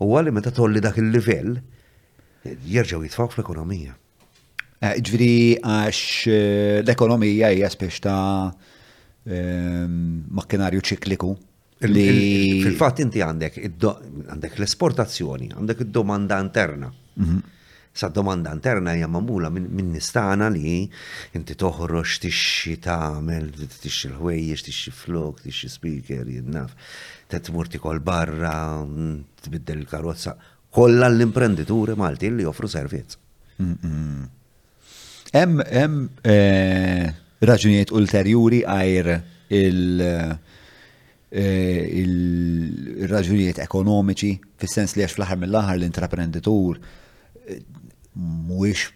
u 0.00 0.12
għalli 0.16 0.32
meta 0.32 0.52
tolli 0.56 0.80
dak 0.80 0.98
il-livell, 1.02 1.56
jerġgħu 2.46 3.04
jitfaw 3.08 3.30
fl-ekonomija. 3.34 3.94
Eh, 4.80 4.96
ġviri 5.04 5.60
għax 5.60 6.26
eh, 6.26 6.74
l-ekonomija 6.80 7.50
hija 7.52 7.68
spiex 7.74 7.98
ta' 8.06 8.16
ehm, 8.48 10.30
makkinarju 10.32 10.80
ċikliku. 10.90 11.34
Fil-fatt 11.80 13.00
inti 13.04 13.22
għandek 13.24 13.60
l-esportazzjoni, 13.78 15.50
għandek 15.56 15.84
id-domanda 15.86 16.40
interna. 16.44 16.88
Mhm 17.20 17.56
sa 17.92 18.08
domanda 18.08 18.52
interna 18.54 18.92
hija 18.94 19.08
mamula 19.10 19.50
minn 19.50 19.90
nistana 19.90 20.48
li 20.48 20.88
inti 21.36 21.54
toħroġ 21.58 22.12
tixi 22.24 22.76
tagħmel, 22.82 23.48
tixi 23.82 24.10
l-ħwejjex, 24.12 24.64
tixi 24.68 24.92
flok, 24.94 25.42
tixi 25.48 25.68
speaker, 25.70 26.28
jinnaf, 26.30 26.74
tetmur 27.30 27.68
kol 27.82 27.98
barra, 28.00 28.54
tbiddel 29.42 29.82
il-karozza, 29.82 30.36
kollha 30.72 31.08
l-imprenditur 31.10 31.96
Malti 31.98 32.30
li 32.30 32.46
joffru 32.46 32.70
servizz. 32.70 33.18
Hemm 35.30 35.58
hemm 35.68 35.98
eh, 36.26 37.08
raġunijiet 37.46 37.90
ulterjuri 37.94 38.62
għajr 38.66 39.10
il- 39.48 40.38
eh, 41.30 41.82
il-raġunijiet 42.02 43.58
ekonomiċi, 43.66 44.32
fis-sens 44.62 44.94
li 44.96 45.02
għax 45.04 45.14
fl-aħħar 45.18 45.38
mill-aħħar 45.42 45.78
l-intraprenditur 45.82 46.80
mhuwiex 48.16 48.88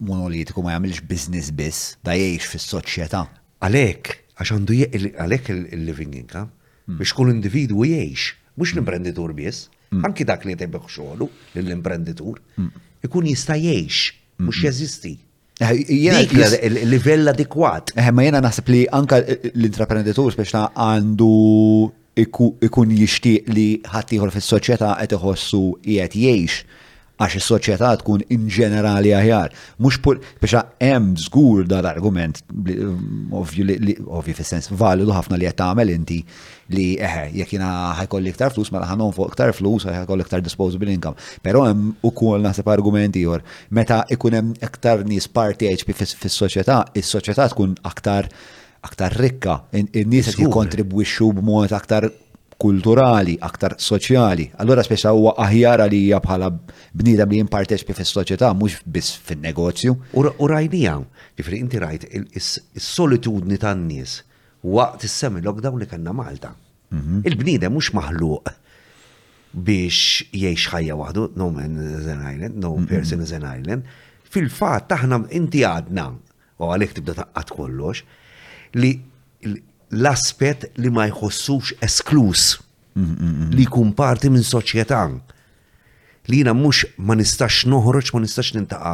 monolitiku 0.00 0.62
ma 0.62 0.72
jamilx 0.78 1.02
biznis 1.04 1.50
biss, 1.52 1.96
da 2.04 2.14
jgħix 2.16 2.48
fis-soċjetà. 2.54 3.22
Għalhekk, 3.60 4.14
għax 4.40 4.52
għandu 4.56 4.76
għalhekk 4.80 5.52
il-living 5.76 6.14
income, 6.22 6.48
hmm. 6.86 7.00
biex 7.02 7.12
kull 7.18 7.32
individwu 7.34 7.84
jgħix, 7.90 8.30
mhux 8.56 8.72
hmm. 8.72 8.78
l-imprenditur 8.78 9.34
biss, 9.36 9.66
hmm. 9.92 10.06
anki 10.08 10.24
dak 10.28 10.46
li 10.48 10.56
jtebbeħ 10.56 10.88
xoħlu 10.96 11.28
lill-imprenditur, 11.58 12.40
ikun 13.06 13.28
jista' 13.28 13.58
jgħix, 13.60 14.06
mux 14.46 14.64
jeżisti. 14.64 15.14
Eh, 15.60 15.76
Dik 15.84 16.30
il-livell 16.72 17.28
adekwat. 17.34 17.92
Eh, 18.00 18.06
ma 18.16 18.24
jena 18.24 18.40
naħseb 18.40 18.70
li 18.72 18.80
anka 18.96 19.18
l-intraprenditur 19.52 20.32
speċna 20.32 20.70
għandu 20.72 21.26
ikun 22.20 22.94
jishtiq 22.96 23.50
li 23.52 23.66
ħaddieħor 23.84 24.32
fis-soċjetà 24.38 24.94
qed 25.04 25.18
iħossu 25.18 25.60
qiegħed 25.84 26.16
jgħix 26.24 26.62
għax 27.20 27.36
is 27.36 27.46
soċieta 27.50 27.90
tkun 28.00 28.22
inġenerali 28.32 29.10
aħjar. 29.16 29.52
Mhux 29.82 29.98
pur 30.04 30.20
biex 30.42 30.60
hemm 30.80 31.10
żgur 31.20 31.66
dal-argument 31.68 32.38
mm, 32.48 33.34
ovvju 33.36 34.36
fis-sens 34.38 34.70
validu 34.80 35.12
ħafna 35.14 35.36
li 35.40 35.48
qed 35.50 35.58
tagħmel 35.60 35.92
inti 35.92 36.20
li 36.70 36.86
eħe, 36.96 37.24
eh, 37.26 37.34
jekk 37.42 37.56
jiena 37.58 37.72
ħajkolli 37.98 38.30
iktar 38.32 38.54
flus, 38.54 38.70
mela 38.72 38.86
ħanon 38.88 39.12
fuq 39.14 39.34
iktar 39.34 39.52
flus, 39.56 39.88
ħajkolli 39.90 40.24
iktar 40.24 40.44
disposable 40.46 40.94
income. 40.94 41.28
Però 41.44 41.66
hemm 41.68 41.92
ukoll 42.08 42.40
naħseb 42.46 42.70
argument 42.72 43.18
ieħor. 43.20 43.44
Meta 43.76 44.00
ikun 44.16 44.38
hemm 44.40 44.54
iktar 44.70 45.04
nies 45.10 45.28
parti 45.28 45.68
HP 45.74 45.98
fis-soċjetà, 46.00 46.80
is 46.96 47.10
soċieta 47.12 47.50
tkun 47.52 47.76
aktar 47.90 48.30
aktar 48.80 49.12
rikka, 49.20 49.58
in-nies 49.76 50.30
qed 50.32 50.40
jikkontribwixxu 50.46 51.34
b'mod 51.36 51.74
aktar 51.76 52.06
kulturali, 52.60 53.36
aktar 53.44 53.76
soċjali. 53.80 54.44
Allora 54.60 54.84
spessa 54.84 55.14
huwa 55.16 55.32
aħjar 55.40 55.80
li 55.90 56.02
hija 56.06 56.18
bħala 56.22 56.50
bniedem 56.96 57.32
li 57.32 57.38
jimparteċipi 57.40 57.96
fis-soċjetà 57.96 58.50
mhux 58.58 58.82
biss 58.86 59.14
fin-negozju. 59.28 59.94
U 60.20 60.48
rajnija, 60.52 60.96
ġifri 61.40 61.60
inti 61.62 61.80
rajt 61.82 62.04
is-solitudni 62.16 63.60
tan-nies 63.62 64.18
waqt 64.64 65.06
is-semi 65.08 65.40
lockdown 65.44 65.80
li 65.80 65.88
kellna 65.88 66.12
Malta. 66.16 66.52
Mhm. 66.92 67.22
Il-bniedem 67.30 67.72
mhux 67.76 67.94
maħluq 67.96 68.52
biex 69.52 70.28
jgħix 70.36 70.74
ħajja 70.74 70.98
waħdu, 71.00 71.24
no 71.40 71.48
man 71.56 71.78
is 72.02 72.06
an 72.12 72.24
island, 72.34 72.60
no 72.60 72.74
mhm. 72.76 72.86
person 72.92 73.24
is 73.24 73.32
an 73.40 73.48
island. 73.54 73.88
Fil-fatt 74.30 74.90
taħna 74.92 75.22
inti 75.40 75.64
għadna, 75.66 76.06
u 76.60 76.68
għalek 76.68 76.92
tibda 76.98 77.16
taqqat 77.22 77.54
kollox, 77.56 78.04
li 78.76 78.92
l-aspet 79.98 80.68
li 80.78 80.90
ma 80.90 81.06
jħossux 81.10 81.74
esklus 81.82 82.54
li 83.00 83.64
jkun 83.66 83.92
parti 83.96 84.30
minn 84.30 84.44
soċjetà. 84.46 85.02
Li 86.30 86.42
jina 86.42 86.52
mux 86.54 86.84
ma 87.00 87.14
nistax 87.16 87.62
noħroġ, 87.70 88.10
ma 88.14 88.22
nistax 88.22 88.50
nintaqa 88.58 88.92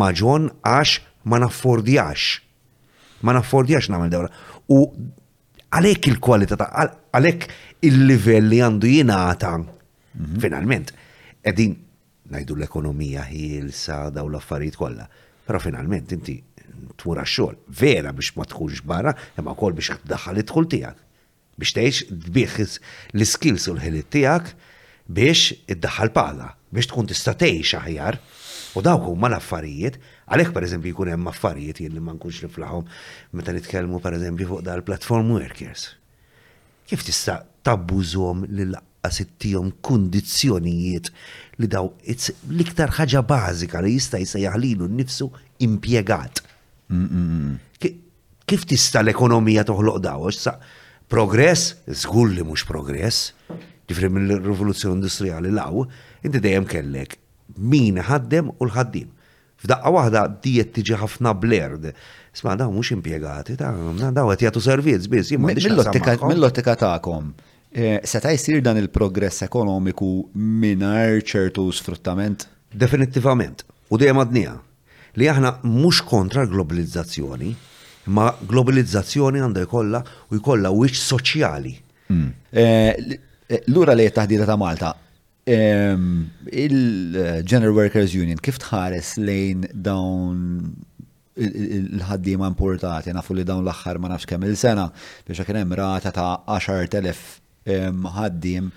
maġon 0.00 0.48
għax 0.66 0.96
ma 1.30 1.38
naffordjax. 1.40 2.40
Ma 3.24 3.36
naffordjax 3.36 3.88
namel 3.92 4.10
dawra. 4.12 4.30
U 4.68 4.80
għalek 5.70 6.08
il-kualita 6.12 6.58
ta' 6.60 6.68
għalek 6.74 7.48
il-livell 7.88 8.50
li 8.50 8.58
għandu 8.64 8.90
jingħata. 8.90 9.54
Finalment, 10.42 10.92
edin 11.42 11.76
najdu 12.34 12.56
l-ekonomija 12.58 13.28
ħilsa 13.30 14.02
daw 14.14 14.26
l-affarijiet 14.30 14.78
kollha. 14.80 15.06
Però 15.44 15.60
finalment 15.60 16.12
inti 16.16 16.38
twura 16.98 17.24
xogħol, 17.26 17.56
vera 17.68 18.12
biex 18.14 18.34
ma 18.36 18.46
tħuġ 18.48 18.82
barra, 18.88 19.14
imma 19.38 19.54
wkoll 19.56 19.76
biex 19.76 19.94
għaddaħal 19.96 20.40
id-dħul 20.42 20.68
tiegħek. 20.74 21.02
Biex 21.60 21.74
teħx 21.76 22.14
tbieħ 22.28 22.78
l-skills 23.14 23.68
u 23.68 23.74
l-ħiliet 23.76 24.10
tiegħek 24.14 24.50
biex 25.16 25.52
iddaħħal 25.74 26.12
pala, 26.14 26.50
biex 26.74 26.90
tkun 26.92 27.10
tista' 27.10 27.36
tgħix 27.40 27.78
aħjar. 27.80 28.20
U 28.74 28.82
dawk 28.82 29.06
ma 29.14 29.28
l-affarijiet, 29.30 29.98
għalhekk 30.34 30.54
pereżempju 30.56 30.94
jkun 30.94 31.12
hemm 31.12 31.30
affarijiet 31.30 31.82
jien 31.84 31.94
li 31.98 32.02
ma 32.04 32.14
nkunx 32.16 32.42
niflaħhom 32.46 32.88
meta 33.38 33.52
nitkellmu 33.58 34.00
eżempju 34.02 34.48
fuq 34.52 34.64
dal-platform 34.66 35.30
workers. 35.34 35.90
Kif 36.86 37.04
tista' 37.06 37.42
tabbużhom 37.64 38.44
lil 38.48 38.74
għasittijom 39.04 39.70
kondizjonijiet 39.84 41.10
li 41.60 41.68
daw 41.68 41.90
l-iktar 42.08 42.90
ħaġa 42.98 43.22
bażika 43.28 43.80
li 43.84 43.94
jista' 43.98 44.18
jisejjaħlilu 44.20 44.88
nnifsu 44.90 45.28
impjegat. 45.64 46.43
Kif 48.44 48.64
tista 48.68 49.00
l-ekonomija 49.02 49.64
toħloq 49.66 50.00
daw? 50.04 50.28
Progress, 51.08 51.74
zgur 52.02 52.30
li 52.32 52.44
mux 52.48 52.64
progress, 52.66 53.18
ġifri 53.88 54.08
mill-rivoluzzjoni 54.10 54.96
industrijali 54.98 55.52
law, 55.52 55.84
inti 56.24 56.40
dejjem 56.40 56.66
kellek 56.68 57.16
min 57.60 58.00
ħaddem 58.00 58.50
u 58.54 58.68
l-ħaddim. 58.68 59.10
F'daqqa 59.64 59.92
waħda 59.94 60.22
dijet 60.44 60.72
tiġi 60.76 60.96
ħafna 61.00 61.32
blerd. 61.40 61.90
Isma 62.36 62.56
daw 62.58 62.72
mhux 62.72 62.92
impjegati, 62.98 63.56
daw 63.56 64.26
qed 64.32 64.44
jagħtu 64.48 64.62
servizz 64.64 65.08
biss. 65.12 65.32
Mill-ottika 65.40 66.74
tagħkom, 66.80 67.28
eh, 67.72 68.00
seta' 68.04 68.32
jisir 68.34 68.60
dan 68.64 68.80
il-progress 68.80 69.44
ekonomiku 69.46 70.10
mingħajr 70.36 71.22
ċertu 71.32 71.68
sfruttament? 71.78 72.48
Definittivament. 72.74 73.64
U 73.92 73.96
dejjem 74.00 74.20
għadnija 74.24 74.56
li 75.20 75.28
aħna 75.30 75.50
mhux 75.68 76.02
kontra 76.08 76.42
l-globalizzazzjoni, 76.44 77.50
ma 78.16 78.26
globalizzazzjoni 78.44 79.42
għandha 79.42 79.64
jkollha 79.68 80.00
u 80.30 80.38
jkollha 80.40 80.72
wiċċ 80.74 81.04
soċjali. 81.12 81.74
Mm. 82.14 82.30
Eh, 82.50 83.18
eh, 83.48 83.68
lura 83.72 83.94
li 83.94 84.08
taħdida 84.10 84.48
ta' 84.48 84.58
Malta, 84.60 84.90
ehm, 85.44 86.08
il-General 86.52 87.72
Workers 87.76 88.16
Union 88.18 88.42
kif 88.44 88.58
tħares 88.62 89.14
lejn 89.20 89.68
dawn 89.72 90.74
il-ħaddima 91.34 92.46
importati, 92.46 93.10
nafu 93.14 93.34
li 93.34 93.42
dawn 93.46 93.64
l-axħar 93.64 93.98
ma 93.98 94.12
nafx 94.12 94.28
kemm 94.30 94.46
il-sena 94.46 94.84
biex 95.26 95.42
kien 95.42 95.58
hemm 95.62 95.74
rata 95.74 96.12
ta' 96.14 96.34
10,000 96.46 97.40
ehm, 97.66 98.04
ħaddim 98.14 98.68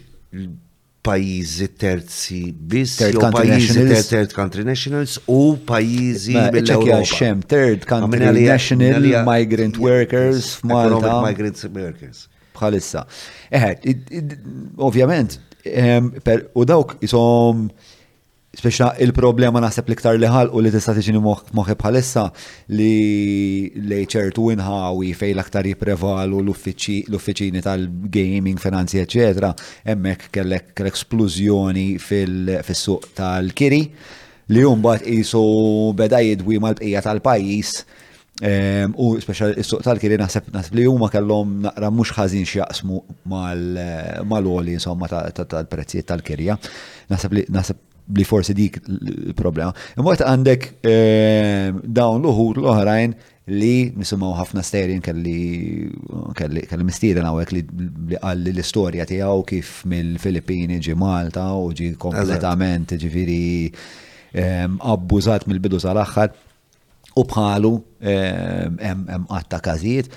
pajizi 1.03 1.67
terzi 1.67 2.41
biss, 2.53 2.99
jo 3.13 3.19
pajizi 3.33 3.87
third 4.09 4.33
country 4.33 4.63
nationals 4.65 5.17
u 5.27 5.57
pajizi 5.65 6.33
bil-Europa. 6.53 6.99
xem 7.05 7.41
third 7.41 7.85
country 7.85 8.43
national 8.47 9.03
migrant 9.33 9.75
workers 9.77 10.57
f'Malta. 10.59 11.21
migrant 11.27 11.57
workers. 11.75 12.27
Bħalissa. 12.55 13.07
Eħed, 13.51 14.35
ovvjament, 14.77 15.39
ehm, 15.65 16.11
u 16.53 16.65
dawk 16.69 16.97
jisom 17.01 17.71
Speċa 18.51 18.89
il-problema 18.99 19.61
naħseb 19.63 19.88
l-iktar 19.88 20.17
liħal 20.19 20.49
u 20.51 20.59
li 20.59 20.67
tista' 20.73 20.91
tiġini 20.97 21.21
moħħi 21.23 21.73
bħalissa 21.80 22.23
li 22.75 23.99
ċertu 24.11 24.49
inħawi 24.57 25.13
fej 25.15 25.31
l-aktar 25.38 25.69
jiprevalu 25.69 26.41
l-uffiċini 26.43 27.61
tal-gaming, 27.63 28.59
finanzi, 28.59 28.99
ecc. 28.99 29.45
emmek 29.93 30.25
kellek 30.35 30.83
l-eksplużjoni 30.83 31.85
fil-suq 32.03 33.07
tal-kiri 33.21 33.81
li 34.51 34.65
jumbat 34.65 35.05
jisu 35.07 35.45
beda 35.95 36.19
jidwi 36.19 36.59
mal-bqija 36.65 37.03
tal-pajis 37.05 37.71
u 38.99 39.13
speċa 39.23 39.47
il-suq 39.55 39.85
tal-kiri 39.88 40.17
naħseb 40.19 40.51
li 40.75 40.83
huma 40.91 41.07
kellhom 41.13 41.53
naqra 41.69 41.88
mhux 41.93 42.11
ħażin 42.19 42.43
x'jaqsmu 42.51 42.99
mal-oli 43.31 44.75
insomma 44.75 45.07
tal-prezzijiet 45.07 46.09
tal-kirja. 46.11 46.59
Naħseb 47.15 47.39
li 47.39 47.45
li 48.15 48.23
forsi 48.27 48.53
dik 48.57 48.80
il-problema. 48.88 49.72
Imwet 49.99 50.23
għandek 50.25 50.67
eh, 50.83 51.72
dawn 51.85 52.22
l-uħur 52.23 52.61
l-oħrajn 52.61 53.15
li 53.51 53.75
nisimaw 53.98 54.35
ħafna 54.38 54.61
sterin 54.64 55.01
kelli 55.03 56.75
mistieden 56.85 57.25
għawek 57.27 57.56
li 57.56 57.64
għalli 58.22 58.51
l-istoria 58.53 59.06
tiegħu 59.09 59.41
kif 59.49 59.72
mill-Filippini 59.91 60.80
ġi 60.83 60.95
Malta 60.99 61.48
u 61.57 61.72
ġi 61.75 61.93
kompletament 61.99 62.95
ġifiri 63.01 63.43
eh, 63.67 64.67
abbużat 64.69 65.48
mill-bidu 65.49 65.80
sal-axħar 65.83 66.33
u 67.19 67.25
bħalu 67.27 67.73
eh, 68.01 68.67
hemm 68.80 69.27
għatta 69.27 69.59
kazijiet. 69.67 70.11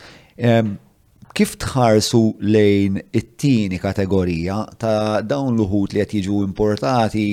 Kif 1.34 1.56
tħarsu 1.58 2.18
lejn 2.46 3.00
it-tieni 3.10 3.78
kategorija 3.82 4.60
ta' 4.78 5.18
dawn 5.26 5.56
l-uħut 5.56 5.94
li 5.96 6.02
qed 6.04 6.18
jiġu 6.22 6.44
importati 6.46 7.24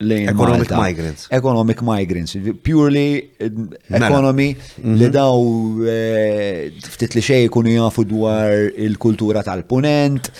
lejn 0.00 0.28
Economic 0.28 0.70
Malta. 0.70 0.76
migrants. 0.80 1.26
Economic 1.30 1.82
migrants. 1.82 2.36
Purely 2.62 3.30
eh, 3.38 3.48
mela. 3.90 4.06
economy 4.08 4.56
mhm. 4.80 4.94
li 5.00 5.10
daw 5.12 5.36
eh, 5.84 6.72
ftit 6.94 7.14
li 7.18 7.22
xej 7.24 7.48
kunu 7.52 7.74
jafu 7.76 8.06
dwar 8.08 8.52
il-kultura 8.86 9.42
tal-punent 9.44 10.30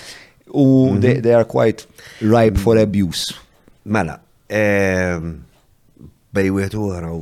u 0.53 0.65
mhm. 0.95 1.21
they 1.21 1.33
are 1.33 1.45
quite 1.45 1.85
ripe 2.21 2.57
for 2.57 2.77
abuse. 2.81 3.33
Mela, 3.85 4.17
ehm, 4.49 5.37
bej 6.33 6.51
wieħed 6.55 6.75
u 6.77 6.89
għaraw 6.95 7.21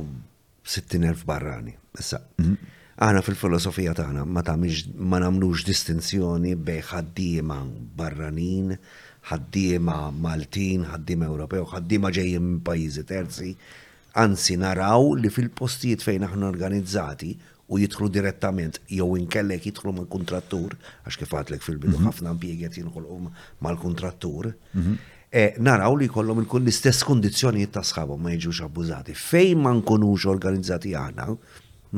60.000 0.68 1.24
barrani. 1.28 1.76
Issa, 2.00 2.22
mhm. 2.40 2.56
aħna 3.04 3.20
fil-filosofija 3.26 3.92
tagħna 4.00 4.24
ma 4.28 4.42
tagħmilx 4.46 4.96
ma 4.96 5.20
nagħmlux 5.26 5.68
distinzjoni 5.68 6.56
bej 6.56 6.82
ħaddiema 6.88 7.60
barranin 8.00 8.76
ħaddiema 9.28 9.96
Maltin, 10.16 10.86
ħaddiema 10.88 11.28
Ewropew, 11.28 11.66
ħaddiema 11.72 12.10
ġejjin 12.14 12.42
minn 12.48 12.60
pajjiżi 12.66 13.04
terzi, 13.06 13.52
anzi 14.22 14.56
naraw 14.58 15.12
li 15.20 15.30
fil-postijiet 15.30 16.02
fejn 16.02 16.26
aħna 16.26 16.48
organizzati 16.50 17.34
u 17.70 17.78
jidħlu 17.78 18.08
direttament 18.10 18.80
jew 18.90 19.14
inkellek 19.20 19.68
jidħlu 19.68 19.92
mal 19.94 20.08
kontrattur 20.10 20.74
għax 21.04 21.18
kif 21.20 21.34
għatlek 21.38 21.62
fil-bidu 21.62 21.98
mhm. 22.00 22.08
ħafna 22.08 22.34
-hmm. 22.34 22.60
qed 22.64 22.80
jinħolqu 22.80 23.62
mal-kontrattur, 23.68 24.52
mhm. 24.74 24.98
eh, 25.30 25.54
naraw 25.58 25.94
li 26.00 26.08
kollhom 26.08 26.42
ikun 26.42 26.64
l-istess 26.64 27.06
kondizjoni 27.06 27.68
ta' 27.70 27.84
sħabhom 27.86 28.24
ma 28.24 28.34
jiġux 28.34 28.64
abbużati. 28.66 29.14
Fejn 29.14 29.62
ma 29.62 29.76
nkunux 29.78 30.26
organizzati 30.32 30.96
aħna, 30.98 31.28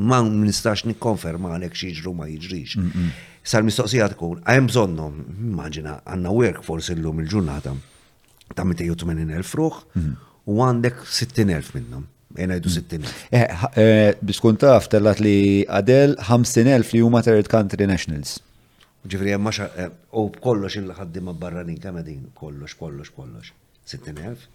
ma 0.05 0.21
nistax 0.29 0.85
nikkonferma 0.91 1.55
għalhekk 1.55 1.79
xi 1.81 1.93
jiġru 1.95 2.13
ma 2.21 2.29
jiġrix. 2.29 2.77
Mhm 2.81 3.13
sal-mistoqsija 3.51 4.07
tkun, 4.13 4.39
għajem 4.47 4.67
bżonnom, 4.69 5.17
immaġina, 5.49 5.97
għanna 6.07 6.31
workforce 6.37 6.95
illum 6.95 7.19
il-ġurnata 7.23 7.73
ta' 8.55 8.65
180.000 8.67 9.47
fruħ 9.49 9.79
mhm. 9.99 10.13
u 10.53 10.57
għandek 10.65 11.03
60.000 11.03 11.75
minnom. 11.77 12.07
Ena 12.33 12.55
jdu 12.57 12.71
60.000. 12.73 14.21
Biskun 14.25 14.57
ta' 14.61 14.79
ftellat 14.81 15.19
li 15.21 15.65
għadel 15.67 16.15
50.000 16.31 16.93
li 16.95 17.03
huma 17.05 17.21
third 17.25 17.49
country 17.51 17.85
nationals. 17.89 18.39
Ġifri 19.09 19.33
jemma 19.33 19.51
eh, 19.63 19.89
u 20.17 20.29
kollox 20.39 20.77
il-ħaddim 20.79 21.29
barranin 21.39 21.77
kamedin, 21.83 22.29
kollox, 22.39 22.77
kollox, 22.79 23.11
kollox. 23.11 23.51
60.000? 23.91 24.47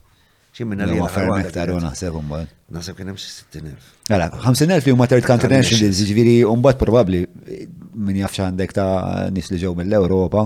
ċimina 0.59 0.87
li. 0.91 0.99
Ma 0.99 1.09
ferm 1.13 1.37
iktar 1.43 1.71
u 1.75 1.79
naħseb 1.83 2.19
un 2.19 2.29
Naħseb 2.69 2.99
kienem 3.01 3.17
xie 3.17 3.31
60.000. 3.31 3.79
Għala, 4.13 4.27
50.000 4.43 4.85
li 4.85 4.93
huma 4.95 5.07
third 5.09 5.25
country 5.29 5.51
nationals, 5.55 6.03
ġviri 6.11 6.35
un 6.49 6.63
bad 6.65 6.77
probabli 6.81 7.23
minn 7.97 8.19
jafx 8.21 8.43
għandek 8.45 8.75
ta' 8.77 9.29
nis 9.35 9.49
li 9.55 9.61
ġew 9.63 9.73
mill-Europa. 9.79 10.43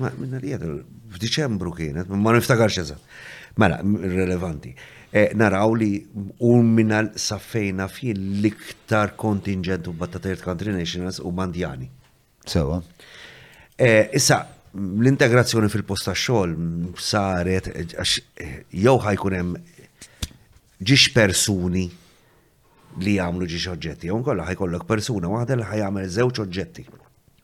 Ma 0.00 0.12
minna 0.18 0.38
li 0.40 0.52
jgħadu, 0.54 0.76
f'Diċembru 1.16 1.74
kienet, 1.76 2.12
ma 2.14 2.34
niftakarx 2.36 2.78
eżatt. 2.84 3.18
Mela, 3.58 3.80
relevanti. 3.82 4.76
Eh, 5.10 5.32
naraw 5.34 5.74
li 5.74 5.92
u 6.46 6.52
minna 6.62 7.02
saffejna 7.18 7.88
fi 7.90 8.12
l-iktar 8.14 9.16
kontingent 9.18 9.90
u 9.90 9.96
ta' 10.06 10.22
t 10.22 10.36
country 10.44 10.72
nationals 10.76 11.18
u 11.18 11.32
mandjani. 11.34 11.90
Sewa. 12.46 12.78
Eh, 13.80 14.06
issa, 14.14 14.44
l-integrazzjoni 14.74 15.70
fil-post 15.72 16.10
xogħol 16.14 16.52
saret 16.98 17.68
jew 18.70 18.92
ħajkun 19.02 19.36
hemm 19.38 19.56
ġiex 20.80 21.10
persuni 21.14 21.86
li 23.02 23.16
jagħmlu 23.16 23.48
ġiex 23.50 23.72
oġġetti, 23.74 24.10
jew 24.10 24.20
kollha 24.26 24.46
ħajkollok 24.50 24.86
persuna 24.88 25.30
waħda 25.32 25.56
li 25.58 25.66
ħajjagħmel 25.70 26.08
żewġ 26.18 26.42
oġġetti. 26.46 26.86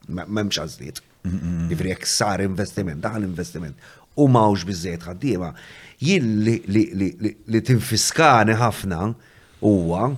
M'hemmx 0.06 0.60
għażliet. 0.62 1.02
Jifri 1.70 1.90
jekk 1.90 2.06
sar 2.06 2.42
investiment, 2.46 3.02
daħal 3.02 3.26
investiment. 3.26 3.74
U 4.22 4.28
mawx 4.32 4.62
biżejjed 4.68 5.04
ħaddiema. 5.10 5.50
Jien 6.06 6.28
li 6.46 7.60
tinfiskani 7.66 8.54
ħafna 8.62 9.00
huwa 9.64 10.08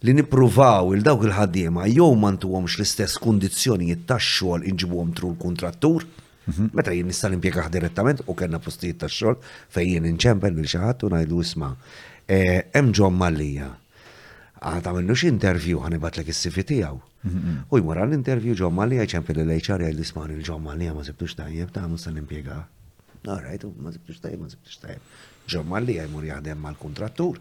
li 0.00 0.14
nipruvaw 0.16 0.94
il 0.96 1.04
dawk 1.04 1.28
il-ħaddiema 1.28 1.84
jew 1.92 2.08
ma 2.16 2.32
l-istess 2.32 3.20
kundizzjonijiet 3.20 4.06
tax-xogħol 4.08 4.64
inġibuhom 4.72 5.12
tru 5.12 5.34
l-kuntrattur 5.34 6.08
Mhm. 6.46 6.70
Meta 6.72 6.92
jien 6.92 7.06
nista' 7.08 7.28
nimpjegah 7.28 7.68
direttament 7.70 8.22
u 8.26 8.34
kellna 8.34 8.58
postijiet 8.64 9.02
tax-xogħol 9.02 9.36
fejn 9.74 9.88
jien 9.90 10.06
inċempel 10.14 10.56
lil 10.56 10.68
xi 10.72 10.80
ħadd 10.80 11.04
u 11.06 11.10
ngħidu 11.12 11.40
isma' 11.44 11.72
eh, 12.24 12.56
hemm 12.76 12.94
ġo 12.96 13.10
mallija. 13.12 13.68
Għad 14.60 14.88
għamilnux 14.90 15.24
interview 15.28 15.82
ħanibat 15.84 16.20
l 16.20 16.32
is-sifi 16.32 16.64
tiegħu. 16.72 17.00
Mhm. 17.28 17.58
U 17.68 17.80
jmur 17.80 18.00
għall 18.00 18.16
ġo 18.22 18.56
ġon 18.62 18.74
mallija 18.74 19.06
ċempi 19.12 19.36
l-HR 19.36 19.84
jgħid 19.88 20.00
isma' 20.06 20.26
lil 20.32 20.42
ġon 20.44 20.64
mallija 20.64 20.94
ma 20.96 21.04
sibtux 21.04 21.36
tajjeb 21.38 21.72
ta' 21.76 21.86
musta 21.88 22.10
nimpjegah. 22.12 22.64
Alright, 23.28 23.64
ma 23.76 23.92
sibtux 23.92 24.20
tajjeb, 24.24 24.40
ma 24.40 24.48
sibtux 24.48 24.78
tajjeb. 24.80 25.00
Ġon 25.50 25.66
mallija 25.68 26.06
jmur 26.08 26.24
jaħdem 26.24 26.58
mal-kontrattur. 26.64 27.36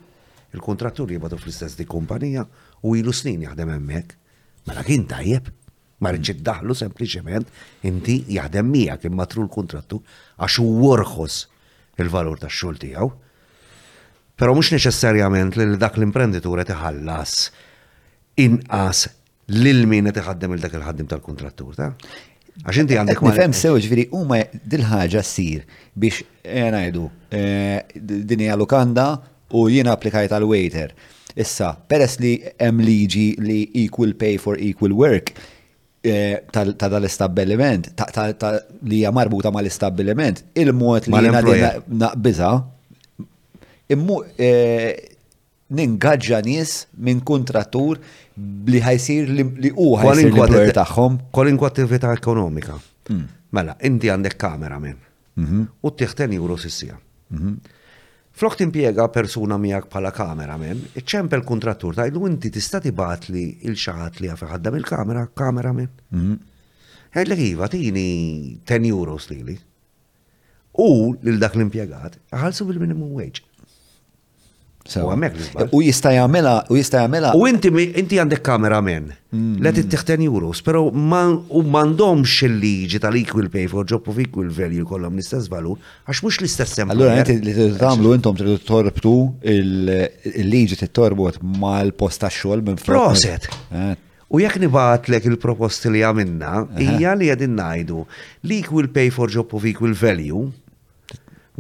Il-kontrattur 0.54 1.10
jibgħatu 1.14 1.38
fl-istess 1.40 1.78
di 1.80 1.86
kumpanija 1.86 2.44
u 2.84 2.96
ilu 2.98 3.14
snin 3.14 3.44
jaħdem 3.48 3.70
hemmhekk. 3.78 4.16
Mela 4.68 4.84
kien 4.84 5.06
tajjeb 5.08 5.48
ma 6.00 6.12
rġid 6.16 6.42
daħlu 6.46 6.76
sempliciment 6.78 7.88
inti 7.88 8.20
jaħdem 8.36 8.68
miegħek 8.74 9.10
imma 9.10 9.26
tru 9.32 9.44
l-kontrattu 9.46 10.00
għax 10.46 10.60
warħos 10.64 11.40
il-valur 12.00 12.40
tax-xogħol 12.44 12.82
tiegħu. 12.84 13.10
Però 14.40 14.54
mhux 14.56 14.74
neċessarjament 14.78 15.58
li 15.60 15.80
dak 15.82 15.98
l 16.00 16.12
qed 16.14 16.72
iħallas 16.76 17.36
inqas 18.40 19.08
lil 19.50 19.82
min 19.92 20.08
qed 20.12 20.22
iħaddem 20.24 20.56
il 20.56 20.64
dak 20.64 20.78
il-ħaddim 20.80 21.10
tal 21.12 21.24
kuntrattur 21.26 21.76
ta'. 21.76 21.90
Għax 22.64 22.80
inti 22.86 22.96
għandek 23.00 23.24
ma. 23.24 23.34
Fem 23.36 23.54
sew 23.56 23.76
ġifieri 23.80 24.08
huma 24.16 24.40
dil-ħaġa 24.56 25.24
ssir 25.26 25.68
biex 26.00 26.24
eh, 26.44 26.70
ngħidu 26.72 27.06
eh, 27.36 28.00
din 28.00 28.48
hija 28.48 28.56
lukanda 28.60 29.12
u 29.52 29.68
jiena 29.72 29.96
applikajt 29.98 30.32
għal 30.38 30.48
waiter. 30.48 30.96
Issa, 31.40 31.74
peress 31.88 32.18
li 32.24 32.38
hemm 32.58 32.80
liġi 32.84 33.28
li 33.44 33.60
equal 33.84 34.16
pay 34.20 34.40
for 34.42 34.60
equal 34.60 34.96
work, 34.98 35.32
Eh, 36.02 36.46
ta' 36.50 36.64
dal 36.64 37.06
li 38.88 38.96
hija 38.96 39.12
marbuta 39.12 39.52
mal 39.52 39.66
establiment 39.68 40.44
il-mod 40.56 41.08
li 41.12 41.16
jina 41.28 41.72
naqbiza, 41.88 42.52
immu 43.92 44.22
eh, 44.40 44.96
ningaġġa 45.76 46.40
nies 46.48 46.72
minn 47.04 47.20
kontratur 47.28 48.00
li 48.00 48.80
ħajsir 48.80 49.34
li 49.60 49.74
u 49.76 49.90
ħajsir 50.00 50.72
taħħom. 50.80 51.18
Kolin 51.36 51.60
tagħhom. 51.60 52.16
ekonomika. 52.16 52.80
Mm. 53.12 53.26
Mela, 53.52 53.76
inti 53.84 54.08
għandek 54.08 54.38
kamera 54.40 54.80
minn. 54.80 54.98
Mhm. 55.36 55.68
U 55.84 55.90
t-tieħteni 55.92 56.36
euro 56.40 56.56
Flok 58.40 58.56
timpiega 58.64 59.06
persuna 59.16 59.58
miegħek 59.62 59.90
bħala 59.92 60.10
kameramen, 60.16 60.78
iċċempel 61.02 61.42
kontrattur 61.48 61.98
tajlu 61.98 62.22
inti 62.30 62.48
tista' 62.56 62.80
tibat 62.86 63.26
li 63.36 63.42
il-xaħat 63.68 64.22
li 64.24 64.30
għafi 64.32 64.48
ħaddam 64.54 64.78
il-kamera, 64.80 65.26
kameramen. 65.42 65.90
Mhm. 66.16 66.38
Għedlek 67.20 67.42
iva 67.50 67.68
tini 67.74 68.06
10 68.72 68.88
euros 68.94 69.28
lili. 69.34 69.58
U 70.72 71.20
lil 71.20 71.42
dak 71.44 71.60
l-impiegat 71.60 72.16
ħalsu 72.32 72.70
bil-minimum 72.70 73.12
wage. 73.20 73.44
U 75.72 75.82
jista' 75.84 76.12
jagħmilha 76.16 76.52
u 76.72 76.78
jista' 76.80 77.02
jagħmilha. 77.04 77.32
U 77.38 77.46
inti 77.50 77.70
inti 78.00 78.18
għandek 78.18 78.48
men. 78.88 79.10
Mm. 79.32 79.60
Let 79.62 79.78
it 79.78 79.90
tiħten 79.92 80.24
juros, 80.24 80.62
però 80.66 80.82
u 80.88 80.94
m'għandhomx 80.94 82.46
il-liġi 82.48 83.00
tal-equal 83.04 83.50
pay 83.54 83.68
for 83.70 83.86
job 83.86 84.08
of 84.10 84.18
equal 84.20 84.48
value 84.50 84.84
kollhom 84.88 85.14
l-istess 85.20 85.50
valur 85.52 85.78
għax 86.08 86.22
mhux 86.24 86.40
l-istess 86.42 86.78
sem. 86.80 86.90
Allura 86.90 87.20
inti 87.20 87.36
li 87.44 87.54
tagħmlu 87.76 88.14
intom 88.18 88.40
tridu 88.40 88.56
torbtu 88.66 89.14
il-liġi 89.54 90.80
tittorbot 90.84 91.38
mal-post 91.60 92.24
tax-xogħol 92.24 92.64
minn 92.70 92.80
Proset. 92.82 93.46
Eh. 93.76 93.94
U 94.32 94.40
jekk 94.42 94.62
nibatlek 94.64 95.28
il-proposti 95.30 95.92
li 95.94 96.02
għamilna, 96.08 96.56
eh. 96.78 96.90
hija 96.96 97.14
li 97.20 97.30
għedin 97.34 97.60
najdu 97.62 98.08
l-equal 98.48 98.90
pay 98.96 99.12
for 99.14 99.30
job 99.30 99.54
of 99.60 99.68
equal 99.70 99.94
value 99.94 100.48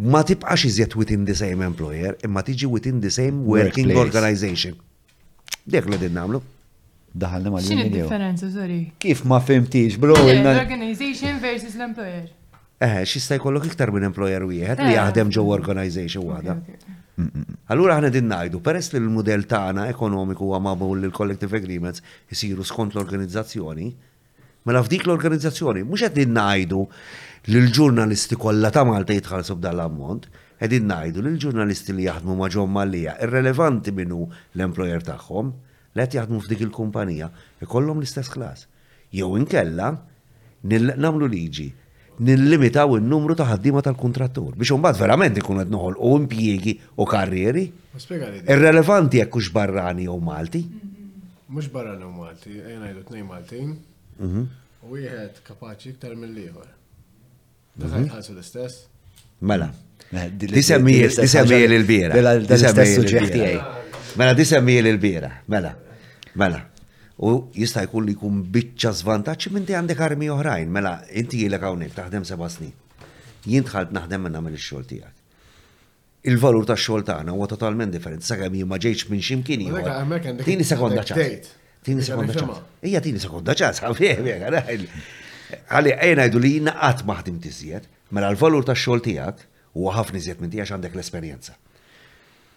ma 0.01 0.23
tibqax 0.23 0.63
iżjed 0.65 0.93
within 0.95 1.25
the 1.27 1.33
same 1.35 1.63
employer, 1.65 2.15
imma 2.23 2.41
tiġi 2.45 2.65
within 2.69 2.99
the 3.01 3.09
same 3.11 3.43
working 3.45 3.87
Workplace. 3.87 4.07
organization. 4.07 4.77
Dek 5.63 5.89
li 5.89 5.97
din 5.97 6.13
namlu. 6.13 6.41
Daħalna 7.13 7.49
ma 7.49 7.57
l-video. 7.59 8.03
differenza, 8.05 8.49
sorry? 8.53 8.93
Kif 8.99 9.23
ma 9.25 9.39
fimtix, 9.39 9.97
bro, 9.97 10.13
L-organization 10.15 11.39
versus 11.39 11.73
l-employer. 11.75 12.29
Eh, 12.81 13.01
xista 13.03 13.35
jkollok 13.35 13.65
iktar 13.67 13.89
minn 13.91 14.05
employer 14.07 14.43
wieħed 14.45 14.79
li 14.85 14.93
eh. 14.93 14.97
jaħdem 14.97 15.33
ġew 15.35 15.47
organization 15.51 16.23
waħda. 16.29 16.53
Allura 17.73 17.97
ħna 17.99 18.11
din 18.13 18.29
najdu, 18.31 18.61
peress 18.63 18.93
li 18.93 19.01
l-modell 19.01 19.43
tagħna 19.49 19.89
ekonomiku 19.91 20.45
huwa 20.45 20.61
mabul 20.63 21.03
il 21.03 21.11
collective 21.11 21.57
agreements 21.59 21.99
isiru 22.31 22.63
skont 22.63 22.95
l-organizzazzjoni, 22.95 23.89
mela 24.69 24.79
f'dik 24.85 25.03
l-organizzazzjoni 25.09 25.83
mhux 25.83 26.05
qed 26.07 26.21
din 26.23 26.31
najdu 26.39 26.85
l-ġurnalisti 27.49 28.37
kollha 28.37 28.69
ta' 28.69 28.83
Malta 28.85 29.15
jitħallsu 29.15 29.55
b'dan 29.57 29.73
l-ammont, 29.77 30.25
qegħdin 30.61 30.83
ngħidu 30.91 31.21
l-ġurnalisti 31.23 31.95
li 31.97 32.03
jaħdmu 32.05 32.35
ma' 32.37 32.65
Mallija 32.75 33.15
irrelevanti 33.25 33.93
minnu 33.97 34.19
l-employer 34.53 35.01
tagħhom 35.07 35.49
li 35.97 36.05
jaħdmu 36.13 36.41
f'dik 36.43 36.61
il-kumpanija 36.67 37.31
ikollhom 37.65 38.03
l-istess 38.03 38.29
klas. 38.35 38.67
Jew 39.09 39.31
inkella 39.39 39.87
nagħmlu 39.95 41.29
liġi 41.33 41.65
nillimitaw 42.19 42.97
il-numru 42.99 43.33
ta' 43.39 43.47
ħaddima 43.49 43.81
tal-kontrattur 43.81 44.53
biex 44.59 44.75
mbagħad 44.77 44.99
verament 45.01 45.39
ikun 45.41 45.63
qed 45.63 45.73
noħolqu 45.73 46.13
impjiegi 46.21 46.75
u 47.01 47.07
karrieri. 47.09 47.65
Irrelevanti 48.45 49.23
jekk 49.23 49.39
hux 49.39 49.49
barrani 49.57 50.05
u 50.05 50.19
Malti. 50.21 50.67
Mm-hmm. 50.67 51.55
Mhux 51.55 51.71
barrani 51.73 52.05
mhm. 52.05 52.11
u 52.13 52.27
Malti, 52.27 52.59
jgħidu 52.61 53.07
tnej 53.09 53.23
Maltin. 53.25 53.73
Wieħed 54.93 55.41
kapaċi 55.47 55.95
iktar 55.95 56.13
mill-ieħor. 56.19 56.75
Ħalsu 57.87 58.31
l-istess? 58.35 58.87
Mela. 59.41 59.69
Eh, 60.11 60.29
disemmija 60.35 61.07
l-bira. 61.79 62.15
Eh. 62.15 63.61
Mela, 64.17 64.33
disemmija 64.33 64.81
l-bira. 64.89 65.29
Mela, 65.47 65.71
mela. 66.35 66.65
U 67.19 67.31
jista' 67.51 67.81
jkun 67.83 68.05
li 68.07 68.13
jkun 68.15 68.37
biċċa 68.47 68.93
żvantaġġ 69.03 69.49
minn 69.51 69.65
ti 69.67 69.75
għandek 69.75 69.99
armi 70.01 70.29
oħrajn, 70.31 70.69
mela 70.71 70.93
inti 71.19 71.41
jilek 71.43 71.65
għawnek, 71.67 71.93
taħdem 71.97 72.23
seba' 72.23 72.47
snin. 72.49 72.71
Jien 73.45 73.65
tħalt 73.67 73.91
naħdem 73.95 74.23
minn 74.23 74.37
nagħmel 74.37 74.55
ix-xogħol 74.55 74.85
tiegħek. 74.91 75.15
Il-valur 76.31 76.67
ta' 76.67 76.77
xol 76.79 77.03
ta' 77.07 77.17
għana 77.21 77.35
huwa 77.35 77.47
totalment 77.51 77.91
differenti 77.95 78.27
sakemm 78.27 78.55
jien 78.61 78.69
ma 78.71 78.79
ġejtx 78.79 79.11
minn 79.11 79.23
x'imkien 79.23 79.67
ieħor. 79.67 80.45
Tieni 80.47 80.67
sekonda 80.67 81.03
ċans. 81.09 81.51
Tini 81.83 82.03
sekonda 82.07 82.35
ċans. 82.37 82.63
Ija 82.87 83.01
tini 83.03 83.21
sekonda 83.23 83.55
ċans, 83.55 83.87
Għalli, 85.49 85.93
għajna 85.97 86.27
jdu 86.29 86.41
li 86.43 86.51
jina 86.57 86.73
għat 86.89 87.03
maħdim 87.09 87.39
tizziet, 87.41 87.87
mela 88.13 88.29
l-valur 88.33 88.65
ta' 88.67 88.75
xol 88.77 89.01
tijak, 89.03 89.41
u 89.77 89.87
għafni 89.89 90.21
zjed 90.25 90.41
minn 90.43 90.53
tijax 90.53 90.73
għandek 90.75 90.97
l-esperienza. 90.97 91.55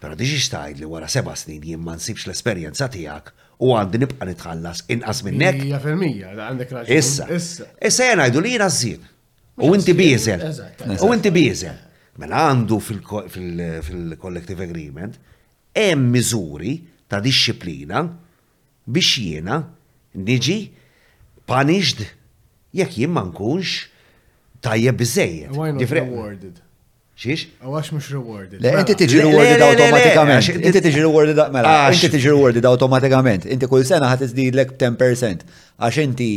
Pero 0.02 0.16
diġi 0.18 0.40
xtajd 0.42 0.80
li 0.82 0.88
wara 0.90 1.06
seba 1.08 1.34
snin 1.38 1.62
jien 1.62 1.80
ma 1.82 1.94
nsibx 1.94 2.26
l-esperienza 2.28 2.88
tijak 2.90 3.30
u 3.62 3.70
għandi 3.76 4.00
nibqa 4.02 4.26
nitħallas 4.26 4.84
inqas 4.90 5.20
minnek. 5.26 5.60
Ija 5.68 5.78
fermija, 5.84 6.32
għandek 6.48 6.72
raġun. 6.74 6.94
Issa, 6.96 7.28
issa 7.38 8.08
jena 8.10 8.26
jdu 8.30 8.42
li 8.42 8.56
jina 8.56 8.68
zzin. 8.68 9.04
U 9.62 9.74
inti 9.76 9.94
bizel. 9.94 10.42
U 11.06 11.12
inti 11.14 11.30
bizel. 11.32 11.76
Mela 12.20 12.42
għandu 12.50 12.80
fil-collective 12.84 14.66
agreement, 14.66 15.14
hemm 15.76 16.10
miżuri 16.12 16.74
ta' 17.08 17.22
disċiplina 17.24 18.02
biex 18.88 19.14
jiena 19.22 19.60
niġi 20.18 20.58
punished 21.48 22.02
jekk 22.72 22.96
jien 22.96 23.10
ma 23.10 23.22
nkunx 23.28 23.84
tajjeb 24.64 24.96
biżejjed. 24.98 25.82
Xiex? 27.22 27.42
Għax 27.60 27.90
mux 27.92 28.06
rewarded. 28.10 28.58
Le, 28.64 28.70
mela. 28.70 28.80
inti 28.82 28.94
tiġi 29.02 29.18
rewarded 29.20 29.60
automatikament. 29.68 30.56
Inti 30.64 30.80
tiġi 30.86 31.02
rewarded 31.04 31.38
mela. 31.54 31.74
Inti 31.92 32.08
tiġi 32.14 32.30
rewarded 32.32 32.64
automatikament. 32.70 33.44
Inti 33.52 33.68
kull 33.70 33.84
sena 33.86 34.08
ħat 34.14 34.24
iżdidlek 34.30 34.72
10%. 34.80 35.44
Għax 35.82 36.00
inti 36.06 36.30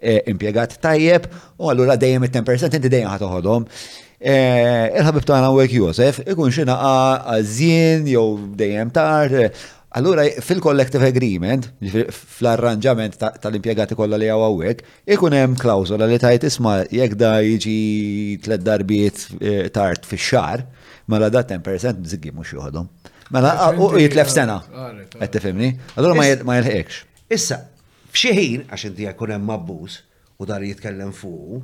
eh, 0.00 0.22
impiegat 0.32 0.78
tajjeb 0.82 1.28
u 1.60 1.68
allura 1.72 1.98
dejjem 2.00 2.26
it-10% 2.30 2.78
inti 2.80 2.90
dejjem 2.96 3.12
ħat 3.12 3.26
uħodhom. 3.28 3.68
Eh, 4.22 4.96
il-ħabib 4.96 5.28
u 5.28 5.60
għek 5.60 5.76
Josef 5.76 6.22
ikun 6.24 6.50
xina 6.54 6.78
naqa' 6.78 7.38
jow 7.44 8.08
jew 8.08 8.26
dejjem 8.56 8.90
tard 8.94 9.54
Allura, 9.92 10.24
fil-collective 10.40 11.04
agreement, 11.04 11.66
fl-arranġament 11.84 13.18
tal-impiegati 13.44 13.96
kollha 13.98 14.16
li 14.16 14.30
għaw 14.32 14.44
għawek, 14.46 14.78
ikun 15.16 15.36
hemm 15.36 15.56
klawzola 15.60 16.06
li 16.08 16.16
tajt 16.22 16.46
isma 16.48 16.78
jekk 16.88 17.16
da 17.20 17.34
jiġi 17.44 17.74
tlet 18.46 18.64
darbiet 18.64 19.20
eh, 19.36 19.66
tard 19.74 20.08
fix-xar, 20.08 20.64
mela 21.12 21.28
da 21.34 21.42
10% 21.52 22.00
bżiggi 22.06 22.32
mhux 22.32 22.54
joħodhom. 22.56 22.88
Mela 23.36 23.52
u 23.76 23.90
jitlef 24.00 24.32
sena. 24.32 24.56
Ah, 24.72 24.94
qed 25.18 25.34
tifhimni? 25.36 25.74
Allura 25.98 26.16
ma 26.22 26.56
jilħeqx. 26.62 27.02
Issa, 27.36 27.60
f'xi 28.12 28.32
ħin 28.38 28.64
għax 28.70 28.88
inti 28.94 29.06
jkun 29.12 29.34
hemm 29.36 29.52
abbuż 29.60 29.98
u 30.40 30.48
dar 30.48 30.64
jitkellem 30.64 31.12
fuq, 31.20 31.62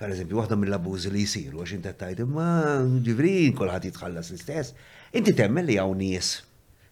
per 0.00 0.10
eżempju, 0.12 0.36
waħda 0.36 0.60
mill-abbużi 0.60 1.08
li 1.16 1.24
jisiru 1.24 1.64
għax 1.64 1.78
inti 1.78 1.96
tajt 2.04 2.20
imma 2.28 2.50
ġivrin 3.08 3.56
kulħadd 3.56 3.88
jitħallas 3.88 4.34
l-istess, 4.34 4.76
inti 5.16 5.32
temmel 5.40 5.64
li 5.72 5.80
hawn 5.80 5.96
nies 6.04 6.34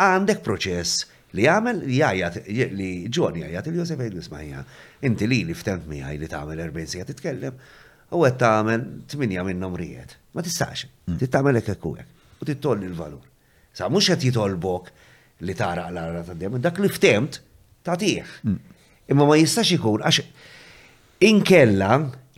Għandek 0.01 0.43
proċess 0.45 1.05
li 1.35 1.47
għamel 1.51 1.81
jajat 1.97 2.41
li 2.77 2.91
ġoni 3.11 3.45
jajat 3.45 3.67
il 3.71 3.79
Josef 3.81 3.99
jgħidu 4.01 4.25
smajja, 4.27 4.63
inti 5.07 5.27
li 5.31 5.43
li 5.47 5.55
ftemt 5.57 5.87
miħaj 5.89 6.19
li 6.19 6.27
tagħmel 6.31 6.61
40 6.67 6.91
sija 6.93 7.07
titkellem, 7.09 7.57
u 8.15 8.19
għed 8.23 8.37
tagħmel 8.41 8.85
8 9.07 9.21
minnhom 9.49 9.75
rijed. 9.79 10.13
Ma 10.37 10.43
tistax, 10.45 10.85
mm. 11.09 11.17
titgħamel 11.23 11.61
hekk 11.61 11.73
hekk 11.73 12.13
u 12.43 12.45
titolli 12.45 12.85
l-valur. 12.91 13.23
Sa 13.75 13.87
mhux 13.89 14.11
qed 14.13 14.23
jitolbok 14.29 14.91
li 15.43 15.53
tara 15.55 15.89
l-ara 15.91 16.21
ta' 16.23 16.35
dem, 16.37 16.57
dak 16.63 16.77
li 16.79 16.87
ftemt 16.91 17.41
ta' 17.83 17.97
tiħ. 17.99 18.23
Mm. 18.47 18.59
Imma 19.13 19.27
ma 19.27 19.35
jistax 19.39 19.73
ikun, 19.75 20.03
għax 20.07 20.23
inkella. 21.29 21.89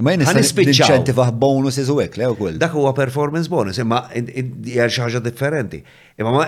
Ma 0.06 0.14
jinċentiva 0.14 1.24
bonus 1.42 1.80
iżu 1.82 1.96
għek, 2.04 2.20
le 2.22 2.28
kull. 2.38 2.58
Dak 2.62 2.76
huwa 2.78 2.92
performance 2.98 3.50
bonus, 3.50 3.80
imma 3.82 4.04
jgħal 4.14 4.92
ħaġa 5.08 5.22
differenti. 5.26 5.80
Imma 6.22 6.44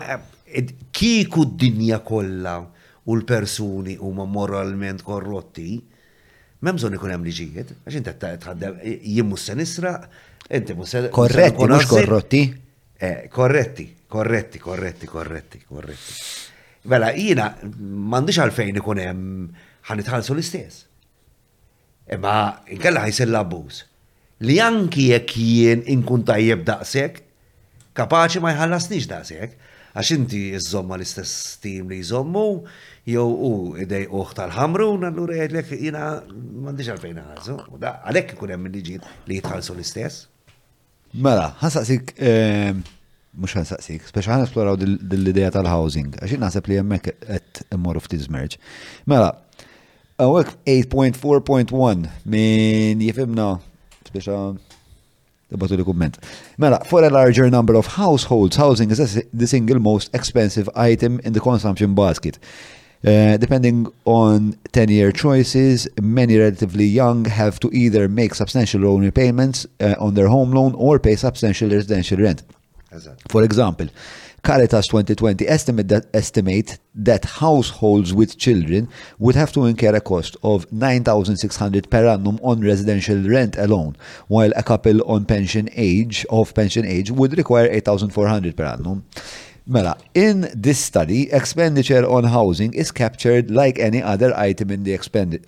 kiku 0.94 1.48
d-dinja 1.50 1.98
kollha 2.06 2.56
u 3.10 3.16
l-persuni 3.18 3.96
huma 4.06 4.28
moralment 4.30 5.02
korrotti, 5.06 5.80
memżon 6.66 6.98
ikun 7.00 7.16
hemm 7.16 7.26
liġijiet, 7.26 7.74
għax 7.88 8.00
inti 8.04 8.14
tħaddem 8.28 8.78
jimmu 9.16 9.38
se 9.40 9.58
nisra, 9.58 9.96
inti 10.54 10.78
mhux 10.78 10.96
se. 10.98 11.04
Korretti, 11.16 11.66
mhux 11.70 11.90
korrotti. 11.90 12.44
Korretti, 13.00 13.84
eh, 13.84 13.96
korretti, 14.10 14.60
korretti, 14.60 15.08
korretti, 15.08 15.64
korretti. 15.66 16.14
Vela, 16.92 17.12
jina, 17.16 17.54
mandiċ 18.12 18.40
għalfejn 18.44 18.80
ikun 18.82 19.00
hemm 19.00 19.46
ħanitħalsu 19.90 20.34
l-istess. 20.36 20.82
Imma, 22.12 22.34
inkella 22.68 23.06
ħajsell 23.06 23.38
abbuż. 23.40 23.78
Li 24.48 24.58
anki 24.64 25.08
jekk 25.14 25.36
jien 25.40 25.84
inkun 25.96 26.24
tajjeb 26.28 26.66
daqshekk, 26.68 27.22
kapaċi 27.96 28.42
ma 28.44 28.52
jħallasniex 28.58 29.08
daqshekk, 29.12 29.56
għax 29.96 30.12
inti 30.18 30.42
jżomma 30.58 30.98
l-istess 30.98 31.56
tim 31.64 31.88
li 31.92 32.02
jżommu, 32.02 32.46
jew 33.14 33.24
u 33.24 33.54
idej 33.80 34.10
uħ 34.12 34.34
tal-ħamrun, 34.42 35.08
allura 35.08 35.40
jgħidlek 35.40 35.72
jina 35.88 36.10
mandiċ 36.68 36.94
għalfejn 36.98 37.24
ħalsu. 37.30 37.58
Għalek 37.80 38.36
ikun 38.36 38.54
hemm 38.58 38.70
il 38.72 38.92
li 39.00 39.40
jitħalsu 39.40 39.76
l-istess. 39.78 40.26
Mela, 41.14 41.48
ħansaqsik, 41.58 42.12
mux 42.22 43.50
ehm, 43.50 43.58
ħansaqsik, 43.64 44.04
speċa 44.12 44.36
ħan 44.36 44.44
esploraw 44.46 44.78
dill 44.78 45.32
ideja 45.32 45.50
tal-housing, 45.56 46.12
għaxin 46.22 46.44
naħseb 46.46 46.70
li 46.70 46.78
jemmek 46.78 47.10
għet 47.26 47.64
immorru 47.74 48.04
ftit 48.04 48.22
zmerġ. 48.28 48.60
Mela, 49.10 49.32
għawek 50.22 50.52
8.4.1 50.70 52.10
minn 52.30 53.02
jifimna, 53.08 53.56
speċa 54.12 54.42
Batu 55.50 55.74
li 55.74 55.82
kumment. 55.82 56.20
Mela, 56.62 56.78
for 56.86 57.02
a 57.02 57.10
larger 57.10 57.48
number 57.50 57.74
of 57.74 57.88
households, 57.96 58.56
housing 58.62 58.92
is 58.94 59.16
the 59.34 59.48
single 59.50 59.80
most 59.80 60.12
expensive 60.14 60.70
item 60.76 61.18
in 61.24 61.34
the 61.34 61.40
consumption 61.42 61.96
basket. 61.98 62.38
Uh, 63.06 63.38
depending 63.38 63.88
on 64.04 64.52
10-year 64.74 65.14
choices, 65.14 65.88
many 66.02 66.38
relatively 66.38 66.84
young 66.84 67.24
have 67.26 67.58
to 67.58 67.70
either 67.74 68.10
make 68.10 68.36
substantial 68.36 68.82
loan 68.82 69.02
repayments 69.06 69.66
uh, 69.80 69.96
on 70.00 70.16
their 70.16 70.28
home 70.28 70.52
loan 70.52 70.74
or 70.76 71.00
pay 71.00 71.16
substantial 71.16 71.70
residential 71.70 72.18
rent. 72.18 72.44
For 73.30 73.44
example, 73.44 73.88
Caritas 74.44 74.88
2020 74.88 75.48
estimate 75.48 75.88
that, 75.88 76.08
estimate 76.14 76.78
that 76.96 77.24
households 77.24 78.14
with 78.14 78.38
children 78.38 78.90
would 79.18 79.36
have 79.36 79.54
to 79.54 79.64
incur 79.66 79.96
a 79.96 80.02
cost 80.02 80.36
of 80.44 80.70
9,600 80.74 81.90
per 81.90 82.06
annum 82.08 82.38
on 82.44 82.60
residential 82.60 83.18
rent 83.30 83.58
alone, 83.58 83.96
while 84.28 84.52
a 84.58 84.64
couple 84.64 85.02
on 85.10 85.24
pension 85.24 85.70
age 85.76 86.26
of 86.30 86.54
pension 86.54 86.84
age 86.86 87.12
would 87.12 87.38
require 87.38 87.70
8,400 87.72 88.58
per 88.58 88.66
annum. 88.66 89.06
Mela, 89.68 89.98
in 90.14 90.50
this 90.56 90.80
study, 90.80 91.32
expenditure 91.32 92.06
on 92.08 92.24
housing 92.24 92.74
is 92.74 92.92
captured 92.92 93.52
like 93.52 93.78
any 93.78 94.02
other 94.02 94.36
item 94.36 94.72
in 94.72 94.84
the 94.84 94.94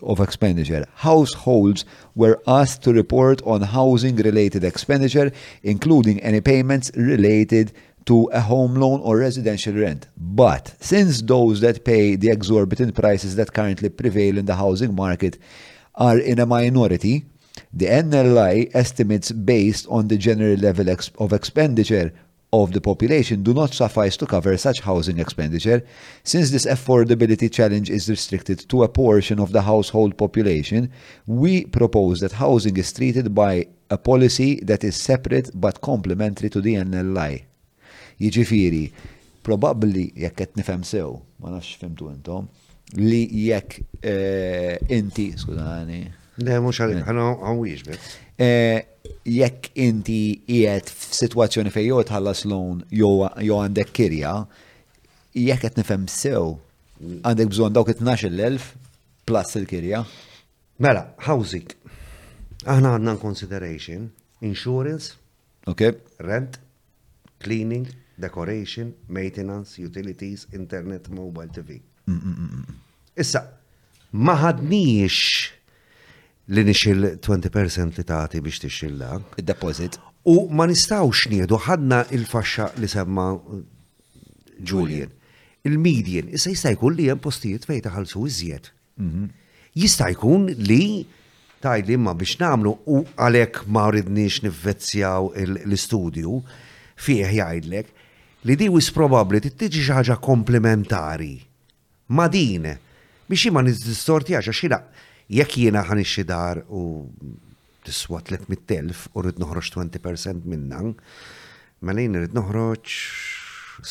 of 0.01 0.19
expenditure. 0.19 0.85
Households 0.95 1.85
were 2.15 2.41
asked 2.47 2.83
to 2.83 2.93
report 2.93 3.41
on 3.45 3.61
housing-related 3.61 4.63
expenditure, 4.63 5.31
including 5.63 6.19
any 6.19 6.41
payments 6.41 6.91
related 6.95 7.71
to 8.05 8.29
a 8.33 8.39
home 8.41 8.75
loan 8.75 8.99
or 9.01 9.17
residential 9.17 9.73
rent. 9.73 10.07
But 10.17 10.75
since 10.79 11.21
those 11.21 11.61
that 11.61 11.85
pay 11.85 12.15
the 12.15 12.29
exorbitant 12.29 12.95
prices 12.95 13.35
that 13.35 13.53
currently 13.53 13.89
prevail 13.89 14.37
in 14.37 14.45
the 14.45 14.55
housing 14.55 14.95
market 14.95 15.37
are 15.95 16.17
in 16.17 16.39
a 16.39 16.45
minority, 16.45 17.25
the 17.73 17.85
NLI 17.87 18.71
estimates 18.73 19.31
based 19.31 19.85
on 19.89 20.07
the 20.07 20.17
general 20.17 20.55
level 20.57 20.93
of 21.19 21.33
expenditure 21.33 22.11
of 22.53 22.73
the 22.73 22.81
population 22.81 23.43
do 23.43 23.53
not 23.53 23.73
suffice 23.73 24.17
to 24.17 24.25
cover 24.25 24.57
such 24.57 24.81
housing 24.81 25.19
expenditure, 25.19 25.83
since 26.23 26.51
this 26.51 26.65
affordability 26.65 27.49
challenge 27.51 27.89
is 27.89 28.09
restricted 28.09 28.67
to 28.67 28.83
a 28.83 28.89
portion 28.89 29.39
of 29.39 29.53
the 29.53 29.61
household 29.61 30.17
population, 30.17 30.91
we 31.27 31.65
propose 31.65 32.19
that 32.19 32.33
housing 32.33 32.75
is 32.75 32.91
treated 32.91 33.33
by 33.33 33.65
a 33.89 33.97
policy 33.97 34.59
that 34.63 34.83
is 34.83 34.95
separate 34.97 35.49
but 35.53 35.79
complementary 35.81 36.49
to 36.49 36.59
the 36.59 36.75
NLI. 36.75 37.43
Jiġifieri, 38.19 38.91
probably 39.43 40.11
jekk 40.11 40.35
qed 40.43 40.57
nifhem 40.59 40.83
sew, 40.85 41.21
ma 41.41 41.49
nafx 41.55 41.79
fimtu 41.81 42.11
intom, 42.11 42.49
li 42.99 43.23
jekk 43.47 43.79
eh, 44.03 44.75
inti, 44.91 45.31
skużani, 45.39 46.03
Le, 46.39 46.59
mux 46.63 46.77
għalik, 46.79 47.03
għana 47.09 47.23
għawix, 47.43 48.03
eh, 48.41 48.79
Jekk 49.27 49.71
inti 49.75 50.19
jiet 50.47 50.87
f-situazzjoni 50.89 51.69
fej 51.73 51.89
jow 51.89 51.99
tħallas 52.07 52.45
lon 52.47 52.79
jow 52.95 53.27
għandek 53.65 53.91
kirja, 53.91 54.37
jekk 55.35 55.65
qed 55.65 55.81
nifhem 55.81 56.05
sew, 56.09 56.55
għandek 57.27 57.51
bżon 57.51 57.75
dawk 57.75 57.91
12,000 57.99 58.71
plus 59.27 59.53
il-kirja. 59.59 60.05
Mela, 60.79 61.03
housing. 61.27 61.67
Aħna 62.63 62.95
għandna 62.95 63.17
consideration, 63.21 64.07
insurance, 64.41 65.17
okay. 65.67 65.97
rent, 66.23 66.57
cleaning, 67.43 67.89
decoration, 68.17 68.93
maintenance, 69.09 69.75
utilities, 69.81 70.47
internet, 70.53 71.09
mobile 71.09 71.51
TV. 71.51 71.81
Mm, 72.07 72.19
mm, 72.23 72.59
mm, 72.61 72.83
Issa, 73.19 73.45
maħadniex 74.15 75.25
li 76.51 76.63
nixil 76.67 77.15
20% 77.23 77.97
li 77.99 78.05
taħti 78.07 78.41
biex 78.43 78.61
tixilla. 78.65 79.11
Il-deposit. 79.39 79.97
U 80.31 80.47
ma 80.53 80.65
nistawx 80.69 81.29
nieħdu 81.31 81.57
ħadna 81.67 82.01
il-faxxa 82.13 82.67
li 82.81 82.89
semma 82.91 83.29
uh, 83.33 83.61
Julian. 84.61 85.11
Il-median, 85.65 86.31
issa 86.33 86.49
jista' 86.51 86.71
jkun 86.75 86.95
li 86.97 87.07
hemm 87.09 87.21
postijiet 87.23 87.67
fejn 87.69 87.85
taħalsu 87.87 88.23
iżjed. 88.29 88.69
Mhm. 89.01 89.29
Jista' 89.79 90.09
jkun 90.13 90.49
li 90.59 90.81
taj 91.63 91.83
li 91.87 91.95
ma 92.01 92.13
biex 92.17 92.35
namlu 92.41 92.75
u 92.89 93.03
għalek 93.21 93.61
ma 93.73 93.87
ridniex 93.93 94.43
nifvezzjaw 94.47 95.31
l-istudju 95.45 96.35
fih 97.01 97.23
jgħidlek 97.29 97.93
li 98.49 98.57
di 98.57 98.67
wis 98.73 98.89
probabli 98.93 99.39
tittiġi 99.45 99.85
ħaġa 99.93 100.17
komplementari 100.25 101.35
ma 102.17 102.25
din 102.33 102.65
biex 103.29 103.53
ma 103.55 103.63
nizdistorti 103.63 104.35
għaxa 104.35 104.57
xilaq 104.57 104.89
jekk 105.31 105.53
jiena 105.63 105.81
ħan 105.87 106.01
ix-xidar 106.03 106.61
u 106.69 106.83
tiswa 107.87 108.19
300.000 108.27 109.05
u 109.15 109.23
rrid 109.23 109.39
noħroġ 109.41 109.69
20% 109.77 110.49
minna, 110.51 110.81
mela 111.81 111.97
lejn 112.01 112.19
rrid 112.21 112.35
noħroġ 112.37 112.91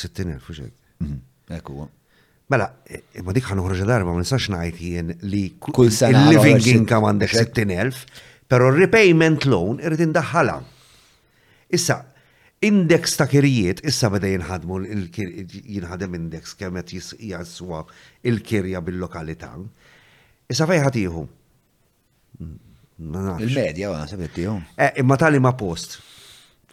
60.000 0.03 0.37
u 0.51 0.55
xejn. 0.59 0.73
Mhm. 1.05 1.21
Ekku. 1.57 1.89
Mela, 2.51 2.69
eh, 2.91 3.03
ma 3.25 3.33
dik 3.35 3.47
ħanoħroġ 3.51 3.87
darba 3.89 4.13
ma 4.13 4.21
nistax 4.21 4.51
ngħid 4.53 4.85
jien 4.85 5.15
li 5.33 5.45
kull 5.63 5.91
sena 5.95 6.27
living 6.29 6.67
income 6.75 7.07
għandek 7.15 7.35
60.000, 7.35 7.97
però 8.51 8.69
repayment 8.75 9.47
loan 9.49 9.79
irrid 9.81 10.05
indaħħala. 10.11 10.59
Issa, 11.71 12.01
index 12.69 13.15
ta' 13.17 13.27
kirjiet, 13.31 13.81
issa 13.89 14.11
beda 14.13 14.27
jinħadmu 14.35 14.83
jinħadem 15.75 16.15
index 16.21 16.55
kemet 16.61 16.91
jiswa 16.93 17.83
il-kirja 18.29 18.81
bil-lokalità. 18.85 19.55
Issa 20.51 20.67
fejħat 20.67 20.97
iħu. 21.05 21.23
Il-medja, 23.01 23.91
għana 23.95 24.09
sabet 24.11 24.39
iħu. 24.43 24.57
Imma 25.01 25.17
tali 25.17 25.39
ma 25.41 25.53
post. 25.57 26.01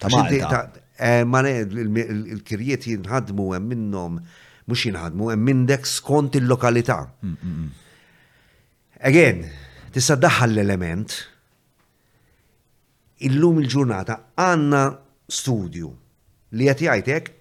Ta' 0.02 0.10
Malta. 0.14 0.62
Eh, 0.98 1.22
ma 1.30 1.44
il-kirjiet 1.46 2.88
jinħadmu 2.90 3.52
hemm 3.54 3.70
minnom, 3.70 4.18
mux 4.66 4.86
jinħadmu, 4.88 5.30
hemm 5.30 5.46
mindek 5.46 5.86
skont 5.86 6.40
il-lokalità. 6.42 7.04
Mm, 7.22 7.36
mm, 7.36 7.66
mm. 7.66 9.04
Again, 9.12 9.44
tista' 9.94 10.18
daħħal 10.26 10.58
l-element. 10.58 11.20
Illum 13.30 13.62
il-ġurnata 13.62 14.18
għanna 14.42 14.84
studju 15.38 15.94
li 16.58 16.66
qed 16.70 16.88
jgħidlek 16.90 17.34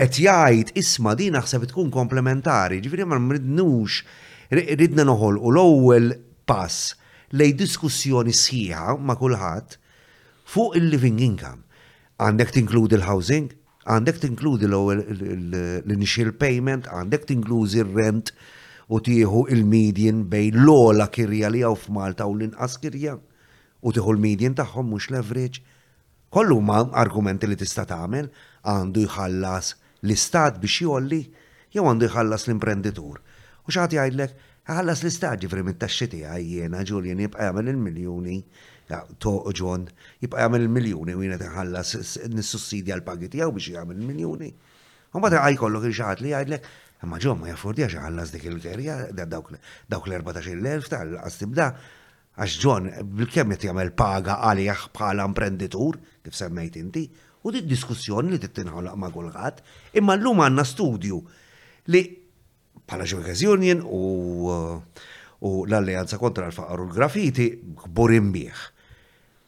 qed 0.00 0.20
jgħid 0.24 0.74
isma' 0.80 1.12
din 1.20 1.36
naħseb 1.36 1.68
tkun 1.68 1.92
komplementari, 1.94 2.80
ġifieri 2.84 3.06
ma 3.08 3.20
nridnux 3.20 4.00
ridna 4.50 5.04
noħol 5.04 5.38
u 5.40 5.50
l-ewwel 5.56 6.12
pass 6.46 6.96
lej 7.30 7.54
diskussjoni 7.58 8.32
sħiħa 8.36 8.96
ma' 8.98 9.16
kulħadd 9.16 9.76
fuq 10.44 10.76
il-living 10.78 11.18
income. 11.24 11.62
Għandek 12.20 12.50
tinkludi 12.54 12.96
l-housing, 12.98 13.48
għandek 13.88 14.18
tinkludi 14.22 14.66
l-initial 14.68 16.32
payment, 16.38 16.86
għandek 16.86 17.26
tinkludi 17.30 17.80
r-rent 17.82 18.34
u 18.92 19.00
tieħu 19.00 19.46
il-medien 19.50 20.24
bejn 20.28 20.60
l-ola 20.62 21.08
kirja 21.08 21.50
li 21.50 21.64
għaw 21.64 21.76
f'Malta 21.84 22.26
u 22.28 22.36
l-inqas 22.36 22.78
kirja 22.84 23.16
u 23.16 23.92
tieħu 23.92 24.14
l-medien 24.14 24.54
tagħhom 24.56 24.92
mhux 24.92 25.10
leverage. 25.16 25.62
Kollu 26.34 26.60
ma 26.66 26.84
argumenti 26.98 27.46
li 27.46 27.56
tista' 27.56 27.86
tagħmel 27.88 28.28
għandu 28.68 29.08
jħallas 29.08 29.74
l-istat 30.04 30.58
biex 30.62 30.82
jolli 30.86 31.22
jew 31.74 31.84
għandu 31.88 32.10
jħallas 32.12 32.48
l-imprenditur. 32.48 33.23
U 33.64 33.72
xaħat 33.72 33.94
jgħidlek, 33.96 34.32
għallas 34.68 35.00
l-istagġi 35.04 35.48
fri 35.48 35.62
mit 35.64 35.78
taxxiti 35.80 36.20
għajjena, 36.28 36.82
ġuljen, 36.88 37.20
jibqa 37.24 37.46
jgħamil 37.48 37.70
il-miljoni, 37.72 38.36
toq 39.24 39.52
Ġon, 39.56 39.86
jibqa 40.20 40.40
jgħamil 40.44 40.66
il-miljoni 40.66 41.14
u 41.16 41.20
jgħina 41.24 41.38
taħallas 41.40 41.94
nis 42.34 42.50
sussidi 42.52 42.92
għal 42.92 43.04
pagi 43.06 43.30
tijaw 43.32 43.52
biex 43.56 43.70
jgħamil 43.72 44.00
il-miljoni. 44.02 44.50
U 45.14 45.22
mbata 45.22 45.40
għaj 45.46 45.58
kollu 45.62 45.80
il-xaħat 45.88 46.20
li 46.24 46.32
jgħidlek, 46.34 46.66
ma 47.08 47.20
ġon 47.20 47.40
ma 47.40 47.50
għax 47.52 47.98
għallas 48.02 48.32
dik 48.34 48.48
il-kerja, 48.50 48.96
dawk 49.24 50.08
l-14.000 50.08 50.90
tal-għastibda, 50.92 51.68
għax 52.36 52.56
Ġon, 52.64 52.90
bil 53.16 53.30
kem 53.32 53.54
qed 53.56 53.64
jagħmel 53.70 53.94
paga 53.96 54.40
għalih 54.48 54.88
bħala 54.96 55.24
imprenditur, 55.30 56.00
kif 56.24 56.36
semmejt 56.36 56.76
inti, 56.80 57.06
u 57.44 57.52
di 57.52 57.64
diskussjoni 57.68 58.32
li 58.36 58.40
tittinħolaq 58.44 58.96
ma' 59.00 59.10
kulħadd, 59.12 59.64
imma 60.00 60.16
llum 60.20 60.44
għandna 60.46 60.64
studju 60.68 61.22
li 61.94 62.04
Pala 62.86 63.04
Ġurgas 63.08 63.40
Union 63.48 63.80
u, 63.86 64.00
u 65.44 65.50
l-Alleanza 65.68 66.18
kontra 66.20 66.50
l-Faqar 66.50 66.82
u 66.84 66.88
l-Grafiti 66.88 67.46
kburin 67.86 68.28
bieħ. 68.34 68.64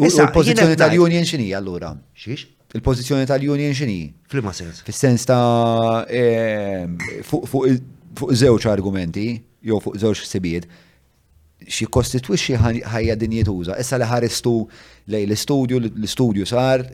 Il-pozizjoni 0.00 0.76
tal-Union 0.78 1.24
xini 1.26 1.50
allura? 1.52 1.90
Xiex? 2.14 2.46
Il-pozizjoni 2.74 3.26
tal-Union 3.26 3.74
xini? 3.74 3.98
Flima 4.30 4.52
sens. 4.54 4.82
Fis-sens 4.86 5.24
ta' 5.26 6.06
eh, 6.08 6.86
fuq 7.26 7.66
żewġ 8.30 8.68
argumenti, 8.70 9.26
jew 9.66 9.80
fuq 9.82 9.98
żewġ 10.00 10.22
sibijiet 10.30 10.68
xi 11.68 11.86
kostitwixxi 11.92 12.54
ħajja 12.58 13.16
din 13.20 13.34
jituża. 13.40 13.76
Issa 13.80 13.98
li 14.00 14.06
ħaristu 14.08 14.52
lej 15.12 15.24
l-istudju, 15.26 15.80
l-istudju 15.82 16.46
sar, 16.48 16.84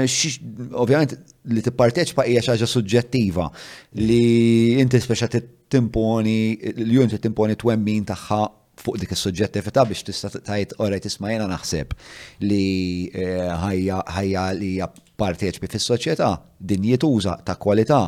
ovvjament 0.84 1.16
li 1.53 1.64
tipparteċipa 1.66 2.26
hija 2.28 2.44
xi 2.44 2.53
ħaġa 2.56 2.70
suġġettiva 2.74 3.50
li 4.02 4.80
inti 4.82 5.00
speċa 5.02 5.30
timponi, 5.72 6.58
l-jum 6.84 7.14
timponi 7.22 7.56
twemmin 7.56 8.08
tagħha 8.10 8.42
fuq 8.82 8.98
dik 9.00 9.11
is-suġġettività 9.14 9.84
biex 9.86 10.03
tista' 10.08 10.32
tajt 10.42 10.78
orajt 10.82 11.03
tisma' 11.06 11.34
jiena 11.36 11.45
naħseb 11.52 11.92
li 12.48 13.10
eh, 13.14 13.48
ħajja 13.61 14.52
li 14.58 14.74
hija 14.76 14.88
parteċipi 15.22 15.70
fis-soċjetà 15.76 16.32
din 16.58 16.90
jituża 16.92 17.38
ta' 17.45 17.56
kwalità 17.61 18.08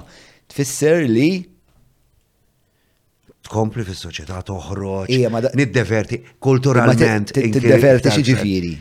tfisser 0.50 1.06
li 1.08 1.32
tkompli 3.44 3.84
fis-soċjetà 3.88 4.42
toħroġ, 4.48 5.14
niddeverti 5.58 6.20
kulturalment. 6.44 7.34
Tiddeverti 7.36 8.12
xi 8.16 8.26
ġifieri. 8.32 8.74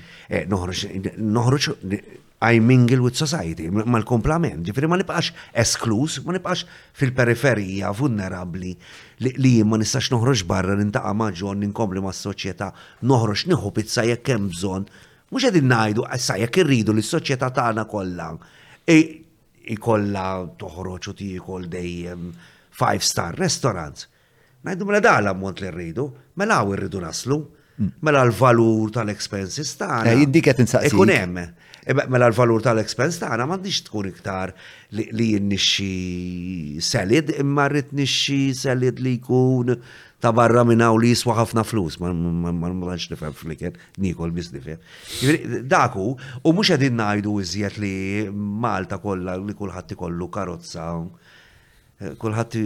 Noħroġ 0.48 1.70
I 2.42 2.58
mingle 2.58 2.98
with 3.04 3.14
society, 3.14 3.68
mal-komplament, 3.70 4.64
ġifiri 4.66 4.88
ma 4.90 4.96
nibqax 4.98 5.28
esklus, 5.62 6.16
ma 6.26 6.34
nibqax 6.34 6.64
fil-periferija, 6.98 7.92
vulnerabli, 7.94 8.72
li 9.36 9.52
ma 9.62 9.78
nistax 9.78 10.08
noħroġ 10.10 10.42
barra, 10.50 10.74
nintaqa 10.80 11.12
maġon, 11.14 11.62
ninkompli 11.62 12.02
ma 12.02 12.10
s-soċieta, 12.10 12.72
noħroġ, 13.06 13.44
niħu 13.52 13.72
pizza 13.76 14.02
jek 14.08 14.26
kem 14.32 14.48
bżon, 14.50 14.88
mux 15.30 15.46
għedin 15.46 15.70
najdu, 15.70 16.06
sa 16.18 16.34
jek 16.42 16.64
irridu 16.64 16.96
li 16.98 17.04
s-soċieta 17.06 17.52
tagħna 17.54 17.86
kollha 17.92 18.32
e, 18.90 18.98
ikolla 19.78 20.26
toħroġ 20.58 21.12
ti 21.22 21.30
kol 21.38 21.70
dejjem 21.70 22.32
five 22.74 23.06
star 23.06 23.38
restaurants. 23.38 24.08
Najdu 24.66 24.86
mela 24.86 25.00
da 25.02 25.12
l-ammont 25.18 25.58
li 25.62 25.70
rridu, 25.74 26.04
mela 26.38 26.60
għu 26.62 26.74
rridu 26.78 27.00
naslu, 27.02 27.40
mm. 27.82 27.88
mela 28.06 28.20
l-valur 28.28 28.92
tal-expenses 28.94 29.72
tagħna. 29.80 30.12
Eh, 30.12 30.20
jiddi 30.22 30.42
qed 30.48 30.62
insaqsi. 30.62 30.92
Ikun 30.92 31.10
hemm. 31.10 31.40
Eh, 31.82 31.96
mela 32.14 32.28
l-valur 32.30 32.62
tal-expense 32.62 33.18
tagħna 33.24 33.48
m'għandix 33.48 33.80
tkun 33.88 34.10
iktar 34.12 34.52
li 34.94 35.26
jinnixxi 35.32 35.90
selid, 36.92 37.34
imma 37.42 37.66
rrit 37.72 37.90
nixi 37.98 38.38
selid 38.54 39.02
li 39.02 39.16
jkun 39.16 39.74
ta' 40.22 40.30
barra 40.30 40.62
minn 40.62 40.84
hawn 40.86 41.02
li 41.02 41.10
jiswa 41.10 41.34
ħafna 41.40 41.64
flus, 41.66 41.98
ma 41.98 42.12
nħanx 42.14 43.08
nifhem 43.16 43.34
fliket, 43.34 43.80
nikol 43.98 44.30
biss 44.36 44.54
nifhem. 44.54 44.78
Daku, 45.66 46.12
u 46.46 46.54
mhux 46.54 46.70
għedin 46.76 47.00
najdu 47.02 47.40
iżjed 47.42 47.82
li 47.82 47.94
Malta 48.30 49.02
kollha 49.02 49.34
li 49.42 49.58
kulħadd 49.58 49.96
ikollu 49.98 50.30
karozza 50.38 50.86
kulħadd 52.22 52.60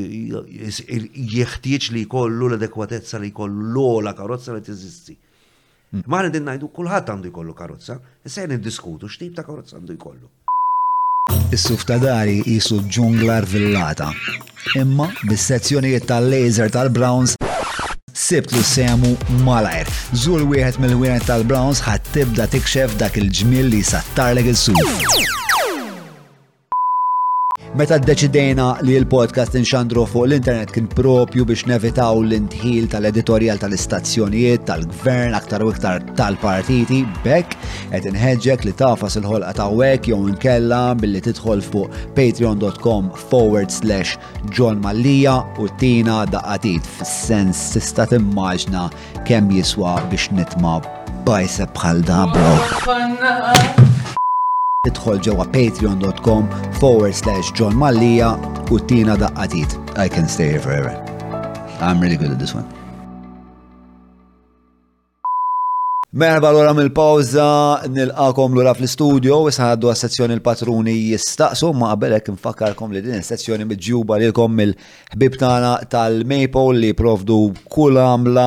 jeħtieġ 1.35 1.91
li 1.95 2.03
kollu 2.11 2.49
l-adekwatezza 2.51 3.21
li 3.21 3.31
kollu 3.35 3.69
l-ola 3.75 4.15
karozza 4.15 4.55
li 4.57 4.63
teżisti. 4.65 5.17
Mm. 5.93 6.03
Ma 6.11 6.21
għandin 6.25 6.49
najdu 6.51 6.71
kulħadd 6.77 7.13
għandu 7.13 7.31
jkollu 7.31 7.55
karozza, 7.59 7.99
issa 8.27 8.47
id 8.47 8.59
diskutu 8.65 9.09
x'tip 9.11 9.37
ta' 9.39 9.45
karozza 9.47 9.77
għandu 9.77 9.97
jkollu. 9.99 10.31
Is-suf 11.55 11.85
ta' 11.87 11.99
dari 11.99 12.41
jisu 12.47 12.81
ġungla 12.91 13.41
rvillata. 13.45 14.11
Imma 14.79 15.09
bis-sezzjonijiet 15.31 16.07
tal-laser 16.11 16.71
tal-Browns 16.75 17.37
siblu 18.17 18.63
semu 18.67 19.15
malajr. 19.47 19.91
Zul 20.17 20.47
wieħed 20.51 20.81
mill-wieħed 20.83 21.29
tal-Browns 21.29 21.83
ħat 21.87 22.13
tibda 22.17 22.49
tikxef 22.51 22.99
dak 23.03 23.19
il-ġmiel 23.23 23.71
li 23.75 23.83
sattarlek 23.85 24.53
il-suf. 24.55 25.35
Meta 27.77 27.99
d-deċidejna 28.01 28.67
li 28.89 28.95
l-podcast 29.03 29.53
nxandru 29.59 30.07
fuq 30.09 30.31
l-internet 30.31 30.71
kien 30.73 30.87
propju 30.97 31.45
biex 31.51 31.67
nevitaw 31.69 32.23
l-intħil 32.25 32.87
tal-editorial 32.89 33.59
tal-istazzjonijiet, 33.61 34.63
tal-gvern, 34.71 35.35
aktar 35.37 35.61
u 35.61 35.69
iktar 35.75 36.01
tal-partiti, 36.17 37.03
bekk 37.21 37.53
qed 37.93 38.09
nħedġek 38.15 38.65
li 38.65 38.73
tafas 38.81 39.19
il-ħolqa 39.21 39.53
ta' 39.61 39.69
wek 39.77 40.09
jew 40.09 40.17
nkella 40.33 40.81
billi 41.03 41.21
tidħol 41.29 41.61
fuq 41.69 42.01
patreon.com 42.17 43.13
forward 43.29 43.69
slash 43.69 44.17
John 44.57 44.81
Mallija 44.87 45.37
u 45.61 45.69
tina 45.77 46.23
daqqatit 46.33 46.81
f 46.95 47.05
sens 47.13 47.61
tista' 47.77 48.09
timmaġna 48.15 48.89
kemm 49.29 49.53
jiswa 49.53 49.99
biex 50.09 50.31
nitma' 50.39 50.79
bajse 51.29 51.69
bħal 51.77 52.01
da, 52.09 52.25
bro 52.33 53.83
idħol 54.91 55.21
ġewa 55.29 55.47
patreon.com 55.57 56.49
forward 56.79 57.19
slash 57.19 57.53
John 57.59 57.77
Mallija 57.83 58.33
u 58.71 58.81
tina 58.91 59.19
daqqatit. 59.21 59.79
I 59.97 60.09
can 60.09 60.29
stay 60.29 60.51
here 60.55 60.61
forever. 60.63 60.95
I'm 61.81 62.01
really 62.01 62.17
good 62.17 62.31
at 62.31 62.39
this 62.43 62.55
one. 62.55 62.76
Merba 66.15 66.53
l-ora 66.55 66.71
mill-pawza, 66.73 67.47
nil-għakom 67.91 68.53
l-ora 68.55 68.73
fl-studio, 68.79 69.41
wisħaddu 69.49 69.89
għas-sezzjoni 69.91 70.37
l-patruni 70.37 70.93
jistaqsu, 71.11 71.73
ma 71.75 71.89
qabelek 71.91 72.31
nfakkarkom 72.31 72.93
li 72.95 73.01
din 73.03 73.25
sezzjoni 73.27 73.65
bġuba 73.67 74.21
li 74.23 74.29
l-kom 74.31 74.55
mill-ħbib 74.55 75.39
tana 75.41 75.73
tal-Maple 75.91 76.79
li 76.79 76.93
provdu 76.97 77.41
kull 77.67 77.99
għamla 77.99 78.45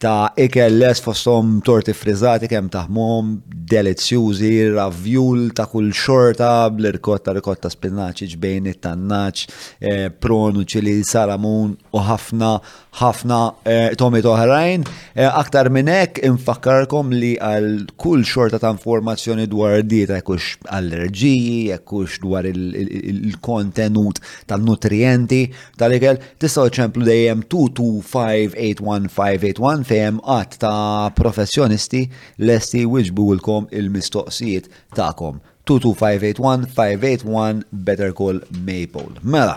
ta' 0.00 0.30
ikelles 0.38 1.02
fostom 1.02 1.56
torti 1.66 1.96
frizzati 1.98 2.48
kem 2.48 2.70
taħmom, 2.70 3.34
delizzjużi, 3.74 4.54
ravjul 4.78 5.50
ta' 5.58 5.66
kull 5.72 5.90
xorta, 5.90 6.52
bl-irkotta, 6.70 7.34
rikotta 7.40 7.74
spinaċi, 7.74 8.30
ġbejni, 8.36 8.76
tannaċ, 8.86 9.44
eh, 9.82 10.06
pronu, 10.14 10.62
ċili, 10.62 10.94
salamun 11.10 11.74
u 11.74 12.06
ħafna, 12.06 12.54
ħafna 13.02 13.42
eh, 13.66 13.84
tomi 13.98 14.22
toħrajn. 14.24 14.86
Eh, 15.18 15.26
aktar 15.26 15.68
minnek 15.74 16.22
infakkarkom 16.24 16.99
tagħkom 17.00 17.12
li 17.16 17.34
għal 17.40 17.86
kull 17.96 18.22
xorta 18.24 18.58
ta' 18.60 18.70
informazzjoni 18.74 19.46
dwar 19.48 19.80
dieta 19.82 20.14
jekkux 20.18 20.58
allerġiji, 20.68 21.68
jekkux 21.70 22.18
dwar 22.22 22.44
il-kontenut 22.48 24.20
tal-nutrienti 24.48 25.40
tal-ikel, 25.80 26.18
tistaw 26.42 26.68
ċemplu 26.74 27.04
dejjem 27.06 27.42
2258151 27.52 29.84
fejn 29.88 30.20
għat 30.24 30.56
ta' 30.60 31.10
professjonisti 31.16 32.04
lesti 32.44 32.84
wiġbuwilkom 32.84 33.66
il-mistoqsijiet 33.80 34.68
tagħkom. 34.96 35.40
22581-581 35.70 37.62
Better 37.70 38.12
Call 38.16 38.40
Maple. 38.66 39.08
Mela, 39.22 39.56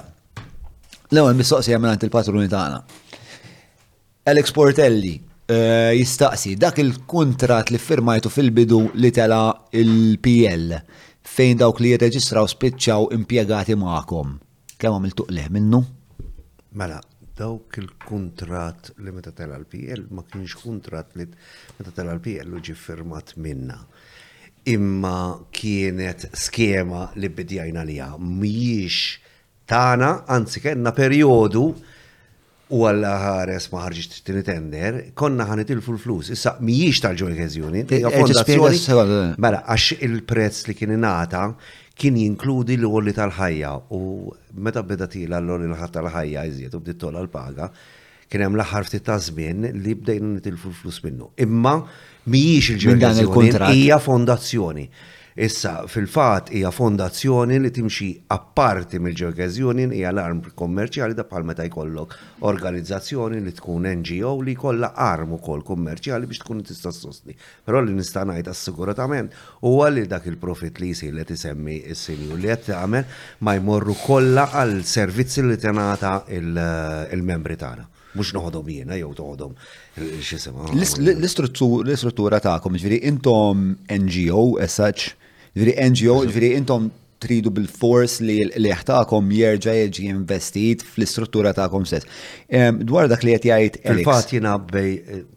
l-ewwel 1.12 1.36
mistoqsija 1.42 1.80
minn 1.82 1.98
il-patruni 1.98 2.48
tagħna. 2.52 2.82
Alex 4.30 4.52
Portelli, 4.56 5.18
Eh, 5.46 5.92
jistaqsi 6.00 6.54
dak 6.56 6.78
il-kontrat 6.80 7.68
li 7.68 7.78
firmajtu 7.78 8.30
fil-bidu 8.32 8.78
li 8.96 9.10
tela 9.12 9.52
il-PL 9.76 10.72
fejn 11.28 11.58
dawk 11.60 11.82
li 11.84 11.90
jirreġistraw 11.92 12.48
spiċċaw 12.48 13.10
impiegati 13.12 13.76
ma'kom. 13.76 14.38
Kemm 14.80 14.96
għamil 14.96 15.16
tuqleħ 15.20 15.50
minnu? 15.52 15.82
Mela, 16.80 17.02
dawk 17.36 17.76
il-kontrat 17.84 18.94
li 19.04 19.12
meta 19.12 19.36
tela 19.36 19.60
l-PL 19.60 20.06
ma 20.16 20.24
kienx 20.24 20.56
kontrat 20.64 21.12
li 21.20 21.28
meta 21.28 21.92
tela 21.92 22.16
l-PL 22.16 22.62
ġi 22.64 22.78
firmat 22.80 23.36
minna. 23.36 23.82
Imma 24.72 25.18
kienet 25.52 26.30
skema 26.40 27.10
li 27.20 27.28
bidjajna 27.30 27.84
liha 27.84 28.14
mhijiex 28.16 29.20
tana, 29.68 30.22
anzi 30.24 30.64
kena 30.64 30.96
perjodu 30.96 31.68
u 32.74 32.84
għalla 32.90 33.10
ħares 33.22 33.68
ma 33.72 33.84
t 33.92 34.02
tinitender, 34.02 34.50
tender, 34.50 35.00
konna 35.14 35.46
ħanet 35.50 35.72
il-full 35.76 36.00
flus, 36.02 36.32
issa 36.34 36.56
miġiġ 36.60 37.02
tal-ġoj 37.06 37.40
eh, 37.46 37.96
eh, 38.00 39.34
mela, 39.42 39.62
għax 39.76 40.00
il-prezz 40.08 40.64
li 40.72 40.76
kien 40.80 40.96
nata 41.02 41.46
kien 42.00 42.18
jinkludi 42.18 42.80
l-għolli 42.80 43.14
tal-ħajja 43.14 43.74
u 43.94 44.00
meta 44.66 44.82
beda 44.84 45.08
tila 45.08 45.42
l-għolli 45.42 45.92
tal-ħajja 45.98 46.46
jizjiet 46.50 46.74
u 46.74 46.82
bdiet 46.82 47.08
l-paga, 47.12 47.70
kien 48.28 48.46
hemm 48.48 48.58
l-aħħar 48.58 48.90
ftit 48.90 49.06
ta' 49.06 49.20
żmien 49.28 49.70
li 49.84 49.94
bdejna 49.94 50.34
nitilfu 50.40 50.72
l-flus 50.72 51.04
minnu. 51.06 51.30
Imma 51.46 51.78
miġiġ 52.34 52.88
il-ġoj 52.96 53.68
hija 53.78 54.00
fondazzjoni. 54.02 54.88
Issa, 55.34 55.88
fil-fat 55.90 56.52
hija 56.54 56.70
fondazzjoni 56.72 57.56
li 57.64 57.72
timxi 57.74 58.08
apparti 58.36 59.00
mill-Jerkez 59.02 59.56
hija 59.58 60.12
l-arm 60.12 60.44
kommerċjali 60.54 61.16
da 61.18 61.26
bħal 61.26 61.48
meta 61.50 61.64
jkollok 61.66 62.14
organizzazzjoni 62.46 63.40
li 63.42 63.52
tkun 63.58 63.88
NGO 63.90 64.36
li 64.46 64.54
jkollha 64.54 64.92
arm 64.94 65.34
ukoll 65.34 65.64
kommerċjali 65.66 66.30
biex 66.30 66.44
tkun 66.44 66.62
tista' 66.64 66.92
sostni. 66.94 67.34
Però 67.66 67.82
li 67.82 67.94
nista' 67.98 68.26
ngħid 68.30 68.52
assiguratament 68.54 69.34
huwa 69.66 69.88
li 69.90 70.06
dak 70.06 70.28
il-profit 70.30 70.78
li 70.86 70.92
jsir 70.94 71.16
li 71.18 71.26
tisemmi 71.26 71.80
s-sinju 71.96 72.38
li 72.38 72.54
qed 72.54 72.70
tagħmel 72.70 73.26
ma 73.40 73.58
jmorru 73.58 73.98
kollha 74.06 74.46
għal 74.62 74.84
servizzi 74.86 75.42
li 75.50 75.58
tingħata 75.58 76.14
il-membri 76.38 77.58
tagħna 77.58 77.88
mux 78.14 78.30
noħodom 78.38 78.68
jena, 78.70 78.94
jew 79.02 79.08
toħodom 79.18 79.58
L-istruttura 80.78 82.38
ta'kom, 82.46 82.76
ġviri, 82.78 83.00
intom 83.10 83.72
NGO 83.94 84.60
as 84.62 84.76
such, 84.78 85.16
Ġviri 85.54 85.74
NGO, 85.94 86.16
ġviri 86.34 86.48
intom 86.58 86.88
tridu 87.24 87.52
bil-fors 87.56 88.16
li 88.26 88.40
l-eħtakom 88.50 89.28
jerġa' 89.38 89.76
jiġi 89.84 90.08
investit 90.12 90.82
fl-istruttura 90.88 91.52
ta'kom 91.56 91.86
stess. 91.88 92.08
Dwar 92.90 93.08
dak 93.12 93.22
li 93.24 93.36
qed 93.38 93.46
jgħid 93.52 93.80
Il-fatt 93.94 94.34
jiena 94.34 94.56
bej 94.58 94.90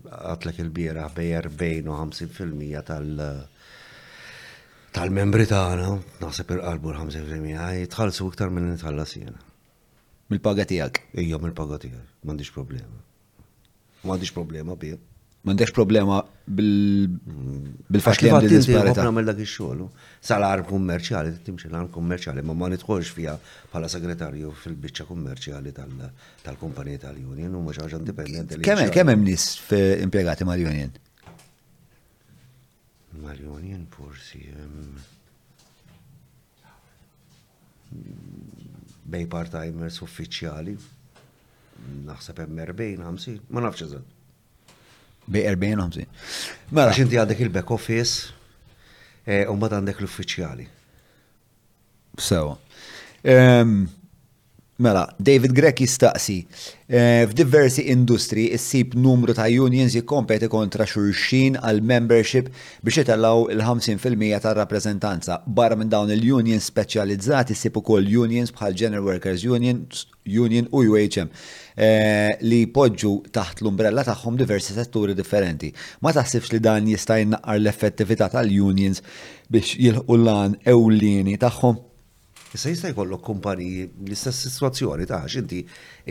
għatlek 0.07 0.63
il-bira 0.65 1.05
bej 1.19 1.35
40 1.45 1.93
u 1.93 1.99
50% 2.01 2.87
tal- 2.89 3.43
tal-membri 4.97 5.47
tagħna, 5.51 5.91
naħseb 6.25 6.55
irqalbu 6.57 6.95
l-5% 6.95 7.67
jitħallsu 7.83 8.31
iktar 8.33 8.55
minn 8.57 8.73
nitħallas 8.73 9.19
jiena. 9.19 9.37
Mill-paga 10.33 10.65
tiegħek? 10.73 11.05
Ejja, 11.21 11.39
mill-paga 11.45 11.77
m'għandix 11.85 12.57
problema. 12.57 12.99
M'għandix 14.01 14.35
problema 14.41 14.79
bih. 14.81 14.97
M'għandekx 15.47 15.75
problema 15.79 16.17
bil-fatt 16.59 18.23
li 18.25 18.31
għandi 18.35 18.49
disparità. 18.51 19.05
Għamil 19.07 19.29
dak 19.29 19.43
ix-xogħol. 19.45 19.85
Salar 20.27 20.63
kummerċjali, 20.67 21.37
timxi 21.47 21.69
l-għan 21.71 21.87
kummerċjali, 21.95 22.43
ma 22.49 22.57
ma 22.59 22.67
nidħolx 22.73 23.13
fija 23.15 23.37
bħala 23.71 23.91
segretarju 23.93 24.51
fil-biċċa 24.65 25.07
kummerċjali 25.07 25.75
tal-kumpanija 25.77 27.05
tal-Union 27.05 27.55
u 27.55 27.63
mhux 27.63 27.79
ħaġa 27.79 28.01
dipendenti. 28.09 28.59
Kemm 28.67 28.91
kemm 28.97 29.13
hemm 29.15 29.29
nies 29.29 29.45
impjegati 30.09 30.49
mal-Union? 30.49 30.91
Mal-Union 33.23 33.87
forsi 33.95 34.43
bej 39.15 39.31
part-timers 39.31 40.03
uffiċjali 40.03 40.75
naħseb 42.11 42.43
hemm 42.49 42.67
bejn 42.75 43.07
50, 43.07 43.41
ma 43.55 43.63
nafx 43.63 43.87
eżatt. 43.87 44.13
Bej 45.27 45.47
40-50. 45.55 46.05
Mela. 46.71 46.93
Xinti 46.95 47.19
għandek 47.19 47.41
il-back 47.47 47.71
office, 47.75 48.33
eh, 49.27 49.43
u 49.51 49.57
bad 49.59 49.75
għandek 49.77 50.01
l-uffiċjali. 50.05 50.67
Sewa. 52.17 52.55
Mela, 54.79 55.09
David 55.19 55.55
Grek 55.55 55.79
jistaqsi, 55.81 56.47
eh, 56.89 57.25
f'diversi 57.31 57.87
industri 57.89 58.51
issib 58.53 58.93
numru 58.93 59.33
ta' 59.33 59.49
unions 59.49 59.95
jikkompeti 59.97 60.51
kontra 60.53 60.85
xurxin 60.91 61.57
għal 61.57 61.81
membership 61.81 62.51
biex 62.85 62.99
jitellaw 63.01 63.47
il-50% 63.55 64.41
ta' 64.45 64.53
rappresentanza. 64.53 65.41
Barra 65.47 65.77
minn 65.77 65.89
dawn 65.89 66.13
il-unions 66.13 66.69
specializzati 66.69 67.57
issib 67.57 67.81
ukoll 67.81 68.05
unions 68.05 68.53
bħal 68.53 68.77
General 68.77 69.03
Workers 69.09 69.47
Union, 69.49 69.87
Union 70.27 70.69
u 70.73 70.85
UHM 70.91 71.33
li 72.45 72.63
podġu 72.69 73.15
taħt 73.33 73.63
l-umbrella 73.65 74.05
tagħhom 74.05 74.37
diversi 74.37 74.77
setturi 74.77 75.15
differenti. 75.17 75.73
Ma 76.03 76.13
taħsibx 76.13 76.53
li 76.53 76.61
dan 76.61 76.85
jista' 76.89 77.17
jnaqqar 77.25 77.57
l-effettività 77.63 78.29
tal-unions 78.29 79.01
biex 79.49 79.77
jilħu 79.81 80.05
l-lan 80.21 80.61
ewlieni 80.69 81.39
tagħhom? 81.41 81.86
Issa 82.55 82.71
jista' 82.71 82.89
jkollok 82.95 83.23
kumpaniji 83.27 83.81
l-istess 84.07 84.39
sitwazzjoni 84.47 85.07
ta' 85.11 85.25
inti 85.41 85.59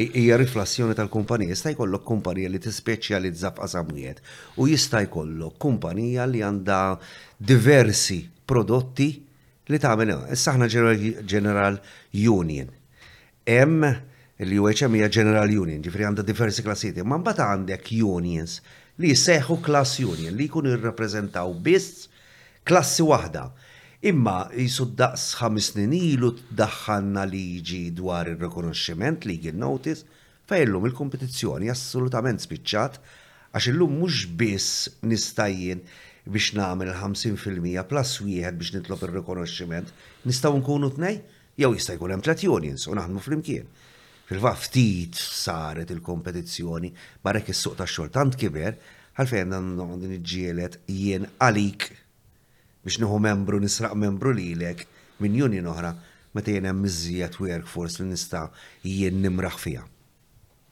hija 0.03 0.35
riflassjoni 0.37 0.95
tal-kumpanija, 0.97 1.53
jista' 1.55 1.71
jkollok 1.71 2.03
kumpanija 2.09 2.49
li 2.51 2.59
tispeċjalizza 2.59 3.53
f'qasam 3.55 3.93
wieħed 3.95 4.19
u 4.59 4.67
jista' 4.67 4.99
jkollok 5.07 5.55
kumpanija 5.63 6.25
li 6.27 6.43
għandha 6.43 6.79
diversi 7.51 8.17
prodotti 8.51 9.07
li 9.71 9.79
tagħmel 9.85 10.25
issa 10.35 10.51
aħna 10.51 10.67
General 11.33 11.79
Union. 12.11 12.69
Hemm 13.47 13.87
il-UHM 13.87 14.99
hija 14.99 15.07
General 15.19 15.47
Union, 15.55 15.79
ġifri 15.87 16.09
għandha 16.09 16.25
diversi 16.33 16.65
klassijiet, 16.67 16.99
ma 17.07 17.17
mbagħad 17.21 17.45
għandek 17.47 17.93
unions 18.11 18.59
li 18.99 19.15
jseħħu 19.15 19.61
klass 19.69 20.03
union 20.03 20.35
li 20.35 20.49
jkun 20.51 20.67
jirrappreżentaw 20.67 21.55
biss 21.69 22.09
klassi 22.67 23.07
waħda 23.07 23.49
Imma 24.05 24.45
jisu 24.53 24.85
daqs 24.93 25.23
ħames 25.39 25.71
snin 25.71 25.93
ilu 25.97 26.27
tdaħħanna 26.37 27.21
liġi 27.29 27.79
dwar 27.97 28.27
ir-rikonoxximent 28.35 29.23
legal 29.25 29.55
notice 29.57 30.05
lum 30.69 30.85
il-kompetizzjoni 30.91 31.71
assolutament 31.73 32.41
spiċċat 32.43 32.99
għax 33.57 33.71
illum 33.71 33.95
mhux 34.03 34.19
biss 34.37 34.91
nistajjen 35.09 35.81
biex 36.29 36.51
nagħmel 36.59 36.93
50% 37.01 37.81
plus 37.89 38.13
wieħed 38.27 38.61
biex 38.61 38.75
nitlob 38.77 39.07
ir 39.09 39.15
rekonosċiment 39.17 39.89
nistgħu 40.29 40.61
nkunu 40.61 40.91
tnej 40.99 41.17
jew 41.65 41.73
jista' 41.73 41.97
jkun 41.97 42.13
hemm 42.17 42.27
tliet 42.27 42.45
unions 42.59 42.85
u 42.85 42.93
naħdmu 43.01 43.25
flimkien. 43.25 43.65
Fil-vaftit 44.29 45.17
saret 45.17 45.89
il-kompetizzjoni 45.97 46.93
barek 47.25 47.49
is-suq 47.55 47.81
tax-xogħol 47.81 48.13
tant 48.19 48.37
kiber 48.37 48.77
għalfejn 49.17 49.57
dan 49.57 50.09
iġġielet 50.19 50.83
jien 50.93 51.25
għalik 51.41 51.93
biex 52.85 52.99
nieħu 53.01 53.17
membru 53.21 53.59
nisraq 53.61 53.97
membru 53.97 54.33
lilek 54.37 54.85
minn 55.23 55.39
union 55.41 55.69
oħra 55.73 55.93
meta 56.35 56.51
jien 56.53 56.67
hemm 56.69 56.85
miżjed 56.85 57.39
workforce 57.41 58.01
li 58.03 58.09
nista' 58.11 58.47
jien 58.85 59.21
nimraħ 59.23 59.55
fiha. 59.61 59.83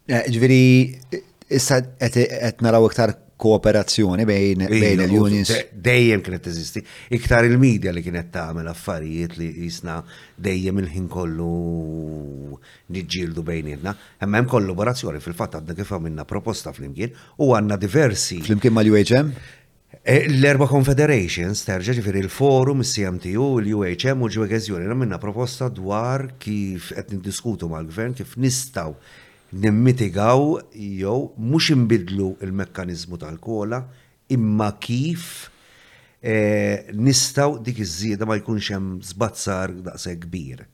Eh, 0.07 0.25
ġveri, 0.35 1.21
issa 1.47 1.77
qed 1.81 2.27
naraw 2.61 2.83
iktar 2.89 3.13
kooperazzjoni 3.43 4.23
bejn 4.27 4.61
il-unions. 4.69 5.49
Dejjem 5.83 6.21
kienet 6.23 6.43
teżisti. 6.45 6.83
Iktar 7.15 7.47
il-medja 7.47 7.91
li 7.95 8.03
kienet 8.05 8.29
tagħmel 8.31 8.67
affarijiet 8.71 9.33
li 9.39 9.47
jisna 9.65 9.97
dejjem 10.43 10.79
il-ħin 10.83 11.09
kollu 11.11 11.49
niġġieldu 12.93 13.43
bejnietna. 13.47 13.95
Imma 14.23 14.41
hemm 14.43 14.51
kollaborazzjoni 14.51 15.23
fil-fatt 15.23 15.57
għadna 15.59 15.75
kif 15.79 15.91
minna 16.03 16.27
proposta 16.29 16.75
flimkien 16.75 17.15
u 17.43 17.51
għandna 17.57 17.79
diversi. 17.81 18.39
Flimkien 18.47 18.75
mal-UHM? 18.77 19.33
Eh, 20.01 20.25
l-erba 20.27 20.65
confederations 20.67 21.61
terġa 21.67 21.93
ġifiri 21.95 22.23
il-forum, 22.25 22.81
il-CMTU, 22.83 23.45
il-UHM 23.61 24.23
u 24.25 24.29
ġwegez 24.35 24.65
Union 24.73 24.97
minna 24.99 25.19
proposta 25.21 25.69
dwar 25.71 26.25
kif 26.43 26.89
qed 26.95 27.11
niddiskutu 27.13 27.69
mal-gvern 27.71 28.15
kif 28.17 28.33
nistaw 28.41 28.95
nimmitigaw 29.53 30.57
jew 30.73 31.29
mhux 31.37 31.69
imbidlu 31.75 32.33
il-mekkaniżmu 32.43 33.19
tal-kola 33.21 33.83
imma 34.33 34.71
kif 34.81 35.29
eh, 36.21 36.89
nistaw 36.97 37.55
dik 37.63 37.79
iż-żieda 37.85 38.25
ma 38.27 38.39
jkunx 38.41 38.73
hemm 38.73 38.97
żbazzar 39.11 39.75
daqse 39.91 40.17
kbir. 40.25 40.65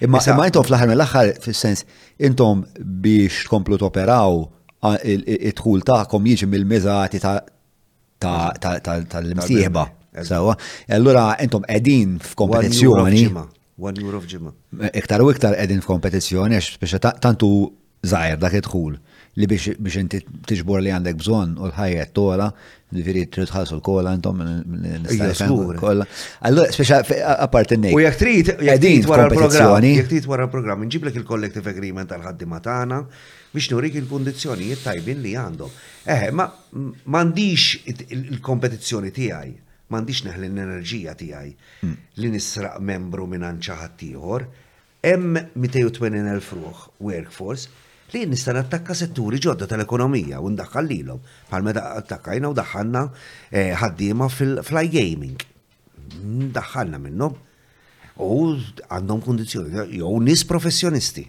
Imma 0.00 0.24
intom 0.48 0.64
fl-aħħar 0.64 0.88
mill-aħħar 0.94 1.34
fis-sens 1.44 1.84
intom 2.16 2.64
biex 3.04 3.44
tkomplu 3.44 3.76
toperaw 3.84 4.40
operaw 4.40 4.60
it 4.82 5.58
dħul 5.58 5.82
tagħkom 5.86 6.24
jiġi 6.30 6.46
mill-miżati 6.52 7.18
tal 8.18 9.34
msieħba 9.36 9.90
e 10.12 10.20
Allora, 10.20 10.56
allura 10.88 11.26
intom 11.40 11.62
qegħdin 11.64 12.18
f'kompetizzjoni. 12.20 13.30
One 13.80 13.98
euro 14.02 14.18
f'ġimma. 14.20 14.50
E, 14.84 14.90
iktar 15.00 15.22
u 15.24 15.30
iktar 15.32 15.54
qegħdin 15.56 15.80
f'kompetizzjoni 15.82 16.58
għax 16.58 17.00
tantu 17.24 17.48
zaħir 18.04 18.36
dak 18.42 18.52
it 18.60 18.66
dħul 18.68 18.98
li 19.40 19.48
biex 19.48 19.96
inti 20.02 20.20
tiġbor 20.50 20.82
li 20.84 20.92
għandek 20.92 21.16
bżon 21.16 21.54
u 21.56 21.70
l-ħajja 21.70 22.04
t-tola, 22.10 22.50
ġifiri 22.92 23.24
trid 23.32 23.48
tħassu 23.48 23.78
l-kola 23.78 24.12
intom 24.18 24.42
kolla. 25.80 26.04
Allora, 26.44 26.66
speċa 26.76 26.98
apart 27.38 27.72
nejk. 27.78 27.96
U 27.96 28.02
jek 28.04 28.18
trid, 28.20 28.52
jek 28.68 28.82
trid 28.84 29.08
wara 29.08 29.30
l-programm, 29.30 29.86
jek 29.94 30.10
trid 30.12 30.28
wara 30.30 30.46
l-programm, 30.50 30.84
nġib 30.84 31.08
il-collective 31.14 31.72
agreement 31.72 32.12
tal-ħaddimatana, 32.12 33.06
biex 33.52 33.66
nurik 33.72 33.98
il-kondizjonijiet 34.00 34.80
tajbin 34.86 35.20
li 35.22 35.34
għandhom. 35.36 35.72
Eħe, 36.08 36.30
ma 36.32 36.46
mandiċ 37.16 37.82
il-kompetizjoni 38.16 39.12
tiegħi, 39.14 39.52
mandiċ 39.92 40.26
neħl 40.26 40.46
l-enerġija 40.46 41.14
tiegħi 41.20 41.52
hmm. 41.82 41.96
li 42.22 42.30
nisraq 42.32 42.80
membru 42.80 43.26
minn 43.28 43.44
ħadd 43.44 43.98
tiħor, 44.00 44.46
hemm 45.04 45.38
280,000 45.54 46.60
ruħ 46.62 46.80
workforce 47.12 47.68
li 48.14 48.24
nista' 48.28 48.54
nattakka 48.56 48.94
setturi 48.94 49.38
ġodda 49.40 49.66
tal-ekonomija 49.70 50.40
u 50.44 50.50
ndaħħal 50.52 50.88
lilhom 50.88 51.20
bħal 51.50 51.64
meta 51.68 51.84
attakkajna 52.00 52.48
u 52.52 52.56
daħħalna 52.56 53.04
eh, 53.50 53.72
ħaddiema 53.78 54.28
fil-gaming. 54.32 55.38
fly 55.38 55.50
Daħħalna 56.56 56.98
minnhom 57.00 57.38
u 58.20 58.40
għandhom 58.52 59.22
kundizzjoni 59.24 59.92
jew 60.00 60.18
nies 60.24 60.42
professjonisti 60.44 61.28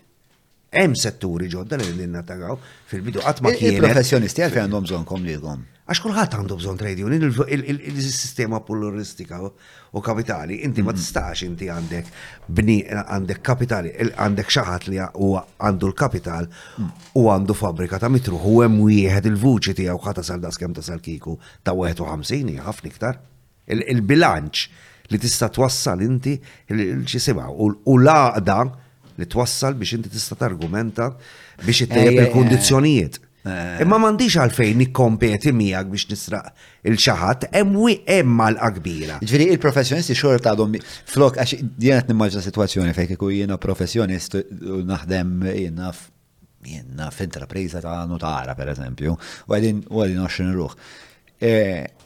hemm 0.74 0.98
setturi 0.98 1.48
ġodda 1.54 1.78
li 1.80 1.88
l-natagaw 1.94 2.58
fil-bidu 2.90 3.22
qatt 3.24 3.42
ma 3.46 3.52
kien. 3.54 3.78
Il-professjonisti 3.78 4.44
għalfejn 4.46 4.64
għandhom 4.66 4.88
bżonnkom 4.88 5.28
lilkom. 5.28 5.62
Għax 5.84 6.00
kulħadd 6.06 6.36
għandu 6.38 6.56
bżonn 6.62 6.80
trade 6.80 7.04
union, 7.04 7.26
il-sistema 7.70 8.62
pluralistika 8.64 9.42
u 9.44 10.02
kapitali, 10.06 10.62
inti 10.66 10.82
ma 10.82 10.94
mhm. 10.94 11.00
tistax 11.00 11.44
inti 11.46 11.68
għandek 11.70 12.12
bni 12.56 12.78
għandek 13.02 13.42
kapitali, 13.44 13.92
għandek 14.00 14.50
xaħat 14.56 14.88
li 14.94 15.02
u 15.02 15.34
għandu 15.36 15.92
l-kapital 15.92 16.48
mhm. 16.48 17.12
u 17.20 17.28
għandu 17.34 17.58
fabrika 17.60 18.00
ta' 18.00 18.10
mitru, 18.14 18.40
u 18.40 18.62
hemm 18.64 18.80
wieħed 18.88 19.28
il-vuċi 19.34 19.76
tiegħu 19.82 20.02
ħata 20.08 20.24
sal 20.24 20.42
das 20.42 20.62
ta' 20.62 20.82
sal 20.94 21.04
kiku 21.04 21.36
ta' 21.64 21.76
51 21.76 22.62
ħafna 22.64 22.92
iktar. 22.94 23.20
Il-bilanċ 23.68 24.64
li 25.12 25.20
tista' 25.20 25.52
twassal 25.54 26.02
inti 26.02 26.40
l-ċisimaw 26.72 27.60
u 27.60 27.98
l 28.00 28.80
li 29.18 29.28
twassal 29.28 29.76
biex 29.78 29.96
inti 29.98 30.10
tista' 30.10 30.36
targumenta 30.40 31.12
biex 31.64 31.84
ittejjeb 31.86 32.18
eh, 32.18 32.26
il-kundizzjonijiet. 32.26 33.20
Imma 33.44 33.98
m'għandix 34.00 34.38
għalfejn 34.40 34.78
nikkompeti 34.80 35.52
miegħek 35.54 35.90
biex 35.92 36.08
nisraq 36.10 36.68
il-xaħat, 36.90 37.48
hemm 37.52 37.90
emma 38.18 38.48
l 38.54 38.60
kbira. 38.78 39.18
Ġifieri 39.24 39.50
il-professjonisti 39.54 40.16
xor 40.18 40.40
ta' 40.46 40.54
għadhom 40.56 40.78
flok, 41.14 41.42
għax 41.44 41.58
qed 41.60 42.14
nimmaġna 42.14 42.44
situazzjoni 42.46 42.96
fejn 42.96 43.12
kieku 43.14 43.32
jiena 43.36 43.58
professjonist 43.62 44.40
naħdem 44.90 45.34
jiena 45.52 45.92
jenna 46.64 47.10
f'intrapriza 47.12 47.82
ta' 47.84 48.00
notara, 48.08 48.54
pereżempju, 48.56 49.18
u 49.50 49.56
għadin 49.56 49.82
u 49.92 50.00
għadin 50.00 50.22
għaxin 50.24 50.54
ruħ. 50.56 50.78
E, 51.44 51.52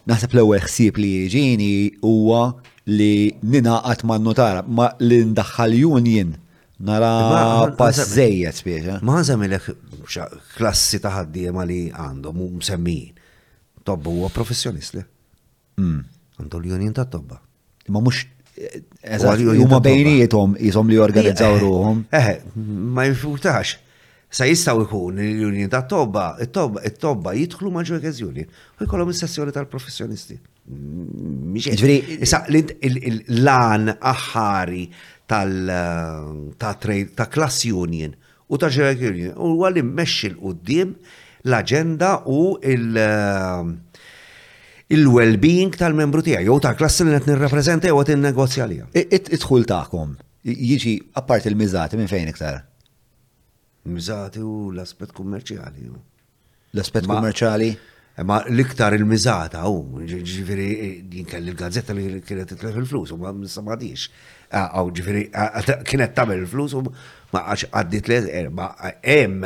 naħseb 0.10 0.34
l-ewwel 0.34 0.64
ħsieb 0.66 0.98
li 0.98 1.12
jiġini 1.12 1.70
huwa 2.02 2.48
li 2.90 3.30
ninaqat 3.44 4.02
ma' 4.10 4.18
notara, 4.18 4.66
ma' 4.66 4.96
li 5.06 5.22
ndaħħal 5.30 5.78
jien 5.78 6.34
Nara 6.80 7.74
pazzejja 7.74 8.54
spiex. 8.54 9.00
Ma 9.02 9.16
għazamilek 9.22 9.70
klassi 10.62 11.00
ta' 11.02 11.12
ħaddiema 11.16 11.66
li 11.66 11.88
għandhom 11.90 12.36
msemmin: 12.36 12.62
msemmijin. 12.62 13.26
Tobba 13.88 14.14
huwa 14.14 14.30
professjonist 14.34 14.98
li. 15.00 15.04
Għandu 16.44 16.60
l-junin 16.62 16.94
ta' 16.98 17.06
tobba. 17.10 17.42
Ma 17.90 18.02
mux 18.02 18.26
Huma 18.58 19.78
bejnietom 19.86 20.56
jisom 20.58 20.88
li 20.90 20.96
jorganizzaw 20.98 21.60
ruhom. 21.62 22.00
Eh, 22.12 22.40
ma 22.56 23.04
jifutax. 23.06 23.76
Sa 24.34 24.46
jistaw 24.50 24.82
ikun 24.82 25.20
l-Union 25.22 25.70
ta' 25.70 25.84
tobba, 25.88 26.32
it-tobba, 26.42 26.82
it-tobba 26.90 27.36
jidħlu 27.38 27.70
ma' 27.72 27.84
ġurgħez 27.88 28.18
u 28.26 28.32
jkollom 28.84 29.14
il 29.14 29.16
sessjoni 29.16 29.54
tal-professjonisti. 29.56 30.40
Ġifieri, 31.54 32.26
l-lan 32.90 33.94
aħħari 33.94 34.82
tal 35.28 36.54
ta' 36.58 37.28
class 37.28 37.64
union 37.68 38.16
u 38.50 38.56
ta' 38.58 38.70
ġerak 38.72 39.02
union 39.10 39.34
u 39.36 39.58
għalli 39.68 39.84
meċi 39.84 40.30
l-qoddim 40.32 40.94
l-agenda 41.50 42.14
u 42.32 42.56
il-well-being 44.96 45.76
tal-membru 45.76 46.24
tija, 46.24 46.40
jow 46.48 46.56
ta' 46.64 46.72
klassi 46.80 47.04
li 47.04 47.12
net 47.12 47.28
nirrapprezenta 47.28 47.92
jow 47.92 48.00
għatin 48.02 48.24
negozja 48.24 48.66
li. 48.72 48.80
It-tħul 49.04 49.68
ta'kom, 49.68 50.16
jiġi 50.48 50.96
appart 51.20 51.48
il-mizati 51.52 52.00
minn 52.00 52.10
fejn 52.14 52.32
iktar? 52.32 52.64
Mizati 53.92 54.40
u 54.44 54.72
l-aspet 54.76 55.12
kummerċjali. 55.16 55.92
L-aspet 56.76 57.08
kummerċjali? 57.08 57.70
Ma 58.28 58.40
l-iktar 58.50 58.96
il-mizata 58.98 59.62
u, 59.70 60.00
ġifiri, 60.08 60.72
jinkalli 61.20 61.52
l-gazzetta 61.54 61.94
li 61.94 62.08
kienet 62.26 62.56
titlef 62.56 62.80
il-flus, 62.82 63.12
u 63.14 63.20
ma 63.22 63.30
nistamadix 63.36 64.08
għaw 64.48 64.64
ah, 64.64 64.78
ah, 64.80 64.92
ġifiri, 64.98 65.24
ah, 65.36 65.66
kienet 65.88 66.14
tamel 66.16 66.46
flus 66.50 66.76
u 66.78 66.84
ma 66.86 67.44
għax 67.52 67.68
għaddit 67.76 68.08
li 68.08 68.20
erba 68.44 68.70
em 69.02 69.44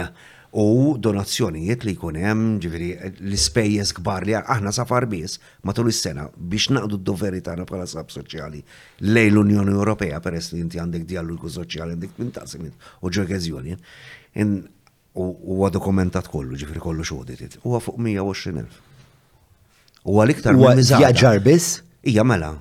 u 0.52 0.66
donazzjonijiet 1.00 1.86
li 1.88 1.94
jkun 1.96 2.18
hemm 2.22 2.58
ġifiri 2.62 2.90
l-ispejjeż 3.10 3.96
kbar 4.02 4.26
li 4.28 4.36
aħna 4.38 4.74
safar 4.76 5.08
biss 5.10 5.40
matul 5.66 5.90
is-sena 5.94 6.28
biex 6.36 6.70
naqdu 6.76 7.00
d-doveri 7.00 7.42
tagħna 7.46 7.66
bħala 7.70 7.88
sab 7.90 8.12
soċjali 8.14 8.62
lejn 9.16 9.32
l-Unjoni 9.34 9.74
Ewropea 9.78 10.20
peress 10.22 10.52
li 10.54 10.62
inti 10.66 10.82
għandek 10.82 11.08
dialogu 11.10 11.50
soċjali 11.56 11.98
għandek 11.98 12.22
minn 12.22 12.78
u 13.02 13.12
Jurges 13.12 13.52
U 15.20 15.24
huwa 15.28 15.68
dokumentat 15.68 16.30
kollu, 16.32 16.56
ġifri 16.56 16.80
kollu 16.80 17.04
xoditit. 17.04 17.58
Huwa 17.66 17.82
fuq 17.84 17.98
120.000. 18.00 18.78
Huwa 20.08 20.24
l-iktar 20.24 20.56
minn 20.56 20.80
Ija 20.80 21.12
ġarbis? 21.12 21.74
Ija 22.14 22.24
mela. 22.24 22.54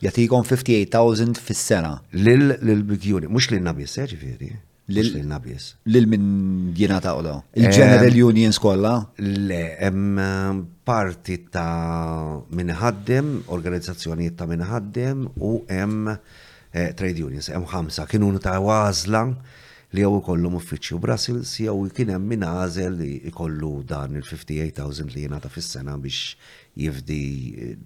Jatikom 0.03 0.43
58,000 0.47 1.39
fis-sena. 1.47 1.93
Lil-Big 2.15 3.07
Unit, 3.15 3.31
mux 3.31 3.47
l-inna 3.51 3.71
ġifiri 3.79 4.53
l 4.89 5.97
min 6.07 6.73
jina 6.75 6.99
ta' 6.99 7.13
u 7.15 7.43
Il-General 7.53 8.21
Unions 8.29 8.57
kolla? 8.57 9.11
Le, 9.17 9.75
em 9.87 10.19
parti 10.83 11.45
ta' 11.51 12.41
minħaddim, 12.49 13.43
organizzazzjoniet 13.57 14.35
ta' 14.37 14.47
minħaddim 14.49 15.27
u 15.37 15.51
em 15.67 16.09
eh, 16.73 16.91
trade 16.95 17.21
unions, 17.23 17.49
em 17.49 17.65
ħamsa. 17.69 18.07
Kienu 18.09 18.39
ta' 18.39 18.57
wazla 18.65 19.27
li 19.93 20.01
jew 20.01 20.15
ikollhom 20.23 20.57
uffiċċju 20.57 20.99
Brussels 21.01 21.53
jew 21.61 21.75
kien 21.93 22.11
hemm 22.15 22.25
min 22.33 22.43
għażel 22.45 22.97
li 22.97 23.11
jkollu 23.31 23.75
dan 23.89 24.17
il-58,000 24.17 25.13
li 25.13 25.25
jingħata 25.27 25.49
fis-sena 25.53 25.97
biex 26.01 26.33
jifdi 26.77 27.21
eh, 27.53 27.79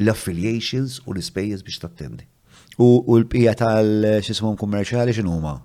l-affiliations 0.00 1.02
u 1.06 1.12
l-ispejjeż 1.14 1.64
biex 1.68 1.84
tattendi. 1.84 2.24
U 2.80 2.88
l-bqija 3.20 3.52
tal-xismum 3.60 4.56
kummerċjali 4.60 5.12
x'inhuma? 5.12 5.58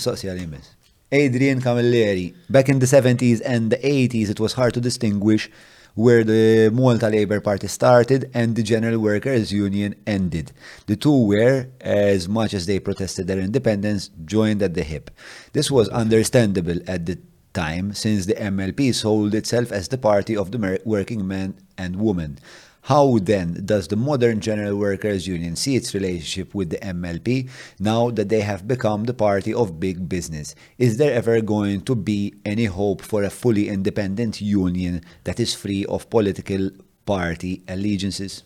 Adrian 1.12 1.62
Camilleri, 1.62 2.36
back 2.50 2.68
in 2.70 2.80
the 2.80 2.86
70s 2.86 3.42
and 3.46 3.72
the 3.72 3.78
80s, 3.78 4.30
it 4.30 4.40
was 4.40 4.54
hard 4.54 4.74
to 4.74 4.82
distinguish 4.82 5.50
where 5.96 6.24
the 6.24 6.72
Malta 6.74 7.08
Labour 7.08 7.40
Party 7.40 7.68
started 7.68 8.30
and 8.34 8.56
the 8.56 8.64
General 8.64 9.00
Workers 9.00 9.52
Union 9.52 9.96
ended. 10.08 10.52
The 10.88 10.96
two 10.96 11.16
were, 11.26 11.68
as 11.82 12.28
much 12.28 12.54
as 12.54 12.66
they 12.66 12.80
protested 12.80 13.28
their 13.28 13.40
independence, 13.40 14.10
joined 14.26 14.62
at 14.64 14.74
the 14.74 14.84
hip. 14.84 15.12
This 15.54 15.70
was 15.70 15.88
understandable 15.90 16.80
at 16.88 17.06
the 17.06 17.20
time 17.54 17.94
since 17.94 18.26
the 18.26 18.34
MLP 18.34 18.94
sold 18.94 19.36
itself 19.36 19.72
as 19.72 19.88
the 19.88 20.00
party 20.00 20.36
of 20.36 20.52
the 20.52 20.82
working 20.84 21.28
men 21.28 21.54
and 21.78 21.96
women. 21.98 22.40
How 22.88 23.18
then 23.22 23.62
does 23.66 23.88
the 23.88 23.96
modern 23.96 24.42
General 24.42 24.76
Workers 24.76 25.26
Union 25.26 25.56
see 25.56 25.78
its 25.78 25.94
relationship 25.94 26.54
with 26.54 26.70
the 26.70 26.78
MLP 26.80 27.50
now 27.80 28.10
that 28.10 28.28
they 28.28 28.42
have 28.42 28.68
become 28.68 29.06
the 29.06 29.14
party 29.14 29.54
of 29.54 29.80
big 29.80 30.10
business? 30.10 30.54
Is 30.78 30.98
there 30.98 31.14
ever 31.14 31.40
going 31.40 31.82
to 31.84 31.96
be 31.96 32.34
any 32.44 32.66
hope 32.66 33.02
for 33.02 33.24
a 33.24 33.30
fully 33.30 33.70
independent 33.70 34.42
union 34.42 35.02
that 35.24 35.40
is 35.40 35.54
free 35.56 35.86
of 35.86 36.10
political 36.10 36.72
party 37.06 37.62
allegiances? 37.70 38.44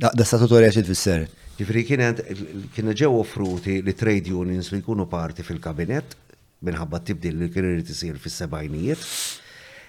Da, 0.00 0.10
statutorja 0.24 0.74
xid 0.74 0.90
fisser? 0.90 1.28
Ġifri 1.56 1.82
kienet 1.88 2.18
ġew 3.00 3.08
offruti 3.16 3.78
li 3.80 3.94
trade 3.96 4.32
unions 4.44 4.68
li 4.74 4.80
jkunu 4.82 5.06
parti 5.08 5.40
fil-kabinet 5.46 6.12
minħabba 6.68 6.98
tibdil 7.08 7.38
li 7.40 7.48
kien 7.48 7.64
irid 7.70 7.88
isir 7.92 8.18
fis-sebajnijiet. 8.20 9.06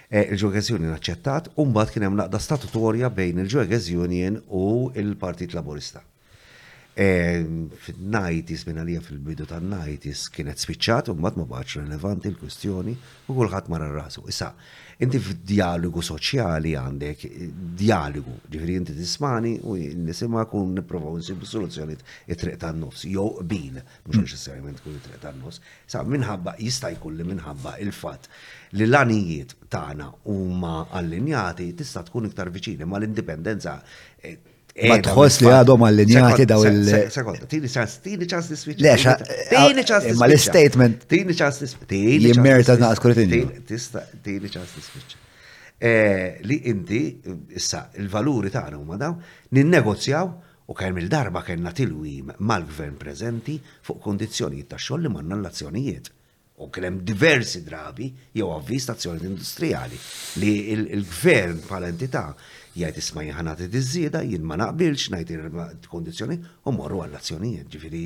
Eh, 0.08 0.30
Il-Ġuegez 0.32 0.70
Union 0.72 0.96
aċċettat, 0.96 1.50
u 1.60 1.66
mbagħad 1.68 1.92
kien 1.92 2.06
hemm 2.08 2.20
naqda 2.22 2.40
statutorja 2.40 3.10
bejn 3.12 3.42
il-Ġuegez 3.44 3.90
Union 4.00 4.40
u 4.56 4.64
il-Partit 4.96 5.52
Laburista. 5.58 6.00
Eh, 6.96 7.44
Fil-najtis 7.84 8.64
minna 8.70 8.86
għalija 8.86 9.04
fil-bidu 9.04 9.50
tan-najtis 9.52 10.24
kienet 10.38 10.64
spiċċat 10.64 11.12
u 11.12 11.18
mbagħad 11.20 11.42
ma 11.44 11.50
baċ 11.52 11.80
relevanti 11.84 12.32
l 12.32 12.40
kustjoni 12.46 12.96
u 13.28 13.36
kulħadd 13.42 13.68
mara 13.74 13.92
rasu. 13.92 14.24
Issa, 14.32 14.54
inti 15.04 15.20
f'dialogu 15.22 16.02
soċjali 16.02 16.72
għandek 16.80 17.26
dialogu, 17.78 18.34
ġifri 18.50 18.78
inti 18.80 18.96
tismani 18.98 19.52
u 19.70 19.76
nisimma 19.78 20.48
kun 20.50 20.72
niprofaw 20.80 21.20
nsibu 21.20 21.46
soluzzjoniet 21.46 22.02
it-triq 22.34 22.58
tan-nofs, 22.64 23.04
jew 23.06 23.28
bil, 23.46 23.78
mhux 24.08 24.16
mm. 24.16 24.26
neċessarjament 24.26 24.82
kun 24.82 24.98
it-triq 24.98 25.20
tan-nofs. 25.28 25.62
Sa 25.86 26.02
minħabba 26.02 26.58
jista' 26.66 26.90
jkun 26.98 27.18
li 27.22 27.28
minħabba 27.30 27.76
il-fatt 27.86 28.32
li 28.74 28.88
l-anijiet 28.90 29.54
tagħna 29.72 30.10
huma 30.34 30.76
allinjati 30.98 31.70
tista' 31.78 32.06
tkun 32.10 32.32
iktar 32.32 32.50
viċini 32.58 32.86
ma 32.90 32.98
l-indipendenza 32.98 33.78
eh, 34.18 34.38
Ma 34.86 34.98
tħoss 35.02 35.40
li 35.42 35.50
għadhom 35.50 35.84
allinjati 35.88 36.46
daw 36.46 36.64
il- 36.70 36.90
Sekonda, 37.10 37.46
tini 37.50 37.68
ċans, 37.68 37.94
tini 38.06 38.26
ċans 38.30 38.50
niswiċ. 38.54 38.80
Le, 38.80 38.90
tini 39.50 39.84
ċans 39.84 40.04
eh, 40.06 40.14
Ma 40.20 40.28
l-statement. 40.30 41.08
Tini 41.10 41.34
ċans 41.34 41.64
niswiċ. 41.64 41.94
Jimmerta 42.28 42.76
naqas 42.78 43.02
kurtini. 43.02 43.40
Tista, 43.66 44.04
tini 44.24 44.52
ċans 44.54 44.76
niswiċ. 44.78 45.16
Eh, 45.80 46.38
li 46.50 46.60
inti, 46.70 47.02
issa, 47.58 47.88
il-valuri 47.98 48.54
taħna 48.54 48.78
huma 48.82 48.98
daw, 48.98 49.18
ninnegozjaw 49.54 50.30
u 50.70 50.74
kemm 50.78 51.02
il-darba 51.02 51.42
kellna 51.46 51.72
tilwim 51.72 52.32
mal-gvern 52.40 52.96
preżenti 52.98 53.58
fuq 53.86 54.00
kondizzjonijiet 54.02 54.70
ta' 54.74 54.78
xogħol 54.82 55.06
li 55.06 55.12
manna 55.14 55.38
l-azzjonijiet 55.38 56.12
u 56.66 56.70
kellem 56.74 56.98
diversi 57.06 57.62
drabi 57.64 58.10
jew 58.34 58.50
avviż 58.52 58.90
ta' 58.90 58.98
industrijali 59.22 59.98
li 60.42 60.54
il-gvern 60.74 61.62
bħala 61.70 61.94
entità 61.94 62.28
jgħid 62.78 63.00
isma' 63.02 63.26
id 63.26 63.70
diżieda, 63.74 64.22
jien 64.28 64.44
ma 64.46 64.58
naqbilx, 64.62 65.08
ngħid 65.14 65.88
kondizjoni 65.92 66.38
u 66.66 66.74
morru 66.76 67.02
għall-azzjonijiet. 67.06 67.70
Ġifiri, 67.76 68.02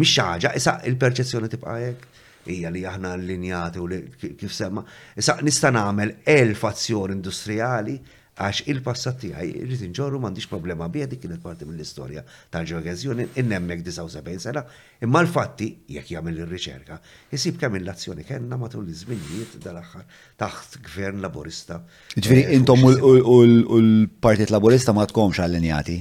mi 0.00 0.06
ħaġa, 0.10 0.54
issa 0.58 0.76
il-perċezzjoni 0.90 1.50
tibqa' 1.54 1.76
hekk 1.86 2.22
hija 2.54 2.68
li 2.74 2.82
aħna 2.90 3.14
linjati 3.24 3.80
u 3.82 3.88
kif 4.20 4.52
semma. 4.52 4.84
Issa 5.16 5.38
nista' 5.46 5.72
nagħmel 5.74 6.18
elf 6.36 6.66
azzjoni 6.70 7.16
industrijali 7.18 7.96
għax 8.34 8.64
il-passat 8.72 9.20
tiegħi 9.22 9.50
irrid 9.62 9.82
inġorru 9.86 10.18
m'għandix 10.18 10.48
problema 10.50 10.88
bija 10.90 11.06
dik 11.06 11.20
kienet 11.22 11.42
parti 11.42 11.66
mill-istorja 11.68 12.24
tal-ġorgazzjoni 12.50 13.28
innemmek 13.40 13.84
79 13.86 14.40
sena, 14.42 14.64
imma 15.04 15.22
l-fatti 15.22 15.68
jekk 15.94 16.16
jagħmel 16.16 16.40
ir-riċerka 16.42 16.98
isib 17.38 17.60
kemm 17.62 17.78
l-azzjoni 17.82 18.26
kellna 18.26 18.58
matul 18.58 18.88
iż-żminijiet 18.90 19.58
dal-aħħar 19.62 20.08
taħt 20.42 20.80
gvern 20.88 21.22
laburista. 21.22 21.78
Ġifieri 22.18 22.48
eh, 22.48 22.56
intom 22.58 22.82
l-Partit 22.90 24.50
Laburista 24.54 24.92
ma 24.96 25.06
tkomx 25.10 25.38
allinjati? 25.46 26.00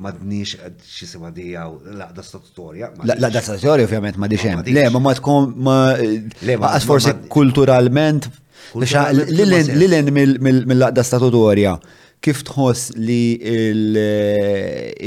ma 0.00 0.08
dniex 0.08 0.54
eh, 0.64 0.70
xisima 0.88 1.28
dija 1.36 1.66
u 1.68 1.80
laqda 1.96 2.22
statutorja. 2.24 2.92
Laqda 3.06 3.40
statutorja 3.44 3.84
ovvjament 3.84 4.16
ma 4.16 4.28
dixem. 4.28 4.62
Le, 4.72 4.86
ma 4.94 5.02
ma 5.04 5.12
tkun 5.18 5.50
ma. 5.60 5.74
Le, 6.00 6.56
ma 6.62 6.70
forsi 6.80 7.12
kulturalment 7.28 8.28
Lilen 8.74 10.10
mill-laqda 10.10 11.02
statutorja, 11.04 11.78
kif 12.22 12.42
tħoss 12.48 12.92
li 12.98 13.32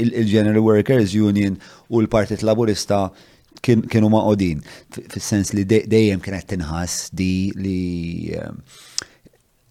il-General 0.02 0.60
Workers 0.62 1.14
Union 1.20 1.56
u 1.90 2.00
l-Partit 2.04 2.42
Laburista 2.46 3.10
kienu 3.60 4.08
maqodin, 4.08 4.62
fil-sens 4.96 5.52
li 5.52 5.64
dejjem 5.68 6.20
kienet 6.24 6.46
tinħas 6.48 7.10
di 7.12 7.50
li 7.60 7.78
ehm, 8.32 8.56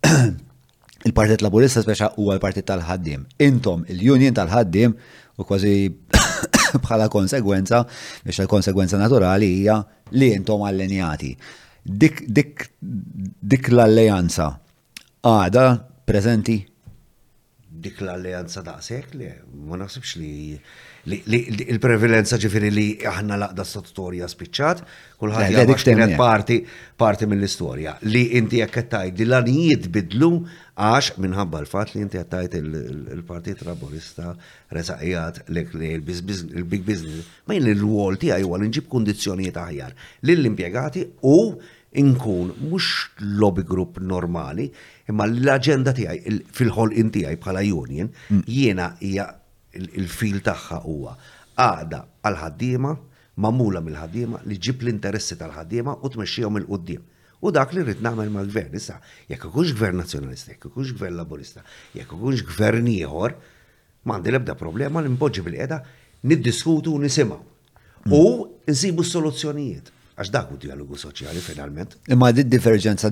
il-Partit 1.09 1.41
Laburista 1.41 1.81
speċa 1.81 2.11
huwa 2.19 2.35
l-Partit 2.37 2.65
tal-ħaddim. 2.69 3.23
Intom, 3.41 3.85
il-Union 3.89 4.33
tal-ħaddim, 4.37 4.91
u 5.39 5.41
kważi 5.47 5.73
bħala 6.83 7.09
konsegwenza, 7.09 7.85
biex 8.27 8.39
l-konsegwenza 8.43 8.97
naturali 9.01 9.45
hija 9.61 9.79
li 10.11 10.27
intom 10.35 10.61
allenjati 10.69 11.33
dik, 11.97 12.21
dik, 12.31 12.67
dik 13.43 13.69
l-alleanza 13.73 14.49
għada 15.25 15.65
prezenti? 16.05 16.59
Dik 17.79 18.01
l-alleanza 18.03 18.59
da' 18.65 18.79
sekli, 18.83 19.29
ma 19.69 19.77
naħsibx 19.79 20.19
li 20.19 20.37
il-prevalenza 21.09 22.35
ġifiri 22.37 22.69
li 22.75 22.85
aħna 23.07 23.37
laqda 23.39 23.63
s-sottorja 23.63 24.27
spiċċat, 24.29 24.81
kullħat 25.21 25.47
jgħadik 25.53 25.79
kienet 25.87 26.11
parti 26.19 26.57
parti 26.99 27.27
mill-istorja. 27.31 27.93
Li 28.03 28.25
inti 28.37 28.59
jakkettajt, 28.59 29.15
di 29.15 29.23
l 29.25 29.37
għanijiet 29.37 29.87
bidlu 29.95 30.29
għax 30.75 31.15
minħabba 31.23 31.63
l-fat 31.63 31.95
li 31.95 32.03
inti 32.03 32.19
jattajt 32.19 32.59
il-partit 32.59 33.63
laborista 33.65 34.35
rezaqijat 34.75 35.45
l 35.47 36.03
big 36.03 36.83
business. 36.83 37.25
Ma 37.47 37.55
jien 37.57 37.71
l-wol 37.77 38.19
ti 38.19 38.33
għaj 38.35 38.45
għal 38.45 38.67
nġib 38.67 38.91
kondizjoniet 38.91 39.55
aħjar 39.57 39.95
lill-impiegati 40.27 41.07
u 41.31 41.37
inkun 41.93 42.53
mux 42.59 43.07
lobby 43.19 43.63
group 43.63 43.97
normali, 43.99 44.69
imma 45.09 45.25
l-agenda 45.25 45.93
tijaj, 45.93 46.21
fil-ħol 46.53 46.93
intijaj 47.01 47.37
bħala 47.41 47.63
union, 47.73 48.09
mm. 48.29 48.43
jiena 48.47 48.91
hija 48.99 49.29
il-fil 49.73 50.41
taħħa 50.45 50.81
huwa 50.85 51.15
għada 51.59 52.01
għal-ħaddima, 52.25 52.93
mamula 53.39 53.81
mill-ħaddima 53.81 54.41
li 54.45 54.57
ġib 54.61 54.83
l-interessi 54.85 55.37
tal-ħaddima 55.39 55.97
u 56.03 56.09
tmexxihom 56.13 56.61
il-qoddim. 56.63 57.03
U 57.39 57.53
dak 57.55 57.71
li 57.73 57.81
rrid 57.85 58.01
nagħmel 58.03 58.33
mal-gvern 58.35 58.73
issa, 58.75 58.97
jekk 59.31 59.47
kux 59.53 59.71
gvern 59.79 60.01
nazzjonalista, 60.03 60.51
jekk 60.53 60.73
kux 60.75 60.91
gvern 60.99 61.17
laburista, 61.21 61.63
jekk 61.95 62.17
kux 62.19 62.43
gvern 62.51 62.87
ieħor, 62.91 63.35
m'għandi 64.05 64.33
l-ebda 64.33 64.57
problema 64.59 64.99
li 65.03 65.11
npoġġi 65.15 65.45
bil-qeda 65.47 65.77
niddiskutu 66.27 66.91
u 66.93 66.99
nisimgħu. 67.03 67.39
Mm. 67.39 68.11
U 68.15 68.25
nsibu 68.73 69.05
s-soluzzjonijiet 69.05 69.93
għax 70.19 70.31
dak 70.33 70.49
u 70.51 70.57
dialogu 70.59 70.97
soċjali 70.99 71.39
finalment. 71.39 71.93
Imma 72.11 72.31
di 72.35 72.43
differenza 72.43 73.07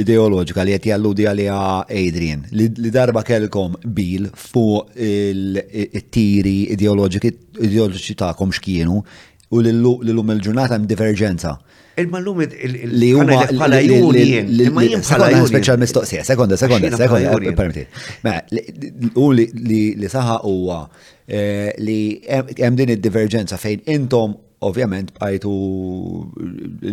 ideoloġika 0.00 0.64
li 0.64 0.78
qed 0.78 0.86
jalludi 0.88 1.26
għaliha 1.28 1.88
Adrian, 1.92 2.46
li 2.56 2.90
darba 2.94 3.20
kellkom 3.26 3.76
bil 3.84 4.30
fuq 4.32 4.94
il-tiri 5.04 6.56
ideoloġiċi 6.72 8.16
tagħkom 8.24 8.56
x'kienu 8.56 8.96
u 8.96 9.62
l-lum 9.62 10.32
il-ġurnata 10.36 10.78
hemm 10.78 10.88
diverġenza. 10.88 11.54
Imma 11.98 12.16
eh, 12.16 12.22
l-lum 12.22 12.90
li 13.02 13.08
huma 13.16 13.44
bħala 13.52 13.82
jurien. 13.84 14.48
Imma 14.68 14.84
eh, 14.86 14.92
jien 14.94 15.04
bħala 15.04 15.28
jurien. 15.34 15.48
Speċjal 15.52 15.80
mistoqsija, 15.84 16.24
sekonda, 16.28 16.54
eh, 16.54 16.62
sekonda, 16.64 16.92
sekonda, 16.96 17.56
permetti. 17.58 17.88
Mela, 18.24 19.20
u 19.20 19.28
li 19.32 20.14
saħa 20.16 20.40
huwa 20.48 20.80
li 21.82 22.00
hemm 22.28 22.76
din 22.80 22.96
id-diverġenza 22.96 23.58
fejn 23.60 23.84
intom 23.98 24.38
ovvjament 24.66 25.12
bqajtu 25.16 25.52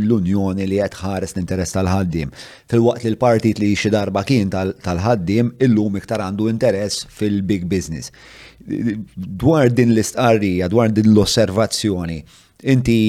l-unjoni 0.01 0.67
li 0.69 0.79
qed 0.81 0.97
ħares 1.01 1.33
l-interess 1.35 1.75
tal-ħaddim. 1.75 2.31
Fil-waqt 2.71 3.05
li 3.07 3.11
l-partit 3.13 3.61
li 3.61 3.71
xi 3.77 3.89
darba 3.93 4.23
kien 4.27 4.51
tal-ħaddim 4.53 5.53
illum 5.67 5.97
iktar 5.99 6.21
għandu 6.27 6.49
interess 6.51 7.07
fil-big 7.09 7.67
business. 7.71 8.11
Dwar 8.65 9.69
din 9.71 9.95
l-istqarrija, 9.95 10.69
dwar 10.73 10.91
din 10.93 11.11
l-osservazzjoni, 11.13 12.21
inti 12.73 12.99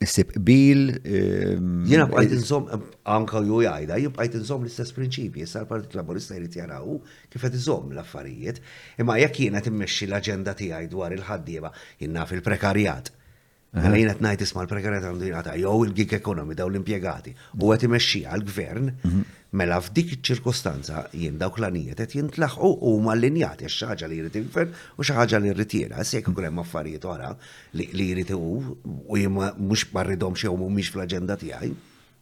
nsib 0.00 0.32
bil. 0.40 0.80
Ehm, 1.04 1.84
Jena 1.92 2.06
bqajt 2.08 2.32
e- 2.32 2.36
insom, 2.38 2.66
anka 3.16 3.42
ju 3.44 3.58
jgħajda, 3.66 3.98
jibqajt 4.06 4.38
insom 4.40 4.64
l-istess 4.64 4.96
prinċipji, 4.96 5.46
sa 5.46 5.60
l-Partit 5.60 5.94
Laburista 5.98 6.38
jrid 6.38 6.56
jaraw 6.56 6.96
kif 7.30 7.42
qed 7.44 7.58
insom 7.58 7.92
l-affarijiet, 7.92 8.62
imma 9.02 9.18
jekk 9.20 9.42
jiena 9.44 9.60
timmexxi 9.60 10.08
l-aġenda 10.08 10.54
tiegħi 10.56 10.88
dwar 10.94 11.12
il-ħaddieba 11.12 11.72
jinna 12.00 12.24
fil-prekarjat. 12.26 13.12
Għana 13.72 13.86
mela 13.90 13.98
jina 14.02 14.14
t-najt 14.18 14.44
isma 14.48 14.64
l-prekarjat 14.64 15.04
għandu 15.10 15.28
jina 15.28 15.44
ta' 15.46 15.58
jow 15.60 15.76
il-gig 15.84 16.16
ekonomi 16.16 16.56
daw 16.58 16.70
l-impiegati 16.72 17.36
u 17.60 17.68
għet 17.70 17.84
imexxija 17.86 18.32
għal-gvern 18.34 18.88
mhm. 19.04 19.20
Mela 19.56 19.80
f'dik 19.82 20.12
iċ-ċirkostanza 20.14 21.00
jien 21.18 21.34
dawk 21.40 21.56
l-anijiet 21.58 21.98
qed 21.98 22.12
jintlaħqu 22.14 22.68
huma 22.86 23.16
allinjati 23.16 23.66
xi 23.66 23.88
ħaġa 23.88 24.08
li 24.12 24.18
jrid 24.20 24.36
infer 24.40 24.68
u 24.70 25.02
xi 25.06 25.16
ħaġa 25.16 25.40
li 25.42 25.50
jrid 25.50 25.72
jiena. 25.74 25.98
Issa 26.04 26.20
jekk 26.20 26.30
ikun 26.30 26.46
hemm 26.46 26.60
affarijiet 26.62 27.06
oħra 27.10 27.30
li 27.80 28.10
jrid 28.12 28.30
u 28.36 29.16
jien 29.18 29.34
mhux 29.34 29.88
barridhom 29.94 30.36
xi 30.38 30.52
mhumiex 30.54 30.92
fl-aġenda 30.94 31.34
tiegħi, 31.40 31.70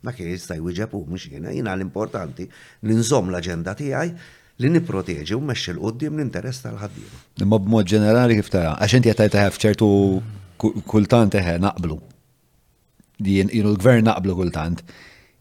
ma 0.09 0.15
kien 0.17 0.31
jista' 0.33 0.57
jwieġeb 0.57 0.95
u 0.97 1.03
mhux 1.11 1.29
jiena. 1.35 1.53
Jiena 1.53 1.75
l-importanti 1.77 2.49
li 2.89 2.97
nżomm 3.03 3.29
l-aġenda 3.35 3.77
tiegħi 3.77 4.65
li 4.65 4.73
nipproteġi 4.79 5.37
u 5.37 5.43
mmexxi 5.45 5.75
l-qoddim 5.77 6.17
l-interess 6.23 6.65
tal-ħaddiem. 6.65 7.13
Imma 7.45 7.61
b'mod 7.61 7.93
ġenerali 7.93 8.41
kif 8.41 8.49
tara, 8.57 8.73
għax 8.81 8.97
inti 9.03 9.13
qed 9.13 9.29
teħef 9.37 9.59
f'ċertu 9.61 9.93
kultant 10.89 11.37
eħe 11.45 11.59
naqblu. 11.67 12.01
Jien 13.21 13.53
l-gvern 13.53 14.09
naqblu 14.09 14.39
kultant 14.41 14.81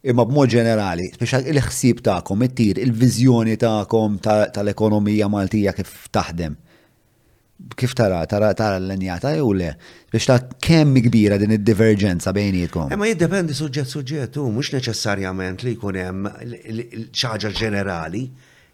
imma 0.10 0.26
b'mod 0.27 0.52
ġenerali, 0.52 1.10
biex 1.19 1.42
il-ħsib 1.52 2.00
ta'kom, 2.06 2.44
it-tir, 2.48 2.80
il-vizjoni 2.84 3.58
ta'kom 3.61 4.18
tal-ekonomija 4.24 5.27
Maltija 5.32 5.74
kif 5.77 6.08
taħdem. 6.16 6.56
Kif 7.77 7.95
tara, 7.98 8.19
tara, 8.30 8.52
tara 8.53 8.77
l-lenjata 8.77 9.32
jew 9.40 9.48
le, 9.58 9.72
biex 10.14 10.27
ta' 10.30 10.40
kemm 10.64 11.00
kbira 11.08 11.40
din 11.42 11.56
id-divergenza 11.58 12.32
bejnietkom. 12.38 12.92
Imma 12.94 13.10
jiddependi 13.11 13.56
suġġett 13.58 13.90
suġġett 13.94 14.38
u 14.44 14.48
mhux 14.56 14.72
neċessarjament 14.76 15.66
li 15.66 15.74
jkun 15.76 15.98
hemm 16.00 16.30
xi 16.38 17.32
ħaġa 17.36 17.52
ġenerali, 17.64 18.24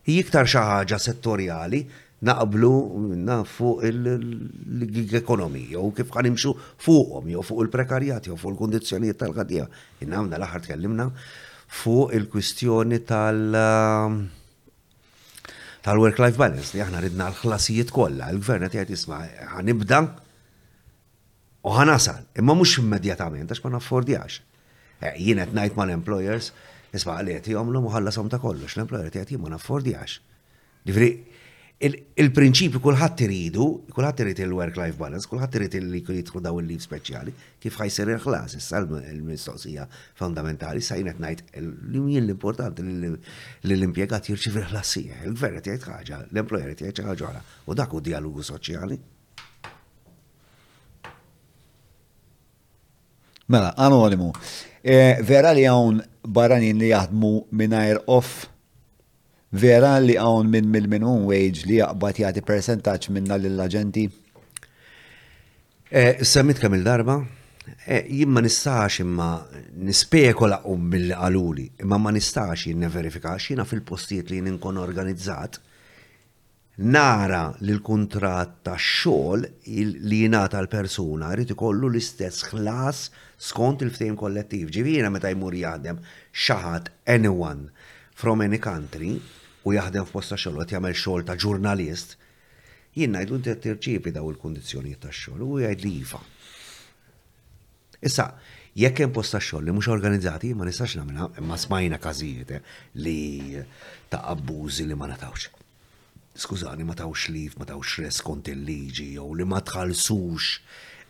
hi 0.10 0.20
iktar 0.22 0.50
xi 0.52 0.66
ħaġa 0.70 1.00
settorjali 1.02 1.86
naqblu 2.24 2.74
na 3.28 3.44
fuq 3.44 3.84
il-gig 3.88 5.16
ekonomi, 5.20 5.64
jew 5.76 5.90
kif 5.98 6.12
ħanimxu 6.16 6.54
fuqhom, 6.82 7.28
jew 7.34 7.44
fuq 7.44 7.66
il-prekarjat, 7.66 8.30
jew 8.30 8.38
fuq 8.40 8.54
il-kondizzjonijiet 8.54 9.20
tal-ħadija. 9.20 9.66
Inna 10.06 10.22
għamna 10.22 10.40
l-aħħar 10.40 10.64
tkellimna 10.68 11.08
fuq 11.84 12.16
il-kwistjoni 12.16 13.02
tal- 13.08 13.60
um, 13.60 14.22
tal-work-life 15.84 16.40
balance 16.40 16.74
li 16.78 16.84
aħna 16.86 17.02
ridna 17.04 17.28
l-ħlasijiet 17.34 17.92
kollha, 17.92 18.32
il-gvern 18.38 18.70
qed 18.72 18.80
jgħid 18.80 18.96
jisma' 18.96 19.20
ħanibda 19.58 20.02
u 21.68 21.76
ħanasal, 21.76 22.24
imma 22.40 22.56
mhux 22.56 22.80
immedjatament 22.86 23.52
għax 23.52 23.64
ma 23.66 23.76
naffordjax. 23.76 24.40
E, 25.04 25.12
jien 25.20 25.44
qed 25.44 25.52
ngħid 25.60 25.76
mal-employers, 25.78 26.54
isma' 26.96 27.20
li 27.28 27.36
qed 27.42 27.52
jagħmlu 27.52 27.84
muħallasom 27.90 28.32
ta' 28.32 28.40
kollox, 28.40 28.78
l-employer 28.80 29.12
qed 29.12 29.26
jgħid 29.28 29.44
ma 29.44 29.56
naffordjax. 29.58 30.22
Ġifri, 30.88 31.12
il-prinċipju 31.92 32.80
kulħadd 32.80 33.22
iridu, 33.26 33.64
kulħadd 33.92 34.22
irid 34.24 34.42
il-work-life 34.46 34.96
balance, 35.00 35.28
kulħadd 35.28 35.56
irid 35.58 35.74
li 35.84 36.00
jidħlu 36.00 36.42
daw 36.46 36.60
il 36.62 36.70
lif 36.72 36.84
speċjali, 36.86 37.34
kif 37.60 37.80
ħajser 37.82 38.12
il-ħlas, 38.14 38.56
issa 38.56 38.80
l-mistoqsija 38.80 39.88
fondamentali 40.20 40.82
sa 40.82 40.94
sajnet 40.96 41.20
ngħid 41.20 41.42
l-jien 41.62 42.22
l-importanti 42.28 42.86
li 42.88 43.12
l-impjegat 43.76 44.30
jirċiv 44.32 44.62
il-ħlassija, 44.62 45.20
il-gvern 45.28 45.60
qed 45.60 45.74
jgħid 45.74 45.90
ħaġa, 45.92 46.22
l-employer 46.32 46.72
qed 46.72 46.88
jgħid 46.88 47.10
ħaġa 47.10 47.28
oħra, 47.30 47.44
u 47.68 47.78
dak 47.82 47.98
hu 47.98 48.02
dialogu 48.08 48.46
soċjali. 48.52 49.00
Mela, 53.52 53.74
anonimu, 53.76 54.32
eh, 54.88 55.20
vera 55.22 55.52
li 55.54 55.68
hawn 55.68 56.00
barranin 56.24 56.80
li 56.80 56.94
jaħdmu 56.94 57.34
mingħajr 57.52 58.06
off 58.08 58.50
vera 59.54 60.00
li 60.02 60.16
għawn 60.18 60.48
minn 60.50 60.70
mill 60.74 60.88
minimum 60.90 61.28
wage 61.30 61.68
li 61.70 61.76
jaqbad 61.78 62.18
jagħti 62.24 62.42
percentaċ 62.48 63.12
minna 63.14 63.36
l 63.38 63.52
aġenti 63.62 64.06
eh, 65.94 66.16
Semmit 66.26 66.58
kemm 66.58 66.74
il-darba, 66.80 67.20
eh, 67.86 68.02
jien 68.10 68.32
ma 68.34 68.42
nistax 68.42 69.04
imma 69.04 69.28
nispekola 69.78 70.64
u 70.72 70.78
mill 70.82 71.14
għaluli, 71.14 71.68
imma 71.86 72.00
ma 72.02 72.14
nistax 72.16 72.66
jinn 72.72 72.82
neverifikax 72.82 73.52
fil-postijiet 73.70 74.32
li 74.34 74.42
ninkon 74.42 74.80
organizzat 74.82 75.60
nara 76.82 77.44
li 77.62 77.76
l-kontrat 77.76 78.64
ta' 78.66 78.80
xogħol 78.82 79.46
li 80.10 80.24
jingħata 80.24 80.64
l-persuna 80.64 81.30
jrid 81.36 81.54
ikollu 81.54 81.92
l-istess 81.94 82.48
ħlas 82.56 83.06
skont 83.38 83.86
il 83.86 83.94
ftejn 83.94 84.18
kollettiv. 84.18 84.72
Ġifieri 84.74 85.12
meta 85.14 85.30
jmur 85.30 85.54
jaħdem 85.54 86.02
xaħat 86.34 86.90
anyone 87.14 87.70
from 88.18 88.42
any 88.42 88.58
country 88.58 89.20
u 89.66 89.74
jaħdem 89.76 90.06
f'posta 90.08 90.38
xogħol 90.40 90.64
qed 90.66 90.76
jagħmel 90.76 90.96
xogħol 90.98 91.26
ta' 91.28 91.38
ġurnalist, 91.44 92.16
jien 92.98 93.16
ngħidu 93.16 93.38
inti 93.40 93.52
qed 93.52 93.64
tirċievi 93.66 94.14
daw 94.18 94.30
il-kundizzjonijiet 94.34 95.04
tax-xogħol 95.06 95.46
u 95.56 95.60
jgħid 95.64 95.86
li 95.88 95.94
iva. 96.04 96.22
Issa, 98.04 98.26
jekk 98.84 99.04
hemm 99.06 99.16
posta 99.16 99.40
xogħol 99.40 99.68
li 99.68 99.76
mhux 99.78 99.92
organizzati 99.96 100.54
ma 100.58 100.68
nistax 100.68 100.98
nagħmilha, 101.00 101.30
imma 101.42 101.60
smajna 101.64 102.00
każijiet 102.04 102.56
eh, 102.58 102.72
li 103.00 103.58
ta' 104.12 104.24
abbużi 104.34 104.88
li 104.92 104.98
ma 105.00 105.08
natawx 105.14 105.50
skużani, 106.34 106.82
ma 106.84 106.96
tawx 106.98 107.30
lif, 107.32 107.56
ma 107.62 107.68
tawx 107.70 108.00
res 108.04 108.18
kont 108.26 108.48
il-liġi, 108.52 109.12
jew 109.20 109.30
li 109.38 109.46
ma 109.46 109.60
tħallsux 109.62 110.48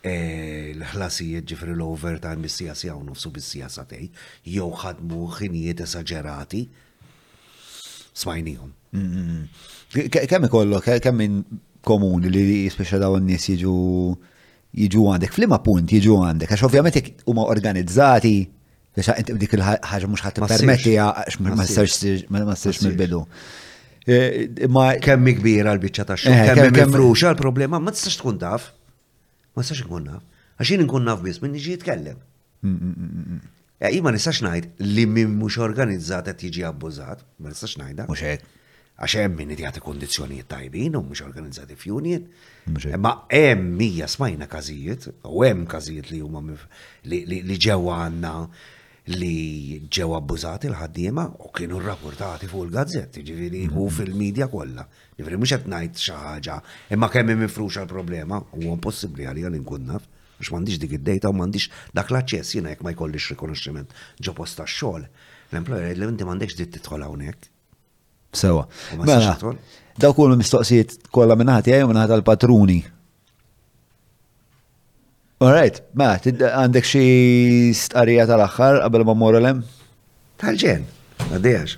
eh, 0.04 0.74
l-ħlasijiet 0.76 1.46
ġifri 1.48 1.72
l-overtime 1.74 2.44
bis-sijasa 2.44 2.90
jew 2.90 2.98
nofsu 3.08 3.32
bis-sijasa 3.32 3.86
tej, 3.88 4.10
jew 4.44 4.68
ħadmu 4.82 5.22
ħinijiet 5.38 5.80
esagerati, 5.86 6.66
smajnijom. 8.14 8.72
Mm-hmm. 8.94 9.48
Kemm 10.28 10.44
ikollok, 10.48 10.86
kemm 11.02 11.18
minn 11.18 11.42
komuni 11.84 12.30
li 12.32 12.44
jispeċa 12.64 12.98
daw 13.02 13.18
n-nies 13.20 13.44
jiġu 13.52 13.74
jiġu 14.78 15.02
għandek, 15.14 15.34
flima 15.36 15.58
punt 15.62 15.92
jiġu 15.94 16.14
għandek, 16.26 16.54
għax 16.54 16.64
ovvjament 16.68 17.24
huma 17.30 17.44
organizzati, 17.52 18.32
biex 18.94 19.34
dik 19.42 19.56
il-ħagġa 19.58 20.08
mux 20.10 20.24
ħat 20.24 20.40
permetti 20.54 20.94
għax 21.02 21.40
ma 21.42 22.56
s 22.72 22.84
mill-bidu. 22.84 23.22
Eh, 24.04 24.64
kemmi 25.02 25.32
kbira 25.38 25.74
l-bicċa 25.78 26.06
ta' 26.08 26.16
xogħol, 26.20 26.36
eh, 26.36 26.54
kemmi 26.58 26.86
mifruxa 26.92 27.32
l-problema, 27.34 27.80
ma 27.80 27.92
tistax 27.94 28.18
tkun 28.20 28.38
taf. 28.42 28.70
Ma 29.56 29.62
tistax 29.64 29.84
ikun 29.86 30.06
naf. 30.10 30.22
Għaxin 30.60 30.84
nkun 30.84 31.08
naf 31.08 31.22
biss 31.24 31.42
minn 31.42 31.56
jiġi 31.58 31.76
jitkellem. 31.78 32.18
Eh, 33.84 33.98
Ima 34.00 34.14
nistax 34.14 34.38
ngħid 34.40 34.84
li 34.96 35.02
min 35.12 35.32
mhux 35.36 35.58
organizzat 35.60 36.30
qed 36.30 36.44
jiġi 36.48 36.62
abbużat, 36.70 37.24
ma 37.44 37.50
nistax 37.52 37.74
ngħidha. 37.76 38.06
Mux 38.08 38.22
hekk. 38.24 38.46
Għax 39.04 39.16
hemm 39.20 39.40
min 39.42 39.50
jagħti 39.60 39.80
kundizzjonijiet 39.84 40.48
tajbin 40.52 40.94
u 40.96 41.02
mhux 41.04 41.20
organizzati 41.26 41.74
f'union. 41.76 42.24
Ma 43.04 43.12
hemm 43.28 43.72
mija 43.82 44.06
smajna 44.08 44.46
każijiet, 44.48 45.08
u 45.28 45.42
hemm 45.44 45.66
każijiet 45.68 46.08
li 46.14 46.20
huma 46.22 46.44
li 47.12 47.42
ġewwa 47.66 47.98
għandna 48.06 48.32
li 49.18 49.82
ġew 49.92 50.12
abbużati 50.16 50.70
l-ħaddiema 50.70 51.26
u 51.44 51.50
kienu 51.58 51.82
rrapportati 51.84 52.46
fuq 52.48 52.64
il-gazzetti, 52.70 53.20
ġifiri, 53.26 53.66
u 53.66 53.74
mm-hmm. 53.74 53.94
fil-medja 53.98 54.48
kollha. 54.48 54.86
Ġifiri, 55.20 55.40
mhux 55.42 55.58
qed 55.58 55.68
ngħid 55.74 56.00
xi 56.06 56.16
ħaġa, 56.22 56.56
imma 56.96 57.10
kemm 57.12 57.36
mifruxa 57.42 57.84
l-problema, 57.84 58.38
huwa 58.56 58.78
impossibbli 58.78 59.26
għalija 59.28 59.52
li 59.52 59.60
nkun 59.60 59.98
biex 60.38 60.50
mandiġ 60.52 60.78
dik 60.82 60.94
id-data 60.98 61.30
u 61.30 61.36
m'għandix 61.36 61.68
dak 61.94 62.10
l-aċċess 62.12 62.56
jiena 62.56 62.72
jekk 62.72 62.84
ma 62.86 62.92
jkollix 62.94 63.30
rikonoxximent 63.34 63.92
ġo 64.20 64.34
posta 64.36 64.66
xogħol. 64.68 65.06
L-employer 65.52 65.92
jgħidlu 65.92 66.08
inti 66.14 66.26
m'għandekx 66.26 66.58
dik 66.62 66.72
tidħol 66.78 67.06
hawnhekk. 67.06 67.46
Sewa. 68.34 68.64
Mela, 68.98 69.36
daw 70.02 70.14
kull 70.16 70.34
mistoqsijiet 70.40 70.96
kollha 71.14 71.36
minn 71.38 71.52
ħati 71.54 71.76
u 71.84 71.90
minn 71.92 72.02
għall 72.04 72.24
patruni 72.26 72.80
Alright, 75.44 75.82
ma, 75.98 76.14
mela, 76.24 76.50
għandek 76.64 76.86
xi 76.90 77.78
starija 77.78 78.26
tal-aħħar 78.30 78.78
qabel 78.86 79.02
ma 79.06 79.14
mmorru 79.18 79.40
lem? 79.44 79.60
Tal-ġen, 80.42 80.86
għaddejax. 81.34 81.74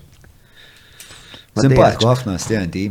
Simpatiku 1.60 2.06
ħafna 2.08 2.34
stjanti. 2.40 2.84